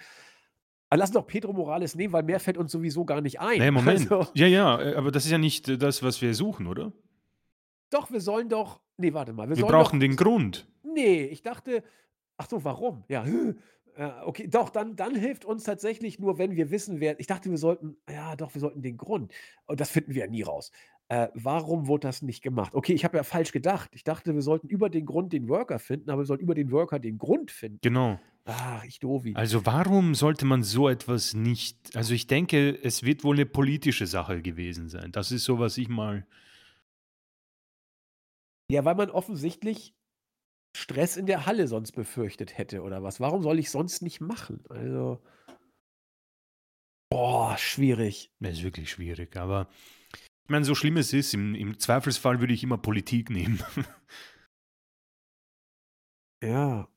Aber 0.89 0.97
lass 0.97 1.11
doch 1.11 1.25
Pedro 1.25 1.53
Morales 1.53 1.95
nehmen, 1.95 2.11
weil 2.11 2.23
mehr 2.23 2.39
fällt 2.39 2.57
uns 2.57 2.71
sowieso 2.71 3.05
gar 3.05 3.21
nicht 3.21 3.39
ein. 3.39 3.59
Moment. 3.73 4.11
Also 4.11 4.29
Ja, 4.33 4.47
ja, 4.47 4.81
äh, 4.81 4.95
aber 4.95 5.11
das 5.11 5.25
ist 5.25 5.31
ja 5.31 5.37
nicht, 5.37 5.69
äh, 5.69 5.77
das, 5.77 6.03
was 6.03 6.21
wir 6.21 6.33
suchen, 6.33 6.67
oder? 6.67 6.91
Doch, 7.91 8.11
wir 8.11 8.21
sollen 8.21 8.49
doch 8.49 8.81
ne, 8.97 9.13
warte 9.13 9.33
mal. 9.33 9.47
Wir 9.47 9.55
Wir 9.55 9.61
sollen 9.61 9.71
doch 9.71 9.83
brauchen 9.83 9.99
den 9.99 10.15
Grund. 10.15 10.67
Ne, 10.83 11.27
ich 11.27 11.43
dachte 11.43 11.83
ach 12.41 12.49
so, 12.49 12.63
warum? 12.63 13.03
Ja, 13.07 13.23
ja, 13.97 14.25
okay. 14.25 14.47
Doch, 14.47 14.69
dann 14.69 14.95
dann 14.95 15.15
hilft 15.15 15.45
uns 15.45 15.63
tatsächlich 15.63 16.19
nur, 16.19 16.37
wenn 16.37 16.55
wir 16.55 16.71
wissen, 16.71 16.99
wer 16.99 17.19
ich 17.19 17.27
dachte, 17.27 17.49
wir 17.49 17.57
sollten 17.57 17.97
ja 18.09 18.35
doch, 18.35 18.53
wir 18.53 18.61
sollten 18.61 18.81
den 18.81 18.97
Grund. 18.97 19.31
Und 19.65 19.79
das 19.79 19.91
finden 19.91 20.13
wir 20.13 20.25
ja 20.25 20.29
nie 20.29 20.41
raus. 20.41 20.71
Äh, 21.11 21.27
warum 21.33 21.87
wurde 21.87 22.07
das 22.07 22.21
nicht 22.21 22.41
gemacht? 22.41 22.73
Okay, 22.73 22.93
ich 22.93 23.03
habe 23.03 23.17
ja 23.17 23.23
falsch 23.23 23.51
gedacht. 23.51 23.89
Ich 23.93 24.05
dachte, 24.05 24.33
wir 24.33 24.41
sollten 24.41 24.69
über 24.69 24.89
den 24.89 25.05
Grund 25.05 25.33
den 25.33 25.49
Worker 25.49 25.77
finden, 25.77 26.09
aber 26.09 26.21
wir 26.21 26.25
sollten 26.25 26.45
über 26.45 26.55
den 26.55 26.71
Worker 26.71 26.99
den 26.99 27.17
Grund 27.17 27.51
finden. 27.51 27.81
Genau. 27.81 28.17
Ach, 28.45 28.85
ich 28.85 28.99
Dovi. 28.99 29.35
Also, 29.35 29.65
warum 29.65 30.15
sollte 30.15 30.45
man 30.45 30.63
so 30.63 30.87
etwas 30.87 31.33
nicht 31.33 31.95
also, 31.97 32.13
ich 32.13 32.27
denke, 32.27 32.77
es 32.81 33.03
wird 33.03 33.25
wohl 33.25 33.35
'ne 33.35 33.45
politische 33.45 34.07
Sache 34.07 34.41
gewesen 34.41 34.87
sein. 34.87 35.11
Das 35.11 35.31
ist 35.33 35.43
so, 35.43 35.59
was 35.59 35.77
ich 35.77 35.89
mal 35.89 36.25
Ja, 38.71 38.85
weil 38.85 38.95
man 38.95 39.09
offensichtlich 39.09 39.93
Stress 40.75 41.17
in 41.17 41.25
der 41.27 41.45
Halle 41.45 41.67
sonst 41.67 41.93
befürchtet 41.93 42.57
hätte 42.57 42.83
oder 42.83 43.03
was. 43.03 43.19
Warum 43.19 43.43
soll 43.43 43.59
ich's 43.59 43.73
sonst 43.73 44.01
nicht 44.01 44.21
machen? 44.21 44.63
Also 44.69 45.21
boah, 47.09 47.57
schwierig. 47.57 48.31
Das 48.39 48.53
ist 48.53 48.63
wirklich 48.63 48.89
schwierig, 48.89 49.35
aber 49.37 49.69
ich 50.45 50.49
meine, 50.49 50.65
so 50.65 50.75
schlimm 50.75 50.97
es 50.97 51.13
ist, 51.13 51.33
im 51.33 51.55
im 51.55 51.79
Zweifelsfall 51.79 52.39
würde 52.39 52.53
ich 52.53 52.63
immer 52.63 52.77
Politik 52.77 53.29
nehmen. 53.29 53.59
Ja. 56.41 56.91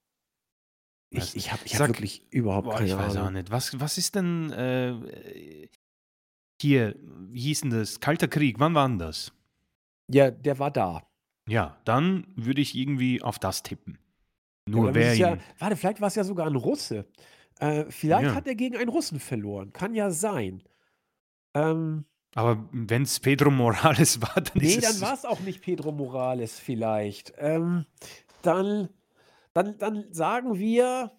Ich 1.13 1.37
ich 1.37 1.53
habe 1.53 1.65
ich 1.67 1.75
Sag 1.77 1.87
wirklich 1.87 2.27
überhaupt 2.33 2.71
boah, 2.71 2.83
ich 2.83 2.97
keine 2.97 2.99
weiß 2.99 3.17
auch 3.17 3.31
Ahnung. 3.31 3.31
nicht. 3.31 3.51
Was 3.51 3.79
was 3.81 3.99
ist 3.99 4.15
denn, 4.15 4.51
äh, 4.53 5.69
hier, 6.61 6.97
wie 7.03 7.41
hieß 7.43 7.65
'n 7.65 7.71
das? 7.71 8.01
Kalter 8.01 8.29
Krieg, 8.29 8.61
wann 8.61 8.75
war 8.75 8.87
'n 8.89 8.99
das? 8.99 9.33
Ja, 10.09 10.31
der 10.31 10.59
war 10.59 10.71
da. 10.71 11.09
Ja, 11.49 11.79
dann 11.85 12.27
würde 12.37 12.61
ich 12.63 12.75
irgendwie 12.75 13.21
auf 13.23 13.39
das 13.39 13.63
tippen. 13.63 13.99
Ja, 14.77 14.83
Nur 14.83 14.93
muss 14.93 14.97
wer 14.97 15.13
es 15.13 15.19
ja 15.19 15.37
warte, 15.59 15.77
vielleicht 15.77 16.01
war's 16.01 16.15
ja 16.17 16.25
sogar 16.25 16.47
'n 16.49 16.57
Russe. 16.57 17.07
Äh, 17.61 17.85
vielleicht 17.91 18.35
Ja. 18.35 18.35
hat 18.35 18.47
er 18.49 18.55
gegen 18.57 18.77
einen 18.77 18.89
Russen 18.89 19.21
verloren. 19.21 19.73
Kann 19.73 19.95
ja 19.95 20.11
sein. 20.11 20.63
Ähm 21.55 22.07
Aber 22.35 22.69
wenn's 22.73 23.21
Pedro 23.21 23.51
Morales 23.51 24.21
war, 24.23 24.35
dann 24.41 24.63
ist 24.63 24.77
Ne, 24.77 24.81
dann 24.83 24.91
es 24.93 25.01
war's 25.01 25.25
auch 25.25 25.41
nicht 25.41 25.63
Pedro 25.63 25.93
Morales 25.93 26.59
vielleicht. 26.59 27.33
Ähm, 27.39 27.87
dann 28.43 28.89
dann 29.53 29.79
dann 29.79 30.05
sagen 30.13 30.59
wir 30.59 31.13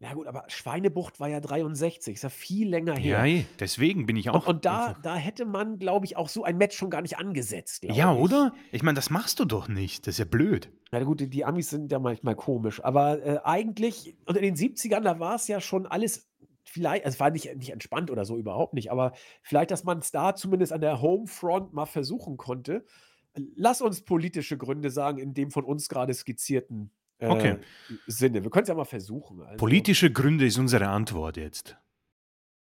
na 0.00 0.14
gut, 0.14 0.28
aber 0.28 0.44
Schweinebucht 0.46 1.18
war 1.18 1.26
ja 1.28 1.40
63, 1.40 2.14
ist 2.14 2.22
ja 2.22 2.28
viel 2.28 2.68
länger 2.68 2.96
Ja, 3.00 3.22
her. 3.22 3.24
eh, 3.24 3.44
deswegen 3.58 4.06
bin 4.06 4.14
ich 4.14 4.28
Und 4.30 4.36
auch 4.36 4.46
und 4.46 4.64
da 4.64 4.86
einfach 4.90 5.02
da 5.02 5.16
hätte 5.16 5.44
man, 5.44 5.80
glaube 5.80 6.06
ich, 6.06 6.16
auch 6.16 6.28
so 6.28 6.44
ein 6.44 6.56
Match 6.56 6.76
schon 6.76 6.88
gar 6.88 7.02
nicht 7.02 7.18
angesetzt, 7.18 7.82
Ja, 7.82 8.12
ich. 8.14 8.20
oder? 8.20 8.54
Ich 8.70 8.84
meine, 8.84 8.94
das 8.94 9.10
machst 9.10 9.40
du 9.40 9.44
doch 9.44 9.66
nicht. 9.66 10.06
Das 10.06 10.14
ist 10.14 10.18
ja 10.20 10.24
blöd. 10.24 10.70
Na 10.92 11.02
gut, 11.02 11.20
die 11.20 11.44
Amis 11.44 11.70
sind 11.70 11.90
ja 11.90 11.98
manchmal 11.98 12.36
komisch, 12.36 12.82
aber, 12.84 13.20
äh, 13.26 13.40
eigentlich 13.42 14.16
und 14.26 14.36
in 14.36 14.42
den 14.44 14.54
70ern, 14.54 15.00
da 15.00 15.18
war's 15.18 15.48
ja 15.48 15.60
schon 15.60 15.84
alles 15.86 16.27
viellei 16.68 17.04
also, 17.04 17.16
es 17.16 17.20
war 17.20 17.30
nicht 17.30 17.54
nicht 17.56 17.70
entspannt 17.70 18.10
oder 18.10 18.24
so, 18.24 18.36
überhaupt 18.36 18.74
nicht, 18.74 18.90
aber 18.90 19.12
vielleicht, 19.42 19.70
dass 19.70 19.84
man's 19.84 20.10
da 20.10 20.34
zumindest 20.34 20.72
an 20.72 20.80
der 20.80 21.00
Homefront 21.00 21.72
mal 21.72 21.86
versuchen 21.86 22.36
konnte. 22.36 22.84
Lass 23.56 23.80
uns 23.82 24.02
politische 24.02 24.58
Gründe 24.58 24.90
sagen 24.90 25.18
in 25.18 25.34
dem 25.34 25.50
von 25.50 25.64
uns 25.64 25.88
grade 25.88 26.14
skizzierten, 26.14 26.90
Okay. 27.20 27.56
äh, 27.88 27.94
Sinne. 28.06 28.42
Wir 28.44 28.50
können's 28.50 28.68
ja 28.68 28.74
mal 28.74 28.84
versuchen, 28.84 29.40
also 29.42 29.56
Politische 29.56 30.10
Gründe 30.12 30.46
ist 30.46 30.58
unsere 30.58 30.88
Antwort 30.88 31.36
jetzt. 31.36 31.76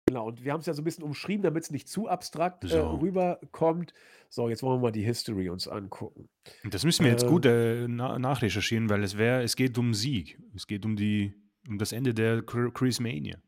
Genau, 0.09 0.29
und 0.29 0.45
wir 0.45 0.53
haben's 0.53 0.67
ja 0.67 0.73
so 0.73 0.83
'n 0.83 0.85
bisschen 0.85 1.03
umschrieben, 1.05 1.43
damit's 1.43 1.71
nicht 1.71 1.89
zu 1.89 2.09
abstrakt, 2.09 2.65
äh, 2.65 2.69
So. 2.69 2.95
rüberkommt. 2.97 3.93
So, 4.29 4.49
jetzt 4.49 4.63
wollen 4.63 4.79
wir 4.81 4.83
mal 4.83 4.93
die 4.93 5.03
History 5.05 5.49
uns 5.51 5.67
angucken. 5.67 6.29
Das 6.65 6.85
müssen 6.85 7.05
wir 7.05 7.11
jetzt 7.11 7.25
Äh 7.25 7.27
gut, 7.27 7.45
äh, 7.47 7.87
na 7.89 8.19
nachrecherchieren, 8.19 8.89
weil 8.89 9.03
es 9.03 9.17
wäre 9.19 9.43
es 9.43 9.57
geht 9.57 9.79
um 9.79 9.95
Sieg. 9.95 10.39
Es 10.55 10.67
geht 10.67 10.85
um 10.85 10.95
die 10.97 11.35
um 11.69 11.79
das 11.79 11.91
Ende 11.93 12.15
der 12.15 12.43
Chr 12.43 12.71
Chrismania. 12.73 13.39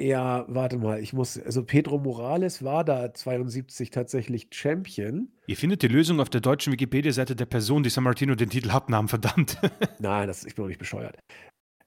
Ja, 0.00 0.44
warte 0.48 0.78
mal, 0.78 1.00
ich 1.00 1.12
muss 1.12 1.38
also 1.38 1.64
Pedro 1.64 1.98
Morales 1.98 2.64
war 2.64 2.84
da 2.84 3.12
72 3.14 3.90
tatsächlich 3.90 4.48
Champion. 4.50 5.30
Ihr 5.46 5.56
findet 5.56 5.82
die 5.82 5.88
Lösung 5.88 6.18
auf 6.20 6.28
der 6.30 6.40
deutschen 6.40 6.72
Wikipedia-Seite 6.72 7.36
der 7.36 7.46
Person, 7.46 7.82
die 7.82 7.90
San 7.90 8.04
Martino 8.04 8.34
den 8.34 8.50
Titel 8.50 8.70
abnahm, 8.70 9.08
verdammt. 9.08 9.58
Nein, 10.00 10.26
das 10.26 10.44
ich 10.44 10.54
bin 10.54 10.64
doch 10.64 10.68
nicht 10.68 10.78
bescheuert. 10.78 11.18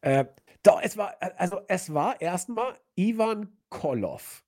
Äh, 0.02 0.26
doch, 0.64 0.82
es 0.82 0.98
war 0.98 1.16
a 1.20 1.28
also, 1.38 1.60
es 1.68 1.94
war 1.94 2.22
erst 2.22 2.50
mal 2.50 2.78
Ivan 2.96 3.50
Koloff. 3.70 4.44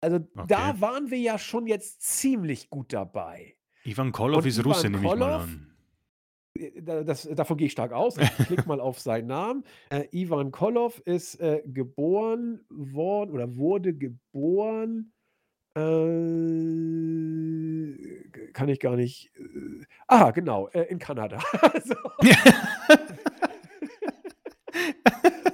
Also, 0.00 0.16
Okay. 0.36 0.46
da 0.48 0.80
waren 0.80 1.10
wir 1.10 1.18
ja 1.18 1.38
schon 1.38 1.66
jetzt 1.66 2.02
ziemlich 2.02 2.70
gut 2.70 2.92
dabei. 2.92 3.56
Ivan 3.84 4.12
Koloff 4.12 4.44
Und 4.44 4.48
ist 4.48 4.64
Russe, 4.64 4.88
nehme 4.90 4.98
ich 4.98 5.18
mal 5.18 5.32
an. 5.32 5.74
Da 6.82 7.02
das 7.04 7.22
davon 7.22 7.56
gehe 7.56 7.66
ich 7.66 7.72
stark 7.72 7.92
aus. 7.92 8.16
Ich 8.18 8.46
klicke 8.46 8.68
mal 8.68 8.80
auf 8.80 9.00
seinen 9.00 9.26
Namen. 9.28 9.64
Äh, 9.90 10.04
Ivan 10.12 10.50
Koloff 10.50 11.00
ist, 11.04 11.40
äh, 11.40 11.62
geboren 11.66 12.64
worden 12.68 13.32
oder 13.32 13.56
wurde 13.56 13.94
geboren, 13.94 15.12
äh, 15.74 15.80
kann 18.52 18.68
ich 18.68 18.80
gar 18.80 18.96
nicht 18.96 19.30
äh, 19.36 19.84
aha, 20.06 20.30
genau, 20.32 20.68
äh, 20.68 20.82
in 20.84 20.98
Kanada. 20.98 21.38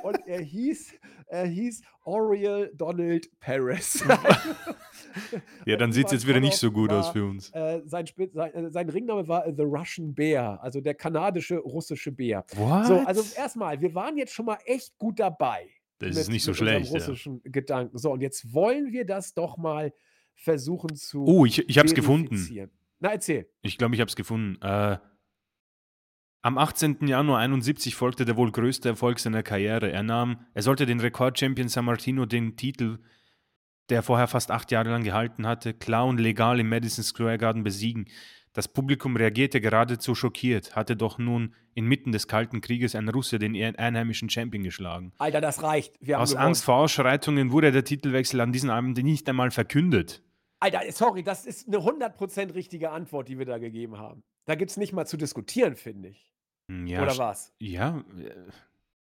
Und 0.03 0.27
er 0.27 0.41
hieß 0.41 0.95
er 1.35 1.47
hieß 1.47 1.83
Oriel 2.05 2.71
Donald 2.75 3.29
Perez. 3.41 4.05
Ja, 5.65 5.77
dann 5.77 5.93
sieht's 5.93 6.11
Ivan 6.11 6.19
jetzt 6.19 6.27
wieder 6.29 6.41
nicht 6.41 6.57
so 6.57 6.73
gut 6.73 6.91
aus 6.91 7.07
war 7.07 7.13
für 7.13 7.25
uns. 7.25 7.51
äh, 7.51 7.83
sein 7.85 8.07
Spitz 8.07 8.35
sei 8.35 8.49
äh, 8.51 8.71
sein 8.71 8.89
Ringname 8.89 9.29
war 9.29 9.45
The 9.47 9.63
Russian 9.63 10.13
Bear, 10.13 10.61
also 10.63 10.81
der 10.81 10.95
kanadische 10.95 11.59
russische 11.59 12.11
Bär. 12.11 12.45
So, 12.53 12.65
also 12.65 13.23
What? 13.23 13.37
erst 13.39 13.57
mal, 13.57 13.81
wir 13.81 13.95
waren 13.95 14.17
jetzt 14.17 14.33
schon 14.35 14.47
mal 14.47 14.59
echt 14.65 14.99
gut 14.99 15.21
dabei 15.21 15.69
Das 16.01 16.11
ist 16.17 16.17
mit 16.27 16.35
nicht 16.35 16.45
so 16.45 16.53
schlecht, 16.53 16.87
ja. 16.87 16.93
russischen 16.99 17.41
Gedanken. 17.45 17.97
So, 17.97 18.11
und 18.11 18.23
jetzt 18.23 18.53
wollen 18.53 18.93
wir 18.93 19.07
das 19.07 19.35
doch 19.35 19.57
mal 19.57 19.93
versuchen 20.35 20.97
zu 20.97 21.25
Oh, 21.27 21.47
ich 21.47 21.69
ich 21.69 21.79
habe 21.79 21.87
es 21.87 21.95
gefunden. 21.95 22.71
Na, 22.99 23.13
erzähl. 23.13 23.49
Ich 23.63 23.79
glaube, 23.79 23.95
ich 23.95 24.01
habe 24.01 24.09
es 24.09 24.17
gefunden. 24.17 24.61
Äh, 24.63 24.99
am 26.45 26.59
18. 26.59 27.07
Januar 27.07 27.39
71 27.41 27.95
folgte 27.95 28.27
der 28.27 28.37
wohl 28.37 28.53
größte 28.53 28.91
Erfolg 28.91 29.19
seiner 29.19 29.43
Karriere. 29.43 29.91
Er 29.91 30.03
nahm, 30.03 30.41
er 30.53 30.63
sollte 30.63 30.85
den 30.85 31.01
Rekordchampion 31.01 31.69
San 31.69 31.87
Martino 31.87 32.27
den 32.27 32.57
Titel, 32.57 32.99
der 33.89 34.01
er 34.01 34.03
vorher 34.03 34.29
fast 34.29 34.51
acht 34.51 34.71
Jahre 34.71 34.91
lang 34.91 35.05
gehalten 35.05 35.47
hatte, 35.47 35.73
klar 35.73 36.05
und 36.07 36.21
legal 36.21 36.61
im 36.61 36.69
Madison 36.69 37.03
Square 37.03 37.39
Garden 37.39 37.63
besiegen. 37.65 38.07
Das 38.53 38.69
Publikum 38.69 39.17
reagierte 39.17 39.61
geradezu 39.61 40.15
schockiert, 40.15 40.77
hatte 40.77 40.97
doch 40.97 41.17
nun 41.19 41.55
inmitten 41.75 42.13
des 42.13 42.29
Kalten 42.29 42.61
Krieges 42.61 42.95
ein 42.95 43.09
Russe 43.09 43.39
den 43.39 43.57
ein- 43.57 43.77
einheimischen 43.77 44.29
Champion 44.29 44.63
geschlagen. 44.63 45.13
Alter, 45.19 45.41
das 45.41 45.63
reicht. 45.63 45.95
Aus 46.15 46.31
gewonnen. 46.33 46.37
Angst 46.47 46.65
vor 46.65 46.77
Ausschreitungen 46.77 47.53
wurde 47.53 47.73
der 47.73 47.85
Titelwechsel 47.85 48.41
an 48.43 48.53
diesem 48.53 48.69
Abend 48.71 49.03
nicht 49.03 49.27
einmal 49.31 49.51
verkündet. 49.51 50.23
Alter, 50.61 50.81
sorry, 50.93 51.23
das 51.23 51.47
ist 51.47 51.69
'ne 51.69 51.79
100 51.83 52.55
richtige 52.55 52.91
Antwort, 52.91 53.29
die 53.29 53.39
wir 53.39 53.47
da 53.47 53.57
gegeben 53.59 53.97
haben. 53.99 54.23
Da 54.45 54.55
gibt's 54.57 54.77
nicht 54.77 54.93
mal 54.93 55.07
zu 55.07 55.17
diskutieren, 55.17 55.75
finde 55.75 56.11
ich. 56.11 56.34
Hm, 56.71 56.87
Ja, 56.87 57.03
Oder 57.03 57.19
was? 57.19 57.53
ja, 57.61 57.99
äh, 58.19 58.51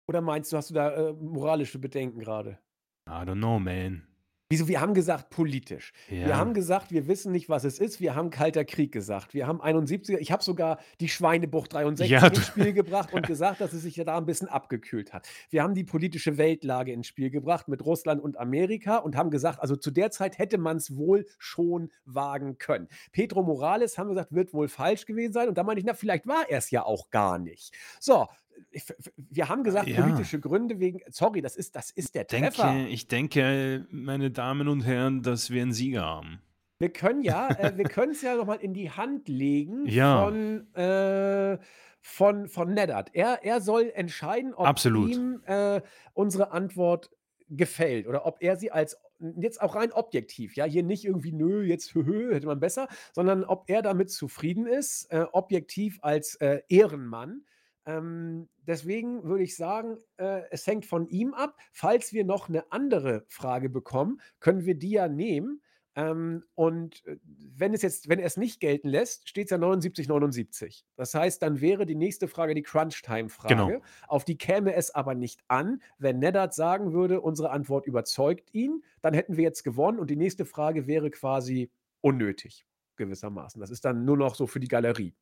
Oder 0.07 0.21
meinst 0.21 0.51
du, 0.51 0.57
hast 0.57 0.69
du 0.69 0.73
da, 0.73 0.91
äh, 1.09 1.13
moralische 1.13 1.79
Bedenken 1.79 2.19
grade? 2.19 2.59
I 3.07 3.23
don't 3.23 3.35
know, 3.39 3.59
man. 3.59 4.07
Wieso? 4.49 4.69
Wir 4.69 4.79
haben 4.79 4.93
gesagt 4.93 5.29
politisch. 5.29 5.91
Wir 6.07 6.19
Ja. 6.19 6.37
haben 6.37 6.53
gesagt, 6.53 6.91
wir 6.91 7.07
wissen 7.09 7.33
nicht, 7.33 7.49
was 7.49 7.65
es 7.65 7.79
ist. 7.79 7.99
Wir 7.99 8.15
haben 8.15 8.29
Kalter 8.29 8.63
Krieg 8.63 8.93
gesagt. 8.93 9.33
Wir 9.33 9.45
haben 9.45 9.61
71er 9.61 10.19
ich 10.19 10.31
habe 10.31 10.41
sogar 10.41 10.79
die 11.01 11.09
Schweinebucht 11.09 11.73
63 11.73 12.09
Ja, 12.09 12.25
ins 12.27 12.47
Spiel 12.47 12.71
gebracht 12.71 13.11
und 13.13 13.27
gesagt, 13.27 13.59
dass 13.59 13.73
es 13.73 13.81
sich 13.81 13.97
ja 13.97 14.05
da 14.05 14.17
'n 14.17 14.25
bisschen 14.25 14.47
abgekühlt 14.47 15.11
hat. 15.13 15.27
Wir 15.49 15.63
haben 15.63 15.73
die 15.75 15.83
politische 15.83 16.37
Weltlage 16.37 16.93
ins 16.93 17.07
Spiel 17.07 17.29
gebracht 17.29 17.67
mit 17.67 17.83
Russland 17.85 18.21
und 18.23 18.37
Amerika 18.37 18.97
und 18.97 19.17
haben 19.17 19.31
gesagt, 19.31 19.59
also 19.59 19.75
zu 19.75 19.91
der 19.91 20.11
Zeit 20.11 20.37
hätte 20.37 20.57
man's 20.57 20.95
wohl 20.95 21.25
schon 21.39 21.91
wagen 22.05 22.57
können. 22.57 22.87
Pedro 23.11 23.43
Morales, 23.43 23.97
haben 23.97 24.07
wir 24.07 24.13
gesagt, 24.13 24.31
wird 24.33 24.53
wohl 24.53 24.69
falsch 24.69 25.05
gewesen 25.05 25.33
sein 25.33 25.49
und 25.49 25.57
da 25.57 25.63
meine 25.63 25.81
ich, 25.81 25.85
na, 25.85 25.93
vielleicht 25.93 26.25
war 26.25 26.49
er's 26.49 26.71
ja 26.71 26.85
auch 26.85 27.09
gar 27.09 27.37
nicht. 27.37 27.73
So, 27.99 28.27
ich 28.71 28.83
wir 29.17 29.49
haben 29.49 29.63
gesagt, 29.63 29.91
Ja. 29.91 29.93
politische 29.93 30.39
Gründe 30.39 30.79
wegen 30.79 31.01
sorry, 31.09 31.41
das 31.41 31.55
ist 31.55 31.75
das 31.75 31.91
ist 31.91 32.15
der 32.15 32.27
Treffer. 32.27 32.81
denke, 32.81 32.87
ich 32.89 33.07
denke, 33.07 33.85
meine 33.89 34.31
Damen 34.31 34.67
und 34.67 34.81
Herren, 34.85 35.21
dass 35.23 35.49
wir 35.49 35.61
einen 35.61 35.73
Sieger 35.73 36.03
haben. 36.03 36.41
Wir 36.79 36.93
können 36.93 37.23
ja 37.23 37.49
äh, 37.57 37.77
wir 37.77 37.87
können's 37.87 38.21
ja 38.21 38.35
noch 38.35 38.45
mal 38.45 38.55
in 38.59 38.73
die 38.73 38.91
Hand 38.91 39.27
legen 39.27 39.89
Ja. 39.89 40.11
von, 40.11 40.73
äh 40.75 41.57
von 42.01 42.47
von 42.47 42.73
Neddard. 42.73 43.09
Er 43.15 43.39
er 43.43 43.61
soll 43.61 43.91
entscheiden, 43.93 44.53
ob 44.53 44.71
Absolut. 44.71 44.85
ihm, 44.85 45.41
äh, 45.45 45.81
unsere 46.13 46.51
Antwort 46.51 47.09
gefällt 47.49 48.07
oder 48.07 48.25
ob 48.25 48.37
er 48.41 48.55
sie 48.57 48.71
als 48.71 48.97
jetzt 49.19 49.59
auch 49.61 49.75
rein 49.75 49.91
objektiv, 49.91 50.55
ja, 50.55 50.65
hier 50.65 50.83
nicht 50.83 51.03
irgendwie: 51.05 51.31
„Nö, 51.33 51.63
jetzt 51.63 51.95
hätte 51.95 52.45
man 52.47 52.59
besser“, 52.59 52.87
sondern 53.13 53.43
ob 53.43 53.63
er 53.69 53.81
damit 53.81 54.11
zufrieden 54.11 54.67
ist, 54.67 55.11
äh, 55.11 55.25
objektiv 55.31 55.97
als, 56.03 56.35
äh, 56.35 56.61
Ehrenmann. 56.69 57.45
Ähm, 57.87 58.49
deswegen 58.59 59.23
würde 59.23 59.43
ich 59.45 59.55
sagen, 59.55 59.97
äh, 60.17 60.41
es 60.51 60.67
hängt 60.67 60.85
von 60.85 61.07
ihm 61.07 61.33
ab. 61.33 61.57
Falls 61.71 62.13
wir 62.13 62.25
noch 62.25 62.49
'ne 62.49 62.65
andere 62.71 63.25
Frage 63.29 63.69
bekommen, 63.69 64.21
können 64.41 64.65
wir 64.65 64.75
die 64.75 64.91
ja 64.91 65.07
nehmen. 65.07 65.61
Ähm, 65.95 66.43
und, 66.53 67.03
äh, 67.07 67.17
wenn 67.25 67.73
es 67.73 67.81
jetzt 67.81 68.07
wenn 68.09 68.19
er's 68.19 68.37
nicht 68.37 68.59
gelten 68.59 68.87
lässt, 68.89 69.29
steht's 69.29 69.49
ja 69.51 69.57
79, 69.57 70.07
79. 70.07 70.85
Das 70.95 71.15
heißt, 71.15 71.41
dann 71.41 71.59
wäre 71.61 71.87
die 71.87 71.95
nächste 71.95 72.27
Frage 72.27 72.53
die 72.53 72.61
Crunch-Time-Frage. 72.61 73.55
Genau. 73.55 73.81
Auf 74.07 74.25
die 74.25 74.37
käme 74.37 74.75
es 74.75 74.93
aber 74.93 75.15
nicht 75.15 75.41
an, 75.47 75.81
wenn 75.97 76.19
Neddard 76.19 76.53
sagen 76.53 76.93
würde, 76.93 77.21
unsere 77.21 77.49
Antwort 77.51 77.87
überzeugt 77.87 78.53
ihn, 78.53 78.83
dann 79.01 79.15
hätten 79.15 79.37
wir 79.37 79.43
jetzt 79.45 79.63
gewonnen 79.63 79.97
und 79.99 80.09
die 80.11 80.17
nächste 80.17 80.45
Frage 80.45 80.85
wäre 80.87 81.09
quasi 81.09 81.71
unnötig, 82.01 82.67
gewissermaßen. 82.97 83.59
Das 83.61 83.71
ist 83.71 83.85
dann 83.85 84.05
nur 84.05 84.17
noch 84.17 84.35
so 84.35 84.45
für 84.45 84.59
die 84.59 84.67
Galerie. 84.67 85.15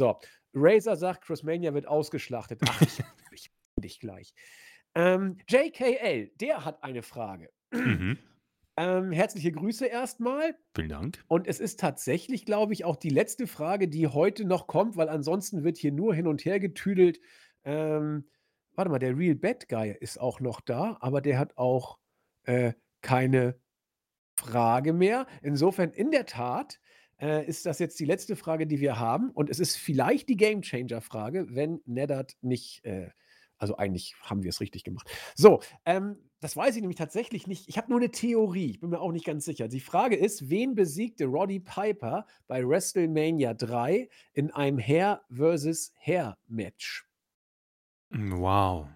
So, 0.00 0.18
Razor 0.54 0.96
sagt, 0.96 1.24
Chris 1.24 1.42
Mania 1.42 1.74
wird 1.74 1.86
ausgeschlachtet. 1.86 2.60
Ach, 2.68 2.82
ich 2.82 3.02
ich 3.32 3.50
dich 3.78 4.00
gleich. 4.00 4.34
Ähm, 4.94 5.38
JKL, 5.48 6.32
der 6.40 6.64
hat 6.64 6.82
eine 6.82 7.02
Frage. 7.02 7.50
Mhm. 7.72 8.18
Ähm, 8.76 9.10
herzliche 9.12 9.52
Grüße 9.52 9.86
erst 9.86 10.20
mal. 10.20 10.54
Vielen 10.74 10.88
Dank. 10.88 11.24
Und 11.26 11.48
es 11.48 11.58
ist 11.58 11.80
tatsächlich, 11.80 12.44
glaube 12.44 12.72
ich, 12.72 12.84
auch 12.84 12.96
die 12.96 13.10
letzte 13.10 13.46
Frage, 13.46 13.88
die 13.88 14.06
heute 14.06 14.44
noch 14.44 14.66
kommt, 14.66 14.96
weil 14.96 15.08
ansonsten 15.08 15.64
wird 15.64 15.78
hier 15.78 15.92
nur 15.92 16.14
hin 16.14 16.28
und 16.28 16.44
her 16.44 16.60
getüdelt. 16.60 17.20
Ähm, 17.64 18.28
warte 18.76 18.90
mal, 18.90 19.00
der 19.00 19.16
Real 19.16 19.34
Bad 19.34 19.68
Guy 19.68 19.96
ist 19.98 20.20
auch 20.20 20.40
noch 20.40 20.60
da, 20.60 20.96
aber 21.00 21.20
der 21.20 21.38
hat 21.38 21.56
auch, 21.56 21.98
äh, 22.44 22.72
keine 23.00 23.60
Frage 24.38 24.92
mehr. 24.92 25.26
Insofern 25.42 25.90
in 25.90 26.10
der 26.10 26.26
Tat, 26.26 26.78
äh, 27.20 27.46
ist 27.46 27.66
das 27.66 27.78
jetzt 27.78 27.98
die 28.00 28.04
letzte 28.04 28.36
Frage, 28.36 28.66
die 28.66 28.80
wir 28.80 28.98
haben 28.98 29.30
und 29.30 29.50
es 29.50 29.60
ist 29.60 29.76
vielleicht 29.76 30.28
die 30.28 30.36
Gamechanger-Frage, 30.36 31.48
wenn 31.54 31.80
Neddard 31.86 32.36
nicht, 32.42 32.84
äh 32.84 33.10
also 33.60 33.76
eigentlich 33.76 34.14
haben 34.22 34.44
wir's 34.44 34.60
richtig 34.60 34.84
gemacht. 34.84 35.10
So, 35.34 35.60
ähm, 35.84 36.18
das 36.40 36.56
weiß 36.56 36.76
ich 36.76 36.80
nämlich 36.80 36.96
tatsächlich 36.98 37.48
nicht. 37.48 37.68
Ich 37.68 37.76
habe 37.76 37.90
nur 37.90 37.98
'ne 38.00 38.10
Theorie, 38.12 38.70
ich 38.70 38.78
bin 38.80 38.90
mir 38.90 39.00
auch 39.00 39.10
nicht 39.10 39.24
ganz 39.24 39.44
sicher. 39.44 39.66
Die 39.66 39.80
Frage 39.80 40.14
ist: 40.16 40.48
Wen 40.48 40.76
besiegte 40.76 41.24
Roddy 41.26 41.58
Piper 41.60 42.26
bei 42.46 42.62
WrestleMania 42.66 43.54
3 43.54 44.08
in 44.32 44.52
einem 44.52 44.78
Hair 44.78 45.22
versus 45.28 45.92
Hair 45.98 46.38
Match? 46.46 47.04
Hm, 48.12 48.30
wow. 48.40 48.88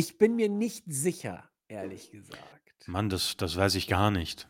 Ich 0.00 0.16
bin 0.16 0.36
mir 0.36 0.48
nicht 0.48 0.84
sicher, 0.86 1.50
ehrlich 1.66 2.12
gesagt. 2.12 2.88
Mann, 2.88 3.08
das 3.10 3.36
das 3.36 3.56
weiß 3.56 3.74
ich 3.74 3.86
gar 3.86 4.10
nicht. 4.10 4.48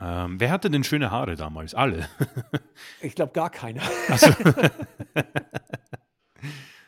Ähm, 0.00 0.38
wer 0.38 0.50
hatte 0.50 0.70
denn 0.70 0.84
schöne 0.84 1.10
Haare 1.10 1.34
damals? 1.36 1.74
Alle. 1.74 2.08
Ich 3.00 3.14
glaube 3.14 3.32
gar 3.32 3.50
keiner. 3.50 3.82
So. 4.16 4.28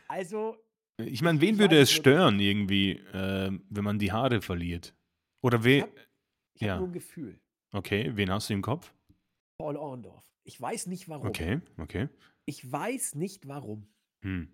Also 0.08 0.56
Ich 0.98 1.22
meine, 1.22 1.38
ich 1.38 1.42
wen 1.42 1.54
ich 1.54 1.58
würde 1.60 1.78
es 1.78 1.90
es 1.90 1.92
stören 1.92 2.40
irgendwie, 2.40 3.00
ähm, 3.12 3.64
wenn 3.70 3.84
man 3.84 3.98
die 3.98 4.12
Haare 4.12 4.40
verliert? 4.42 4.94
Oder 5.42 5.58
Ich 5.58 5.64
we 5.64 5.80
habe 5.82 5.92
ich 6.54 6.62
habe 6.62 6.78
nur 6.78 6.86
ja. 6.86 6.90
'n 6.90 6.92
Gefühl. 6.92 7.40
Okay, 7.72 8.10
wen 8.14 8.30
hast 8.30 8.50
du 8.50 8.54
im 8.54 8.62
Kopf? 8.62 8.92
Paul 9.58 9.76
Orndorff. 9.76 10.24
Ich 10.44 10.60
weiß 10.60 10.86
nicht 10.88 11.08
warum. 11.08 11.28
Okay, 11.28 11.60
okay. 11.78 12.08
Ich 12.46 12.70
weiß 12.70 13.14
nicht 13.14 13.46
warum. 13.46 13.86
Hm. 14.24 14.48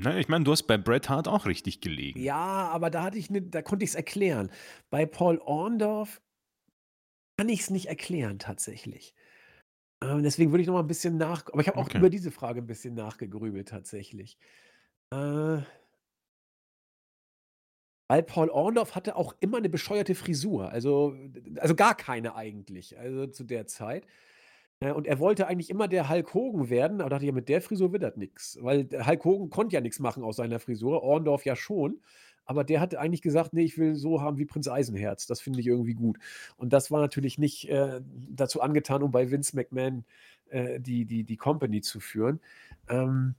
Na 0.00 0.12
ja, 0.12 0.18
ich 0.18 0.28
meine, 0.28 0.44
du 0.44 0.52
hast 0.52 0.64
bei 0.64 0.76
Bret 0.78 1.08
Hart 1.08 1.26
auch 1.26 1.46
richtig 1.46 1.80
gelegen. 1.80 2.20
Ja, 2.20 2.68
aber 2.68 2.90
da 2.90 3.02
hatte 3.02 3.18
ich 3.18 3.30
'ne 3.30 3.42
da 3.42 3.62
konnte 3.62 3.84
ich's 3.84 3.94
erklären. 3.94 4.50
Bei 4.90 5.06
Paul 5.06 5.38
Orndorff 5.38 6.20
kann 7.38 7.48
ich's 7.50 7.70
nicht 7.70 7.86
erklären 7.88 8.38
tatsächlich. 8.38 9.14
Ähm, 10.02 10.22
deswegen 10.24 10.52
würde 10.52 10.62
ich 10.62 10.68
noch 10.68 10.74
mal 10.74 10.82
'n 10.82 10.88
bisschen 10.88 11.16
nach 11.18 11.46
aber 11.48 11.60
ich 11.62 11.68
habe 11.68 11.78
auch 11.78 11.90
Okay. 11.90 11.96
über 11.96 12.10
diese 12.10 12.30
Frage 12.32 12.60
'n 12.62 12.66
bisschen 12.66 12.94
nachgegrübelt 12.94 13.68
tatsächlich. 13.68 14.38
Äh 15.12 15.60
weil 18.10 18.22
Paul 18.22 18.50
Orndorff 18.50 18.94
hatte 18.94 19.16
auch 19.16 19.34
immer 19.40 19.60
'ne 19.60 19.68
bescheuerte 19.68 20.14
Frisur, 20.14 20.70
also 20.70 21.12
d 21.16 21.58
also 21.60 21.74
gar 21.74 21.96
keine 21.96 22.36
eigentlich, 22.36 22.96
also 22.98 23.26
zu 23.26 23.42
der 23.44 23.66
Zeit. 23.66 24.06
Äh, 24.80 24.92
und 24.92 25.06
er 25.06 25.18
wollte 25.20 25.46
eigentlich 25.48 25.70
immer 25.70 25.88
der 25.88 26.08
Hulk 26.10 26.34
Hogan 26.34 26.70
werden, 26.70 27.00
aber 27.00 27.10
dachte 27.10 27.24
ich: 27.24 27.28
„Ja, 27.28 27.34
mit 27.34 27.48
der 27.48 27.62
Frisur 27.62 27.92
wird 27.92 28.02
das 28.04 28.16
nix.“ 28.16 28.58
Weil 28.62 28.84
der 28.86 29.06
Hulk 29.06 29.24
Hogan 29.24 29.50
konnte 29.50 29.74
ja 29.76 29.80
nix 29.82 30.00
machen 30.00 30.24
aus 30.24 30.36
seiner 30.36 30.60
Frisur, 30.60 31.02
Orndorff 31.02 31.44
ja 31.46 31.56
schon. 31.56 32.02
Aber 32.46 32.64
der 32.64 32.80
hat 32.80 32.94
eigentlich 32.96 33.22
gesagt: 33.22 33.52
„Ne, 33.52 33.62
ich 33.62 33.78
will 33.78 33.94
so 33.96 34.22
haben 34.22 34.38
wie 34.38 34.46
Prinz 34.46 34.68
Eisenherz. 34.68 35.26
Das 35.26 35.40
finde 35.40 35.60
ich 35.60 35.66
irgendwie 35.66 35.94
gut.“ 35.94 36.18
Und 36.56 36.72
das 36.72 36.90
war 36.90 37.00
natürlich 37.00 37.38
nicht, 37.38 37.68
äh, 37.68 38.00
dazu 38.30 38.60
angetan, 38.62 39.02
um 39.02 39.10
bei 39.12 39.30
Vince 39.30 39.56
McMahon, 39.56 40.04
äh, 40.50 40.80
die 40.80 41.04
die 41.06 41.24
die 41.24 41.36
Company 41.36 41.80
zu 41.82 42.00
führen. 42.00 42.40
Ähm, 42.88 43.34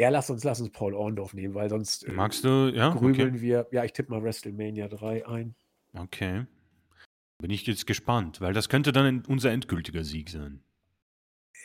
ja, 0.00 0.08
lass 0.10 0.30
uns 0.30 0.44
lass 0.44 0.60
uns 0.60 0.70
Paul 0.72 0.94
Orndorff 0.94 1.34
nehmen, 1.34 1.54
weil 1.54 1.70
sonst, 1.70 2.04
äh, 2.04 2.12
Magst 2.14 2.44
du 2.44 2.70
ja, 2.74 3.00
okay. 3.02 3.30
grübeln 3.30 3.40
wir 3.40 3.68
ja, 3.72 3.84
ich 3.84 3.92
tippe 3.94 4.10
mal 4.12 4.22
WrestleMania 4.22 4.88
3 4.88 5.26
ein. 5.26 5.54
Okay. 5.96 6.46
Bin 7.38 7.50
ich 7.50 7.66
jetzt 7.66 7.86
gespannt, 7.86 8.40
weil 8.40 8.54
das 8.54 8.68
könnte 8.70 8.92
dann 8.92 9.24
unser 9.26 9.52
endgültiger 9.52 10.04
Sieg 10.04 10.30
sein. 10.30 10.64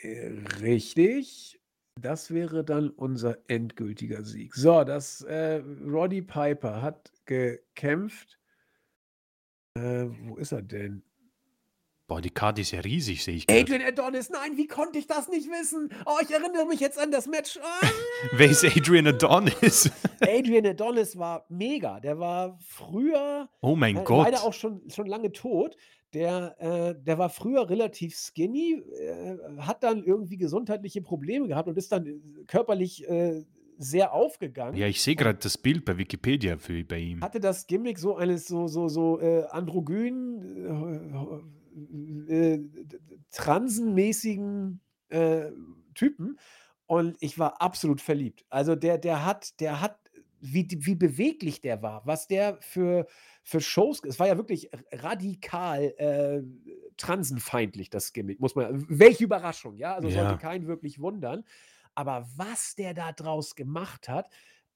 Äh, 0.02 0.28
richtig. 0.62 1.60
Das 1.98 2.30
wäre 2.30 2.62
dann 2.62 2.90
unser 2.90 3.38
endgültiger 3.48 4.22
Sieg. 4.22 4.54
So, 4.54 4.84
das, 4.84 5.22
äh 5.22 5.62
Roddy 5.86 6.22
Piper 6.22 6.82
hat 6.82 7.10
gekämpft. 7.24 8.38
Äh, 9.74 10.06
wo 10.24 10.36
ist 10.36 10.52
er 10.52 10.62
denn? 10.62 11.02
Boah, 12.08 12.20
die 12.20 12.30
Karte 12.30 12.60
ist 12.60 12.70
ja 12.70 12.80
riesig, 12.80 13.24
sehe 13.24 13.34
ich 13.34 13.46
grad. 13.48 13.58
Adrian 13.58 13.82
Adonis, 13.82 14.30
nein, 14.30 14.56
wie 14.56 14.68
konnte 14.68 14.96
ich 14.96 15.08
das 15.08 15.28
nicht 15.28 15.50
wissen? 15.50 15.90
Oh, 16.04 16.18
ich 16.22 16.30
erinnere 16.30 16.64
mich 16.66 16.78
jetzt 16.78 17.00
an 17.00 17.10
das 17.10 17.26
Match. 17.26 17.58
Ah! 17.60 17.86
Wer 18.32 18.50
ist 18.50 18.64
Adrian 18.64 19.08
Adonis? 19.08 19.90
Adrian 20.20 20.66
Adonis 20.66 21.18
war 21.18 21.46
mega. 21.48 21.98
Der 21.98 22.20
war 22.20 22.58
früher 22.64 23.48
Oh 23.60 23.74
mein 23.74 23.96
äh, 23.96 24.04
Gott. 24.04 24.26
leider 24.26 24.44
auch 24.44 24.52
schon 24.52 24.88
schon 24.88 25.06
lange 25.06 25.32
tot. 25.32 25.76
Der, 26.14 26.56
äh 26.60 26.94
der 27.02 27.18
war 27.18 27.28
früher 27.30 27.68
relativ 27.68 28.14
skinny, 28.16 28.82
äh, 29.00 29.36
hat 29.58 29.82
dann 29.82 30.04
irgendwie 30.04 30.36
gesundheitliche 30.38 31.02
Probleme 31.02 31.48
gehabt 31.48 31.68
und 31.68 31.76
ist 31.76 31.92
dann, 31.92 32.06
äh, 32.06 32.44
körperlich, 32.46 33.08
äh, 33.08 33.44
sehr 33.78 34.12
aufgegangen 34.12 34.76
Ja, 34.78 34.86
ich 34.86 35.02
sehe 35.02 35.16
grad 35.16 35.44
das 35.44 35.58
Bild 35.58 35.84
bei 35.84 35.98
Wikipedia 35.98 36.56
für 36.58 36.82
bei 36.84 36.98
ihm. 36.98 37.20
hatte 37.22 37.40
das 37.40 37.66
Gimmick 37.66 37.98
so 37.98 38.16
eines 38.16 38.46
so 38.46 38.68
so 38.68 38.88
so, 38.88 39.20
äh, 39.20 39.44
androgyn, 39.50 40.42
äh, 42.28 42.60
transenmäßigen, 43.30 44.80
Typen 45.94 46.38
und 46.86 47.16
ich 47.20 47.38
war 47.38 47.60
absolut 47.62 48.00
verliebt. 48.00 48.44
Also, 48.50 48.74
der 48.74 48.98
der 48.98 49.24
hat 49.24 49.60
der 49.60 49.80
hat 49.80 49.98
wie 50.40 50.68
wie 50.80 50.94
beweglich 50.96 51.60
der 51.60 51.80
war, 51.82 52.02
was 52.06 52.26
der 52.28 52.58
für 52.60 53.06
für 53.48 53.60
Shows 53.60 54.02
es 54.04 54.18
war 54.18 54.26
ja 54.26 54.36
wirklich 54.36 54.68
radikal, 54.92 55.82
äh, 55.98 56.42
transenfeindlich, 56.96 57.90
das 57.90 58.12
Gimmick, 58.12 58.40
muss 58.40 58.56
man 58.56 58.84
welche 58.88 59.22
Überraschung, 59.22 59.76
ja? 59.76 59.94
Also, 59.94 60.10
sollte 60.10 60.32
Ja. 60.32 60.36
keinen 60.36 60.66
wirklich 60.66 60.98
wundern. 61.00 61.44
Aber 61.94 62.26
was 62.36 62.74
der 62.74 62.92
da 62.92 63.12
draus 63.12 63.54
gemacht 63.54 64.08
hat 64.08 64.28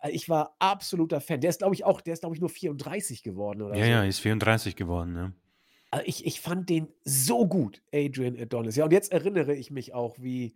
äh, 0.03 0.11
ich 0.13 0.29
war 0.29 0.55
absoluter 0.61 1.21
Fan. 1.21 1.41
Der 1.41 1.51
ist, 1.51 1.59
glaube 1.59 1.75
ich, 1.75 1.85
auch 1.85 2.01
der 2.01 2.15
ist, 2.15 2.21
glaube 2.21 2.35
ich, 2.37 2.41
nur 2.41 2.49
34 2.49 3.23
geworden 3.25 3.61
oder 3.61 3.77
Ja, 3.77 3.85
so. 3.85 3.91
ja, 3.91 4.05
ist 4.05 4.21
34 4.21 4.77
geworden. 4.77 5.35
Also, 5.91 6.07
ich 6.07 6.25
ich 6.25 6.41
fand 6.41 6.69
den 6.71 6.87
so 7.05 7.47
gut, 7.49 7.83
Adrian 7.93 8.39
Adonis. 8.41 8.77
Ja, 8.77 8.85
und 8.85 8.93
jetzt 8.93 9.11
erinnere 9.11 9.53
ich 9.55 9.71
mich 9.73 9.93
auch, 9.93 10.17
wie 10.21 10.55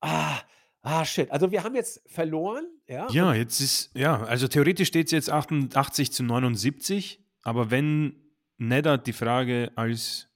ah, 0.00 0.38
ah, 0.82 1.04
shit. 1.04 1.30
Also, 1.32 1.50
wir 1.50 1.64
haben 1.64 1.74
jetzt 1.74 2.00
verloren, 2.06 2.64
ja, 2.86 3.08
Ja, 3.10 3.34
jetzt 3.34 3.60
ist 3.60 3.90
ja, 3.94 4.22
also 4.22 4.46
theoretisch 4.46 4.86
steht's 4.88 5.10
jetzt 5.10 5.28
88:79, 5.30 7.18
aber 7.46 7.70
wenn 7.70 8.16
Neddard 8.58 9.06
die 9.06 9.12
Frage 9.12 9.70
als 9.76 10.28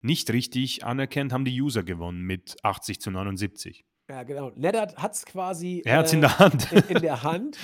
nicht 0.00 0.30
richtig 0.32 0.84
anerkennt, 0.84 1.32
haben 1.32 1.44
die 1.44 1.60
User 1.60 1.82
gewonnen 1.82 2.22
mit 2.22 2.56
80:79. 2.62 3.84
Ja, 4.08 4.22
genau. 4.22 4.50
Neddard 4.54 4.96
hat's 4.96 5.26
quasi, 5.26 5.82
Er 5.84 5.98
hat's 5.98 6.12
in 6.12 6.20
äh, 6.22 6.22
der 6.22 6.38
Hand. 6.38 6.72
in 6.72 6.96
in 6.96 7.02
der 7.02 7.22
Hand 7.22 7.58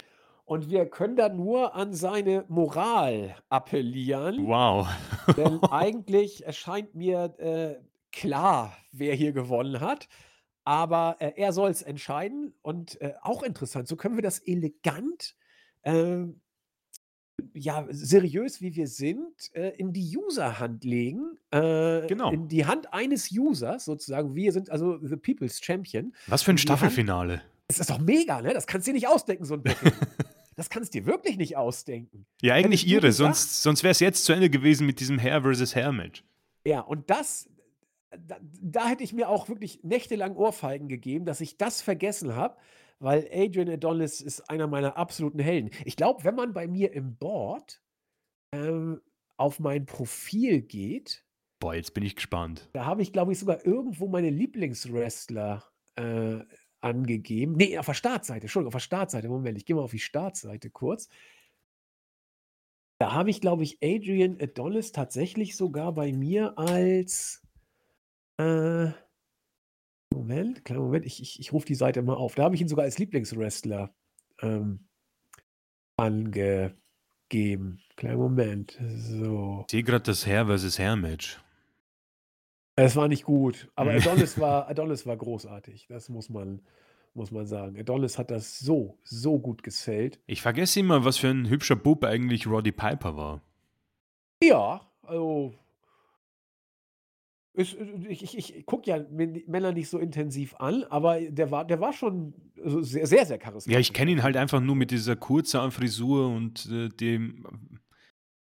und 0.44 0.70
wir 0.70 0.86
können 0.86 1.16
da 1.16 1.28
nur 1.28 1.74
an 1.74 1.94
seine 1.94 2.44
Moral 2.48 3.36
appellieren. 3.48 4.46
Wow. 4.46 4.88
Denn 5.36 5.62
eigentlich 5.70 6.44
erscheint 6.44 6.94
mir, 6.94 7.34
äh, 7.38 7.76
klar, 8.10 8.76
wer 8.90 9.14
hier 9.14 9.32
gewonnen 9.32 9.80
hat, 9.80 10.08
aber, 10.64 11.16
äh, 11.20 11.32
er 11.36 11.52
soll's 11.52 11.82
entscheiden 11.82 12.54
und, 12.62 13.00
äh, 13.00 13.14
auch 13.22 13.42
interessant, 13.42 13.88
so 13.88 13.96
können 13.96 14.16
wir 14.16 14.22
das 14.22 14.40
elegant, 14.40 15.36
ähm, 15.84 16.40
ja, 17.54 17.86
seriös, 17.90 18.60
wie 18.60 18.74
wir 18.74 18.86
sind, 18.86 19.32
äh, 19.54 19.70
in 19.76 19.92
die 19.92 20.16
User-Hand 20.16 20.84
legen, 20.84 21.38
äh, 21.50 22.06
Genau. 22.06 22.30
in 22.32 22.48
die 22.48 22.66
Hand 22.66 22.92
eines 22.92 23.30
Users 23.30 23.84
sozusagen. 23.84 24.34
Wir 24.34 24.52
sind 24.52 24.70
also 24.70 24.98
the 25.02 25.16
people's 25.16 25.60
champion. 25.62 26.14
Was 26.26 26.42
für 26.42 26.50
'n 26.50 26.52
In 26.52 26.56
die 26.56 26.60
Hand 26.60 26.78
Staffelfinale. 26.80 27.42
es 27.68 27.78
ist 27.78 27.90
doch 27.90 27.98
mega, 27.98 28.40
ne? 28.42 28.52
Das 28.54 28.66
kannst 28.66 28.86
du 28.86 28.90
dir 28.90 28.94
nicht 28.94 29.08
ausdenken, 29.08 29.44
so 29.44 29.54
'n 29.54 29.62
Booking. 29.62 29.92
Das 30.54 30.68
kannst 30.68 30.92
dir 30.92 31.06
wirklich 31.06 31.38
nicht 31.38 31.56
ausdenken. 31.56 32.26
Ja, 32.42 32.52
eigentlich 32.52 32.84
du 32.84 32.90
irre, 32.90 33.06
gesagt 33.06 33.36
sonst 33.36 33.62
sonst 33.62 33.82
wär's 33.84 34.00
jetzt 34.00 34.26
zu 34.26 34.34
Ende 34.34 34.50
gewesen 34.50 34.86
mit 34.86 35.00
diesem 35.00 35.18
Hair 35.18 35.40
versus 35.42 35.74
Hair 35.74 35.92
Match. 35.92 36.22
Ja, 36.66 36.80
und 36.80 37.08
das 37.08 37.48
da 38.10 38.36
da 38.60 38.86
hätte 38.86 39.02
ich 39.02 39.14
mir 39.14 39.30
auch 39.30 39.48
wirklich 39.48 39.80
nächtelang 39.82 40.36
Ohrfeigen 40.36 40.88
gegeben, 40.88 41.24
dass 41.24 41.40
ich 41.40 41.56
das 41.56 41.80
vergessen 41.80 42.36
habe, 42.36 42.56
weil 43.02 43.28
Adrian 43.32 43.68
Adonis 43.68 44.20
ist 44.20 44.48
einer 44.48 44.66
meiner 44.66 44.96
absoluten 44.96 45.40
Helden. 45.40 45.70
Ich 45.84 45.96
glaube, 45.96 46.24
wenn 46.24 46.34
man 46.34 46.52
bei 46.52 46.66
mir 46.68 46.92
im 46.92 47.16
Board, 47.16 47.82
ähm, 48.52 49.00
auf 49.36 49.58
mein 49.58 49.86
Profil 49.86 50.62
geht 50.62 51.24
Boah, 51.58 51.74
jetzt 51.74 51.94
bin 51.94 52.04
ich 52.04 52.16
gespannt. 52.16 52.68
da 52.72 52.86
habe 52.86 53.02
ich, 53.02 53.12
glaube 53.12 53.32
ich, 53.32 53.38
sogar 53.38 53.64
irgendwo 53.64 54.08
meine 54.08 54.30
Lieblingswrestler, 54.30 55.64
äh, 55.96 56.40
angegeben. 56.82 57.56
Ne, 57.56 57.78
auf 57.78 57.86
der 57.86 57.94
Startseite, 57.94 58.42
Entschuldigung, 58.42 58.68
auf 58.68 58.74
der 58.74 58.80
Startseite. 58.80 59.28
Moment, 59.28 59.56
ich 59.56 59.64
gehe 59.64 59.76
mal 59.76 59.82
auf 59.82 59.92
die 59.92 59.98
Startseite 59.98 60.70
kurz. 60.70 61.08
Da 62.98 63.12
habe 63.12 63.30
ich, 63.30 63.40
glaube 63.40 63.62
ich, 63.62 63.78
Adrian 63.82 64.38
Adonis 64.40 64.92
tatsächlich 64.92 65.56
sogar 65.56 65.92
bei 65.92 66.12
mir 66.12 66.58
als, 66.58 67.42
äh 68.38 68.90
Moment, 70.14 70.64
kleinen 70.64 70.82
Moment, 70.82 71.06
ich 71.06 71.20
ich 71.20 71.40
ich 71.40 71.52
rufe 71.52 71.66
die 71.66 71.74
Seite 71.74 72.02
mal 72.02 72.14
auf. 72.14 72.34
Da 72.34 72.44
habe 72.44 72.54
ich 72.54 72.60
ihn 72.60 72.68
sogar 72.68 72.84
als 72.84 72.98
Lieblingswrestler, 72.98 73.94
ähm, 74.40 74.88
angegeben. 75.96 77.80
Kleinen 77.96 78.18
Moment, 78.18 78.78
so. 78.96 79.64
Ich 79.66 79.72
sehe 79.72 79.82
grad 79.82 80.08
das 80.08 80.26
Hair 80.26 80.46
versus 80.46 80.78
Hair 80.78 80.96
Match. 80.96 81.40
Es 82.76 82.96
war 82.96 83.08
nicht 83.08 83.24
gut, 83.24 83.70
aber. 83.74 83.92
Adonis 83.94 84.38
war 84.38 84.68
Adonis 84.68 85.06
war 85.06 85.16
großartig. 85.16 85.86
Das 85.88 86.08
muss 86.08 86.28
man 86.28 86.62
muss 87.14 87.30
man 87.30 87.46
sagen. 87.46 87.78
Adonis 87.78 88.16
hat 88.18 88.30
das 88.30 88.58
so, 88.58 88.98
so 89.04 89.38
gut 89.38 89.62
gesellt. 89.62 90.18
Ich 90.26 90.40
vergesse 90.40 90.80
immer, 90.80 91.04
was 91.04 91.18
für 91.18 91.28
'n 91.28 91.48
hübscher 91.48 91.76
Bub 91.76 92.04
eigentlich 92.04 92.46
Roddy 92.46 92.72
Piper 92.72 93.16
war. 93.16 93.42
Ja, 94.42 94.80
also 95.02 95.54
ist 97.54 97.74
äh, 97.74 97.84
ich 98.08 98.22
ich 98.22 98.56
ich 98.56 98.66
gucke 98.66 98.90
ja 98.90 99.04
Männer 99.10 99.72
nicht 99.72 99.88
so 99.88 99.98
intensiv 99.98 100.54
an, 100.56 100.84
aber 100.84 101.20
der 101.20 101.50
war 101.50 101.64
der 101.64 101.80
war 101.80 101.92
schon, 101.92 102.34
also, 102.62 102.82
sehr, 102.82 103.06
sehr, 103.06 103.26
sehr 103.26 103.36
Ja, 103.36 103.40
ich 103.40 103.42
charismatisch 103.42 103.92
kenne 103.92 104.10
ihn 104.12 104.22
halt 104.22 104.36
einfach 104.36 104.60
nur 104.60 104.76
mit 104.76 104.90
dieser 104.90 105.16
Kurzhaarfrisur 105.16 106.28
und, 106.28 106.66
äh, 106.70 106.88
dem 106.88 107.44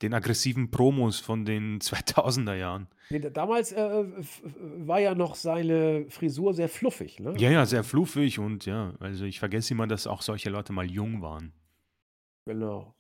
den 0.03 0.15
aggressiven 0.15 0.71
Promos 0.71 1.19
von 1.21 1.45
den 1.45 1.81
2000er 1.81 2.55
Jahren. 2.55 2.89
Ne, 3.11 3.21
da 3.21 3.31
damals, 3.31 3.73
äh, 3.73 3.81
f 4.19 4.43
f 4.45 4.55
war 4.87 5.01
ja 5.01 5.15
noch 5.15 5.35
seine 5.35 6.07
Frisur 6.11 6.55
sehr 6.55 6.69
fluffig, 6.69 7.21
ne? 7.21 7.35
Ja, 7.39 7.51
ja, 7.51 7.67
sehr 7.67 7.83
fluffig 7.85 8.39
und 8.39 8.67
ja, 8.67 8.95
also, 9.01 9.25
ich 9.25 9.39
vergesse 9.39 9.75
immer, 9.75 9.87
dass 9.87 10.07
auch 10.07 10.23
solche 10.23 10.51
Leute 10.51 10.73
mal 10.73 10.91
jung 10.91 11.23
waren. 11.23 11.53
Genau. 12.47 12.95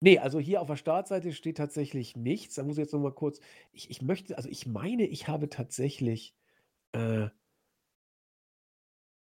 Ne, 0.00 0.18
also, 0.20 0.38
hier 0.38 0.60
auf 0.60 0.68
der 0.68 0.76
Startseite 0.76 1.32
steht 1.32 1.56
tatsächlich 1.56 2.16
nichts. 2.16 2.54
Da 2.54 2.62
muss 2.62 2.78
ich 2.78 2.82
jetzt 2.82 2.92
noch 2.92 3.00
mal 3.00 3.12
kurz 3.12 3.40
ich 3.72 3.90
ich 3.90 4.02
möchte 4.02 4.36
also, 4.36 4.48
ich 4.48 4.66
meine, 4.66 5.06
ich 5.06 5.26
habe 5.28 5.48
tatsächlich, 5.48 6.34
äh 6.92 7.28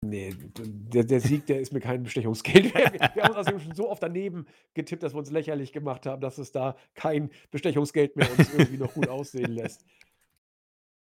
Ne, 0.00 0.32
d 0.32 0.62
der 0.64 1.04
der 1.04 1.20
Sieg, 1.20 1.46
der 1.46 1.60
ist 1.60 1.72
mir 1.72 1.80
kein 1.80 2.04
Bestechungsgeld 2.04 2.72
wert. 2.74 2.92
Wir 2.92 3.10
wir 3.14 3.22
haben 3.24 3.34
außerdem 3.34 3.60
schon 3.60 3.74
so 3.74 3.90
oft 3.90 4.02
daneben 4.02 4.46
getippt, 4.74 5.02
dass 5.02 5.12
wir 5.12 5.18
uns 5.18 5.30
lächerlich 5.30 5.72
gemacht 5.72 6.06
haben, 6.06 6.20
dass 6.20 6.38
es 6.38 6.52
da 6.52 6.76
kein 6.94 7.30
Bestechungsgeld 7.50 8.14
mehr 8.14 8.30
uns 8.30 8.52
irgendwie 8.52 8.78
noch 8.78 8.94
gut 8.94 9.08
aussehen 9.08 9.52
lässt. 9.52 9.84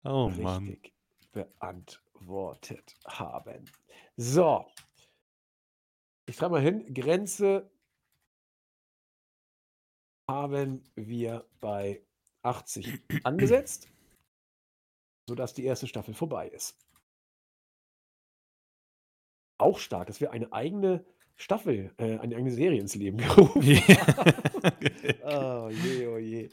Oh 0.03 0.31
Mann. 0.31 0.67
Richtig 0.69 0.95
beantwortet 1.33 2.95
haben. 3.07 3.67
So. 4.17 4.65
Ich 6.27 6.37
schreibe 6.37 6.53
mal 6.53 6.63
hin, 6.63 6.95
Grenze 6.95 7.71
haben 10.27 10.83
wir 10.95 11.47
bei 11.61 12.03
80 12.43 13.03
angesetzt 13.25 13.91
sodass 15.27 15.55
die 15.55 15.69
1. 15.69 15.89
Staffel 15.89 16.15
vorbei 16.15 16.49
ist. 16.49 16.77
Auch 19.59 19.79
stark, 19.79 20.07
dass 20.07 20.21
wir 20.21 20.33
eine 20.33 20.53
eigene 20.53 21.05
Staffel, 21.37 21.93
äh, 21.99 22.19
eine 22.19 22.37
eigene 22.37 22.51
Serie 22.51 22.81
ins 22.81 22.95
Leben 22.95 23.19
gerufen 23.19 23.63
Ja. 23.63 24.07
haben. 24.17 24.35
Oh 25.23 25.69
je, 25.71 26.07
oh 26.07 26.19
je. 26.19 26.49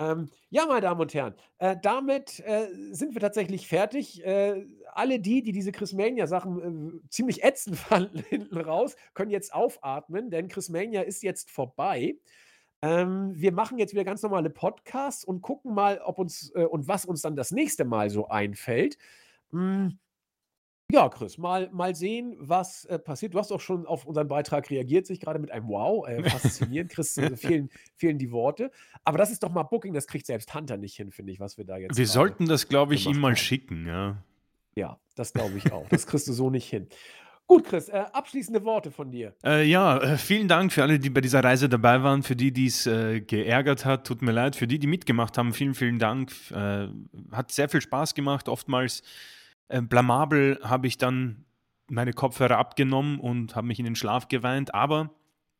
Ähm, 0.00 0.30
ja, 0.50 0.66
meine 0.66 0.80
Damen 0.82 1.00
und 1.00 1.14
Herren, 1.14 1.34
äh, 1.58 1.76
damit, 1.82 2.40
äh, 2.40 2.68
sind 2.92 3.14
wir 3.14 3.20
tatsächlich 3.20 3.68
fertig. 3.68 4.24
Äh, 4.24 4.66
alle 4.92 5.20
die, 5.20 5.42
die 5.42 5.52
diese 5.52 5.72
Chris 5.72 5.92
Mania-Sachen, 5.92 7.02
äh, 7.04 7.08
ziemlich 7.10 7.44
ätzend 7.44 7.76
fanden 7.78 8.20
hinten 8.20 8.58
raus, 8.58 8.96
können 9.14 9.30
jetzt 9.30 9.54
aufatmen, 9.54 10.30
denn 10.30 10.48
Chris 10.48 10.68
Mania 10.70 11.02
ist 11.02 11.22
jetzt 11.22 11.50
vorbei. 11.50 12.16
Ähm, 12.82 13.32
wir 13.34 13.52
machen 13.52 13.78
jetzt 13.78 13.92
wieder 13.92 14.04
ganz 14.04 14.22
normale 14.22 14.50
Podcasts 14.50 15.24
und 15.24 15.40
gucken 15.40 15.72
mal, 15.72 16.00
ob 16.04 16.18
uns 16.18 16.50
äh, 16.54 16.64
und 16.64 16.88
was 16.88 17.04
uns 17.04 17.22
dann 17.22 17.36
das 17.36 17.52
nächste 17.52 17.84
Mal 17.84 18.10
so 18.10 18.28
einfällt. 18.28 18.98
Hm, 19.50 19.98
ja, 20.92 21.08
Chris, 21.08 21.38
mal 21.38 21.70
mal 21.72 21.94
sehen, 21.94 22.36
was, 22.38 22.84
äh, 22.84 22.98
passiert. 22.98 23.32
Du 23.32 23.38
hast 23.38 23.50
auch 23.50 23.60
schon 23.60 23.86
auf 23.86 24.04
unseren 24.04 24.28
Beitrag 24.28 24.68
reagiert, 24.68 25.06
sehe 25.06 25.14
ich 25.14 25.20
grade 25.20 25.38
mit 25.38 25.50
einem 25.50 25.68
Wow, 25.68 26.06
äh, 26.06 26.22
faszinierend. 26.28 26.90
Chris, 26.90 27.16
äh, 27.16 27.34
fehlen 27.34 27.70
fehlen 27.94 28.18
die 28.18 28.30
Worte. 28.30 28.70
Aber 29.04 29.16
das 29.16 29.30
ist 29.30 29.42
doch 29.42 29.50
mal 29.50 29.62
Booking, 29.62 29.94
das 29.94 30.06
kriegt 30.06 30.26
selbst 30.26 30.52
Hunter 30.54 30.76
nicht 30.76 30.94
hin, 30.94 31.10
finde 31.10 31.32
ich, 31.32 31.40
was 31.40 31.56
wir 31.56 31.64
da 31.64 31.78
jetzt 31.78 31.96
Wir 31.96 32.06
sollten 32.06 32.46
das, 32.46 32.68
glaube 32.68 32.94
ich, 32.94 33.06
ihm 33.06 33.20
mal 33.20 33.28
haben. 33.28 33.36
schicken, 33.36 33.86
ja. 33.86 34.22
Ja, 34.74 34.98
das 35.14 35.32
glaube 35.32 35.56
ich 35.56 35.72
auch. 35.72 35.88
Das 35.88 36.06
kriegst 36.06 36.28
du 36.28 36.32
so 36.32 36.50
nicht 36.50 36.68
hin. 36.68 36.88
Gut, 37.48 37.64
Chris, 37.64 37.88
äh, 37.88 38.04
abschließende 38.12 38.64
Worte 38.64 38.90
von 38.90 39.10
dir. 39.10 39.34
Äh, 39.44 39.64
ja, 39.68 39.98
äh, 39.98 40.16
vielen 40.16 40.48
Dank 40.48 40.72
für 40.72 40.82
alle, 40.82 40.98
die 40.98 41.10
bei 41.10 41.20
dieser 41.20 41.42
Reise 41.44 41.68
dabei 41.68 42.02
waren. 42.02 42.22
Für 42.22 42.36
die, 42.36 42.52
die's, 42.52 42.86
äh, 42.86 43.20
geärgert 43.20 43.84
hat, 43.84 44.06
tut 44.06 44.22
mir 44.22 44.32
leid. 44.32 44.56
Für 44.56 44.66
die, 44.66 44.78
die 44.78 44.86
mitgemacht 44.86 45.36
haben, 45.36 45.52
vielen, 45.52 45.74
vielen 45.74 45.98
Dank. 45.98 46.32
Äh, 46.50 46.88
hat 47.32 47.52
sehr 47.52 47.68
viel 47.68 47.80
Spaß 47.80 48.14
gemacht. 48.14 48.48
Oftmals, 48.48 49.02
blamabel 49.68 50.58
habe 50.62 50.86
ich 50.86 50.98
dann 50.98 51.44
meine 51.88 52.12
Kopfhörer 52.12 52.58
abgenommen 52.58 53.18
und 53.20 53.56
habe 53.56 53.66
mich 53.66 53.78
in 53.78 53.86
den 53.86 53.96
Schlaf 53.96 54.28
geweint, 54.28 54.74
aber 54.74 55.10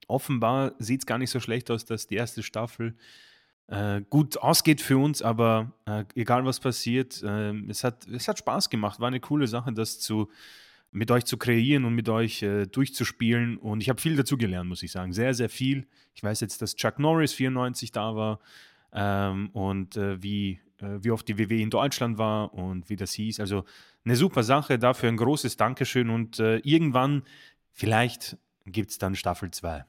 offenbar 0.07 0.73
sieht's 0.79 1.07
gar 1.07 1.17
nicht 1.17 1.31
so 1.31 1.41
schlecht 1.41 1.71
aus, 1.71 1.87
dass 1.87 2.07
die 2.09 2.21
1. 2.21 2.45
Staffel, 2.45 2.95
gut 4.11 4.37
ausgeht 4.39 4.83
für 4.83 4.99
uns, 4.99 5.23
aber, 5.23 5.73
egal 6.15 6.45
was 6.45 6.61
passiert, 6.61 7.23
es 7.23 7.85
hat 7.85 8.07
es 8.09 8.29
hat 8.29 8.39
Spaß 8.39 8.69
gemacht. 8.69 9.01
War 9.01 9.11
'ne 9.11 9.21
coole 9.21 9.47
Sache, 9.47 9.73
das 9.73 9.99
zu 9.99 10.29
mit 10.93 11.11
euch 11.11 11.25
zu 11.25 11.39
kreieren 11.39 11.85
und 11.87 11.95
mit 11.95 12.09
euch, 12.09 12.43
äh, 12.43 12.67
durchzuspielen 12.67 13.59
und 13.59 13.81
ich 13.83 13.89
habe 13.91 14.01
viel 14.01 14.17
dazugelernt, 14.17 14.69
muss 14.69 14.83
ich 14.83 14.93
sagen. 14.93 15.13
Sehr, 15.15 15.35
sehr 15.35 15.49
viel. 15.51 15.87
Ich 16.15 16.23
weiß 16.23 16.41
jetzt, 16.41 16.63
dass 16.63 16.77
Chuck 16.77 16.99
Norris 16.99 17.33
94 17.35 17.93
da 17.93 18.15
war, 18.17 18.41
ähm, 18.93 19.51
und, 19.55 19.97
äh, 19.97 20.23
wie 20.23 20.61
äh, 20.81 20.99
wie 21.03 21.11
oft 21.13 21.27
die 21.29 21.39
WWE 21.39 21.61
in 21.63 21.71
Deutschland 21.71 22.19
war 22.19 22.53
und 22.55 22.91
wie 22.91 22.97
das 22.97 23.13
hieß. 23.15 23.41
Also, 23.41 23.65
'ne 24.05 24.17
super 24.17 24.43
Sache. 24.43 24.79
Dafür 24.79 25.09
'n 25.11 25.17
großes 25.17 25.57
Dankeschön 25.57 26.11
und, 26.11 26.39
äh, 26.41 26.59
irgendwann, 26.59 27.23
vielleicht 27.73 28.37
gibt's 28.67 28.99
dann 28.99 29.15
Staffel 29.17 29.51
2. 29.53 29.85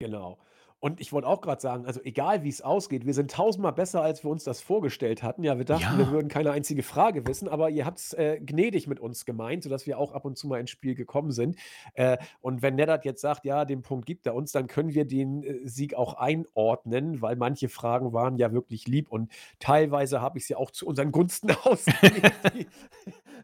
Genau. 0.00 0.38
Und 0.84 1.00
ich 1.00 1.12
wollte 1.12 1.28
auch 1.28 1.40
grad 1.40 1.60
sagen, 1.60 1.86
also 1.86 2.00
egal 2.02 2.42
wie's 2.42 2.60
ausgeht, 2.60 3.06
wir 3.06 3.14
sind 3.14 3.30
tausendmal 3.30 3.72
besser, 3.72 4.02
als 4.02 4.24
wir 4.24 4.32
uns 4.32 4.42
das 4.42 4.60
vorgestellt 4.60 5.22
hatten. 5.22 5.44
Ja, 5.44 5.56
wir 5.56 5.64
dachten, 5.64 5.96
wir 5.96 6.06
Ja. 6.06 6.10
würden 6.10 6.26
keine 6.26 6.50
einzige 6.50 6.82
Frage 6.82 7.24
wissen, 7.24 7.46
aber 7.48 7.70
ihr 7.70 7.86
habt's, 7.86 8.12
äh, 8.14 8.40
gnädig 8.44 8.88
mit 8.88 8.98
uns 8.98 9.24
gemeint, 9.24 9.62
sodass 9.62 9.86
wir 9.86 9.96
auch 9.96 10.10
ab 10.10 10.24
und 10.24 10.36
zu 10.36 10.48
mal 10.48 10.58
ins 10.58 10.70
Spiel 10.70 10.96
gekommen 10.96 11.30
sind. 11.30 11.54
Äh, 11.94 12.18
und 12.40 12.62
wenn 12.62 12.74
Neddard 12.74 13.04
jetzt 13.04 13.20
sagt: 13.20 13.44
„Ja, 13.44 13.64
den 13.64 13.82
Punkt 13.82 14.06
gibt 14.06 14.26
er 14.26 14.34
uns“, 14.34 14.50
dann 14.50 14.66
können 14.66 14.92
wir 14.92 15.04
den, 15.04 15.44
äh, 15.44 15.60
Sieg 15.68 15.94
auch 15.94 16.14
einordnen, 16.14 17.22
weil 17.22 17.36
manche 17.36 17.68
Fragen 17.68 18.12
waren 18.12 18.36
ja 18.36 18.52
wirklich 18.52 18.88
lieb 18.88 19.08
und 19.12 19.30
teilweise 19.60 20.20
habe 20.20 20.38
ich 20.38 20.46
sie 20.46 20.56
auch 20.56 20.72
zu 20.72 20.88
unseren 20.88 21.12
Gunsten 21.12 21.50
ausgelegt, 21.62 22.34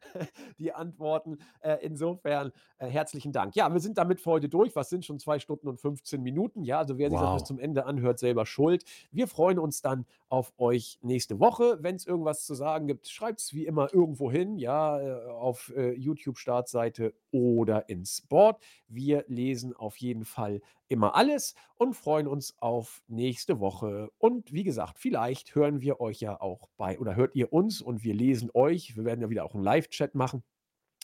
die 0.58 0.72
Antworten. 0.72 1.38
Äh, 1.60 1.76
insofern, 1.82 2.52
äh, 2.78 2.86
herzlichen 2.86 3.32
Dank. 3.32 3.56
Ja, 3.56 3.72
wir 3.72 3.80
sind 3.80 3.98
damit 3.98 4.20
für 4.20 4.30
heute 4.30 4.48
durch. 4.48 4.74
Was 4.76 4.88
sind 4.90 5.04
schon 5.04 5.18
2 5.18 5.38
Stunden 5.38 5.68
und 5.68 5.80
15 5.80 6.22
Minuten. 6.22 6.64
Ja, 6.64 6.78
also 6.78 6.98
wer 6.98 7.10
sich 7.10 7.18
das 7.18 7.32
bis 7.34 7.42
Wow. 7.42 7.48
zum 7.48 7.58
Ende 7.58 7.86
anhört, 7.86 8.18
selber 8.18 8.46
schuld. 8.46 8.84
Wir 9.12 9.26
freuen 9.28 9.58
uns 9.58 9.82
dann 9.82 10.06
auf 10.28 10.52
euch 10.58 10.98
nächste 11.02 11.40
Woche. 11.40 11.78
Wenn's 11.80 12.06
irgendwas 12.06 12.44
zu 12.44 12.54
sagen 12.54 12.86
gibt, 12.86 13.08
schreibt's 13.08 13.54
wie 13.54 13.66
immer 13.66 13.92
irgendwo 13.92 14.30
hin, 14.30 14.58
ja, 14.58 15.00
äh, 15.00 15.30
auf, 15.30 15.72
äh, 15.76 15.92
YouTube-Startseite 15.92 17.14
oder 17.30 17.88
ins 17.88 18.22
Board. 18.22 18.62
Wir 18.88 19.24
lesen 19.28 19.74
auf 19.74 19.96
jeden 19.96 20.24
Fall 20.24 20.60
immer 20.88 21.14
alles 21.16 21.54
und 21.76 21.94
freuen 21.94 22.26
uns 22.28 22.54
auf 22.58 23.02
nächste 23.08 23.60
Woche. 23.60 24.10
Und 24.18 24.52
wie 24.52 24.64
gesagt, 24.64 24.98
vielleicht 24.98 25.54
hören 25.54 25.80
wir 25.80 26.00
euch 26.00 26.20
ja 26.20 26.40
auch 26.40 26.68
bei 26.76 26.98
oder 26.98 27.16
hört 27.16 27.34
ihr 27.36 27.52
uns 27.52 27.80
und 27.82 28.04
wir 28.04 28.14
lesen 28.14 28.50
euch. 28.54 28.96
Wir 28.96 29.04
werden 29.04 29.20
ja 29.22 29.30
wieder 29.30 29.44
auch 29.44 29.54
'n 29.54 29.62
Livechat 29.62 30.14
machen 30.14 30.42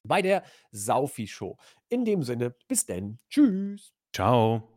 bei 0.05 0.23
der 0.23 0.45
Saufi 0.73 1.27
Show. 1.29 1.57
In 1.89 2.05
dem 2.05 2.23
Sinne, 2.23 2.55
bis 2.69 2.87
denn. 2.87 3.19
Tschüss. 3.31 3.93
Tschau. 4.13 4.74